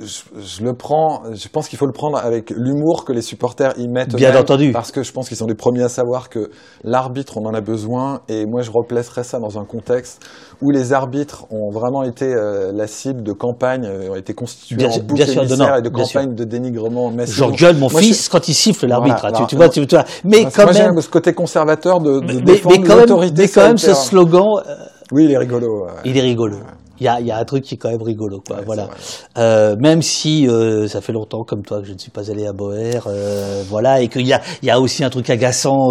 Je, 0.00 0.40
je, 0.40 0.62
le 0.62 0.74
prends, 0.74 1.22
je 1.34 1.48
pense 1.48 1.68
qu'il 1.68 1.78
faut 1.78 1.86
le 1.86 1.92
prendre 1.92 2.18
avec 2.18 2.50
l'humour 2.50 3.04
que 3.04 3.12
les 3.12 3.22
supporters 3.22 3.74
y 3.78 3.88
mettent. 3.88 4.14
Bien 4.14 4.38
entendu. 4.38 4.70
Parce 4.72 4.92
que 4.92 5.02
je 5.02 5.12
pense 5.12 5.28
qu'ils 5.28 5.36
sont 5.36 5.46
les 5.46 5.54
premiers 5.54 5.82
à 5.82 5.88
savoir 5.88 6.28
que 6.28 6.50
l'arbitre, 6.84 7.36
on 7.36 7.46
en 7.46 7.54
a 7.54 7.60
besoin. 7.60 8.20
Et 8.28 8.46
moi, 8.46 8.62
je 8.62 8.70
replacerais 8.70 9.24
ça 9.24 9.38
dans 9.38 9.58
un 9.58 9.64
contexte 9.64 10.24
où 10.62 10.70
les 10.70 10.92
arbitres 10.92 11.46
ont 11.50 11.70
vraiment 11.70 12.02
été 12.02 12.26
euh, 12.26 12.72
la 12.72 12.86
cible 12.86 13.22
de 13.22 13.32
campagnes, 13.32 13.86
euh, 13.86 14.10
ont 14.10 14.16
été 14.16 14.34
constitués 14.34 14.76
bien 14.76 14.88
en 14.88 14.92
sûr, 14.92 15.02
bouc 15.02 15.20
émissaire 15.20 15.76
et 15.76 15.82
de 15.82 15.88
campagnes 15.88 16.34
de 16.34 16.44
dénigrement 16.44 17.10
massif. 17.10 17.36
J'engueule 17.36 17.76
mon 17.76 17.90
moi, 17.90 18.00
fils 18.00 18.26
je... 18.26 18.30
quand 18.30 18.48
il 18.48 18.54
siffle 18.54 18.86
l'arbitre. 18.86 19.20
Voilà, 19.20 19.46
tu, 19.46 19.56
vois, 19.56 19.68
tu, 19.68 19.86
tu 19.86 19.94
vois. 19.94 20.04
Mais 20.24 20.42
parce 20.42 20.56
quand 20.56 20.64
moi, 20.64 20.72
même. 20.72 21.00
ce 21.00 21.08
côté 21.08 21.32
conservateur 21.32 22.00
de, 22.00 22.20
de 22.20 22.26
mais, 22.26 22.40
défendre 22.40 22.76
mais 22.80 22.94
l'autorité. 22.94 23.34
même, 23.34 23.46
mais 23.46 23.48
quand 23.48 23.66
même 23.66 23.78
ce 23.78 23.94
slogan. 23.94 24.44
Euh, 24.66 24.74
oui, 25.12 25.24
il 25.24 25.32
est 25.32 25.38
rigolo. 25.38 25.86
Ouais. 25.86 25.92
Il 26.04 26.16
est 26.16 26.22
rigolo. 26.22 26.56
Ouais. 26.56 26.62
Il 27.00 27.04
y 27.04 27.08
a, 27.08 27.20
y 27.20 27.30
a 27.30 27.38
un 27.38 27.44
truc 27.44 27.64
qui 27.64 27.74
est 27.74 27.78
quand 27.78 27.90
même 27.90 28.02
rigolo, 28.02 28.42
quoi. 28.46 28.56
Ouais, 28.56 28.62
voilà. 28.64 28.88
Euh, 29.36 29.76
même 29.76 30.02
si 30.02 30.48
euh, 30.48 30.88
ça 30.88 31.00
fait 31.00 31.12
longtemps, 31.12 31.44
comme 31.44 31.62
toi, 31.62 31.80
que 31.80 31.86
je 31.86 31.92
ne 31.92 31.98
suis 31.98 32.10
pas 32.10 32.30
allé 32.30 32.46
à 32.46 32.52
Boer, 32.52 33.00
euh, 33.06 33.62
voilà, 33.68 34.00
et 34.00 34.08
qu'il 34.08 34.26
y 34.26 34.32
a, 34.32 34.40
y 34.62 34.70
a 34.70 34.80
aussi 34.80 35.04
un 35.04 35.10
truc 35.10 35.30
agaçant 35.30 35.90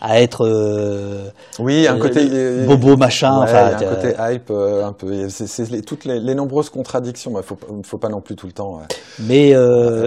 à 0.00 0.20
être. 0.20 0.46
oui, 1.58 1.86
un 1.86 1.98
côté 1.98 2.64
bobo 2.66 2.96
machin. 2.96 3.38
Ouais, 3.38 3.44
enfin, 3.44 3.70
il 3.76 3.82
y 3.82 3.84
a 3.84 3.90
un 3.90 3.94
côté 3.94 4.14
hype, 4.18 4.50
un 4.50 4.92
peu. 4.92 5.28
C'est 5.28 5.70
les, 5.70 5.82
toutes 5.82 6.04
les, 6.04 6.20
les, 6.20 6.34
nombreuses 6.34 6.70
contradictions. 6.70 7.32
Il 7.36 7.42
faut, 7.42 7.58
faut 7.84 7.98
pas 7.98 8.08
non 8.08 8.20
plus 8.20 8.36
tout 8.36 8.46
le 8.46 8.52
temps. 8.52 8.80
Mais 9.20 9.54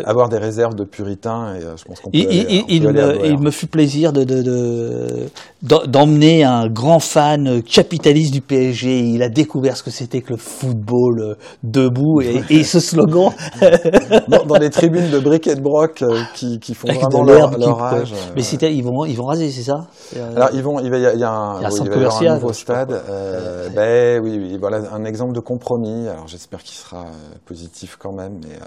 avoir 0.05 0.29
des 0.29 0.37
réserves 0.37 0.75
de 0.75 0.83
puritains, 0.83 1.55
et 1.55 1.61
je 1.61 1.83
pense 1.83 1.99
qu'on 1.99 2.09
peut. 2.09 2.17
Il, 2.17 2.27
aller, 2.27 2.63
il, 2.67 2.87
on 2.87 2.89
il, 2.89 2.95
me, 2.95 3.25
il 3.25 3.39
me 3.39 3.51
fut 3.51 3.67
plaisir 3.67 4.13
de, 4.13 4.23
de, 4.23 4.41
de 4.41 5.29
d'emmener 5.61 6.43
un 6.43 6.67
grand 6.67 6.99
fan 6.99 7.61
capitaliste 7.63 8.33
du 8.33 8.41
PSG. 8.41 8.99
Il 8.99 9.23
a 9.23 9.29
découvert 9.29 9.77
ce 9.77 9.83
que 9.83 9.91
c'était 9.91 10.21
que 10.21 10.31
le 10.31 10.38
football 10.39 11.19
euh, 11.21 11.35
debout 11.63 12.21
et, 12.21 12.43
et 12.49 12.63
ce 12.63 12.79
slogan. 12.79 13.29
dans, 14.27 14.45
dans, 14.45 14.57
les 14.57 14.69
tribunes 14.69 15.09
de 15.11 15.19
briquet 15.19 15.55
de 15.55 15.61
broc 15.61 16.01
euh, 16.01 16.21
qui, 16.35 16.59
qui, 16.59 16.73
font 16.73 16.87
vraiment 16.87 17.09
vraiment 17.09 17.23
leur- 17.23 17.57
leur 17.57 17.83
âge, 17.83 18.13
euh, 18.13 18.31
Mais 18.35 18.41
c'était, 18.41 18.73
ils 18.73 18.83
vont, 18.83 19.05
ils 19.05 19.15
vont 19.15 19.25
raser, 19.25 19.51
c'est 19.51 19.63
ça 19.63 19.87
Alors 20.35 20.49
ils 20.53 20.63
vont, 20.63 20.79
il 20.79 20.89
va 20.89 20.97
y 20.97 21.05
a, 21.05 21.13
il 21.13 21.19
y 21.19 21.23
a 21.23 21.31
un, 21.31 21.57
Il 21.59 21.61
y 21.61 21.65
a 21.65 21.67
un 21.67 21.71
oui, 21.71 21.77
centre 21.77 21.89
va 21.91 21.95
y 21.97 21.99
avoir 21.99 22.17
commercial, 22.19 22.31
un 22.31 22.35
nouveau 22.35 22.53
stade. 22.53 22.91
euh, 23.09 23.69
ben 23.69 24.23
oui, 24.23 24.37
oui, 24.41 24.57
voilà 24.59 24.81
un 24.93 25.03
exemple 25.05 25.33
de 25.33 25.39
compromis. 25.39 26.07
Alors 26.07 26.27
j'espère 26.27 26.63
qu'il 26.63 26.75
sera 26.77 27.05
positif 27.45 27.97
quand 27.99 28.13
même, 28.13 28.39
mais 28.43 28.55
euh, 28.55 28.59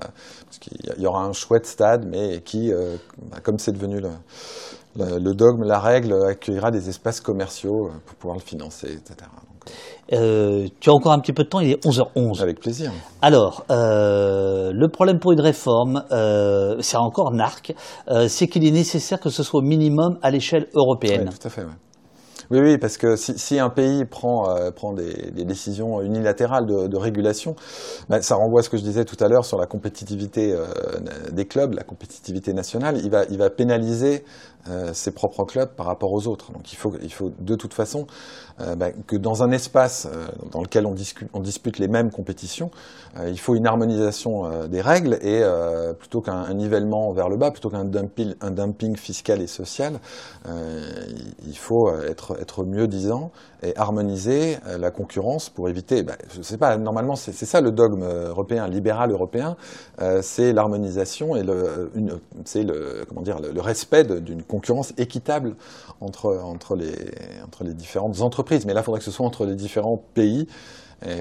parce 0.47 0.59
qu'il 0.61 0.77
y 0.87 0.91
a- 0.91 0.95
il 0.97 1.03
y 1.03 1.07
aura 1.07 1.25
un 1.25 1.33
chouette 1.33 1.67
stade, 1.67 2.07
mais 2.09 2.41
qui, 2.43 2.73
euh, 2.73 2.97
bah, 3.31 3.39
comme 3.43 3.59
c'est 3.59 3.73
devenu 3.73 4.01
le, 4.01 4.11
le, 4.97 5.19
le 5.19 5.35
dogme, 5.35 5.63
la 5.65 5.79
règle, 5.81 6.15
accueillera 6.29 6.71
des 6.71 6.89
espaces 6.89 7.21
commerciaux 7.21 7.91
pour 8.07 8.15
pouvoir 8.17 8.37
le 8.37 8.43
financer, 8.43 8.89
etc. 8.93 9.17
Euh, 10.13 10.67
tu 10.81 10.91
as 10.91 10.93
encore 10.93 11.13
un 11.13 11.21
petit 11.21 11.33
peu 11.33 11.45
de 11.45 11.49
temps, 11.49 11.61
il 11.61 11.71
est 11.71 11.85
11h11. 11.85 12.43
avec 12.43 12.61
plaisir. 12.61 12.93
Alors, 13.21 13.65
euh, 13.71 14.71
le 14.73 14.89
problème 14.89 15.19
pour 15.19 15.33
une 15.33 15.41
réforme, 15.41 16.05
euh, 16.11 16.77
c'est 16.81 16.97
encore 16.97 17.33
narc, 17.33 17.75
c'est 18.29 18.49
qu'il 18.49 18.67
est 18.67 18.71
nécessaire 18.71 19.21
que 19.21 19.31
ce 19.31 19.43
soit 19.43 19.61
au 19.61 19.63
minimum 19.63 20.19
à 20.23 20.31
l'échelle 20.31 20.67
européenne. 20.75 21.29
Ouais, 21.29 21.39
tout 21.39 21.47
à 21.47 21.51
fait. 21.51 21.63
Oui, 22.53 22.61
oui, 22.61 22.77
parce 22.77 22.99
que 22.99 23.17
si, 23.17 23.39
si 23.39 23.59
un 23.59 23.71
pays 23.71 24.05
prend, 24.05 24.51
euh, 24.51 24.71
prend 24.71 24.93
des, 24.93 25.31
des 25.31 25.45
décisions 25.45 26.03
unilatérales 26.03 26.67
de, 26.67 26.87
de 26.87 26.97
régulation, 26.99 27.57
ben, 28.11 28.21
ça 28.21 28.35
renvoie 28.35 28.61
à 28.61 28.63
ce 28.63 28.69
que 28.69 28.77
je 28.77 28.83
disais 28.83 29.07
tout 29.07 29.17
à 29.25 29.29
l'heure 29.29 29.47
sur 29.47 29.59
la 29.59 29.65
compétitivité 29.65 30.53
euh, 30.53 30.67
des 31.31 31.47
clubs, 31.47 31.73
la 31.73 31.83
compétitivité 31.83 32.53
nationale. 32.53 32.99
Il 33.03 33.11
va, 33.11 33.25
il 33.31 33.39
va 33.39 33.49
pénaliser 33.49 34.25
euh, 34.69 34.93
ses 34.95 35.11
propres 35.11 35.45
clubs 35.45 35.71
par 35.71 35.87
rapport 35.87 36.13
aux 36.13 36.29
autres. 36.29 36.53
Donc 36.53 36.73
il 36.73 36.77
faut, 36.77 36.93
il 37.03 37.13
faut 37.13 37.33
de 37.37 37.57
toute 37.57 37.75
façon 37.75 38.07
euh, 38.61 38.77
ben, 38.77 38.93
que 39.09 39.17
dans 39.17 39.43
un 39.43 39.51
espace 39.51 40.07
euh, 40.07 40.29
dans 40.53 40.63
lequel 40.63 40.87
on, 40.87 40.95
on 41.33 41.41
dispute 41.41 41.81
les 41.81 41.89
mêmes 41.89 42.13
compétitions, 42.13 42.71
il 43.27 43.39
faut 43.41 43.57
une 43.57 43.67
harmonisation 43.67 44.67
des 44.69 44.81
règles 44.81 45.19
et 45.21 45.43
plutôt 45.99 46.23
qu'un 46.23 46.33
un 46.33 46.55
nivellement 46.55 47.13
vers 47.13 47.29
le 47.29 47.37
bas, 47.37 47.51
plutôt 47.51 47.69
qu'un 47.69 47.85
dumping, 47.85 48.97
fiscal 48.97 49.43
et 49.43 49.47
social, 49.47 50.01
il 50.47 51.59
faut 51.59 51.95
être, 51.95 52.41
être 52.41 52.65
mieux 52.65 52.87
disant 52.87 53.31
et 53.63 53.77
harmoniser 53.77 54.57
la 54.79 54.91
concurrence 54.91 55.51
pour 55.51 55.69
éviter. 55.69 56.03
ben, 56.03 56.17
je 56.35 56.41
sais 56.41 56.57
pas. 56.57 56.79
Normalement, 56.79 57.15
c'est 57.15 57.35
ça 57.35 57.61
le 57.61 57.71
dogme 57.71 58.03
européen, 58.03 58.67
libéral 58.67 59.11
européen, 59.11 59.57
c'est 60.23 60.55
l'harmonisation 60.55 61.37
et 61.37 61.43
le, 61.43 61.91
c'est 62.47 62.63
le 62.63 63.05
comment 63.07 63.21
dire 63.21 63.41
le, 63.41 63.61
respect 63.61 64.05
d'une 64.05 64.43
concurrence 64.53 64.93
équitable 64.99 65.57
entre 66.01 66.27
entre 66.45 66.77
les 66.77 66.95
entre 67.47 67.65
les 67.65 67.75
différentes 67.75 68.21
entreprises. 68.21 68.67
Mais 68.67 68.75
là, 68.75 68.81
il 68.81 68.85
faudrait 68.85 69.01
que 69.01 69.05
ce 69.05 69.17
soit 69.17 69.27
entre 69.27 69.45
les 69.47 69.57
différents 69.57 70.01
pays. 70.15 70.47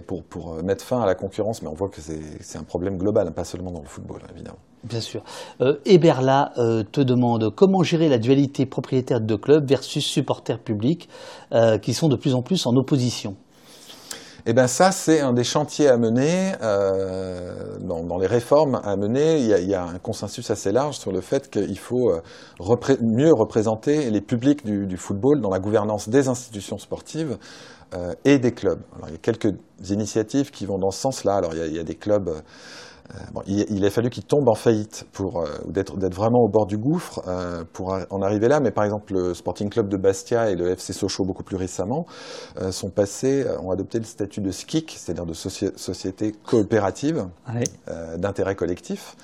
Pour, 0.05 0.21
pour 0.21 0.63
mettre 0.63 0.85
fin 0.85 1.01
à 1.01 1.07
la 1.07 1.15
concurrence, 1.15 1.63
mais 1.63 1.67
on 1.67 1.73
voit 1.73 1.89
que 1.89 2.01
c'est 2.01 2.57
un 2.59 2.63
problème 2.63 2.99
global, 2.99 3.27
hein, 3.27 3.31
pas 3.31 3.43
seulement 3.43 3.71
dans 3.71 3.81
le 3.81 3.87
football, 3.87 4.21
évidemment. 4.31 4.59
Bien 4.83 5.01
sûr. 5.01 5.23
Euh, 5.61 5.77
Eberla 5.85 6.53
euh, 6.57 6.83
te 6.83 7.01
demande 7.01 7.53
comment 7.53 7.83
gérer 7.83 8.09
la 8.09 8.17
dualité 8.17 8.65
propriétaire 8.65 9.21
de 9.21 9.35
clubs 9.35 9.67
versus 9.67 10.03
supporters 10.03 10.59
publics 10.59 11.07
euh, 11.53 11.77
qui 11.77 11.93
sont 11.93 12.09
de 12.09 12.15
plus 12.15 12.33
en 12.33 12.41
plus 12.41 12.65
en 12.65 12.75
opposition. 12.75 13.35
Eh 14.47 14.53
ben 14.53 14.65
ça, 14.65 14.91
c'est 14.91 15.19
un 15.19 15.33
des 15.33 15.43
chantiers 15.43 15.87
à 15.87 15.97
mener 15.97 16.53
euh, 16.63 17.77
dans, 17.79 18.03
dans 18.03 18.17
les 18.17 18.25
réformes 18.25 18.81
à 18.83 18.95
mener. 18.95 19.37
Il 19.39 19.45
y, 19.45 19.53
a, 19.53 19.59
il 19.59 19.69
y 19.69 19.75
a 19.75 19.83
un 19.83 19.99
consensus 19.99 20.49
assez 20.49 20.71
large 20.71 20.97
sur 20.97 21.11
le 21.11 21.21
fait 21.21 21.47
qu'il 21.49 21.77
faut 21.77 22.09
euh, 22.09 22.21
repré- 22.59 22.97
mieux 23.01 23.31
représenter 23.31 24.09
les 24.09 24.21
publics 24.21 24.65
du, 24.65 24.87
du 24.87 24.97
football 24.97 25.41
dans 25.41 25.51
la 25.51 25.59
gouvernance 25.59 26.09
des 26.09 26.27
institutions 26.27 26.79
sportives 26.79 27.37
euh, 27.93 28.13
et 28.25 28.39
des 28.39 28.51
clubs. 28.51 28.81
Alors, 28.95 29.09
il 29.09 29.11
y 29.11 29.15
a 29.15 29.19
quelques 29.19 29.53
initiatives 29.87 30.49
qui 30.49 30.65
vont 30.65 30.79
dans 30.79 30.91
ce 30.91 31.01
sens-là. 31.01 31.35
Alors 31.35 31.53
il 31.53 31.59
y 31.59 31.61
a, 31.61 31.67
il 31.67 31.75
y 31.75 31.79
a 31.79 31.83
des 31.83 31.95
clubs. 31.95 32.31
Euh, 33.13 33.17
bon, 33.33 33.41
il, 33.47 33.65
il 33.69 33.85
a 33.85 33.89
fallu 33.89 34.09
qu'ils 34.09 34.25
tombent 34.25 34.49
en 34.49 34.55
faillite 34.55 35.05
pour 35.11 35.41
euh, 35.41 35.47
d'être 35.67 35.95
vraiment 36.15 36.39
au 36.39 36.49
bord 36.49 36.65
du 36.65 36.77
gouffre 36.77 37.21
euh, 37.27 37.63
pour 37.73 37.95
en 38.09 38.21
arriver 38.21 38.47
là. 38.47 38.59
Mais 38.59 38.71
par 38.71 38.83
exemple, 38.83 39.13
le 39.13 39.33
Sporting 39.33 39.69
Club 39.69 39.87
de 39.89 39.97
Bastia 39.97 40.49
et 40.49 40.55
le 40.55 40.69
FC 40.69 40.93
Sochaux 40.93 41.25
beaucoup 41.25 41.43
plus 41.43 41.57
récemment 41.57 42.05
euh, 42.61 42.71
sont 42.71 42.89
passés, 42.89 43.45
ont 43.63 43.71
adopté 43.71 43.97
le 43.99 44.05
statut 44.05 44.41
de 44.41 44.51
SKIC, 44.51 44.95
c'est-à-dire 44.97 45.25
de 45.25 45.33
soci- 45.33 45.75
société 45.77 46.31
coopérative 46.45 47.25
Ouais. 47.53 47.63
d'intérêt 48.17 48.55
collectif, 48.55 49.15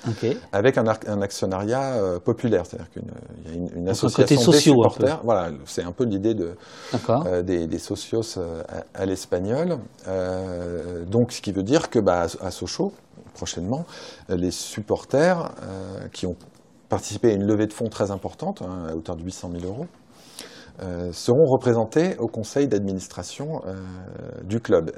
avec 0.52 0.76
un, 0.76 0.86
ar- 0.86 0.98
un 1.06 1.22
actionnariat 1.22 2.18
populaire, 2.24 2.66
c'est-à-dire 2.66 2.90
qu'il 2.90 3.02
y 3.46 3.50
a 3.50 3.54
une, 3.56 3.68
une 3.82 3.88
association 3.88 4.36
côté 4.36 4.52
des 4.52 4.60
supporters. 4.60 5.20
Voilà, 5.24 5.50
c'est 5.64 5.82
un 5.82 5.92
peu 5.92 6.04
l'idée 6.04 6.34
de 6.34 6.54
des, 7.42 7.66
des 7.66 7.78
socios 7.78 8.22
à, 8.38 9.00
à 9.00 9.06
l'espagnol. 9.06 9.78
Donc, 11.06 11.32
ce 11.32 11.40
qui 11.40 11.52
veut 11.52 11.62
dire 11.62 11.88
que 11.90 11.98
bah, 11.98 12.26
à 12.40 12.50
Sochaux, 12.50 12.92
prochainement, 13.38 13.86
euh, 14.30 14.36
les 14.36 14.50
supporters 14.50 15.52
euh, 15.62 16.08
qui 16.12 16.26
ont 16.26 16.34
participé 16.88 17.30
à 17.30 17.34
une 17.34 17.46
levée 17.46 17.66
de 17.68 17.72
fonds 17.72 17.88
très 17.88 18.10
importante, 18.10 18.62
hein, 18.62 18.86
à 18.90 18.96
hauteur 18.96 19.14
de 19.14 19.22
800 19.22 19.50
000 19.60 19.64
euros, 19.72 19.86
euh, 20.82 21.12
seront 21.12 21.44
représentés 21.46 22.16
au 22.18 22.26
conseil 22.26 22.66
d'administration 22.66 23.62
du 24.44 24.60
club. 24.60 24.90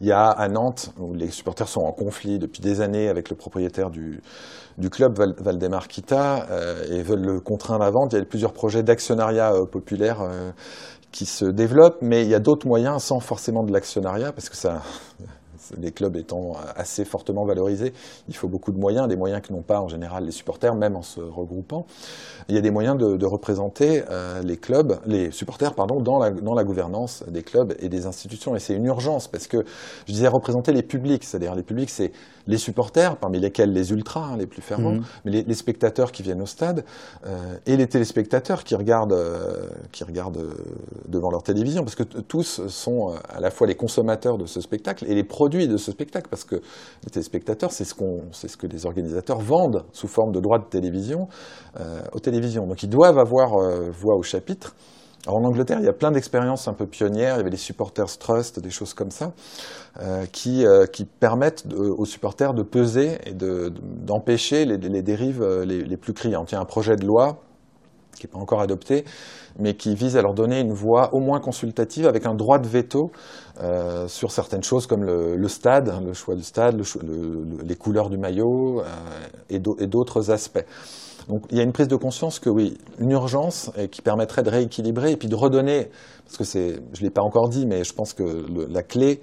Il 0.00 0.06
y 0.06 0.12
a 0.12 0.28
à 0.28 0.48
Nantes, 0.48 0.92
où 0.98 1.14
les 1.14 1.30
supporters 1.30 1.68
sont 1.68 1.80
en 1.80 1.92
conflit 1.92 2.38
depuis 2.38 2.60
des 2.60 2.80
années 2.80 3.08
avec 3.08 3.30
le 3.30 3.36
propriétaire 3.36 3.90
du, 3.90 4.20
club, 4.90 5.16
Val- 5.18 5.34
Valdemar 5.38 5.88
Kita, 5.88 6.46
et 6.90 7.02
veulent 7.02 7.24
le 7.24 7.40
contraindre 7.40 7.84
à 7.84 7.90
vendre. 7.90 8.12
Il 8.12 8.18
y 8.18 8.22
a 8.22 8.24
plusieurs 8.24 8.52
projets 8.52 8.82
d'actionnariat 8.82 9.52
populaire 9.70 10.18
qui 11.10 11.26
se 11.26 11.46
développent, 11.46 12.02
mais 12.02 12.22
il 12.22 12.28
y 12.28 12.34
a 12.34 12.40
d'autres 12.40 12.66
moyens 12.66 13.02
sans 13.02 13.20
forcément 13.20 13.62
de 13.64 13.72
l'actionnariat, 13.72 14.30
parce 14.32 14.48
que 14.50 14.56
ça, 14.56 14.82
les 15.78 15.92
clubs 15.92 16.16
étant 16.16 16.52
assez 16.76 17.04
fortement 17.04 17.44
valorisés, 17.44 17.92
il 18.28 18.36
faut 18.36 18.48
beaucoup 18.48 18.72
de 18.72 18.78
moyens, 18.78 19.08
des 19.08 19.16
moyens 19.16 19.42
que 19.42 19.52
n'ont 19.52 19.62
pas 19.62 19.80
en 19.80 19.88
général 19.88 20.24
les 20.24 20.32
supporters, 20.32 20.74
même 20.74 20.96
en 20.96 21.02
se 21.02 21.20
regroupant. 21.20 21.86
Il 22.48 22.54
y 22.54 22.58
a 22.58 22.60
des 22.60 22.70
moyens 22.70 22.96
de, 22.96 23.16
de 23.16 23.26
représenter 23.26 24.04
euh, 24.10 24.42
les 24.42 24.56
clubs, 24.56 24.98
les 25.06 25.30
supporters, 25.30 25.74
pardon, 25.74 26.00
dans 26.00 26.18
la, 26.18 26.30
dans 26.30 26.54
la 26.54 26.64
gouvernance 26.64 27.24
des 27.28 27.42
clubs 27.42 27.74
et 27.78 27.88
des 27.88 28.06
institutions. 28.06 28.54
Et 28.56 28.58
c'est 28.58 28.74
une 28.74 28.86
urgence, 28.86 29.28
parce 29.28 29.46
que 29.46 29.64
je 30.06 30.12
disais 30.12 30.28
représenter 30.28 30.72
les 30.72 30.82
publics, 30.82 31.24
c'est-à-dire 31.24 31.54
les 31.54 31.62
publics, 31.62 31.90
c'est 31.90 32.12
les 32.46 32.58
supporters, 32.58 33.16
parmi 33.16 33.40
lesquels 33.40 33.72
les 33.72 33.90
ultras, 33.90 34.26
hein, 34.32 34.36
les 34.36 34.46
plus 34.46 34.60
fervents, 34.62 34.94
Mhm. 34.94 35.04
mais 35.24 35.30
les, 35.30 35.42
les 35.44 35.54
spectateurs 35.54 36.12
qui 36.12 36.22
viennent 36.22 36.42
au 36.42 36.46
stade 36.46 36.84
euh, 37.26 37.56
et 37.66 37.76
les 37.76 37.86
téléspectateurs 37.86 38.64
qui 38.64 38.74
regardent, 38.74 39.12
euh, 39.14 39.68
qui 39.92 40.04
regardent 40.04 40.38
euh, 40.38 40.54
devant 41.08 41.30
leur 41.30 41.42
télévision, 41.42 41.82
parce 41.82 41.94
que 41.94 42.02
tous 42.02 42.66
sont 42.68 43.14
à 43.28 43.40
la 43.40 43.50
fois 43.50 43.66
les 43.66 43.74
consommateurs 43.76 44.36
de 44.36 44.46
ce 44.46 44.60
spectacle 44.60 45.06
et 45.08 45.14
les 45.14 45.24
produits 45.24 45.68
de 45.68 45.76
ce 45.76 45.90
spectacle, 45.90 46.28
parce 46.28 46.44
que 46.44 46.56
les 46.56 47.10
téléspectateurs, 47.10 47.72
c'est 47.72 47.84
ce, 47.84 47.94
qu'on, 47.94 48.22
c'est 48.32 48.48
ce 48.48 48.56
que 48.56 48.66
les 48.66 48.84
organisateurs 48.86 49.38
vendent 49.40 49.84
sous 49.92 50.08
forme 50.08 50.32
de 50.32 50.40
droits 50.40 50.58
de 50.58 50.68
télévision 50.68 51.28
euh, 51.80 52.00
aux 52.12 52.20
télévisions. 52.20 52.66
Donc 52.66 52.82
ils 52.82 52.90
doivent 52.90 53.18
avoir 53.18 53.54
euh, 53.54 53.90
voix 53.90 54.16
au 54.16 54.22
chapitre. 54.22 54.74
Alors, 55.26 55.40
en 55.40 55.44
Angleterre, 55.44 55.78
il 55.80 55.86
y 55.86 55.88
a 55.88 55.92
plein 55.94 56.10
d'expériences 56.10 56.68
un 56.68 56.74
peu 56.74 56.86
pionnières. 56.86 57.36
Il 57.36 57.38
y 57.38 57.40
avait 57.40 57.50
les 57.50 57.56
Supporters 57.56 58.18
Trust, 58.18 58.60
des 58.60 58.70
choses 58.70 58.92
comme 58.92 59.10
ça, 59.10 59.32
euh, 60.00 60.26
qui, 60.26 60.66
euh, 60.66 60.84
qui 60.86 61.06
permettent 61.06 61.64
aux 61.74 62.04
supporters 62.04 62.52
de 62.52 62.62
peser 62.62 63.18
et 63.24 63.32
de- 63.32 63.70
de- 63.70 63.80
d'empêcher 63.80 64.66
les, 64.66 64.76
les 64.76 65.02
dérives 65.02 65.42
euh, 65.42 65.64
les, 65.64 65.96
plus 65.96 66.12
criantes. 66.12 66.52
Il 66.52 66.56
y 66.56 66.58
a 66.58 66.60
un 66.60 66.66
projet 66.66 66.96
de 66.96 67.06
loi 67.06 67.38
qui 68.16 68.26
n'est 68.26 68.30
pas 68.30 68.38
encore 68.38 68.60
adopté, 68.60 69.04
mais 69.58 69.74
qui 69.74 69.94
vise 69.94 70.16
à 70.16 70.22
leur 70.22 70.34
donner 70.34 70.60
une 70.60 70.72
voix 70.72 71.12
au 71.14 71.20
moins 71.20 71.40
consultative 71.40 72.06
avec 72.06 72.26
un 72.26 72.34
droit 72.34 72.58
de 72.58 72.68
veto 72.68 73.10
euh, 73.60 74.06
sur 74.08 74.30
certaines 74.30 74.62
choses 74.62 74.86
comme 74.86 75.02
le, 75.04 75.36
le 75.36 75.48
stade, 75.48 75.88
hein, 75.88 76.00
le 76.04 76.12
choix 76.12 76.34
du 76.36 76.42
stade, 76.44 76.76
le 76.76 76.84
le- 77.02 77.44
le- 77.44 77.62
les 77.64 77.74
couleurs 77.76 78.10
du 78.10 78.18
maillot 78.18 78.82
euh, 78.82 78.84
et 79.50 79.58
d'autres 79.58 80.30
aspects. 80.30 80.64
Donc 81.28 81.44
il 81.50 81.56
y 81.56 81.60
a 81.60 81.62
une 81.62 81.72
prise 81.72 81.88
de 81.88 81.96
conscience 81.96 82.38
que 82.38 82.50
oui, 82.50 82.76
une 82.98 83.10
urgence 83.10 83.70
qui 83.90 84.02
permettrait 84.02 84.42
de 84.42 84.50
rééquilibrer 84.50 85.12
et 85.12 85.16
puis 85.16 85.28
de 85.28 85.34
redonner, 85.34 85.90
parce 86.24 86.36
que 86.36 86.44
c'est, 86.44 86.80
je 86.92 87.02
l'ai 87.02 87.10
pas 87.10 87.22
encore 87.22 87.48
dit, 87.48 87.66
mais 87.66 87.84
je 87.84 87.92
pense 87.94 88.12
que 88.12 88.46
la 88.68 88.82
clé 88.82 89.20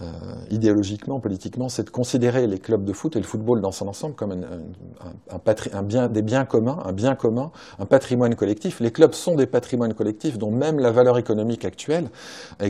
euh, 0.00 0.04
idéologiquement, 0.50 1.20
politiquement, 1.20 1.68
c'est 1.68 1.84
de 1.84 1.90
considérer 1.90 2.46
les 2.46 2.58
clubs 2.58 2.84
de 2.84 2.92
foot 2.92 3.16
et 3.16 3.18
le 3.18 3.26
football 3.26 3.60
dans 3.60 3.72
son 3.72 3.88
ensemble 3.88 4.14
comme 4.14 4.32
un, 4.32 5.82
bien, 5.82 6.08
des 6.08 6.22
biens 6.22 6.44
communs, 6.44 6.78
un 6.84 6.92
bien 6.92 7.14
commun, 7.14 7.50
un 7.78 7.86
patrimoine 7.86 8.34
collectif. 8.34 8.80
Les 8.80 8.90
clubs 8.90 9.12
sont 9.12 9.34
des 9.34 9.46
patrimoines 9.46 9.94
collectifs 9.94 10.38
dont 10.38 10.50
même 10.50 10.78
la 10.78 10.90
valeur 10.90 11.18
économique 11.18 11.64
actuelle 11.64 12.08
a 12.58 12.66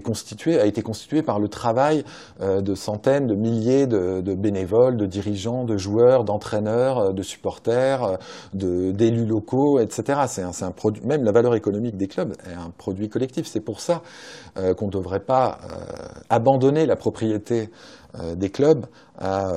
été 0.67 0.83
constituée 0.83 1.23
par 1.23 1.39
le 1.39 1.49
travail 1.49 2.05
euh, 2.41 2.61
de 2.61 2.75
centaines, 2.75 3.27
de 3.27 3.35
milliers 3.35 3.87
de, 3.87 4.21
de 4.21 4.35
bénévoles, 4.35 4.97
de 4.97 5.07
dirigeants, 5.07 5.65
de 5.65 5.77
joueurs, 5.77 6.25
d'entraîneurs, 6.25 6.99
euh, 6.99 7.13
de 7.13 7.23
supporters, 7.23 8.19
euh, 8.55 8.93
d'élus 8.93 9.27
locaux, 9.27 9.79
etc. 9.79 10.21
C'est 10.27 10.65
un 10.65 10.71
produit, 10.71 11.05
même 11.05 11.25
la 11.25 11.33
valeur 11.33 11.55
économique 11.55 11.97
des 11.97 12.09
clubs 12.09 12.33
est 12.51 12.55
un 12.55 12.71
produit 12.77 13.09
collectif. 13.09 13.47
C'est 13.47 13.61
pour 13.61 13.81
ça 13.81 14.03
euh, 14.59 14.75
qu'on 14.75 14.87
ne 14.87 14.91
devrait 14.91 15.25
pas 15.25 15.59
euh, 15.65 15.77
abandonner 16.29 16.85
la 16.87 16.97
propriété 16.97 17.71
euh, 18.21 18.35
des 18.35 18.51
clubs 18.51 18.85
à, 19.19 19.51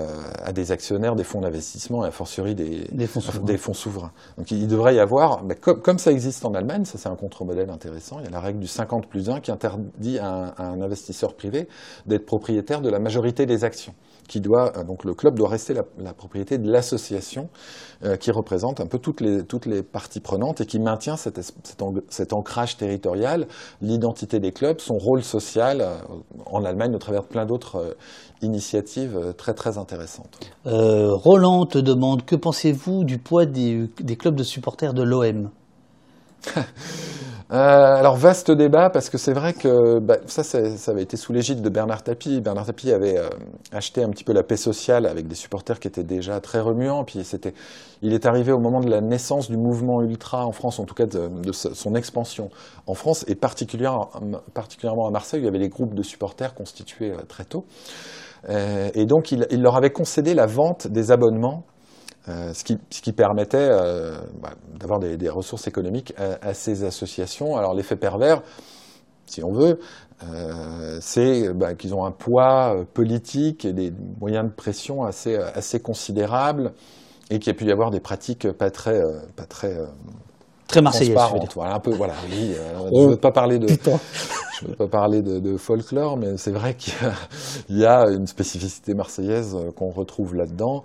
à 0.44 0.54
des 0.54 0.72
actionnaires, 0.72 1.16
des 1.16 1.26
fonds 1.26 1.42
d'investissement 1.42 2.06
et 2.06 2.08
a 2.08 2.12
fortiori 2.12 2.56
des, 2.56 2.88
Des 2.92 3.08
fonds 3.08 3.20
souverains. 3.20 3.46
des 3.46 3.58
fonds 3.58 3.74
souverains. 3.74 4.12
Donc 4.38 4.52
il 4.52 4.68
devrait 4.68 4.96
y 4.96 5.00
avoir, 5.00 5.42
comme, 5.60 5.82
comme 5.82 5.98
ça 5.98 6.12
existe 6.12 6.46
en 6.46 6.54
Allemagne, 6.54 6.86
ça 6.86 6.98
c'est 6.98 7.10
un 7.10 7.16
contre-modèle 7.16 7.70
intéressant, 7.70 8.20
il 8.20 8.26
y 8.26 8.28
a 8.28 8.32
la 8.32 8.40
règle 8.40 8.60
du 8.60 8.68
50 8.68 9.08
plus 9.08 9.30
1 9.30 9.42
qui 9.42 9.52
interdit 9.52 10.20
à 10.20 10.28
un, 10.28 10.48
à 10.58 10.64
un 10.68 10.82
investisseur 10.82 11.34
privé 11.34 11.68
d'être 12.06 12.26
propriétaire 12.26 12.80
de 12.80 12.90
la 12.90 13.00
majorité 13.00 13.46
des 13.46 13.66
actions. 13.66 13.94
Qui 14.27 14.41
donc 14.41 15.03
le 15.03 15.14
club 15.14 15.35
doit 15.35 15.49
rester 15.49 15.73
la, 15.73 16.14
propriété 16.14 16.57
de 16.57 16.69
l'association 16.69 17.49
qui 18.19 18.31
représente 18.31 18.80
un 18.81 18.85
peu 18.85 18.99
toutes 18.99 19.22
les 19.22 19.84
parties 19.84 20.19
prenantes 20.19 20.61
et 20.61 20.65
qui 20.65 20.80
maintient 20.80 21.15
cet, 21.18 22.34
ancrage 22.34 22.77
territorial, 22.77 23.47
l'identité 23.81 24.39
des 24.39 24.52
clubs, 24.52 24.80
son 24.80 24.97
rôle 24.97 25.23
social 25.23 25.85
en 26.45 26.64
Allemagne 26.64 26.93
au 26.95 26.99
travers 26.99 27.23
de 27.23 27.27
plein 27.27 27.45
d'autres 27.45 27.95
initiatives 28.41 29.34
très 29.38 29.53
très 29.53 29.77
intéressantes. 29.77 30.39
Roland 30.65 31.65
te 31.65 31.77
demande 31.77 32.26
que 32.26 32.35
pensez-vous 32.35 33.03
du 33.03 33.18
poids 33.18 33.45
des 33.45 34.15
clubs 34.18 34.35
de 34.35 34.43
supporters 34.43 34.93
de 34.93 35.03
l'OM 35.03 35.49
Euh, 37.52 37.56
alors 37.58 38.16
vaste 38.16 38.50
débat 38.50 38.90
parce 38.90 39.12
que 39.12 39.20
c'est 39.20 39.34
vrai 39.34 39.54
que 39.54 40.00
bah, 40.00 40.18
ça, 40.26 40.42
avait 40.88 41.04
été 41.04 41.16
sous 41.16 41.32
l'égide 41.32 41.62
de 41.62 41.70
Bernard 41.70 42.02
Tapie. 42.02 42.42
Bernard 42.42 42.66
Tapie 42.66 42.92
avait 42.92 43.20
euh, 43.20 43.30
acheté 43.72 44.02
un 44.02 44.10
petit 44.10 44.24
peu 44.24 44.34
la 44.34 44.42
paix 44.42 44.58
sociale 44.58 45.06
avec 45.06 45.28
des 45.28 45.36
supporters 45.36 45.80
qui 45.80 45.88
étaient 45.88 46.04
déjà 46.04 46.40
très 46.40 46.60
remuants. 46.60 47.04
Puis 47.04 47.20
il 48.02 48.14
est 48.14 48.26
arrivé 48.26 48.52
au 48.52 48.60
moment 48.60 48.80
de 48.80 48.90
la 48.90 49.00
naissance 49.00 49.48
du 49.48 49.58
mouvement 49.58 50.02
ultra 50.02 50.44
en 50.44 50.52
France, 50.52 50.80
en 50.80 50.86
tout 50.86 50.96
cas 50.96 51.06
de, 51.06 51.52
son 51.52 51.94
expansion 51.94 52.50
en 52.88 52.96
France 52.96 53.26
et 53.28 53.36
particulièrement, 53.36 54.10
à 54.16 55.12
Marseille, 55.12 55.40
où 55.40 55.44
il 55.44 55.46
y 55.46 55.50
avait 55.50 55.60
les 55.60 55.70
groupes 55.70 55.94
de 55.94 56.04
supporters 56.04 56.56
constitués 56.56 57.12
euh, 57.12 57.22
très 57.28 57.46
tôt. 57.46 57.66
et 58.50 59.06
donc 59.06 59.32
il 59.32 59.62
leur 59.62 59.76
avait 59.76 59.92
concédé 59.92 60.34
la 60.34 60.48
vente 60.48 60.88
des 60.88 61.12
abonnements 61.12 61.64
euh, 62.27 62.53
ce, 62.53 62.64
qui, 62.64 62.77
ce, 62.89 63.02
qui, 63.02 63.14
permettait 63.14 63.57
euh, 63.57 64.18
bah, 64.41 64.53
d'avoir 64.80 64.99
des, 64.99 65.15
des, 65.15 65.30
ressources 65.30 65.68
économiques 65.68 66.14
à, 66.18 66.47
à, 66.49 66.53
ces 66.53 66.84
associations. 66.84 67.56
Alors 67.56 67.73
l'effet 67.73 67.95
pervers, 67.95 68.41
si 69.27 69.43
on 69.43 69.52
veut, 69.52 69.80
euh, 70.23 70.97
c'est 71.02 71.53
bah, 71.53 71.76
qu'ils 71.76 71.93
ont 71.93 72.03
un 72.03 72.11
poids 72.11 72.84
politique 72.93 73.65
et 73.65 73.73
des 73.73 73.93
moyens 74.19 74.45
de 74.45 74.52
pression 74.53 75.03
assez, 75.03 75.35
assez 75.35 75.80
considérables 75.80 76.73
et 77.30 77.39
qu'il 77.39 77.47
y 77.47 77.56
a 77.56 77.57
pu 77.57 77.65
y 77.65 77.72
avoir 77.72 77.91
des 77.91 77.99
pratiques 77.99 78.52
pas 78.52 78.72
très, 78.72 79.02
pas 79.35 79.45
très 79.45 79.77
très 80.68 80.81
marseillaise. 80.81 81.18
Voilà, 81.56 81.76
un 81.76 81.80
peu, 81.80 81.91
voilà. 81.91 82.14
Oui, 82.30 82.53
euh, 82.53 82.89
je 82.93 83.02
ne 83.02 83.10
veux 83.11 83.18
pas 83.18 83.31
parler 83.31 83.60
de, 83.60 83.68
je 83.68 84.68
veux 84.68 84.76
pas 84.76 84.88
parler 84.88 85.22
de, 85.22 85.39
de 85.39 85.57
folklore, 85.57 86.18
mais 86.18 86.38
c'est 86.38 86.52
vrai 86.52 86.76
qu'il 86.76 86.93
y, 87.69 87.80
y, 87.81 87.85
a 87.85 88.06
une 88.10 88.27
spécificité 88.27 88.93
marseillaise 88.93 89.56
qu'on 89.76 89.89
retrouve 89.89 90.35
là-dedans. 90.35 90.84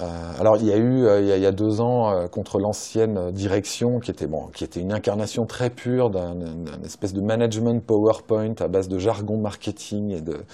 Euh, 0.00 0.04
alors 0.38 0.56
il 0.58 0.66
y 0.66 0.72
a 0.72 0.76
eu 0.76 1.06
euh, 1.06 1.20
il, 1.20 1.42
y 1.42 1.46
a, 1.46 1.52
deux 1.52 1.80
ans 1.80 2.10
euh, 2.10 2.28
contre 2.28 2.60
l'ancienne 2.60 3.32
direction 3.32 3.98
qui 3.98 4.12
était 4.12 4.28
bon, 4.28 4.46
qui 4.54 4.62
était 4.62 4.80
une 4.80 4.92
incarnation 4.92 5.44
très 5.44 5.70
pure 5.70 6.10
d'un 6.10 6.36
espèce 6.84 7.12
de 7.12 7.20
management 7.20 7.84
PowerPoint 7.84 8.54
à 8.60 8.68
base 8.68 8.88
de 8.88 8.98
jargon 8.98 9.38
marketing 9.38 10.10
et, 10.10 10.20
de, 10.20 10.44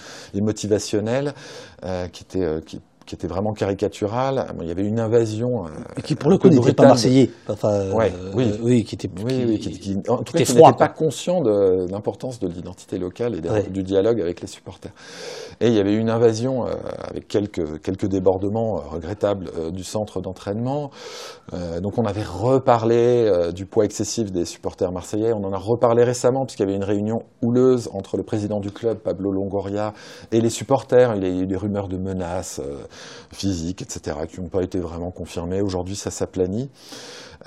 motivationnel, 0.41 1.33
qui 2.11 2.23
était 2.23 2.61
qui 3.05 3.15
était 3.15 3.27
vraiment 3.27 3.53
caricatural. 3.53 4.47
Il 4.61 4.67
y 4.67 4.71
avait 4.71 4.85
une 4.85 4.99
invasion. 4.99 5.65
Et 5.97 6.01
qui, 6.01 6.15
pour 6.15 6.29
le 6.29 6.37
coup, 6.37 6.49
n'était 6.49 6.73
pas 6.73 6.87
marseillais. 6.87 7.29
Enfin, 7.47 7.91
ouais, 7.91 8.11
oui. 8.33 8.51
Euh, 8.51 8.57
oui, 8.61 8.83
qui 8.83 8.95
était, 8.95 9.09
oui, 9.23 9.45
oui, 9.47 9.59
qui, 9.59 9.71
qui, 9.79 9.97
en 10.07 10.17
tout 10.17 10.33
cas, 10.33 10.43
qui 10.43 10.53
n'était 10.53 10.77
pas 10.77 10.87
conscient 10.87 11.41
de 11.41 11.85
l'importance 11.91 12.39
de 12.39 12.47
l'identité 12.47 12.97
locale 12.97 13.35
et 13.35 13.41
de, 13.41 13.49
ouais. 13.49 13.63
du 13.69 13.83
dialogue 13.83 14.19
avec 14.21 14.41
les 14.41 14.47
supporters. 14.47 14.91
Et 15.61 15.67
il 15.67 15.73
y 15.73 15.79
avait 15.79 15.95
une 15.95 16.09
invasion 16.09 16.65
euh, 16.65 16.73
avec 17.09 17.27
quelques, 17.27 17.81
quelques 17.81 18.07
débordements 18.07 18.77
euh, 18.77 18.81
regrettables 18.95 19.49
euh, 19.57 19.71
du 19.71 19.83
centre 19.83 20.21
d'entraînement. 20.21 20.89
Euh, 21.53 21.79
donc 21.79 21.97
on 21.97 22.05
avait 22.05 22.23
reparlé 22.23 23.25
euh, 23.27 23.51
du 23.51 23.65
poids 23.65 23.85
excessif 23.85 24.31
des 24.31 24.45
supporters 24.45 24.91
marseillais. 24.91 25.31
On 25.33 25.43
en 25.43 25.53
a 25.53 25.57
reparlé 25.57 26.03
récemment 26.03 26.45
puisqu'il 26.45 26.63
y 26.63 26.65
avait 26.65 26.75
une 26.75 26.83
réunion 26.83 27.23
houleuse 27.41 27.89
entre 27.93 28.17
le 28.17 28.23
président 28.23 28.59
du 28.59 28.71
club, 28.71 28.97
Pablo 28.97 29.31
Longoria, 29.31 29.93
et 30.31 30.41
les 30.41 30.49
supporters. 30.49 31.15
Il 31.15 31.23
y 31.23 31.25
a 31.25 31.43
eu 31.43 31.45
des 31.45 31.57
rumeurs 31.57 31.87
de 31.87 31.97
menaces 31.97 32.61
physiques, 33.31 33.81
etc., 33.81 34.17
qui 34.27 34.41
n'ont 34.41 34.49
pas 34.49 34.63
été 34.63 34.79
vraiment 34.79 35.11
confirmées. 35.11 35.61
Aujourd'hui, 35.61 35.95
ça 35.95 36.09
s'aplanit. 36.09 36.69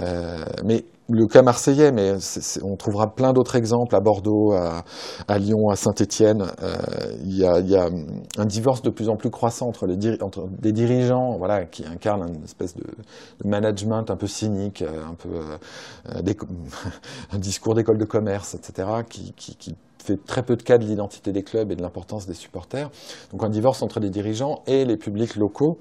Euh, 0.00 0.44
mais 0.64 0.84
le 1.10 1.26
cas 1.26 1.42
marseillais, 1.42 1.90
mais 1.90 2.20
c 2.20 2.40
est, 2.40 2.62
on 2.62 2.76
trouvera 2.76 3.14
plein 3.14 3.32
d'autres 3.32 3.56
exemples 3.56 3.96
à 3.96 4.00
Bordeaux, 4.00 4.52
à, 4.52 4.84
à 5.26 5.38
Lyon, 5.38 5.70
à 5.70 5.76
Saint-Étienne. 5.76 6.42
Euh, 6.62 6.76
il, 7.24 7.38
y 7.38 7.46
a, 7.46 7.60
il 7.60 7.68
y 7.68 7.76
a 7.76 7.88
un 8.36 8.44
divorce 8.44 8.82
de 8.82 8.90
plus 8.90 9.08
en 9.08 9.16
plus 9.16 9.30
croissant 9.30 9.68
entre, 9.68 9.86
les 9.86 10.72
dirigeants, 10.72 11.36
voilà, 11.38 11.64
qui 11.64 11.86
incarnent 11.86 12.28
une 12.28 12.44
espèce 12.44 12.74
de, 12.76 12.84
de 12.84 13.48
management 13.48 14.10
un 14.10 14.16
peu 14.16 14.26
cynique, 14.26 14.82
un 14.82 15.14
peu 15.14 15.30
euh, 15.30 16.22
un 17.32 17.38
discours 17.38 17.74
d'école 17.74 17.98
de 17.98 18.04
commerce, 18.04 18.54
etc., 18.54 18.88
qui, 19.08 19.32
qui, 19.32 19.56
qui 19.56 19.74
fait 20.04 20.24
très 20.24 20.42
peu 20.42 20.56
de 20.56 20.62
cas 20.62 20.78
de 20.78 20.84
l'identité 20.84 21.32
des 21.32 21.42
clubs 21.42 21.70
et 21.70 21.76
de 21.76 21.82
l'importance 21.82 22.26
des 22.26 22.34
supporters. 22.34 22.90
Donc 23.32 23.42
un 23.44 23.50
divorce 23.50 23.82
entre 23.82 24.00
les 24.00 24.10
dirigeants 24.10 24.62
et 24.66 24.84
les 24.84 24.96
publics 24.96 25.36
locaux 25.36 25.78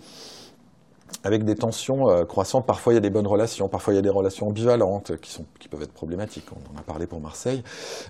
avec 1.23 1.43
des 1.43 1.55
tensions 1.55 2.09
euh, 2.09 2.23
croissantes. 2.23 2.65
Parfois, 2.65 2.93
il 2.93 2.95
y 2.95 2.97
a 2.97 3.01
des 3.01 3.09
bonnes 3.09 3.27
relations, 3.27 3.67
parfois, 3.67 3.93
il 3.93 3.97
y 3.97 3.99
a 3.99 4.03
des 4.03 4.09
relations 4.09 4.47
ambivalentes 4.47 5.13
qui, 5.21 5.67
peuvent 5.69 5.81
être 5.81 5.93
problématiques. 5.93 6.45
On 6.51 6.75
en 6.75 6.79
a 6.79 6.83
parlé 6.83 7.07
pour 7.07 7.19
Marseille. 7.19 7.63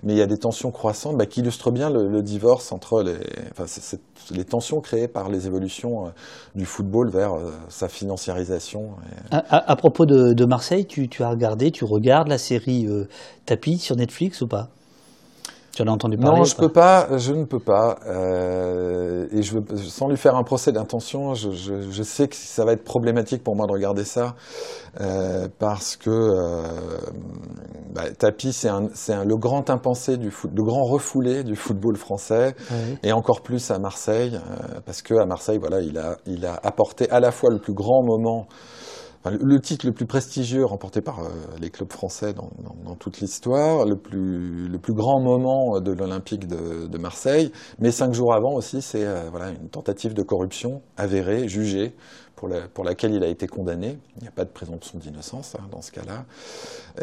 Mais 0.04 0.14
il 0.14 0.20
y 0.20 0.22
a 0.22 0.28
des 0.28 0.38
tensions 0.38 0.72
croissantes 0.72 1.18
bah, 1.18 1.26
qui 1.26 1.40
illustrent 1.40 1.72
bien 1.72 1.90
le, 1.90 2.22
divorce 2.22 2.72
entre 2.72 3.04
les, 3.04 4.46
tensions 4.46 4.80
créées 4.80 5.08
par 5.08 5.30
les 5.30 5.48
évolutions 5.48 6.08
euh, 6.08 6.10
du 6.56 6.66
football 6.66 7.10
vers 7.10 7.34
euh, 7.34 7.52
sa 7.70 7.88
financiarisation. 7.88 8.92
Et... 9.32 9.36
À, 9.36 9.76
propos 9.76 10.06
de, 10.06 10.46
Marseille, 10.46 10.86
tu, 10.86 11.10
tu, 11.10 11.24
as 11.24 11.30
regardé, 11.30 11.72
tu 11.72 11.86
regardes 11.86 12.28
la 12.28 12.38
série 12.38 12.88
Tapis 13.46 13.80
sur 13.80 13.96
Netflix 13.96 14.42
ou 14.42 14.48
pas? 14.48 14.70
Tu 15.78 15.84
en 15.84 15.92
as 15.92 15.92
entendu 15.92 16.18
parler 16.18 16.40
Non, 16.40 16.44
je 16.44 16.56
peux 16.56 16.70
pas, 16.70 17.18
je 17.18 17.34
ne 17.34 17.46
peux 17.46 17.60
pas. 17.60 18.00
Euh, 18.08 19.28
et 19.32 19.44
je 19.44 19.54
veux, 19.54 19.78
sans 19.78 20.08
lui 20.08 20.18
faire 20.18 20.36
un 20.36 20.44
procès 20.44 20.72
d'intention, 20.72 21.36
je, 21.36 21.52
je, 21.52 21.82
je, 21.82 22.04
sais 22.04 22.28
que 22.28 22.36
ça 22.36 22.66
va 22.66 22.74
être 22.74 22.84
problématique 22.84 23.44
pour 23.44 23.56
moi 23.56 23.68
de 23.68 23.74
regarder 23.74 24.04
ça 24.04 24.34
euh, 25.00 25.48
parce 25.60 25.96
que 25.96 26.10
euh, 26.10 26.64
bah, 27.94 28.06
Tapi, 28.18 28.54
c'est 28.54 28.70
le 28.70 29.38
grand 29.38 29.70
impensé 29.70 30.18
du 30.18 30.32
foot, 30.32 30.50
le 30.56 30.64
grand 30.64 30.84
refoulé 30.84 31.44
du 31.44 31.56
football 31.56 31.96
français, 31.96 32.56
oui. 32.72 32.98
et 33.04 33.12
encore 33.12 33.42
plus 33.42 33.70
à 33.70 33.78
Marseille, 33.78 34.40
parce 34.86 35.04
que 35.04 35.14
à 35.14 35.26
Marseille, 35.28 35.60
voilà, 35.60 35.82
il 35.82 36.00
a, 36.00 36.18
il 36.26 36.46
a 36.48 36.60
apporté 36.64 37.08
à 37.12 37.20
la 37.20 37.32
fois 37.32 37.52
le 37.52 37.60
plus 37.60 37.74
grand 37.74 38.04
moment 38.04 38.48
le 39.26 39.60
titre 39.60 39.86
le 39.86 39.92
plus 39.92 40.06
prestigieux 40.06 40.66
remporté 40.66 41.02
par 41.02 41.20
euh, 41.20 41.30
les 41.60 41.70
clubs 41.70 41.92
français 41.92 42.34
dans, 42.34 42.50
toute 42.96 43.20
l'histoire, 43.20 43.86
le 43.86 43.96
plus, 43.96 44.94
grand 44.94 45.20
moment 45.20 45.80
de 45.80 45.92
l'Olympique 45.92 46.48
de, 46.48 46.98
Marseille, 46.98 47.52
mais 47.80 47.92
cinq 47.92 48.14
jours 48.14 48.34
avant 48.34 48.54
aussi, 48.54 48.82
c'est 48.82 49.06
euh, 49.06 49.30
une 49.62 49.70
tentative 49.70 50.14
de 50.14 50.24
corruption 50.24 50.82
avérée, 50.98 51.48
jugée, 51.48 51.94
pour, 52.38 52.48
la, 52.48 52.62
pour, 52.74 52.86
laquelle 52.86 53.14
il 53.14 53.24
a 53.24 53.28
été 53.28 53.48
condamné. 53.48 53.98
Il 54.16 54.22
n'y 54.22 54.28
a 54.28 54.32
pas 54.32 54.46
de 54.46 54.50
présomption 54.50 54.98
d'innocence 55.00 55.56
hein, 55.60 55.64
dans 55.72 55.82
ce 55.82 55.92
cas-là. 55.92 56.24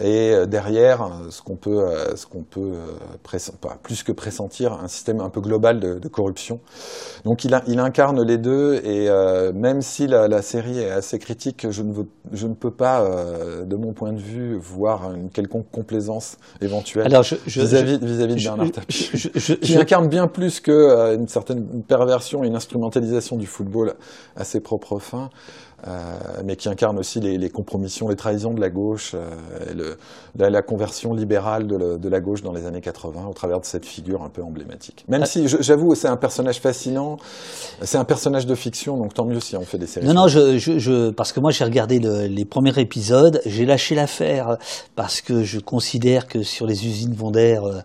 Et 0.00 0.32
euh, 0.32 0.46
derrière, 0.46 1.10
ce 1.28 1.42
qu'on 1.42 1.56
peut, 1.56 1.80
euh, 1.80 2.16
ce 2.16 2.26
qu'on 2.26 2.42
peut 2.42 2.72
euh, 2.72 3.38
pas, 3.60 3.76
plus 3.82 4.02
que 4.02 4.12
pressentir, 4.12 4.72
un 4.72 4.88
système 4.88 5.20
un 5.20 5.28
peu 5.28 5.40
global 5.40 5.80
de, 5.80 5.98
de 5.98 6.08
corruption. 6.08 6.60
Donc 7.24 7.44
il, 7.44 7.54
a, 7.54 7.62
il, 7.66 7.78
incarne 7.78 8.22
les 8.22 8.38
deux, 8.38 8.74
et 8.84 9.08
euh, 9.08 9.52
même 9.52 9.82
si 9.82 10.06
la, 10.06 10.28
la, 10.28 10.42
série 10.42 10.78
est 10.78 10.90
assez 10.90 11.18
critique, 11.18 11.66
je 11.70 11.82
ne, 11.82 11.92
veux, 11.92 12.06
je 12.32 12.46
ne 12.46 12.54
peux 12.54 12.70
pas, 12.70 13.02
euh, 13.02 13.64
de 13.64 13.76
mon 13.76 13.92
point 13.92 14.12
de 14.12 14.20
vue, 14.20 14.56
voir 14.56 15.14
une 15.14 15.30
quelconque 15.30 15.70
complaisance 15.70 16.36
éventuelle 16.60 17.08
vis-à-vis 17.46 17.98
vis 17.98 18.18
-vis 18.18 18.26
de 18.26 18.34
Bernard 18.34 18.70
Tapie, 18.70 19.10
qui 19.62 19.76
incarne 19.76 20.08
bien 20.08 20.28
plus 20.28 20.60
qu'une 20.60 20.74
euh, 20.74 21.26
certaine 21.26 21.82
perversion 21.82 22.44
et 22.44 22.46
une 22.46 22.56
instrumentalisation 22.56 23.36
du 23.36 23.46
football 23.46 23.94
à 24.36 24.44
ses 24.44 24.60
propres 24.60 24.98
fins 24.98 25.23
euh, 25.86 26.16
mais 26.44 26.56
qui 26.56 26.68
incarne 26.70 26.98
aussi 26.98 27.20
les, 27.20 27.36
les, 27.36 27.50
compromissions, 27.50 28.08
les 28.08 28.16
trahisons 28.16 28.54
de 28.54 28.60
la 28.60 28.70
gauche, 28.70 29.12
euh, 29.14 29.70
et 29.70 29.74
le, 29.74 29.98
la, 30.38 30.48
la, 30.48 30.62
conversion 30.62 31.12
libérale 31.12 31.66
de, 31.66 31.76
le, 31.76 31.98
de, 31.98 32.08
la 32.08 32.20
gauche 32.20 32.42
dans 32.42 32.52
les 32.52 32.64
années 32.64 32.80
80 32.80 33.26
au 33.28 33.34
travers 33.34 33.60
de 33.60 33.66
cette 33.66 33.84
figure 33.84 34.22
un 34.22 34.30
peu 34.30 34.42
emblématique. 34.42 35.04
Même 35.08 35.22
ah. 35.24 35.26
si, 35.26 35.46
j'avoue, 35.46 35.94
c'est 35.94 36.08
un 36.08 36.16
personnage 36.16 36.60
fascinant, 36.60 37.18
c'est 37.82 37.98
un 37.98 38.04
personnage 38.04 38.46
de 38.46 38.54
fiction, 38.54 38.96
donc 38.96 39.12
tant 39.12 39.26
mieux 39.26 39.40
si 39.40 39.56
on 39.56 39.64
fait 39.64 39.76
des 39.76 39.86
séries. 39.86 40.06
Non, 40.06 40.14
non, 40.14 40.26
je, 40.26 40.56
je, 40.56 40.78
je, 40.78 41.10
parce 41.10 41.32
que 41.32 41.40
moi 41.40 41.50
j'ai 41.50 41.64
regardé 41.64 41.98
le, 41.98 42.28
les 42.28 42.44
premiers 42.46 42.78
épisodes, 42.78 43.42
j'ai 43.44 43.66
lâché 43.66 43.94
l'affaire 43.94 44.56
parce 44.96 45.20
que 45.20 45.42
je 45.42 45.58
considère 45.58 46.28
que 46.28 46.42
sur 46.42 46.66
les 46.66 46.86
usines 46.86 47.12
Vondaire, 47.12 47.82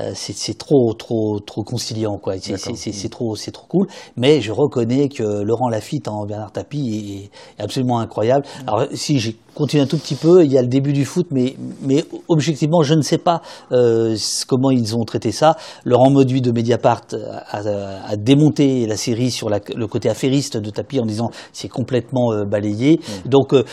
euh, 0.00 0.12
c'est 0.14 0.58
trop 0.58 0.94
trop 0.94 1.40
trop 1.40 1.62
conciliant 1.62 2.18
quoi. 2.18 2.34
C'est 2.38 3.08
trop 3.08 3.36
c'est 3.36 3.50
trop 3.50 3.66
cool. 3.68 3.86
Mais 4.16 4.40
je 4.40 4.52
reconnais 4.52 5.08
que 5.08 5.42
Laurent 5.42 5.68
Lafitte 5.68 6.08
en 6.08 6.26
Bernard 6.26 6.52
Tapie 6.52 7.30
est, 7.58 7.60
est 7.60 7.64
absolument 7.64 7.98
incroyable. 8.00 8.44
Mm. 8.44 8.68
Alors 8.68 8.86
si 8.92 9.18
j'ai 9.18 9.36
continué 9.54 9.82
un 9.82 9.86
tout 9.86 9.96
petit 9.96 10.16
peu, 10.16 10.44
il 10.44 10.52
y 10.52 10.58
a 10.58 10.62
le 10.62 10.68
début 10.68 10.92
du 10.92 11.04
foot, 11.04 11.28
mais 11.30 11.56
mais 11.80 12.04
objectivement 12.28 12.82
je 12.82 12.94
ne 12.94 13.02
sais 13.02 13.18
pas 13.18 13.40
euh, 13.72 14.16
comment 14.46 14.70
ils 14.70 14.96
ont 14.96 15.04
traité 15.04 15.32
ça. 15.32 15.56
Laurent 15.84 16.10
Mauduit 16.10 16.42
de 16.42 16.52
Mediapart 16.52 17.02
a, 17.50 17.58
a, 17.58 18.10
a 18.10 18.16
démonté 18.16 18.86
la 18.86 18.96
série 18.96 19.30
sur 19.30 19.48
la, 19.48 19.60
le 19.74 19.86
côté 19.86 20.08
affairiste 20.08 20.56
de 20.56 20.70
Tapie 20.70 21.00
en 21.00 21.06
disant 21.06 21.30
c'est 21.52 21.68
complètement 21.68 22.32
euh, 22.32 22.44
balayé. 22.44 23.00
Mm. 23.24 23.28
Donc 23.28 23.54
euh, 23.54 23.64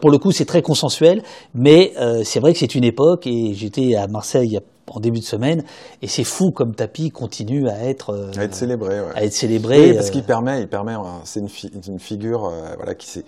pour 0.00 0.10
le 0.10 0.18
coup 0.18 0.32
c'est 0.32 0.46
très 0.46 0.62
consensuel, 0.62 1.22
mais 1.54 1.92
euh, 2.00 2.22
c'est 2.24 2.40
vrai 2.40 2.52
que 2.52 2.58
c'est 2.58 2.74
une 2.74 2.84
époque 2.84 3.26
et 3.26 3.54
j'étais 3.54 3.94
à 3.96 4.06
Marseille 4.06 4.48
il 4.48 4.52
y 4.52 4.56
a 4.56 4.62
en 4.88 5.00
début 5.00 5.20
de 5.20 5.24
semaine. 5.24 5.62
Et 6.02 6.08
c'est 6.08 6.24
fou 6.24 6.50
comme 6.50 6.74
tapis 6.74 7.10
continue 7.10 7.68
à 7.68 7.84
être, 7.84 8.10
euh, 8.10 8.30
À 8.36 8.44
être 8.44 8.54
célébré, 8.54 9.00
ouais. 9.00 9.06
à 9.14 9.24
être 9.24 9.32
célébré. 9.32 9.90
Oui, 9.90 9.94
parce 9.94 10.08
euh, 10.08 10.12
qu'il 10.12 10.24
permet, 10.24 10.62
il 10.62 10.68
permet, 10.68 10.94
c'est 11.24 11.40
une, 11.40 11.48
fi- 11.48 11.70
une 11.86 12.00
figure, 12.00 12.46
euh, 12.46 12.74
voilà, 12.76 12.94
qui 12.94 13.06
s'est 13.06 13.24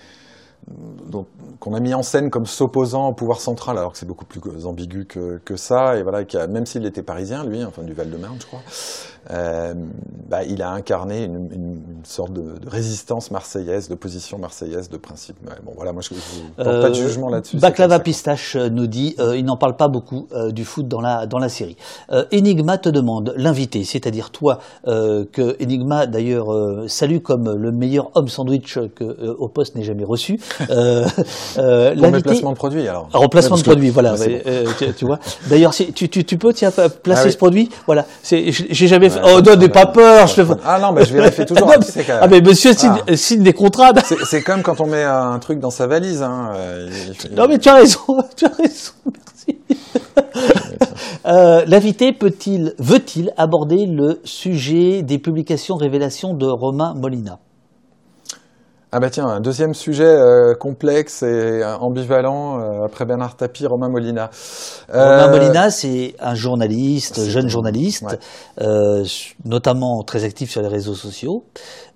qu'on 1.58 1.74
a 1.74 1.80
mis 1.80 1.92
en 1.92 2.04
scène 2.04 2.30
comme 2.30 2.46
s'opposant 2.46 3.08
au 3.08 3.12
pouvoir 3.12 3.40
central, 3.40 3.78
alors 3.78 3.92
que 3.92 3.98
c'est 3.98 4.06
beaucoup 4.06 4.24
plus 4.24 4.40
ambigu 4.64 5.06
que, 5.06 5.40
que 5.44 5.56
ça, 5.56 5.96
et 5.98 6.04
voilà, 6.04 6.24
qui 6.24 6.36
a, 6.36 6.46
même 6.46 6.66
s'il 6.66 6.86
était 6.86 7.02
parisien, 7.02 7.44
lui, 7.44 7.64
enfin 7.64 7.82
du 7.82 7.92
Val-de-Marne, 7.92 8.36
je 8.38 8.46
crois, 8.46 8.60
euh, 9.30 9.74
bah, 10.28 10.42
il 10.44 10.62
a 10.62 10.70
incarné 10.70 11.24
une, 11.24 11.34
une- 11.52 11.52
une 11.52 12.04
sorte 12.04 12.32
de, 12.32 12.58
de 12.58 12.68
résistance 12.68 13.30
marseillaise, 13.30 13.88
de 13.88 13.94
position 13.94 14.38
marseillaise, 14.38 14.88
de 14.88 14.96
principe. 14.96 15.36
Ouais, 15.46 15.54
bon, 15.64 15.72
voilà, 15.76 15.92
moi 15.92 16.02
je 16.02 16.14
ne 16.14 16.18
porte 16.64 16.80
pas 16.82 16.90
de 16.90 16.94
Euh, 16.96 17.08
jugement 17.08 17.28
là-dessus. 17.28 17.56
Baklava 17.58 18.00
Pistache 18.00 18.56
nous 18.56 18.86
dit, 18.86 19.14
euh, 19.20 19.36
il 19.36 19.44
n'en 19.44 19.56
parle 19.56 19.76
pas 19.76 19.88
beaucoup 19.88 20.26
euh, 20.34 20.50
du 20.50 20.64
foot 20.64 20.88
dans 20.88 21.00
la, 21.00 21.26
dans 21.26 21.38
la 21.38 21.48
série. 21.48 21.76
Enigma 22.32 22.78
te 22.78 22.88
demande, 22.88 23.32
l'invité, 23.36 23.84
c'est-à-dire 23.84 24.30
toi, 24.30 24.58
que 24.84 25.62
Enigma 25.62 26.06
d'ailleurs 26.06 26.48
salue 26.88 27.18
comme 27.18 27.52
le 27.54 27.72
meilleur 27.72 28.10
homme 28.14 28.28
sandwich 28.28 28.78
que 28.94 29.04
au 29.38 29.48
poste 29.48 29.76
n'ait 29.76 29.84
jamais 29.84 30.04
reçu. 30.04 30.40
Euh, 30.70 31.06
euh. 31.58 31.92
Pour 31.94 32.02
l'invité- 32.02 32.22
placements 32.30 32.50
de 32.52 32.56
produits, 32.56 32.88
alors. 32.88 33.08
Remplacement 33.12 33.56
de 33.56 33.62
produit, 33.62 33.90
voilà. 33.90 34.14
Euh, 34.46 34.64
tu, 34.78 34.92
tu 34.94 35.04
vois. 35.04 35.18
D'ailleurs, 35.48 35.74
si, 35.74 35.92
tu, 35.92 36.08
tu, 36.08 36.24
tu 36.24 36.38
peux 36.38 36.52
tiens, 36.52 36.70
placer 37.02 37.22
Ah 37.22 37.26
oui. 37.26 37.32
ce 37.32 37.36
produit. 37.36 37.70
Voilà. 37.86 38.06
J'ai 38.24 38.86
jamais 38.88 39.10
fait. 39.14 39.20
Oh, 39.24 39.40
non, 39.40 39.56
n'aie 39.56 39.68
pas 39.68 39.86
peur. 39.86 40.26
Je 40.26 40.42
te... 40.42 40.52
Ah 40.64 40.78
non, 40.80 40.92
bah, 40.92 41.04
je 41.04 41.12
vérifie 41.12 41.44
toujours. 41.46 41.70
Ah, 41.72 41.76
non, 41.78 42.18
ah, 42.20 42.28
mais 42.28 42.40
monsieur 42.40 42.72
signe, 42.72 42.92
Ah. 43.08 43.16
signe 43.16 43.42
des 43.42 43.52
contrats. 43.52 43.92
C'est- 44.24 44.42
comme 44.42 44.62
quand 44.62 44.80
on 44.80 44.86
met 44.86 45.04
un 45.04 45.38
truc 45.38 45.58
dans 45.60 45.70
sa 45.70 45.86
valise. 45.86 46.22
Hein. 46.22 46.50
euh, 46.54 46.88
il- 47.24 47.34
Non, 47.34 47.46
mais 47.48 47.58
tu 47.58 47.68
as 47.68 47.74
raison. 47.74 47.98
Tu 48.36 48.44
as 48.46 48.52
raison. 48.56 48.92
Merci. 49.06 49.58
Euh, 51.24 51.62
L'invité 51.66 52.12
peut-il, 52.12 52.74
veut-il 52.78 53.32
aborder 53.36 53.86
le 53.86 54.20
sujet 54.24 55.02
des 55.02 55.18
publications 55.18 55.76
révélations 55.76 56.34
de 56.34 56.46
Romain 56.46 56.94
Molina? 56.96 57.38
Ah 58.94 59.00
bah 59.00 59.08
tiens, 59.08 59.24
un 59.26 59.40
deuxième 59.40 59.72
sujet 59.72 60.04
euh, 60.04 60.52
complexe 60.54 61.22
et 61.22 61.62
euh, 61.62 61.76
ambivalent 61.78 62.60
euh, 62.60 62.84
après 62.84 63.06
Bernard 63.06 63.36
Tapie, 63.36 63.66
Romain 63.66 63.88
Molina. 63.88 64.28
Romain 64.92 65.28
Euh, 65.28 65.30
Molina, 65.30 65.70
c'est 65.70 66.14
un 66.20 66.34
journaliste, 66.34 67.24
jeune 67.24 67.46
un- 67.46 67.48
journaliste, 67.48 68.02
ouais. 68.02 68.18
euh, 68.60 69.02
notamment 69.46 70.02
très 70.02 70.24
actif 70.24 70.50
sur 70.50 70.60
les 70.60 70.68
réseaux 70.68 70.92
sociaux. 70.94 71.44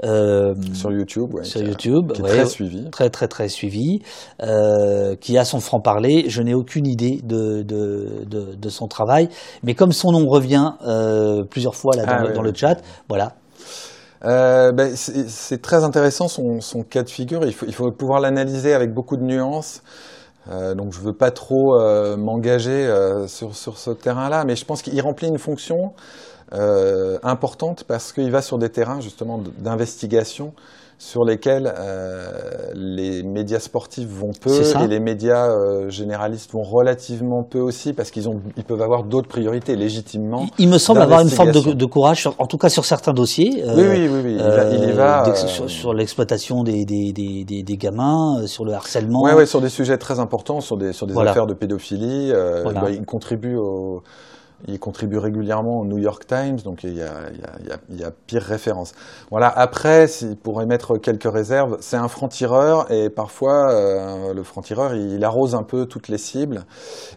Euh, 0.04 0.54
sur 0.72 0.90
YouTube, 0.90 1.34
ouais, 1.34 1.44
sur 1.44 1.60
YouTube, 1.62 2.12
qui 2.12 2.22
est 2.22 2.24
ouais, 2.24 2.30
très 2.30 2.46
suivi. 2.46 2.88
très 2.90 3.10
très 3.10 3.28
très 3.28 3.48
suivi, 3.50 4.00
euh, 4.42 5.16
qui 5.16 5.36
a 5.36 5.44
son 5.44 5.60
franc 5.60 5.80
parler. 5.80 6.24
Je 6.28 6.40
n'ai 6.40 6.54
aucune 6.54 6.86
idée 6.86 7.20
de, 7.22 7.60
de, 7.62 8.24
de, 8.24 8.54
de 8.54 8.68
son 8.70 8.86
travail, 8.88 9.28
mais 9.62 9.74
comme 9.74 9.92
son 9.92 10.12
nom 10.12 10.26
revient 10.26 10.72
euh, 10.86 11.44
plusieurs 11.44 11.74
fois 11.74 11.94
là 11.94 12.06
dans, 12.06 12.12
Ah, 12.12 12.22
le, 12.22 12.28
ouais, 12.28 12.34
dans 12.34 12.42
le 12.42 12.54
chat, 12.54 12.76
voilà. 13.10 13.32
Euh, 14.24 14.72
ben, 14.72 14.94
c'est 14.96 15.60
très 15.62 15.84
intéressant 15.84 16.28
son, 16.28 16.82
cas 16.82 17.02
de 17.02 17.10
figure. 17.10 17.44
Il 17.44 17.52
faut, 17.52 17.90
pouvoir 17.92 18.20
l'analyser 18.20 18.74
avec 18.74 18.92
beaucoup 18.92 19.16
de 19.16 19.22
nuances. 19.22 19.82
Euh, 20.48 20.74
donc 20.74 20.92
je 20.92 21.00
veux 21.00 21.12
pas 21.12 21.32
trop 21.32 21.74
euh, 21.74 22.16
m'engager 22.16 22.88
sur, 23.26 23.54
sur 23.56 23.78
ce 23.78 23.90
terrain-là, 23.90 24.44
mais 24.44 24.56
je 24.56 24.64
pense 24.64 24.82
qu'il 24.82 25.00
remplit 25.00 25.28
une 25.28 25.38
fonction 25.38 25.92
importante 27.22 27.84
parce 27.84 28.12
qu'il 28.12 28.30
va 28.30 28.40
sur 28.40 28.58
des 28.58 28.70
terrains 28.70 29.00
justement 29.00 29.40
d'investigation 29.58 30.52
sur 30.98 31.24
lesquels 31.24 31.72
euh, 31.78 32.30
les 32.74 33.22
médias 33.22 33.58
sportifs 33.60 34.08
vont 34.08 34.30
peu 34.40 34.50
et 34.82 34.86
les 34.86 34.98
médias 35.00 35.50
euh, 35.50 35.90
généralistes 35.90 36.52
vont 36.52 36.62
relativement 36.62 37.42
peu 37.42 37.58
aussi 37.60 37.92
parce 37.92 38.10
qu'ils 38.10 38.28
ont 38.30 38.40
ils 38.56 38.64
peuvent 38.64 38.80
avoir 38.80 39.04
d'autres 39.04 39.28
priorités 39.28 39.76
légitimement. 39.76 40.46
Il, 40.58 40.64
il 40.64 40.68
me 40.70 40.78
semble 40.78 41.02
avoir 41.02 41.20
une 41.20 41.28
forme 41.28 41.52
de, 41.52 41.72
de 41.74 41.84
courage, 41.84 42.20
sur- 42.22 42.34
en 42.38 42.46
tout 42.46 42.56
cas 42.56 42.70
sur 42.70 42.84
certains 42.86 43.12
dossiers. 43.12 43.62
euh, 43.66 43.74
Oui, 43.76 43.84
oui, 43.88 44.08
oui, 44.10 44.20
oui. 44.24 44.32
Il, 44.38 44.42
va- 44.42 44.70
il 44.70 44.88
y 44.88 44.92
va. 44.92 45.22
d'ex- 45.24 45.44
euh, 45.44 45.48
sur, 45.48 45.70
sur 45.70 45.92
l'exploitation 45.94 46.62
des, 46.62 46.84
des, 46.86 47.12
des, 47.12 47.44
des, 47.62 47.76
gamins, 47.76 48.40
euh, 48.42 48.46
sur 48.46 48.64
le 48.64 48.72
harcèlement. 48.72 49.20
Ouais, 49.22 49.34
ouais, 49.34 49.46
sur 49.46 49.60
des 49.60 49.68
sujets 49.68 49.98
très 49.98 50.18
importants, 50.18 50.60
sur 50.60 50.76
des, 50.78 50.92
sur 50.94 51.06
des 51.06 51.12
Voilà. 51.12 51.32
affaires 51.32 51.46
de 51.46 51.54
pédophilie. 51.54 52.32
euh, 52.32 52.62
Voilà. 52.62 52.80
bah, 52.80 52.90
il 52.90 53.04
contribue 53.04 53.56
au, 53.56 54.02
il 54.66 54.78
contribue 54.78 55.18
régulièrement 55.18 55.80
au 55.80 55.84
New 55.84 55.98
York 55.98 56.26
Times, 56.26 56.56
donc 56.64 56.82
il 56.84 56.94
y 56.94 57.02
a, 57.02 58.10
pire 58.26 58.42
référence. 58.42 58.92
Voilà. 59.30 59.48
Après, 59.48 60.06
si, 60.06 60.34
pour 60.34 60.62
émettre 60.62 60.98
quelques 60.98 61.30
réserves, 61.30 61.76
c'est 61.80 61.96
un 61.96 62.08
franc-tireur 62.08 62.90
et 62.90 63.10
parfois 63.10 63.70
euh, 63.70 64.34
le 64.34 64.42
franc-tireur 64.42 64.94
il, 64.94 65.22
arrose 65.24 65.54
un 65.54 65.62
peu 65.62 65.86
toutes 65.86 66.08
les 66.08 66.18
cibles 66.18 66.64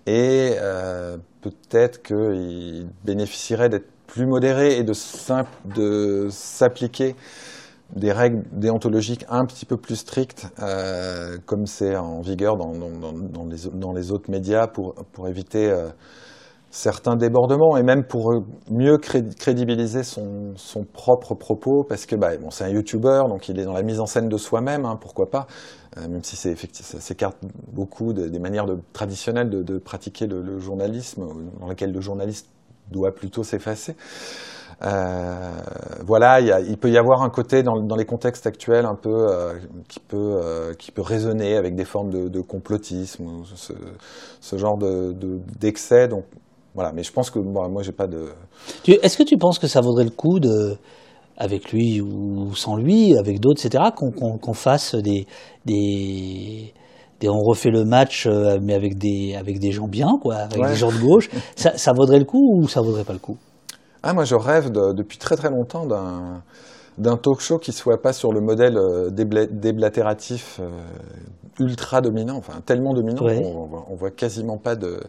et 0.05 0.55
euh, 0.59 1.17
peut-être 1.41 2.01
qu'il 2.03 2.87
bénéficierait 3.05 3.69
d'être 3.69 3.87
plus 4.07 4.25
modéré 4.25 4.77
et 4.77 4.83
de 4.83 6.27
s'appliquer 6.29 7.15
des 7.95 8.11
règles 8.11 8.43
déontologiques 8.51 9.25
un 9.29 9.45
petit 9.45 9.65
peu 9.65 9.77
plus 9.77 9.95
strictes, 9.95 10.47
euh, 10.61 11.37
comme 11.45 11.65
c'est 11.65 11.95
en 11.95 12.21
vigueur 12.21 12.57
dans, 12.57 12.73
les, 13.93 14.11
autres 14.11 14.29
médias, 14.29 14.67
pour, 14.67 14.95
éviter 15.27 15.71
certains 16.71 17.15
débordements 17.15 17.77
et 17.77 17.83
même 17.83 18.03
pour 18.03 18.43
mieux 18.69 18.97
cré- 18.97 19.23
crédibiliser 19.37 20.03
son, 20.03 20.53
propre 20.93 21.33
propos, 21.33 21.83
parce 21.83 22.05
que 22.05 22.15
bah, 22.15 22.37
bon, 22.37 22.51
c'est 22.51 22.63
un 22.63 22.69
YouTuber, 22.69 23.23
donc 23.27 23.49
il 23.49 23.59
est 23.59 23.65
dans 23.65 23.73
la 23.73 23.81
mise 23.81 23.99
en 23.99 24.05
scène 24.05 24.29
de 24.29 24.37
soi-même, 24.37 24.85
hein, 24.85 24.97
pourquoi 24.99 25.29
pas, 25.29 25.47
euh, 25.97 26.07
même 26.07 26.23
si 26.23 26.35
ça 26.35 26.99
s'écarte 26.99 27.37
beaucoup 27.71 28.13
de- 28.13 28.27
des 28.27 28.39
manières 28.39 28.67
traditionnelles 28.93 29.49
de, 29.49 29.77
pratiquer 29.79 30.27
le, 30.27 30.59
journalisme, 30.59 31.27
dans 31.59 31.67
lesquelles 31.67 31.91
le 31.91 32.01
journaliste 32.01 32.47
doit 32.91 33.13
plutôt 33.13 33.43
s'effacer. 33.43 33.95
Euh, 34.81 35.51
voilà, 36.05 36.39
il, 36.39 36.77
peut 36.77 36.89
y 36.89 36.97
avoir 36.97 37.21
un 37.23 37.29
côté 37.29 37.63
dans, 37.63 37.95
les 37.95 38.05
contextes 38.05 38.47
actuels 38.47 38.85
un 38.85 38.95
peu 38.95 39.27
euh, 39.29 39.53
qui 39.89 39.99
peut 39.99 40.73
qui 40.77 40.91
peut 40.91 41.01
résonner 41.01 41.57
avec 41.57 41.75
des 41.75 41.83
formes 41.83 42.29
de, 42.29 42.41
complotisme, 42.41 43.43
ce, 43.55 43.73
ce 44.39 44.57
genre 44.57 44.77
de- 44.77 45.13
d'excès. 45.59 46.07
donc 46.07 46.23
voilà, 46.79 46.93
mais 46.93 47.03
je 47.03 47.11
pense 47.11 47.29
que 47.29 47.39
bon, 47.39 47.67
moi 47.69 47.83
j'ai 47.83 47.91
pas 47.91 48.07
de 48.07 48.29
Est-ce 48.87 49.17
que 49.17 49.23
tu 49.23 49.35
penses 49.37 49.59
que 49.59 49.67
ça 49.67 49.81
vaudrait 49.81 50.05
le 50.05 50.11
coup 50.11 50.39
de, 50.39 50.77
avec 51.35 51.73
lui 51.73 51.99
ou 51.99 52.55
sans 52.55 52.77
lui, 52.77 53.17
avec 53.17 53.41
d'autres, 53.41 53.65
etc., 53.65 53.83
qu'on 53.93 54.11
qu'on 54.37 54.53
fasse 54.53 54.95
des, 54.95 55.27
des, 55.65 56.73
des- 57.19 57.27
on 57.27 57.41
refait 57.41 57.69
le 57.69 57.83
match, 57.83 58.27
euh, 58.27 58.59
mais 58.61 58.73
avec 58.73 58.97
des, 58.97 59.35
avec 59.35 59.59
des 59.59 59.71
gens 59.73 59.89
bien, 59.89 60.17
quoi, 60.21 60.35
avec 60.35 60.57
Ouais. 60.61 60.69
des 60.69 60.75
gens 60.77 60.89
de 60.91 60.99
gauche. 61.01 61.29
ça, 61.57 61.77
ça 61.77 61.91
vaudrait 61.91 62.19
le 62.19 62.25
coup 62.25 62.61
ou 62.61 62.67
ça 62.69 62.79
vaudrait 62.81 63.03
pas 63.03 63.11
le 63.13 63.19
coup? 63.19 63.35
Ah, 64.01 64.13
moi, 64.13 64.23
je 64.23 64.35
rêve 64.35 64.71
de- 64.71 64.93
depuis 64.93 65.17
très 65.17 65.35
très 65.35 65.49
longtemps 65.49 65.85
d'un 65.85 66.41
d'un 66.97 67.15
talk 67.17 67.39
show 67.39 67.57
qui 67.59 67.71
soit 67.71 68.01
pas 68.01 68.11
sur 68.13 68.31
le 68.33 68.41
modèle 68.41 68.77
euh, 68.77 69.09
débla- 69.09 69.47
déblatératif 69.49 70.59
euh, 70.61 70.69
ultra 71.59 71.99
dominant, 72.01 72.35
enfin 72.37 72.59
tellement 72.65 72.93
dominant 72.93 73.23
Ouais. 73.23 73.41
qu'on 73.41 73.65
voit, 73.67 73.85
on 73.89 73.95
voit 73.95 74.11
quasiment 74.11 74.57
pas 74.57 74.75
de 74.75 74.99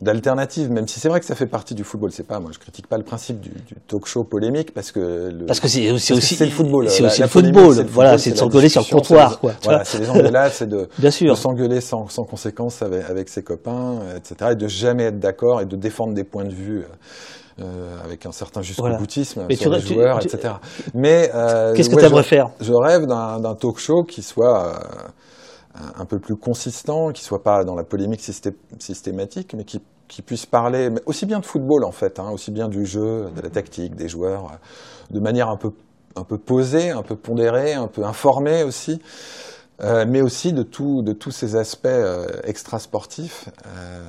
d'alternative, 0.00 0.70
même 0.70 0.86
si 0.88 1.00
c'est 1.00 1.08
vrai 1.08 1.20
que 1.20 1.26
ça 1.26 1.34
fait 1.34 1.46
partie 1.46 1.74
du 1.74 1.84
football. 1.84 2.10
C'est 2.12 2.26
pas, 2.26 2.40
moi, 2.40 2.50
je 2.52 2.58
critique 2.58 2.86
pas 2.86 2.98
le 2.98 3.04
principe 3.04 3.40
du, 3.40 3.48
du 3.50 3.74
talk 3.88 4.06
show 4.06 4.24
polémique 4.24 4.74
parce 4.74 4.92
que 4.92 5.30
le, 5.30 5.46
Parce 5.46 5.60
que 5.60 5.68
c'est 5.68 5.90
aussi, 5.90 6.12
le 6.12 6.50
football. 6.50 6.88
c'est 6.90 7.04
aussi 7.04 7.22
le 7.22 7.28
football. 7.28 7.84
Voilà, 7.90 8.18
c'est 8.18 8.30
de 8.32 8.36
s'engueuler 8.36 8.68
sur 8.68 8.82
le 8.82 8.90
comptoir, 8.90 9.32
c'est- 9.32 9.38
quoi. 9.38 9.52
Voilà, 9.62 9.84
c'est 9.84 9.98
les 9.98 10.10
engueulades, 10.10 10.52
c'est 10.52 10.68
de, 10.68 10.88
Bien 10.98 11.10
de 11.10 11.34
s'engueuler 11.34 11.80
sans, 11.80 12.08
sans 12.08 12.24
conséquence 12.24 12.82
avec, 12.82 13.08
avec 13.08 13.28
ses 13.28 13.42
copains, 13.42 13.98
etc. 14.16 14.50
Et 14.52 14.56
de 14.56 14.68
jamais 14.68 15.04
être 15.04 15.18
d'accord 15.20 15.60
et 15.60 15.66
de 15.66 15.76
défendre 15.76 16.14
des 16.14 16.24
points 16.24 16.44
de 16.44 16.52
vue 16.54 16.80
euh, 16.80 17.62
euh, 17.62 17.96
avec 18.04 18.26
un 18.26 18.32
certain 18.32 18.62
jusqu'au 18.62 18.82
Voilà. 18.82 18.96
boutisme 18.98 19.44
Mais 19.48 19.54
sur 19.56 19.70
tu- 19.70 19.76
les 19.78 19.82
tu- 19.84 19.94
joueurs, 19.94 20.18
tu- 20.18 20.26
etc. 20.28 20.54
Mais 20.92 21.30
euh, 21.34 21.72
Qu'est-ce 21.74 21.88
que 21.88 21.94
ouais, 21.94 22.00
tu 22.02 22.06
je- 22.08 22.10
aimerais 22.12 22.24
faire? 22.24 22.50
je 22.60 22.72
rêve 22.72 23.06
d'un 23.06 23.38
d'un 23.40 23.54
talk 23.54 23.78
show 23.78 24.02
qui 24.02 24.22
soit 24.22 24.66
euh, 24.66 24.72
un- 25.74 26.04
peu 26.04 26.18
plus 26.18 26.36
consistant, 26.36 27.10
qui 27.12 27.22
soit 27.24 27.42
pas 27.42 27.64
dans 27.64 27.74
la 27.74 27.84
polémique 27.84 28.20
systé- 28.20 28.56
systématique, 28.78 29.54
mais 29.56 29.64
qui, 29.64 29.80
puisse 30.22 30.46
parler 30.46 30.90
aussi 31.06 31.26
bien 31.26 31.40
de 31.40 31.44
football 31.44 31.82
en 31.82 31.90
fait, 31.90 32.20
hein, 32.20 32.30
aussi 32.30 32.52
bien 32.52 32.68
du 32.68 32.86
jeu, 32.86 33.30
de 33.34 33.40
la 33.40 33.50
tactique, 33.50 33.96
des 33.96 34.08
joueurs, 34.08 34.44
euh, 34.44 34.56
de 35.14 35.18
manière 35.18 35.48
un 35.48 35.56
peu 35.56 35.72
posée, 36.38 36.90
un 36.90 37.02
peu 37.02 37.16
pondérée, 37.16 37.72
un 37.74 37.88
peu 37.88 38.04
informée 38.04 38.62
aussi, 38.62 39.00
euh, 39.82 40.04
mais 40.08 40.20
aussi 40.22 40.52
de 40.52 40.62
tout 40.62 41.02
de 41.02 41.12
tous 41.12 41.30
ces 41.32 41.56
aspects 41.56 41.86
euh, 41.86 42.26
extrasportifs, 42.44 43.48
euh, 43.66 44.02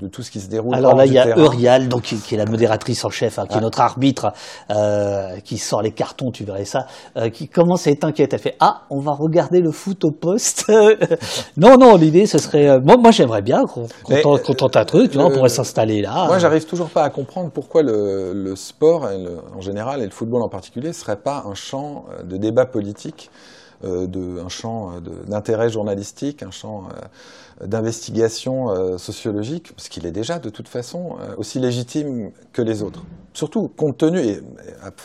de 0.00 0.08
tout 0.08 0.22
ce 0.22 0.30
qui 0.30 0.40
se 0.40 0.48
déroule. 0.48 0.74
Alors 0.74 0.94
là, 0.94 1.06
il 1.06 1.12
y 1.12 1.18
a. 1.18 1.36
Eurial, 1.36 1.88
donc 1.88 2.02
qui, 2.02 2.16
qui 2.16 2.34
est 2.34 2.38
la 2.38 2.46
modératrice 2.46 3.04
en 3.04 3.10
chef, 3.10 3.38
hein, 3.38 3.46
qui 3.48 3.54
est 3.54 3.58
Ah. 3.58 3.60
notre 3.60 3.80
arbitre, 3.80 4.32
euh, 4.70 5.38
qui 5.44 5.56
sort 5.58 5.82
les 5.82 5.92
cartons, 5.92 6.30
tu 6.30 6.44
verrais 6.44 6.64
ça, 6.64 6.86
euh, 7.16 7.30
qui 7.30 7.48
commence 7.48 7.86
à 7.86 7.90
être 7.90 8.04
inquiète. 8.04 8.32
Elle 8.34 8.40
fait 8.40 8.56
ah, 8.60 8.82
on 8.90 9.00
va 9.00 9.12
regarder 9.12 9.60
le 9.60 9.70
foot 9.72 10.04
au 10.04 10.10
poste. 10.10 10.70
non, 11.56 11.76
non, 11.76 11.96
l'idée 11.96 12.26
ce 12.26 12.38
serait, 12.38 12.68
euh, 12.68 12.80
moi, 12.80 12.96
moi 12.96 13.10
j'aimerais 13.12 13.42
bien 13.42 13.62
qu'on 13.66 14.54
tente 14.54 14.76
un 14.76 14.84
truc, 14.84 15.10
tu 15.10 15.16
vois, 15.18 15.26
on 15.26 15.30
le- 15.30 15.34
pourrait 15.36 15.48
s'installer 15.48 16.00
là. 16.02 16.26
Moi, 16.26 16.38
j'arrive 16.38 16.64
toujours 16.66 16.90
pas 16.90 17.02
à 17.04 17.10
comprendre 17.10 17.50
pourquoi 17.52 17.82
le, 17.82 18.32
le 18.34 18.56
sport, 18.56 19.10
et 19.10 19.18
le- 19.18 19.38
en 19.56 19.60
général, 19.60 20.00
et 20.00 20.04
le 20.04 20.10
football 20.10 20.42
en 20.42 20.48
particulier, 20.48 20.92
serait 20.92 21.16
pas 21.16 21.44
un 21.46 21.54
champ 21.54 22.04
de 22.24 22.36
débat 22.36 22.66
politique, 22.66 23.30
de, 23.84 24.40
un 24.40 24.48
champ 24.48 24.92
euh, 24.92 25.00
d'intérêt 25.26 25.68
journalistique, 25.68 26.42
un 26.42 26.50
champ 26.50 26.88
d'investigation 27.62 28.70
euh, 28.70 28.98
sociologique, 28.98 29.72
parce 29.76 29.88
qu'il 29.88 30.06
est 30.06 30.12
déjà 30.12 30.38
de 30.38 30.50
toute 30.50 30.68
façon 30.68 31.16
euh, 31.20 31.34
aussi 31.38 31.60
légitime 31.60 32.32
que 32.52 32.62
les 32.62 32.82
autres. 32.82 33.02
Surtout 33.32 33.68
compte 33.68 33.98
tenu, 33.98 34.20
et 34.20 34.40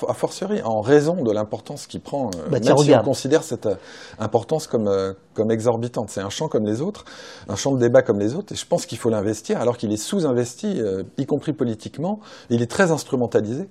a 0.08 0.14
fortiori 0.14 0.61
en 0.64 0.82
raison 0.82 1.24
de 1.24 1.32
l'importance 1.32 1.88
qu'il 1.88 2.01
prend, 2.01 2.27
euh, 2.27 2.49
Bah, 2.49 2.59
même 2.59 2.77
si 2.77 2.93
on 2.93 3.03
considère 3.03 3.43
cette 3.43 3.66
euh, 3.66 3.75
importance 4.19 4.67
comme, 4.67 4.88
euh, 4.88 5.14
comme 5.33 5.51
exorbitante. 5.51 6.09
C'est 6.09 6.22
un 6.22 6.30
champ 6.30 6.48
comme 6.48 6.66
les 6.66 6.82
autres, 6.82 7.06
un 7.48 7.56
champ 7.56 7.72
de 7.72 7.80
débat 7.80 8.01
comme 8.01 8.19
les 8.19 8.35
autres, 8.35 8.53
et 8.53 8.56
je 8.56 8.66
pense 8.66 8.85
qu'il 8.85 8.98
faut 8.98 9.09
l'investir, 9.09 9.59
alors 9.59 9.77
qu'il 9.77 9.91
est 9.91 9.98
sous-investi, 9.98 10.80
euh, 10.80 11.03
y 11.17 11.25
compris 11.25 11.53
politiquement. 11.53 12.19
Il 12.49 12.61
est 12.61 12.69
très 12.69 12.91
instrumentalisé. 12.91 13.67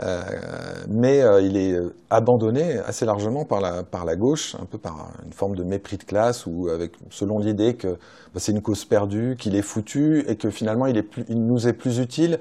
Euh, 0.00 0.22
mais 0.88 1.22
euh, 1.22 1.40
il 1.40 1.56
est 1.56 1.72
euh, 1.72 1.94
abandonné 2.10 2.78
assez 2.78 3.04
largement 3.06 3.44
par 3.44 3.60
la, 3.60 3.84
par 3.84 4.04
la 4.04 4.16
gauche, 4.16 4.56
un 4.60 4.64
peu 4.66 4.76
par 4.76 5.12
une 5.24 5.32
forme 5.32 5.54
de 5.54 5.62
mépris 5.62 5.96
de 5.98 6.02
classe, 6.02 6.46
ou 6.46 6.68
avec, 6.68 6.92
selon 7.10 7.38
l'idée 7.38 7.74
que 7.74 7.88
bah, 7.88 8.38
c'est 8.40 8.50
une 8.52 8.60
cause 8.60 8.84
perdue, 8.84 9.36
qu'il 9.38 9.54
est 9.54 9.62
foutu, 9.62 10.24
et 10.28 10.36
que 10.36 10.50
finalement 10.50 10.86
il, 10.86 10.96
est 10.96 11.02
plus, 11.04 11.24
il 11.28 11.44
nous 11.46 11.68
est 11.68 11.72
plus 11.72 11.98
utile 12.00 12.38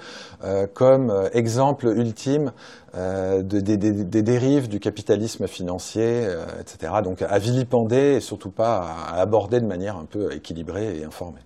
comme 0.73 1.13
exemple 1.33 1.87
ultime 1.87 2.51
de- 2.95 3.41
des, 3.59 3.77
des- 3.77 4.21
dérives 4.23 4.67
du 4.67 4.79
capitalisme 4.79 5.47
financier, 5.47 6.27
etc. 6.59 6.93
Donc 7.03 7.21
à 7.21 7.37
vilipender 7.37 8.15
et 8.15 8.19
surtout 8.19 8.51
pas 8.51 8.79
à 8.79 9.19
aborder 9.21 9.59
de 9.59 9.67
manière 9.67 9.97
un 9.97 10.05
peu 10.05 10.33
équilibrée 10.33 10.97
et 10.99 11.03
informée. 11.05 11.41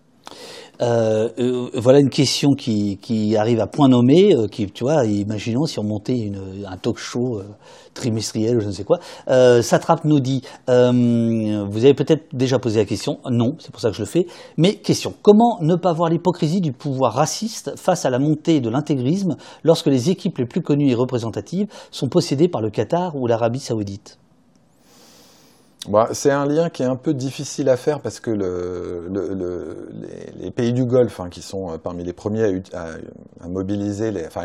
Euh, 0.81 1.29
euh, 1.39 1.69
voilà 1.73 1.99
une 1.99 2.09
question 2.09 2.53
qui, 2.53 3.35
arrive 3.37 3.59
à 3.59 3.67
point 3.67 3.89
nommé, 3.89 4.35
euh, 4.35 4.47
qui, 4.47 4.67
tu 4.67 4.83
vois, 4.83 5.05
imaginons 5.05 5.65
si 5.65 5.79
on 5.79 5.83
montait 5.83 6.31
un 6.65 6.77
talk 6.77 6.97
show 6.97 7.41
trimestriel 7.93 8.57
ou 8.57 8.59
je 8.61 8.67
ne 8.67 8.71
sais 8.71 8.83
quoi. 8.83 8.99
Satrap 9.61 10.05
nous 10.05 10.19
dit, 10.19 10.41
vous 10.67 11.85
avez 11.85 11.93
peut-être 11.93 12.35
déjà 12.35 12.59
posé 12.59 12.79
la 12.79 12.85
question, 12.85 13.19
non, 13.29 13.55
c'est 13.59 13.71
pour 13.71 13.81
ça 13.81 13.89
que 13.89 13.95
je 13.95 14.01
le 14.01 14.07
fais, 14.07 14.27
mais 14.57 14.75
question, 14.75 15.13
comment 15.21 15.57
ne 15.61 15.75
pas 15.75 15.93
voir 15.93 16.09
l'hypocrisie 16.09 16.61
du 16.61 16.73
pouvoir 16.73 17.13
raciste 17.13 17.73
face 17.75 18.05
à 18.05 18.09
la 18.09 18.19
montée 18.19 18.59
de 18.59 18.69
l'intégrisme 18.69 19.37
lorsque 19.63 19.87
les 19.87 20.09
équipes 20.09 20.37
les 20.37 20.45
plus 20.45 20.61
connues 20.61 20.91
et 20.91 20.95
représentatives 20.95 21.67
sont 21.91 22.09
possédées 22.09 22.47
par 22.47 22.61
le 22.61 22.69
Qatar 22.69 23.15
ou 23.15 23.27
l'Arabie 23.27 23.59
saoudite? 23.59 24.17
Bon, 25.85 26.05
c'est 26.13 26.31
un 26.31 26.45
lien 26.45 26.69
qui 26.69 26.83
est 26.83 26.85
un 26.87 26.95
peu 26.95 27.13
difficile 27.13 27.69
à 27.69 27.77
faire 27.77 28.01
parce 28.01 28.19
que 28.19 28.31
le, 28.31 29.07
le- 29.09 29.33
le- 29.33 29.89
les, 30.37 30.51
pays 30.51 30.73
du 30.73 30.85
Golfe, 30.85 31.19
hein, 31.19 31.29
qui 31.29 31.41
sont 31.41 31.71
euh, 31.71 31.77
parmi 31.77 32.03
les 32.03 32.13
premiers 32.13 32.61
à, 32.73 32.87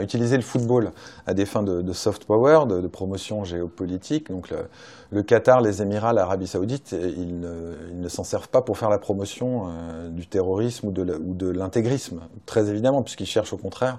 utiliser 0.02 0.36
le 0.36 0.43
football 0.43 0.93
à 1.27 1.35
des 1.35 1.47
fins 1.47 1.62
de, 1.62 1.93
soft 1.93 2.25
power, 2.27 2.67
de, 2.69 2.86
promotion 2.86 3.44
géopolitique, 3.44 4.31
donc 4.31 4.52
le, 5.11 5.23
Qatar, 5.23 5.61
les 5.62 5.83
Émirats, 5.83 6.12
l'Arabie 6.12 6.47
Saoudite, 6.47 6.93
ils 6.93 7.41
ne, 7.41 8.09
s'en 8.09 8.25
servent 8.25 8.49
pas 8.49 8.62
pour 8.62 8.78
faire 8.78 8.91
la 8.91 8.99
promotion 8.99 9.69
euh, 9.69 10.09
du 10.11 10.27
terrorisme 10.27 10.89
ou 10.89 10.91
de 10.93 11.49
l'intégrisme, 11.51 12.20
très 12.47 12.69
évidemment, 12.70 13.02
puisqu'ils 13.02 13.27
cherchent 13.27 13.52
au 13.52 13.59
contraire 13.59 13.99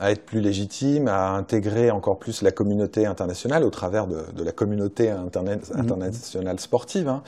à 0.00 0.12
être 0.12 0.24
plus 0.24 0.40
légitime, 0.40 1.08
à 1.08 1.30
intégrer 1.30 1.90
encore 1.90 2.18
plus 2.18 2.42
la 2.42 2.52
communauté 2.52 3.06
internationale 3.06 3.64
au 3.64 3.70
travers 3.70 4.06
de, 4.06 4.18
de 4.34 4.44
la 4.44 4.52
communauté 4.52 5.10
interna- 5.10 5.58
internationale 5.74 6.60
sportive, 6.60 7.08
hein, 7.08 7.22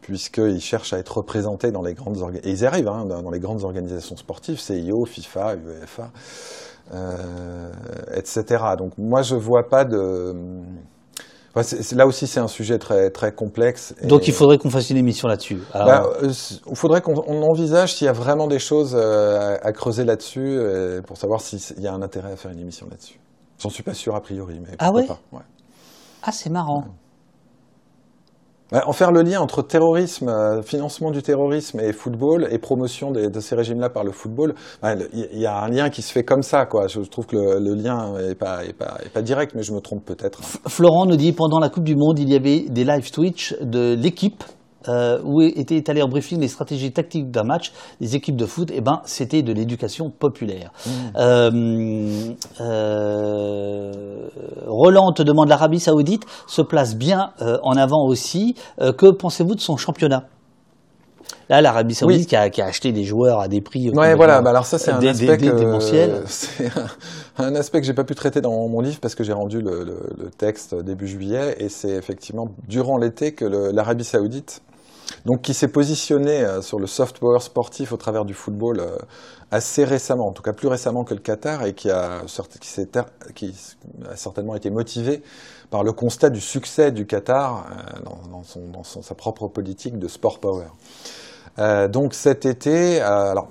puisqu'ils 0.00 0.60
cherchent 0.60 0.92
à 0.92 0.98
être 0.98 1.18
représentés 1.18 1.72
dans 1.72 1.82
les 1.82 1.94
grandes 1.94 2.18
et 2.42 2.50
ils 2.50 2.64
arrivent 2.64 2.88
hein, 2.88 3.04
dans, 3.06 3.22
dans 3.22 3.30
les 3.30 3.40
grandes 3.40 3.64
organisations 3.64 4.16
sportives, 4.16 4.60
CIO, 4.60 5.04
FIFA, 5.04 5.56
UEFA, 5.56 6.10
euh, 6.94 7.70
etc. 8.14 8.44
Donc 8.78 8.98
moi 8.98 9.22
je 9.22 9.34
vois 9.34 9.68
pas 9.68 9.84
de 9.84 10.34
Enfin, 11.54 11.76
là 11.96 12.06
aussi 12.06 12.26
c'est 12.26 12.40
un 12.40 12.48
sujet 12.48 12.78
très 12.78 13.10
très 13.10 13.32
complexe. 13.32 13.94
et- 14.02 14.06
Donc 14.06 14.26
il 14.26 14.32
faudrait 14.32 14.56
qu'on 14.58 14.70
fasse 14.70 14.88
une 14.90 14.96
émission 14.96 15.28
là-dessus. 15.28 15.58
Alors, 15.74 15.86
bah, 15.86 16.02
euh, 16.22 16.32
il 16.66 16.76
faudrait 16.76 17.02
qu'on 17.02 17.22
on 17.26 17.42
envisage 17.42 17.94
s'il 17.94 18.06
y 18.06 18.08
a 18.08 18.12
vraiment 18.14 18.46
des 18.46 18.58
choses 18.58 18.94
euh, 18.98 19.56
à, 19.62 19.66
à 19.66 19.72
creuser 19.72 20.04
là-dessus 20.04 20.40
euh, 20.40 21.02
pour 21.02 21.18
savoir 21.18 21.40
s'il 21.42 21.60
y 21.80 21.86
a 21.86 21.92
un 21.92 22.00
intérêt 22.00 22.32
à 22.32 22.36
faire 22.36 22.50
une 22.52 22.60
émission 22.60 22.86
là-dessus. 22.90 23.18
J'en 23.60 23.68
suis 23.68 23.82
pas 23.82 23.94
sûr 23.94 24.14
a 24.16 24.20
priori, 24.22 24.60
mais 24.60 24.76
Ah 24.78 24.90
ouais? 24.92 25.04
pas. 25.06 25.20
ouais. 25.32 25.42
Ah, 26.22 26.32
c'est 26.32 26.50
marrant. 26.50 26.84
Ouais, 26.84 26.90
en 28.72 28.92
faire 28.92 29.12
le 29.12 29.22
lien 29.22 29.40
entre 29.40 29.62
terrorisme, 29.62 30.28
euh, 30.28 30.62
financement 30.62 31.10
du 31.10 31.22
terrorisme 31.22 31.80
et 31.80 31.92
football 31.92 32.48
et 32.50 32.58
promotion 32.58 33.10
de 33.10 33.40
ces 33.40 33.54
régimes-là 33.54 33.90
par 33.90 34.04
le 34.04 34.12
football, 34.12 34.54
il 34.82 35.40
y, 35.40 35.46
a 35.46 35.62
un 35.62 35.68
lien 35.68 35.90
qui 35.90 36.02
se 36.02 36.12
fait 36.12 36.24
comme 36.24 36.42
ça. 36.42 36.66
Quoi. 36.66 36.86
Je 36.88 37.00
trouve 37.00 37.26
que 37.26 37.36
le, 37.36 37.74
lien 37.74 38.16
est 38.18 38.34
pas, 38.34 38.64
est, 38.64 38.72
pas, 38.72 38.98
est 39.04 39.10
pas 39.10 39.22
direct, 39.22 39.52
mais 39.54 39.62
je 39.62 39.72
me 39.72 39.80
trompe 39.80 40.04
peut-être. 40.04 40.40
Florent 40.68 41.06
nous 41.06 41.16
dit 41.16 41.32
pendant 41.32 41.58
la 41.58 41.68
Coupe 41.68 41.84
du 41.84 41.96
Monde, 41.96 42.18
il 42.18 42.30
y 42.30 42.36
avait 42.36 42.60
des 42.68 42.84
live 42.84 43.10
Twitch 43.10 43.54
de 43.60 43.94
l'équipe 43.94 44.44
euh, 44.88 45.18
où 45.24 45.40
étaient 45.42 45.76
étalés 45.76 46.02
en 46.02 46.08
briefing 46.08 46.40
les 46.40 46.48
stratégies 46.48 46.92
tactiques 46.92 47.30
d'un 47.30 47.44
match 47.44 47.72
des 48.00 48.16
équipes 48.16 48.36
de 48.36 48.46
foot. 48.46 48.70
Et 48.70 48.80
ben, 48.80 49.00
c'était 49.04 49.42
de 49.42 49.52
l'éducation 49.52 50.10
populaire. 50.10 50.72
Euh, 51.16 52.32
euh, 52.60 54.28
Roland 54.66 55.12
te 55.12 55.22
demande 55.22 55.48
l'Arabie 55.48 55.80
Saoudite 55.80 56.24
se 56.46 56.62
place 56.62 56.96
bien 56.96 57.32
euh, 57.42 57.58
en 57.62 57.76
avant 57.76 58.06
aussi. 58.06 58.54
Euh, 58.80 58.92
que 58.92 59.10
pensez-vous 59.10 59.54
de 59.54 59.60
son 59.60 59.76
championnat? 59.76 60.24
Là, 61.48 61.60
l'Arabie 61.60 61.94
Saoudite 61.94 62.20
Oui. 62.20 62.26
qui, 62.26 62.36
a, 62.36 62.48
qui 62.50 62.62
a 62.62 62.66
acheté 62.66 62.92
des 62.92 63.04
joueurs 63.04 63.40
à 63.40 63.48
des 63.48 63.60
prix. 63.60 63.90
Ouais, 63.90 64.14
voilà. 64.14 64.40
Bah 64.40 64.50
alors 64.50 64.64
ça, 64.64 64.78
c'est 64.78 64.90
un 64.90 65.04
aspect 65.04 65.36
démentiel. 65.36 66.22
c'est 66.26 66.66
un, 67.38 67.44
un 67.44 67.54
aspect 67.56 67.80
que 67.80 67.86
j'ai 67.86 67.92
pas 67.94 68.04
pu 68.04 68.14
traiter 68.14 68.40
dans 68.40 68.68
mon 68.68 68.80
livre 68.80 68.98
parce 69.00 69.14
que 69.14 69.24
j'ai 69.24 69.32
rendu 69.32 69.60
le, 69.60 69.84
le- 69.84 70.10
le 70.18 70.30
texte 70.30 70.74
début 70.74 71.08
juillet 71.08 71.56
et 71.58 71.68
c'est 71.68 71.90
effectivement 71.90 72.48
durant 72.68 72.96
l'été 72.96 73.32
que 73.32 73.44
l'Arabie 73.44 74.04
Saoudite, 74.04 74.62
donc 75.24 75.42
qui 75.42 75.54
s'est 75.54 75.68
positionnée 75.68 76.42
euh, 76.42 76.62
sur 76.62 76.78
le 76.78 76.86
soft 76.86 77.18
power 77.18 77.40
sportif 77.40 77.92
au 77.92 77.96
travers 77.96 78.24
du 78.24 78.34
football 78.34 78.80
euh, 78.80 78.96
assez 79.50 79.84
récemment, 79.84 80.28
en 80.28 80.32
tout 80.32 80.42
cas 80.42 80.52
plus 80.52 80.68
récemment 80.68 81.04
que 81.04 81.14
le 81.14 81.20
Qatar 81.20 81.64
et 81.64 81.74
qui 81.74 81.90
a, 81.90 82.22
certainement 84.14 84.54
été 84.54 84.70
motivé 84.70 85.22
par 85.70 85.84
le 85.84 85.92
constat 85.92 86.30
du 86.30 86.40
succès 86.40 86.90
du 86.90 87.06
Qatar 87.06 87.66
euh, 87.66 88.00
dans, 88.30 88.82
sa 88.82 89.14
propre 89.14 89.48
politique 89.48 89.98
de 89.98 90.08
sport 90.08 90.40
power. 90.40 90.66
Donc 91.90 92.14
cet 92.14 92.46
été, 92.46 93.00
alors 93.00 93.48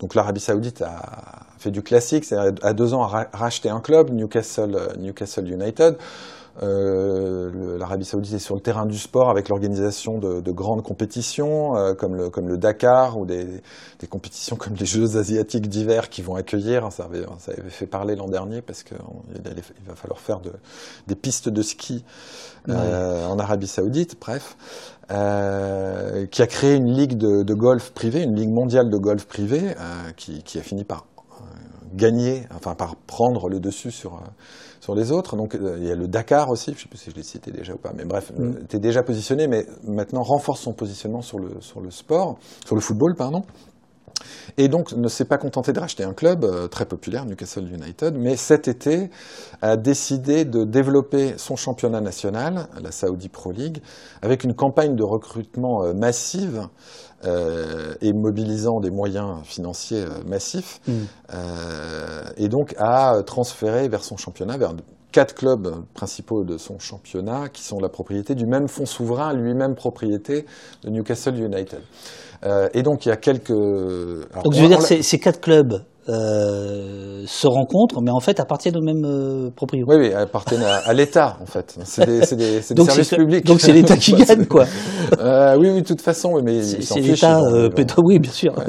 donc 0.00 0.14
l'Arabie 0.14 0.40
Saoudite 0.40 0.80
a 0.82 1.46
fait 1.58 1.70
du 1.70 1.82
classique, 1.82 2.24
c'est 2.24 2.36
à 2.36 2.72
deux 2.72 2.94
ans 2.94 3.02
a 3.02 3.06
ra- 3.06 3.26
racheté 3.32 3.68
un 3.68 3.80
club, 3.80 4.10
Newcastle 4.10 4.96
United. 5.46 5.98
Euh, 6.62 7.76
L'Arabie 7.78 8.04
Saoudite 8.04 8.34
est 8.34 8.38
sur 8.38 8.54
le 8.54 8.60
terrain 8.60 8.86
du 8.86 8.96
sport 8.96 9.30
avec 9.30 9.48
l'organisation 9.48 10.18
de, 10.18 10.40
de 10.40 10.52
grandes 10.52 10.82
compétitions 10.82 11.76
euh, 11.76 11.94
comme, 11.94 12.14
le, 12.16 12.30
comme 12.30 12.48
le 12.48 12.56
Dakar 12.56 13.18
ou 13.18 13.26
des, 13.26 13.46
des 13.98 14.06
compétitions 14.06 14.56
comme 14.56 14.74
les 14.74 14.86
Jeux 14.86 15.16
asiatiques 15.16 15.68
d'hiver 15.68 16.08
qui 16.08 16.22
vont 16.22 16.34
accueillir. 16.34 16.90
Ça 16.92 17.04
avait, 17.04 17.24
ça 17.38 17.52
avait 17.52 17.68
fait 17.68 17.86
parler 17.86 18.16
l'an 18.16 18.28
dernier 18.28 18.62
parce 18.62 18.82
qu'il 18.82 18.96
va 19.86 19.94
falloir 19.94 20.20
faire 20.20 20.40
de, 20.40 20.52
des 21.06 21.14
pistes 21.14 21.48
de 21.48 21.62
ski 21.62 22.04
euh, 22.68 23.26
en 23.26 23.38
Arabie 23.38 23.66
Saoudite. 23.66 24.16
Bref, 24.20 24.56
qui 25.08 26.42
a 26.42 26.46
créé 26.46 26.74
une 26.74 26.92
ligue 26.92 27.16
de, 27.16 27.42
de 27.42 27.54
golf 27.54 27.92
privé, 27.92 28.22
une 28.22 28.34
ligue 28.34 28.50
mondiale 28.50 28.90
de 28.90 28.96
golf 28.96 29.26
privé, 29.26 29.60
euh, 29.60 30.12
qui, 30.16 30.42
qui 30.42 30.58
a 30.58 30.62
fini 30.62 30.84
par 30.84 31.06
gagner, 31.94 32.46
enfin 32.54 32.74
par 32.74 32.96
prendre 32.96 33.48
le 33.48 33.60
dessus 33.60 33.90
sur 33.90 34.20
sur 34.86 34.94
les 34.94 35.10
autres. 35.10 35.34
Donc 35.34 35.56
euh, 35.56 35.78
il 35.80 35.86
y 35.88 35.90
a 35.90 35.96
le 35.96 36.06
Dakar 36.06 36.48
aussi, 36.48 36.70
je 36.70 36.76
ne 36.76 36.80
sais 36.80 36.88
plus 36.88 36.98
si 36.98 37.10
je 37.10 37.16
l'ai 37.16 37.24
cité 37.24 37.50
déjà 37.50 37.72
ou 37.74 37.76
pas, 37.76 37.92
mais 37.92 38.04
bref, 38.04 38.30
Mm. 38.30 38.42
euh, 38.42 38.62
était 38.62 38.78
déjà 38.78 39.02
positionné, 39.02 39.48
mais 39.48 39.66
maintenant 39.84 40.22
renforce 40.22 40.60
son 40.60 40.72
positionnement 40.72 41.22
sur 41.22 41.40
le 41.40 41.48
sur 41.60 41.80
le 41.80 41.90
sport, 41.90 42.38
sur 42.64 42.76
le 42.76 42.80
football, 42.80 43.16
pardon. 43.16 43.42
Et 44.58 44.68
donc 44.68 44.92
ne 44.92 45.08
s'est 45.08 45.24
pas 45.26 45.38
contenté 45.38 45.72
de 45.72 45.80
racheter 45.80 46.04
un 46.04 46.14
club 46.14 46.44
euh, 46.44 46.68
très 46.68 46.86
populaire, 46.86 47.26
Newcastle 47.26 47.66
United, 47.68 48.14
mais 48.16 48.36
cet 48.36 48.68
été 48.68 49.10
a 49.60 49.76
décidé 49.76 50.44
de 50.44 50.64
développer 50.64 51.34
son 51.36 51.56
championnat 51.56 52.00
national, 52.00 52.68
la 52.80 52.92
Saudi 52.92 53.28
Pro 53.28 53.50
League, 53.50 53.82
avec 54.22 54.44
une 54.44 54.54
campagne 54.54 54.94
de 54.94 55.02
recrutement 55.02 55.82
euh, 55.82 55.92
massive 55.94 56.68
euh, 57.24 57.94
et 58.02 58.12
mobilisant 58.12 58.80
des 58.80 58.90
moyens 58.90 59.42
financiers 59.44 60.02
euh, 60.04 60.22
massifs, 60.26 60.80
Mm. 60.86 60.92
euh, 61.34 62.22
et 62.36 62.48
donc 62.48 62.74
a 62.78 63.22
transféré 63.24 63.88
vers 63.88 64.04
son 64.04 64.16
championnat, 64.16 64.58
vers 64.58 64.74
quatre 65.12 65.34
clubs 65.34 65.68
principaux 65.94 66.44
de 66.44 66.58
son 66.58 66.78
championnat, 66.78 67.48
qui 67.48 67.62
sont 67.62 67.78
la 67.78 67.88
propriété 67.88 68.34
du 68.34 68.44
même 68.46 68.68
fonds 68.68 68.84
souverain, 68.86 69.32
lui-même 69.32 69.74
propriété 69.74 70.44
de 70.84 70.90
Newcastle 70.90 71.36
United. 71.40 71.80
Euh, 72.44 72.68
et 72.74 72.82
donc 72.82 73.06
il 73.06 73.08
y 73.08 73.12
a 73.12 73.16
quelques... 73.16 73.50
alors, 73.50 74.42
Donc 74.44 74.52
on- 74.52 74.52
je 74.52 74.62
veux 74.62 74.68
dire, 74.68 74.82
ces 74.82 75.18
quatre 75.18 75.40
clubs 75.40 75.82
euh, 76.08 77.22
se 77.26 77.46
rencontrent, 77.46 78.00
mais 78.02 78.10
en 78.10 78.20
fait 78.20 78.38
appartiennent 78.40 78.76
au 78.76 78.82
même 78.82 79.04
euh, 79.04 79.50
proprio. 79.54 79.84
Oui, 79.88 79.96
oui, 79.98 80.12
appartiennent 80.12 80.62
à, 80.62 80.76
à 80.88 80.92
l'État, 80.92 81.36
en 81.42 81.46
fait. 81.46 81.76
C'est 81.84 82.06
des, 82.06 82.20
des, 82.36 82.60
des 82.60 82.74
Donc 82.74 82.86
services 82.90 83.10
publics. 83.10 83.44
donc 83.44 83.60
c'est 83.60 83.72
l'État 83.72 83.96
qui 83.96 84.14
Ouais, 84.14 84.24
gagne, 84.24 84.46
quoi. 84.46 84.64
Euh, 85.20 85.56
oui, 85.58 85.70
oui, 85.70 85.82
de 85.82 85.86
toute 85.86 86.00
façon, 86.00 86.32
oui, 86.34 86.42
mais 86.44 86.62
C'est 86.62 87.00
l'État 87.00 87.38
euh, 87.40 87.68
oui, 88.04 88.18
bien 88.18 88.32
sûr. 88.32 88.54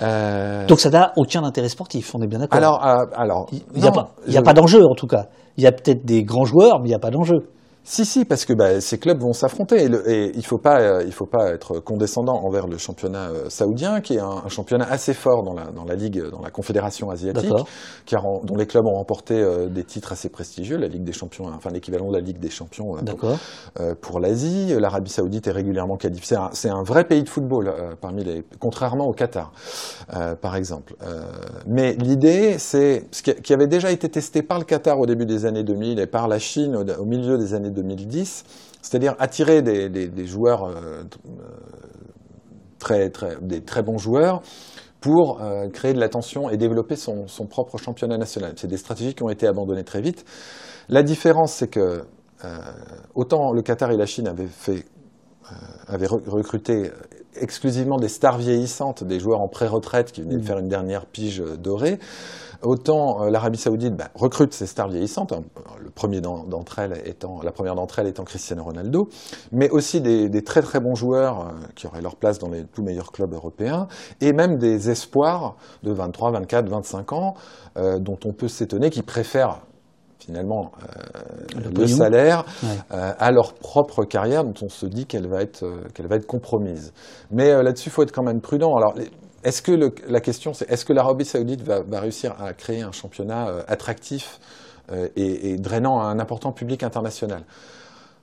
Euh, 0.00 0.66
Donc 0.66 0.80
ça 0.80 0.90
n'a 0.90 1.12
aucun 1.16 1.44
intérêt 1.44 1.68
sportif, 1.68 2.12
on 2.14 2.22
est 2.22 2.26
bien 2.26 2.40
d'accord. 2.40 2.56
alors, 2.58 2.82
alors, 3.14 3.46
il 3.52 3.80
n'y 3.80 3.86
a 3.86 3.92
pas, 3.92 4.14
je- 4.26 4.38
pas 4.40 4.52
d'enjeu 4.54 4.84
en 4.84 4.94
tout 4.96 5.06
cas. 5.06 5.26
Il 5.56 5.62
y 5.62 5.66
a 5.66 5.70
peut-être 5.72 6.04
des 6.04 6.24
grands 6.24 6.44
joueurs, 6.44 6.80
mais 6.80 6.86
il 6.86 6.90
n'y 6.90 6.94
a 6.96 6.98
pas 6.98 7.10
d'enjeu. 7.10 7.46
Si, 7.84 8.04
si, 8.04 8.24
parce 8.24 8.44
que 8.44 8.52
bah, 8.52 8.80
ces 8.80 8.98
clubs 8.98 9.20
vont 9.20 9.32
s'affronter. 9.32 9.84
Et, 10.06 10.30
il 10.30 10.38
ne 10.38 10.42
faut, 10.42 10.58
pas, 10.58 10.80
euh, 10.80 11.10
faut 11.10 11.26
pas 11.26 11.50
être 11.50 11.80
condescendant 11.80 12.34
envers 12.44 12.66
le 12.66 12.78
championnat 12.78 13.30
euh, 13.30 13.48
saoudien, 13.48 14.00
qui 14.00 14.14
est 14.14 14.20
un, 14.20 14.42
un 14.44 14.48
championnat 14.48 14.86
assez 14.90 15.14
fort 15.14 15.42
dans 15.42 15.54
la, 15.54 15.66
dans 15.66 15.84
la 15.84 15.94
Ligue, 15.94 16.22
dans 16.30 16.40
la 16.40 16.50
Confédération 16.50 17.10
asiatique, 17.10 17.52
qui 18.06 18.14
a 18.14 18.22
dont 18.44 18.56
les 18.56 18.66
clubs 18.66 18.86
ont 18.86 18.94
remporté 18.94 19.34
euh, 19.34 19.68
des 19.68 19.84
titres 19.84 20.12
assez 20.12 20.28
prestigieux, 20.28 20.76
la 20.76 20.86
Ligue 20.86 21.04
des 21.04 21.12
Champions, 21.12 21.46
enfin 21.54 21.70
l'équivalent 21.70 22.08
de 22.08 22.14
la 22.14 22.20
Ligue 22.20 22.38
des 22.38 22.50
Champions 22.50 22.94
pour, 22.94 23.30
euh, 23.80 23.94
pour 24.00 24.20
l'Asie. 24.20 24.74
L'Arabie 24.78 25.10
Saoudite 25.10 25.48
est 25.48 25.52
régulièrement 25.52 25.96
qualifiée. 25.96 26.22
C'est 26.24 26.36
un, 26.36 26.50
c'est 26.52 26.70
un 26.70 26.82
vrai 26.82 27.04
pays 27.04 27.22
de 27.22 27.28
football, 27.28 27.68
euh, 27.68 27.94
parmi 28.00 28.22
les, 28.22 28.44
contrairement 28.60 29.06
au 29.06 29.12
Qatar, 29.12 29.52
euh, 30.14 30.36
par 30.36 30.54
exemple. 30.56 30.94
Euh, 31.02 31.24
mais 31.66 31.94
l'idée, 31.94 32.58
c'est 32.58 33.06
ce 33.10 33.22
qui, 33.22 33.34
qui 33.34 33.52
avait 33.52 33.66
déjà 33.66 33.90
été 33.90 34.08
testé 34.08 34.42
par 34.42 34.58
le 34.58 34.64
Qatar 34.64 35.00
au 35.00 35.06
début 35.06 35.26
des 35.26 35.46
années 35.46 35.64
2000 35.64 35.98
et 35.98 36.06
par 36.06 36.28
la 36.28 36.38
Chine 36.38 36.76
au, 36.76 36.84
au 37.00 37.04
milieu 37.04 37.38
des 37.38 37.54
années 37.54 37.71
2010, 37.72 38.44
c'est-à-dire 38.82 39.14
attirer 39.18 39.62
des, 39.62 40.26
joueurs 40.26 40.64
euh, 40.64 41.02
euh, 41.26 41.42
très, 42.78 43.10
très, 43.10 43.82
bons 43.82 43.98
joueurs 43.98 44.42
pour 45.00 45.40
euh, 45.40 45.68
créer 45.68 45.92
de 45.92 46.00
l'attention 46.00 46.50
et 46.50 46.56
développer 46.56 46.96
son, 46.96 47.26
propre 47.48 47.78
championnat 47.78 48.18
national. 48.18 48.54
C'est 48.56 48.68
des 48.68 48.76
stratégies 48.76 49.14
qui 49.14 49.22
ont 49.22 49.30
été 49.30 49.46
abandonnées 49.46 49.84
très 49.84 50.00
vite. 50.00 50.24
La 50.88 51.02
différence, 51.02 51.54
c'est 51.54 51.68
que 51.68 52.04
autant 53.14 53.52
le 53.52 53.62
Qatar 53.62 53.92
et 53.92 53.96
la 53.96 54.06
Chine 54.06 54.26
avaient 54.26 54.48
fait 54.48 54.84
avaient 55.86 56.06
re- 56.06 56.28
recruté 56.28 56.90
exclusivement 57.36 57.98
des 57.98 58.08
stars 58.08 58.38
vieillissantes, 58.38 59.04
des 59.04 59.20
joueurs 59.20 59.40
en 59.40 59.48
pré-retraite 59.48 60.12
qui 60.12 60.22
venaient 60.22 60.36
de 60.36 60.44
faire 60.44 60.58
une 60.58 60.68
dernière 60.68 61.06
pige 61.06 61.40
euh, 61.40 61.56
dorée. 61.56 61.98
Autant 62.62 63.24
euh, 63.24 63.30
l'Arabie 63.30 63.58
Saoudite 63.58 63.96
bah, 63.96 64.10
recrute 64.14 64.52
ces 64.54 64.66
stars 64.66 64.88
vieillissantes, 64.88 65.32
hein, 65.32 65.42
le 65.82 65.90
premier 65.90 66.20
d'en- 66.20 66.44
d'entre 66.44 66.78
elles 66.78 67.02
étant, 67.06 67.40
la 67.42 67.50
première 67.50 67.74
d'entre 67.74 67.98
elles 67.98 68.06
étant 68.06 68.22
Cristiano 68.24 68.62
Ronaldo, 68.62 69.08
mais 69.50 69.68
aussi 69.70 70.00
des, 70.00 70.28
des 70.28 70.42
très 70.44 70.62
très 70.62 70.78
bons 70.78 70.94
joueurs 70.94 71.40
euh, 71.40 71.50
qui 71.74 71.86
auraient 71.88 72.02
leur 72.02 72.14
place 72.16 72.38
dans 72.38 72.48
les 72.50 72.64
tout 72.64 72.82
meilleurs 72.84 73.10
clubs 73.10 73.32
européens, 73.32 73.88
et 74.20 74.32
même 74.32 74.58
des 74.58 74.90
espoirs 74.90 75.56
de 75.82 75.90
23, 75.92 76.30
24, 76.30 76.68
25 76.68 77.12
ans, 77.12 77.34
euh, 77.76 77.98
dont 77.98 78.18
on 78.24 78.32
peut 78.32 78.48
s'étonner 78.48 78.90
qu'ils 78.90 79.02
préfèrent 79.02 79.60
finalement 80.26 80.70
euh, 81.56 81.60
Le 81.76 81.86
salaire 81.86 82.44
Ouais. 82.62 82.68
euh, 82.92 83.12
à 83.18 83.30
leur 83.30 83.54
propre 83.54 84.04
carrière 84.04 84.44
dont 84.44 84.54
on 84.62 84.68
se 84.68 84.86
dit 84.86 85.06
qu'elle 85.06 85.28
va 85.28 85.42
être 85.42 85.64
euh, 85.64 85.82
qu'elle 85.94 86.06
va 86.08 86.16
être 86.16 86.26
compromise. 86.26 86.92
Mais 87.30 87.50
là-dessus, 87.62 87.88
il 87.88 87.92
faut 87.92 88.02
être 88.02 88.12
quand 88.12 88.22
même 88.22 88.40
prudent. 88.40 88.74
Alors, 88.76 88.94
les- 88.96 89.10
est-ce 89.44 89.60
que 89.62 89.72
le- 89.72 89.94
la 90.08 90.20
question, 90.20 90.52
c'est 90.52 90.70
est-ce 90.70 90.84
que 90.84 90.92
l'Arabie 90.92 91.24
Saoudite 91.24 91.62
va, 91.62 91.80
va 91.82 92.00
réussir 92.00 92.34
à 92.40 92.52
créer 92.52 92.82
un 92.82 92.92
championnat 92.92 93.48
euh, 93.48 93.62
attractif 93.66 94.38
euh, 94.92 95.08
et, 95.16 95.50
et 95.50 95.56
drainant 95.56 96.00
un 96.00 96.18
important 96.20 96.52
public 96.52 96.82
international? 96.84 97.42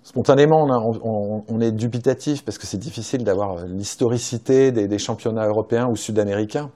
Spontanément, 0.04 0.64
on, 0.64 0.72
a- 0.72 0.80
on- 1.04 1.44
on 1.48 1.60
est 1.60 1.72
dubitatif 1.74 2.44
parce 2.46 2.58
que 2.58 2.66
c'est 2.66 2.78
difficile 2.80 3.24
d'avoir 3.26 3.66
l'historicité 3.66 4.72
des, 4.72 4.88
des 4.88 4.98
championnats 4.98 5.46
européens 5.48 5.88
ou 5.92 5.96
sud-américains 5.96 6.70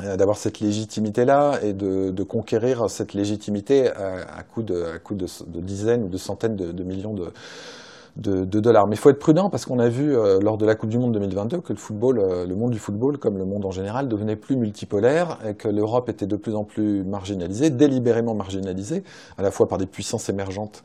d'avoir 0.00 0.36
cette 0.36 0.60
légitimité-là 0.60 1.60
et 1.62 1.72
de, 1.72 2.10
de 2.10 2.22
conquérir 2.24 2.90
cette 2.90 3.14
légitimité 3.14 3.88
à, 3.88 4.38
à 4.38 4.42
coup, 4.42 4.62
de, 4.62 4.82
à 4.94 4.98
coup 4.98 5.14
de, 5.14 5.26
de 5.46 5.60
dizaines 5.60 6.04
ou 6.04 6.08
de 6.08 6.16
centaines 6.16 6.56
de, 6.56 6.82
millions 6.82 7.14
de, 7.14 8.44
dollars. 8.44 8.86
Mais 8.88 8.96
il 8.96 8.98
faut 8.98 9.10
être 9.10 9.20
prudent 9.20 9.50
parce 9.50 9.66
qu'on 9.66 9.78
a 9.78 9.88
vu 9.88 10.16
euh, 10.16 10.40
lors 10.40 10.56
de 10.56 10.66
la 10.66 10.74
Coupe 10.74 10.90
du 10.90 10.98
Monde 10.98 11.12
2022 11.12 11.60
que 11.60 11.72
le 11.72 11.78
football, 11.78 12.18
euh, 12.18 12.44
le 12.44 12.56
monde 12.56 12.72
du 12.72 12.78
football, 12.80 13.18
comme 13.18 13.38
le 13.38 13.44
monde 13.44 13.64
en 13.64 13.70
général, 13.70 14.08
devenait 14.08 14.34
plus 14.36 14.56
multipolaire 14.56 15.38
et 15.48 15.54
que 15.54 15.68
l'Europe 15.68 16.08
était 16.08 16.26
de 16.26 16.36
plus 16.36 16.56
en 16.56 16.64
plus 16.64 17.04
marginalisée, 17.04 17.70
délibérément 17.70 18.34
marginalisée, 18.34 19.04
à 19.38 19.42
la 19.42 19.52
fois 19.52 19.68
par 19.68 19.78
des 19.78 19.86
puissances 19.86 20.28
émergentes 20.28 20.82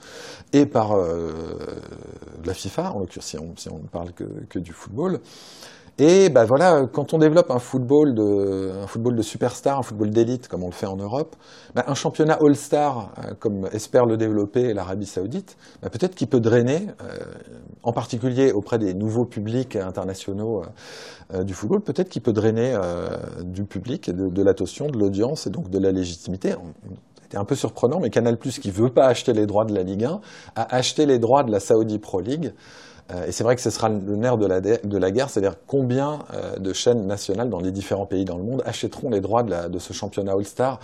et 0.53 0.67
par 0.67 0.91
euh, 0.91 1.31
la 2.45 2.53
FIFA, 2.53 2.93
en 2.93 2.99
l'occurrence 2.99 3.25
si 3.25 3.37
on, 3.39 3.55
si 3.55 3.69
ne 3.69 3.87
parle 3.87 4.11
que, 4.13 4.25
que 4.49 4.59
du 4.59 4.71
football. 4.71 5.19
Et 6.01 6.29
ben 6.29 6.45
voilà, 6.45 6.87
quand 6.93 7.13
on 7.13 7.17
développe 7.17 7.51
un 7.51 7.59
football 7.59 8.15
de, 8.15 8.71
un 8.83 8.87
football 8.87 9.17
de 9.17 9.21
superstar, 9.21 9.79
un 9.79 9.81
football 9.81 10.11
d'élite 10.11 10.47
comme 10.47 10.63
on 10.63 10.67
le 10.67 10.73
fait 10.73 10.85
en 10.85 10.95
Europe, 10.95 11.35
ben 11.75 11.83
un 11.87 11.93
championnat 11.93 12.37
All-Star 12.41 13.11
euh, 13.17 13.33
comme 13.37 13.67
espère 13.73 14.05
le 14.05 14.15
développer 14.15 14.73
l'Arabie 14.73 15.05
Saoudite, 15.05 15.57
ben 15.81 15.89
peut-être 15.89 16.15
qu'il 16.15 16.29
peut 16.29 16.39
drainer, 16.39 16.87
euh, 17.01 17.17
en 17.83 17.91
particulier 17.91 18.53
auprès 18.53 18.79
des 18.79 18.93
nouveaux 18.93 19.25
publics 19.25 19.75
internationaux 19.75 20.63
euh, 21.33 21.43
du 21.43 21.53
football, 21.53 21.81
peut-être 21.81 22.07
qu'il 22.07 22.21
peut 22.21 22.31
drainer 22.31 22.77
du 23.43 23.65
public, 23.65 24.09
de, 24.09 24.41
l'attention, 24.41 24.87
de 24.87 24.97
l'audience 24.97 25.47
et 25.47 25.49
donc 25.49 25.69
de 25.69 25.79
la 25.79 25.91
légitimité. 25.91 26.55
C'était 27.23 27.37
un 27.37 27.45
peu 27.45 27.55
surprenant, 27.55 27.99
mais 27.99 28.09
Canal+, 28.09 28.37
qui 28.37 28.71
veut 28.71 28.89
pas 28.89 29.05
acheter 29.05 29.33
les 29.33 29.45
droits 29.45 29.65
de 29.65 29.75
la 29.75 29.83
Ligue 29.83 30.05
1, 30.05 30.21
a 30.55 30.75
acheté 30.75 31.05
les 31.05 31.19
droits 31.19 31.43
de 31.43 31.51
la 31.51 31.59
Saudi 31.59 31.99
Pro 31.99 32.21
League. 32.21 32.53
Euh, 33.11 33.27
et 33.27 33.31
c'est 33.31 33.43
vrai 33.43 33.55
que 33.55 33.61
ce 33.61 33.69
sera 33.69 33.89
le 33.89 34.15
nerf 34.15 34.37
de 34.37 34.45
la, 34.97 35.11
guerre, 35.11 35.29
c'est-à-dire 35.29 35.55
combien 35.67 36.19
euh, 36.33 36.57
de 36.57 36.73
chaînes 36.73 37.07
nationales 37.07 37.49
dans 37.49 37.59
les 37.59 37.71
différents 37.71 38.05
pays 38.05 38.25
dans 38.25 38.37
le 38.37 38.43
monde 38.43 38.61
achèteront 38.65 39.09
les 39.09 39.21
droits 39.21 39.43
de 39.43 39.79
ce 39.79 39.93
championnat 39.93 40.33
All-Star, 40.33 40.79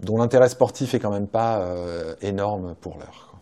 dont 0.00 0.18
l'intérêt 0.18 0.48
sportif 0.48 0.94
est 0.94 0.98
quand 0.98 1.10
même 1.10 1.26
pas 1.26 1.58
euh, 1.58 2.14
énorme 2.22 2.74
pour 2.80 2.96
l'heure. 2.98 3.34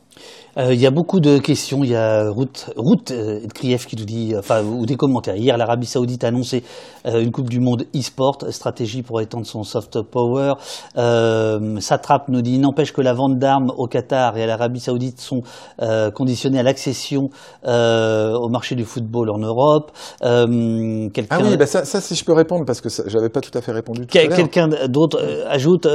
Euh, 0.58 0.72
Il 0.72 0.80
y 0.80 0.86
a 0.86 0.90
beaucoup 0.90 1.20
de 1.20 1.38
questions. 1.38 1.84
Il 1.84 1.90
y 1.90 1.94
a 1.96 2.30
Ruth, 2.30 2.70
Ruth 2.76 3.10
euh, 3.10 3.40
Krief 3.54 3.86
qui 3.86 3.96
nous 3.96 4.04
dit, 4.06 4.34
enfin, 4.38 4.62
ou 4.64 4.86
des 4.86 4.96
commentaires. 4.96 5.36
Hier, 5.36 5.56
l'Arabie 5.58 5.86
Saoudite 5.86 6.24
a 6.24 6.28
annoncé 6.28 6.62
euh, 7.06 7.20
une 7.22 7.30
Coupe 7.30 7.50
du 7.50 7.60
Monde 7.60 7.84
e-sport, 7.94 8.38
stratégie 8.50 9.02
pour 9.02 9.20
étendre 9.20 9.44
son 9.46 9.64
soft 9.64 10.00
power. 10.02 10.54
Euh, 10.96 11.78
Satrap 11.80 12.28
nous 12.28 12.40
dit, 12.40 12.58
n'empêche 12.58 12.92
que 12.92 13.02
la 13.02 13.12
vente 13.12 13.38
d'armes 13.38 13.70
au 13.76 13.86
Qatar 13.86 14.36
et 14.38 14.42
à 14.44 14.46
l'Arabie 14.46 14.80
Saoudite 14.80 15.20
sont 15.20 15.42
euh, 15.82 16.10
conditionnées 16.10 16.58
à 16.58 16.62
l'accession 16.62 17.28
euh, 17.66 18.32
au 18.34 18.48
marché 18.48 18.74
du 18.76 18.84
football 18.84 19.30
en 19.30 19.38
Europe. 19.38 19.92
Euh, 20.22 21.08
Ah 21.30 21.38
oui, 21.42 21.56
bah 21.58 21.66
ça, 21.66 21.84
ça, 21.84 22.00
si 22.00 22.14
je 22.14 22.24
peux 22.24 22.32
répondre, 22.32 22.64
parce 22.66 22.80
que 22.80 22.88
ça- 22.88 23.04
j'avais 23.06 23.28
pas 23.28 23.40
tout 23.42 23.56
à 23.56 23.60
fait 23.60 23.72
répondu 23.72 24.02
tout 24.02 24.06
Quel- 24.10 24.26
à 24.26 24.28
l'heure. 24.28 24.36
Quelqu'un 24.48 24.68
d'autre 24.88 25.20
ajoute 25.48 25.86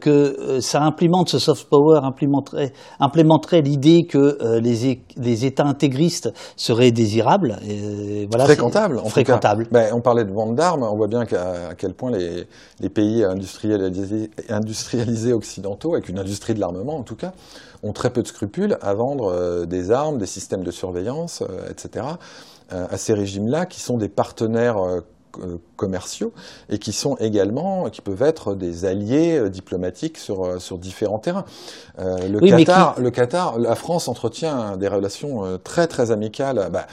que 0.00 0.58
ça 0.60 0.82
implémente, 0.82 1.28
ce 1.28 1.38
soft 1.38 1.68
power 1.68 2.00
implémenterait, 2.02 2.72
implémenterait 2.98 3.60
l'idée 3.60 3.83
que 4.06 4.38
euh, 4.42 4.60
les, 4.60 5.44
États 5.44 5.64
intégristes 5.64 6.32
seraient 6.56 6.90
désirables. 6.90 7.58
Et, 7.68 8.26
voilà, 8.28 8.46
tout 9.10 9.22
cas. 9.22 9.40
Ben, 9.70 9.92
on 9.92 10.00
parlait 10.00 10.24
de 10.24 10.32
vente 10.32 10.54
d'armes, 10.54 10.82
on 10.82 10.96
voit 10.96 11.08
bien 11.08 11.20
à 11.20 11.74
quel 11.76 11.94
point 11.94 12.10
les, 12.10 12.46
les 12.80 12.88
pays 12.88 13.24
industrialisés, 13.24 14.30
industrialisés 14.48 15.32
occidentaux, 15.32 15.94
avec 15.94 16.08
une 16.08 16.18
industrie 16.18 16.54
de 16.54 16.60
l'armement 16.60 16.96
en 16.96 17.02
tout 17.02 17.16
cas, 17.16 17.32
ont 17.82 17.92
très 17.92 18.10
peu 18.10 18.22
de 18.22 18.28
scrupules 18.28 18.78
à 18.80 18.94
vendre 18.94 19.32
euh, 19.32 19.66
des 19.66 19.90
armes, 19.90 20.18
des 20.18 20.26
systèmes 20.26 20.64
de 20.64 20.70
surveillance, 20.70 21.42
euh, 21.42 21.70
etc., 21.70 22.06
à 22.70 22.96
ces 22.96 23.12
régimes-là, 23.12 23.66
qui 23.66 23.78
sont 23.78 23.98
des 23.98 24.08
partenaires 24.08 24.78
commerciaux 25.76 26.32
et 26.68 26.78
qui 26.78 26.92
sont 26.92 27.16
également, 27.16 27.88
qui 27.90 28.00
peuvent 28.00 28.22
être 28.22 28.54
des 28.54 28.84
alliés 28.84 29.38
euh, 29.38 29.50
diplomatiques 29.50 30.18
sur, 30.18 30.44
euh, 30.44 30.58
sur 30.58 30.78
différents 30.78 31.18
terrains. 31.18 31.44
Euh, 31.98 32.28
le, 32.28 32.38
Oui, 32.40 32.50
Qatar, 32.50 33.00
le 33.00 33.10
Qatar, 33.10 33.58
la 33.58 33.74
France 33.74 34.08
entretient 34.08 34.76
des 34.76 34.88
relations 34.88 35.44
euh, 35.44 35.58
très 35.58 35.86
très 35.86 36.10
amicales. 36.10 36.68
Bah, 36.72 36.86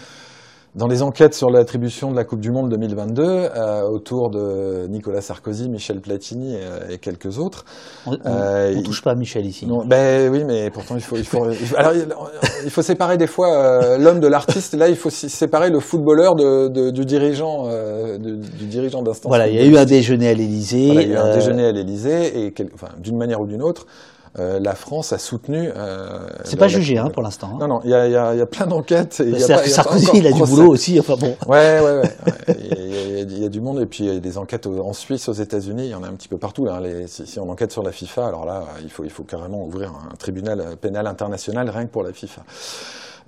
dans 0.74 0.88
les 0.88 1.01
enquêtes 1.01 1.33
sur 1.33 1.50
l'attribution 1.50 2.11
de 2.11 2.16
la 2.16 2.24
Coupe 2.24 2.40
du 2.40 2.50
Monde 2.50 2.69
2022, 2.69 3.24
euh, 3.24 3.82
autour 3.90 4.30
de 4.30 4.88
Nicolas 4.88 5.19
Sarkozy, 5.19 5.67
Michel 5.67 6.00
Platini 6.00 6.56
euh, 6.56 6.90
et 6.90 6.98
quelques 6.98 7.40
autres. 7.40 7.66
On, 8.08 8.17
Euh, 8.25 8.72
il- 8.74 8.82
touche 8.83 9.01
pas 9.03 9.11
à 9.11 9.16
Michel 9.16 9.45
ici. 9.45 9.66
Non, 9.67 9.83
ben 9.85 10.32
oui, 10.32 10.45
mais 10.45 10.69
pourtant 10.69 10.95
il 10.95 11.01
faut, 11.01 11.17
il 11.17 11.25
faut, 11.25 11.50
il 11.50 11.56
faut- 11.58 11.75
alors, 11.75 11.91
il- 12.64 12.69
faut 12.69 12.82
séparer 12.82 13.17
des 13.17 13.27
fois 13.27 13.53
euh, 13.53 13.98
l'homme 13.98 14.22
de 14.22 14.27
l'artiste. 14.27 14.74
Là, 14.75 14.88
il 14.88 14.95
faut 14.95 15.09
séparer 15.09 15.72
le 15.72 15.82
footballeur 15.82 16.35
de, 16.35 16.69
de- 16.69 16.90
du 16.91 17.03
dirigeant, 17.03 17.66
euh, 17.67 18.17
du, 18.17 18.38
du 18.38 18.66
dirigeant 18.67 19.01
d'instance. 19.01 19.27
Voilà, 19.30 19.50
il 19.50 19.56
y 19.56 19.59
a 19.59 19.66
eu 19.66 19.75
un 19.75 19.83
déjeuner 19.85 20.30
à 20.30 20.33
l'Élysée. 20.33 20.85
Voilà, 20.88 21.01
il 21.01 21.09
y 21.09 21.11
a 21.11 21.16
eu 21.16 21.17
un 21.19 21.25
euh, 21.27 21.33
déjeuner 21.35 21.66
à 21.66 21.72
l'Élysée 21.74 22.45
et 22.45 22.51
quel- 22.53 22.69
enfin, 22.74 22.88
d'une 22.98 23.17
manière 23.17 23.41
ou 23.41 23.45
d'une 23.45 23.61
autre, 23.61 23.88
euh, 24.40 24.60
la 24.60 24.76
France 24.76 25.11
a 25.14 25.18
soutenu. 25.18 25.69
euh, 25.76 26.19
C'est 26.45 26.56
pas 26.56 26.66
la- 26.66 26.69
jugé 26.69 26.98
hein, 26.98 27.10
pour 27.14 27.22
l'instant. 27.22 27.51
hein. 27.53 27.58
Non, 27.60 27.68
non, 27.68 27.82
il 27.84 27.90
y 27.90 27.93
a, 27.95 28.08
y 28.35 28.40
y 28.40 28.45
plein 28.45 28.66
d'enquêtes. 28.68 29.22
Sarkozy, 29.68 30.10
il 30.16 30.27
a 30.27 30.32
du 30.32 30.42
boulot 30.43 30.69
aussi. 30.72 31.00
Enfin 31.00 31.16
bon. 31.18 31.35
Ouais, 31.48 31.80
ouais, 31.82 32.00
ouais. 32.01 32.56
Il 32.60 33.38
y, 33.38 33.43
a- 33.43 33.45
y 33.45 33.50
du 33.50 33.60
monde 33.61 33.80
et 33.82 33.85
puis 33.85 34.06
il 34.06 34.14
y 34.14 34.18
a 34.18 34.19
des 34.19 34.38
enquêtes 34.38 34.68
en 34.68 34.93
Suisse, 34.93 35.27
aux 35.30 35.34
États-Unis, 35.34 35.85
il 35.85 35.90
y 35.92 35.95
en 35.95 36.03
a 36.03 36.08
un 36.08 36.14
petit 36.14 36.27
peu 36.30 36.38
partout. 36.38 36.68
hein. 36.69 36.80
Les- 36.82 37.08
si, 37.08 37.27
si 37.27 37.40
on 37.40 37.50
enquête 37.50 37.72
sur 37.72 37.84
la 37.84 37.92
FIFA, 37.92 38.27
alors 38.27 38.45
là, 38.45 38.64
il 38.84 38.90
faut, 38.90 39.03
il 39.03 39.10
faut 39.10 39.24
carrément 39.24 39.66
ouvrir 39.66 39.92
un 39.92 40.16
tribunal 40.16 40.77
pénal 40.80 41.08
international 41.08 41.69
rien 41.69 41.85
que 41.85 41.92
pour 41.92 42.03
la 42.03 42.14
FIFA. 42.14 42.42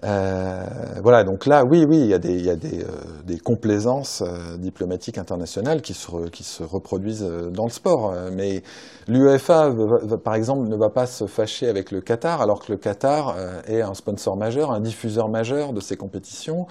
Euh, 0.03 0.65
voilà, 1.01 1.23
donc 1.23 1.45
là, 1.45 1.63
oui, 1.63 1.85
oui, 1.87 1.99
il 1.99 2.07
y 2.07 2.13
a 2.13 2.19
des, 2.19 2.33
il 2.33 2.45
y 2.45 2.49
a 2.49 2.55
des, 2.57 2.81
euh, 2.83 2.87
des 3.25 3.39
complaisances 3.39 4.21
euh, 4.21 4.57
diplomatiques 4.57 5.17
internationales 5.17 5.81
qui 5.81 5.93
se, 5.93 6.27
qui 6.29 6.43
se 6.43 6.61
reproduisent 6.61 7.23
euh, 7.23 7.49
dans 7.49 7.63
le 7.63 7.69
sport. 7.71 8.11
Euh, 8.11 8.29
Mais 8.33 8.63
l'UEFA, 9.07 9.71
par 10.23 10.35
exemple, 10.35 10.67
ne 10.67 10.75
va 10.75 10.89
pas 10.89 11.05
se 11.05 11.25
fâcher 11.25 11.67
avec 11.69 11.91
le 11.91 12.01
Qatar, 12.01 12.41
alors 12.41 12.59
que 12.65 12.71
le 12.71 12.77
Qatar 12.77 13.35
est 13.67 13.81
un 13.81 13.93
sponsor 13.93 14.35
majeur, 14.35 14.71
un 14.71 14.81
diffuseur 14.81 15.29
majeur 15.29 15.71
de 15.73 15.79
ces 15.79 15.95
compétitions, 15.97 16.65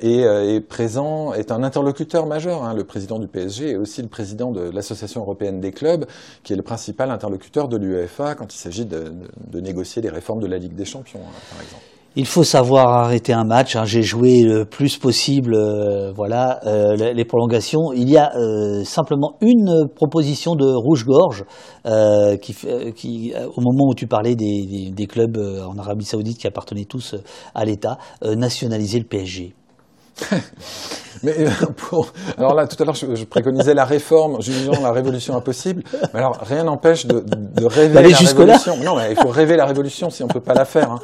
et 0.00 0.20
est 0.22 0.60
présent, 0.60 1.32
est 1.32 1.52
un 1.52 1.62
interlocuteur 1.62 2.26
majeur. 2.26 2.64
hein. 2.64 2.74
Le 2.74 2.84
président 2.84 3.18
du 3.18 3.28
PSG 3.28 3.70
est 3.72 3.76
aussi 3.76 4.02
le 4.02 4.08
président 4.08 4.50
de 4.50 4.70
l'Association 4.70 5.20
européenne 5.22 5.60
des 5.60 5.72
clubs, 5.72 6.06
qui 6.42 6.52
est 6.52 6.56
le 6.56 6.62
principal 6.62 7.10
interlocuteur 7.10 7.68
de 7.68 7.76
l'UEFA 7.76 8.34
quand 8.34 8.52
il 8.54 8.58
s'agit 8.58 8.84
de, 8.86 9.04
de- 9.04 9.12
de 9.50 9.60
négocier 9.60 10.02
les 10.02 10.10
réformes 10.10 10.40
de 10.40 10.46
la 10.46 10.58
Ligue 10.58 10.74
des 10.74 10.84
Champions, 10.84 11.20
hein, 11.24 11.40
par 11.52 11.62
exemple. 11.62 11.84
Il 12.16 12.26
faut 12.26 12.42
savoir 12.42 12.88
arrêter 13.04 13.32
un 13.32 13.44
match. 13.44 13.76
hein. 13.76 13.84
J'ai 13.84 14.02
joué 14.02 14.42
le 14.42 14.64
plus 14.64 14.98
possible, 14.98 15.54
euh, 15.54 16.12
voilà, 16.12 16.58
euh, 16.66 17.12
les 17.12 17.24
prolongations. 17.24 17.92
Il 17.94 18.10
y 18.10 18.16
a 18.16 18.32
euh, 18.36 18.82
simplement 18.84 19.36
une 19.40 19.86
proposition 19.94 20.56
de 20.56 20.66
rouge-gorge 20.66 21.44
euh, 21.86 22.36
qui, 22.36 23.32
au 23.56 23.60
moment 23.60 23.88
où 23.88 23.94
tu 23.94 24.08
parlais 24.08 24.34
des, 24.34 24.90
des- 24.92 25.06
clubs 25.06 25.38
en 25.38 25.78
Arabie 25.78 26.04
Saoudite 26.04 26.38
qui 26.38 26.46
appartenaient 26.48 26.84
tous 26.84 27.14
à 27.54 27.64
l'État, 27.64 27.98
nationaliser 28.22 28.98
le 28.98 29.06
PSG. 29.06 29.54
Mais 31.22 31.34
euh, 31.38 31.50
pour... 31.76 32.12
alors 32.38 32.54
là, 32.54 32.66
tout 32.66 32.82
à 32.82 32.86
l'heure, 32.86 32.94
je, 32.94 33.14
je 33.14 33.24
préconisais 33.24 33.74
la 33.74 33.84
réforme, 33.84 34.40
jugeant 34.40 34.80
la 34.82 34.90
révolution 34.90 35.36
impossible. 35.36 35.82
Mais 36.14 36.20
alors, 36.20 36.38
rien 36.40 36.64
n'empêche 36.64 37.06
de, 37.06 37.20
de 37.20 37.64
rêver 37.66 37.94
la 37.94 38.00
révolution. 38.00 38.76
Non, 38.82 38.96
mais 38.96 39.10
il 39.10 39.16
faut 39.20 39.28
rêver 39.28 39.56
la 39.56 39.66
révolution 39.66 40.08
si 40.08 40.22
on 40.24 40.28
peut 40.28 40.40
pas 40.40 40.54
la 40.54 40.64
faire. 40.64 40.92
hein. 40.92 40.98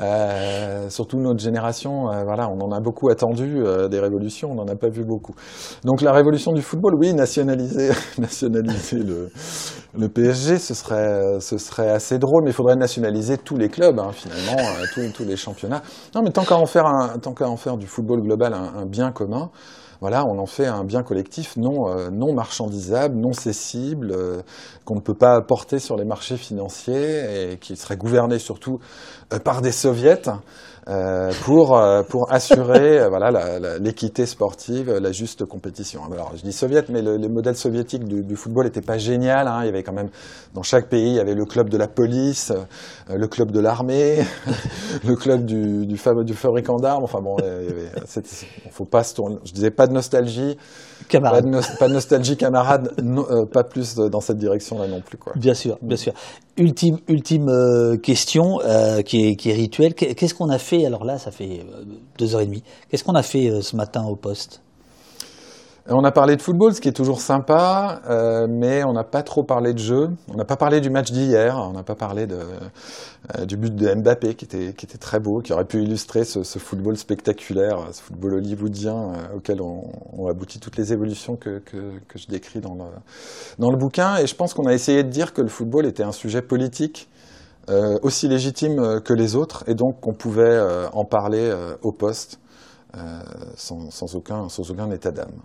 Euh, 0.00 0.88
surtout 0.90 1.18
notre 1.18 1.40
génération, 1.40 2.08
euh, 2.12 2.22
voilà, 2.22 2.48
on 2.48 2.60
en 2.60 2.70
a 2.70 2.78
beaucoup 2.78 3.08
attendu 3.08 3.56
euh, 3.58 3.88
des 3.88 3.98
révolutions, 3.98 4.52
on 4.52 4.54
n'en 4.54 4.68
a 4.68 4.76
pas 4.76 4.88
vu 4.88 5.04
beaucoup. 5.04 5.34
Donc 5.84 6.02
la 6.02 6.12
révolution 6.12 6.52
du 6.52 6.62
football, 6.62 6.94
oui, 6.94 7.12
nationaliser, 7.14 7.90
nationaliser 8.18 8.98
le, 8.98 9.28
le 9.98 10.08
PSG, 10.08 10.58
ce 10.58 10.74
serait, 10.74 11.40
ce 11.40 11.58
serait 11.58 11.90
assez 11.90 12.18
drôle, 12.18 12.44
mais 12.44 12.50
il 12.50 12.54
faudrait 12.54 12.76
nationaliser 12.76 13.36
tous 13.36 13.56
les 13.56 13.68
clubs, 13.68 13.98
hein, 13.98 14.12
finalement, 14.12 14.56
euh, 14.56 15.10
tous, 15.12 15.24
les 15.24 15.36
championnats. 15.36 15.82
Non, 16.14 16.22
mais 16.22 16.30
tant 16.30 16.44
qu'à 16.44 16.56
en 16.56 16.62
en 16.62 17.56
faire 17.56 17.76
du 17.76 17.86
football 17.86 18.22
global 18.22 18.54
un, 18.54 18.86
bien 18.86 19.10
commun, 19.10 19.50
voilà, 20.00 20.24
on 20.26 20.38
en 20.38 20.46
fait 20.46 20.66
un 20.66 20.84
bien 20.84 21.02
collectif 21.02 21.56
non, 21.56 21.88
euh, 21.88 22.10
non 22.10 22.32
marchandisable, 22.32 23.16
non 23.16 23.32
cessible, 23.32 24.12
euh, 24.12 24.42
qu'on 24.84 24.94
ne 24.94 25.00
peut 25.00 25.14
pas 25.14 25.40
porter 25.40 25.80
sur 25.80 25.96
les 25.96 26.04
marchés 26.04 26.36
financiers 26.36 27.52
et 27.52 27.56
qui 27.58 27.76
serait 27.76 27.96
gouverné 27.96 28.38
surtout 28.38 28.78
euh, 29.32 29.40
par 29.40 29.60
des 29.60 29.72
soviets 29.72 30.22
euh, 30.88 31.30
pour, 31.44 31.76
euh, 31.76 32.02
pour 32.02 32.32
assurer 32.32 32.98
euh, 33.00 33.08
voilà, 33.08 33.58
l'équité 33.78 34.24
sportive, 34.24 34.90
la 34.90 35.12
juste 35.12 35.44
compétition. 35.44 36.00
Alors, 36.10 36.32
je 36.36 36.42
dis 36.42 36.52
soviet, 36.52 36.84
mais 36.88 37.02
le, 37.02 37.16
les 37.16 37.28
modèles 37.28 37.56
soviétiques 37.56 38.04
du, 38.04 38.22
du 38.24 38.36
football 38.36 38.64
n'étaient 38.64 38.80
pas 38.80 38.96
génial. 38.96 39.48
Hein. 39.48 39.60
Il 39.62 39.66
y 39.66 39.68
avait 39.68 39.82
quand 39.82 39.92
même, 39.92 40.08
dans 40.54 40.62
chaque 40.62 40.88
pays, 40.88 41.08
il 41.10 41.14
y 41.16 41.20
avait 41.20 41.34
le 41.34 41.44
club 41.44 41.68
de 41.68 41.76
la 41.76 41.88
police, 41.88 42.52
le 43.14 43.26
club 43.28 43.50
de 43.50 43.60
l'armée, 43.60 44.18
le 45.06 45.14
club 45.14 45.44
du, 45.44 45.86
du, 45.86 45.96
fab- 45.96 46.24
du 46.24 46.34
fabricant 46.34 46.76
d'armes. 46.78 47.04
Enfin 47.04 47.20
bon, 47.20 47.36
il 47.38 47.84
y 48.66 48.70
faut 48.70 48.86
pas 48.86 49.04
se 49.04 49.14
tourner. 49.14 49.36
Je 49.44 49.52
disais 49.52 49.70
pas 49.70 49.86
de 49.86 49.92
nostalgie, 49.92 50.56
pas 51.08 51.18
Camarades. 51.18 51.44
de, 51.44 51.50
nos- 51.50 51.60
pas 51.78 51.88
de 51.88 51.94
nostalgie, 51.94 52.36
camarade, 52.36 52.92
euh, 52.98 53.46
pas 53.46 53.64
plus 53.64 53.94
de- 53.94 54.08
dans 54.08 54.20
cette 54.20 54.38
direction-là 54.38 54.86
non 54.88 55.00
plus. 55.00 55.16
Quoi. 55.18 55.32
Bien 55.36 55.54
sûr, 55.54 55.78
bien 55.82 55.96
sûr. 55.96 56.12
Ultime, 56.56 56.98
ultime 57.08 57.48
euh, 57.48 57.96
question 57.96 58.60
euh, 58.64 59.02
qui, 59.02 59.26
est, 59.28 59.36
qui 59.36 59.50
est 59.50 59.54
rituelle. 59.54 59.94
Qu'est- 59.94 60.14
Qu'est-ce 60.14 60.34
qu'on 60.34 60.50
a 60.50 60.58
fait? 60.58 60.84
Alors 60.86 61.04
là, 61.04 61.18
ça 61.18 61.30
fait 61.30 61.60
euh, 61.60 61.84
deux 62.18 62.34
heures 62.34 62.40
et 62.40 62.46
demie. 62.46 62.62
Qu'est-ce 62.90 63.04
qu'on 63.04 63.14
a 63.14 63.22
fait 63.22 63.48
euh, 63.50 63.60
ce 63.62 63.76
matin 63.76 64.04
au 64.04 64.16
poste? 64.16 64.60
On 65.90 66.04
a 66.04 66.12
parlé 66.12 66.36
de 66.36 66.42
football, 66.42 66.74
ce 66.74 66.82
qui 66.82 66.88
est 66.88 66.92
toujours 66.92 67.22
sympa, 67.22 68.02
euh, 68.10 68.46
mais 68.46 68.84
on 68.84 68.92
n'a 68.92 69.04
pas 69.04 69.22
trop 69.22 69.42
parlé 69.42 69.72
de 69.72 69.78
jeu. 69.78 70.10
On 70.28 70.34
n'a 70.34 70.44
pas 70.44 70.56
parlé 70.56 70.82
du 70.82 70.90
match 70.90 71.10
d'hier. 71.10 71.56
On 71.56 71.72
n'a 71.72 71.82
pas 71.82 71.94
parlé 71.94 72.26
euh, 72.30 73.46
du 73.46 73.56
but 73.56 73.74
de 73.74 73.94
Mbappé, 73.94 74.34
qui 74.34 74.44
était, 74.44 74.98
très 74.98 75.18
beau, 75.18 75.40
qui 75.40 75.54
aurait 75.54 75.64
pu 75.64 75.82
illustrer 75.82 76.24
ce, 76.24 76.42
football 76.58 76.98
spectaculaire, 76.98 77.78
ce 77.92 78.02
football 78.02 78.34
hollywoodien 78.34 78.96
euh, 78.96 79.36
auquel 79.36 79.62
on, 79.62 79.90
on 80.12 80.28
aboutit 80.28 80.60
toutes 80.60 80.76
les 80.76 80.92
évolutions 80.92 81.36
que, 81.36 81.62
je 82.14 82.26
décris 82.26 82.60
dans 82.60 82.74
le, 82.74 83.76
bouquin. 83.78 84.18
Et 84.18 84.26
je 84.26 84.34
pense 84.34 84.52
qu'on 84.52 84.66
a 84.66 84.74
essayé 84.74 85.02
de 85.04 85.08
dire 85.08 85.32
que 85.32 85.40
le 85.40 85.48
football 85.48 85.86
était 85.86 86.04
un 86.04 86.12
sujet 86.12 86.42
politique. 86.42 87.08
aussi 88.02 88.28
légitime 88.28 89.00
que 89.00 89.14
les 89.14 89.36
autres, 89.36 89.64
et 89.66 89.74
donc 89.74 90.00
qu'on 90.00 90.14
pouvait 90.14 90.60
en 90.92 91.04
parler 91.06 91.50
au 91.82 91.92
poste 91.92 92.40
sans 93.56 94.14
aucun 94.14 94.90
état 94.90 95.12
d'âme. 95.12 95.40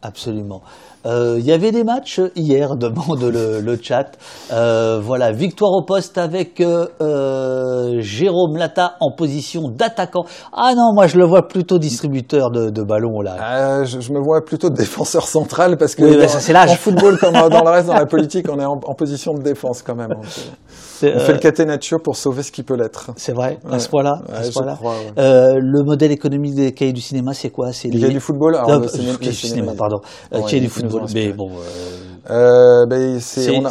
Absolument. 0.00 0.60
Euh, 1.06 1.36
Il 1.38 1.44
y 1.44 1.52
avait 1.52 1.72
des 1.72 1.82
matchs 1.82 2.20
hier, 2.36 2.76
demande 2.76 3.22
le, 3.22 3.60
le 3.60 3.78
chat. 3.82 4.12
Euh, 4.52 5.00
voilà, 5.02 5.32
victoire 5.32 5.72
au 5.72 5.82
poste 5.82 6.18
avec 6.18 6.60
euh, 6.60 6.86
euh, 7.00 8.00
Jérôme 8.00 8.56
Lata 8.56 8.94
en 9.00 9.10
position 9.10 9.68
d'attaquant. 9.68 10.24
Ah 10.52 10.74
non, 10.76 10.92
moi 10.94 11.06
je 11.08 11.18
le 11.18 11.24
vois 11.24 11.48
plutôt 11.48 11.78
distributeur 11.78 12.50
de, 12.50 12.70
de 12.70 12.82
ballons 12.82 13.20
là. 13.22 13.36
Euh, 13.80 13.84
je, 13.84 13.98
je 14.00 14.12
me 14.12 14.20
vois 14.20 14.44
plutôt 14.44 14.70
défenseur 14.70 15.26
central 15.26 15.76
parce 15.78 15.94
que 15.96 16.04
Oui, 16.04 16.16
bah, 16.16 16.22
dans- 16.22 16.28
ça, 16.28 16.40
c'est 16.40 16.52
l'âge. 16.52 16.70
en 16.70 16.74
football 16.76 17.18
comme 17.18 17.32
dans 17.34 17.48
le 17.64 17.70
reste 17.70 17.88
dans 17.88 17.94
la 17.94 18.06
politique, 18.14 18.46
on 18.50 18.58
est 18.60 18.64
en, 18.64 18.78
en 18.84 18.94
position 18.94 19.34
de 19.34 19.42
défense 19.42 19.82
quand 19.82 19.94
même. 19.96 20.14
Fait, 20.22 20.50
on 21.06 21.18
fait 21.20 21.30
euh, 21.30 21.34
le 21.34 21.38
catenaccio 21.38 21.98
pour 21.98 22.16
sauver 22.16 22.42
ce 22.42 22.50
qui 22.52 22.62
peut 22.62 22.76
l'être. 22.76 23.12
c'est 23.16 23.32
vrai, 23.32 23.58
à 23.70 23.78
ce 23.78 23.88
point-là. 23.88 24.20
Ouais, 24.28 24.42
ce 24.44 24.50
crois, 24.50 24.64
ouais. 24.66 25.12
Euh, 25.18 25.54
le 25.60 25.82
modèle 25.84 26.12
économique 26.12 26.54
des 26.54 26.72
cahiers 26.72 26.92
du 26.92 27.00
cinéma, 27.00 27.32
c'est 27.34 27.50
quoi? 27.50 27.72
C'est 27.72 27.88
Il 27.88 27.98
y 27.98 28.04
a 28.04 28.08
du 28.08 28.20
football, 28.20 28.56
alors 28.56 28.68
Non, 28.70 28.78
le 28.80 28.84
euh, 28.84 28.88
ciné- 28.88 29.04
cahiers 29.06 29.18
les 29.20 29.28
du 29.28 29.34
cinéma, 29.34 29.72
pardon. 29.76 30.00
Euh, 30.34 30.40
cahiers 30.42 30.60
du 30.60 30.68
football. 30.68 31.02
Mais 31.14 31.32
bon, 31.32 31.50
euh, 31.50 32.30
Euh, 32.30 32.84
ben, 32.86 33.18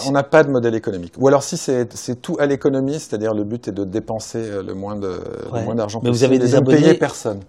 on 0.08 0.12
n'a 0.12 0.24
pas 0.24 0.44
de 0.44 0.50
modèle 0.50 0.74
économique. 0.74 1.14
Ou 1.20 1.28
alors 1.28 1.44
si 1.44 1.58
c'est 1.58 1.88
tout 2.22 2.38
à 2.40 2.48
l'économie, 2.48 2.94
c'est-à-dire 3.00 3.34
le 3.36 3.44
but 3.44 3.68
est 3.68 3.72
de 3.72 3.84
dépenser 3.84 4.40
euh, 4.40 4.64
le 4.64 4.74
moins 4.74 4.96
Ouais. 5.00 5.76
d'argent 5.76 6.00
Mais 6.02 6.10
vous 6.10 6.16
possible 6.16 6.34
avez 6.36 6.40
des 6.40 6.56
abonnés 6.56 6.78
payer 6.82 6.94
personne. 6.96 7.42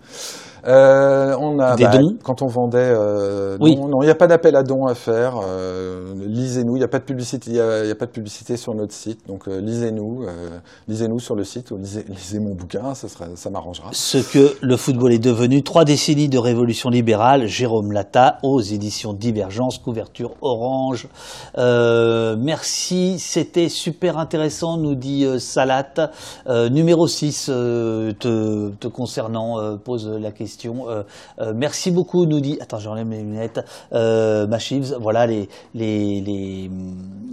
Euh, 0.67 1.37
on 1.41 1.59
a 1.59 1.77
Des 1.77 1.85
bah, 1.85 1.99
dons 1.99 2.17
quand 2.23 2.43
on 2.43 2.47
vendait. 2.47 2.79
euh, 2.79 3.57
Oui. 3.61 3.77
Non, 3.77 3.89
non, 3.89 4.03
il 4.03 4.07
n'y 4.07 4.11
a 4.11 4.15
pas 4.15 4.27
d'appel 4.27 4.57
à 4.57 4.63
dons 4.63 4.87
à 4.87 4.95
faire. 4.95 5.35
euh, 5.47 6.13
lisez-nous. 6.27 6.77
Il 6.77 6.79
n'y 6.81 6.85
a 6.85 6.89
pas 6.89 6.99
de 6.99 7.05
publicité. 7.05 7.51
Il 7.51 7.57
y 7.57 7.61
a, 7.61 7.85
y 7.85 7.91
a 7.91 7.95
pas 7.95 8.07
de 8.07 8.11
publicité 8.11 8.57
sur 8.57 8.75
notre 8.75 8.93
site. 8.93 9.27
Donc 9.29 9.47
lisez-nous, 9.47 10.25
euh, 10.25 10.59
lisez-nous 10.89 11.21
sur 11.21 11.35
le 11.35 11.45
site 11.45 11.71
ou 11.71 11.77
lisez, 11.77 12.05
lisez 12.09 12.41
mon 12.41 12.55
bouquin. 12.55 12.95
Ça 12.95 13.09
sera, 13.09 13.27
ça 13.37 13.51
m'arrangera. 13.51 13.91
ce 13.93 14.19
que 14.19 14.57
le 14.61 14.77
football 14.77 15.13
est 15.13 15.19
devenu. 15.19 15.63
Trois 15.63 15.85
décennies 15.85 16.29
de 16.29 16.39
révolution 16.39 16.91
libérale. 16.91 17.47
Jérôme 17.47 17.93
Lata 17.93 18.39
aux 18.43 18.61
éditions 18.61 19.13
Divergence, 19.13 19.79
couverture 19.79 20.33
orange. 20.43 21.09
Euh, 21.57 22.37
merci, 22.39 23.19
c'était 23.19 23.69
super 23.69 24.19
intéressant, 24.19 24.77
nous 24.79 24.95
dit 24.95 25.27
Salat. 25.39 26.11
Euh, 26.49 26.69
numéro 26.69 27.07
6, 27.07 27.49
euh, 27.51 28.13
te, 28.19 28.71
te 28.71 28.89
concernant, 28.89 29.77
pose 29.79 30.09
la 30.09 30.31
question. 30.33 30.48
Euh, 30.89 31.03
euh, 31.41 31.53
merci 31.55 31.91
beaucoup, 31.91 32.27
nous 32.27 32.41
dit. 32.41 32.59
Attends, 32.61 32.79
j'enlève 32.79 33.07
mes 33.07 33.19
lunettes. 33.23 33.61
Euh, 33.93 34.47
Machivs, 34.47 34.95
voilà, 35.01 35.27
les, 35.27 35.49
les, 35.75 36.21
les, 36.21 36.71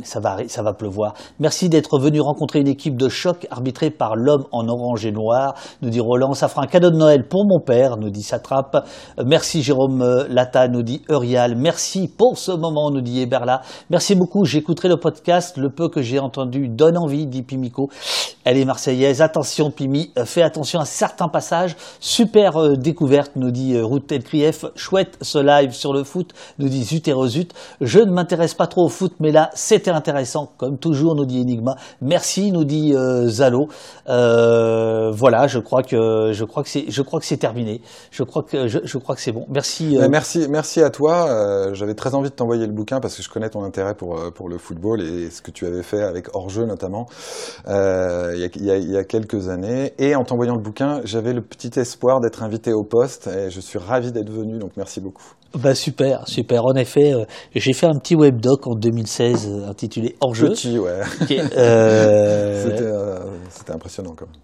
ça 0.04 0.20
va, 0.20 0.38
arri- 0.38 0.48
ça 0.50 0.62
va 0.62 0.74
pleuvoir. 0.74 1.14
Merci 1.40 1.70
d'être 1.70 2.00
venu 2.00 2.22
rencontrer 2.22 2.60
une 2.60 2.68
équipe 2.68 2.98
de 2.98 3.10
choc 3.10 3.48
arbitrée 3.50 3.90
par 3.90 4.16
l'homme 4.16 4.46
en 4.52 4.68
orange 4.68 5.06
et 5.06 5.12
noir, 5.12 5.56
nous 5.82 5.90
dit 5.90 6.00
Roland. 6.00 6.34
Ça 6.34 6.48
fera 6.48 6.64
un 6.64 6.68
cadeau 6.68 6.92
de 6.92 6.98
Noël 6.98 7.28
pour 7.28 7.46
mon 7.46 7.60
père, 7.60 7.98
nous 7.98 8.10
dit 8.10 8.24
Satrape. 8.24 8.86
Merci 9.26 9.64
Jérôme 9.64 10.26
Lata, 10.30 10.68
nous 10.68 10.84
dit 10.84 11.02
Eurial. 11.10 11.56
Merci 11.56 12.08
pour 12.08 12.38
ce 12.38 12.52
moment, 12.52 12.92
nous 12.92 13.02
dit 13.02 13.22
Eberla. 13.22 13.62
Merci 13.90 14.16
beaucoup, 14.16 14.46
j'écouterai 14.46 14.90
le 14.90 14.98
podcast. 14.98 15.58
Le 15.58 15.70
peu 15.70 15.90
que 15.90 16.02
j'ai 16.02 16.20
entendu 16.20 16.68
donne 16.70 16.98
envie, 16.98 17.26
dit 17.28 17.44
Pimico. 17.44 17.90
Elle 18.44 18.58
est 18.58 18.66
marseillaise. 18.66 19.22
Attention 19.22 19.72
Pimi, 19.72 20.12
fais 20.26 20.42
attention 20.42 20.80
à 20.80 20.86
certains 20.86 21.28
passages. 21.28 21.76
Super 22.00 22.58
euh, 22.58 22.76
nous 23.36 23.52
dit 23.52 23.76
euh, 23.76 23.86
Ruth 23.86 24.08
Telkrief. 24.08 24.66
Chouette 24.76 25.18
ce 25.22 25.38
live 25.38 25.72
sur 25.72 25.94
le 25.94 26.04
foot, 26.04 26.32
nous 26.60 26.70
dit 26.70 26.84
Zut. 26.84 27.06
Je 27.82 28.00
ne 28.00 28.12
m'intéresse 28.12 28.54
pas 28.54 28.68
trop 28.68 28.86
au 28.86 28.90
foot, 28.90 29.14
mais 29.20 29.32
là, 29.32 29.50
c'était 29.54 29.92
intéressant, 29.92 30.52
comme 30.58 30.78
toujours, 30.78 31.16
nous 31.16 31.26
dit 31.26 31.42
Enigma. 31.42 31.76
Merci, 32.02 32.52
nous 32.52 32.64
dit 32.64 32.94
euh, 32.96 33.28
Zalo. 33.28 33.68
Euh, 34.10 35.12
voilà, 35.12 35.48
je 35.48 35.60
crois 35.60 35.84
que 35.84 36.32
je 36.34 36.44
crois 36.46 36.64
que 36.64 36.70
c'est 36.70 36.86
je 36.90 37.02
crois 37.02 37.20
que 37.20 37.26
c'est 37.26 37.38
terminé. 37.38 37.82
Je 38.12 38.24
crois 38.24 38.44
que 38.44 38.68
je, 38.68 38.98
crois 38.98 39.16
que 39.16 39.22
c'est 39.22 39.32
bon. 39.32 39.46
Merci. 39.50 39.98
merci, 40.10 40.48
merci 40.50 40.82
à 40.82 40.90
toi. 40.90 41.74
J'avais 41.74 41.94
très 41.96 42.16
envie 42.16 42.30
de 42.30 42.36
t'envoyer 42.36 42.66
le 42.66 42.74
bouquin 42.74 43.00
parce 43.00 43.16
que 43.16 43.24
je 43.24 43.30
connais 43.30 43.50
ton 43.50 43.64
intérêt 43.64 43.96
pour, 43.96 44.20
pour 44.34 44.50
le 44.50 44.58
football 44.58 45.02
et 45.02 45.30
ce 45.30 45.42
que 45.42 45.52
tu 45.52 45.66
avais 45.66 45.84
fait 45.84 46.02
avec 46.02 46.28
notamment 46.66 47.06
il 47.68 48.40
y 48.62 48.72
a- 48.72 48.78
il 48.78 48.92
y 48.92 48.98
a 48.98 49.04
quelques 49.04 49.50
années. 49.50 49.94
Et 49.98 50.16
en 50.16 50.24
t'envoyant 50.24 50.56
le 50.56 50.62
bouquin, 50.62 51.02
j'avais 51.04 51.34
le 51.34 51.42
petit 51.42 51.80
espoir 51.80 52.20
d'être 52.20 52.44
invité 52.44 52.74
au 52.74 52.84
poste 52.96 53.28
et 53.28 53.50
je 53.50 53.60
suis 53.60 53.78
ravi 53.78 54.12
d'être 54.12 54.32
venu. 54.32 54.58
Donc 54.58 54.72
merci 54.78 55.02
beaucoup. 55.02 55.26
Bah 55.54 55.76
super, 55.76 56.28
super. 56.28 56.66
En 56.66 56.76
effet, 56.76 57.14
euh, 57.14 57.26
j'ai 57.54 57.74
fait 57.74 57.88
un 57.88 57.98
petit 57.98 58.16
webdoc 58.16 58.68
en 58.68 58.76
2016 58.76 59.48
euh, 59.48 59.70
intitulé 59.70 60.16
Hors 60.22 60.34
jeu. 60.34 60.50
Petit, 60.50 60.80
ouais. 60.80 61.02
euh, 61.58 62.64
C'était 62.64 62.84
euh, 62.84 63.20
c'était 63.50 63.72
impressionnant 63.74 64.14
quand 64.16 64.28
même. 64.28 64.36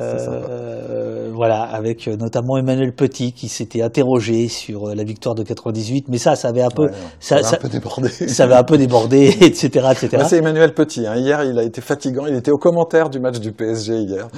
Euh, 0.00 1.30
voilà, 1.32 1.62
avec 1.62 2.06
euh, 2.06 2.16
notamment 2.16 2.56
Emmanuel 2.56 2.94
Petit 2.94 3.32
qui 3.32 3.48
s'était 3.48 3.82
interrogé 3.82 4.48
sur 4.48 4.88
euh, 4.88 4.94
la 4.94 5.04
victoire 5.04 5.34
de 5.34 5.42
98, 5.42 6.06
mais 6.08 6.18
ça, 6.18 6.36
ça 6.36 6.48
avait 6.48 6.62
un 6.62 6.70
peu, 6.70 6.84
Ouais, 6.84 6.92
ça, 7.20 7.42
ça, 7.42 7.50
ça, 7.50 7.56
un 7.56 7.58
peu 7.58 7.68
débordé. 7.68 8.08
ça 8.28 8.44
avait 8.44 8.54
un 8.54 8.62
peu 8.64 8.78
débordé, 8.78 9.26
etc., 9.40 9.66
etc. 9.92 10.08
Bah, 10.12 10.24
c'est 10.24 10.38
Emmanuel 10.38 10.74
Petit. 10.74 11.06
hein. 11.06 11.16
Hier, 11.16 11.44
il 11.44 11.58
a 11.58 11.62
été 11.62 11.80
fatigant. 11.80 12.26
Il 12.26 12.34
était 12.34 12.50
au 12.52 12.58
commentaire 12.58 13.10
du 13.10 13.18
match 13.20 13.40
du 13.40 13.52
PSG 13.52 13.94
hier. 13.94 14.28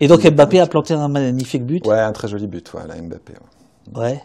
Et 0.00 0.08
donc 0.08 0.24
Mbappé 0.24 0.60
a 0.60 0.66
planté 0.66 0.94
un 0.94 1.08
magnifique 1.08 1.64
but. 1.64 1.86
Ouais, 1.86 1.98
un 2.00 2.12
très 2.12 2.28
joli 2.28 2.46
but, 2.46 2.70
la 2.74 2.94
Mbappé. 3.00 3.34
ouais. 3.94 4.02
Ouais. 4.02 4.22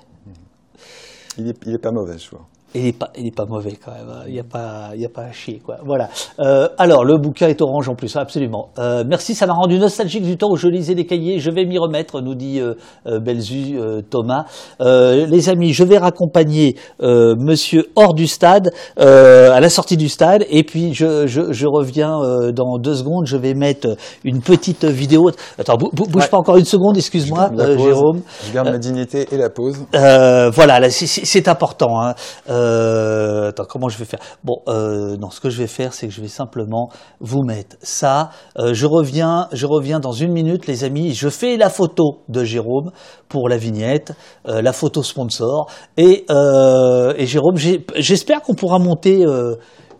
Il, 1.38 1.48
est, 1.48 1.58
il 1.66 1.74
est 1.74 1.82
pas 1.82 1.91
mauvais, 1.91 2.17
je 2.17 2.30
vois. 2.30 2.45
Il 2.75 2.88
est 2.88 2.98
pas, 2.98 3.11
pas 3.35 3.45
mauvais 3.45 3.77
quand 3.83 3.91
même. 3.91 4.09
hein. 4.09 4.24
Il 4.27 4.33
n'y 4.33 4.40
a 4.40 4.43
pas, 4.43 4.90
il 4.95 5.01
y 5.01 5.06
a 5.06 5.09
pas 5.09 5.24
à 5.24 5.32
chier 5.32 5.61
quoi. 5.66 5.77
Voilà. 5.85 6.09
Euh, 6.40 6.67
alors 6.77 7.03
le 7.03 7.17
bouquin 7.17 7.48
est 7.48 7.61
orange 7.61 7.90
en 7.90 7.95
plus, 7.95 8.16
absolument. 8.16 8.69
Euh, 8.80 9.03
merci, 9.08 9.35
ça 9.35 9.45
m'a 9.45 9.53
rendu 9.53 9.77
nostalgique 9.80 10.24
du 10.24 10.38
temps 10.38 10.50
où 10.51 10.56
je 10.56 10.67
lisais 10.67 10.93
les 10.93 11.06
cahiers. 11.06 11.40
Je 11.40 11.51
vais 11.51 11.66
m'y 11.66 11.77
remettre, 11.77 12.22
nous 12.22 12.35
dit 12.35 12.59
euh, 12.59 12.74
euh, 13.08 13.19
Belzu 13.19 13.77
euh, 13.80 14.01
Thomas. 14.09 14.45
Euh, 14.82 15.25
les 15.25 15.50
amis, 15.50 15.74
je 15.74 15.83
vais 15.83 15.98
raccompagner 15.98 16.75
euh, 17.01 17.35
Monsieur 17.38 17.90
hors 17.95 18.14
du 18.14 18.27
stade, 18.27 18.69
euh, 19.00 19.51
à 19.51 19.59
la 19.59 19.69
sortie 19.69 19.98
du 19.98 20.09
stade, 20.09 20.45
et 20.50 20.64
puis 20.64 20.93
je, 20.93 21.27
je, 21.27 21.51
je 21.51 21.67
reviens 21.67 22.22
euh, 22.22 22.51
dans 22.51 22.77
deux 22.77 22.95
secondes. 22.95 23.25
Je 23.25 23.38
vais 23.38 23.53
mettre 23.53 23.95
une 24.24 24.41
petite 24.41 24.85
vidéo. 24.85 25.30
Attends, 25.59 25.75
bou- 25.77 25.90
bou- 25.93 26.06
bouge 26.08 26.24
Ouais. 26.24 26.27
pas 26.30 26.38
encore 26.38 26.58
une 26.58 26.66
seconde, 26.66 26.98
excuse-moi. 26.98 27.50
Jérôme. 27.77 28.22
Je 28.48 28.53
garde 28.53 28.69
ma 28.69 28.77
dignité 28.77 29.27
et 29.32 29.38
la 29.38 29.50
pause. 29.50 29.77
Euh, 29.95 30.50
voilà, 30.51 30.80
là, 30.80 30.90
c'est- 30.90 31.08
c'est 31.08 31.25
c'est 31.25 31.48
important. 31.48 32.00
Hein. 32.01 32.14
Euh, 32.61 33.49
attends, 33.49 33.65
comment 33.67 33.90
je 33.90 33.98
vais 33.98 34.06
faire? 34.06 34.19
Bon, 34.43 34.57
euh, 34.67 35.17
non, 35.17 35.30
ce 35.30 35.40
que 35.40 35.49
je 35.49 35.57
vais 35.57 35.67
faire, 35.67 35.93
c'est 35.93 36.07
que 36.07 36.14
je 36.14 36.22
vais 36.22 36.27
simplement 36.27 36.90
vous 37.19 37.43
mettre 37.43 37.75
ça. 37.81 38.30
Euh, 38.57 38.73
je 38.73 38.85
reviens, 38.85 39.48
je 39.51 39.65
reviens 39.65 39.99
dans 39.99 40.11
une 40.11 40.31
minute, 40.31 40.67
les 40.67 40.83
amis. 40.83 41.14
Je 41.14 41.30
fais 41.30 41.57
la 41.57 41.69
photo 41.69 42.22
de 42.30 42.43
Jérôme 42.43 42.91
pour 43.27 43.49
la 43.49 43.57
vignette, 43.57 44.14
la 44.45 44.73
photo 44.73 45.03
sponsor. 45.03 45.67
Et, 45.98 46.25
et 46.30 47.25
Jérôme, 47.25 47.56
j'espère 47.95 48.41
qu'on 48.41 48.56
pourra 48.56 48.80
monter 48.80 49.25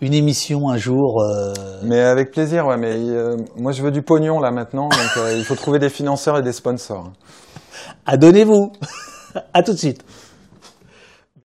une 0.02 0.14
émission 0.16 0.70
un 0.70 0.78
jour. 0.78 1.22
euh, 1.22 1.54
Mais 1.84 2.02
avec 2.02 2.32
plaisir, 2.32 2.66
ouais. 2.66 2.78
Mais 2.78 2.94
euh, 2.94 3.38
moi, 3.56 3.72
je 3.72 3.82
veux 3.84 3.92
du 3.92 4.02
pognon 4.02 4.40
là 4.40 4.52
maintenant, 4.52 4.90
donc 4.90 5.18
euh, 5.18 5.36
il 5.38 5.46
faut 5.46 5.56
trouver 5.56 5.80
des 5.80 5.90
financeurs 5.90 6.38
et 6.38 6.42
des 6.42 6.52
sponsors. 6.52 7.12
Adonnez-vous. 8.06 8.72
à 9.54 9.64
tout 9.64 9.74
de 9.74 9.78
suite. 9.78 10.04